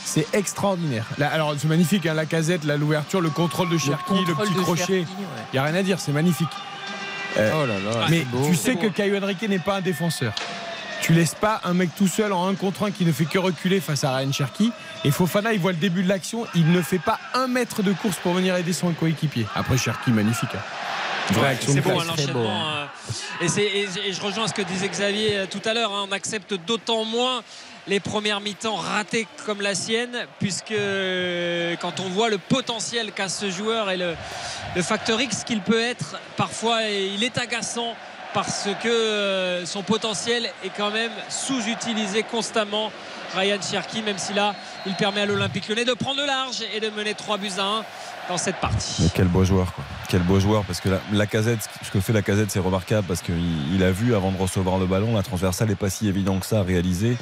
C'est 0.05 0.27
extraordinaire. 0.33 1.05
Là, 1.17 1.29
alors, 1.31 1.55
c'est 1.57 1.67
magnifique, 1.67 2.05
hein, 2.05 2.13
la 2.13 2.25
casette, 2.25 2.63
là, 2.63 2.77
l'ouverture, 2.77 3.21
le 3.21 3.31
contrôle 3.31 3.69
de 3.69 3.77
Cherki, 3.77 4.13
le, 4.27 4.35
petit 4.35 4.53
crochet. 4.53 5.01
Il 5.01 5.53
n'y 5.53 5.59
a 5.59 5.63
rien 5.63 5.75
à 5.75 5.83
dire, 5.83 5.99
c'est 5.99 6.11
magnifique. 6.11 6.47
Euh, 7.37 7.51
Oh 7.53 7.65
là 7.65 7.73
là, 7.79 8.07
mais 8.09 8.19
c'est 8.19 8.25
beau. 8.25 8.47
tu 8.47 8.55
sais 8.55 8.75
que 8.75 8.87
Caio 8.87 9.21
Henrique 9.21 9.41
n'est 9.41 9.59
pas 9.59 9.77
un 9.77 9.81
défenseur. 9.81 10.33
Tu 11.01 11.13
laisses 11.13 11.35
pas 11.35 11.59
un 11.65 11.73
mec 11.73 11.89
tout 11.97 12.07
seul 12.07 12.31
en 12.31 12.47
un 12.47 12.55
contre 12.55 12.83
un 12.83 12.91
qui 12.91 13.03
ne 13.03 13.11
fait 13.11 13.25
que 13.25 13.37
reculer 13.37 13.81
face 13.81 14.03
à 14.03 14.15
Ryan 14.15 14.31
Cherki. 14.31 14.71
Et 15.03 15.11
Fofana, 15.11 15.53
il 15.53 15.59
voit 15.59 15.71
le 15.73 15.77
début 15.77 16.03
de 16.03 16.07
l'action, 16.09 16.47
il 16.55 16.71
ne 16.71 16.81
fait 16.81 16.99
pas 16.99 17.19
un 17.33 17.47
mètre 17.47 17.83
de 17.83 17.91
course 17.91 18.17
pour 18.17 18.33
venir 18.33 18.55
aider 18.55 18.73
son 18.73 18.93
coéquipier. 18.93 19.45
Après, 19.53 19.77
Cherki, 19.77 20.11
magnifique. 20.11 20.55
hein. 20.55 20.59
Vraie 21.31 21.49
Ouais, 21.49 23.47
c'est 23.47 23.61
hein, 23.61 23.99
et 24.05 24.13
je 24.13 24.21
rejoins 24.21 24.47
ce 24.47 24.53
que 24.53 24.61
disait 24.61 24.87
Xavier 24.87 25.37
euh, 25.37 25.45
tout 25.49 25.61
à 25.65 25.73
l'heure. 25.73 25.91
hein, 25.93 26.05
on 26.07 26.11
accepte 26.11 26.53
d'autant 26.53 27.03
moins 27.03 27.41
les 27.87 27.99
premières 27.99 28.41
mi-temps 28.41 28.75
ratées 28.75 29.27
comme 29.45 29.61
la 29.61 29.75
sienne, 29.75 30.25
puisque 30.39 30.71
euh, 30.71 31.75
quand 31.79 31.99
on 31.99 32.09
voit 32.09 32.29
le 32.29 32.37
potentiel 32.37 33.11
qu'a 33.11 33.29
ce 33.29 33.49
joueur 33.49 33.89
et 33.91 33.97
le, 33.97 34.15
facteur 34.81 35.21
X 35.21 35.43
qu'il 35.43 35.61
peut 35.61 35.81
être, 35.81 36.19
parfois 36.35 36.83
il 36.83 37.23
est 37.23 37.37
agaçant 37.37 37.95
parce 38.33 38.67
que 38.83 38.89
euh, 38.89 39.65
son 39.65 39.81
potentiel 39.81 40.49
est 40.63 40.71
quand 40.75 40.91
même 40.91 41.11
sous-utilisé 41.29 42.23
constamment. 42.23 42.91
Ryan 43.35 43.59
Cherki, 43.61 44.01
même 44.01 44.17
si 44.17 44.33
là, 44.33 44.55
il 44.85 44.93
permet 44.93 45.21
à 45.21 45.25
l'Olympique 45.25 45.67
Lyonnais 45.67 45.85
de 45.85 45.93
prendre 45.93 46.21
le 46.21 46.25
large 46.25 46.63
et 46.73 46.79
de 46.79 46.89
mener 46.89 47.13
3 47.13 47.37
buts 47.37 47.49
à 47.57 47.63
1 47.63 47.83
dans 48.29 48.37
cette 48.37 48.57
partie. 48.57 49.09
Quel 49.13 49.27
beau 49.27 49.43
joueur, 49.43 49.73
quoi. 49.73 49.83
Quel 50.09 50.21
beau 50.21 50.39
joueur, 50.39 50.63
parce 50.63 50.79
que 50.79 50.89
la, 51.11 51.25
casette, 51.25 51.59
ce 51.83 51.91
que 51.91 51.99
fait 51.99 52.13
la 52.13 52.21
casette, 52.21 52.51
c'est 52.51 52.59
remarquable, 52.59 53.05
parce 53.07 53.21
qu'il 53.21 53.35
il 53.73 53.83
a 53.83 53.91
vu 53.91 54.15
avant 54.15 54.31
de 54.31 54.37
recevoir 54.37 54.77
le 54.77 54.85
ballon, 54.85 55.15
la 55.15 55.23
transversale 55.23 55.69
n'est 55.69 55.75
pas 55.75 55.89
si 55.89 56.07
évident 56.07 56.39
que 56.39 56.45
ça 56.45 56.59
à 56.59 56.63
réaliser. 56.63 57.17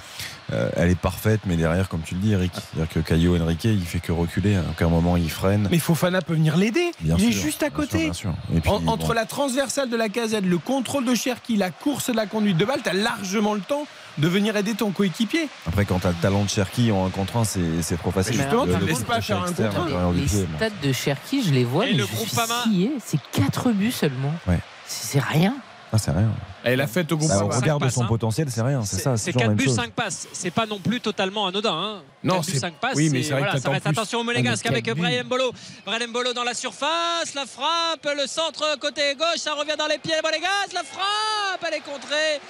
Euh, 0.51 0.69
elle 0.75 0.89
est 0.89 0.95
parfaite, 0.99 1.41
mais 1.45 1.55
derrière, 1.55 1.87
comme 1.89 2.01
tu 2.01 2.15
le 2.15 2.19
dis, 2.19 2.33
Eric, 2.33 2.51
c'est-à-dire 2.53 2.93
que 2.93 2.99
Caio 2.99 3.41
Henrique, 3.41 3.63
il 3.63 3.85
fait 3.85 3.99
que 3.99 4.11
reculer. 4.11 4.55
À 4.57 4.61
aucun 4.69 4.89
moment, 4.89 5.15
il 5.15 5.31
freine. 5.31 5.67
Mais 5.71 5.79
Fofana 5.79 6.21
peut 6.21 6.33
venir 6.33 6.57
l'aider. 6.57 6.91
Bien 6.99 7.15
il 7.17 7.29
est 7.29 7.31
sûr, 7.31 7.41
juste 7.43 7.63
à 7.63 7.69
bien 7.69 7.77
sûr, 7.79 7.85
côté. 7.89 8.03
bien 8.05 8.13
sûr. 8.13 8.33
Et 8.53 8.59
puis, 8.59 8.69
En- 8.69 8.85
entre 8.87 9.13
la 9.13 9.25
transversale 9.25 9.89
de 9.89 9.95
la 9.95 10.09
casette, 10.09 10.43
le 10.45 10.57
contrôle 10.57 11.05
de 11.05 11.15
Cherki, 11.15 11.55
la 11.55 11.69
course 11.71 12.09
de 12.09 12.15
la 12.15 12.25
conduite 12.25 12.57
de 12.57 12.65
balle, 12.65 12.81
tu 12.83 12.89
as 12.89 12.93
largement 12.93 13.53
le 13.53 13.61
temps 13.61 13.87
de 14.17 14.27
venir 14.27 14.55
aider 14.55 14.73
ton 14.75 14.91
coéquipier. 14.91 15.47
Après, 15.65 15.85
quand 15.85 15.99
tu 15.99 16.07
as 16.07 16.11
le 16.11 16.15
talent 16.17 16.43
de 16.43 16.49
Cherki 16.49 16.91
en 16.91 17.05
un 17.07 17.09
contre 17.09 17.37
un, 17.37 17.45
c'est 17.45 17.81
c'est 17.81 17.97
trop 17.97 18.11
facile. 18.11 18.35
Mais 18.37 18.43
justement, 18.43 18.65
tu 18.65 18.69
le 18.73 18.77
ne 18.79 18.85
laisses 18.85 19.03
pas 19.03 19.21
faire 19.21 19.41
un 19.41 19.51
contre 19.51 20.13
Les 20.13 20.27
stats 20.27 20.69
de 20.83 20.91
Cherki, 20.91 21.43
je 21.43 21.51
les 21.51 21.63
vois, 21.63 21.87
Et 21.87 21.91
mais 21.93 21.97
le 21.99 22.05
je 22.05 22.15
suis 22.15 22.29
scié. 22.29 22.91
C'est 23.03 23.19
4 23.31 23.71
buts 23.71 23.91
seulement. 23.91 24.33
Ouais. 24.47 24.59
C'est 24.85 25.13
c'est 25.13 25.19
rien. 25.23 25.55
Ah, 25.95 25.99
c'est 25.99 26.09
rien. 26.11 26.31
Elle 26.63 26.81
a 26.81 26.87
fait 26.87 27.09
au 27.11 27.17
groupe. 27.17 27.29
Bah, 27.29 27.45
au 27.45 27.51
cinq 27.51 27.61
regard 27.61 27.77
de 27.77 27.85
passes, 27.85 27.93
son 27.93 28.03
hein. 28.03 28.07
potentiel, 28.07 28.47
c'est 28.49 28.63
rien. 28.63 28.81
C'est 28.83 28.97
ça. 28.97 29.15
C'est 29.15 29.31
toujours 29.31 29.41
la 29.41 29.47
4 29.47 29.49
même 29.49 29.57
buts, 29.57 29.65
chose. 29.65 29.75
5 29.75 29.91
passes. 29.91 30.27
C'est 30.33 30.49
pas 30.49 30.65
non 30.65 30.79
plus 30.79 30.99
totalement 30.99 31.45
anodin. 31.45 31.71
Hein. 31.71 32.01
Non, 32.23 32.35
4 32.37 32.45
buts, 32.47 32.51
c'est- 32.53 32.59
5 32.59 32.73
passes. 32.75 32.95
oui, 32.95 33.09
mais 33.11 33.21
c'est 33.21 33.29
vrai 33.33 33.41
que 33.41 33.45
voilà, 33.45 33.61
ça 33.61 33.69
reste 33.69 33.85
attention 33.87 34.17
au 34.19 34.21
Ah, 34.21 34.25
Monégasque 34.25 34.65
avec 34.65 34.85
quatre 34.85 34.95
buts. 34.95 35.01
Brian 35.03 35.23
Bolo. 35.25 35.51
Brian 35.85 36.07
Bolo 36.11 36.33
dans 36.33 36.43
la 36.43 36.55
surface. 36.55 37.35
La 37.35 37.45
frappe, 37.45 38.07
le 38.17 38.25
centre 38.25 38.79
côté 38.79 39.13
gauche. 39.15 39.37
Ça 39.37 39.53
revient 39.53 39.75
dans 39.77 39.85
les 39.87 39.99
pieds 39.99 40.15
de 40.17 40.21
Monégasque. 40.23 40.73
La 40.73 40.83
frappe, 40.83 41.63
elle 41.67 41.75
est 41.75 41.81
contrée. 41.81 42.41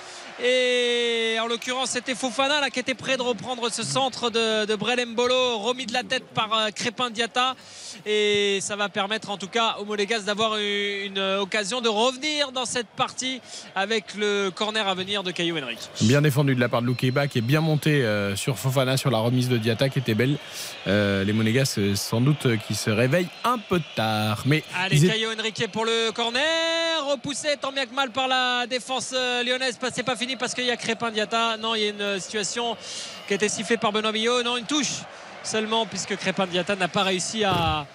Et 0.42 1.38
en 1.42 1.48
l'occurrence, 1.48 1.92
c'était 1.92 2.16
Fofana 2.16 2.60
là, 2.60 2.70
qui 2.70 2.80
était 2.80 2.96
prêt 2.96 3.18
de 3.18 3.22
reprendre 3.22 3.70
ce 3.72 3.84
centre 3.84 4.30
de, 4.30 4.66
de 4.66 4.76
Brelem 4.76 5.14
Bolo, 5.16 5.60
remis 5.60 5.86
de 5.86 5.94
la 5.94 6.04
tête 6.04 6.26
par 6.34 6.52
euh, 6.58 6.70
Crépin 6.72 7.10
Diata. 7.10 7.56
Et 8.06 8.60
ça 8.62 8.76
va 8.76 8.90
permettre 8.90 9.30
en 9.30 9.38
tout 9.38 9.48
cas 9.48 9.76
au 9.80 9.86
Monégasque 9.86 10.26
d'avoir 10.26 10.58
une, 10.58 10.64
une 11.18 11.20
occasion 11.40 11.82
de 11.82 11.90
revenir 11.90 12.52
dans 12.52 12.66
cette 12.66 12.88
partie 12.88 13.42
avec 13.76 14.16
le 14.16 14.50
corner 14.50 14.88
à 14.88 14.96
venir 14.96 15.22
de 15.24 15.32
Caillou 15.32 15.58
Henrique. 15.60 15.90
Bien 16.02 16.22
défendu 16.22 16.56
de 16.56 16.60
la 16.60 16.70
part 16.70 16.82
de 16.82 16.88
Loukeba 16.88 17.28
qui 17.28 17.38
est 17.38 17.42
bien 17.42 17.62
monté 17.62 18.04
euh, 18.04 18.36
sur 18.36 18.58
Fofana 18.58 18.98
sur 18.98 19.12
la 19.12 19.20
remise 19.20 19.50
de 19.50 19.58
Diata 19.58 19.90
qui 19.90 20.00
était 20.00 20.16
belle. 20.16 20.38
Euh, 20.88 21.24
les 21.24 21.34
Monégas 21.34 21.76
euh, 21.78 21.96
sans 21.96 22.20
doute 22.22 22.46
euh, 22.48 22.58
qui 22.58 22.74
se 22.74 22.90
réveillent 22.90 23.30
un 23.44 23.60
peu 23.60 23.80
tard. 23.96 24.42
Mais 24.46 24.64
Allez, 24.76 24.98
étaient- 25.06 25.14
Caio 25.14 25.30
Henrique 25.38 25.68
pour 25.72 25.86
le 25.86 26.12
corner. 26.12 26.42
Repoussé 27.06 27.50
tant 27.62 27.72
bien 27.72 27.86
que 27.86 27.94
mal 27.94 28.12
par 28.12 28.28
la 28.28 28.66
défense 28.66 29.12
euh, 29.14 29.44
lyonnaise. 29.44 29.78
Pas- 29.78 29.90
C'est 29.94 30.04
pas 30.04 30.16
parce 30.38 30.54
qu'il 30.54 30.66
y 30.66 30.72
a 30.72 30.78
Crépin 30.78 31.12
Diata. 31.12 31.58
Non, 31.58 31.76
il 31.76 31.82
y 31.82 31.86
a 31.86 31.90
une 31.90 32.20
situation 32.20 32.76
qui 33.28 33.34
a 33.34 33.36
été 33.36 33.50
sifflée 33.50 33.78
par 33.78 33.92
Benoît 33.92 34.12
Millot. 34.12 34.44
Non, 34.44 34.58
une 34.58 34.66
touche 34.66 35.02
seulement 35.44 35.86
puisque 35.86 36.16
Crépin 36.16 36.48
Diata 36.48 36.76
n'a 36.76 36.88
pas 36.88 37.04
réussi 37.04 37.44
à 37.44 37.86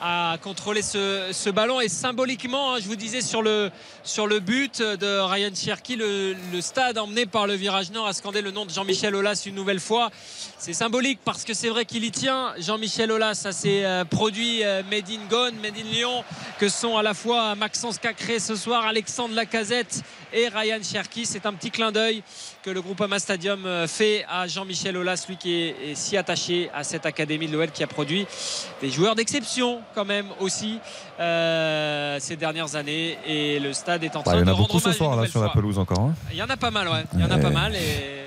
à 0.00 0.36
contrôler 0.42 0.82
ce, 0.82 1.50
ballon. 1.50 1.80
Et 1.80 1.88
symboliquement 1.88 2.74
hein, 2.74 2.78
je 2.80 2.86
vous 2.86 2.96
disais 2.96 3.20
sur 3.20 3.42
le, 3.42 3.70
sur 4.04 4.26
le 4.26 4.40
but 4.40 4.80
de 4.82 5.18
Ryan 5.18 5.50
Cherki 5.54 5.96
le, 5.96 6.34
stade 6.60 6.98
emmené 6.98 7.26
par 7.26 7.46
le 7.46 7.54
virage 7.54 7.90
nord 7.90 8.06
a 8.06 8.12
scandé 8.12 8.42
le 8.42 8.50
nom 8.50 8.66
de 8.66 8.70
Jean-Michel 8.70 9.14
Aulas 9.14 9.44
une 9.46 9.54
nouvelle 9.54 9.80
fois. 9.80 10.10
C'est 10.58 10.72
symbolique 10.72 11.20
parce 11.24 11.44
que 11.44 11.54
c'est 11.54 11.68
vrai 11.68 11.84
qu'il 11.84 12.04
y 12.04 12.10
tient. 12.10 12.54
Jean-Michel 12.58 13.12
Aulas 13.12 13.42
à 13.44 13.52
ses 13.52 13.84
euh, 13.84 14.04
produits 14.04 14.64
euh, 14.64 14.82
Made 14.90 15.08
in 15.10 15.26
Gone, 15.28 15.54
Made 15.62 15.76
in 15.78 15.90
Lyon 15.90 16.24
que 16.58 16.68
sont 16.68 16.96
à 16.96 17.02
la 17.02 17.14
fois 17.14 17.54
Maxence 17.54 17.98
Cacré 17.98 18.38
ce 18.38 18.56
soir 18.56 18.84
Alexandre 18.86 19.34
Lacazette 19.34 20.02
et 20.32 20.48
Ryan 20.48 20.80
Cherki. 20.82 21.26
C'est 21.26 21.46
un 21.46 21.52
petit 21.52 21.70
clin 21.70 21.92
d'œil 21.92 22.22
que 22.68 22.74
le 22.74 22.82
groupe 22.82 23.00
Ama 23.00 23.18
Stadium 23.18 23.64
euh, 23.64 23.86
fait 23.86 24.26
à 24.28 24.46
Jean-Michel 24.46 24.94
Aulas 24.98 25.24
lui 25.26 25.38
qui 25.38 25.54
est, 25.54 25.74
est 25.90 25.94
si 25.94 26.18
attaché 26.18 26.68
à 26.74 26.84
cette 26.84 27.06
académie 27.06 27.46
de 27.46 27.52
l'OL 27.56 27.70
qui 27.70 27.82
a 27.82 27.86
produit 27.86 28.26
des 28.82 28.90
joueurs 28.90 29.14
d'exception 29.14 29.80
quand 29.94 30.04
même 30.04 30.26
aussi 30.38 30.78
euh, 31.18 32.18
ces 32.20 32.36
dernières 32.36 32.76
années 32.76 33.16
et 33.26 33.58
le 33.58 33.72
stade 33.72 34.04
est 34.04 34.14
en 34.16 34.18
Bah, 34.20 34.32
train 34.32 34.34
il 34.34 34.38
y 34.40 34.42
en 34.42 34.44
de 34.44 34.50
a 34.50 34.52
rendre 34.52 34.68
beaucoup 34.68 34.80
ce 34.80 34.92
soir 34.92 35.16
là 35.16 35.26
sur 35.26 35.42
la 35.42 35.48
pelouse 35.48 35.78
encore. 35.78 36.00
hein. 36.00 36.14
Il 36.30 36.36
y 36.36 36.42
en 36.42 36.50
a 36.50 36.58
pas 36.58 36.70
mal, 36.70 36.88
ouais. 36.88 37.04
Il 37.14 37.20
y 37.20 37.24
en 37.24 37.30
a 37.30 37.38
pas 37.38 37.50
mal 37.50 37.74
et 37.74 38.24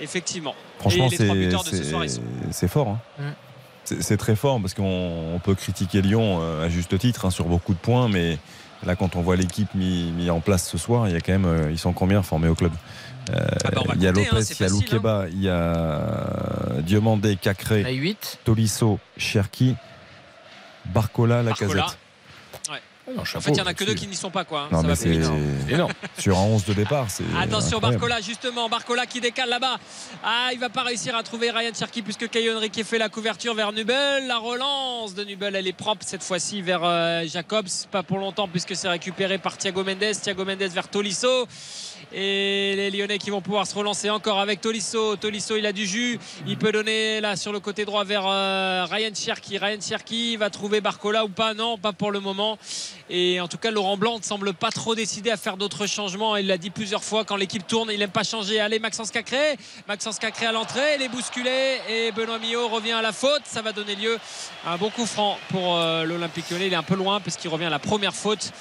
effectivement. 0.00 0.54
Franchement, 0.78 1.08
c'est 1.10 1.28
de 1.28 2.68
fort. 2.68 2.88
hein. 2.88 2.98
Mm. 3.18 3.94
C'est 4.00 4.16
très 4.16 4.36
fort 4.36 4.58
parce 4.60 4.72
qu'on 4.72 5.34
on 5.34 5.38
peut 5.38 5.54
critiquer 5.54 6.00
Lyon 6.00 6.38
euh, 6.40 6.64
à 6.64 6.68
juste 6.70 6.96
titre 6.98 7.26
hein, 7.26 7.30
sur 7.30 7.44
beaucoup 7.44 7.74
de 7.74 7.78
points, 7.78 8.08
mais 8.08 8.38
là, 8.86 8.94
quand 8.96 9.16
on 9.16 9.20
voit 9.20 9.36
l'équipe 9.36 9.74
mis, 9.74 10.12
mis 10.12 10.30
en 10.30 10.40
place 10.40 10.66
ce 10.68 10.78
soir, 10.78 11.08
il 11.08 11.12
y 11.12 11.16
a 11.16 11.20
quand 11.20 11.32
même, 11.32 11.44
euh, 11.44 11.70
ils 11.70 11.78
sont 11.78 11.92
combien 11.92 12.22
formés 12.22 12.48
au 12.48 12.54
club? 12.54 12.72
Ah 13.28 13.70
bah, 13.72 13.82
Il 13.96 14.02
y 14.02 14.06
a 14.06 14.12
compter, 14.12 14.28
hein, 14.28 14.34
Lopez, 14.34 14.54
il 14.58 14.60
y 14.60 14.64
a 14.64 14.68
Loukeba, 14.68 15.24
il 15.30 15.42
y 15.42 15.48
a 15.48 16.80
Diomandé, 16.82 17.36
Cacré, 17.36 17.84
À 17.84 17.90
8. 17.90 18.38
Tolisso, 18.44 18.98
Cherki, 19.16 19.76
Barcola, 20.86 21.42
Barcola. 21.42 21.74
Lacazette. 21.74 21.98
Ouais. 22.70 22.80
En 23.18 23.24
fait, 23.24 23.50
il 23.50 23.54
n'y 23.54 23.60
en 23.60 23.66
a 23.66 23.74
que 23.74 23.82
deux 23.82 23.94
qui 23.94 24.06
n'y 24.06 24.14
sont 24.14 24.30
pas, 24.30 24.44
quoi. 24.44 24.60
hein. 24.62 24.68
Non, 24.70 24.82
Ça 24.82 24.86
mais 24.86 24.94
va 24.94 25.00
plus 25.02 25.10
vite. 25.10 25.30
c'est 25.66 25.74
énorme. 25.74 25.92
Sur 26.18 26.38
un 26.38 26.42
11 26.42 26.64
de 26.66 26.74
départ, 26.74 27.06
c'est. 27.10 27.24
Attention. 27.40 27.80
Barcola 27.80 28.20
justement 28.20 28.68
Barcola 28.68 29.04
qui 29.06 29.20
décale 29.20 29.48
là-bas 29.48 29.78
ah 30.22 30.50
il 30.52 30.60
va 30.60 30.68
pas 30.68 30.82
réussir 30.84 31.16
à 31.16 31.22
trouver 31.24 31.50
Ryan 31.50 31.72
Cherki 31.76 32.02
puisque 32.02 32.28
Caio 32.28 32.56
Henrique 32.56 32.84
fait 32.84 32.98
la 32.98 33.08
couverture 33.08 33.54
vers 33.54 33.72
Nubel 33.72 34.26
la 34.28 34.38
relance 34.38 35.14
de 35.14 35.24
Nubel 35.24 35.56
elle 35.56 35.66
est 35.66 35.72
propre 35.72 36.04
cette 36.06 36.22
fois-ci 36.22 36.60
vers 36.62 36.82
euh, 36.84 37.24
Jacobs 37.26 37.66
pas 37.90 38.02
pour 38.02 38.18
longtemps 38.18 38.46
puisque 38.48 38.76
c'est 38.76 38.88
récupéré 38.88 39.38
par 39.38 39.56
Thiago 39.56 39.82
Mendes 39.82 40.12
Thiago 40.22 40.44
Mendes 40.44 40.58
vers 40.62 40.88
Tolisso 40.88 41.46
et 42.12 42.74
les 42.76 42.90
Lyonnais 42.90 43.18
qui 43.18 43.30
vont 43.30 43.40
pouvoir 43.40 43.66
se 43.66 43.74
relancer 43.74 44.10
encore 44.10 44.40
avec 44.40 44.60
Tolisso. 44.60 45.16
Tolisso 45.16 45.56
il 45.56 45.66
a 45.66 45.72
du 45.72 45.86
jus. 45.86 46.18
Il 46.46 46.56
peut 46.58 46.72
donner 46.72 47.20
là 47.20 47.36
sur 47.36 47.52
le 47.52 47.60
côté 47.60 47.84
droit 47.84 48.04
vers 48.04 48.24
euh, 48.26 48.86
Ryan 48.90 49.14
Cherki. 49.14 49.58
Ryan 49.58 49.80
Cherki 49.80 50.36
va 50.36 50.50
trouver 50.50 50.80
Barcola 50.80 51.24
ou 51.24 51.28
pas? 51.28 51.54
Non 51.54 51.78
pas 51.78 51.92
pour 51.92 52.10
le 52.10 52.20
moment 52.20 52.58
Et 53.12 53.40
en 53.40 53.48
tout 53.48 53.58
cas, 53.58 53.72
Laurent 53.72 53.96
Blanc 53.96 54.18
ne 54.18 54.22
semble 54.22 54.54
pas 54.54 54.70
trop 54.70 54.94
décidé 54.94 55.32
à 55.32 55.36
faire 55.36 55.56
d'autres 55.56 55.88
changements. 55.88 56.36
Il 56.36 56.46
l'a 56.46 56.58
dit 56.58 56.70
plusieurs 56.70 57.02
fois 57.02 57.24
quand 57.24 57.34
l'équipe 57.34 57.66
tourne, 57.66 57.90
il 57.92 57.98
n'aime 57.98 58.10
pas 58.10 58.22
changer. 58.22 58.60
Allez, 58.60 58.78
Maxence 58.78 59.10
Cacré. 59.10 59.56
Maxence 59.88 60.20
Cacré 60.20 60.46
à 60.46 60.52
l'entrée, 60.52 60.94
il 60.96 61.02
est 61.02 61.08
bousculé 61.08 61.78
et 61.88 62.12
Benoît 62.12 62.38
Millot 62.38 62.68
revient 62.68 62.92
à 62.92 63.02
la 63.02 63.12
faute. 63.12 63.42
Ça 63.46 63.62
va 63.62 63.72
donner 63.72 63.96
lieu 63.96 64.16
à 64.64 64.74
un 64.74 64.76
bon 64.76 64.90
coup 64.90 65.06
franc 65.06 65.38
pour 65.48 65.76
euh, 65.76 66.04
l'Olympique 66.04 66.48
Lyonnais. 66.50 66.68
Il 66.68 66.72
est 66.72 66.76
un 66.76 66.84
peu 66.84 66.94
loin 66.94 67.18
parce 67.18 67.36
qu'il 67.36 67.50
revient 67.50 67.64
à 67.64 67.70
la 67.70 67.80
première 67.80 68.14
faute. 68.14 68.52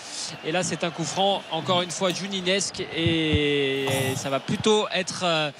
Et 0.43 0.51
là, 0.51 0.63
c'est 0.63 0.83
un 0.83 0.89
coup 0.89 1.03
franc, 1.03 1.43
encore 1.51 1.83
une 1.83 1.91
fois, 1.91 2.09
Juninesque. 2.09 2.83
Et 2.97 3.85
ça 4.15 4.31
va 4.31 4.39
plutôt 4.39 4.87
être 4.91 5.21
euh, 5.25 5.51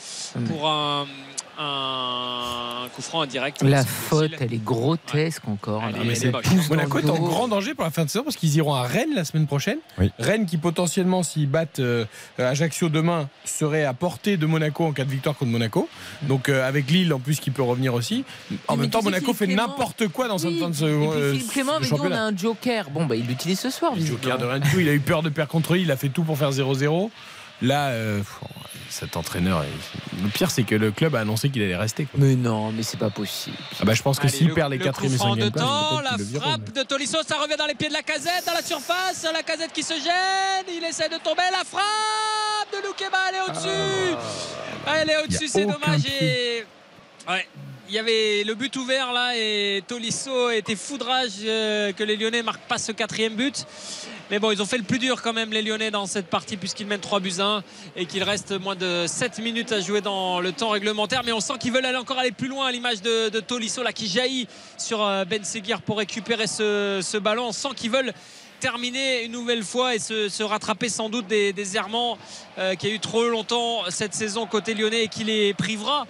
pour 0.48 0.68
un 0.68 1.06
un 1.60 2.88
coup 2.96 3.02
franc 3.02 3.22
indirect. 3.22 3.62
La 3.64 3.84
faute, 3.86 4.32
elle 4.40 4.54
est 4.54 4.64
grotesque 4.64 5.48
encore. 5.48 5.84
Elle 5.88 6.10
est- 6.12 6.26
est 6.26 6.70
Monaco 6.70 7.00
est 7.00 7.10
en 7.10 7.20
grand 7.20 7.48
danger 7.48 7.74
pour 7.74 7.84
la 7.84 7.92
fin 7.92 8.06
de 8.06 8.10
saison 8.10 8.24
parce 8.24 8.36
qu'ils 8.38 8.56
iront 8.56 8.74
à 8.74 8.84
Rennes 8.84 9.14
la 9.16 9.26
semaine 9.26 9.46
prochaine. 9.48 9.78
Rennes 10.18 10.46
qui 10.46 10.58
potentiellement, 10.58 11.22
s'ils 11.24 11.50
battent 11.50 11.80
euh, 11.80 12.06
Ajaccio 12.38 12.90
demain, 12.90 13.30
serait 13.46 13.84
à 13.84 13.94
portée 13.94 14.38
de 14.38 14.46
Monaco 14.46 14.86
en 14.86 14.92
cas 14.94 15.04
de 15.06 15.12
victoire 15.12 15.36
contre 15.36 15.52
Monaco. 15.52 15.90
Donc 16.24 16.50
euh, 16.50 16.68
avec 16.68 16.90
Lille 16.90 17.14
en 17.14 17.20
plus 17.20 17.40
qui 17.40 17.52
peut 17.52 17.64
revenir 17.64 17.94
aussi. 17.94 18.24
En 18.68 18.76
mais 18.76 18.84
même 18.84 18.92
temps, 18.92 19.02
Monaco 19.04 19.34
fait 19.34 19.48
n'importe 19.48 20.08
quoi 20.08 20.28
dans 20.28 20.38
cette 20.38 20.52
Oui. 20.52 20.60
fin 20.60 20.70
de 20.70 20.76
saison. 20.76 21.12
euh, 21.14 21.36
Clément 21.52 21.74
on 21.92 22.12
a 22.12 22.18
un 22.20 22.36
joker. 22.36 22.90
Bon, 22.92 23.06
bah, 23.06 23.16
il 23.16 23.26
l'utilise 23.28 23.60
ce 23.60 23.70
soir. 23.70 23.92
Le 23.96 24.06
Joker 24.06 24.38
de 24.38 24.46
rien 24.46 24.60
du 24.60 24.70
tout. 24.70 24.80
Il 24.80 24.88
a 24.90 24.94
eu 24.94 25.00
peur 25.00 25.22
de 25.24 25.30
perdre 25.30 25.52
contre 25.52 25.74
Lille. 25.74 25.84
Il 25.86 25.92
a 25.92 25.98
fait 25.98 26.10
tout 26.10 26.24
pour 26.24 26.38
faire 26.38 26.52
0-0. 26.52 27.10
Là, 27.62 27.88
euh, 27.90 28.22
cet 28.90 29.16
entraîneur, 29.18 29.64
le 30.24 30.30
pire, 30.30 30.52
c'est 30.52 30.64
que 30.64 30.76
le 30.76 30.92
club 30.92 31.16
a 31.16 31.22
annoncé 31.22 31.50
qu'il 31.50 31.62
allait 31.62 31.76
rester. 31.76 32.06
quoi. 32.06 32.20
Mais 32.22 32.36
non, 32.36 32.72
mais 32.72 32.84
c'est 32.84 32.98
pas 32.98 33.10
possible. 33.10 33.56
Ah 33.80 33.86
bah, 33.86 33.94
je 33.94 34.02
pense 34.02 34.20
que 34.20 34.28
s'il 34.28 34.48
le- 34.48 34.54
perd 34.54 34.72
les 34.72 34.78
le 34.78 34.84
4 34.84 35.00
coup 35.00 35.06
et 35.06 35.10
franc 35.10 35.36
5 35.36 35.40
de 35.42 35.50
temps, 35.50 36.00
la 36.02 36.18
frappe 36.40 36.74
de 36.74 36.84
Tolisso, 36.84 37.18
ça 37.28 37.36
revient 37.38 37.56
dans 37.58 37.66
les 37.68 37.76
pieds 37.76 37.88
de 37.90 37.94
la 37.94 38.02
casette, 38.04 38.44
dans 38.46 38.54
la 38.54 38.64
surface, 38.64 39.26
la 39.32 39.44
casette 39.44 39.72
qui 39.74 39.84
se 39.84 39.94
gêne, 39.94 40.66
il 40.76 40.84
essaie 40.84 41.10
de 41.10 41.18
tomber, 41.24 41.44
la 41.52 41.64
frappe 41.64 42.72
de 42.74 42.88
Loukeba, 42.88 43.18
elle 43.30 43.36
est 43.36 43.42
au-dessus, 43.50 44.16
Ah, 44.86 44.94
elle 45.02 45.10
est 45.10 45.18
au-dessus, 45.24 45.48
c'est 45.48 45.66
dommage. 45.66 46.02
Et... 46.22 46.66
Ouais. 47.28 47.48
Il 47.88 47.96
y 47.96 48.00
avait 48.00 48.44
le 48.46 48.54
but 48.54 48.76
ouvert 48.76 49.12
là 49.14 49.32
et 49.36 49.84
Tolisso 49.88 50.52
était 50.52 50.76
foudrage 50.76 51.32
euh, 51.44 51.92
que 51.92 52.04
les 52.04 52.18
Lyonnais 52.18 52.44
marquent 52.44 52.68
pas 52.68 52.78
ce 52.78 52.92
quatrième 52.92 53.34
but. 53.34 53.66
Mais 54.32 54.38
bon, 54.38 54.52
ils 54.52 54.62
ont 54.62 54.66
fait 54.68 54.78
le 54.78 54.84
plus 54.84 55.00
dur 55.00 55.24
quand 55.24 55.34
même 55.34 55.52
les 55.52 55.64
Lyonnais 55.64 55.90
dans 55.90 56.06
cette 56.06 56.28
partie 56.28 56.56
puisqu'ils 56.56 56.86
mènent 56.86 57.00
3 57.00 57.20
buts 57.20 57.34
à 57.40 57.46
1 57.46 57.64
et 57.96 58.06
qu'il 58.06 58.22
reste 58.22 58.52
moins 58.52 58.76
de 58.76 59.06
7 59.08 59.40
minutes 59.40 59.72
à 59.72 59.82
jouer 59.82 60.02
dans 60.02 60.40
le 60.40 60.52
temps 60.52 60.70
réglementaire. 60.70 61.24
Mais 61.26 61.32
on 61.32 61.40
sent 61.40 61.54
qu'ils 61.60 61.72
veulent 61.72 61.86
aller 61.86 61.98
encore 61.98 62.20
aller 62.20 62.32
plus 62.32 62.48
loin 62.48 62.68
à 62.68 62.72
l'image 62.72 63.02
de, 63.02 63.40
Tolisso 63.40 63.82
là 63.82 63.92
qui 63.92 64.08
jaillit 64.08 64.48
sur 64.78 65.04
euh, 65.04 65.26
Ben 65.26 65.44
Seguir 65.44 65.82
pour 65.82 65.98
récupérer 65.98 66.46
ce, 66.46 67.18
ballon. 67.18 67.48
On 67.48 67.52
sent 67.52 67.70
qu'ils 67.76 67.90
veulent 67.90 68.14
terminer 68.60 69.24
une 69.24 69.32
nouvelle 69.32 69.64
fois 69.64 69.96
et 69.96 70.00
se, 70.00 70.44
rattraper 70.44 70.90
sans 70.90 71.10
doute 71.10 71.26
des, 71.26 71.52
des 71.52 71.76
errements 71.76 72.20
euh, 72.60 72.76
qu'il 72.76 72.90
y 72.90 72.92
a 72.92 72.96
eu 72.96 73.00
trop 73.00 73.28
longtemps 73.28 73.82
cette 73.90 74.14
saison 74.14 74.46
côté 74.46 74.76
lyonnais 74.76 75.06
et 75.06 75.08
qui 75.08 75.24
les 75.24 75.56
privera 75.56 76.06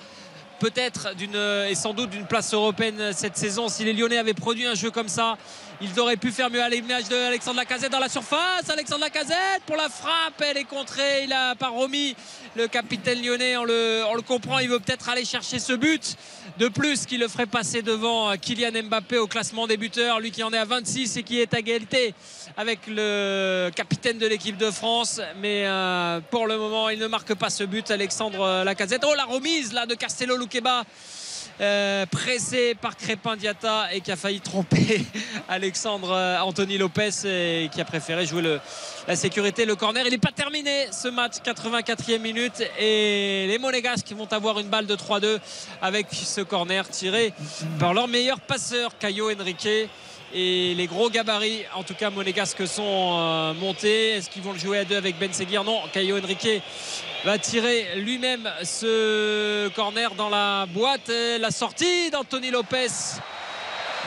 peut-être 0.59 1.15
d'une 1.15 1.37
et 1.69 1.75
sans 1.75 1.93
doute 1.93 2.09
d'une 2.09 2.27
place 2.27 2.53
européenne 2.53 3.13
cette 3.13 3.37
saison. 3.37 3.69
Si 3.69 3.85
les 3.85 3.93
Lyonnais 3.93 4.17
avaient 4.17 4.33
produit 4.33 4.65
un 4.65 4.75
jeu 4.75 4.91
comme 4.91 5.07
ça, 5.07 5.37
ils 5.81 5.99
auraient 5.99 6.17
pu 6.17 6.31
faire 6.31 6.49
mieux 6.49 6.61
à 6.61 6.69
l'image 6.69 7.07
de 7.07 7.15
Alexandre 7.15 7.57
Lacazette 7.57 7.91
dans 7.91 7.99
la 7.99 8.09
surface. 8.09 8.69
Alexandre 8.69 9.01
Lacazette 9.01 9.63
pour 9.65 9.77
la 9.77 9.87
frappe, 9.87 10.41
elle 10.41 10.57
est 10.57 10.65
contrée. 10.65 11.23
Il 11.23 11.31
a 11.31 11.55
pas 11.55 11.69
remis 11.69 12.15
le 12.55 12.67
capitaine 12.67 13.21
lyonnais. 13.21 13.55
On 13.55 13.63
le, 13.63 14.21
comprend, 14.21 14.59
il 14.59 14.69
veut 14.69 14.79
peut-être 14.79 15.07
aller 15.07 15.23
chercher 15.23 15.59
ce 15.59 15.73
but 15.73 16.17
de 16.57 16.67
plus 16.67 17.05
qui 17.05 17.17
le 17.17 17.29
ferait 17.29 17.45
passer 17.45 17.81
devant 17.81 18.35
Kylian 18.35 18.83
Mbappé 18.83 19.17
au 19.17 19.27
classement 19.27 19.67
des 19.67 19.77
buteurs. 19.77 20.19
Lui 20.19 20.31
qui 20.31 20.43
en 20.43 20.51
est 20.51 20.57
à 20.57 20.65
26 20.65 21.17
et 21.17 21.23
qui 21.23 21.39
est 21.39 21.53
à 21.53 21.59
égalité 21.59 22.13
avec 22.57 22.79
le 22.87 23.69
capitaine 23.73 24.17
de 24.17 24.27
l'équipe 24.27 24.57
de 24.57 24.71
France. 24.71 25.21
Mais 25.41 25.65
euh, 25.65 26.19
pour 26.29 26.47
le 26.47 26.57
moment, 26.57 26.89
il 26.89 26.99
ne 26.99 27.07
marque 27.07 27.33
pas 27.35 27.49
ce 27.49 27.63
but, 27.63 27.89
Alexandre 27.89 28.63
Lacazette. 28.65 29.05
Oh 29.07 29.13
la 29.15 29.25
remise 29.25 29.71
là 29.71 29.85
de 29.85 29.95
Castello 29.95 30.35
Luqueba. 30.35 30.83
Euh, 31.61 32.05
pressé 32.05 32.73
par 32.73 32.95
Crépin 32.95 33.35
Diata 33.35 33.93
et 33.93 33.99
qui 33.99 34.11
a 34.11 34.15
failli 34.15 34.39
tromper 34.39 35.05
Alexandre 35.49 36.11
euh, 36.13 36.39
Anthony 36.39 36.77
Lopez 36.77 37.09
et 37.25 37.69
qui 37.69 37.81
a 37.81 37.85
préféré 37.85 38.25
jouer 38.25 38.59
la 39.07 39.15
sécurité, 39.17 39.65
le 39.65 39.75
corner. 39.75 40.05
Il 40.05 40.11
n'est 40.11 40.17
pas 40.17 40.31
terminé 40.31 40.87
ce 40.91 41.09
match, 41.09 41.33
84e 41.43 42.19
minute 42.19 42.63
et 42.79 43.45
les 43.47 43.57
Monégasques 43.57 44.11
vont 44.13 44.31
avoir 44.31 44.59
une 44.59 44.69
balle 44.69 44.85
de 44.85 44.95
3-2 44.95 45.39
avec 45.81 46.07
ce 46.11 46.39
corner 46.41 46.87
tiré 46.87 47.33
par 47.77 47.93
leur 47.93 48.07
meilleur 48.07 48.39
passeur, 48.39 48.97
Caio 48.97 49.29
Henrique. 49.29 49.67
Et 50.33 50.75
les 50.75 50.85
gros 50.85 51.09
gabarits, 51.09 51.63
en 51.73 51.83
tout 51.83 51.95
cas 51.95 52.11
monégasques, 52.11 52.67
sont 52.67 53.17
euh, 53.19 53.53
montés. 53.55 54.11
Est-ce 54.11 54.29
qu'ils 54.29 54.43
vont 54.43 54.53
le 54.53 54.59
jouer 54.59 54.79
à 54.79 54.85
deux 54.85 54.95
avec 54.95 55.17
Ben 55.17 55.33
Seguir? 55.33 55.63
Non, 55.63 55.81
Caio 55.91 56.19
Henrique 56.19 56.61
va 57.25 57.39
tirer 57.39 57.87
lui-même 57.95 58.47
ce 58.63 59.67
corner 59.69 60.13
dans 60.13 60.29
la 60.29 60.67
boîte. 60.67 61.11
La 61.39 61.49
sortie 61.49 62.11
d'Anthony 62.11 62.51
Lopez 62.51 62.87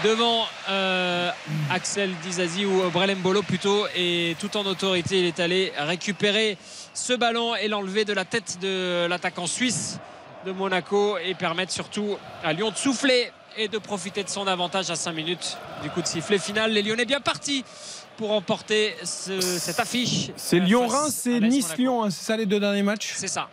devant 0.04 0.46
euh, 0.68 1.30
Axel 1.70 2.10
Dizazi 2.22 2.64
ou 2.64 2.88
Brelem 2.90 3.18
Bolo 3.18 3.42
plutôt 3.42 3.86
et 3.94 4.36
tout 4.40 4.56
en 4.56 4.64
autorité 4.64 5.20
il 5.20 5.26
est 5.26 5.38
allé 5.38 5.72
récupérer 5.76 6.56
ce 6.94 7.12
ballon 7.12 7.54
et 7.54 7.68
l'enlever 7.68 8.04
de 8.04 8.12
la 8.12 8.24
tête 8.24 8.58
de 8.60 9.06
l'attaquant 9.06 9.46
suisse 9.46 9.98
de 10.46 10.50
Monaco 10.50 11.18
et 11.18 11.34
permettre 11.34 11.72
surtout 11.72 12.16
à 12.42 12.52
Lyon 12.52 12.70
de 12.70 12.76
souffler 12.76 13.30
et 13.56 13.68
de 13.68 13.78
profiter 13.78 14.22
de 14.24 14.28
son 14.28 14.46
avantage 14.46 14.90
à 14.90 14.96
5 14.96 15.12
minutes 15.12 15.56
du 15.82 15.90
coup 15.90 16.02
de 16.02 16.06
sifflet 16.06 16.38
final 16.38 16.72
les 16.72 16.82
Lyonnais 16.82 17.04
bien 17.04 17.20
partis 17.20 17.64
pour 18.16 18.28
remporter 18.28 18.94
ce- 19.04 19.40
cette 19.40 19.80
affiche 19.80 20.30
C'est 20.36 20.56
euh, 20.60 20.64
Lyon-Reims, 20.64 21.14
c'est 21.22 21.40
Nice-Lyon, 21.40 22.04
hein, 22.04 22.10
c'est 22.10 22.24
ça 22.24 22.36
les 22.36 22.46
deux 22.46 22.60
derniers 22.60 22.82
matchs? 22.82 23.12
C'est 23.16 23.28
ça 23.28 23.48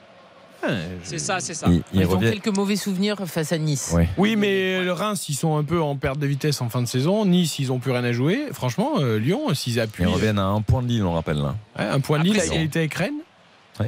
Ouais, 0.61 0.75
c'est 1.03 1.19
ça 1.19 1.39
c'est 1.39 1.53
ça 1.53 1.67
Il, 1.69 1.81
il 1.93 2.01
Ils 2.01 2.05
ont 2.05 2.09
revient. 2.17 2.31
quelques 2.31 2.49
mauvais 2.55 2.75
souvenirs 2.75 3.15
face 3.27 3.53
à 3.53 3.57
Nice. 3.57 3.91
Ouais. 3.93 4.09
Oui, 4.17 4.35
mais 4.35 4.81
le 4.83 4.91
Reims, 4.91 5.29
ils 5.29 5.35
sont 5.35 5.55
un 5.55 5.63
peu 5.63 5.81
en 5.81 5.95
perte 5.95 6.19
de 6.19 6.27
vitesse 6.27 6.59
en 6.59 6.67
fin 6.67 6.81
de 6.81 6.87
saison. 6.87 7.25
Nice, 7.25 7.59
ils 7.59 7.71
ont 7.71 7.79
plus 7.79 7.91
rien 7.91 8.03
à 8.03 8.11
jouer. 8.11 8.47
Franchement, 8.51 8.95
euh, 8.97 9.17
Lyon, 9.19 9.53
s'ils 9.53 9.79
appuient. 9.79 10.03
Ils 10.03 10.07
reviennent 10.09 10.37
à 10.37 10.47
un 10.47 10.61
point 10.61 10.81
de 10.83 10.89
Lille, 10.89 11.03
on 11.05 11.13
rappelle 11.13 11.37
là. 11.37 11.55
Ouais, 11.77 11.85
un 11.85 12.01
point 12.01 12.19
de 12.19 12.25
Lille, 12.25 12.37
Après, 12.41 12.55
il 12.57 12.63
était 12.63 12.79
avec 12.79 12.93
Rennes. 12.93 13.21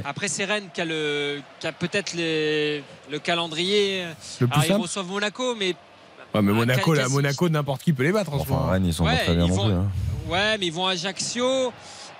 Après, 0.06 0.28
c'est 0.28 0.46
Rennes 0.46 0.68
qui 0.72 0.80
a, 0.80 0.86
le, 0.86 1.42
qui 1.60 1.66
a 1.66 1.72
peut-être 1.72 2.14
les- 2.14 2.82
le 3.10 3.18
calendrier. 3.18 4.04
Le 4.40 4.46
plus 4.46 4.54
Alors, 4.54 4.64
ils 4.64 4.68
simple. 4.68 4.80
reçoivent 4.80 5.08
Monaco, 5.08 5.54
mais 5.54 5.74
Ouais, 6.34 6.42
mais 6.42 6.52
Monaco, 6.52 6.94
là, 6.94 7.08
Monaco, 7.08 7.48
n'importe 7.48 7.82
qui 7.82 7.92
peut 7.92 8.02
les 8.04 8.12
battre 8.12 8.32
en 8.32 8.38
ce 8.38 8.42
Enfin, 8.42 8.54
moment. 8.54 8.70
Rennes, 8.70 8.86
ils 8.86 8.94
sont 8.94 9.04
Ouais, 9.04 9.16
pas 9.16 9.24
très 9.24 9.34
bien 9.34 9.46
non 9.46 9.54
vont- 9.54 9.64
plus. 9.66 9.74
hein. 9.74 9.86
ouais, 10.28 10.58
mais 10.58 10.66
ils 10.66 10.72
vont 10.72 10.86
à 10.86 10.92
Ajaccio. 10.92 11.72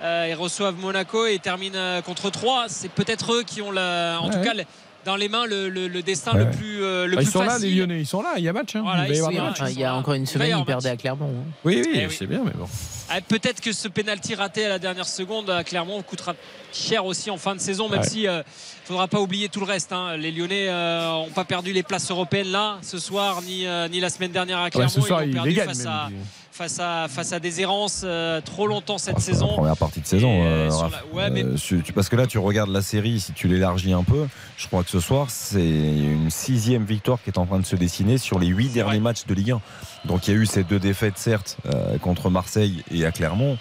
euh, 0.02 0.26
ils 0.28 0.34
reçoivent 0.34 0.74
Monaco 0.80 1.26
et 1.26 1.38
terminent 1.38 1.76
euh, 1.78 2.02
contre 2.02 2.28
3. 2.30 2.64
C'est 2.68 2.90
peut-être 2.90 3.34
eux 3.34 3.42
qui 3.44 3.62
ont, 3.62 3.70
la, 3.70 4.18
en 4.20 4.26
Ouais, 4.26 4.32
tout 4.32 4.38
ouais. 4.38 4.44
cas, 4.44 4.54
le- 4.54 4.64
dans 5.04 5.16
les 5.16 5.28
mains 5.28 5.46
le, 5.46 5.68
le- 5.68 5.88
le 5.88 6.02
destin 6.02 6.32
Ouais, 6.32 6.44
le 6.44 6.50
plus, 6.50 6.82
euh, 6.82 7.06
le 7.06 7.16
Ah, 7.18 7.20
ils 7.20 7.24
plus 7.24 7.32
sont 7.32 7.42
là, 7.42 7.58
les 7.58 7.70
Lyonnais, 7.70 8.00
ils 8.00 8.06
sont 8.06 8.20
là, 8.22 8.34
il 8.36 8.42
y 8.44 8.48
a 8.48 8.52
match. 8.52 8.74
hein. 8.76 8.82
Voilà, 8.82 9.04
il 9.06 9.10
va 9.10 9.14
y 9.32 9.38
avoir 9.38 9.70
il 9.70 9.84
a 9.84 9.94
encore 9.96 10.14
une 10.14 10.26
semaine, 10.26 10.56
ils 10.58 10.64
perdaient 10.64 10.90
à 10.90 10.96
Clermont. 10.96 11.30
hein. 11.40 11.50
Oui, 11.64 11.82
oui, 11.84 11.92
Eh 11.94 12.06
oui. 12.06 12.14
c'est 12.16 12.26
bien, 12.26 12.42
mais 12.44 12.52
bon. 12.54 12.66
Ah, 13.14 13.20
Peut-être 13.20 13.60
que 13.60 13.72
ce 13.72 13.88
pénalty 13.88 14.34
raté 14.34 14.64
à 14.64 14.68
la 14.70 14.78
dernière 14.78 15.06
seconde 15.06 15.50
à 15.50 15.64
Clermont 15.64 16.00
coûtera 16.02 16.34
cher 16.72 17.04
aussi 17.04 17.30
en 17.30 17.36
fin 17.36 17.54
de 17.54 17.60
saison, 17.60 17.88
même 17.88 18.00
Ouais. 18.00 18.08
si 18.08 18.22
il 18.22 18.28
ne 18.30 18.42
faudra 18.86 19.06
pas 19.08 19.20
oublier 19.20 19.48
tout 19.48 19.60
le 19.60 19.66
reste. 19.66 19.92
hein. 19.92 20.16
Les 20.16 20.30
Lyonnais 20.32 20.68
n'ont 20.70 21.28
pas 21.34 21.44
perdu 21.44 21.72
les 21.72 21.82
places 21.82 22.10
européennes 22.10 22.50
là 22.50 22.78
ce 22.82 22.98
soir, 22.98 23.42
ni, 23.42 23.66
euh, 23.66 23.88
ni 23.88 24.00
la 24.00 24.08
semaine 24.08 24.32
dernière 24.32 24.58
à 24.58 24.64
Ouais, 24.64 24.70
Clermont. 24.70 24.88
ce 24.88 25.00
soir, 25.02 25.22
ils 25.24 25.28
les 25.28 25.34
perdu 25.34 25.54
face, 25.56 25.84
à, 25.86 26.08
face, 26.50 26.78
à, 26.80 27.06
face 27.08 27.32
à 27.34 27.38
des 27.40 27.60
errances 27.60 28.02
euh, 28.04 28.40
trop 28.40 28.66
longtemps 28.66 28.96
cette 28.98 29.14
la 29.16 29.20
saison. 29.20 29.48
première 29.48 29.76
partie 29.76 30.00
de 30.00 30.06
saison. 30.06 30.44
Euh, 30.44 30.68
Raph. 30.70 30.92
la- 30.92 31.14
ouais, 31.14 31.30
mais- 31.30 31.44
Euh, 31.44 31.82
parce 31.94 32.08
que 32.08 32.16
là, 32.16 32.26
tu 32.26 32.38
regardes 32.38 32.70
la 32.70 32.82
série, 32.82 33.20
si 33.20 33.32
tu 33.32 33.46
l'élargis 33.48 33.92
un 33.92 34.04
peu, 34.04 34.26
je 34.56 34.66
crois 34.68 34.82
que 34.84 34.90
ce 34.90 35.00
soir, 35.00 35.26
c'est 35.30 35.60
une 35.60 36.30
sixième 36.30 36.84
victoire 36.84 37.18
qui 37.22 37.28
est 37.30 37.38
en 37.38 37.44
train 37.46 37.58
de 37.60 37.66
se 37.66 37.76
dessiner 37.76 38.16
sur 38.16 38.38
les 38.38 38.46
huit 38.46 38.68
derniers 38.70 39.00
matchs 39.00 39.26
de 39.26 39.34
Ligue 39.34 39.50
1. 39.52 39.60
Donc 40.04 40.26
il 40.26 40.34
y 40.34 40.36
a 40.36 40.40
eu 40.40 40.46
ces 40.46 40.64
deux 40.64 40.78
défaites, 40.78 41.18
certes, 41.18 41.56
euh, 41.66 41.98
contre 41.98 42.30
Marseille 42.30 42.82
et 42.90 43.04
à 43.04 43.12
Clermont, 43.12 43.56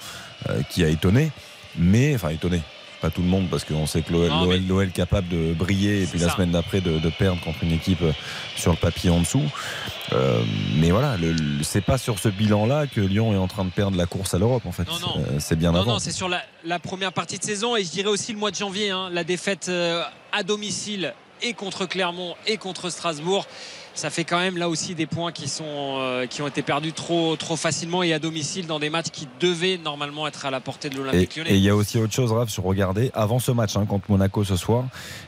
euh, 0.49 0.61
qui 0.69 0.83
a 0.83 0.87
étonné, 0.87 1.31
mais 1.77 2.15
enfin 2.15 2.29
étonné. 2.29 2.61
Pas 2.99 3.09
tout 3.09 3.21
le 3.23 3.27
monde 3.27 3.47
parce 3.49 3.63
qu'on 3.63 3.87
sait 3.87 4.03
que 4.03 4.13
l'OL 4.13 4.83
est 4.87 4.91
capable 4.91 5.27
de 5.27 5.53
briller 5.53 6.03
et 6.03 6.05
puis 6.05 6.19
la 6.19 6.29
semaine 6.29 6.51
d'après 6.51 6.81
de, 6.81 6.99
de 6.99 7.09
perdre 7.09 7.41
contre 7.41 7.63
une 7.63 7.71
équipe 7.71 8.03
euh, 8.03 8.11
sur 8.55 8.69
le 8.71 8.77
papier 8.77 9.09
en 9.09 9.21
dessous. 9.21 9.41
Euh, 10.13 10.43
mais 10.75 10.91
voilà, 10.91 11.15
c'est 11.63 11.81
pas 11.81 11.97
sur 11.97 12.19
ce 12.19 12.29
bilan-là 12.29 12.85
que 12.85 13.01
Lyon 13.01 13.33
est 13.33 13.37
en 13.37 13.47
train 13.47 13.65
de 13.65 13.71
perdre 13.71 13.97
la 13.97 14.05
course 14.05 14.35
à 14.35 14.37
l'Europe 14.37 14.67
en 14.67 14.71
fait. 14.71 14.85
Non, 14.87 14.99
non. 14.99 15.25
C'est 15.39 15.55
bien 15.55 15.71
Non, 15.71 15.79
avant. 15.81 15.93
non, 15.93 15.99
c'est 15.99 16.11
sur 16.11 16.29
la, 16.29 16.43
la 16.63 16.77
première 16.77 17.11
partie 17.11 17.39
de 17.39 17.43
saison 17.43 17.75
et 17.75 17.83
je 17.83 17.89
dirais 17.89 18.09
aussi 18.09 18.33
le 18.33 18.37
mois 18.37 18.51
de 18.51 18.55
janvier, 18.57 18.91
hein, 18.91 19.09
la 19.11 19.23
défaite 19.23 19.71
à 20.31 20.43
domicile 20.43 21.15
et 21.41 21.53
contre 21.53 21.87
Clermont 21.87 22.35
et 22.45 22.57
contre 22.57 22.91
Strasbourg. 22.91 23.47
Ça 24.01 24.09
fait 24.09 24.23
quand 24.23 24.39
même 24.39 24.57
là 24.57 24.67
aussi 24.67 24.95
des 24.95 25.05
points 25.05 25.31
qui, 25.31 25.47
sont, 25.47 25.63
euh, 25.67 26.25
qui 26.25 26.41
ont 26.41 26.47
été 26.47 26.63
perdus 26.63 26.91
trop, 26.91 27.35
trop 27.35 27.55
facilement 27.55 28.01
et 28.01 28.13
à 28.13 28.17
domicile 28.17 28.65
dans 28.65 28.79
des 28.79 28.89
matchs 28.89 29.11
qui 29.11 29.27
devaient 29.39 29.77
normalement 29.77 30.25
être 30.27 30.43
à 30.43 30.49
la 30.49 30.59
portée 30.59 30.89
de 30.89 30.95
Et 30.95 30.97
l'Olympique 30.97 31.37
et 31.37 31.41
lyonnais. 31.41 31.55
il 31.57 31.63
y 31.63 31.69
a 31.69 31.75
aussi 31.75 31.99
autre 31.99 32.11
chose, 32.11 32.31
Raph, 32.31 32.49
sur 32.49 32.63
regarder. 32.63 33.11
Avant 33.13 33.37
ce 33.37 33.51
match 33.51 33.75
hein, 33.77 33.85
contre 33.85 34.09
Monaco 34.09 34.43
ce 34.43 34.55
soir, 34.55 34.85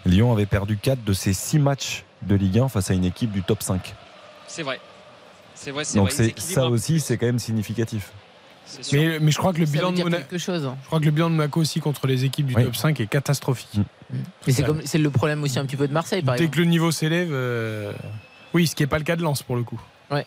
Lyon 0.08 0.34
avait 0.34 0.48
perdu 0.48 0.76
4 0.82 1.04
de 1.04 1.14
ses 1.14 1.34
6 1.34 1.60
matchs 1.60 2.04
de 2.24 2.34
Ligue 2.34 2.58
1 2.58 2.68
face 2.68 2.90
à 2.90 2.96
une 2.96 3.06
équipe 3.06 3.32
du 3.32 3.44
top 3.44 3.62
5. 3.62 3.94
C'est 4.48 4.64
vrai. 4.64 4.80
C'est 5.54 5.70
vrai, 5.70 5.86
c'est 5.86 6.00
Donc 6.00 6.12
vrai. 6.12 6.34
Ça 6.38 6.66
aussi, 6.66 7.00
c'est 7.00 7.18
quand 7.20 7.28
même 7.28 7.38
significatif. 7.38 8.12
Mais, 8.92 9.20
mais 9.20 9.30
je 9.30 9.38
crois 9.38 9.54
que 9.54 9.60
le 9.60 9.68
Ça 9.68 9.72
bilan 9.74 9.92
de 9.92 10.02
Monaco, 10.02 10.40
chose. 10.40 10.66
hein. 10.66 10.76
je 10.82 10.88
crois 10.88 11.00
que 11.00 11.06
le 11.06 11.12
bilan 11.12 11.30
de 11.30 11.36
Monaco 11.36 11.60
aussi 11.62 11.80
contre 11.80 12.08
les 12.08 12.26
équipes 12.26 12.48
du 12.48 12.56
Oui. 12.56 12.64
top 12.64 12.76
5 12.76 13.00
est 13.02 13.06
catastrophique. 13.06 13.70
Mais 14.48 14.52
c'est 14.54 14.64
comme 14.64 14.82
c'est 14.84 14.98
le 14.98 15.12
problème 15.12 15.44
aussi 15.44 15.60
un 15.60 15.66
petit 15.68 15.76
peu 15.78 15.88
de 15.88 15.94
Marseille, 15.94 16.24
par 16.24 16.34
Dès 16.36 16.46
exemple. 16.46 16.56
que 16.56 16.62
le 16.62 16.66
niveau 16.70 16.90
s'élève, 16.90 17.30
euh, 17.32 17.92
oui, 18.54 18.68
ce 18.68 18.76
qui 18.76 18.84
n'est 18.84 18.88
pas 18.88 18.98
le 18.98 19.04
cas 19.04 19.16
de 19.16 19.22
Lens 19.24 19.44
pour 19.44 19.56
le 19.56 19.64
coup. 19.64 19.80
Ouais. 20.12 20.26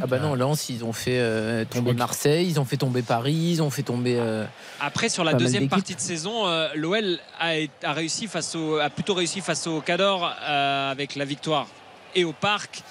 Ah 0.00 0.06
bah 0.06 0.18
non, 0.18 0.34
Lens, 0.34 0.70
ils 0.70 0.84
ont 0.84 0.94
fait 0.94 1.18
euh, 1.18 1.66
tomber 1.66 1.92
Marseille, 1.92 2.46
ils 2.48 2.58
ont 2.58 2.64
fait 2.64 2.78
tomber 2.78 3.02
Paris, 3.02 3.34
ils 3.34 3.62
ont 3.62 3.68
fait 3.68 3.82
tomber. 3.82 4.16
euh, 4.18 4.46
Après, 4.80 5.10
sur 5.10 5.22
la 5.22 5.34
deuxième 5.34 5.68
partie 5.68 5.94
de 5.94 6.00
saison, 6.00 6.46
euh, 6.46 6.68
l'OL 6.74 7.18
a, 7.38 7.50
a 7.82 7.92
réussi 7.92 8.26
face 8.26 8.54
au, 8.54 8.78
a 8.78 8.88
plutôt 8.88 9.12
réussi 9.12 9.42
face 9.42 9.66
au 9.66 9.82
Cador 9.82 10.32
euh, 10.48 10.90
avec 10.90 11.14
la 11.14 11.26
victoire 11.26 11.66
et 12.14 12.24
au 12.24 12.32
Parc. 12.32 12.82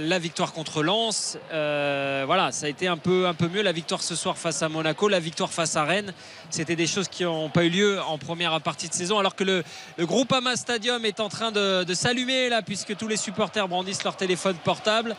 La 0.00 0.20
victoire 0.20 0.52
contre 0.52 0.84
Lens, 0.84 1.38
euh, 1.52 2.22
voilà, 2.24 2.52
ça 2.52 2.66
a 2.66 2.68
été 2.68 2.86
un 2.86 2.96
peu, 2.96 3.26
un 3.26 3.34
peu 3.34 3.48
mieux. 3.48 3.62
La 3.62 3.72
victoire 3.72 4.00
ce 4.00 4.14
soir 4.14 4.38
face 4.38 4.62
à 4.62 4.68
Monaco, 4.68 5.08
la 5.08 5.18
victoire 5.18 5.50
face 5.52 5.74
à 5.74 5.82
Rennes, 5.84 6.12
c'était 6.50 6.76
des 6.76 6.86
choses 6.86 7.08
qui 7.08 7.24
n'ont 7.24 7.48
pas 7.50 7.64
eu 7.64 7.68
lieu 7.68 8.00
en 8.02 8.16
première 8.16 8.60
partie 8.60 8.88
de 8.88 8.94
saison. 8.94 9.18
Alors 9.18 9.34
que 9.34 9.42
le, 9.42 9.64
le 9.96 10.06
groupe 10.06 10.30
Ama 10.32 10.54
Stadium 10.54 11.04
est 11.04 11.18
en 11.18 11.28
train 11.28 11.50
de, 11.50 11.84
s'allumer 11.94 12.48
là, 12.48 12.62
puisque 12.62 12.96
tous 12.96 13.08
les 13.08 13.16
supporters 13.16 13.66
brandissent 13.66 14.04
leur 14.04 14.14
téléphone 14.16 14.54
portable 14.62 15.16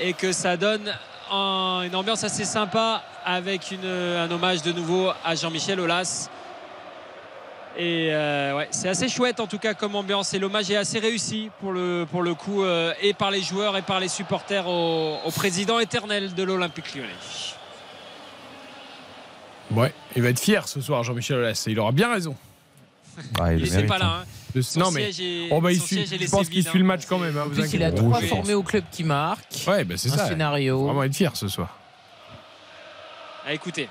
et 0.00 0.12
que 0.12 0.30
ça 0.30 0.56
donne 0.56 0.94
un- 1.32 1.82
une 1.84 1.96
ambiance 1.96 2.22
assez 2.22 2.44
sympa 2.44 3.02
avec 3.24 3.74
un 3.82 4.30
hommage 4.30 4.62
de 4.62 4.70
nouveau 4.70 5.10
à 5.24 5.34
Jean-Michel 5.34 5.80
Aulas. 5.80 6.28
Et 7.76 8.08
euh, 8.12 8.56
ouais, 8.56 8.68
c'est 8.70 8.88
assez 8.88 9.08
chouette 9.08 9.40
en 9.40 9.48
tout 9.48 9.58
cas 9.58 9.74
comme 9.74 9.96
ambiance 9.96 10.32
et 10.32 10.38
l'hommage 10.38 10.70
est 10.70 10.76
assez 10.76 11.00
réussi 11.00 11.50
pour 11.60 11.72
le, 11.72 12.06
pour 12.08 12.22
le 12.22 12.34
coup 12.34 12.62
euh, 12.62 12.92
et 13.02 13.14
par 13.14 13.32
les 13.32 13.42
joueurs 13.42 13.76
et 13.76 13.82
par 13.82 13.98
les 13.98 14.06
supporters 14.06 14.68
au, 14.68 15.16
au 15.24 15.30
président 15.32 15.80
éternel 15.80 16.34
de 16.34 16.42
l'Olympique 16.44 16.94
lyonnais. 16.94 17.08
Ouais, 19.70 19.92
il 20.14 20.22
va 20.22 20.28
être 20.28 20.38
fier 20.40 20.68
ce 20.68 20.80
soir, 20.80 21.02
Jean-Michel 21.02 21.38
Aulas. 21.38 21.64
et 21.66 21.70
Il 21.72 21.80
aura 21.80 21.90
bien 21.92 22.12
raison. 22.12 22.36
Ah, 23.40 23.52
il 23.54 23.66
Il 23.66 23.74
n'est 23.74 23.86
pas 23.86 23.98
là. 23.98 24.06
hein. 24.06 24.18
hein. 24.22 24.26
De- 24.54 24.60
Son 24.62 24.78
non 24.80 24.90
mais, 24.92 25.10
siège 25.12 25.20
est- 25.20 25.48
oh 25.50 25.60
bah 25.60 25.72
il 25.72 25.80
suit. 25.80 26.06
Je 26.06 26.30
pense 26.30 26.48
qu'il 26.48 26.62
suit 26.62 26.78
le 26.78 26.84
hein. 26.84 26.88
match 26.88 27.06
quand 27.08 27.18
même. 27.18 27.36
hein, 27.36 27.42
En 27.46 27.48
vous 27.48 27.60
plus, 27.60 27.72
il 27.74 27.82
a 27.82 27.90
trois 27.90 28.20
formés 28.20 28.54
au 28.54 28.62
club 28.62 28.84
qui 28.92 29.02
marquent. 29.02 29.42
Ouais, 29.66 29.82
bah 29.82 29.94
c'est 29.96 30.12
un 30.12 30.16
ça. 30.16 30.28
scénario. 30.28 30.78
Faut 30.78 30.84
vraiment 30.86 31.02
être 31.02 31.14
fier 31.16 31.34
ce 31.34 31.48
soir. 31.48 31.76
À 33.44 33.52
écouter. 33.52 33.88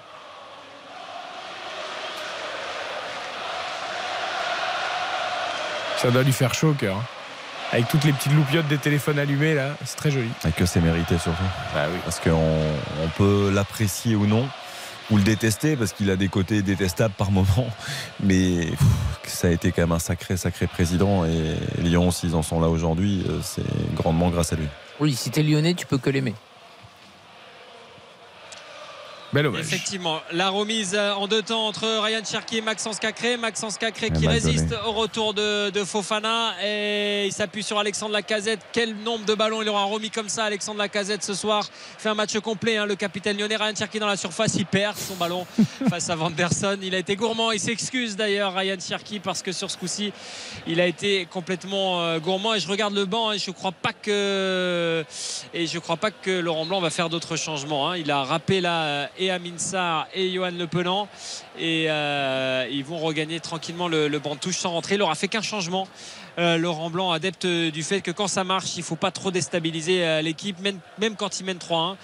Ça 6.04 6.12
doit 6.12 6.24
lui 6.24 6.34
faire 6.34 6.54
chaud 6.54 6.70
au 6.70 6.74
cœur. 6.74 6.98
hein. 6.98 7.04
Avec 7.72 7.88
toutes 7.88 8.04
les 8.04 8.12
petites 8.14 8.34
loupiottes 8.34 8.68
des 8.68 8.78
téléphones 8.78 9.18
allumés 9.18 9.56
là, 9.56 9.76
c'est 9.84 9.96
très 9.96 10.12
joli. 10.12 10.30
Et 10.48 10.52
que 10.52 10.66
c'est 10.66 10.80
mérité 10.82 11.18
surtout. 11.18 11.42
Bah 11.74 11.86
Parce 12.04 12.20
qu'on 12.20 12.30
on 13.04 13.08
peut 13.18 13.50
l'apprécier 13.52 14.16
ou 14.16 14.28
non, 14.28 14.48
ou 15.10 15.18
le 15.18 15.24
détester, 15.24 15.76
parce 15.76 15.92
qu'il 15.92 16.12
a 16.12 16.16
des 16.16 16.28
côtés 16.28 16.62
détestables 16.62 17.16
par 17.18 17.32
moment. 17.32 17.68
Mais 18.20 18.68
pff, 18.68 18.80
ça 19.26 19.48
a 19.48 19.52
été 19.52 19.72
quand 19.72 19.82
même 19.82 19.92
un 19.94 20.00
sacré, 20.00 20.38
sacré 20.38 20.68
président. 20.68 21.26
Et 21.26 21.56
Lyon, 21.82 22.12
s'ils 22.12 22.36
en 22.36 22.44
sont 22.44 22.60
là 22.60 22.68
aujourd'hui, 22.68 23.24
euh, 23.28 23.40
c'est 23.42 23.64
grandement 23.96 24.30
grâce 24.30 24.54
à 24.54 24.56
lui. 24.56 24.68
Oui, 25.00 25.16
si 25.16 25.32
t'es 25.32 25.42
lyonnais, 25.42 25.74
tu 25.74 25.88
peux 25.88 25.98
que 25.98 26.12
l'aimer. 26.12 26.36
Bel. 29.34 29.48
Effectivement, 29.60 30.22
la 30.32 30.50
remise 30.50 30.94
euh, 30.94 31.14
en 31.14 31.28
deux 31.28 31.42
temps 31.42 31.66
entre 31.68 31.88
Ryan 32.04 32.22
Cherki 32.24 32.58
et 32.58 32.62
Maxence 32.62 33.00
Cacré. 33.00 33.36
Maxence 33.38 33.78
Cacré 33.78 34.12
qui 34.12 34.28
résiste 34.28 34.70
donné. 34.70 34.82
au 34.86 34.92
retour 34.92 35.34
de, 35.34 35.70
de 35.72 35.84
Fofana 35.84 36.54
et 36.64 37.26
il 37.26 37.32
s'appuie 37.34 37.64
sur 37.64 37.80
Alexandre 37.80 38.14
Lacazette. 38.14 38.60
Quel 38.72 38.96
nombre 38.96 39.26
de 39.26 39.34
ballons 39.34 39.62
il 39.62 39.70
aura 39.70 39.84
remis 39.86 40.10
comme 40.12 40.30
ça, 40.30 40.46
Alexandre 40.46 40.78
Lacazette 40.78 41.24
ce 41.24 41.34
soir? 41.34 41.68
Il 41.98 42.02
fait 42.02 42.10
un 42.10 42.14
match 42.14 42.38
complet, 42.40 42.78
hein, 42.78 42.86
le 42.86 42.96
capitaine 42.96 43.38
lyonnais. 43.38 43.56
Ryan 43.56 43.74
Cherki 43.76 44.00
dans 44.00 44.08
la 44.08 44.18
surface, 44.18 44.54
il 44.56 44.66
perd 44.66 44.98
son 44.98 45.16
ballon 45.16 45.46
face 45.90 46.10
à 46.10 46.16
Vanderson. 46.16 46.78
Il 46.82 46.94
a 46.94 47.00
été 47.00 47.16
gourmand. 47.16 47.52
Il 47.52 47.60
s'excuse 47.60 48.16
d'ailleurs, 48.16 48.54
Ryan 48.54 48.78
Cherki, 48.80 49.20
parce 49.20 49.42
que 49.42 49.52
sur 49.52 49.72
ce 49.72 49.78
coup-ci, 49.78 50.14
il 50.68 50.80
a 50.80 50.86
été 50.86 51.26
complètement 51.26 52.02
euh, 52.02 52.20
gourmand. 52.20 52.54
Et 52.54 52.60
je 52.60 52.68
regarde 52.68 52.94
le 52.94 53.06
banc 53.06 53.32
et 53.32 53.40
je 53.40 53.50
crois 53.52 53.72
pas 53.72 53.94
que 53.94 55.04
et 55.54 55.66
je 55.68 55.80
crois 55.80 55.98
pas 55.98 56.12
que 56.12 56.30
Laurent 56.40 56.66
Blanc 56.66 56.80
va 56.82 56.90
faire 56.90 57.10
d'autres 57.10 57.36
changements. 57.36 57.90
hein. 57.90 57.98
Il 57.98 58.12
a 58.12 58.24
rappelé 58.24 58.62
là 58.62 58.84
euh, 58.84 59.08
et 59.24 59.32
Amin 59.32 59.56
et 60.14 60.32
Johan 60.34 60.52
Le 60.52 60.68
Penant 60.68 61.08
et 61.58 61.86
euh, 61.90 62.68
ils 62.72 62.84
vont 62.84 62.98
regagner 62.98 63.40
tranquillement 63.40 63.88
le, 63.88 64.20
banc 64.20 64.36
de 64.36 64.40
touche 64.40 64.58
sans 64.58 64.72
rentrer. 64.72 64.96
Il 64.96 65.02
aura 65.02 65.16
fait 65.16 65.28
qu'un 65.28 65.42
changement. 65.42 65.88
Euh, 66.40 66.58
Laurent 66.58 66.90
Blanc, 66.90 67.12
adepte 67.12 67.46
du 67.46 67.84
fait 67.84 68.02
que 68.02 68.10
quand 68.10 68.28
ça 68.28 68.44
marche, 68.44 68.76
il 68.76 68.84
faut 68.84 68.96
pas 68.96 69.12
trop 69.12 69.30
déstabiliser 69.30 70.04
euh, 70.04 70.22
l'équipe, 70.22 70.60
même, 70.60 70.80
même 70.98 71.16
quand 71.16 71.40
il 71.40 71.46
mène 71.46 71.58
3-1. 71.58 71.96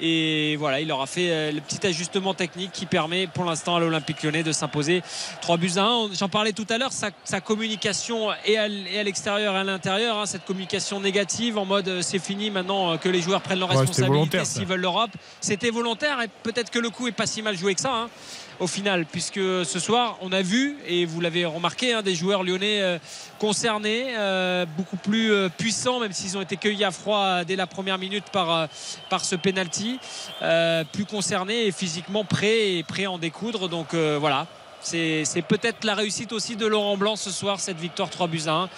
Et 0.00 0.56
voilà, 0.56 0.80
il 0.80 0.90
aura 0.92 1.06
fait 1.06 1.30
euh, 1.30 1.52
le 1.52 1.60
petit 1.60 1.86
ajustement 1.86 2.34
technique 2.34 2.72
qui 2.72 2.86
permet 2.86 3.26
pour 3.26 3.44
l'instant 3.44 3.76
à 3.76 3.80
l'Olympique 3.80 4.22
lyonnais 4.22 4.42
de 4.42 4.52
s'imposer 4.52 5.02
3 5.42 5.56
buts 5.58 5.72
à 5.76 5.84
1. 5.84 6.14
J'en 6.14 6.28
parlais 6.28 6.52
tout 6.52 6.66
à 6.70 6.78
l'heure, 6.78 6.92
sa, 6.92 7.10
sa 7.24 7.40
communication 7.40 8.28
et 8.46 8.56
à, 8.56 8.66
l'extérieur 8.68 9.54
et 9.54 9.58
à 9.58 9.64
l'intérieur, 9.64 10.18
hein, 10.18 10.26
cette 10.26 10.44
communication 10.44 11.00
négative 11.00 11.58
en 11.58 11.64
mode 11.66 11.88
euh, 11.88 12.02
c'est 12.02 12.18
fini 12.18 12.50
maintenant 12.50 12.92
euh, 12.92 12.96
que 12.96 13.08
les 13.08 13.20
joueurs 13.20 13.42
prennent 13.42 13.58
leurs 13.58 13.70
Ouais, 13.70 13.76
responsabilités 13.76 14.44
s'ils 14.44 14.66
veulent 14.66 14.80
l'Europe. 14.80 15.10
C'était 15.40 15.70
volontaire 15.70 16.20
et 16.22 16.28
peut-être 16.42 16.70
que 16.70 16.78
le 16.78 16.90
coup 16.90 17.06
est 17.06 17.12
pas 17.12 17.26
si 17.26 17.42
mal 17.42 17.56
joué 17.56 17.74
que 17.74 17.80
ça. 17.80 17.92
hein, 17.92 18.08
au 18.60 18.66
final, 18.66 19.06
puisque 19.06 19.40
ce 19.64 19.78
soir, 19.78 20.18
on 20.20 20.32
a 20.32 20.42
vu, 20.42 20.76
et 20.86 21.06
vous 21.06 21.20
l'avez 21.20 21.46
remarqué, 21.46 21.94
hein, 21.94 22.02
des 22.02 22.14
joueurs 22.14 22.44
lyonnais 22.44 22.82
euh, 22.82 22.98
concernés, 23.38 24.14
euh, 24.16 24.66
beaucoup 24.76 24.98
plus 24.98 25.32
euh, 25.32 25.48
puissants, 25.48 25.98
même 25.98 26.12
s'ils 26.12 26.36
ont 26.36 26.42
été 26.42 26.58
cueillis 26.58 26.84
à 26.84 26.90
froid 26.90 27.42
dès 27.44 27.56
la 27.56 27.66
première 27.66 27.96
minute 27.96 28.24
par, 28.30 28.68
par 29.08 29.24
ce 29.24 29.34
penalty, 29.34 29.98
plus 30.92 31.06
concernés 31.06 31.66
et 31.66 31.72
physiquement 31.72 32.24
prêts 32.24 32.74
et 32.74 32.82
prêts 32.82 33.06
à 33.06 33.10
en 33.10 33.18
découdre. 33.18 33.68
Donc 33.68 33.94
voilà. 33.94 34.46
C'est 34.82 35.42
peut-être 35.46 35.84
la 35.84 35.94
réussite 35.94 36.32
aussi 36.32 36.56
de 36.56 36.66
Laurent 36.66 36.96
Blanc 36.96 37.16
ce 37.16 37.30
soir, 37.30 37.60
cette 37.60 37.78
victoire 37.78 38.08
3 38.10 38.26
buts 38.28 38.42
à 38.46 38.52
1 38.52 38.68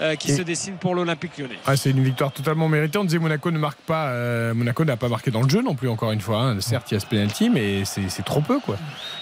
euh, 0.00 0.14
qui 0.16 0.30
Et- 0.32 0.36
se 0.36 0.42
dessine 0.42 0.74
pour 0.76 0.94
l'Olympique 0.94 1.38
lyonnais. 1.38 1.58
Ah, 1.66 1.76
c'est 1.76 1.90
une 1.90 2.02
victoire 2.02 2.32
totalement 2.32 2.68
méritée. 2.68 2.98
On 2.98 3.04
disait 3.04 3.18
Monaco 3.18 3.50
ne 3.50 3.58
marque 3.58 3.78
pas. 3.80 4.08
euh, 4.08 4.52
Monaco 4.54 4.84
n'a 4.84 4.96
pas 4.96 5.08
marqué 5.08 5.30
dans 5.30 5.42
le 5.42 5.48
jeu 5.48 5.62
non 5.62 5.74
plus, 5.74 5.88
encore 5.88 6.12
une 6.12 6.20
fois. 6.20 6.38
hein. 6.42 6.60
Certes, 6.60 6.90
il 6.90 6.94
y 6.94 6.96
a 6.96 7.00
ce 7.00 7.06
penalty, 7.06 7.50
mais 7.50 7.84
c'est 7.84 8.24
trop 8.24 8.40
peu. 8.40 8.58
quoi. 8.60 8.76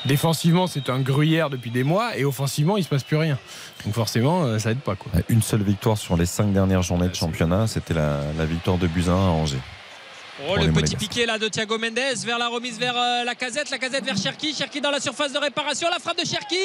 Défensivement, 0.07 0.67
c'est 0.67 0.89
un 0.91 1.01
gruyère 1.01 1.51
depuis 1.51 1.70
des 1.70 1.85
mois, 1.85 2.17
et 2.17 2.25
offensivement, 2.25 2.77
il 2.77 2.85
se 2.85 2.89
passe 2.89 3.05
plus 3.05 3.17
rien. 3.19 3.39
Donc 3.85 3.94
forcément, 3.94 4.44
euh, 4.44 4.59
ça 4.59 4.70
aide 4.70 4.81
pas. 4.81 4.97
Quoi. 4.97 5.12
Une 5.28 5.43
seule 5.43 5.62
victoire 5.62 5.99
sur 5.99 6.17
les 6.17 6.27
cinq 6.27 6.52
dernières 6.52 6.83
journées 6.83 7.09
de 7.09 7.15
championnat, 7.15 7.67
c'était 7.67 7.94
la, 7.94 8.20
la 8.39 8.44
victoire 8.47 8.78
de 8.78 8.86
Buzyn 8.86 9.12
à 9.12 9.17
Angers. 9.17 9.59
Oh, 10.49 10.57
le 10.57 10.73
petit 10.73 10.97
piqué 10.97 11.25
là 11.25 11.39
de 11.39 11.47
Thiago 11.47 11.79
Mendes 11.79 12.17
vers 12.25 12.39
la 12.39 12.49
remise 12.49 12.77
vers 12.77 12.97
euh, 12.97 13.23
la 13.23 13.37
casette, 13.37 13.71
la 13.71 13.79
casette 13.79 14.05
vers 14.05 14.17
Cherki, 14.17 14.53
Cherki 14.53 14.81
dans 14.81 14.91
la 14.91 14.99
surface 14.99 15.33
de 15.33 15.39
réparation, 15.39 15.89
la 15.89 16.01
frappe 16.01 16.19
de 16.19 16.27
Cherki, 16.27 16.57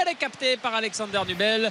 elle 0.00 0.08
est 0.08 0.14
captée 0.14 0.56
par 0.56 0.74
Alexander 0.74 1.20
Nubel. 1.28 1.70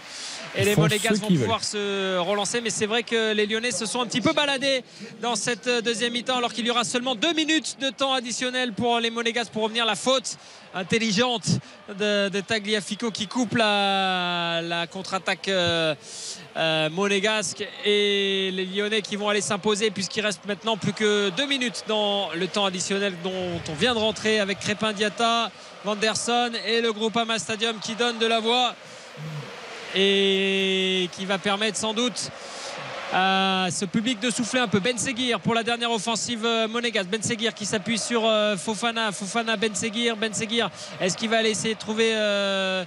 Et 0.56 0.62
Ils 0.62 0.68
les 0.68 0.76
ce 0.76 1.14
vont 1.20 1.28
pouvoir 1.28 1.64
se 1.64 2.18
relancer, 2.20 2.62
mais 2.62 2.70
c'est 2.70 2.86
vrai 2.86 3.02
que 3.02 3.34
les 3.34 3.48
Lyonnais 3.48 3.72
se 3.72 3.88
sont 3.88 4.02
un 4.02 4.06
petit 4.06 4.22
peu 4.22 4.34
baladés 4.34 4.84
dans 5.20 5.36
cette 5.36 5.68
euh, 5.68 5.82
deuxième 5.82 6.14
mi-temps 6.14 6.38
alors 6.38 6.54
qu'il 6.54 6.66
y 6.68 6.70
aura 6.70 6.84
seulement 6.84 7.16
deux 7.16 7.34
minutes 7.34 7.78
de 7.82 7.90
temps 7.90 8.14
additionnel 8.14 8.74
pour 8.74 9.00
les 9.00 9.10
Monégasques 9.10 9.52
pour 9.52 9.64
revenir 9.64 9.86
la 9.86 9.96
faute 9.96 10.38
intelligente 10.74 11.60
de, 11.98 12.40
Tagliafico 12.42 13.12
qui 13.12 13.28
coupe 13.28 13.56
la, 13.56 14.62
la 14.64 14.88
contre-attaque 14.88 15.48
euh, 15.48 15.96
euh, 16.56 16.90
monégasque 16.90 17.66
et 17.86 18.52
les 18.52 18.66
Lyonnais 18.66 19.02
qui 19.02 19.16
vont 19.16 19.30
aller 19.30 19.42
s'imposer 19.42 19.92
puisqu'il 19.92 20.22
reste 20.22 20.46
maintenant 20.46 20.78
plus 20.78 20.94
que 20.94 21.30
deux 21.30 21.48
minutes 21.48 21.84
dans 21.88 22.30
le 22.36 22.48
temps 22.48 22.66
additionnel 22.66 23.14
dont 23.24 23.60
on 23.70 23.74
vient 23.74 23.94
de 23.94 24.00
rentrer 24.00 24.40
avec 24.40 24.60
Crépin 24.60 24.94
Diata, 24.94 25.52
Vanderson 25.84 26.52
et 26.66 26.82
le 26.82 26.92
groupe 26.94 27.16
Ama 27.18 27.40
Stadium 27.40 27.78
qui 27.80 27.96
donne 27.96 28.18
de 28.18 28.28
la 28.28 28.40
voix 28.40 28.76
et 29.96 31.10
qui 31.14 31.26
va 31.26 31.38
permettre 31.38 31.78
sans 31.78 31.94
doute 31.94 32.32
à 33.14 33.68
ce 33.72 33.86
public 33.86 34.20
de 34.20 34.30
souffler 34.30 34.60
un 34.60 34.68
peu. 34.68 34.80
Ben 34.80 34.98
Seguir 34.98 35.40
pour 35.40 35.54
la 35.54 35.64
dernière 35.64 35.92
offensive 35.92 36.46
euh, 36.46 36.68
monégasque. 36.68 37.10
Ben 37.10 37.22
Seguir 37.22 37.54
qui 37.54 37.66
s'appuie 37.66 37.98
sur 37.98 38.26
euh, 38.26 38.58
Fofana. 38.58 39.12
Fofana, 39.12 39.56
Ben 39.56 39.74
Seguir. 39.74 40.18
Ben 40.18 40.34
Seguir, 40.34 40.70
est-ce 41.00 41.16
qu'il 41.16 41.30
va 41.30 41.38
aller 41.38 41.52
essayer 41.52 41.76
de 41.76 41.80
trouver 41.80 42.12
euh, 42.14 42.84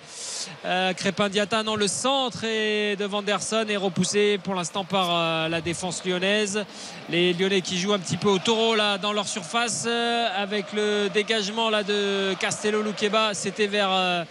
euh, 0.64 0.92
Crépin 0.92 1.28
Diata 1.28 1.62
Non, 1.62 1.76
le 1.76 1.88
centre 1.88 2.44
est 2.44 2.96
de 2.96 3.04
Vanderson 3.04 3.64
est 3.68 3.76
repoussé 3.76 4.38
pour 4.42 4.54
l'instant 4.54 4.84
par 4.84 5.08
euh, 5.10 5.48
la 5.48 5.60
défense 5.60 6.04
lyonnaise. 6.04 6.64
Les 7.08 7.32
Lyonnais 7.32 7.62
qui 7.62 7.78
jouent 7.78 7.94
un 7.94 7.98
petit 7.98 8.16
peu 8.16 8.28
au 8.28 8.38
taureau 8.38 8.74
là 8.74 8.98
dans 8.98 9.12
leur 9.12 9.26
surface 9.26 9.84
euh, 9.86 10.28
avec 10.36 10.72
le 10.74 11.08
dégagement 11.08 11.70
là 11.70 11.82
de 11.82 12.34
Castello 12.38 12.82
Luqueba. 12.82 13.32
C'était 13.34 13.66
vers. 13.66 14.26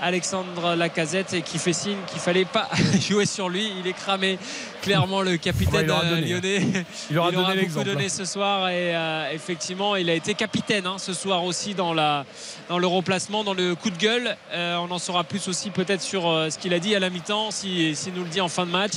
Alexandre 0.00 0.74
Lacazette 0.74 1.34
et 1.34 1.42
qui 1.42 1.58
fait 1.58 1.72
signe 1.72 1.98
qu'il 2.06 2.20
fallait 2.20 2.44
pas 2.44 2.68
jouer 3.08 3.26
sur 3.26 3.48
lui. 3.48 3.70
Il 3.80 3.86
est 3.86 3.92
cramé, 3.92 4.38
clairement 4.82 5.22
le 5.22 5.30
Ah 5.30 5.34
bah, 5.34 5.38
capitaine 5.38 5.84
il 5.84 5.90
aura 5.90 6.04
euh, 6.04 6.16
hein. 6.16 6.20
lyonnais. 6.20 6.84
Il 7.10 7.18
aura 7.18 7.32
donné 7.32 7.62
beaucoup 7.62 7.84
donné 7.84 8.04
hein. 8.06 8.08
ce 8.08 8.24
soir 8.24 8.68
et 8.68 8.94
euh, 8.94 9.30
effectivement 9.32 9.96
il 9.96 10.08
a 10.10 10.14
été 10.14 10.34
capitaine 10.34 10.86
hein, 10.86 10.96
ce 10.98 11.12
soir 11.12 11.44
aussi 11.44 11.74
dans, 11.74 11.94
la, 11.94 12.24
dans 12.68 12.78
le 12.78 12.86
remplacement, 12.86 13.44
dans 13.44 13.54
le 13.54 13.74
coup 13.74 13.90
de 13.90 13.98
gueule. 13.98 14.36
Euh, 14.52 14.76
on 14.76 14.90
en 14.90 14.98
saura 14.98 15.24
plus 15.24 15.48
aussi 15.48 15.70
peut-être 15.70 16.02
sur 16.02 16.22
ce 16.22 16.58
qu'il 16.58 16.74
a 16.74 16.78
dit 16.78 16.94
à 16.94 16.98
la 16.98 17.10
mi-temps, 17.10 17.50
si, 17.50 17.94
s'il 17.94 18.14
nous 18.14 18.24
le 18.24 18.30
dit 18.30 18.40
en 18.40 18.48
fin 18.48 18.66
de 18.66 18.70
match. 18.70 18.94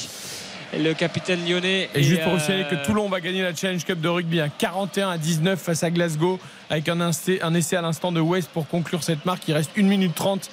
le 0.78 0.94
capitaine 0.94 1.40
lyonnais. 1.48 1.90
Et, 1.94 2.04
juste 2.04 2.24
pour 2.24 2.34
vous 2.34 2.40
signaler 2.40 2.64
euh, 2.64 2.70
que 2.70 2.86
Toulon 2.86 3.10
va 3.10 3.20
gagner 3.20 3.42
la 3.42 3.54
Challenge 3.54 3.84
Cup 3.84 4.00
de 4.00 4.08
rugby 4.08 4.40
à 4.40 4.50
41 4.50 5.10
à 5.10 5.18
19 5.18 5.60
face 5.60 5.84
à 5.84 5.90
Glasgow 5.90 6.40
avec 6.70 6.88
un 6.90 7.10
essai, 7.10 7.40
un 7.42 7.54
essai 7.54 7.76
à 7.76 7.82
l'instant 7.82 8.12
de 8.12 8.20
West 8.20 8.50
pour 8.54 8.68
conclure 8.68 9.04
cette 9.04 9.26
marque. 9.26 9.48
Il 9.48 9.54
reste 9.54 9.72
1 9.78 9.84
minute 9.84 10.16
30 10.16 10.40
euh, 10.40 10.52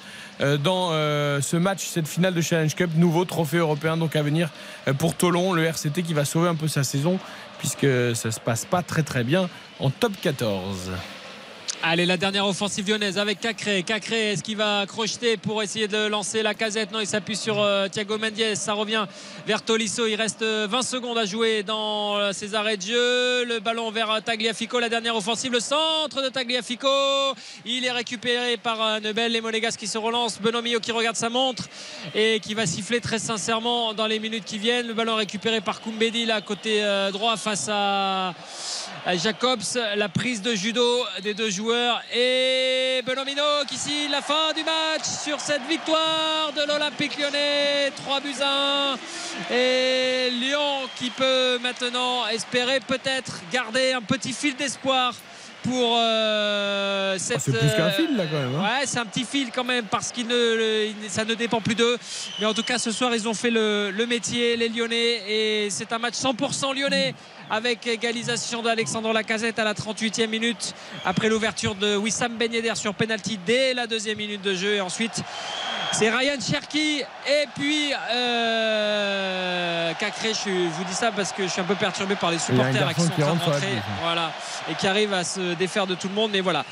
dans 0.57 0.89
euh, 0.91 1.41
ce 1.41 1.57
match, 1.57 1.85
cette 1.85 2.07
finale 2.07 2.33
de 2.33 2.41
Challenge 2.41 2.73
Cup. 2.73 2.91
Nouveau 2.95 3.25
trophée 3.25 3.57
européen 3.57 3.97
donc 3.97 4.15
à 4.15 4.23
venir 4.23 4.49
euh, 4.87 4.93
pour 4.93 5.15
Toulon, 5.15 5.53
le 5.53 5.63
RCT 5.65 6.03
qui 6.03 6.13
va 6.13 6.25
sauver 6.25 6.47
un 6.47 6.55
peu 6.55 6.67
sa 6.67 6.83
saison 6.83 7.19
puisque 7.57 7.87
ça 8.15 8.31
se 8.31 8.39
passe 8.39 8.65
pas 8.65 8.81
très 8.81 9.03
très 9.03 9.23
bien 9.23 9.49
en 9.79 9.89
top 9.89 10.13
14. 10.21 10.91
Allez, 11.81 12.05
la 12.05 12.17
dernière 12.17 12.45
offensive 12.45 12.89
lyonnaise 12.89 13.17
avec 13.17 13.39
Cacré. 13.39 13.83
Cacré, 13.83 14.33
est-ce 14.33 14.43
qu'il 14.43 14.57
va 14.57 14.85
crocheter 14.85 15.37
pour 15.37 15.63
essayer 15.63 15.87
de 15.87 16.07
lancer 16.07 16.43
la 16.43 16.53
casette? 16.53 16.91
Non, 16.91 16.99
il 16.99 17.07
s'appuie 17.07 17.37
sur 17.37 17.61
euh, 17.61 17.87
Thiago 17.87 18.17
Mendes. 18.17 18.55
Ça 18.55 18.73
revient 18.73 19.05
vers 19.47 19.61
Tolisso. 19.61 20.05
Il 20.05 20.15
reste 20.15 20.41
euh, 20.41 20.67
20 20.69 20.81
secondes 20.81 21.17
à 21.17 21.23
jouer 21.23 21.63
dans 21.63 22.17
euh, 22.17 22.33
ses. 22.33 22.47
Le 22.47 23.59
ballon 23.59 23.91
vers 23.91 24.11
euh, 24.11 24.19
Tagliafico. 24.19 24.77
La 24.79 24.89
dernière 24.89 25.15
offensive, 25.15 25.53
le 25.53 25.61
centre 25.61 26.21
de 26.21 26.27
Tagliafico. 26.27 26.89
Il 27.63 27.85
est 27.85 27.91
récupéré 27.91 28.57
par 28.57 28.81
euh, 28.81 28.99
Nebel. 28.99 29.31
Les 29.31 29.39
Monégas 29.39 29.77
qui 29.79 29.87
se 29.87 29.97
relancent. 29.97 30.41
Benoît 30.41 30.61
Millot 30.61 30.81
qui 30.81 30.91
regarde 30.91 31.15
sa 31.15 31.29
montre 31.29 31.63
et 32.13 32.41
qui 32.41 32.55
va 32.55 32.65
siffler 32.65 32.99
très 32.99 33.19
sincèrement 33.19 33.93
dans 33.93 34.07
les 34.07 34.19
minutes 34.19 34.43
qui 34.43 34.57
viennent. 34.57 34.87
Le 34.87 34.93
ballon 34.93 35.15
récupéré 35.15 35.61
par 35.61 35.79
Koumbedi, 35.79 36.25
là, 36.25 36.41
côté 36.41 36.83
euh, 36.83 37.09
droit, 37.11 37.37
face 37.37 37.69
à, 37.71 38.33
à 39.05 39.15
Jacobs. 39.15 39.61
La 39.95 40.09
prise 40.09 40.41
de 40.41 40.53
judo 40.53 40.83
des 41.23 41.33
deux 41.33 41.49
joueurs 41.49 41.58
et 42.13 43.01
Benomino 43.05 43.65
qui 43.67 43.75
signe 43.75 44.11
la 44.11 44.21
fin 44.21 44.53
du 44.55 44.63
match 44.63 45.03
sur 45.03 45.39
cette 45.41 45.63
victoire 45.63 46.53
de 46.55 46.65
l'Olympique 46.65 47.17
lyonnais 47.17 47.91
3 47.97 48.19
buts 48.21 48.33
à 48.41 48.93
1 48.93 48.97
et 49.53 50.29
Lyon 50.31 50.87
qui 50.95 51.09
peut 51.09 51.59
maintenant 51.61 52.27
espérer 52.27 52.79
peut-être 52.79 53.41
garder 53.51 53.91
un 53.91 54.01
petit 54.01 54.31
fil 54.31 54.55
d'espoir 54.55 55.13
pour 55.63 55.95
euh, 55.97 57.15
cette. 57.17 57.37
Ah, 57.37 57.41
c'est 57.45 57.51
plus 57.51 57.75
qu'un 57.75 57.89
fil, 57.91 58.15
là, 58.17 58.23
quand 58.31 58.37
même, 58.39 58.55
hein. 58.55 58.61
Ouais, 58.79 58.85
c'est 58.85 58.99
un 58.99 59.05
petit 59.05 59.25
fil 59.25 59.49
quand 59.51 59.63
même 59.63 59.85
parce 59.85 60.11
qu'il 60.11 60.27
ne, 60.27 60.33
le- 60.33 60.87
ça 61.07 61.25
ne 61.25 61.33
dépend 61.33 61.61
plus 61.61 61.75
d'eux. 61.75 61.97
Mais 62.39 62.45
en 62.45 62.53
tout 62.53 62.63
cas, 62.63 62.77
ce 62.77 62.91
soir, 62.91 63.13
ils 63.13 63.27
ont 63.27 63.33
fait 63.33 63.49
le, 63.51 63.91
le 63.91 64.05
métier, 64.05 64.55
les 64.57 64.69
Lyonnais, 64.69 65.21
et 65.27 65.69
c'est 65.69 65.91
un 65.93 65.99
match 65.99 66.15
100% 66.15 66.75
lyonnais 66.75 67.13
avec 67.49 67.87
égalisation 67.87 68.61
d'Alexandre 68.61 69.11
Lacazette 69.11 69.57
à 69.59 69.63
la 69.63 69.73
38e 69.73 70.27
minute 70.27 70.73
après 71.03 71.29
l'ouverture 71.29 71.73
de 71.75 71.95
Wissam 71.95 72.37
Ben 72.37 72.53
Yedder 72.53 72.75
sur 72.75 72.93
penalty 72.93 73.39
dès 73.45 73.73
la 73.73 73.87
deuxième 73.87 74.17
minute 74.17 74.41
de 74.43 74.53
jeu. 74.53 74.75
Et 74.75 74.81
ensuite, 74.81 75.23
c'est 75.91 76.09
Ryan 76.09 76.39
Cherki 76.39 77.01
et 77.27 77.45
puis 77.55 77.93
euh, 78.11 79.93
Cacré. 79.99 80.33
Je, 80.33 80.49
vous 80.49 80.83
dis 80.83 80.93
ça 80.93 81.11
parce 81.11 81.31
que 81.31 81.43
je 81.43 81.47
suis 81.47 81.61
un 81.61 81.65
peu 81.65 81.75
perturbé 81.75 82.15
par 82.15 82.31
les 82.31 82.39
supporters 82.39 82.85
là, 82.85 82.93
qui 82.93 83.01
sont 83.01 83.09
qui 83.09 83.23
en 83.23 83.35
train 83.35 83.35
de 83.35 83.51
rentrer. 83.51 83.81
Voilà. 84.01 84.31
Et 84.69 84.75
qui 84.75 84.87
arrive 84.87 85.13
à 85.13 85.23
se 85.23 85.53
défaire 85.55 85.87
de 85.87 85.95
tout 85.95 86.07
le 86.07 86.13
monde. 86.13 86.31
Mais 86.31 86.41
voilà. 86.41 86.65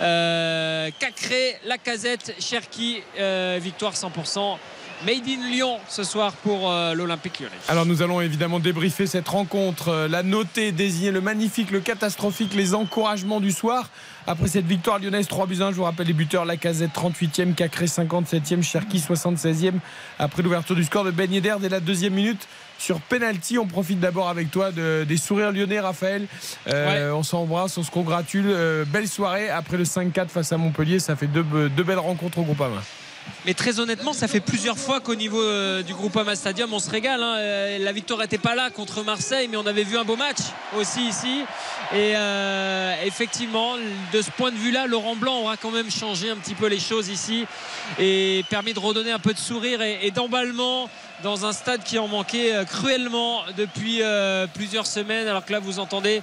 Euh, 0.00 0.90
Cacré, 0.98 1.58
Lacazette, 1.64 2.34
Cherki, 2.38 3.02
euh, 3.18 3.58
victoire 3.60 3.94
100%. 3.94 4.58
Made 5.06 5.26
in 5.26 5.48
Lyon 5.50 5.78
ce 5.88 6.04
soir 6.04 6.32
pour 6.32 6.70
euh, 6.70 6.92
l'Olympique 6.94 7.40
lyonnais. 7.40 7.54
Alors 7.68 7.86
nous 7.86 8.02
allons 8.02 8.20
évidemment 8.20 8.58
débriefer 8.60 9.06
cette 9.06 9.28
rencontre, 9.28 9.88
euh, 9.88 10.08
la 10.08 10.22
noter, 10.22 10.72
désigner 10.72 11.10
le 11.10 11.22
magnifique, 11.22 11.70
le 11.70 11.80
catastrophique, 11.80 12.52
les 12.54 12.74
encouragements 12.74 13.40
du 13.40 13.50
soir. 13.50 13.88
Après 14.26 14.48
cette 14.48 14.66
victoire 14.66 14.98
lyonnaise 14.98 15.26
3 15.26 15.46
buts 15.46 15.62
1, 15.62 15.70
je 15.70 15.76
vous 15.76 15.84
rappelle 15.84 16.06
les 16.06 16.12
buteurs 16.12 16.44
Lacazette 16.44 16.90
38e, 16.94 17.54
Cacré 17.54 17.86
57e, 17.86 18.62
Cherki 18.62 18.98
76e. 18.98 19.72
Après 20.18 20.42
l'ouverture 20.42 20.76
du 20.76 20.84
score 20.84 21.04
de 21.04 21.10
Ben 21.10 21.32
Yedder 21.32 21.54
dès 21.60 21.70
la 21.70 21.80
deuxième 21.80 22.12
minute 22.12 22.46
sur 22.78 23.00
penalty, 23.00 23.56
on 23.58 23.66
profite 23.66 24.00
d'abord 24.00 24.28
avec 24.28 24.50
toi 24.50 24.70
de- 24.70 25.04
des 25.08 25.16
sourires 25.16 25.50
lyonnais, 25.52 25.80
Raphaël. 25.80 26.26
Euh, 26.68 27.10
On 27.12 27.22
s'embrasse, 27.22 27.76
on 27.78 27.82
se 27.82 27.90
congratule. 27.90 28.54
Belle 28.86 29.08
soirée 29.08 29.48
après 29.48 29.78
le 29.78 29.84
5-4 29.84 30.28
face 30.28 30.52
à 30.52 30.58
Montpellier, 30.58 30.98
ça 30.98 31.16
fait 31.16 31.26
deux, 31.26 31.42
be- 31.42 31.68
deux 31.68 31.84
belles 31.84 31.98
rencontres 31.98 32.38
au 32.38 32.42
Groupama. 32.42 32.82
Mais 33.46 33.54
très 33.54 33.80
honnêtement, 33.80 34.12
ça 34.12 34.28
fait 34.28 34.40
plusieurs 34.40 34.78
fois 34.78 35.00
qu'au 35.00 35.14
niveau 35.14 35.42
euh, 35.42 35.82
du 35.82 35.94
Groupama 35.94 36.36
Stadium, 36.36 36.72
on 36.72 36.78
se 36.78 36.90
régale. 36.90 37.22
hein. 37.22 37.36
Euh, 37.38 37.78
La 37.78 37.92
victoire 37.92 38.20
n'était 38.20 38.38
pas 38.38 38.54
là 38.54 38.70
contre 38.70 39.02
Marseille, 39.02 39.48
mais 39.50 39.56
on 39.56 39.66
avait 39.66 39.84
vu 39.84 39.96
un 39.96 40.04
beau 40.04 40.16
match 40.16 40.38
aussi 40.78 41.00
ici. 41.06 41.42
Et 41.94 42.12
euh, 42.16 42.94
effectivement, 43.04 43.76
de 44.12 44.22
ce 44.22 44.30
point 44.32 44.50
de 44.50 44.56
vue-là, 44.56 44.86
Laurent 44.86 45.16
Blanc 45.16 45.40
aura 45.40 45.56
quand 45.56 45.70
même 45.70 45.90
changé 45.90 46.30
un 46.30 46.36
petit 46.36 46.54
peu 46.54 46.66
les 46.66 46.80
choses 46.80 47.08
ici 47.08 47.46
et 47.98 48.44
permis 48.50 48.74
de 48.74 48.78
redonner 48.78 49.12
un 49.12 49.18
peu 49.18 49.32
de 49.32 49.38
sourire 49.38 49.80
et, 49.82 50.00
et 50.02 50.10
d'emballement 50.10 50.88
dans 51.22 51.46
un 51.46 51.52
stade 51.52 51.82
qui 51.82 51.98
en 51.98 52.08
manquait 52.08 52.54
euh, 52.54 52.64
cruellement 52.64 53.42
depuis 53.56 54.02
euh, 54.02 54.46
plusieurs 54.52 54.86
semaines. 54.86 55.28
Alors 55.28 55.44
que 55.44 55.52
là, 55.52 55.58
vous 55.58 55.78
entendez 55.78 56.22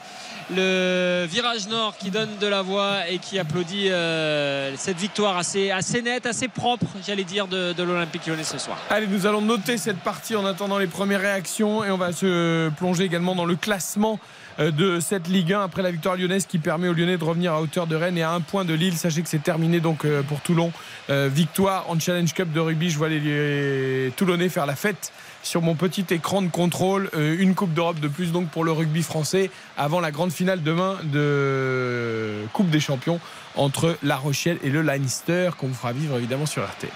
le 0.56 1.26
virage 1.28 1.68
nord 1.68 1.98
qui 1.98 2.10
donne 2.10 2.30
de 2.40 2.48
la 2.48 2.62
voix 2.62 3.08
et 3.10 3.20
qui 3.20 3.38
applaudit 3.38 3.90
euh, 3.90 4.76
cette 4.78 4.98
victoire 4.98 5.38
assez, 5.38 5.72
assez 5.72 6.02
nette, 6.02 6.26
assez 6.26 6.48
propre, 6.48 6.86
j'allais 7.06 7.26
dire, 7.26 7.48
de, 7.48 7.74
de 7.74 7.84
l'Olympique 7.84 8.26
lyonnais 8.26 8.44
ce 8.44 8.58
soir. 8.58 8.78
Allez, 8.90 9.08
nous 9.08 9.26
allons 9.26 9.42
noter 9.42 9.78
cette 9.78 10.00
partie 10.00 10.36
en 10.36 10.46
attendant 10.46 10.78
les 10.78 10.88
premières 10.88 11.22
réactions 11.22 11.84
et 11.84 11.92
on 11.92 11.98
va 11.98 12.14
se 12.14 12.70
plonger 12.70 13.04
également 13.04 13.36
dans 13.36 13.46
le 13.46 13.56
classement 13.56 14.20
de 14.60 15.00
cette 15.00 15.28
Ligue 15.28 15.54
1 15.54 15.62
après 15.62 15.82
la 15.82 15.92
victoire 15.92 16.16
lyonnaise 16.16 16.46
qui 16.46 16.58
permet 16.58 16.88
aux 16.88 16.94
Lyonnais 16.94 17.18
de 17.18 17.24
revenir 17.24 17.54
à 17.54 17.62
hauteur 17.62 17.88
de 17.88 17.96
Rennes 17.96 18.18
et 18.18 18.24
à 18.24 18.32
un 18.32 18.42
point 18.42 18.66
de 18.66 18.74
Lille. 18.74 18.98
Sachez 18.98 19.22
que 19.22 19.30
c'est 19.30 19.44
terminé 19.44 19.80
donc 19.80 20.06
euh, 20.06 20.24
pour 20.24 20.42
Toulon. 20.42 20.72
Euh, 21.10 21.30
victoire 21.32 21.90
en 21.90 22.00
Challenge 22.00 22.34
Cup 22.34 22.52
de 22.52 22.60
rugby. 22.60 22.90
Je 22.90 22.98
vois 22.98 23.10
les, 23.10 24.12
Toulonnais 24.16 24.50
faire 24.50 24.66
la 24.66 24.76
fête 24.76 25.12
sur 25.44 25.62
mon 25.62 25.76
petit 25.76 26.06
écran 26.10 26.42
de 26.42 26.48
contrôle. 26.48 27.10
Euh, 27.16 27.36
une 27.40 27.56
Coupe 27.56 27.74
d'Europe 27.74 28.00
de 28.00 28.08
plus 28.08 28.32
donc 28.32 28.50
pour 28.50 28.64
le 28.64 28.72
rugby 28.72 29.04
français 29.04 29.52
avant 29.78 30.00
la 30.00 30.12
grande 30.12 30.32
finale 30.32 30.64
demain 30.64 30.98
de 31.04 32.46
Coupe 32.54 32.70
des 32.70 32.80
Champions 32.80 33.20
entre 33.56 33.98
La 34.04 34.18
Rochelle 34.18 34.58
et 34.64 34.70
le 34.70 34.82
Leinster 34.82 35.52
qu'on 35.58 35.68
vous 35.68 35.74
fera 35.74 35.94
vivre 35.94 36.18
évidemment 36.18 36.46
sur 36.46 36.64
RTL. 36.64 36.92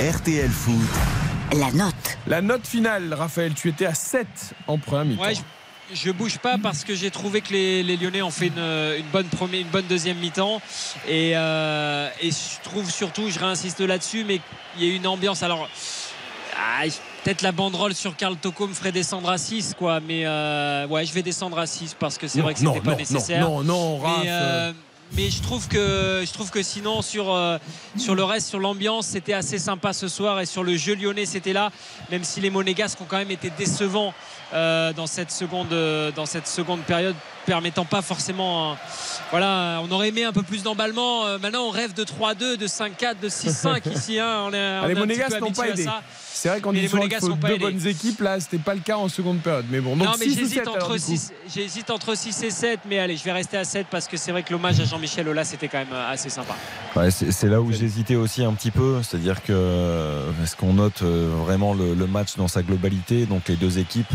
RTL 0.00 0.50
Foot. 0.50 1.29
La 1.56 1.70
note. 1.72 1.94
La 2.26 2.40
note 2.42 2.66
finale, 2.66 3.12
Raphaël, 3.12 3.54
tu 3.54 3.68
étais 3.68 3.86
à 3.86 3.94
7 3.94 4.26
en 4.68 4.78
première 4.78 5.04
mi-temps. 5.04 5.22
Ouais, 5.24 5.34
je, 5.34 5.40
je 5.96 6.10
bouge 6.12 6.38
pas 6.38 6.58
parce 6.58 6.84
que 6.84 6.94
j'ai 6.94 7.10
trouvé 7.10 7.40
que 7.40 7.52
les, 7.52 7.82
les 7.82 7.96
Lyonnais 7.96 8.22
ont 8.22 8.30
fait 8.30 8.46
une, 8.48 8.58
une 8.58 9.06
bonne 9.12 9.26
première, 9.26 9.60
une 9.60 9.68
bonne 9.68 9.86
deuxième 9.86 10.18
mi-temps 10.18 10.60
et, 11.08 11.32
euh, 11.34 12.08
et 12.22 12.30
je 12.30 12.62
trouve 12.62 12.88
surtout, 12.90 13.28
je 13.30 13.38
réinsiste 13.40 13.80
là-dessus, 13.80 14.24
mais 14.26 14.40
il 14.78 14.84
y 14.84 14.92
a 14.92 14.94
une 14.94 15.06
ambiance. 15.08 15.42
Alors, 15.42 15.68
ah, 16.56 16.82
peut-être 17.24 17.42
la 17.42 17.50
banderole 17.52 17.94
sur 17.94 18.14
Karl 18.16 18.36
Toko 18.36 18.68
me 18.68 18.74
ferait 18.74 18.92
descendre 18.92 19.28
à 19.28 19.36
6 19.38 19.74
quoi, 19.76 19.98
mais 20.00 20.26
euh, 20.26 20.86
ouais, 20.86 21.04
je 21.04 21.12
vais 21.12 21.22
descendre 21.22 21.58
à 21.58 21.66
6 21.66 21.96
parce 21.98 22.16
que 22.16 22.28
c'est 22.28 22.38
Non, 22.38 22.44
vrai 22.44 22.54
que 22.54 22.62
non, 22.62 22.74
c'était 22.74 22.84
pas 22.84 22.92
non, 22.92 22.96
nécessaire. 22.98 23.40
non, 23.48 23.64
non, 23.64 23.98
Raph, 23.98 24.18
Mais, 24.22 24.30
euh, 24.30 24.72
mais 25.12 25.30
je 25.30 25.42
trouve 25.42 25.66
que 25.68 26.62
sinon 26.62 27.02
sur 27.02 27.34
euh, 27.34 27.58
sur 27.96 28.14
le 28.14 28.24
reste 28.24 28.48
sur 28.48 28.58
l'ambiance 28.58 29.06
c'était 29.06 29.32
assez 29.32 29.58
sympa 29.58 29.92
ce 29.92 30.08
soir. 30.08 30.40
Et 30.40 30.46
sur 30.46 30.62
le 30.62 30.76
jeu 30.76 30.94
lyonnais 30.94 31.26
c'était 31.26 31.52
là. 31.52 31.70
Même 32.10 32.24
si 32.24 32.40
les 32.40 32.50
monégasques 32.50 33.00
ont 33.00 33.06
quand 33.08 33.18
même 33.18 33.30
été 33.30 33.50
décevants 33.50 34.14
euh, 34.52 34.92
dans 34.92 35.06
cette 35.06 35.30
seconde 35.30 35.68
période 36.86 37.16
permettant 37.46 37.84
pas 37.84 38.02
forcément 38.02 38.76
voilà 39.30 39.80
on 39.82 39.90
aurait 39.92 40.08
aimé 40.08 40.24
un 40.24 40.32
peu 40.32 40.42
plus 40.42 40.62
d'emballement 40.62 41.26
Euh, 41.26 41.38
maintenant 41.38 41.64
on 41.64 41.70
rêve 41.70 41.94
de 41.94 42.04
3-2 42.04 42.56
de 42.56 42.66
5-4 42.66 43.20
de 43.22 43.28
6-5 43.28 43.92
ici 43.94 44.18
hein. 44.18 44.44
on 44.46 44.52
est, 44.52 44.78
on 44.82 44.86
les 44.86 44.94
peu 44.94 45.38
n'ont 45.40 45.52
pas 45.52 45.68
aidé. 45.68 45.86
C'est 46.32 46.48
vrai 46.48 46.60
qu'on 46.62 46.72
Mais 46.72 46.80
dit 46.80 46.88
souvent 46.88 47.06
qu'il 47.06 47.18
faut 47.18 47.28
deux 47.34 47.48
aidé. 47.48 47.58
bonnes 47.58 47.86
équipes. 47.86 48.20
Là, 48.22 48.40
c'était 48.40 48.56
pas 48.56 48.72
le 48.72 48.80
cas 48.80 48.96
en 48.96 49.08
seconde 49.10 49.40
période. 49.40 49.66
Mais 49.68 49.80
bon, 49.80 49.94
donc 49.94 50.06
non 50.08 50.14
mais 50.18 50.24
6 50.24 50.30
ou 50.30 50.34
j'hésite 50.38 50.54
7 50.54 50.68
alors, 50.68 50.76
entre, 50.76 50.94
du 50.94 51.00
coup. 51.00 51.06
6 51.06 51.32
j'hésite 51.54 51.90
entre 51.90 52.14
6 52.14 52.42
et 52.44 52.50
7 52.50 52.80
mais 52.88 52.98
allez 52.98 53.16
je 53.16 53.24
vais 53.24 53.32
rester 53.32 53.58
à 53.58 53.64
7 53.64 53.86
parce 53.90 54.08
que 54.08 54.16
c'est 54.16 54.32
vrai 54.32 54.42
que 54.42 54.52
l'hommage 54.52 54.80
à 54.80 54.84
Jean-Michel 54.84 55.28
Aulas 55.28 55.44
c'était 55.44 55.68
quand 55.68 55.78
même 55.78 55.92
euh, 55.92 56.10
assez 56.12 56.30
sympa 56.30 56.54
Ouais, 56.96 57.10
c'est 57.10 57.30
c'est 57.30 57.48
là 57.48 57.60
où 57.60 57.70
j'hésitais 57.72 58.14
aussi 58.16 58.42
un 58.42 58.52
petit 58.54 58.70
peu, 58.70 59.00
c'est-à-dire 59.02 59.42
que 59.42 59.52
euh, 59.52 60.30
est-ce 60.42 60.56
qu'on 60.56 60.72
note 60.74 61.02
vraiment 61.02 61.74
le, 61.74 61.94
le 61.94 62.06
match 62.06 62.36
dans 62.36 62.48
sa 62.48 62.62
globalité? 62.62 63.26
Donc 63.26 63.48
les 63.48 63.56
deux 63.56 63.78
équipes, 63.78 64.10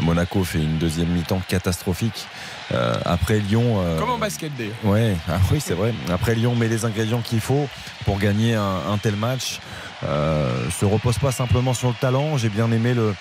Monaco 0.00 0.44
fait 0.44 0.58
une 0.58 0.78
deuxième 0.78 1.08
mi-temps 1.08 1.42
catastrophique. 1.48 2.26
Euh, 2.72 2.94
après 3.04 3.38
Lyon, 3.38 3.78
euh, 3.80 3.98
Comme 3.98 4.10
en 4.10 4.18
basket 4.18 4.52
d'ailleurs. 4.56 4.74
Ouais, 4.84 5.16
ah 5.28 5.38
oui, 5.52 5.60
c'est 5.60 5.74
vrai. 5.74 5.92
Après 6.12 6.34
Lyon 6.34 6.54
met 6.54 6.68
les 6.68 6.84
ingrédients 6.84 7.20
qu'il 7.20 7.40
faut 7.40 7.68
pour 8.04 8.18
gagner 8.18 8.54
un, 8.54 8.80
un 8.90 8.98
tel 8.98 9.16
match. 9.16 9.60
Euh, 10.02 10.70
se 10.70 10.84
repose 10.84 11.18
pas 11.18 11.32
simplement 11.32 11.74
sur 11.74 11.88
le 11.88 11.94
talent. 11.94 12.36
J'ai 12.38 12.48
bien 12.48 12.70
aimé 12.72 12.94
le 12.94 13.14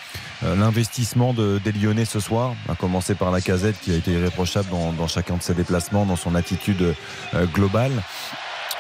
euh, 0.44 0.56
l'investissement 0.56 1.34
de, 1.34 1.60
des 1.62 1.74
Lyonnais 1.74 2.06
ce 2.06 2.22
soir, 2.22 2.54
à 2.70 2.76
commencer 2.76 3.14
par 3.14 3.30
la 3.30 3.42
casette 3.42 3.76
qui 3.82 3.92
a 3.92 3.96
été 3.96 4.12
irréprochable 4.14 4.70
dans, 4.70 4.94
dans 4.94 5.08
chacun 5.08 5.36
de 5.36 5.42
ses 5.42 5.54
déplacements, 5.54 6.06
dans 6.06 6.16
son 6.16 6.34
attitude 6.34 6.96
euh, 7.34 7.46
globale. 7.48 7.92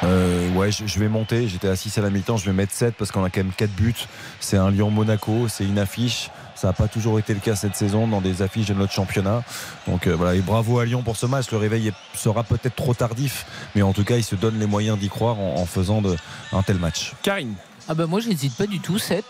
Euh, 0.03 0.49
ouais, 0.53 0.71
je, 0.71 0.87
je 0.87 0.99
vais 0.99 1.09
monter. 1.09 1.49
J'étais 1.49 1.67
à 1.67 1.75
6 1.75 1.97
à 1.97 2.01
la 2.01 2.09
mi-temps. 2.09 2.37
Je 2.37 2.45
vais 2.45 2.53
mettre 2.53 2.71
7 2.71 2.95
parce 2.95 3.11
qu'on 3.11 3.25
a 3.25 3.29
quand 3.29 3.41
même 3.41 3.51
4 3.51 3.71
buts. 3.71 3.93
C'est 4.39 4.55
un 4.55 4.71
Lyon-Monaco. 4.71 5.49
C'est 5.49 5.65
une 5.65 5.79
affiche. 5.79 6.29
Ça 6.59 6.67
n'a 6.67 6.73
pas 6.73 6.89
toujours 6.89 7.19
été 7.19 7.33
le 7.33 7.39
cas 7.39 7.55
cette 7.55 7.77
saison 7.77 8.05
dans 8.05 8.19
des 8.19 8.41
affiches 8.41 8.67
de 8.67 8.73
notre 8.73 8.91
championnat. 8.91 9.43
Donc 9.87 10.07
euh, 10.07 10.15
voilà, 10.15 10.35
et 10.35 10.41
bravo 10.41 10.79
à 10.79 10.83
Lyon 10.85 11.03
pour 11.03 11.15
ce 11.15 11.25
match. 11.25 11.49
Le 11.51 11.57
réveil 11.57 11.93
sera 12.13 12.43
peut-être 12.43 12.75
trop 12.75 12.93
tardif, 12.93 13.45
mais 13.75 13.81
en 13.81 13.93
tout 13.93 14.03
cas, 14.03 14.17
il 14.17 14.25
se 14.25 14.35
donne 14.35 14.59
les 14.59 14.67
moyens 14.67 14.99
d'y 14.99 15.07
croire 15.07 15.39
en, 15.39 15.55
en 15.55 15.65
faisant 15.65 16.01
de, 16.01 16.17
un 16.51 16.61
tel 16.61 16.77
match. 16.77 17.13
Karine. 17.23 17.53
Ah 17.87 17.93
bah 17.93 18.07
moi 18.07 18.19
j'hésite 18.19 18.55
pas 18.55 18.67
du 18.67 18.81
tout, 18.81 18.99
7. 18.99 19.23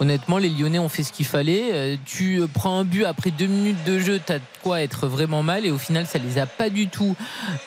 Honnêtement, 0.00 0.38
les 0.38 0.48
Lyonnais 0.48 0.78
ont 0.78 0.88
fait 0.88 1.02
ce 1.02 1.12
qu'il 1.12 1.26
fallait. 1.26 1.70
Euh, 1.72 1.96
tu 2.06 2.40
euh, 2.40 2.46
prends 2.46 2.78
un 2.78 2.84
but 2.84 3.04
après 3.04 3.30
deux 3.30 3.46
minutes 3.46 3.84
de 3.84 3.98
jeu, 3.98 4.20
t'as 4.24 4.38
de 4.38 4.44
quoi 4.62 4.80
être 4.80 5.06
vraiment 5.06 5.42
mal. 5.42 5.66
Et 5.66 5.70
au 5.70 5.78
final, 5.78 6.06
ça 6.06 6.18
les 6.18 6.38
a 6.38 6.46
pas 6.46 6.70
du 6.70 6.88
tout 6.88 7.16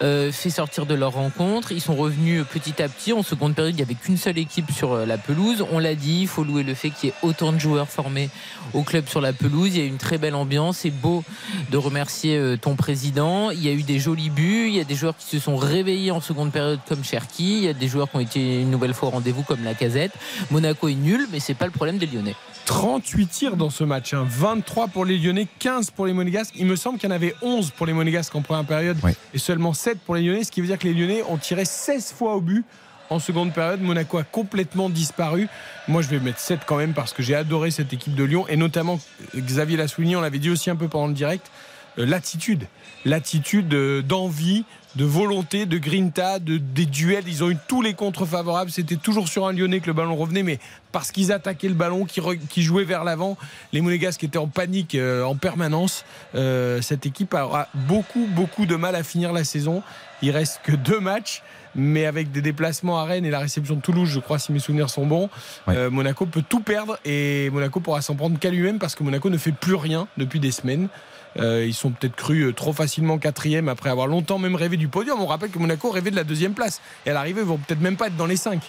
euh, 0.01 0.31
fait 0.31 0.49
sortir 0.49 0.85
de 0.85 0.95
leur 0.95 1.13
rencontre. 1.13 1.71
Ils 1.71 1.81
sont 1.81 1.95
revenus 1.95 2.43
petit 2.51 2.81
à 2.81 2.89
petit. 2.89 3.13
En 3.13 3.23
seconde 3.23 3.55
période, 3.55 3.73
il 3.73 3.77
n'y 3.77 3.83
avait 3.83 3.93
qu'une 3.93 4.17
seule 4.17 4.37
équipe 4.37 4.71
sur 4.71 4.95
la 5.05 5.17
pelouse. 5.17 5.63
On 5.71 5.79
l'a 5.79 5.95
dit, 5.95 6.21
il 6.21 6.27
faut 6.27 6.43
louer 6.43 6.63
le 6.63 6.73
fait 6.73 6.89
qu'il 6.89 7.09
y 7.09 7.11
ait 7.11 7.15
autant 7.21 7.51
de 7.51 7.59
joueurs 7.59 7.87
formés 7.87 8.29
au 8.73 8.81
club 8.83 9.07
sur 9.07 9.21
la 9.21 9.33
pelouse. 9.33 9.75
Il 9.75 9.79
y 9.79 9.83
a 9.83 9.85
une 9.85 9.97
très 9.97 10.17
belle 10.17 10.35
ambiance. 10.35 10.79
C'est 10.79 10.89
beau 10.89 11.23
de 11.71 11.77
remercier 11.77 12.55
ton 12.61 12.75
président. 12.75 13.51
Il 13.51 13.63
y 13.63 13.69
a 13.69 13.73
eu 13.73 13.83
des 13.83 13.99
jolis 13.99 14.29
buts. 14.29 14.67
Il 14.69 14.75
y 14.75 14.79
a 14.79 14.83
des 14.83 14.95
joueurs 14.95 15.15
qui 15.15 15.27
se 15.27 15.39
sont 15.39 15.55
réveillés 15.55 16.11
en 16.11 16.21
seconde 16.21 16.51
période 16.51 16.79
comme 16.87 17.03
Cherki. 17.03 17.57
Il 17.57 17.63
y 17.63 17.69
a 17.69 17.73
des 17.73 17.87
joueurs 17.87 18.09
qui 18.09 18.17
ont 18.17 18.21
été 18.21 18.61
une 18.61 18.71
nouvelle 18.71 18.93
fois 18.93 19.09
au 19.09 19.11
rendez-vous 19.11 19.43
comme 19.43 19.63
la 19.63 19.73
casette. 19.75 20.11
Monaco 20.49 20.87
est 20.87 20.95
nul, 20.95 21.27
mais 21.31 21.39
c'est 21.39 21.53
pas 21.53 21.65
le 21.65 21.71
problème 21.71 21.97
des 22.05 22.17
Lyonnais. 22.17 22.35
38 22.65 23.27
tirs 23.27 23.55
dans 23.57 23.69
ce 23.69 23.83
match, 23.83 24.13
23 24.13 24.83
hein. 24.83 24.87
pour 24.87 25.05
les 25.05 25.17
Lyonnais, 25.17 25.47
15 25.59 25.91
pour 25.91 26.05
les 26.05 26.13
Monégasques. 26.13 26.53
Il 26.57 26.65
me 26.65 26.75
semble 26.75 26.97
qu'il 26.97 27.09
y 27.09 27.11
en 27.11 27.15
avait 27.15 27.35
11 27.41 27.71
pour 27.71 27.85
les 27.85 27.93
Monégasques 27.93 28.33
en 28.35 28.41
première 28.41 28.65
période 28.65 28.97
et 29.33 29.37
seulement 29.37 29.73
7 29.73 29.99
pour 29.99 30.15
les 30.15 30.21
Lyonnais, 30.21 30.43
ce 30.43 30.51
qui 30.51 30.61
veut 30.61 30.67
dire 30.67 30.79
que 30.79 30.87
les 30.87 30.93
Lyonnais 30.93 31.23
ont 31.27 31.37
tiré 31.37 31.65
16 31.65 32.13
fois 32.13 32.35
au 32.35 32.41
but 32.41 32.65
en 33.09 33.19
seconde 33.19 33.53
période. 33.53 33.81
Monaco 33.81 34.17
a 34.17 34.23
complètement 34.23 34.89
disparu. 34.89 35.47
Moi, 35.87 36.01
je 36.01 36.07
vais 36.07 36.19
mettre 36.19 36.39
7 36.39 36.61
quand 36.65 36.77
même 36.77 36.93
parce 36.93 37.11
que 37.11 37.21
j'ai 37.21 37.35
adoré 37.35 37.69
cette 37.69 37.91
équipe 37.91 38.15
de 38.15 38.23
Lyon 38.23 38.45
et 38.47 38.55
notamment 38.55 38.99
Xavier 39.35 39.77
Lassouigny, 39.77 40.15
on 40.15 40.21
l'avait 40.21 40.39
dit 40.39 40.49
aussi 40.49 40.69
un 40.69 40.75
peu 40.75 40.87
pendant 40.87 41.07
le 41.07 41.13
direct, 41.13 41.51
euh, 41.99 42.05
l'attitude. 42.05 42.67
L'attitude 43.05 43.73
euh, 43.73 44.01
d'envie, 44.01 44.63
de 44.95 45.05
volonté, 45.05 45.65
de 45.65 45.77
grinta, 45.77 46.39
de, 46.39 46.57
des 46.57 46.85
duels. 46.85 47.23
Ils 47.27 47.43
ont 47.43 47.49
eu 47.49 47.57
tous 47.67 47.81
les 47.81 47.93
contre 47.93 48.25
favorables. 48.25 48.71
C'était 48.71 48.95
toujours 48.95 49.27
sur 49.27 49.47
un 49.47 49.53
Lyonnais 49.53 49.79
que 49.79 49.87
le 49.87 49.93
ballon 49.93 50.15
revenait, 50.15 50.43
mais 50.43 50.59
parce 50.91 51.11
qu'ils 51.11 51.31
attaquaient 51.31 51.67
le 51.67 51.73
ballon, 51.73 52.05
qui, 52.05 52.61
jouaient 52.61 52.83
vers 52.83 53.03
l'avant, 53.03 53.37
les 53.71 53.81
Monégasques 53.81 54.23
étaient 54.23 54.37
en 54.37 54.47
panique 54.47 54.95
euh, 54.95 55.23
en 55.23 55.35
permanence. 55.35 56.05
Euh, 56.35 56.81
cette 56.81 57.05
équipe 57.05 57.33
aura 57.33 57.67
beaucoup, 57.73 58.27
beaucoup 58.27 58.65
de 58.65 58.75
mal 58.75 58.95
à 58.95 59.03
finir 59.03 59.33
la 59.33 59.43
saison. 59.43 59.81
Il 60.21 60.31
reste 60.31 60.61
que 60.63 60.71
deux 60.71 60.99
matchs. 60.99 61.41
Mais 61.75 62.05
avec 62.05 62.31
des 62.31 62.43
déplacements 62.43 62.99
à 62.99 63.05
Rennes 63.05 63.25
et 63.25 63.31
la 63.31 63.39
réception 63.39 63.75
de 63.75 63.81
Toulouse, 63.81 64.07
je 64.07 64.19
crois, 64.19 64.37
si 64.37 64.51
mes 64.51 64.59
souvenirs 64.59 64.91
sont 64.91 65.07
bons, 65.07 65.29
euh, 65.69 65.89
Monaco 65.89 66.27
peut 66.27 66.43
tout 66.47 66.59
perdre 66.59 66.99
et 67.03 67.49
Monaco 67.49 67.79
pourra 67.79 68.01
s'en 68.03 68.13
prendre 68.13 68.37
qu'à 68.37 68.51
lui-même 68.51 68.77
parce 68.77 68.93
que 68.93 69.03
Monaco 69.03 69.31
ne 69.31 69.37
fait 69.37 69.51
plus 69.51 69.73
rien 69.73 70.07
depuis 70.17 70.39
des 70.39 70.51
semaines. 70.51 70.87
Euh, 71.37 71.65
ils 71.65 71.73
sont 71.73 71.91
peut-être 71.91 72.15
crus 72.15 72.45
euh, 72.45 72.53
trop 72.53 72.73
facilement 72.73 73.17
quatrième 73.17 73.67
après 73.67 73.89
avoir 73.89 74.07
longtemps 74.07 74.37
même 74.37 74.55
rêvé 74.55 74.77
du 74.77 74.87
podium. 74.87 75.19
On 75.19 75.25
rappelle 75.25 75.49
que 75.49 75.59
Monaco 75.59 75.89
rêvait 75.89 76.11
de 76.11 76.15
la 76.15 76.23
deuxième 76.23 76.53
place. 76.53 76.81
Et 77.05 77.09
à 77.09 77.13
l'arrivée, 77.13 77.41
ils 77.41 77.47
vont 77.47 77.57
peut-être 77.57 77.81
même 77.81 77.97
pas 77.97 78.07
être 78.07 78.17
dans 78.17 78.25
les 78.25 78.37
cinq. 78.37 78.61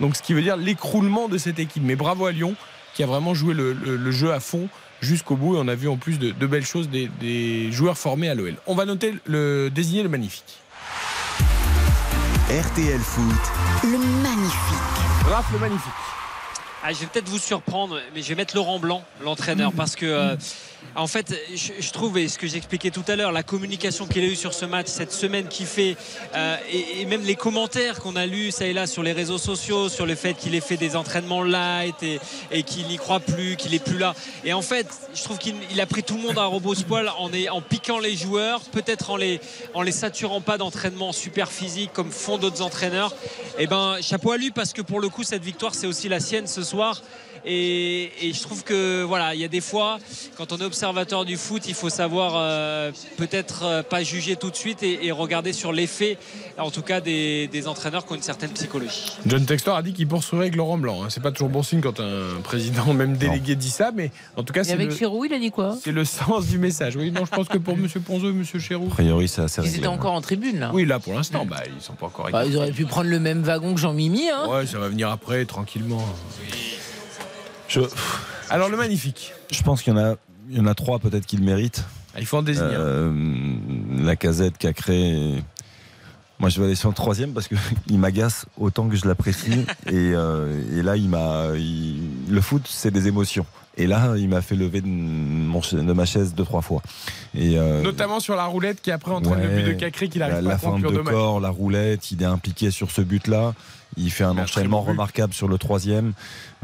Donc 0.00 0.16
ce 0.16 0.22
qui 0.22 0.32
veut 0.34 0.42
dire 0.42 0.56
l'écroulement 0.56 1.28
de 1.28 1.38
cette 1.38 1.58
équipe. 1.58 1.82
Mais 1.84 1.96
bravo 1.96 2.26
à 2.26 2.32
Lyon 2.32 2.54
qui 2.94 3.02
a 3.02 3.06
vraiment 3.06 3.34
joué 3.34 3.54
le, 3.54 4.10
jeu 4.10 4.32
à 4.32 4.40
fond 4.40 4.68
jusqu'au 5.00 5.36
bout. 5.36 5.56
Et 5.56 5.58
on 5.60 5.68
a 5.68 5.74
vu 5.74 5.88
en 5.88 5.96
plus 5.96 6.18
de, 6.18 6.46
belles 6.46 6.64
choses 6.64 6.88
des, 6.88 7.72
joueurs 7.72 7.98
formés 7.98 8.28
à 8.28 8.34
l'OL. 8.34 8.54
On 8.66 8.74
va 8.74 8.84
noter 8.84 9.14
le 9.26 9.70
désigner 9.70 10.02
le 10.02 10.08
magnifique. 10.08 10.58
RTL 12.50 13.00
Foot. 13.00 13.24
Le 13.84 13.98
magnifique. 14.22 15.26
Raph 15.26 15.50
le 15.52 15.58
magnifique. 15.58 15.92
Ah, 16.84 16.92
je 16.92 16.98
vais 16.98 17.06
peut-être 17.06 17.28
vous 17.28 17.38
surprendre, 17.38 18.00
mais 18.14 18.22
je 18.22 18.28
vais 18.28 18.34
mettre 18.34 18.56
Laurent 18.56 18.80
Blanc, 18.80 19.04
l'entraîneur, 19.22 19.72
parce 19.72 19.94
que 19.94 20.04
euh, 20.04 20.36
en 20.94 21.06
fait, 21.06 21.34
je, 21.54 21.90
trouve, 21.90 22.18
et 22.18 22.28
ce 22.28 22.38
que 22.38 22.46
j'expliquais 22.46 22.90
tout 22.90 23.04
à 23.08 23.16
l'heure, 23.16 23.32
la 23.32 23.42
communication 23.42 24.06
qu'il 24.06 24.22
a 24.22 24.26
eue 24.26 24.36
sur 24.36 24.52
ce 24.52 24.66
match, 24.66 24.88
cette 24.88 25.12
semaine 25.12 25.48
qui 25.48 25.64
fait, 25.64 25.96
euh, 26.34 26.56
et, 26.70 27.06
même 27.06 27.22
les 27.24 27.34
commentaires 27.34 28.00
qu'on 28.00 28.14
a 28.14 28.26
lus 28.26 28.50
ça 28.50 28.66
et 28.66 28.72
là 28.72 28.86
sur 28.86 29.02
les 29.02 29.12
réseaux 29.12 29.38
sociaux, 29.38 29.88
sur 29.88 30.04
le 30.04 30.14
fait 30.14 30.34
qu'il 30.34 30.54
ait 30.54 30.60
fait 30.60 30.76
des 30.76 30.94
entraînements 30.94 31.42
light 31.42 31.94
et, 32.02 32.62
qu'il 32.62 32.86
n'y 32.88 32.96
croit 32.96 33.20
plus, 33.20 33.56
qu'il 33.56 33.74
est 33.74 33.82
plus 33.82 33.98
là. 33.98 34.14
Et 34.44 34.52
en 34.52 34.62
fait, 34.62 34.86
je 35.14 35.22
trouve 35.22 35.38
qu'il 35.38 35.80
a 35.80 35.86
pris 35.86 36.02
tout 36.02 36.16
le 36.16 36.22
monde 36.22 36.38
à 36.38 36.44
robot 36.44 36.74
poil 36.86 37.08
en, 37.18 37.30
en 37.50 37.60
piquant 37.62 37.98
les 37.98 38.16
joueurs, 38.16 38.60
peut-être 38.60 39.10
en 39.10 39.16
les, 39.16 39.40
en 39.74 39.82
les 39.82 39.92
saturant 39.92 40.40
pas 40.40 40.58
d'entraînement 40.58 41.12
super 41.12 41.50
physique 41.50 41.92
comme 41.92 42.10
font 42.10 42.38
d'autres 42.38 42.62
entraîneurs. 42.62 43.14
Et 43.58 43.64
eh 43.64 43.66
ben, 43.66 43.96
chapeau 44.00 44.32
à 44.32 44.36
lui 44.36 44.50
parce 44.50 44.72
que 44.72 44.82
pour 44.82 45.00
le 45.00 45.08
coup, 45.08 45.24
cette 45.24 45.44
victoire, 45.44 45.74
c'est 45.74 45.86
aussi 45.86 46.08
la 46.08 46.20
sienne 46.20 46.46
ce 46.46 46.62
soir. 46.62 47.02
Et, 47.44 48.10
je 48.32 48.40
trouve 48.42 48.64
que 48.64 49.02
voilà, 49.02 49.34
il 49.34 49.40
y 49.40 49.44
a 49.44 49.48
des 49.48 49.60
fois, 49.60 49.98
quand 50.36 50.52
on 50.52 50.58
est 50.58 50.64
observateur 50.64 51.24
du 51.24 51.36
foot, 51.36 51.64
il 51.66 51.74
faut 51.74 51.90
savoir 51.90 52.34
euh, 52.36 52.92
peut-être 53.16 53.64
euh, 53.64 53.82
pas 53.82 54.02
juger 54.02 54.36
tout 54.36 54.50
de 54.50 54.56
suite 54.56 54.82
et, 54.82 55.10
regarder 55.10 55.52
sur 55.52 55.72
l'effet, 55.72 56.18
en 56.58 56.70
tout 56.70 56.82
cas 56.82 57.00
des, 57.00 57.48
entraîneurs 57.66 58.06
qui 58.06 58.12
ont 58.12 58.16
une 58.16 58.22
certaine 58.22 58.50
psychologie. 58.50 59.12
John 59.26 59.44
Textor 59.44 59.76
a 59.76 59.82
dit 59.82 59.92
qu'il 59.92 60.08
poursuivrait 60.08 60.46
avec 60.46 60.56
Laurent 60.56 60.78
Blanc. 60.78 61.02
Hein. 61.02 61.06
C'est 61.10 61.22
pas 61.22 61.30
toujours 61.30 61.48
bon 61.48 61.62
signe 61.62 61.80
quand 61.80 62.00
un 62.00 62.40
président, 62.42 62.92
même 62.94 63.16
délégué, 63.16 63.54
dit 63.54 63.70
ça, 63.70 63.90
mais 63.94 64.10
en 64.36 64.42
tout 64.42 64.52
cas, 64.52 64.64
c'est. 64.64 64.72
avec 64.72 64.88
le... 64.98 65.26
il 65.26 65.34
a 65.34 65.38
dit 65.38 65.50
quoi? 65.50 65.76
C'est 65.82 65.92
le 65.92 66.04
sens 66.04 66.46
du 66.46 66.58
message. 66.58 66.96
Oui, 66.96 67.10
non, 67.10 67.24
je 67.24 67.30
pense 67.30 67.48
que 67.48 67.58
pour 67.58 67.74
M. 67.74 67.88
Ponzo 68.04 68.26
et 68.26 68.30
M. 68.30 68.44
Chéroux. 68.44 68.86
A 68.86 68.94
priori, 68.94 69.28
c'est 69.28 69.42
assez 69.42 69.62
Ils 69.62 69.76
étaient 69.76 69.86
encore 69.86 70.12
en 70.12 70.20
tribune 70.20 70.60
là. 70.60 70.70
Oui, 70.72 70.84
là 70.84 70.98
pour 70.98 71.14
l'instant, 71.14 71.44
bah, 71.44 71.62
ils 71.66 71.82
sont 71.82 71.94
pas 71.94 72.06
encore. 72.06 72.30
Bah, 72.30 72.44
ils 72.46 72.56
auraient 72.56 72.72
pu 72.72 72.86
prendre 72.86 73.10
le 73.10 73.20
même 73.20 73.42
wagon 73.42 73.74
que 73.74 73.80
Jean-Mimi. 73.80 74.28
Hein. 74.30 74.48
Ouais, 74.48 74.66
ça 74.66 74.78
va 74.78 74.88
venir 74.88 75.10
après, 75.10 75.44
tranquillement. 75.44 76.04
Alors 78.50 78.68
le 78.68 78.76
magnifique. 78.76 79.32
Je 79.50 79.62
pense 79.62 79.82
qu'il 79.82 79.94
y 79.94 79.96
en 79.96 80.00
a, 80.00 80.16
il 80.50 80.56
y 80.56 80.60
en 80.60 80.66
a 80.66 80.74
trois 80.74 80.98
peut-être 80.98 81.26
qui 81.26 81.36
le 81.36 81.44
méritent. 81.44 81.84
Ah, 82.14 82.20
il 82.20 82.26
faut 82.26 82.36
en 82.36 82.42
désigner. 82.42 82.74
Euh, 82.74 83.10
la 83.98 84.16
casette 84.16 84.58
qui 84.58 84.66
a 84.66 84.72
créé. 84.72 85.42
Moi, 86.38 86.48
je 86.48 86.58
vais 86.58 86.66
aller 86.66 86.74
sur 86.74 86.88
le 86.88 86.94
troisième 86.94 87.32
parce 87.32 87.48
qu'il 87.48 87.58
m'agace 87.98 88.46
autant 88.58 88.88
que 88.88 88.96
je 88.96 89.06
l'apprécie. 89.06 89.64
Euh, 89.92 90.78
et, 90.78 90.82
là, 90.82 90.96
il 90.96 91.08
m'a. 91.08 91.48
Le 92.32 92.40
foot, 92.40 92.62
c'est 92.66 92.90
des 92.90 93.08
émotions. 93.08 93.44
Et 93.76 93.86
là, 93.86 94.14
il 94.16 94.28
m'a 94.28 94.40
fait 94.40 94.56
lever 94.56 94.80
de, 94.80 95.92
ma 95.92 96.04
chaise 96.06 96.34
deux, 96.34 96.44
trois 96.44 96.62
fois. 96.62 96.82
Et 97.34 97.58
euh, 97.58 97.82
Notamment 97.82 98.20
sur 98.20 98.36
la 98.36 98.46
roulette 98.46 98.80
qui 98.80 98.90
après 98.90 99.12
entraîne 99.12 99.42
le 99.42 99.48
but 99.48 99.62
de 99.64 99.72
Cacré 99.72 100.08
qu'il 100.08 100.22
arrive 100.22 100.36
la, 100.36 100.50
pas 100.50 100.54
à 100.54 100.58
fin 100.58 100.78
de 100.78 100.98
corps, 100.98 101.40
la 101.40 101.50
roulette, 101.50 102.10
il 102.10 102.22
est 102.22 102.26
impliqué 102.26 102.70
sur 102.70 102.90
ce 102.90 103.02
but-là. 103.02 103.54
Il 103.98 104.10
fait 104.10 104.24
un 104.24 104.38
enchaînement 104.38 104.80
remarquable 104.80 105.34
sur 105.34 105.46
le 105.46 105.58
troisième. 105.58 106.14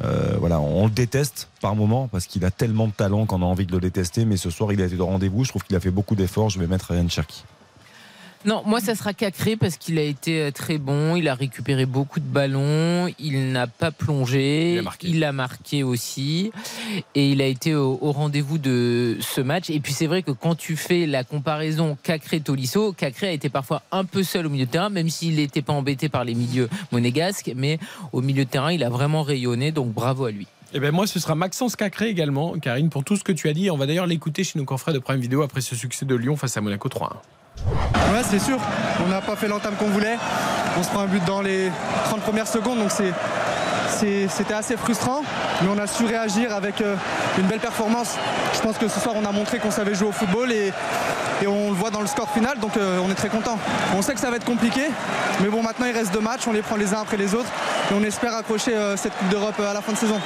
Euh, 0.03 0.37
voilà, 0.39 0.59
on 0.61 0.87
le 0.87 0.91
déteste 0.91 1.51
par 1.61 1.77
moment 1.77 2.09
parce 2.09 2.27
qu'il 2.27 2.47
a 2.47 2.51
tellement 2.51 2.87
de 2.87 2.93
talent 2.93 3.27
qu'on 3.27 3.43
a 3.43 3.45
envie 3.45 3.67
de 3.67 3.73
le 3.73 3.81
détester. 3.81 4.25
Mais 4.25 4.39
ce 4.39 4.49
soir, 4.49 4.73
il 4.73 4.81
a 4.81 4.87
été 4.87 4.97
de 4.97 5.03
rendez-vous. 5.03 5.45
Je 5.45 5.51
trouve 5.51 5.65
qu'il 5.65 5.77
a 5.77 5.81
fait 5.81 5.91
beaucoup 5.91 6.15
d'efforts. 6.15 6.49
Je 6.49 6.59
vais 6.59 6.67
mettre 6.67 6.93
Ryan 6.93 7.09
Cherky. 7.09 7.45
Non, 8.49 8.63
moi 8.65 8.81
ça 8.81 8.95
sera 8.95 9.13
Cacré 9.13 9.57
parce 9.57 9.77
qu'il 9.77 9.99
a 9.99 10.03
été 10.03 10.41
euh, 10.41 10.51
très 10.51 10.79
bon, 10.79 11.17
il 11.17 11.29
a 11.29 11.35
récupéré 11.35 11.85
beaucoup 11.85 12.19
de 12.19 12.25
ballons, 12.25 13.13
il 13.19 13.53
n'a 13.53 13.67
pas 13.67 13.91
plongé, 13.91 14.81
il 15.03 15.23
a, 15.23 15.33
marqué. 15.33 15.83
aussi 15.83 16.51
et 17.15 17.31
il 17.31 17.43
a 17.43 17.47
été 17.47 17.75
au, 17.75 17.99
rendez-vous 18.01 18.57
de 18.57 19.19
ce 19.21 19.43
match. 19.43 19.69
Et 19.69 19.81
puis 19.81 19.93
c'est 19.93 20.07
vrai 20.07 20.23
que 20.23 20.31
quand 20.31 20.55
tu 20.55 20.77
fais 20.77 21.05
la 21.05 21.25
comparaison 21.25 21.99
Cacré-Tolisso, 22.03 22.95
Cacré 22.95 23.29
a 23.29 23.33
été 23.33 23.51
parfois 23.51 23.83
un 23.93 24.07
peu 24.07 24.23
seul 24.23 24.47
au 24.47 24.49
milieu 24.49 24.65
de 24.65 24.71
terrain, 24.71 24.89
même 24.89 25.11
s'il 25.11 25.37
n'était 25.37 25.61
pas 25.61 25.75
embêté 25.75 26.09
par 26.09 26.25
les 26.25 26.35
milieux 26.35 26.71
monégasques, 26.91 27.53
mais 27.55 27.79
au 28.13 28.23
milieu 28.23 28.47
de 28.47 28.51
terrain 28.51 28.73
il 28.73 28.83
a 28.83 28.89
vraiment 28.89 29.25
rayonné, 29.25 29.73
donc 29.73 29.93
bravo 29.93 30.25
à 30.25 30.31
lui. 30.31 30.47
Eh 30.73 30.81
ben 30.81 30.91
moi, 30.91 31.07
ce 31.07 31.21
sera 31.21 31.35
Maxence 31.35 31.77
Cacré 31.77 32.09
également, 32.09 32.59
Karine, 32.59 32.89
pour 32.89 33.05
tout 33.05 33.17
ce 33.17 33.25
que 33.25 33.33
tu 33.33 33.51
as 33.51 33.53
dit. 33.53 33.71
On 33.71 33.77
va 33.77 33.85
d'ailleurs 33.85 34.07
l'écouter 34.07 34.43
chez 34.43 34.59
nos 34.59 34.65
confrères 34.65 34.95
de 34.95 35.01
Prime 35.01 35.21
Vidéo 35.21 35.43
après 35.43 35.61
ce 35.61 35.77
succès 35.77 36.07
de 36.07 36.15
Lyon 36.15 36.37
face 36.37 36.57
à 36.57 36.63
Monaco 36.63 36.89
3-1. 36.89 37.09
Ouais, 37.67 38.23
c'est 38.29 38.39
sûr. 38.39 38.59
On 39.05 39.09
n'a 39.09 39.21
pas 39.21 39.37
fait 39.37 39.49
l'entame 39.49 39.75
qu'on 39.75 39.89
voulait. 39.89 40.17
On 40.79 40.83
se 40.83 40.89
prend 40.89 41.01
un 41.01 41.07
but 41.07 41.25
dans 41.25 41.43
les 41.43 41.71
30 42.05 42.21
premières 42.21 42.47
secondes, 42.47 42.79
donc 42.79 42.91
c'était 42.91 44.55
assez 44.55 44.77
frustrant, 44.77 45.23
mais 45.61 45.69
on 45.75 45.79
a 45.79 45.87
su 45.87 46.05
réagir 46.05 46.55
avec 46.55 46.81
euh, 46.81 46.95
une 47.39 47.47
belle 47.47 47.59
performance. 47.59 48.15
Je 48.55 48.61
pense 48.61 48.79
que 48.79 48.89
ce 48.89 49.01
soir, 49.01 49.15
on 49.17 49.25
a 49.25 49.33
montré 49.33 49.59
qu'on 49.59 49.71
savait 49.71 49.95
jouer 49.95 50.09
au 50.09 50.13
football 50.13 50.53
et, 50.53 50.73
on 51.47 51.71
le 51.71 51.77
voit 51.77 51.91
dans 51.91 52.01
le 52.01 52.09
score 52.09 52.29
final, 52.31 52.59
donc 52.59 52.77
euh, 52.77 52.99
on 53.05 53.11
est 53.11 53.15
très 53.15 53.29
content. 53.29 53.59
On 53.97 54.03
sait 54.03 54.13
que 54.13 54.21
ça 54.21 54.29
va 54.29 54.37
être 54.37 54.45
compliqué, 54.45 54.83
mais 55.41 55.49
bon, 55.49 55.63
maintenant 55.63 55.87
il 55.87 55.93
reste 55.93 56.13
deux 56.13 56.21
matchs, 56.21 56.49
on 56.49 56.53
les 56.53 56.63
prend 56.63 56.75
les 56.75 56.93
uns 56.95 57.01
après 57.01 57.17
les 57.17 57.33
autres 57.33 57.49
et 57.91 57.95
on 57.95 58.03
espère 58.03 58.35
accrocher 58.35 58.75
euh, 58.75 58.97
cette 58.97 59.17
Coupe 59.17 59.29
d'Europe 59.29 59.61
à 59.61 59.73
la 59.73 59.81
fin 59.81 59.93
de 59.93 59.99
saison. 59.99 60.21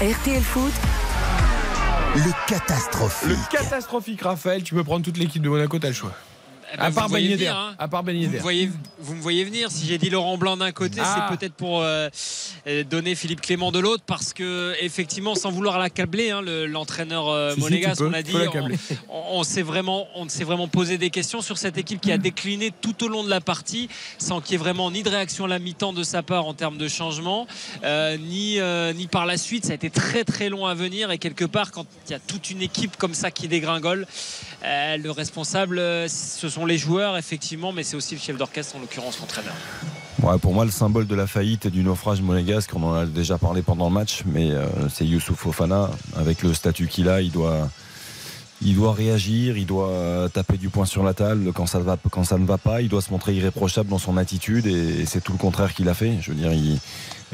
RTL 0.00 0.42
Foot, 0.42 0.72
le 2.16 2.30
catastrophique. 2.46 3.28
Le 3.28 3.50
Raphaël. 4.22 4.62
Tu 4.62 4.74
peux 4.74 4.84
prendre 4.84 5.04
toute 5.04 5.16
l'équipe 5.16 5.42
de 5.42 5.48
Monaco, 5.48 5.78
t'as 5.78 5.88
le 5.88 5.94
choix. 5.94 6.12
Eh 6.74 6.76
ben, 6.76 6.86
à, 6.86 6.90
part 6.90 7.08
hein. 7.14 7.74
à 7.78 7.88
part 7.88 8.02
vous, 8.02 8.10
me 8.10 8.38
voyez, 8.38 8.68
vous 8.98 9.14
me 9.14 9.20
voyez 9.20 9.44
venir. 9.44 9.70
Si 9.70 9.86
j'ai 9.86 9.96
dit 9.96 10.10
Laurent 10.10 10.36
Blanc 10.36 10.56
d'un 10.56 10.72
côté, 10.72 10.96
c'est 10.96 11.02
ah. 11.04 11.28
peut-être 11.30 11.54
pour 11.54 11.82
euh, 11.82 12.08
euh, 12.66 12.82
donner 12.82 13.14
Philippe 13.14 13.42
Clément 13.42 13.70
de 13.70 13.78
l'autre, 13.78 14.02
parce 14.04 14.32
que 14.32 14.74
effectivement, 14.80 15.36
sans 15.36 15.52
vouloir 15.52 15.78
l'accabler, 15.78 16.30
hein, 16.30 16.42
l'entraîneur 16.42 17.28
euh, 17.28 17.54
monégasque, 17.56 18.02
on 18.02 18.12
a 18.12 18.22
dit, 18.22 18.34
on, 19.08 19.44
s'est 19.44 19.62
vraiment, 19.62 20.08
on 20.16 20.28
s'est 20.28 20.42
vraiment 20.42 20.66
posé 20.66 20.98
des 20.98 21.10
questions 21.10 21.42
sur 21.42 21.58
cette 21.58 21.78
équipe 21.78 22.00
qui 22.00 22.10
a 22.10 22.18
décliné 22.18 22.72
tout 22.80 23.04
au 23.04 23.08
long 23.08 23.22
de 23.22 23.30
la 23.30 23.40
partie, 23.40 23.88
sans 24.18 24.40
qu'il 24.40 24.52
y 24.52 24.54
ait 24.56 24.58
vraiment 24.58 24.90
ni 24.90 25.04
de 25.04 25.08
réaction 25.08 25.44
à 25.44 25.48
la 25.48 25.60
mi-temps 25.60 25.92
de 25.92 26.02
sa 26.02 26.24
part 26.24 26.46
en 26.46 26.54
termes 26.54 26.78
de 26.78 26.88
changement, 26.88 27.46
ni 28.18 28.58
ni 28.96 29.06
par 29.06 29.26
la 29.26 29.36
suite. 29.36 29.66
Ça 29.66 29.72
a 29.72 29.74
été 29.74 29.90
très 29.90 30.24
très 30.24 30.48
long 30.48 30.66
à 30.66 30.74
venir 30.74 31.12
et 31.12 31.18
quelque 31.18 31.44
part, 31.44 31.70
quand 31.70 31.86
il 32.08 32.12
y 32.12 32.14
a 32.14 32.18
toute 32.18 32.50
une 32.50 32.62
équipe 32.62 32.96
comme 32.96 33.14
ça 33.14 33.30
qui 33.30 33.46
dégringole, 33.46 34.08
le 34.64 35.10
responsable, 35.10 35.78
ce 36.08 36.48
sont 36.48 36.63
les 36.66 36.78
joueurs, 36.78 37.16
effectivement, 37.16 37.72
mais 37.72 37.82
c'est 37.82 37.96
aussi 37.96 38.14
le 38.14 38.20
chef 38.20 38.36
d'orchestre, 38.36 38.76
en 38.76 38.80
l'occurrence 38.80 39.20
l'entraîneur. 39.20 39.54
Ouais, 40.22 40.38
pour 40.38 40.54
moi, 40.54 40.64
le 40.64 40.70
symbole 40.70 41.06
de 41.06 41.14
la 41.14 41.26
faillite 41.26 41.66
et 41.66 41.70
du 41.70 41.82
naufrage 41.82 42.22
monégasque, 42.22 42.70
on 42.74 42.82
en 42.82 42.94
a 42.94 43.04
déjà 43.04 43.36
parlé 43.36 43.62
pendant 43.62 43.88
le 43.88 43.94
match, 43.94 44.22
mais 44.24 44.52
euh, 44.52 44.66
c'est 44.88 45.04
Youssouf 45.04 45.38
Fofana. 45.38 45.90
Avec 46.16 46.42
le 46.42 46.54
statut 46.54 46.86
qu'il 46.86 47.08
a, 47.08 47.20
il 47.20 47.30
doit, 47.30 47.68
il 48.62 48.74
doit 48.74 48.94
réagir, 48.94 49.58
il 49.58 49.66
doit 49.66 49.88
euh, 49.88 50.28
taper 50.28 50.56
du 50.56 50.70
poing 50.70 50.86
sur 50.86 51.02
la 51.02 51.12
table 51.12 51.52
quand 51.52 51.66
ça, 51.66 51.78
ne 51.78 52.46
va 52.46 52.58
pas, 52.58 52.80
il 52.80 52.88
doit 52.88 53.02
se 53.02 53.10
montrer 53.10 53.34
irréprochable 53.34 53.90
dans 53.90 53.98
son 53.98 54.16
attitude 54.16 54.66
et, 54.66 55.04
c'est 55.04 55.22
tout 55.22 55.32
le 55.32 55.38
contraire 55.38 55.74
qu'il 55.74 55.88
a 55.88 55.94
fait. 55.94 56.16
Je 56.22 56.30
veux 56.30 56.36
dire, 56.36 56.54
il, 56.54 56.78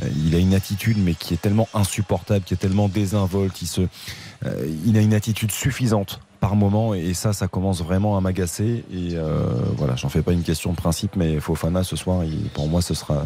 euh, 0.02 0.08
il, 0.26 0.34
a 0.34 0.38
une 0.38 0.54
attitude 0.54 0.98
mais 0.98 1.14
qui 1.14 1.34
est 1.34 1.40
tellement 1.40 1.68
insupportable, 1.74 2.44
qui 2.44 2.54
est 2.54 2.58
tellement 2.58 2.88
désinvolte, 2.88 3.60
il 3.62 4.96
a 4.96 5.00
une 5.00 5.14
attitude 5.14 5.52
suffisante 5.52 6.20
par 6.40 6.56
moment 6.56 6.94
et 6.94 7.14
ça 7.14 7.32
ça 7.32 7.48
commence 7.48 7.82
vraiment 7.82 8.16
à 8.16 8.20
m'agacer. 8.20 8.84
Et 8.92 9.14
euh, 9.14 9.44
voilà 9.76 9.96
j'en 9.96 10.08
fais 10.08 10.22
pas 10.22 10.32
une 10.32 10.42
question 10.42 10.72
de 10.72 10.76
principe 10.76 11.16
mais 11.16 11.38
Fofana 11.40 11.84
ce 11.84 11.96
soir 11.96 12.22
pour 12.54 12.68
moi 12.68 12.82
ce 12.82 12.94
sera 12.94 13.24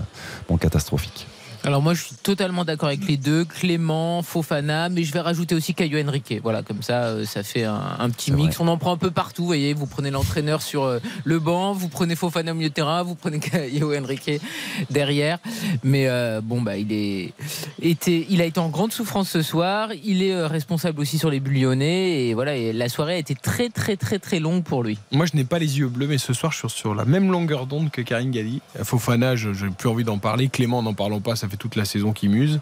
bon 0.48 0.56
catastrophique 0.56 1.26
alors 1.64 1.80
moi 1.80 1.94
je 1.94 2.02
suis 2.02 2.14
totalement 2.14 2.66
d'accord 2.66 2.88
avec 2.88 3.06
les 3.06 3.16
deux, 3.16 3.46
Clément, 3.46 4.22
Fofana, 4.22 4.90
mais 4.90 5.02
je 5.02 5.12
vais 5.14 5.20
rajouter 5.20 5.54
aussi 5.54 5.74
Caio 5.74 5.98
Henrique. 5.98 6.34
Voilà, 6.42 6.62
comme 6.62 6.82
ça, 6.82 7.04
euh, 7.04 7.24
ça 7.24 7.42
fait 7.42 7.64
un, 7.64 8.10
petit 8.10 8.32
mix. 8.32 8.60
On 8.60 8.68
en 8.68 8.76
prend 8.76 8.92
un 8.92 8.98
peu 8.98 9.10
partout. 9.10 9.42
Vous 9.42 9.48
voyez, 9.48 9.72
vous 9.72 9.86
prenez 9.86 10.10
l'entraîneur 10.10 10.60
sur 10.60 10.84
euh, 10.84 10.98
le 11.24 11.38
banc, 11.38 11.72
vous 11.72 11.88
prenez 11.88 12.16
Fofana 12.16 12.52
au 12.52 12.54
milieu 12.54 12.68
de 12.68 12.74
terrain, 12.74 13.02
vous 13.02 13.14
prenez 13.14 13.38
Caio 13.40 13.96
Henrique 13.96 14.30
derrière. 14.90 15.38
Mais 15.82 16.06
euh, 16.06 16.42
bon, 16.42 16.60
bah 16.60 16.76
il 16.76 16.92
est 16.92 17.32
été, 17.80 18.26
il 18.28 18.42
a 18.42 18.44
été 18.44 18.60
en 18.60 18.68
grande 18.68 18.92
souffrance 18.92 19.30
ce 19.30 19.40
soir. 19.40 19.88
Il 20.04 20.22
est 20.22 20.46
responsable 20.46 21.00
aussi 21.00 21.16
sur 21.16 21.30
les 21.30 21.40
Bullionnais 21.40 22.26
et 22.26 22.34
voilà. 22.34 22.56
Et 22.56 22.74
la 22.74 22.90
soirée 22.90 23.14
a 23.14 23.18
été 23.18 23.34
très 23.34 23.70
très 23.70 23.96
très 23.96 24.18
très 24.18 24.38
longue 24.38 24.64
pour 24.64 24.82
lui. 24.82 24.98
Moi, 25.12 25.24
je 25.24 25.34
n'ai 25.34 25.44
pas 25.44 25.58
les 25.58 25.78
yeux 25.78 25.88
bleus, 25.88 26.08
mais 26.08 26.18
ce 26.18 26.34
soir, 26.34 26.52
je 26.52 26.58
suis 26.58 26.68
sur 26.68 26.94
la 26.94 27.06
même 27.06 27.30
longueur 27.30 27.66
d'onde 27.66 27.90
que 27.90 28.02
Karine 28.02 28.30
Galli. 28.30 28.60
Fofana, 28.82 29.34
je 29.34 29.48
n'ai 29.48 29.70
plus 29.70 29.88
envie 29.88 30.04
d'en 30.04 30.18
parler. 30.18 30.48
Clément, 30.48 30.82
n'en 30.82 30.92
parlons 30.92 31.20
pas. 31.20 31.36
Ça 31.36 31.48
fait 31.48 31.53
toute 31.56 31.76
la 31.76 31.84
saison 31.84 32.12
qui 32.12 32.28
muse. 32.28 32.60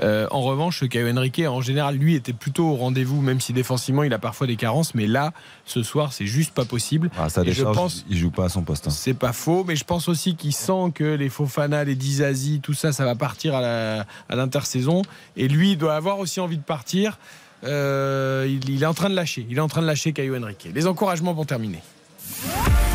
Euh, 0.00 0.26
en 0.30 0.42
revanche, 0.42 0.88
Caio 0.88 1.08
Henrique, 1.08 1.40
en 1.40 1.60
général, 1.60 1.96
lui 1.96 2.14
était 2.14 2.32
plutôt 2.32 2.68
au 2.68 2.76
rendez-vous, 2.76 3.20
même 3.20 3.40
si 3.40 3.52
défensivement 3.52 4.02
il 4.02 4.12
a 4.12 4.18
parfois 4.18 4.46
des 4.46 4.56
carences. 4.56 4.94
Mais 4.94 5.06
là, 5.06 5.32
ce 5.64 5.82
soir, 5.82 6.12
c'est 6.12 6.26
juste 6.26 6.52
pas 6.52 6.64
possible. 6.64 7.10
Ah, 7.18 7.28
ça 7.28 7.42
je 7.44 7.64
pense, 7.64 8.04
il 8.08 8.16
joue 8.16 8.30
pas 8.30 8.46
à 8.46 8.48
son 8.48 8.62
poste. 8.62 8.88
Hein. 8.88 8.90
C'est 8.90 9.14
pas 9.14 9.32
faux, 9.32 9.64
mais 9.66 9.76
je 9.76 9.84
pense 9.84 10.08
aussi 10.08 10.36
qu'il 10.36 10.52
sent 10.52 10.92
que 10.94 11.04
les 11.04 11.28
Fofana, 11.28 11.84
les 11.84 11.94
Dizazi, 11.94 12.60
tout 12.60 12.74
ça, 12.74 12.92
ça 12.92 13.04
va 13.04 13.14
partir 13.14 13.54
à 13.54 14.04
l'intersaison. 14.30 15.02
Et 15.36 15.48
lui, 15.48 15.72
il 15.72 15.78
doit 15.78 15.94
avoir 15.94 16.18
aussi 16.18 16.40
envie 16.40 16.58
de 16.58 16.62
partir. 16.62 17.18
Euh, 17.64 18.46
il, 18.68 18.82
est 18.82 18.86
en 18.86 18.94
train 18.94 19.08
de 19.08 19.14
lâcher. 19.14 19.46
Il 19.48 19.56
est 19.56 19.60
en 19.60 19.68
train 19.68 19.80
de 19.80 19.86
lâcher 19.86 20.12
Caio 20.12 20.36
Henrique. 20.36 20.68
Les 20.74 20.86
encouragements 20.86 21.32
vont 21.32 21.44
terminer. 21.44 21.82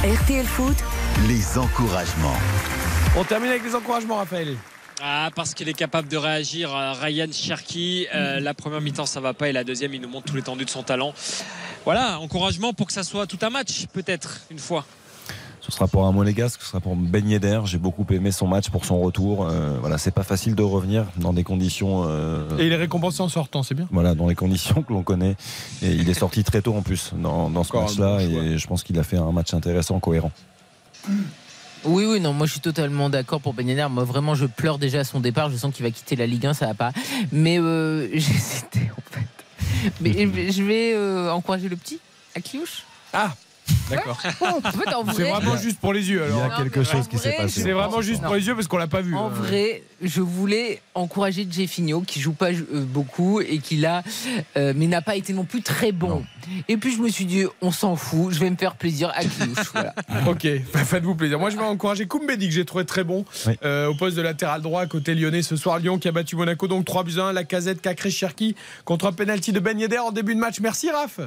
RTL 0.03 0.45
Foot. 0.45 0.77
Les 1.27 1.57
encouragements. 1.57 2.37
On 3.17 3.23
termine 3.23 3.49
avec 3.49 3.63
les 3.63 3.75
encouragements, 3.75 4.17
Raphaël. 4.17 4.55
Ah, 5.01 5.29
parce 5.33 5.53
qu'il 5.53 5.69
est 5.69 5.73
capable 5.73 6.09
de 6.09 6.17
réagir. 6.17 6.75
Euh, 6.75 6.93
Ryan 6.93 7.27
Cherky, 7.31 8.07
euh, 8.13 8.39
la 8.39 8.53
première 8.53 8.81
mi-temps 8.81 9.05
ça 9.05 9.21
va 9.21 9.33
pas 9.33 9.49
et 9.49 9.53
la 9.53 9.63
deuxième 9.63 9.93
il 9.93 10.01
nous 10.01 10.09
montre 10.09 10.25
tout 10.25 10.35
l'étendue 10.35 10.65
de 10.65 10.69
son 10.69 10.83
talent. 10.83 11.13
Voilà, 11.85 12.19
encouragement 12.19 12.73
pour 12.73 12.87
que 12.87 12.93
ça 12.93 13.03
soit 13.03 13.25
tout 13.25 13.39
un 13.41 13.49
match, 13.49 13.85
peut-être, 13.93 14.41
une 14.51 14.59
fois. 14.59 14.85
Ce 15.61 15.71
sera 15.71 15.87
pour 15.87 16.05
un 16.05 16.11
monégasque, 16.11 16.61
ce 16.61 16.67
sera 16.67 16.79
pour 16.79 16.95
Ben 16.95 17.27
Yedder. 17.27 17.61
J'ai 17.65 17.77
beaucoup 17.77 18.05
aimé 18.11 18.31
son 18.31 18.47
match 18.47 18.69
pour 18.69 18.85
son 18.85 18.99
retour. 18.99 19.45
Euh, 19.45 19.77
voilà, 19.79 19.97
c'est 19.97 20.11
pas 20.11 20.23
facile 20.23 20.55
de 20.55 20.63
revenir 20.63 21.05
dans 21.17 21.31
des 21.31 21.43
conditions. 21.43 22.05
Et 22.57 22.65
il 22.65 22.71
est 22.71 22.77
récompensé 22.77 23.21
en 23.21 23.29
sortant, 23.29 23.63
c'est 23.63 23.75
bien. 23.75 23.87
Voilà, 23.91 24.15
dans 24.15 24.27
les 24.27 24.35
conditions 24.35 24.81
que 24.81 24.91
l'on 24.91 25.03
connaît. 25.03 25.35
Et 25.81 25.91
il 25.91 26.09
est 26.09 26.13
sorti 26.13 26.43
très 26.43 26.61
tôt 26.61 26.75
en 26.75 26.81
plus 26.81 27.11
dans, 27.13 27.63
ce 27.63 27.75
match-là. 27.75 28.21
Et 28.21 28.57
je 28.57 28.67
pense 28.67 28.83
qu'il 28.83 28.97
a 28.99 29.03
fait 29.03 29.17
un 29.17 29.31
match 29.31 29.53
intéressant, 29.53 29.99
cohérent. 29.99 30.31
Oui, 31.85 32.05
oui, 32.05 32.19
non, 32.19 32.33
moi 32.33 32.45
je 32.45 32.51
suis 32.51 32.61
totalement 32.61 33.09
d'accord 33.09 33.39
pour 33.39 33.53
Ben 33.53 33.87
Moi 33.89 34.03
vraiment, 34.03 34.35
je 34.35 34.45
pleure 34.45 34.77
déjà 34.77 34.99
à 34.99 35.03
son 35.03 35.19
départ. 35.19 35.49
Je 35.49 35.57
sens 35.57 35.73
qu'il 35.73 35.83
va 35.83 35.91
quitter 35.91 36.15
la 36.15 36.25
Ligue 36.25 36.45
1, 36.45 36.53
ça 36.53 36.67
va 36.67 36.73
pas. 36.73 36.91
Mais 37.31 37.59
euh, 37.59 38.07
j'hésitais 38.13 38.91
en 38.97 39.13
fait. 39.13 39.91
Mais 40.01 40.51
je 40.51 40.63
vais 40.63 40.93
euh, 40.93 41.31
encourager 41.31 41.69
le 41.69 41.75
petit, 41.75 41.99
à 42.35 42.41
Kliouche. 42.41 42.83
Ah 43.13 43.33
D'accord. 43.89 44.17
c'est 45.15 45.29
vraiment 45.29 45.57
juste 45.57 45.79
pour 45.79 45.93
les 45.93 46.09
yeux. 46.09 46.23
Alors. 46.23 46.37
Il 46.37 46.49
y 46.49 46.51
a 46.51 46.63
quelque 46.63 46.83
chose 46.83 47.07
qui 47.07 47.17
s'est 47.17 47.33
passé. 47.33 47.61
C'est 47.61 47.71
vraiment 47.71 48.01
juste 48.01 48.21
pour 48.21 48.35
les 48.35 48.45
yeux 48.45 48.55
parce 48.55 48.67
qu'on 48.67 48.77
l'a 48.77 48.87
pas 48.87 49.01
vu. 49.01 49.15
En 49.15 49.27
euh. 49.27 49.29
vrai, 49.29 49.83
je 50.01 50.21
voulais 50.21 50.81
encourager 50.93 51.47
Jeffinho 51.49 52.01
qui 52.01 52.19
joue 52.19 52.33
pas 52.33 52.51
euh, 52.51 52.63
beaucoup 52.71 53.41
et 53.41 53.59
qui 53.59 53.77
l'a, 53.77 54.03
euh, 54.57 54.73
mais 54.75 54.87
n'a 54.87 55.01
pas 55.01 55.15
été 55.15 55.33
non 55.33 55.43
plus 55.43 55.61
très 55.61 55.91
bon. 55.91 56.23
Et 56.67 56.77
puis 56.77 56.95
je 56.95 57.01
me 57.01 57.09
suis 57.09 57.25
dit, 57.25 57.45
on 57.61 57.71
s'en 57.71 57.95
fout, 57.95 58.33
je 58.33 58.39
vais 58.39 58.49
me 58.49 58.55
faire 58.55 58.75
plaisir 58.75 59.11
à 59.15 59.23
Kiouche. 59.23 59.73
ok, 60.27 60.47
faites-vous 60.73 61.15
plaisir. 61.15 61.39
Moi 61.39 61.49
je 61.49 61.57
vais 61.57 61.63
encourager 61.63 62.07
Koumbedi 62.07 62.47
que 62.47 62.53
j'ai 62.53 62.65
trouvé 62.65 62.85
très 62.85 63.03
bon 63.03 63.25
au 63.63 63.93
poste 63.95 64.17
de 64.17 64.21
latéral 64.21 64.61
droit 64.61 64.85
côté 64.87 65.15
lyonnais 65.15 65.41
ce 65.41 65.55
soir. 65.55 65.79
Lyon 65.79 65.99
qui 65.99 66.07
a 66.07 66.11
battu 66.11 66.35
Monaco 66.35 66.67
donc 66.67 66.85
3 66.85 67.03
buts 67.03 67.19
1. 67.19 67.33
La 67.33 67.43
casette 67.43 67.81
Cacré 67.81 68.09
Cherki 68.09 68.55
contre 68.85 69.05
un 69.05 69.11
penalty 69.11 69.51
de 69.51 69.59
Ben 69.59 69.79
Yedder 69.79 69.99
en 69.99 70.11
début 70.11 70.35
de 70.35 70.39
match. 70.39 70.59
Merci 70.59 70.89
Raph. 70.89 71.19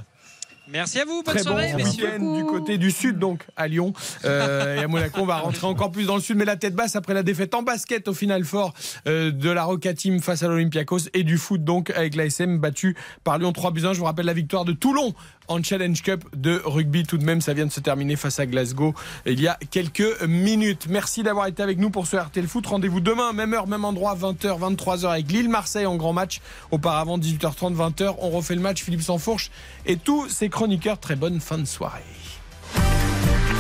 Merci 0.68 1.00
à 1.00 1.05
vous, 1.05 1.23
bonne 1.23 1.34
Très 1.34 1.42
soirée, 1.42 1.73
bon 1.76 1.84
week-end 1.84 2.34
du 2.36 2.44
côté 2.44 2.78
du 2.78 2.91
sud, 2.91 3.18
donc 3.18 3.44
à 3.57 3.66
Lyon 3.66 3.92
euh, 4.24 4.76
et 4.81 4.84
à 4.84 4.89
Monaco. 4.89 5.20
On 5.20 5.26
va 5.26 5.39
rentrer 5.39 5.66
encore 5.66 5.91
plus 5.91 6.07
dans 6.07 6.15
le 6.15 6.20
sud, 6.20 6.36
mais 6.36 6.44
la 6.44 6.57
tête 6.57 6.74
basse 6.74 6.94
après 6.94 7.15
la 7.15 7.24
défaite 7.24 7.55
en 7.55 7.62
basket 7.62 8.07
au 8.07 8.15
final 8.15 8.44
fort 8.44 8.73
euh, 9.08 9.32
de 9.32 9.50
la 9.50 9.65
Roca 9.65 9.92
Team 9.92 10.20
face 10.20 10.42
à 10.42 10.49
l'Olympiakos 10.49 11.08
et 11.15 11.24
du 11.24 11.36
foot 11.36 11.65
donc 11.65 11.91
avec 11.91 12.15
l'ASM 12.15 12.58
battu 12.58 12.97
par 13.24 13.39
Lyon 13.39 13.52
3 13.52 13.73
buts 13.73 13.84
1. 13.84 13.92
Je 13.92 13.99
vous 13.99 14.05
rappelle 14.05 14.26
la 14.26 14.34
victoire 14.34 14.65
de 14.65 14.73
Toulon 14.73 15.15
en 15.52 15.62
Challenge 15.62 16.00
Cup 16.02 16.24
de 16.34 16.60
rugby. 16.64 17.05
Tout 17.05 17.18
de 17.18 17.24
même, 17.24 17.40
ça 17.40 17.52
vient 17.52 17.66
de 17.66 17.72
se 17.72 17.81
terminer 17.81 18.16
face 18.16 18.40
à 18.40 18.47
Glasgow 18.47 18.94
il 19.26 19.40
y 19.40 19.48
a 19.48 19.58
quelques 19.70 20.22
minutes. 20.22 20.86
Merci 20.89 21.22
d'avoir 21.22 21.47
été 21.47 21.62
avec 21.62 21.78
nous 21.78 21.90
pour 21.90 22.06
ce 22.06 22.16
RTL 22.16 22.47
Foot. 22.47 22.66
Rendez-vous 22.66 23.00
demain, 23.00 23.32
même 23.32 23.55
heure, 23.55 23.66
même 23.66 23.84
endroit, 23.84 24.16
20h, 24.16 24.58
23h 24.58 25.08
avec 25.08 25.31
Lille-Marseille 25.31 25.86
en 25.86 25.97
grand 25.97 26.12
match. 26.12 26.40
Auparavant, 26.70 27.18
18h30, 27.18 27.74
20h. 27.74 28.16
On 28.18 28.31
refait 28.31 28.55
le 28.55 28.60
match. 28.60 28.82
Philippe 28.82 29.02
Sansfourche 29.02 29.50
et 29.86 29.97
tous 29.97 30.28
ses 30.28 30.48
chroniqueurs. 30.48 30.98
Très 30.98 31.16
bonne 31.16 31.40
fin 31.40 31.58
de 31.58 31.66
soirée. 31.66 32.00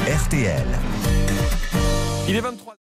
RTL. 0.06 0.66
Il 2.28 2.36
est 2.36 2.40
23 2.40 2.81